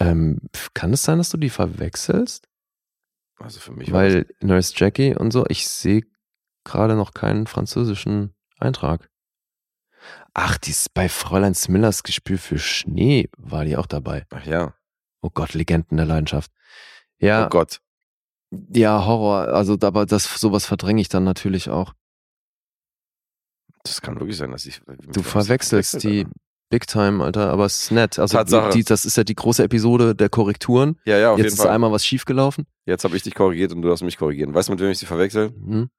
Ähm, 0.00 0.38
kann 0.74 0.92
es 0.92 1.02
sein, 1.02 1.18
dass 1.18 1.30
du 1.30 1.38
die 1.38 1.50
verwechselst? 1.50 2.48
Also 3.38 3.58
für 3.58 3.72
mich 3.72 3.90
Weil 3.90 4.26
Nurse 4.40 4.72
Jackie 4.76 5.14
und 5.14 5.32
so, 5.32 5.44
ich 5.48 5.66
sehe 5.68 6.02
gerade 6.64 6.94
noch 6.94 7.14
keinen 7.14 7.48
französischen 7.48 8.34
Eintrag. 8.58 9.10
Ach, 10.40 10.56
die 10.56 10.70
ist 10.70 10.94
bei 10.94 11.08
Fräulein 11.08 11.56
Smillers 11.56 12.04
Gespür 12.04 12.38
für 12.38 12.60
Schnee 12.60 13.28
war 13.36 13.64
die 13.64 13.76
auch 13.76 13.86
dabei. 13.86 14.24
Ach 14.30 14.46
ja. 14.46 14.72
Oh 15.20 15.30
Gott, 15.34 15.54
Legenden 15.54 15.96
der 15.96 16.06
Leidenschaft. 16.06 16.52
Ja, 17.18 17.46
Oh 17.46 17.48
Gott. 17.48 17.80
ja, 18.72 19.04
Horror. 19.04 19.48
Also, 19.48 19.76
aber 19.82 20.06
das 20.06 20.24
sowas 20.40 20.64
verdränge 20.64 21.00
ich 21.00 21.08
dann 21.08 21.24
natürlich 21.24 21.70
auch. 21.70 21.92
Das 23.82 24.00
kann 24.00 24.20
wirklich 24.20 24.36
sein, 24.36 24.52
dass 24.52 24.64
ich. 24.66 24.80
Du 25.12 25.22
verwechselst 25.24 26.04
die 26.04 26.24
Big 26.70 26.86
Time, 26.86 27.24
Alter, 27.24 27.50
aber 27.50 27.64
es 27.64 27.80
ist 27.80 27.90
nett. 27.90 28.20
Also, 28.20 28.36
Tatsache. 28.36 28.70
die, 28.70 28.84
das 28.84 29.04
ist 29.04 29.16
ja 29.16 29.24
die 29.24 29.34
große 29.34 29.64
Episode 29.64 30.14
der 30.14 30.28
Korrekturen. 30.28 31.00
Ja, 31.04 31.18
ja, 31.18 31.32
auf 31.32 31.38
Jetzt 31.38 31.46
jeden 31.46 31.54
ist 31.54 31.62
Fall. 31.62 31.70
einmal 31.72 31.90
was 31.90 32.06
schiefgelaufen. 32.06 32.66
Jetzt 32.86 33.02
habe 33.02 33.16
ich 33.16 33.24
dich 33.24 33.34
korrigiert 33.34 33.72
und 33.72 33.82
du 33.82 33.90
hast 33.90 34.02
mich 34.02 34.16
korrigiert. 34.16 34.54
Weißt 34.54 34.68
du, 34.68 34.72
mit 34.72 34.80
wem 34.80 34.90
ich 34.90 34.98
sie 34.98 35.06
verwechsel? 35.06 35.48
Hm? 35.48 35.90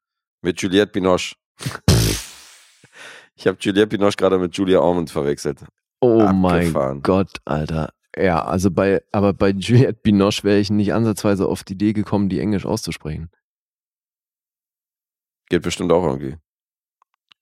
Mit 0.41 0.61
Juliette 0.61 0.93
Binoche. 0.93 1.35
ich 3.39 3.47
habe 3.47 3.57
Juliette 3.61 3.87
Binoche 3.87 4.17
gerade 4.17 4.37
mit 4.37 4.55
Julia 4.57 4.79
Ormond 4.79 5.09
verwechselt. 5.09 5.63
Oh 6.01 6.19
Abgefahren. 6.21 6.95
mein 6.97 7.01
Gott, 7.01 7.37
Alter. 7.45 7.93
Ja, 8.17 8.43
also 8.43 8.69
bei, 8.69 9.01
aber 9.13 9.31
bei 9.33 9.51
Juliette 9.51 9.93
Binoche 9.93 10.43
wäre 10.43 10.59
ich 10.59 10.69
nicht 10.69 10.93
ansatzweise 10.93 11.47
auf 11.47 11.63
die 11.63 11.73
Idee 11.73 11.93
gekommen, 11.93 12.27
die 12.27 12.41
Englisch 12.41 12.65
auszusprechen. 12.65 13.31
Geht 15.47 15.61
bestimmt 15.61 15.91
auch 15.93 16.05
irgendwie. 16.05 16.35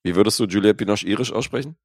Wie 0.04 0.14
würdest 0.14 0.38
du 0.38 0.44
Juliette 0.44 0.76
Binoche 0.76 1.04
irisch 1.04 1.32
aussprechen? 1.32 1.76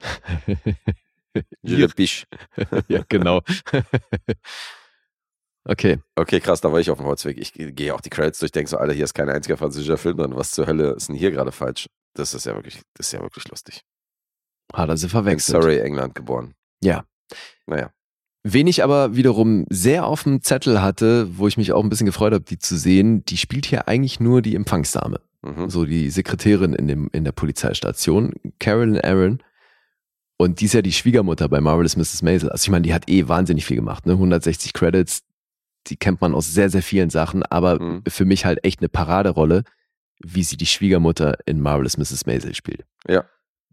Juliette 1.62 1.94
Bisch. 1.94 2.24
ja, 2.88 3.02
genau. 3.06 3.42
okay. 5.64 5.98
Okay, 6.16 6.40
krass, 6.40 6.62
da 6.62 6.72
war 6.72 6.80
ich 6.80 6.90
auf 6.90 6.98
dem 6.98 7.06
Holzweg. 7.06 7.36
Ich 7.36 7.52
gehe 7.52 7.94
auch 7.94 8.00
die 8.00 8.10
Credits 8.10 8.38
durch, 8.38 8.50
denke 8.50 8.70
so, 8.70 8.78
Alter, 8.78 8.94
hier 8.94 9.04
ist 9.04 9.14
kein 9.14 9.28
einziger 9.28 9.58
französischer 9.58 9.98
Film 9.98 10.16
drin. 10.16 10.36
Was 10.36 10.52
zur 10.52 10.66
Hölle 10.66 10.92
ist 10.92 11.10
denn 11.10 11.16
hier 11.16 11.32
gerade 11.32 11.52
falsch? 11.52 11.86
Das 12.18 12.34
ist 12.34 12.46
ja 12.46 12.54
wirklich, 12.54 12.80
das 12.94 13.06
ist 13.08 13.12
ja 13.12 13.20
wirklich 13.20 13.48
lustig. 13.48 13.82
Hat 14.72 14.88
er 14.88 14.96
sie 14.96 15.06
In 15.06 15.10
verwechselt. 15.10 15.62
Surrey, 15.62 15.78
England 15.78 16.14
geboren. 16.14 16.54
Ja. 16.82 17.04
Naja. 17.66 17.90
Wen 18.44 18.66
ich 18.66 18.82
aber 18.82 19.16
wiederum 19.16 19.66
sehr 19.68 20.06
auf 20.06 20.22
dem 20.24 20.42
Zettel 20.42 20.80
hatte, 20.80 21.38
wo 21.38 21.48
ich 21.48 21.56
mich 21.56 21.72
auch 21.72 21.82
ein 21.82 21.88
bisschen 21.90 22.06
gefreut 22.06 22.32
habe, 22.32 22.44
die 22.44 22.58
zu 22.58 22.76
sehen, 22.76 23.24
die 23.24 23.36
spielt 23.36 23.66
hier 23.66 23.88
eigentlich 23.88 24.20
nur 24.20 24.42
die 24.42 24.54
Empfangsdame. 24.54 25.20
Mhm. 25.42 25.68
So 25.70 25.84
die 25.84 26.10
Sekretärin 26.10 26.72
in, 26.72 26.88
dem, 26.88 27.08
in 27.12 27.24
der 27.24 27.32
Polizeistation, 27.32 28.32
Carolyn 28.58 29.00
Aaron. 29.00 29.42
Und 30.36 30.60
die 30.60 30.66
ist 30.66 30.74
ja 30.74 30.82
die 30.82 30.92
Schwiegermutter 30.92 31.48
bei 31.48 31.60
Marvelous 31.60 31.96
Mrs. 31.96 32.22
Maisel. 32.22 32.48
Also 32.50 32.64
ich 32.64 32.70
meine, 32.70 32.82
die 32.82 32.94
hat 32.94 33.08
eh 33.08 33.26
wahnsinnig 33.28 33.64
viel 33.66 33.76
gemacht, 33.76 34.06
ne? 34.06 34.12
160 34.12 34.72
Credits, 34.72 35.22
die 35.88 35.96
kennt 35.96 36.20
man 36.20 36.34
aus 36.34 36.52
sehr, 36.52 36.70
sehr 36.70 36.82
vielen 36.82 37.10
Sachen, 37.10 37.42
aber 37.42 37.80
Mhm. 37.80 38.02
für 38.08 38.24
mich 38.24 38.44
halt 38.44 38.64
echt 38.64 38.80
eine 38.80 38.88
Paraderolle. 38.88 39.64
Wie 40.20 40.42
sie 40.42 40.56
die 40.56 40.66
Schwiegermutter 40.66 41.38
in 41.46 41.60
Marvelous 41.60 41.96
Mrs. 41.96 42.26
Maisel 42.26 42.54
spielt. 42.54 42.84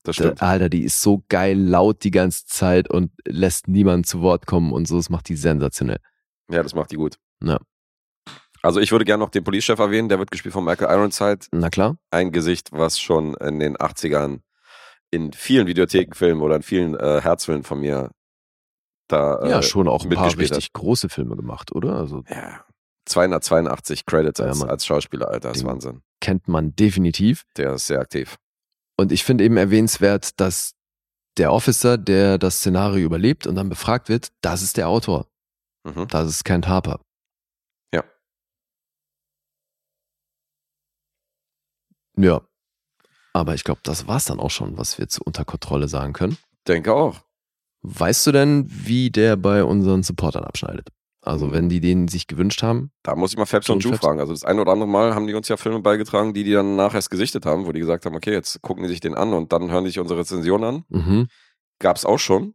Das 0.03 0.17
stimmt. 0.17 0.41
Alter, 0.43 0.69
die 0.69 0.83
ist 0.83 1.01
so 1.01 1.23
geil 1.29 1.57
laut 1.57 2.03
die 2.03 2.11
ganze 2.11 2.45
Zeit 2.45 2.89
und 2.91 3.11
lässt 3.25 3.67
niemanden 3.67 4.03
zu 4.03 4.21
Wort 4.21 4.45
kommen 4.45 4.71
und 4.71 4.87
so. 4.87 4.97
Das 4.97 5.09
macht 5.09 5.27
die 5.29 5.35
sensationell. 5.35 5.97
Ja, 6.51 6.61
das 6.61 6.75
macht 6.75 6.91
die 6.91 6.95
gut. 6.97 7.17
Ja. 7.41 7.57
Also 8.61 8.79
ich 8.79 8.91
würde 8.91 9.03
gerne 9.05 9.23
noch 9.23 9.29
den 9.31 9.43
Police-Chef 9.43 9.79
erwähnen, 9.79 10.09
der 10.09 10.19
wird 10.19 10.29
gespielt 10.29 10.53
von 10.53 10.63
Michael 10.63 10.91
Ironside. 10.95 11.47
Na 11.51 11.69
klar. 11.69 11.97
Ein 12.11 12.31
Gesicht, 12.31 12.71
was 12.71 12.99
schon 12.99 13.33
in 13.35 13.59
den 13.59 13.77
80ern 13.77 14.41
in 15.11 15.33
vielen 15.33 15.65
Videothekenfilmen 15.67 16.43
oder 16.43 16.55
in 16.57 16.61
vielen 16.63 16.95
äh, 16.95 17.21
Herzfilmen 17.21 17.63
von 17.63 17.79
mir 17.79 18.11
da 19.07 19.39
äh, 19.41 19.49
Ja, 19.49 19.61
schon 19.61 19.87
auch 19.87 20.03
ein 20.03 20.09
paar 20.09 20.25
mitgespielt 20.25 20.51
hat. 20.51 20.57
richtig 20.57 20.73
große 20.73 21.09
Filme 21.09 21.35
gemacht, 21.35 21.71
oder? 21.73 21.95
Also 21.95 22.23
Ja. 22.29 22.63
282 23.05 24.05
Credits 24.05 24.39
Ja, 24.39 24.45
als, 24.67 24.85
Schauspieler, 24.85 25.29
Alter, 25.29 25.49
das 25.49 25.57
ist 25.57 25.65
Wahnsinn. 25.65 26.01
Kennt 26.25 26.47
man 26.47 26.75
definitiv. 26.75 27.45
Der 27.55 27.73
ist 27.73 27.85
sehr 27.85 27.99
aktiv. 27.99 28.37
Und 28.97 29.11
ich 29.11 29.23
finde 29.23 29.43
eben 29.43 29.57
erwähnenswert, 29.57 30.39
dass 30.39 30.73
der 31.37 31.53
Officer, 31.53 31.99
der 31.99 32.39
das 32.39 32.57
Szenario 32.57 33.05
überlebt 33.05 33.45
und 33.45 33.53
dann 33.53 33.69
befragt 33.69 34.09
wird, 34.09 34.31
das 34.41 34.63
ist 34.63 34.77
der 34.77 34.87
Autor. 34.87 35.27
Mhm. 35.83 36.07
Das 36.07 36.27
ist 36.27 36.43
Kent 36.43 36.67
Harper. 36.67 36.99
Ja. 37.93 38.03
Ja. 42.17 42.41
Aber 43.33 43.53
ich 43.53 43.63
glaube, 43.63 43.81
das 43.83 44.07
war's 44.07 44.25
dann 44.25 44.39
auch 44.39 44.49
schon, 44.49 44.79
was 44.79 44.97
wir 44.97 45.07
zu 45.07 45.21
Unter 45.23 45.45
Kontrolle 45.45 45.87
sagen 45.87 46.13
können. 46.13 46.39
Denke 46.67 46.91
auch. 46.91 47.21
Weißt 47.83 48.25
du 48.25 48.31
denn, 48.31 48.65
wie 48.67 49.11
der 49.11 49.35
bei 49.35 49.63
unseren 49.63 50.01
Supportern 50.01 50.43
abschneidet? 50.43 50.89
Also, 51.25 51.51
wenn 51.51 51.69
die 51.69 51.79
den 51.79 52.07
sich 52.07 52.27
gewünscht 52.27 52.61
haben, 52.63 52.91
Da 53.03 53.15
muss 53.15 53.31
ich 53.31 53.37
mal 53.37 53.45
Fabs 53.45 53.69
und 53.69 53.83
Ju 53.83 53.93
fragen. 53.93 54.19
Also 54.19 54.31
das 54.31 54.43
ein 54.43 54.59
oder 54.59 54.71
andere 54.71 54.87
Mal 54.87 55.15
haben 55.15 55.25
die 55.27 55.33
uns 55.33 55.47
ja 55.47 55.57
Filme 55.57 55.79
beigetragen, 55.79 56.33
die 56.33 56.43
die 56.43 56.53
dann 56.53 56.75
nachher 56.75 56.95
erst 56.95 57.09
gesichtet 57.09 57.45
haben, 57.45 57.65
wo 57.65 57.71
die 57.71 57.79
gesagt 57.79 58.05
haben, 58.05 58.15
okay, 58.15 58.31
jetzt 58.31 58.61
gucken 58.61 58.83
die 58.83 58.89
sich 58.89 58.99
den 58.99 59.15
an 59.15 59.33
und 59.33 59.51
dann 59.51 59.71
hören 59.71 59.83
die 59.85 59.89
sich 59.89 59.99
unsere 59.99 60.19
Rezension 60.19 60.63
an. 60.63 60.83
mhm, 60.89 61.27
Gab's 61.79 62.05
auch 62.05 62.19
schon. 62.19 62.53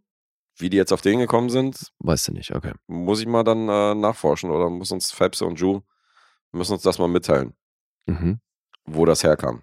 Wie 0.57 0.71
die 0.71 0.77
jetzt 0.77 0.93
auf 0.93 1.01
den 1.01 1.19
gekommen 1.19 1.49
sind, 1.51 1.91
weißt 2.01 2.29
du 2.29 2.33
nicht, 2.33 2.55
okay. 2.55 2.73
muss 2.87 3.21
ich 3.21 3.27
mal 3.27 3.45
dann 3.45 3.69
äh, 3.69 3.95
nachforschen 3.95 4.51
oder 4.51 4.69
muss 4.69 4.93
uns 4.93 5.11
Fabs 5.11 5.41
und 5.43 5.59
Ju 5.59 5.81
müssen 6.53 6.75
uns 6.75 6.83
das 6.83 6.99
mal 6.99 7.09
mitteilen, 7.09 7.55
Mhm. 8.07 8.41
wo 8.85 9.05
das 9.07 9.25
herkam. 9.25 9.63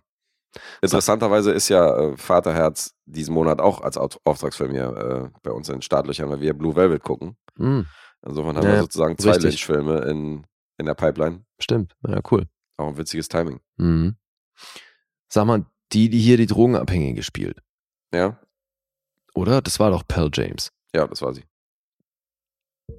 Interessanterweise 0.82 1.52
ist 1.52 1.70
ja 1.70 1.96
äh, 1.98 2.18
Vaterherz 2.18 2.96
diesen 3.06 3.34
Monat 3.34 3.62
auch 3.62 3.82
als 3.82 3.98
Auftragsfilm 3.98 4.72
hier 4.72 5.32
äh, 5.34 5.40
bei 5.44 5.52
uns 5.52 5.70
in 5.70 5.76
den 5.76 5.82
Startlöchern, 5.82 6.30
weil 6.30 6.42
wir 6.42 6.54
Blue 6.54 6.76
Velvet 6.76 7.04
gucken. 7.04 7.38
Mhm. 7.58 7.86
Insofern 8.28 8.58
haben 8.58 8.66
Ja, 8.66 8.74
wir 8.74 8.82
sozusagen 8.82 9.18
zwei. 9.18 9.38
Lynch-Filme 9.38 10.00
in, 10.02 10.46
in 10.78 10.86
der 10.86 10.96
Pipeline. 10.96 11.46
Stimmt, 11.60 11.96
ja, 12.08 12.20
cool. 12.32 12.48
Auch 12.78 12.90
ein 12.90 12.98
witziges 12.98 13.28
Timing. 13.30 13.60
Mhm. 13.78 14.16
Sag 15.30 15.46
mal, 15.46 15.66
die, 15.94 16.10
die 16.10 16.20
hier 16.20 16.38
die 16.38 16.46
Drogenabhängige 16.46 17.24
spielt, 17.24 17.62
Ja, 18.14 18.40
oder? 19.34 19.62
Das 19.62 19.80
war 19.80 19.92
doch 19.92 20.04
Pearl 20.08 20.30
James. 20.34 20.72
ja, 20.96 21.08
das 21.08 21.22
war 21.22 21.34
sie. 21.34 21.44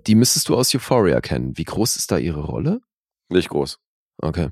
Die 0.07 0.15
müsstest 0.15 0.49
du 0.49 0.55
aus 0.57 0.75
Euphoria 0.75 1.21
kennen. 1.21 1.57
Wie 1.57 1.65
groß 1.65 1.97
ist 1.97 2.11
da 2.11 2.19
ihre 2.19 2.43
Rolle? 2.45 2.81
Nicht 3.29 3.49
groß. 3.49 3.79
Okay. 4.19 4.51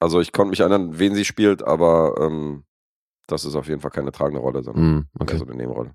Also 0.00 0.20
ich 0.20 0.32
konnte 0.32 0.50
mich 0.50 0.60
erinnern, 0.60 0.98
wen 0.98 1.14
sie 1.14 1.24
spielt, 1.24 1.62
aber 1.62 2.14
ähm, 2.20 2.64
das 3.28 3.44
ist 3.44 3.54
auf 3.54 3.68
jeden 3.68 3.80
Fall 3.80 3.90
keine 3.90 4.12
tragende 4.12 4.40
Rolle, 4.40 4.62
sondern 4.62 4.94
mehr 4.94 5.04
okay. 5.20 5.38
so 5.38 5.44
eine 5.46 5.54
Nebenrolle. 5.54 5.94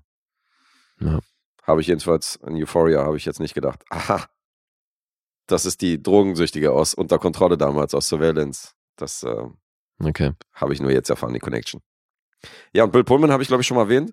Ja. 1.00 1.20
Habe 1.62 1.80
ich 1.80 1.86
jedenfalls 1.86 2.36
in 2.46 2.56
Euphoria 2.56 3.04
habe 3.04 3.16
ich 3.16 3.24
jetzt 3.24 3.40
nicht 3.40 3.54
gedacht. 3.54 3.82
Aha, 3.90 4.26
das 5.46 5.64
ist 5.66 5.80
die 5.80 6.02
Drogensüchtige 6.02 6.72
aus 6.72 6.94
unter 6.94 7.18
Kontrolle 7.18 7.56
damals 7.58 7.94
aus 7.94 8.08
Surveillance. 8.08 8.70
Das 8.96 9.22
äh, 9.22 9.44
Okay. 10.02 10.32
habe 10.54 10.72
ich 10.72 10.80
nur 10.80 10.90
jetzt 10.90 11.10
erfahren, 11.10 11.32
die 11.34 11.38
Connection. 11.38 11.80
Ja, 12.72 12.84
und 12.84 12.92
Bill 12.92 13.04
Pullman 13.04 13.30
habe 13.30 13.42
ich 13.42 13.48
glaube 13.48 13.60
ich 13.60 13.66
schon 13.66 13.76
mal 13.76 13.84
erwähnt, 13.84 14.12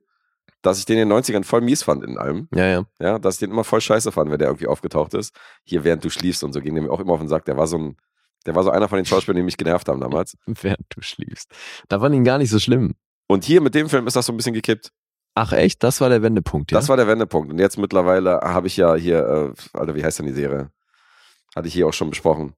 dass 0.61 0.77
ich 0.77 0.85
den 0.85 0.99
in 0.99 1.09
den 1.09 1.17
90ern 1.17 1.43
voll 1.43 1.61
mies 1.61 1.81
fand 1.83 2.03
in 2.03 2.17
allem. 2.17 2.47
Ja, 2.53 2.67
ja. 2.67 2.85
Ja, 2.99 3.17
dass 3.19 3.35
ich 3.35 3.39
den 3.39 3.49
immer 3.51 3.63
voll 3.63 3.81
scheiße 3.81 4.11
fand, 4.11 4.29
wenn 4.29 4.37
der 4.39 4.49
irgendwie 4.49 4.67
aufgetaucht 4.67 5.13
ist. 5.15 5.33
Hier, 5.63 5.83
während 5.83 6.03
du 6.03 6.09
schliefst 6.09 6.43
und 6.43 6.53
so, 6.53 6.61
ging 6.61 6.75
der 6.75 6.83
mir 6.83 6.91
auch 6.91 6.99
immer 6.99 7.13
auf 7.13 7.19
den 7.19 7.29
Sack. 7.29 7.45
Der 7.45 7.57
war 7.57 7.65
so 7.65 7.77
ein, 7.77 7.97
der 8.45 8.55
war 8.55 8.63
so 8.63 8.69
einer 8.69 8.87
von 8.89 8.97
den 8.97 9.05
Schauspielern, 9.05 9.37
die 9.37 9.43
mich 9.43 9.57
genervt 9.57 9.87
haben 9.87 10.01
damals. 10.01 10.37
Während 10.45 10.85
du 10.89 11.01
schliefst. 11.01 11.51
Da 11.87 11.99
fand 11.99 12.13
ihn 12.13 12.23
gar 12.23 12.37
nicht 12.37 12.49
so 12.51 12.59
schlimm. 12.59 12.93
Und 13.27 13.45
hier 13.45 13.61
mit 13.61 13.73
dem 13.73 13.89
Film 13.89 14.05
ist 14.07 14.15
das 14.15 14.25
so 14.25 14.33
ein 14.33 14.37
bisschen 14.37 14.53
gekippt. 14.53 14.91
Ach 15.41 15.53
echt? 15.53 15.83
Das 15.83 16.01
war 16.01 16.09
der 16.09 16.21
Wendepunkt, 16.21 16.73
ja? 16.73 16.77
Das 16.77 16.89
war 16.89 16.97
der 16.97 17.07
Wendepunkt. 17.07 17.49
Und 17.49 17.59
jetzt 17.59 17.77
mittlerweile 17.77 18.41
habe 18.41 18.67
ich 18.67 18.75
ja 18.75 18.93
hier, 18.95 19.19
äh, 19.19 19.77
Alter, 19.77 19.95
wie 19.95 20.03
heißt 20.03 20.19
denn 20.19 20.25
die 20.25 20.33
Serie? 20.33 20.69
Hatte 21.55 21.69
ich 21.69 21.73
hier 21.73 21.87
auch 21.87 21.93
schon 21.93 22.09
besprochen. 22.09 22.55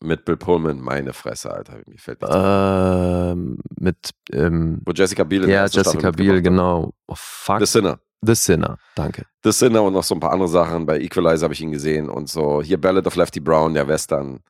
Mit 0.00 0.24
Bill 0.24 0.38
Pullman, 0.38 0.80
meine 0.80 1.12
Fresse, 1.12 1.50
Alter. 1.50 1.74
Mir 1.86 1.98
fällt 1.98 2.22
nichts 2.22 2.34
ähm, 2.34 3.58
mit, 3.78 4.10
ähm, 4.32 4.80
Wo 4.86 4.92
Jessica 4.92 5.24
Biel 5.24 5.42
in 5.42 5.48
der 5.48 5.56
ja, 5.56 5.66
Jessica 5.66 6.10
Biel, 6.12 6.40
genau. 6.40 6.94
Oh, 7.08 7.14
fuck. 7.14 7.60
The 7.60 7.66
Sinner. 7.66 8.00
The 8.22 8.34
Sinner, 8.34 8.78
danke. 8.94 9.26
The 9.44 9.52
Sinner 9.52 9.82
und 9.82 9.92
noch 9.92 10.02
so 10.02 10.14
ein 10.14 10.20
paar 10.20 10.32
andere 10.32 10.48
Sachen. 10.48 10.86
Bei 10.86 10.98
Equalizer 10.98 11.44
habe 11.44 11.54
ich 11.54 11.60
ihn 11.60 11.72
gesehen 11.72 12.08
und 12.08 12.30
so. 12.30 12.62
Hier 12.62 12.80
Ballad 12.80 13.06
of 13.06 13.16
Lefty 13.16 13.40
Brown, 13.40 13.74
der 13.74 13.86
Western. 13.86 14.40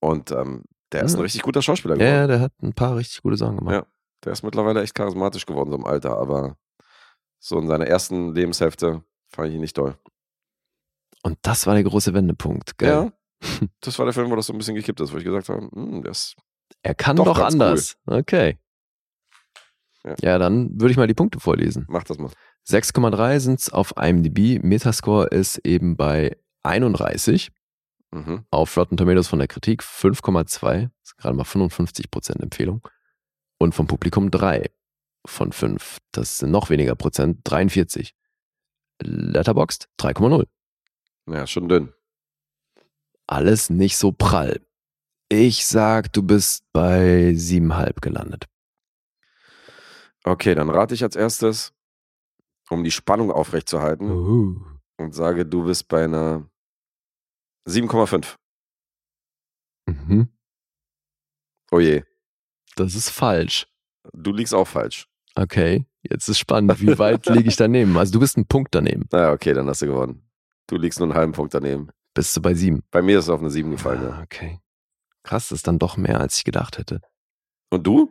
Und 0.00 0.30
ähm, 0.30 0.62
der 0.90 1.04
ist 1.04 1.14
ein 1.14 1.20
richtig 1.20 1.42
guter 1.42 1.60
Schauspieler 1.60 1.96
geworden. 1.96 2.14
ja, 2.14 2.26
der 2.26 2.40
hat 2.40 2.52
ein 2.62 2.72
paar 2.72 2.96
richtig 2.96 3.22
gute 3.22 3.36
Sachen 3.36 3.58
gemacht. 3.58 3.74
Ja. 3.74 3.86
Der 4.24 4.32
ist 4.32 4.42
mittlerweile 4.42 4.82
echt 4.82 4.94
charismatisch 4.94 5.46
geworden, 5.46 5.70
so 5.70 5.76
im 5.76 5.84
Alter, 5.84 6.16
aber 6.16 6.56
so 7.42 7.58
in 7.58 7.66
seiner 7.66 7.86
ersten 7.88 8.34
Lebenshälfte 8.34 9.02
fand 9.28 9.48
ich 9.48 9.54
ihn 9.56 9.60
nicht 9.60 9.74
toll. 9.74 9.96
Und 11.24 11.38
das 11.42 11.66
war 11.66 11.74
der 11.74 11.82
große 11.82 12.14
Wendepunkt. 12.14 12.78
Geil. 12.78 12.90
Ja. 12.90 13.12
Das 13.80 13.98
war 13.98 14.06
der 14.06 14.12
Film, 14.12 14.30
wo 14.30 14.36
das 14.36 14.46
so 14.46 14.52
ein 14.52 14.58
bisschen 14.58 14.76
gekippt 14.76 15.00
ist, 15.00 15.12
wo 15.12 15.16
ich 15.16 15.24
gesagt 15.24 15.48
habe, 15.48 15.68
hm, 15.72 16.04
ist 16.04 16.36
Er 16.84 16.94
kann 16.94 17.16
Doch 17.16 17.24
doch, 17.24 17.40
anders. 17.40 17.96
Okay. 18.06 18.58
Ja. 20.04 20.14
Ja. 20.20 20.38
dann 20.38 20.80
würde 20.80 20.92
ich 20.92 20.96
mal 20.96 21.08
die 21.08 21.14
Punkte 21.14 21.40
vorlesen. 21.40 21.84
Mach 21.88 22.04
das 22.04 22.18
mal. 22.18 22.30
6,3 22.68 23.40
sind's 23.40 23.72
auf 23.72 23.94
IMDb. 23.96 24.62
Metascore 24.62 25.26
ist 25.26 25.58
eben 25.58 25.96
bei 25.96 26.36
31. 26.62 27.50
Mhm. 28.12 28.44
Auf 28.52 28.76
Rotten 28.76 28.96
Tomatoes 28.96 29.26
von 29.26 29.40
der 29.40 29.48
Kritik 29.48 29.82
5,2. 29.82 30.82
Das 30.82 30.90
ist 31.02 31.16
gerade 31.16 31.34
mal 31.34 31.42
55% 31.42 32.40
Empfehlung. 32.40 32.86
Und 33.58 33.74
vom 33.74 33.88
Publikum 33.88 34.30
3 34.30 34.70
von 35.26 35.52
5. 35.52 35.98
Das 36.12 36.38
sind 36.38 36.50
noch 36.50 36.70
weniger 36.70 36.94
Prozent, 36.94 37.40
43. 37.44 38.14
Letterboxd 39.02 39.88
3,0. 39.98 40.46
Ja, 41.28 41.46
schon 41.46 41.68
dünn. 41.68 41.92
Alles 43.26 43.70
nicht 43.70 43.96
so 43.96 44.12
prall. 44.12 44.60
Ich 45.28 45.66
sag, 45.66 46.12
du 46.12 46.22
bist 46.22 46.64
bei 46.72 47.30
7,5 47.30 48.00
gelandet. 48.00 48.46
Okay, 50.24 50.54
dann 50.54 50.70
rate 50.70 50.94
ich 50.94 51.02
als 51.02 51.16
erstes, 51.16 51.72
um 52.68 52.84
die 52.84 52.90
Spannung 52.90 53.30
aufrechtzuerhalten 53.32 54.10
Uh. 54.10 54.60
und 54.98 55.14
sage, 55.14 55.46
du 55.46 55.64
bist 55.64 55.88
bei 55.88 56.04
einer 56.04 56.48
7,5. 57.66 58.36
Mhm. 59.86 60.28
Oh 61.72 61.80
je, 61.80 62.04
Das 62.76 62.94
ist 62.94 63.10
falsch. 63.10 63.66
du 64.12 64.32
liegst 64.32 64.54
auch 64.54 64.68
falsch. 64.68 65.08
Okay, 65.34 65.86
jetzt 66.02 66.28
ist 66.28 66.38
spannend. 66.38 66.80
Wie 66.80 66.86
weit 66.98 67.26
liege 67.26 67.48
ich 67.48 67.56
daneben? 67.56 67.96
Also 67.96 68.12
du 68.12 68.20
bist 68.20 68.36
ein 68.36 68.46
Punkt 68.46 68.74
daneben. 68.74 69.06
Naja, 69.12 69.32
okay, 69.32 69.52
dann 69.54 69.68
hast 69.68 69.82
du 69.82 69.86
gewonnen. 69.86 70.22
Du 70.66 70.76
liegst 70.76 70.98
nur 70.98 71.08
einen 71.08 71.16
halben 71.16 71.32
Punkt 71.32 71.54
daneben. 71.54 71.88
Bist 72.14 72.36
du 72.36 72.42
bei 72.42 72.54
sieben? 72.54 72.82
Bei 72.90 73.00
mir 73.02 73.18
ist 73.18 73.24
es 73.24 73.30
auf 73.30 73.40
eine 73.40 73.50
7 73.50 73.70
gefallen. 73.70 74.00
Ah, 74.04 74.16
Ja. 74.18 74.22
okay. 74.22 74.60
Krass, 75.22 75.48
das 75.48 75.60
ist 75.60 75.66
dann 75.66 75.78
doch 75.78 75.96
mehr, 75.96 76.20
als 76.20 76.36
ich 76.36 76.44
gedacht 76.44 76.78
hätte. 76.78 77.00
Und 77.70 77.86
du? 77.86 78.10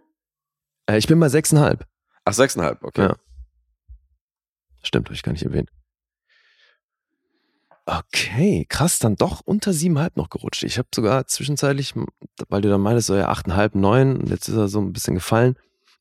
Äh, 0.88 0.98
ich 0.98 1.07
bin 1.07 1.19
bei 1.19 1.30
sechseinhalb. 1.30 1.85
Ach, 2.26 2.34
6,5, 2.34 2.77
okay. 2.84 3.02
Ja. 3.03 3.15
Stimmt, 4.81 5.07
habe 5.07 5.15
ich 5.15 5.22
gar 5.23 5.31
nicht 5.34 5.43
erwähnt. 5.43 5.69
Okay, 7.85 8.65
krass, 8.69 8.99
dann 8.99 9.15
doch 9.15 9.41
unter 9.43 9.73
siebeneinhalb 9.73 10.15
noch 10.15 10.30
gerutscht. 10.30 10.64
Ich 10.64 10.77
habe 10.77 10.88
sogar 10.93 11.26
zwischenzeitlich, 11.27 11.93
weil 12.48 12.61
du 12.61 12.69
dann 12.69 12.81
meinst, 12.81 13.07
so 13.07 13.15
ja 13.15 13.27
achteinhalb, 13.27 13.76
neun 13.76 14.18
und 14.18 14.30
jetzt 14.30 14.48
ist 14.48 14.56
er 14.56 14.68
so 14.68 14.80
ein 14.80 14.93
bisschen 14.93 15.15
gefallen. 15.15 15.56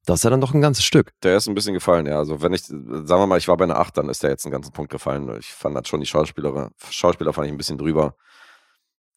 Das 0.06 0.20
ist 0.20 0.24
ja 0.24 0.31
dann 0.31 0.40
doch 0.40 0.55
ein 0.55 0.60
ganzes 0.62 0.85
Stück. 0.85 1.12
Der 1.22 1.36
ist 1.36 1.47
ein 1.47 1.55
bisschen 1.55 1.74
gefallen, 1.74 2.06
ja. 2.06 2.16
Also 2.18 2.40
wenn 2.43 2.52
ich, 2.55 2.62
sagen 2.62 3.06
wir 3.06 3.27
mal, 3.27 3.39
ich 3.39 3.48
war 3.48 3.56
bei 3.56 3.64
einer 3.64 3.78
8, 3.78 3.98
dann 3.98 4.09
ist 4.09 4.22
der 4.22 4.31
jetzt 4.31 4.44
einen 4.47 4.52
ganzen 4.52 4.72
Punkt 4.72 4.90
gefallen. 4.90 5.31
Ich 5.39 5.52
fand 5.52 5.77
das 5.77 5.89
schon 5.89 6.01
die 6.01 6.06
Schauspieler, 6.06 6.70
Schauspieler 6.90 7.32
fand 7.32 7.47
ich 7.47 7.52
ein 7.52 7.59
bisschen 7.59 7.78
drüber. 7.78 8.14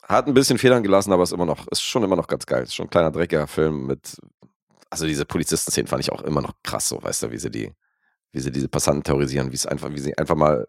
Hat 0.03 0.27
ein 0.27 0.33
bisschen 0.33 0.57
Federn 0.57 0.83
gelassen, 0.83 1.13
aber 1.13 1.23
ist 1.23 1.31
immer 1.31 1.45
noch, 1.45 1.65
ist 1.69 1.81
schon 1.81 2.03
immer 2.03 2.17
noch 2.17 2.27
ganz 2.27 2.45
geil. 2.45 2.63
Ist 2.63 2.75
schon 2.75 2.87
ein 2.87 2.89
kleiner 2.89 3.11
dreckiger 3.11 3.47
Film 3.47 3.87
mit, 3.87 4.17
also 4.89 5.05
diese 5.07 5.25
Polizistenszenen 5.25 5.87
fand 5.87 6.01
ich 6.03 6.11
auch 6.11 6.21
immer 6.21 6.41
noch 6.41 6.53
krass, 6.61 6.89
so, 6.89 7.01
weißt 7.01 7.23
du, 7.23 7.31
wie 7.31 7.37
sie 7.37 7.49
die, 7.49 7.71
wie 8.33 8.41
sie 8.41 8.51
diese 8.51 8.67
Passanten 8.67 9.03
terrorisieren, 9.03 9.51
wie 9.51 9.55
es 9.55 9.65
einfach, 9.65 9.89
wie 9.91 9.99
sie 9.99 10.17
einfach 10.17 10.35
mal, 10.35 10.67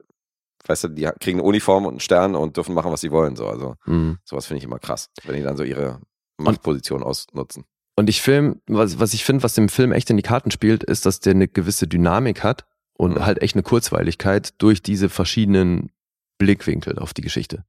weißt 0.67 0.85
du, 0.85 0.89
die 0.89 1.11
kriegen 1.19 1.41
eine 1.41 1.49
Uniform 1.49 1.85
und 1.87 1.95
einen 1.95 2.01
Stern 2.01 2.37
und 2.37 2.57
dürfen 2.57 2.75
machen, 2.77 2.93
was 2.93 3.01
sie 3.01 3.11
wollen, 3.11 3.35
so. 3.35 3.49
Also 3.49 3.75
Mhm. 3.87 4.19
sowas 4.25 4.47
finde 4.47 4.59
ich 4.59 4.65
immer 4.65 4.79
krass, 4.79 5.11
wenn 5.25 5.35
die 5.35 5.43
dann 5.43 5.57
so 5.57 5.65
ihre 5.65 6.01
Machtposition 6.39 7.03
ausnutzen. 7.03 7.65
Und 7.97 8.11
ich 8.11 8.23
Film, 8.23 8.61
was, 8.67 8.99
was 8.99 9.15
ich 9.15 9.25
finde, 9.25 9.43
was 9.45 9.55
dem 9.55 9.69
Film 9.69 9.93
echt 9.93 10.11
in 10.11 10.17
die 10.17 10.23
Karten 10.23 10.51
spielt, 10.51 10.83
ist, 10.83 11.07
dass 11.07 11.21
der 11.21 11.33
eine 11.35 11.47
gewisse 11.49 11.87
Dynamik 11.87 12.43
hat 12.43 12.67
und 12.95 13.15
Mhm. 13.15 13.25
halt 13.27 13.41
echt 13.43 13.55
eine 13.55 13.63
Kurzweiligkeit 13.63 14.55
durch 14.61 14.83
diese 14.83 15.09
verschiedenen 15.09 15.91
Blickwinkel 16.39 16.99
auf 16.99 17.15
die 17.15 17.23
Geschichte. 17.23 17.65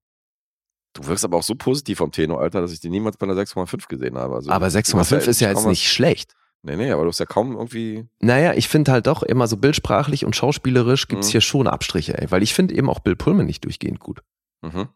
Du 0.93 1.05
wirkst 1.05 1.25
aber 1.25 1.37
auch 1.37 1.43
so 1.43 1.55
positiv 1.55 1.97
vom 1.99 2.11
Tenor, 2.11 2.39
Alter, 2.41 2.61
dass 2.61 2.71
ich 2.71 2.79
die 2.79 2.89
niemals 2.89 3.17
bei 3.17 3.25
einer 3.25 3.35
6,5 3.35 3.87
gesehen 3.87 4.17
habe. 4.17 4.35
Also, 4.35 4.49
Aber 4.49 4.59
du 4.61 4.65
hast 4.65 4.75
6,5 4.75 5.27
ist 5.27 5.41
ja 5.41 5.49
jetzt 5.49 5.65
nicht 5.67 5.91
schlecht. 5.91 6.33
Nee, 6.63 6.77
nee, 6.77 6.89
aber 6.91 7.03
du 7.03 7.09
hast 7.09 7.19
ja 7.19 7.27
kaum 7.27 7.51
irgendwie. 7.55 8.07
Naja, 8.19 8.53
ich 8.53 8.67
finde 8.69 8.91
halt 8.91 9.05
doch 9.05 9.21
immer 9.21 9.45
so 9.47 9.57
bildsprachlich 9.57 10.25
und 10.25 10.35
schauspielerisch 10.35 11.07
gibt's 11.07 11.27
Mhm. 11.27 11.31
hier 11.33 11.41
schon 11.41 11.67
Abstriche, 11.67 12.17
ey. 12.17 12.31
Weil 12.31 12.41
ich 12.41 12.55
finde 12.55 12.73
eben 12.73 12.89
auch 12.89 12.99
Bill 12.99 13.15
Pullman 13.15 13.45
nicht 13.45 13.63
durchgehend 13.65 13.99
gut. 13.99 14.21
Mhm. 14.63 14.87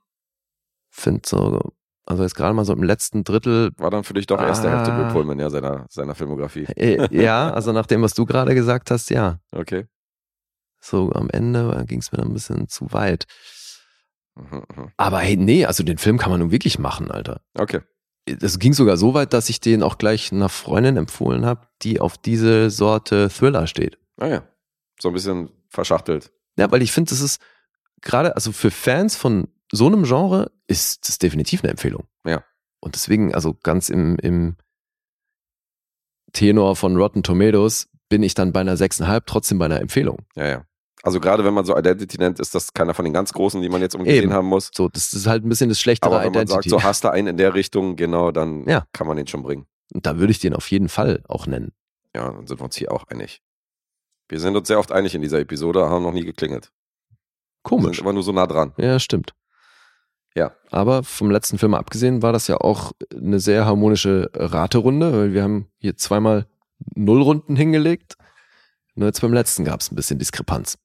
Find 0.89 1.25
so, 1.27 1.71
also 2.09 2.23
jetzt 2.23 2.35
gerade 2.35 2.53
mal 2.53 2.65
so 2.65 2.73
im 2.73 2.83
letzten 2.83 3.23
Drittel, 3.23 3.71
War 3.77 3.89
dann 3.91 4.03
für 4.03 4.13
dich 4.13 4.27
doch 4.27 4.41
erste 4.41 4.69
Hälfte 4.69 4.91
Ah. 4.91 4.97
Bill 5.03 5.11
Pullman, 5.13 5.39
ja, 5.39 5.49
seiner, 5.49 5.85
seiner 5.89 6.15
Filmografie. 6.15 6.65
äh, 6.75 7.07
ja, 7.15 7.51
also 7.51 7.71
nach 7.71 7.85
dem, 7.85 8.01
was 8.01 8.13
du 8.13 8.25
gerade 8.25 8.53
gesagt 8.55 8.91
hast, 8.91 9.09
ja. 9.09 9.39
Okay. 9.51 9.85
So 10.81 11.11
am 11.11 11.29
Ende 11.29 11.85
ging's 11.87 12.11
mir 12.11 12.17
dann 12.17 12.27
ein 12.29 12.33
bisschen 12.33 12.67
zu 12.67 12.91
weit. 12.93 13.25
Mhm, 14.35 14.63
mhm. 14.75 14.91
Aber 14.97 15.19
hey, 15.19 15.37
nee, 15.37 15.65
also 15.65 15.83
den 15.83 15.97
Film 15.97 16.17
kann 16.17 16.31
man 16.31 16.39
nun 16.39 16.51
wirklich 16.51 16.79
machen, 16.79 17.11
Alter. 17.11 17.41
Okay. 17.57 17.81
Es 18.25 18.59
ging 18.59 18.73
sogar 18.73 18.95
so 18.97 19.13
weit, 19.13 19.33
dass 19.33 19.49
ich 19.49 19.59
den 19.59 19.81
auch 19.83 19.97
gleich 19.97 20.31
einer 20.31 20.49
Freundin 20.49 20.97
empfohlen 20.97 21.45
habe, 21.45 21.67
die 21.81 21.99
auf 21.99 22.17
diese 22.17 22.69
Sorte 22.69 23.29
Thriller 23.29 23.65
steht. 23.67 23.97
Ah 24.17 24.27
ja. 24.27 24.43
So 24.99 25.09
ein 25.09 25.13
bisschen 25.13 25.49
verschachtelt. 25.69 26.31
Ja, 26.57 26.69
weil 26.71 26.81
ich 26.81 26.91
finde, 26.91 27.09
das 27.09 27.21
ist 27.21 27.41
gerade, 28.01 28.35
also 28.35 28.51
für 28.51 28.71
Fans 28.71 29.15
von 29.15 29.47
so 29.71 29.87
einem 29.87 30.03
Genre 30.03 30.51
ist 30.67 31.07
das 31.07 31.17
definitiv 31.19 31.63
eine 31.63 31.71
Empfehlung. 31.71 32.07
Ja. 32.25 32.43
Und 32.81 32.95
deswegen, 32.95 33.33
also 33.33 33.53
ganz 33.61 33.89
im, 33.89 34.17
im 34.17 34.55
Tenor 36.33 36.75
von 36.75 36.95
Rotten 36.95 37.23
Tomatoes 37.23 37.89
bin 38.09 38.23
ich 38.23 38.33
dann 38.33 38.51
bei 38.51 38.61
einer 38.61 38.75
6,5 38.75 39.23
trotzdem 39.25 39.59
bei 39.59 39.65
einer 39.65 39.81
Empfehlung. 39.81 40.19
Ja, 40.35 40.47
ja. 40.47 40.65
Also 41.01 41.19
gerade 41.21 41.45
wenn 41.45 41.53
man 41.53 41.63
so 41.65 41.77
Identity 41.77 42.17
nennt, 42.17 42.39
ist 42.39 42.53
das 42.55 42.73
keiner 42.73 42.93
von 42.93 43.05
den 43.05 43.13
ganz 43.13 43.31
großen, 43.31 43.61
die 43.61 43.69
man 43.69 43.79
jetzt 43.81 43.95
unbedingt 43.95 44.23
Eben. 44.23 44.33
haben 44.33 44.47
muss. 44.47 44.69
So, 44.73 44.89
das 44.89 45.13
ist 45.13 45.27
halt 45.27 45.45
ein 45.45 45.49
bisschen 45.49 45.69
das 45.69 45.79
schlechtere 45.79 46.11
Aber 46.13 46.25
wenn 46.25 46.33
man 46.33 46.47
sagt, 46.47 46.65
Identity. 46.65 46.69
so 46.69 46.83
hast 46.83 47.03
du 47.05 47.09
einen 47.11 47.27
in 47.29 47.37
der 47.37 47.53
Richtung, 47.53 47.95
genau, 47.95 48.31
dann 48.31 48.67
Ja. 48.67 48.85
kann 48.91 49.07
man 49.07 49.15
den 49.15 49.27
schon 49.27 49.41
bringen. 49.43 49.65
Und 49.93 50.05
da 50.05 50.17
würde 50.17 50.31
ich 50.31 50.39
den 50.39 50.53
auf 50.53 50.69
jeden 50.71 50.89
Fall 50.89 51.23
auch 51.27 51.47
nennen. 51.47 51.71
Ja, 52.15 52.31
dann 52.31 52.47
sind 52.47 52.59
wir 52.59 52.65
uns 52.65 52.75
hier 52.75 52.91
auch 52.91 53.05
einig. 53.07 53.41
Wir 54.27 54.39
sind 54.39 54.55
uns 54.57 54.67
sehr 54.67 54.77
oft 54.79 54.91
einig 54.91 55.15
in 55.15 55.21
dieser 55.21 55.39
Episode, 55.39 55.89
haben 55.89 56.03
noch 56.03 56.11
nie 56.11 56.25
geklingelt. 56.25 56.71
Wir 57.09 57.17
Komisch. 57.63 57.97
sind 57.97 58.05
immer 58.05 58.13
nur 58.13 58.23
so 58.23 58.31
nah 58.33 58.45
dran. 58.47 58.73
Ja, 58.77 58.99
stimmt. 58.99 59.33
Ja. 60.35 60.51
Aber 60.69 61.03
vom 61.03 61.31
letzten 61.31 61.57
Film 61.57 61.73
abgesehen 61.73 62.21
war 62.21 62.33
das 62.33 62.47
ja 62.47 62.57
auch 62.57 62.91
eine 63.13 63.39
sehr 63.39 63.65
harmonische 63.65 64.29
Raterunde, 64.33 65.13
weil 65.13 65.33
wir 65.33 65.43
haben 65.43 65.67
hier 65.77 65.97
zweimal 65.97 66.47
Nullrunden 66.95 67.55
hingelegt. 67.55 68.15
Nur 68.95 69.07
jetzt 69.07 69.21
beim 69.21 69.33
letzten 69.33 69.65
gab 69.65 69.81
es 69.81 69.91
ein 69.91 69.95
bisschen 69.95 70.19
Diskrepanz. 70.19 70.77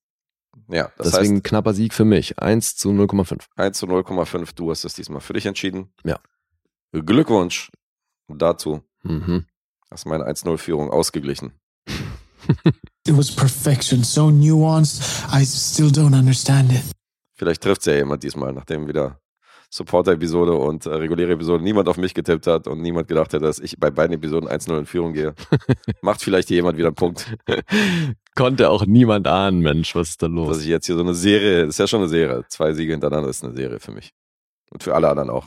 Ja, 0.68 0.90
das 0.96 1.10
Deswegen 1.10 1.36
heißt, 1.36 1.44
knapper 1.44 1.74
Sieg 1.74 1.92
für 1.92 2.04
mich. 2.04 2.38
1 2.38 2.76
zu 2.76 2.90
0,5. 2.90 3.44
1 3.56 3.78
zu 3.78 3.86
0,5, 3.86 4.54
du 4.54 4.70
hast 4.70 4.84
es 4.84 4.94
diesmal 4.94 5.20
für 5.20 5.34
dich 5.34 5.46
entschieden. 5.46 5.92
Ja. 6.04 6.18
Glückwunsch 6.92 7.70
dazu. 8.28 8.82
Mhm. 9.02 9.46
Hast 9.90 10.06
meine 10.06 10.24
1-0-Führung 10.24 10.90
ausgeglichen. 10.90 11.52
It 13.06 13.16
was 13.16 13.30
perfection, 13.30 14.02
so 14.02 14.30
nuanced, 14.30 15.02
I 15.32 15.44
still 15.44 15.88
don't 15.88 16.18
understand 16.18 16.72
it. 16.72 16.82
Vielleicht 17.36 17.62
trifft 17.62 17.80
es 17.80 17.86
ja 17.86 17.94
jemand 17.94 18.22
diesmal, 18.22 18.52
nachdem 18.52 18.86
wieder 18.86 19.20
Supporter-Episode 19.74 20.52
und 20.54 20.86
äh, 20.86 20.90
reguläre 20.94 21.32
Episode 21.32 21.64
niemand 21.64 21.88
auf 21.88 21.96
mich 21.96 22.14
getippt 22.14 22.46
hat 22.46 22.68
und 22.68 22.80
niemand 22.80 23.08
gedacht 23.08 23.34
hat, 23.34 23.42
dass 23.42 23.58
ich 23.58 23.76
bei 23.78 23.90
beiden 23.90 24.14
Episoden 24.14 24.48
1-0 24.48 24.78
in 24.78 24.86
Führung 24.86 25.12
gehe. 25.14 25.34
Macht 26.00 26.22
vielleicht 26.22 26.46
hier 26.46 26.58
jemand 26.58 26.78
wieder 26.78 26.88
einen 26.88 26.94
Punkt, 26.94 27.36
Konnte 28.36 28.70
auch 28.70 28.86
niemand 28.86 29.26
ahnen, 29.26 29.60
Mensch, 29.60 29.94
was 29.96 30.10
ist 30.10 30.22
da 30.22 30.26
dass 30.28 30.34
los? 30.34 30.60
ich 30.62 30.66
jetzt 30.68 30.86
hier 30.86 30.94
so 30.94 31.00
eine 31.02 31.14
Serie, 31.14 31.62
das 31.66 31.70
ist 31.74 31.78
ja 31.78 31.86
schon 31.88 32.00
eine 32.00 32.08
Serie, 32.08 32.44
zwei 32.48 32.72
Siege 32.72 32.92
hintereinander 32.92 33.28
ist 33.30 33.42
eine 33.44 33.54
Serie 33.54 33.80
für 33.80 33.90
mich. 33.92 34.12
Und 34.70 34.82
für 34.82 34.94
alle 34.94 35.08
anderen 35.08 35.30
auch. 35.30 35.46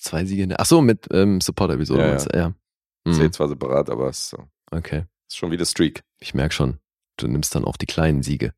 Zwei 0.00 0.24
Siege. 0.24 0.42
in 0.44 0.48
der- 0.50 0.60
Ach 0.60 0.66
so, 0.66 0.80
mit 0.80 1.06
ähm, 1.12 1.40
Support-Episode. 1.40 2.00
Ja, 2.02 2.16
ja. 2.16 2.40
ja. 2.40 2.54
Mhm. 3.04 3.12
Zählt 3.14 3.34
zwar 3.34 3.48
separat, 3.48 3.88
aber 3.90 4.08
es 4.08 4.18
ist, 4.18 4.30
so. 4.30 4.38
Okay. 4.72 5.04
ist 5.28 5.36
schon 5.36 5.50
wie 5.52 5.56
der 5.56 5.64
Streak. 5.64 6.02
Ich 6.18 6.34
merk 6.34 6.52
schon. 6.52 6.78
Du 7.16 7.28
nimmst 7.28 7.54
dann 7.54 7.64
auch 7.64 7.76
die 7.76 7.86
kleinen 7.86 8.22
Siege. 8.22 8.52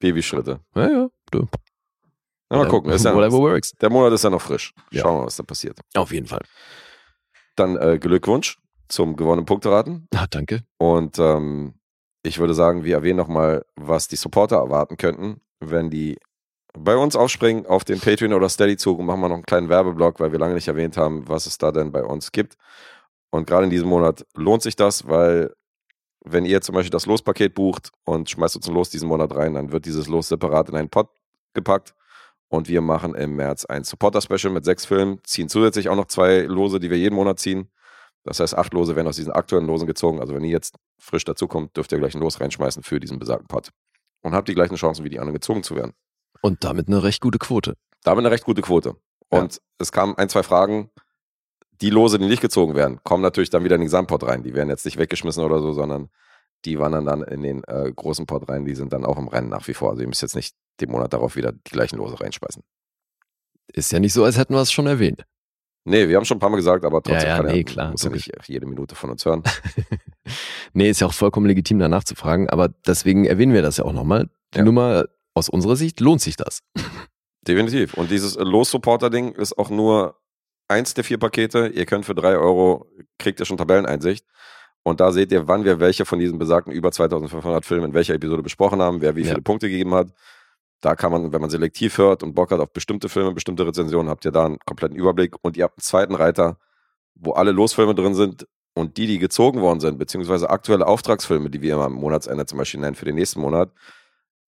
Babyschritte. 0.00 0.60
Ja, 0.74 0.88
ja. 0.90 1.08
Du. 1.30 1.48
Mal 2.50 2.68
gucken. 2.68 2.90
Ist 2.90 3.04
ja, 3.04 3.14
Whatever 3.14 3.38
works. 3.38 3.72
der 3.72 3.90
Monat 3.90 4.12
ist 4.12 4.24
ja 4.24 4.30
noch 4.30 4.40
frisch. 4.40 4.72
Ja. 4.90 5.02
Schauen 5.02 5.14
wir 5.14 5.18
mal, 5.20 5.26
was 5.26 5.36
da 5.36 5.42
passiert. 5.42 5.78
Auf 5.94 6.12
jeden 6.12 6.26
Fall. 6.26 6.40
Dann 7.56 7.76
äh, 7.76 7.98
Glückwunsch 7.98 8.58
zum 8.88 9.16
gewonnenen 9.16 9.44
Punkteraten. 9.44 10.08
Ah, 10.14 10.26
danke. 10.30 10.62
Und 10.78 11.18
ähm, 11.18 11.74
ich 12.22 12.38
würde 12.38 12.54
sagen, 12.54 12.84
wir 12.84 12.94
erwähnen 12.96 13.18
nochmal, 13.18 13.64
was 13.76 14.08
die 14.08 14.16
Supporter 14.16 14.56
erwarten 14.56 14.96
könnten, 14.96 15.40
wenn 15.60 15.90
die 15.90 16.18
bei 16.72 16.96
uns 16.96 17.16
aufspringen 17.16 17.66
auf 17.66 17.84
den 17.84 18.00
Patreon 18.00 18.32
oder 18.32 18.48
Steady-Zug 18.48 18.98
und 18.98 19.06
machen 19.06 19.20
wir 19.20 19.28
noch 19.28 19.36
einen 19.36 19.46
kleinen 19.46 19.68
Werbeblock, 19.68 20.20
weil 20.20 20.32
wir 20.32 20.38
lange 20.38 20.54
nicht 20.54 20.68
erwähnt 20.68 20.96
haben, 20.96 21.28
was 21.28 21.46
es 21.46 21.58
da 21.58 21.72
denn 21.72 21.92
bei 21.92 22.04
uns 22.04 22.32
gibt. 22.32 22.56
Und 23.30 23.46
gerade 23.46 23.64
in 23.64 23.70
diesem 23.70 23.88
Monat 23.88 24.24
lohnt 24.34 24.62
sich 24.62 24.76
das, 24.76 25.06
weil 25.06 25.52
wenn 26.24 26.44
ihr 26.44 26.60
zum 26.60 26.74
Beispiel 26.74 26.90
das 26.90 27.06
Lospaket 27.06 27.54
bucht 27.54 27.90
und 28.04 28.30
schmeißt 28.30 28.56
uns 28.56 28.68
ein 28.68 28.74
Los 28.74 28.90
diesen 28.90 29.08
Monat 29.08 29.34
rein, 29.34 29.54
dann 29.54 29.72
wird 29.72 29.86
dieses 29.86 30.08
Los 30.08 30.28
separat 30.28 30.68
in 30.68 30.76
einen 30.76 30.88
Pot 30.88 31.08
gepackt 31.54 31.94
und 32.48 32.68
wir 32.68 32.80
machen 32.80 33.14
im 33.14 33.36
März 33.36 33.64
ein 33.64 33.84
Supporter-Special 33.84 34.52
mit 34.52 34.64
sechs 34.64 34.86
Filmen, 34.86 35.20
ziehen 35.24 35.48
zusätzlich 35.48 35.88
auch 35.88 35.96
noch 35.96 36.06
zwei 36.06 36.42
Lose, 36.42 36.80
die 36.80 36.90
wir 36.90 36.98
jeden 36.98 37.14
Monat 37.14 37.38
ziehen. 37.38 37.70
Das 38.24 38.40
heißt, 38.40 38.56
acht 38.56 38.74
Lose 38.74 38.96
werden 38.96 39.06
aus 39.06 39.16
diesen 39.16 39.32
aktuellen 39.32 39.66
Losen 39.66 39.86
gezogen. 39.86 40.20
Also 40.20 40.34
wenn 40.34 40.44
ihr 40.44 40.50
jetzt 40.50 40.76
frisch 40.98 41.24
dazukommt, 41.24 41.76
dürft 41.76 41.92
ihr 41.92 41.98
gleich 41.98 42.14
ein 42.14 42.20
Los 42.20 42.40
reinschmeißen 42.40 42.82
für 42.82 43.00
diesen 43.00 43.18
besagten 43.18 43.46
Pot. 43.48 43.70
Und 44.22 44.34
habt 44.34 44.48
die 44.48 44.54
gleichen 44.54 44.76
Chancen 44.76 45.04
wie 45.04 45.10
die 45.10 45.18
anderen 45.18 45.34
gezogen 45.34 45.62
zu 45.62 45.76
werden. 45.76 45.92
Und 46.42 46.64
damit 46.64 46.88
eine 46.88 47.02
recht 47.02 47.20
gute 47.20 47.38
Quote. 47.38 47.74
Damit 48.02 48.24
eine 48.24 48.30
recht 48.30 48.44
gute 48.44 48.62
Quote. 48.62 48.96
Und 49.28 49.60
es 49.78 49.92
kamen 49.92 50.16
ein, 50.16 50.28
zwei 50.28 50.42
Fragen. 50.42 50.90
Die 51.80 51.90
Lose, 51.90 52.18
die 52.18 52.26
nicht 52.26 52.42
gezogen 52.42 52.74
werden, 52.74 52.98
kommen 53.04 53.22
natürlich 53.22 53.50
dann 53.50 53.62
wieder 53.62 53.76
in 53.76 53.82
den 53.82 53.86
Gesamtpot 53.86 54.24
rein. 54.24 54.42
Die 54.42 54.54
werden 54.54 54.68
jetzt 54.68 54.84
nicht 54.84 54.98
weggeschmissen 54.98 55.44
oder 55.44 55.60
so, 55.60 55.72
sondern 55.72 56.10
die 56.64 56.78
wandern 56.78 57.06
dann 57.06 57.22
in 57.22 57.42
den 57.42 57.62
äh, 57.64 57.90
großen 57.94 58.26
Pot 58.26 58.48
rein. 58.48 58.64
Die 58.64 58.74
sind 58.74 58.92
dann 58.92 59.04
auch 59.04 59.18
im 59.18 59.28
Rennen 59.28 59.48
nach 59.48 59.66
wie 59.68 59.74
vor. 59.74 59.90
Also 59.90 60.02
ihr 60.02 60.08
müsst 60.08 60.22
jetzt 60.22 60.34
nicht 60.36 60.54
den 60.80 60.90
Monat 60.90 61.12
darauf 61.12 61.36
wieder 61.36 61.52
die 61.52 61.70
gleichen 61.70 61.96
Lose 61.96 62.20
reinschmeißen. 62.20 62.62
Ist 63.72 63.92
ja 63.92 64.00
nicht 64.00 64.12
so, 64.12 64.24
als 64.24 64.38
hätten 64.38 64.54
wir 64.54 64.60
es 64.60 64.72
schon 64.72 64.86
erwähnt. 64.86 65.24
Nee, 65.84 66.08
wir 66.08 66.16
haben 66.16 66.24
schon 66.24 66.36
ein 66.36 66.40
paar 66.40 66.50
Mal 66.50 66.56
gesagt, 66.56 66.84
aber 66.84 67.02
trotzdem 67.02 67.22
Ja, 67.22 67.28
ja, 67.28 67.36
kann 67.36 67.46
nee, 67.46 67.58
er, 67.58 67.64
klar, 67.64 67.90
muss 67.92 68.02
ja 68.02 68.10
logisch. 68.10 68.26
nicht 68.28 68.48
jede 68.48 68.66
Minute 68.66 68.94
von 68.94 69.10
uns 69.10 69.24
hören. 69.24 69.42
nee, 70.72 70.90
ist 70.90 71.00
ja 71.00 71.06
auch 71.06 71.14
vollkommen 71.14 71.46
legitim, 71.46 71.78
danach 71.78 72.04
zu 72.04 72.14
fragen, 72.14 72.48
aber 72.50 72.68
deswegen 72.86 73.24
erwähnen 73.24 73.52
wir 73.54 73.62
das 73.62 73.78
ja 73.78 73.84
auch 73.84 73.92
nochmal. 73.92 74.28
Die 74.54 74.58
Ja. 74.58 74.64
Nummer 74.64 75.06
aus 75.34 75.48
unserer 75.48 75.76
Sicht 75.76 76.00
lohnt 76.00 76.20
sich 76.20 76.36
das. 76.36 76.60
Definitiv. 77.46 77.94
Und 77.94 78.10
dieses 78.10 78.36
äh, 78.36 78.42
Los-Supporter-Ding 78.42 79.32
ist 79.32 79.56
auch 79.56 79.70
nur 79.70 80.20
eins 80.68 80.92
der 80.94 81.04
vier 81.04 81.18
Pakete. 81.18 81.68
Ihr 81.68 81.86
könnt 81.86 82.04
für 82.04 82.14
drei 82.14 82.36
Euro, 82.36 82.86
kriegt 83.18 83.40
ihr 83.40 83.46
schon 83.46 83.56
Tabelleneinsicht. 83.56 84.26
Und 84.88 85.00
da 85.00 85.12
seht 85.12 85.30
ihr, 85.32 85.46
wann 85.48 85.64
wir 85.64 85.80
welche 85.80 86.04
von 86.04 86.18
diesen 86.18 86.38
besagten 86.38 86.72
über 86.72 86.90
2500 86.90 87.64
Filmen 87.64 87.86
in 87.86 87.94
welcher 87.94 88.14
Episode 88.14 88.42
besprochen 88.42 88.80
haben, 88.82 89.00
wer 89.00 89.14
wie 89.16 89.22
Ja. 89.22 89.28
viele 89.30 89.42
Punkte 89.42 89.68
gegeben 89.68 89.94
hat. 89.94 90.08
Da 90.80 90.94
kann 90.94 91.10
man, 91.12 91.32
wenn 91.32 91.40
man 91.40 91.50
selektiv 91.50 91.98
hört 91.98 92.22
und 92.22 92.34
Bock 92.34 92.50
hat 92.52 92.60
auf 92.60 92.72
bestimmte 92.72 93.08
Filme, 93.08 93.32
bestimmte 93.32 93.66
Rezensionen, 93.66 94.08
habt 94.08 94.24
ihr 94.24 94.30
da 94.30 94.46
einen 94.46 94.58
kompletten 94.64 94.96
Überblick. 94.96 95.34
Und 95.42 95.56
ihr 95.56 95.64
habt 95.64 95.78
einen 95.78 95.82
zweiten 95.82 96.14
Reiter, 96.14 96.56
wo 97.14 97.32
alle 97.32 97.50
Losfilme 97.52 97.94
drin 97.94 98.14
sind 98.14 98.46
und 98.74 98.96
die, 98.96 99.06
die 99.08 99.18
gezogen 99.18 99.60
worden 99.60 99.80
sind, 99.80 99.98
beziehungsweise 99.98 100.50
aktuelle 100.50 100.86
Auftragsfilme, 100.86 101.50
die 101.50 101.60
wir 101.62 101.74
immer 101.74 101.86
am 101.86 101.94
Monatsende 101.94 102.46
zum 102.46 102.58
Beispiel 102.58 102.80
nennen 102.80 102.94
für 102.94 103.04
den 103.06 103.16
nächsten 103.16 103.40
Monat, 103.40 103.72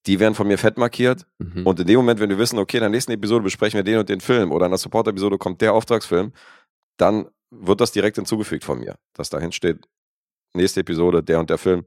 die 0.06 0.20
werden 0.20 0.34
von 0.34 0.46
mir 0.46 0.56
fett 0.56 0.78
markiert. 0.78 1.26
Mhm. 1.38 1.66
Und 1.66 1.80
in 1.80 1.86
dem 1.86 1.96
Moment, 1.96 2.20
wenn 2.20 2.30
wir 2.30 2.38
wissen, 2.38 2.58
okay, 2.60 2.76
in 2.76 2.82
der 2.82 2.90
nächsten 2.90 3.10
Episode 3.12 3.42
besprechen 3.42 3.76
wir 3.76 3.82
den 3.84 3.98
und 3.98 4.08
den 4.08 4.20
Film 4.20 4.52
oder 4.52 4.66
in 4.66 4.70
der 4.70 4.78
Support-Episode 4.78 5.36
kommt 5.36 5.60
der 5.60 5.74
Auftragsfilm, 5.74 6.32
dann 6.96 7.26
wird 7.50 7.80
das 7.80 7.90
direkt 7.90 8.16
hinzugefügt 8.16 8.62
von 8.64 8.78
mir, 8.78 8.94
dass 9.14 9.30
dahin 9.30 9.50
steht, 9.50 9.84
nächste 10.54 10.80
Episode, 10.80 11.22
der 11.22 11.38
und 11.40 11.50
der 11.50 11.58
Film. 11.58 11.84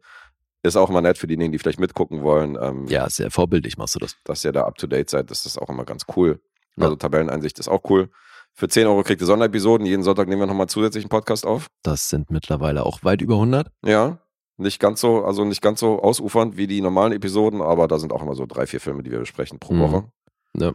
Ist 0.65 0.77
auch 0.77 0.89
immer 0.89 1.01
nett 1.01 1.17
für 1.17 1.27
diejenigen, 1.27 1.51
die 1.51 1.59
vielleicht 1.59 1.79
mitgucken 1.79 2.21
wollen, 2.23 2.57
ähm, 2.61 2.87
ja, 2.87 3.09
sehr 3.09 3.29
vorbildlich 3.31 3.77
machst 3.77 3.95
du 3.95 3.99
das. 3.99 4.15
dass 4.23 4.45
ihr 4.45 4.53
da 4.53 4.63
up 4.63 4.77
to 4.77 4.87
date 4.87 5.09
seid. 5.09 5.29
Das 5.29 5.45
ist 5.45 5.57
auch 5.61 5.67
immer 5.69 5.83
ganz 5.83 6.03
cool. 6.15 6.39
Ja. 6.77 6.85
Also 6.85 6.95
Tabelleneinsicht 6.95 7.59
ist 7.59 7.67
auch 7.67 7.81
cool. 7.89 8.09
Für 8.53 8.69
10 8.69 8.87
Euro 8.87 9.03
kriegt 9.03 9.19
ihr 9.19 9.27
Sonderepisoden. 9.27 9.85
Jeden 9.85 10.03
Sonntag 10.03 10.27
nehmen 10.29 10.41
wir 10.41 10.45
nochmal 10.45 10.67
zusätzlichen 10.67 11.09
Podcast 11.09 11.45
auf. 11.45 11.67
Das 11.81 12.07
sind 12.07 12.31
mittlerweile 12.31 12.85
auch 12.85 13.03
weit 13.03 13.21
über 13.21 13.33
100. 13.35 13.67
Ja, 13.83 14.19
nicht 14.57 14.79
ganz 14.79 15.01
so, 15.01 15.25
also 15.25 15.43
nicht 15.43 15.61
ganz 15.61 15.81
so 15.81 16.01
ausufernd 16.01 16.55
wie 16.55 16.67
die 16.67 16.79
normalen 16.79 17.11
Episoden, 17.11 17.61
aber 17.61 17.87
da 17.89 17.99
sind 17.99 18.13
auch 18.13 18.21
immer 18.21 18.35
so 18.35 18.45
drei, 18.45 18.65
vier 18.65 18.79
Filme, 18.79 19.03
die 19.03 19.11
wir 19.11 19.19
besprechen 19.19 19.59
pro 19.59 19.73
Mhm. 19.73 19.79
Woche. 19.81 20.11
Ja. 20.55 20.71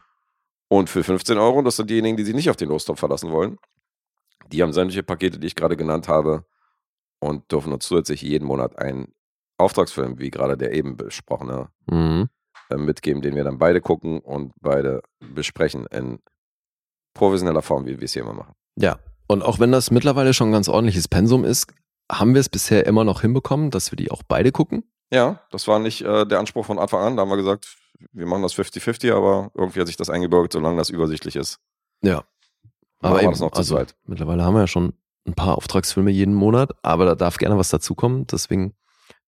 Und 0.68 0.90
für 0.90 1.02
15 1.02 1.38
Euro, 1.38 1.62
das 1.62 1.76
sind 1.76 1.88
diejenigen, 1.88 2.16
die 2.18 2.24
sich 2.24 2.34
nicht 2.34 2.50
auf 2.50 2.56
den 2.56 2.68
Lostopf 2.68 2.98
verlassen 3.00 3.30
wollen. 3.30 3.56
Die 4.52 4.62
haben 4.62 4.72
sämtliche 4.74 5.02
Pakete, 5.02 5.38
die 5.38 5.46
ich 5.46 5.54
gerade 5.54 5.76
genannt 5.78 6.08
habe 6.08 6.44
und 7.20 7.50
dürfen 7.52 7.72
uns 7.72 7.86
zusätzlich 7.86 8.22
jeden 8.22 8.46
Monat 8.46 8.78
einen 8.78 9.12
Auftragsfilm, 9.58 10.18
wie 10.18 10.30
gerade 10.30 10.56
der 10.56 10.72
eben 10.72 10.96
besprochene, 10.96 11.68
Mhm. 11.90 12.28
äh, 12.70 12.76
mitgeben, 12.76 13.22
den 13.22 13.34
wir 13.34 13.44
dann 13.44 13.58
beide 13.58 13.80
gucken 13.80 14.20
und 14.20 14.52
beide 14.60 15.02
besprechen 15.20 15.86
in 15.86 16.20
professioneller 17.14 17.62
Form, 17.62 17.86
wie 17.86 17.98
wir 17.98 18.04
es 18.04 18.12
hier 18.12 18.22
immer 18.22 18.34
machen. 18.34 18.54
Ja. 18.76 18.98
Und 19.26 19.42
auch 19.42 19.58
wenn 19.58 19.72
das 19.72 19.90
mittlerweile 19.90 20.32
schon 20.32 20.48
ein 20.48 20.52
ganz 20.52 20.68
ordentliches 20.68 21.08
Pensum 21.08 21.44
ist, 21.44 21.72
haben 22.10 22.32
wir 22.34 22.40
es 22.40 22.48
bisher 22.48 22.86
immer 22.86 23.04
noch 23.04 23.20
hinbekommen, 23.20 23.70
dass 23.70 23.92
wir 23.92 23.96
die 23.96 24.10
auch 24.10 24.22
beide 24.22 24.52
gucken. 24.52 24.84
Ja, 25.12 25.40
das 25.50 25.66
war 25.68 25.78
nicht 25.78 26.02
äh, 26.02 26.24
der 26.26 26.38
Anspruch 26.38 26.64
von 26.64 26.78
Anfang 26.78 27.00
an. 27.02 27.16
Da 27.16 27.22
haben 27.22 27.28
wir 27.28 27.36
gesagt, 27.36 27.76
wir 28.12 28.26
machen 28.26 28.42
das 28.42 28.54
50-50, 28.54 29.12
aber 29.12 29.50
irgendwie 29.54 29.80
hat 29.80 29.86
sich 29.86 29.96
das 29.96 30.08
eingebürgert, 30.08 30.52
solange 30.52 30.76
das 30.78 30.88
übersichtlich 30.90 31.36
ist. 31.36 31.58
Ja. 32.02 32.24
Aber 33.00 33.22
eben, 33.22 33.30
noch 33.32 33.50
zu 33.50 33.58
also, 33.58 33.80
mittlerweile 34.06 34.44
haben 34.44 34.54
wir 34.54 34.60
ja 34.60 34.66
schon 34.66 34.94
ein 35.28 35.34
paar 35.34 35.56
Auftragsfilme 35.56 36.10
jeden 36.10 36.34
Monat, 36.34 36.72
aber 36.82 37.04
da 37.04 37.14
darf 37.14 37.36
gerne 37.36 37.56
was 37.58 37.68
dazukommen. 37.68 38.26
Deswegen, 38.26 38.74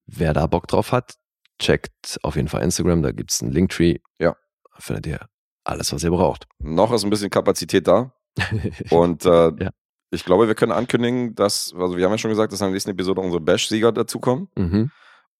wer 0.06 0.32
da 0.32 0.46
Bock 0.46 0.66
drauf 0.66 0.92
hat, 0.92 1.14
checkt 1.58 2.18
auf 2.22 2.36
jeden 2.36 2.48
Fall 2.48 2.62
Instagram, 2.62 3.02
da 3.02 3.12
gibt's 3.12 3.42
einen 3.42 3.52
Linktree. 3.52 3.98
Ja. 4.18 4.34
Da 4.74 4.80
findet 4.80 5.06
ihr 5.06 5.20
alles, 5.64 5.92
was 5.92 6.02
ihr 6.02 6.10
braucht. 6.10 6.46
Noch 6.58 6.92
ist 6.92 7.04
ein 7.04 7.10
bisschen 7.10 7.30
Kapazität 7.30 7.86
da. 7.86 8.12
Und 8.90 9.24
äh, 9.26 9.52
Ja. 9.62 9.70
ich 10.10 10.24
glaube, 10.24 10.48
wir 10.48 10.54
können 10.54 10.72
ankündigen, 10.72 11.34
dass, 11.34 11.72
also 11.76 11.96
wir 11.96 12.04
haben 12.04 12.12
ja 12.12 12.18
schon 12.18 12.30
gesagt, 12.30 12.52
dass 12.52 12.60
in 12.60 12.66
der 12.66 12.72
nächsten 12.72 12.90
Episode 12.90 13.20
unsere 13.20 13.40
Bash-Sieger 13.40 13.92
dazukommen. 13.92 14.48
mhm. 14.56 14.90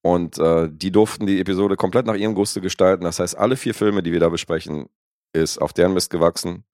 Und 0.03 0.39
äh, 0.39 0.67
die 0.73 0.91
durften 0.91 1.27
die 1.27 1.41
Episode 1.41 1.77
komplett 1.77 2.07
nach 2.07 2.15
ihrem 2.15 2.35
Guste 2.35 2.63
gestalten. 2.63 3.05
Das 3.05 3.19
heißt, 3.19 3.37
alle 3.37 3.57
vier 3.57 3.75
Filme, 3.75 4.03
die 4.03 4.13
wir 4.13 4.21
da 4.21 4.31
besprechen, 4.31 4.87
ist 5.35 5.59
auf 5.59 5.75
deren 5.75 5.93
Mist 5.93 6.09
gewachsen. 6.11 6.65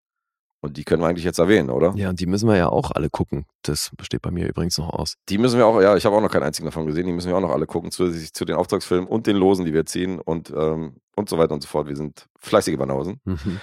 Und 0.62 0.76
die 0.78 0.84
können 0.84 1.02
wir 1.02 1.06
eigentlich 1.08 1.24
jetzt 1.24 1.38
erwähnen, 1.38 1.70
oder? 1.70 1.92
Ja, 1.96 2.08
und 2.08 2.18
die 2.18 2.26
müssen 2.26 2.48
wir 2.48 2.56
ja 2.56 2.68
auch 2.68 2.90
alle 2.90 3.10
gucken. 3.10 3.44
Das 3.62 3.90
besteht 3.96 4.22
bei 4.22 4.30
mir 4.30 4.48
übrigens 4.48 4.78
noch 4.78 4.88
aus. 4.90 5.14
Die 5.28 5.38
müssen 5.38 5.58
wir 5.58 5.66
auch, 5.66 5.80
ja, 5.80 5.96
ich 5.96 6.04
habe 6.06 6.16
auch 6.16 6.20
noch 6.20 6.30
keinen 6.30 6.44
einzigen 6.44 6.66
davon 6.66 6.86
gesehen, 6.86 7.06
die 7.06 7.12
müssen 7.12 7.28
wir 7.28 7.36
auch 7.36 7.40
noch 7.42 7.50
alle 7.52 7.66
gucken, 7.66 7.90
zusätzlich 7.90 8.32
zu 8.32 8.44
den 8.44 8.56
Auftragsfilmen 8.56 9.06
und 9.06 9.26
den 9.26 9.36
Losen, 9.36 9.64
die 9.64 9.74
wir 9.74 9.84
ziehen 9.86 10.18
und, 10.18 10.50
ähm, 10.50 10.96
und 11.14 11.28
so 11.28 11.38
weiter 11.38 11.54
und 11.54 11.62
so 11.62 11.68
fort. 11.68 11.88
Wir 11.88 11.96
sind 11.96 12.26
fleißige 12.40 12.76
Banausen. 12.78 13.20
Mhm. 13.24 13.60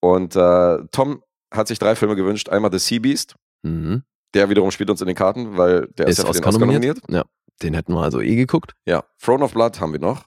Und 0.00 0.36
äh, 0.36 0.78
Tom 0.92 1.22
hat 1.52 1.68
sich 1.68 1.78
drei 1.78 1.94
Filme 1.96 2.16
gewünscht. 2.16 2.48
Einmal 2.48 2.70
The 2.72 2.78
Sea 2.78 3.00
Beast, 3.00 3.34
Mhm. 3.62 4.04
der 4.34 4.48
wiederum 4.48 4.70
spielt 4.70 4.88
uns 4.90 5.00
in 5.00 5.08
den 5.08 5.16
Karten, 5.16 5.56
weil 5.56 5.88
der 5.98 6.06
ist, 6.06 6.18
ja 6.18 6.26
für 6.26 6.32
den 6.32 6.44
Oscar 6.44 6.60
nominiert. 6.66 7.00
Ja, 7.08 7.24
den 7.62 7.74
hätten 7.74 7.92
wir 7.92 8.02
also 8.02 8.20
eh 8.20 8.36
geguckt. 8.36 8.72
Ja, 8.86 9.04
Throne 9.20 9.44
of 9.44 9.52
Blood 9.52 9.80
haben 9.80 9.92
wir 9.92 10.00
noch. 10.00 10.24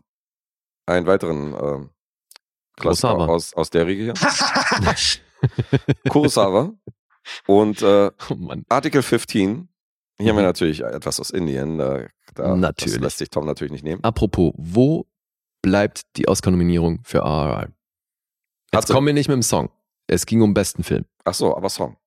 Einen 0.86 1.08
weiteren 1.08 1.54
ähm, 1.54 1.90
Klassiker 2.76 3.30
aus, 3.30 3.54
aus 3.54 3.70
der 3.70 3.88
Riege 3.88 4.04
hier. 4.04 4.14
Kurosawa. 6.10 6.74
Und 7.48 7.82
äh, 7.82 8.12
Oh. 8.30 8.54
Article 8.70 9.02
15. 9.02 9.70
Hier 10.18 10.30
haben 10.30 10.36
wir 10.38 10.42
Mhm. 10.42 10.48
natürlich 10.48 10.82
etwas 10.82 11.20
aus 11.20 11.30
Indien. 11.30 11.78
Da, 11.78 12.08
da, 12.36 12.56
Natürlich. 12.56 12.96
Das 12.96 13.02
lässt 13.04 13.18
sich 13.20 13.30
Tom 13.30 13.46
natürlich 13.46 13.72
nicht 13.72 13.84
nehmen. 13.84 14.04
Apropos, 14.04 14.54
wo 14.58 15.06
bleibt 15.62 16.02
die 16.18 16.28
Oscar-Nominierung 16.28 17.00
für 17.04 17.20
RRR? 17.20 17.70
Jetzt 18.72 18.84
Hatte- 18.84 18.94
kommen 18.94 19.08
wir 19.08 19.14
nicht 19.14 19.28
mit 19.30 19.36
dem 19.36 19.44
Song. 19.44 19.70
Es 20.08 20.26
ging 20.26 20.42
um 20.42 20.54
besten 20.54 20.84
Film. 20.84 21.06
Ach 21.26 21.34
so, 21.34 21.56
aber 21.56 21.70
Song. 21.70 21.98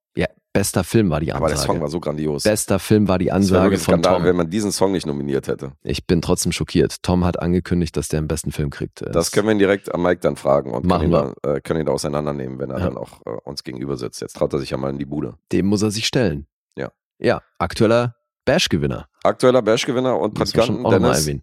Bester 0.54 0.84
Film 0.84 1.08
war 1.08 1.20
die 1.20 1.32
Aber 1.32 1.46
Ansage. 1.46 1.60
der 1.60 1.66
Song 1.74 1.80
war 1.80 1.88
so 1.88 1.98
grandios. 1.98 2.42
bester 2.42 2.78
Film 2.78 3.08
war 3.08 3.18
die 3.18 3.32
Ansage 3.32 3.78
von 3.78 3.94
Skandal, 3.94 4.16
Tom. 4.16 4.24
wenn 4.24 4.36
man 4.36 4.50
diesen 4.50 4.70
Song 4.70 4.92
nicht 4.92 5.06
nominiert 5.06 5.48
hätte. 5.48 5.72
Ich 5.82 6.06
bin 6.06 6.20
trotzdem 6.20 6.52
schockiert. 6.52 7.02
Tom 7.02 7.24
hat 7.24 7.38
angekündigt, 7.40 7.96
dass 7.96 8.08
der 8.08 8.20
den 8.20 8.28
besten 8.28 8.52
Film 8.52 8.68
kriegt. 8.68 9.00
Das 9.00 9.30
können 9.30 9.46
wir 9.48 9.52
ihn 9.52 9.58
direkt 9.58 9.94
am 9.94 10.02
Mike 10.02 10.20
dann 10.20 10.36
fragen 10.36 10.72
und 10.72 10.86
können 10.86 11.04
ihn, 11.04 11.10
da, 11.10 11.32
äh, 11.54 11.60
können 11.62 11.80
ihn 11.80 11.86
da 11.86 11.92
auseinandernehmen, 11.92 12.58
wenn 12.58 12.70
er 12.70 12.78
Ja. 12.80 12.84
dann 12.86 12.98
auch 12.98 13.22
äh, 13.24 13.30
uns 13.44 13.64
gegenüber 13.64 13.96
sitzt. 13.96 14.20
Jetzt 14.20 14.36
traut 14.36 14.52
er 14.52 14.58
sich 14.58 14.68
ja 14.70 14.76
mal 14.76 14.90
in 14.90 14.98
die 14.98 15.06
Bude. 15.06 15.38
Dem 15.52 15.66
muss 15.66 15.80
er 15.82 15.90
sich 15.90 16.06
stellen. 16.06 16.46
Ja. 16.76 16.92
Ja, 17.18 17.40
aktueller 17.58 18.16
Bash-Gewinner. 18.44 19.08
Aktueller 19.24 19.62
Bash-Gewinner 19.62 20.18
und 20.18 20.34
Praktikanten 20.34 20.84
Dennis 20.84 21.26
erwähnen. 21.26 21.42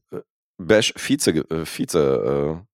Bash 0.59 0.93
Vize, 0.97 1.31
äh, 1.31 1.65
Vize 1.65 2.59
äh, 2.59 2.65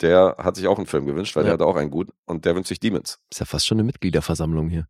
der 0.00 0.36
hat 0.38 0.56
sich 0.56 0.66
auch 0.66 0.78
einen 0.78 0.86
Film 0.86 1.06
gewünscht, 1.06 1.36
weil 1.36 1.42
Ja. 1.44 1.48
der 1.50 1.52
hatte 1.54 1.66
auch 1.66 1.76
einen 1.76 1.90
guten 1.90 2.12
und 2.24 2.44
der 2.44 2.56
wünscht 2.56 2.68
sich 2.68 2.80
Demons. 2.80 3.18
Ist 3.30 3.38
ja 3.40 3.46
fast 3.46 3.66
schon 3.66 3.76
eine 3.78 3.84
Mitgliederversammlung 3.84 4.68
hier. 4.70 4.86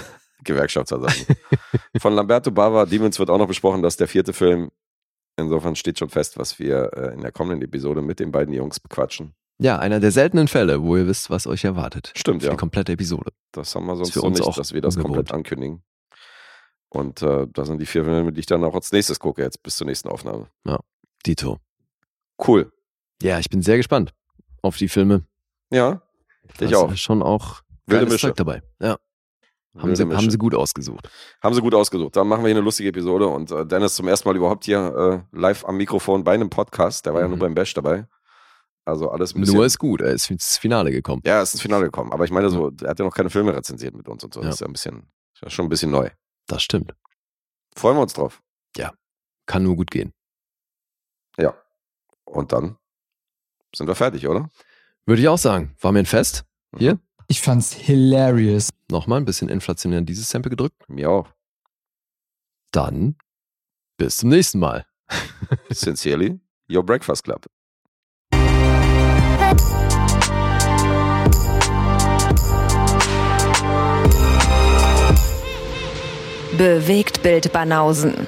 Gewerkschaftsversammlung. 0.44 1.26
Von 1.98 2.14
Lamberto 2.14 2.50
Bava, 2.50 2.86
Demons 2.86 3.18
wird 3.18 3.30
auch 3.30 3.38
noch 3.38 3.48
besprochen, 3.48 3.82
das 3.82 3.94
ist 3.94 4.00
der 4.00 4.08
vierte 4.08 4.32
Film. 4.32 4.70
Insofern 5.36 5.76
steht 5.76 5.98
schon 5.98 6.08
fest, 6.08 6.38
was 6.38 6.58
wir 6.58 6.92
äh, 6.94 7.14
in 7.14 7.20
der 7.20 7.32
kommenden 7.32 7.62
Episode 7.62 8.00
mit 8.02 8.20
den 8.20 8.32
beiden 8.32 8.54
Jungs 8.54 8.80
bequatschen. 8.80 9.34
Ja, 9.58 9.78
einer 9.78 10.00
der 10.00 10.10
seltenen 10.12 10.48
Fälle, 10.48 10.82
wo 10.82 10.96
ihr 10.96 11.06
wisst, 11.06 11.30
was 11.30 11.46
euch 11.46 11.64
erwartet. 11.64 12.12
Stimmt, 12.16 12.42
Für 12.42 12.48
ja. 12.48 12.52
die 12.52 12.58
komplette 12.58 12.92
Episode. 12.92 13.32
Das 13.52 13.74
haben 13.74 13.86
wir 13.86 13.96
sonst 13.96 14.12
für 14.12 14.20
so 14.20 14.26
uns 14.26 14.38
nicht, 14.38 14.46
auch 14.48 14.54
dass 14.54 14.72
wir 14.72 14.80
das 14.82 14.96
ungewohnt. 14.96 15.16
komplett 15.16 15.34
ankündigen. 15.34 15.82
Und 16.90 17.22
äh, 17.22 17.46
das 17.52 17.66
sind 17.68 17.78
die 17.78 17.86
vier 17.86 18.04
Filme, 18.04 18.32
die 18.32 18.40
ich 18.40 18.46
dann 18.46 18.62
auch 18.64 18.74
als 18.74 18.92
nächstes 18.92 19.18
gucke, 19.18 19.42
jetzt 19.42 19.62
bis 19.62 19.76
zur 19.76 19.86
nächsten 19.86 20.08
Aufnahme. 20.08 20.48
Dito. 21.26 21.58
Cool. 22.46 22.72
Ja, 23.22 23.38
ich 23.38 23.48
bin 23.50 23.62
sehr 23.62 23.76
gespannt 23.78 24.12
auf 24.62 24.76
die 24.76 24.88
Filme. 24.88 25.24
Ja, 25.70 26.02
ich 26.48 26.54
Da 26.58 26.66
ist 26.66 26.74
auch. 26.74 26.96
schon 26.96 27.22
auch 27.22 27.62
Wilde 27.86 28.06
Mische. 28.06 28.28
Zeug 28.28 28.36
dabei. 28.36 28.62
Ja. 28.80 28.98
Haben 29.78 29.94
sie, 29.94 30.02
haben 30.04 30.30
sie 30.30 30.38
gut 30.38 30.54
ausgesucht. 30.54 31.08
Haben 31.42 31.54
sie 31.54 31.60
gut 31.60 31.74
ausgesucht. 31.74 32.16
Dann 32.16 32.26
machen 32.28 32.42
wir 32.42 32.48
hier 32.48 32.56
eine 32.56 32.64
lustige 32.64 32.88
Episode 32.88 33.26
und 33.28 33.50
äh, 33.50 33.66
Dennis 33.66 33.94
zum 33.94 34.08
ersten 34.08 34.28
Mal 34.28 34.36
überhaupt 34.36 34.64
hier 34.64 35.24
äh, 35.32 35.36
live 35.38 35.64
am 35.66 35.76
Mikrofon 35.76 36.24
bei 36.24 36.32
einem 36.34 36.48
Podcast. 36.50 37.04
Der 37.06 37.12
war 37.14 37.20
ja 37.20 37.26
Mhm. 37.26 37.32
nur 37.32 37.38
beim 37.40 37.54
Bash 37.54 37.74
dabei. 37.74 38.06
Also 38.84 39.10
alles 39.10 39.34
ein 39.34 39.40
bisschen. 39.40 39.56
Nur 39.56 39.66
ist 39.66 39.78
gut, 39.78 40.00
er 40.00 40.12
ist 40.12 40.30
ins 40.30 40.58
Finale 40.58 40.90
gekommen. 40.92 41.20
ja, 41.26 41.36
er 41.36 41.42
ist 41.42 41.54
ins 41.54 41.62
Finale 41.62 41.84
gekommen. 41.86 42.12
Aber 42.12 42.24
ich 42.24 42.30
meine 42.30 42.48
so, 42.50 42.70
er 42.82 42.90
hat 42.90 42.98
ja 42.98 43.04
noch 43.04 43.14
keine 43.14 43.30
Filme 43.30 43.54
rezensiert 43.54 43.94
mit 43.94 44.08
uns 44.08 44.22
und 44.24 44.32
so. 44.32 44.40
Ja. 44.40 44.46
Das 44.46 44.54
ist 44.56 44.60
ja 44.60 44.66
ein 44.68 44.72
bisschen, 44.72 45.08
ja 45.42 45.50
schon 45.50 45.66
ein 45.66 45.68
bisschen 45.68 45.90
neu. 45.90 46.08
Das 46.46 46.62
stimmt. 46.62 46.94
Freuen 47.74 47.96
wir 47.96 48.02
uns 48.02 48.12
drauf. 48.14 48.40
Kann 49.48 49.62
nur 49.62 49.76
gut 49.76 49.92
gehen. 49.92 50.12
Ja. 51.38 51.54
Und 52.24 52.50
dann 52.52 52.76
sind 53.72 53.86
wir 53.86 53.94
fertig, 53.94 54.26
oder? 54.26 54.50
Würde 55.04 55.22
ich 55.22 55.28
auch 55.28 55.38
sagen. 55.38 55.76
War 55.80 55.92
mir 55.92 56.00
ein 56.00 56.06
Fest. 56.06 56.44
Hier. 56.76 56.98
Ich 57.28 57.40
fand's 57.40 57.72
hilarious. 57.72 58.70
Nochmal 58.90 59.18
ein 59.20 59.24
bisschen 59.24 59.48
inflationär 59.48 59.98
in 59.98 60.06
dieses 60.06 60.30
Sample 60.30 60.50
gedrückt. 60.50 60.88
Mir 60.88 61.10
auch. 61.10 61.28
Dann 62.72 63.16
bis 63.96 64.18
zum 64.18 64.28
nächsten 64.28 64.58
Mal. 64.58 64.86
Sincerely, 65.70 66.38
Your 66.70 66.84
Breakfast 66.84 67.24
Club. 67.24 67.46
Bewegt 76.56 77.22
Bild 77.22 77.52
Banausen. 77.52 78.26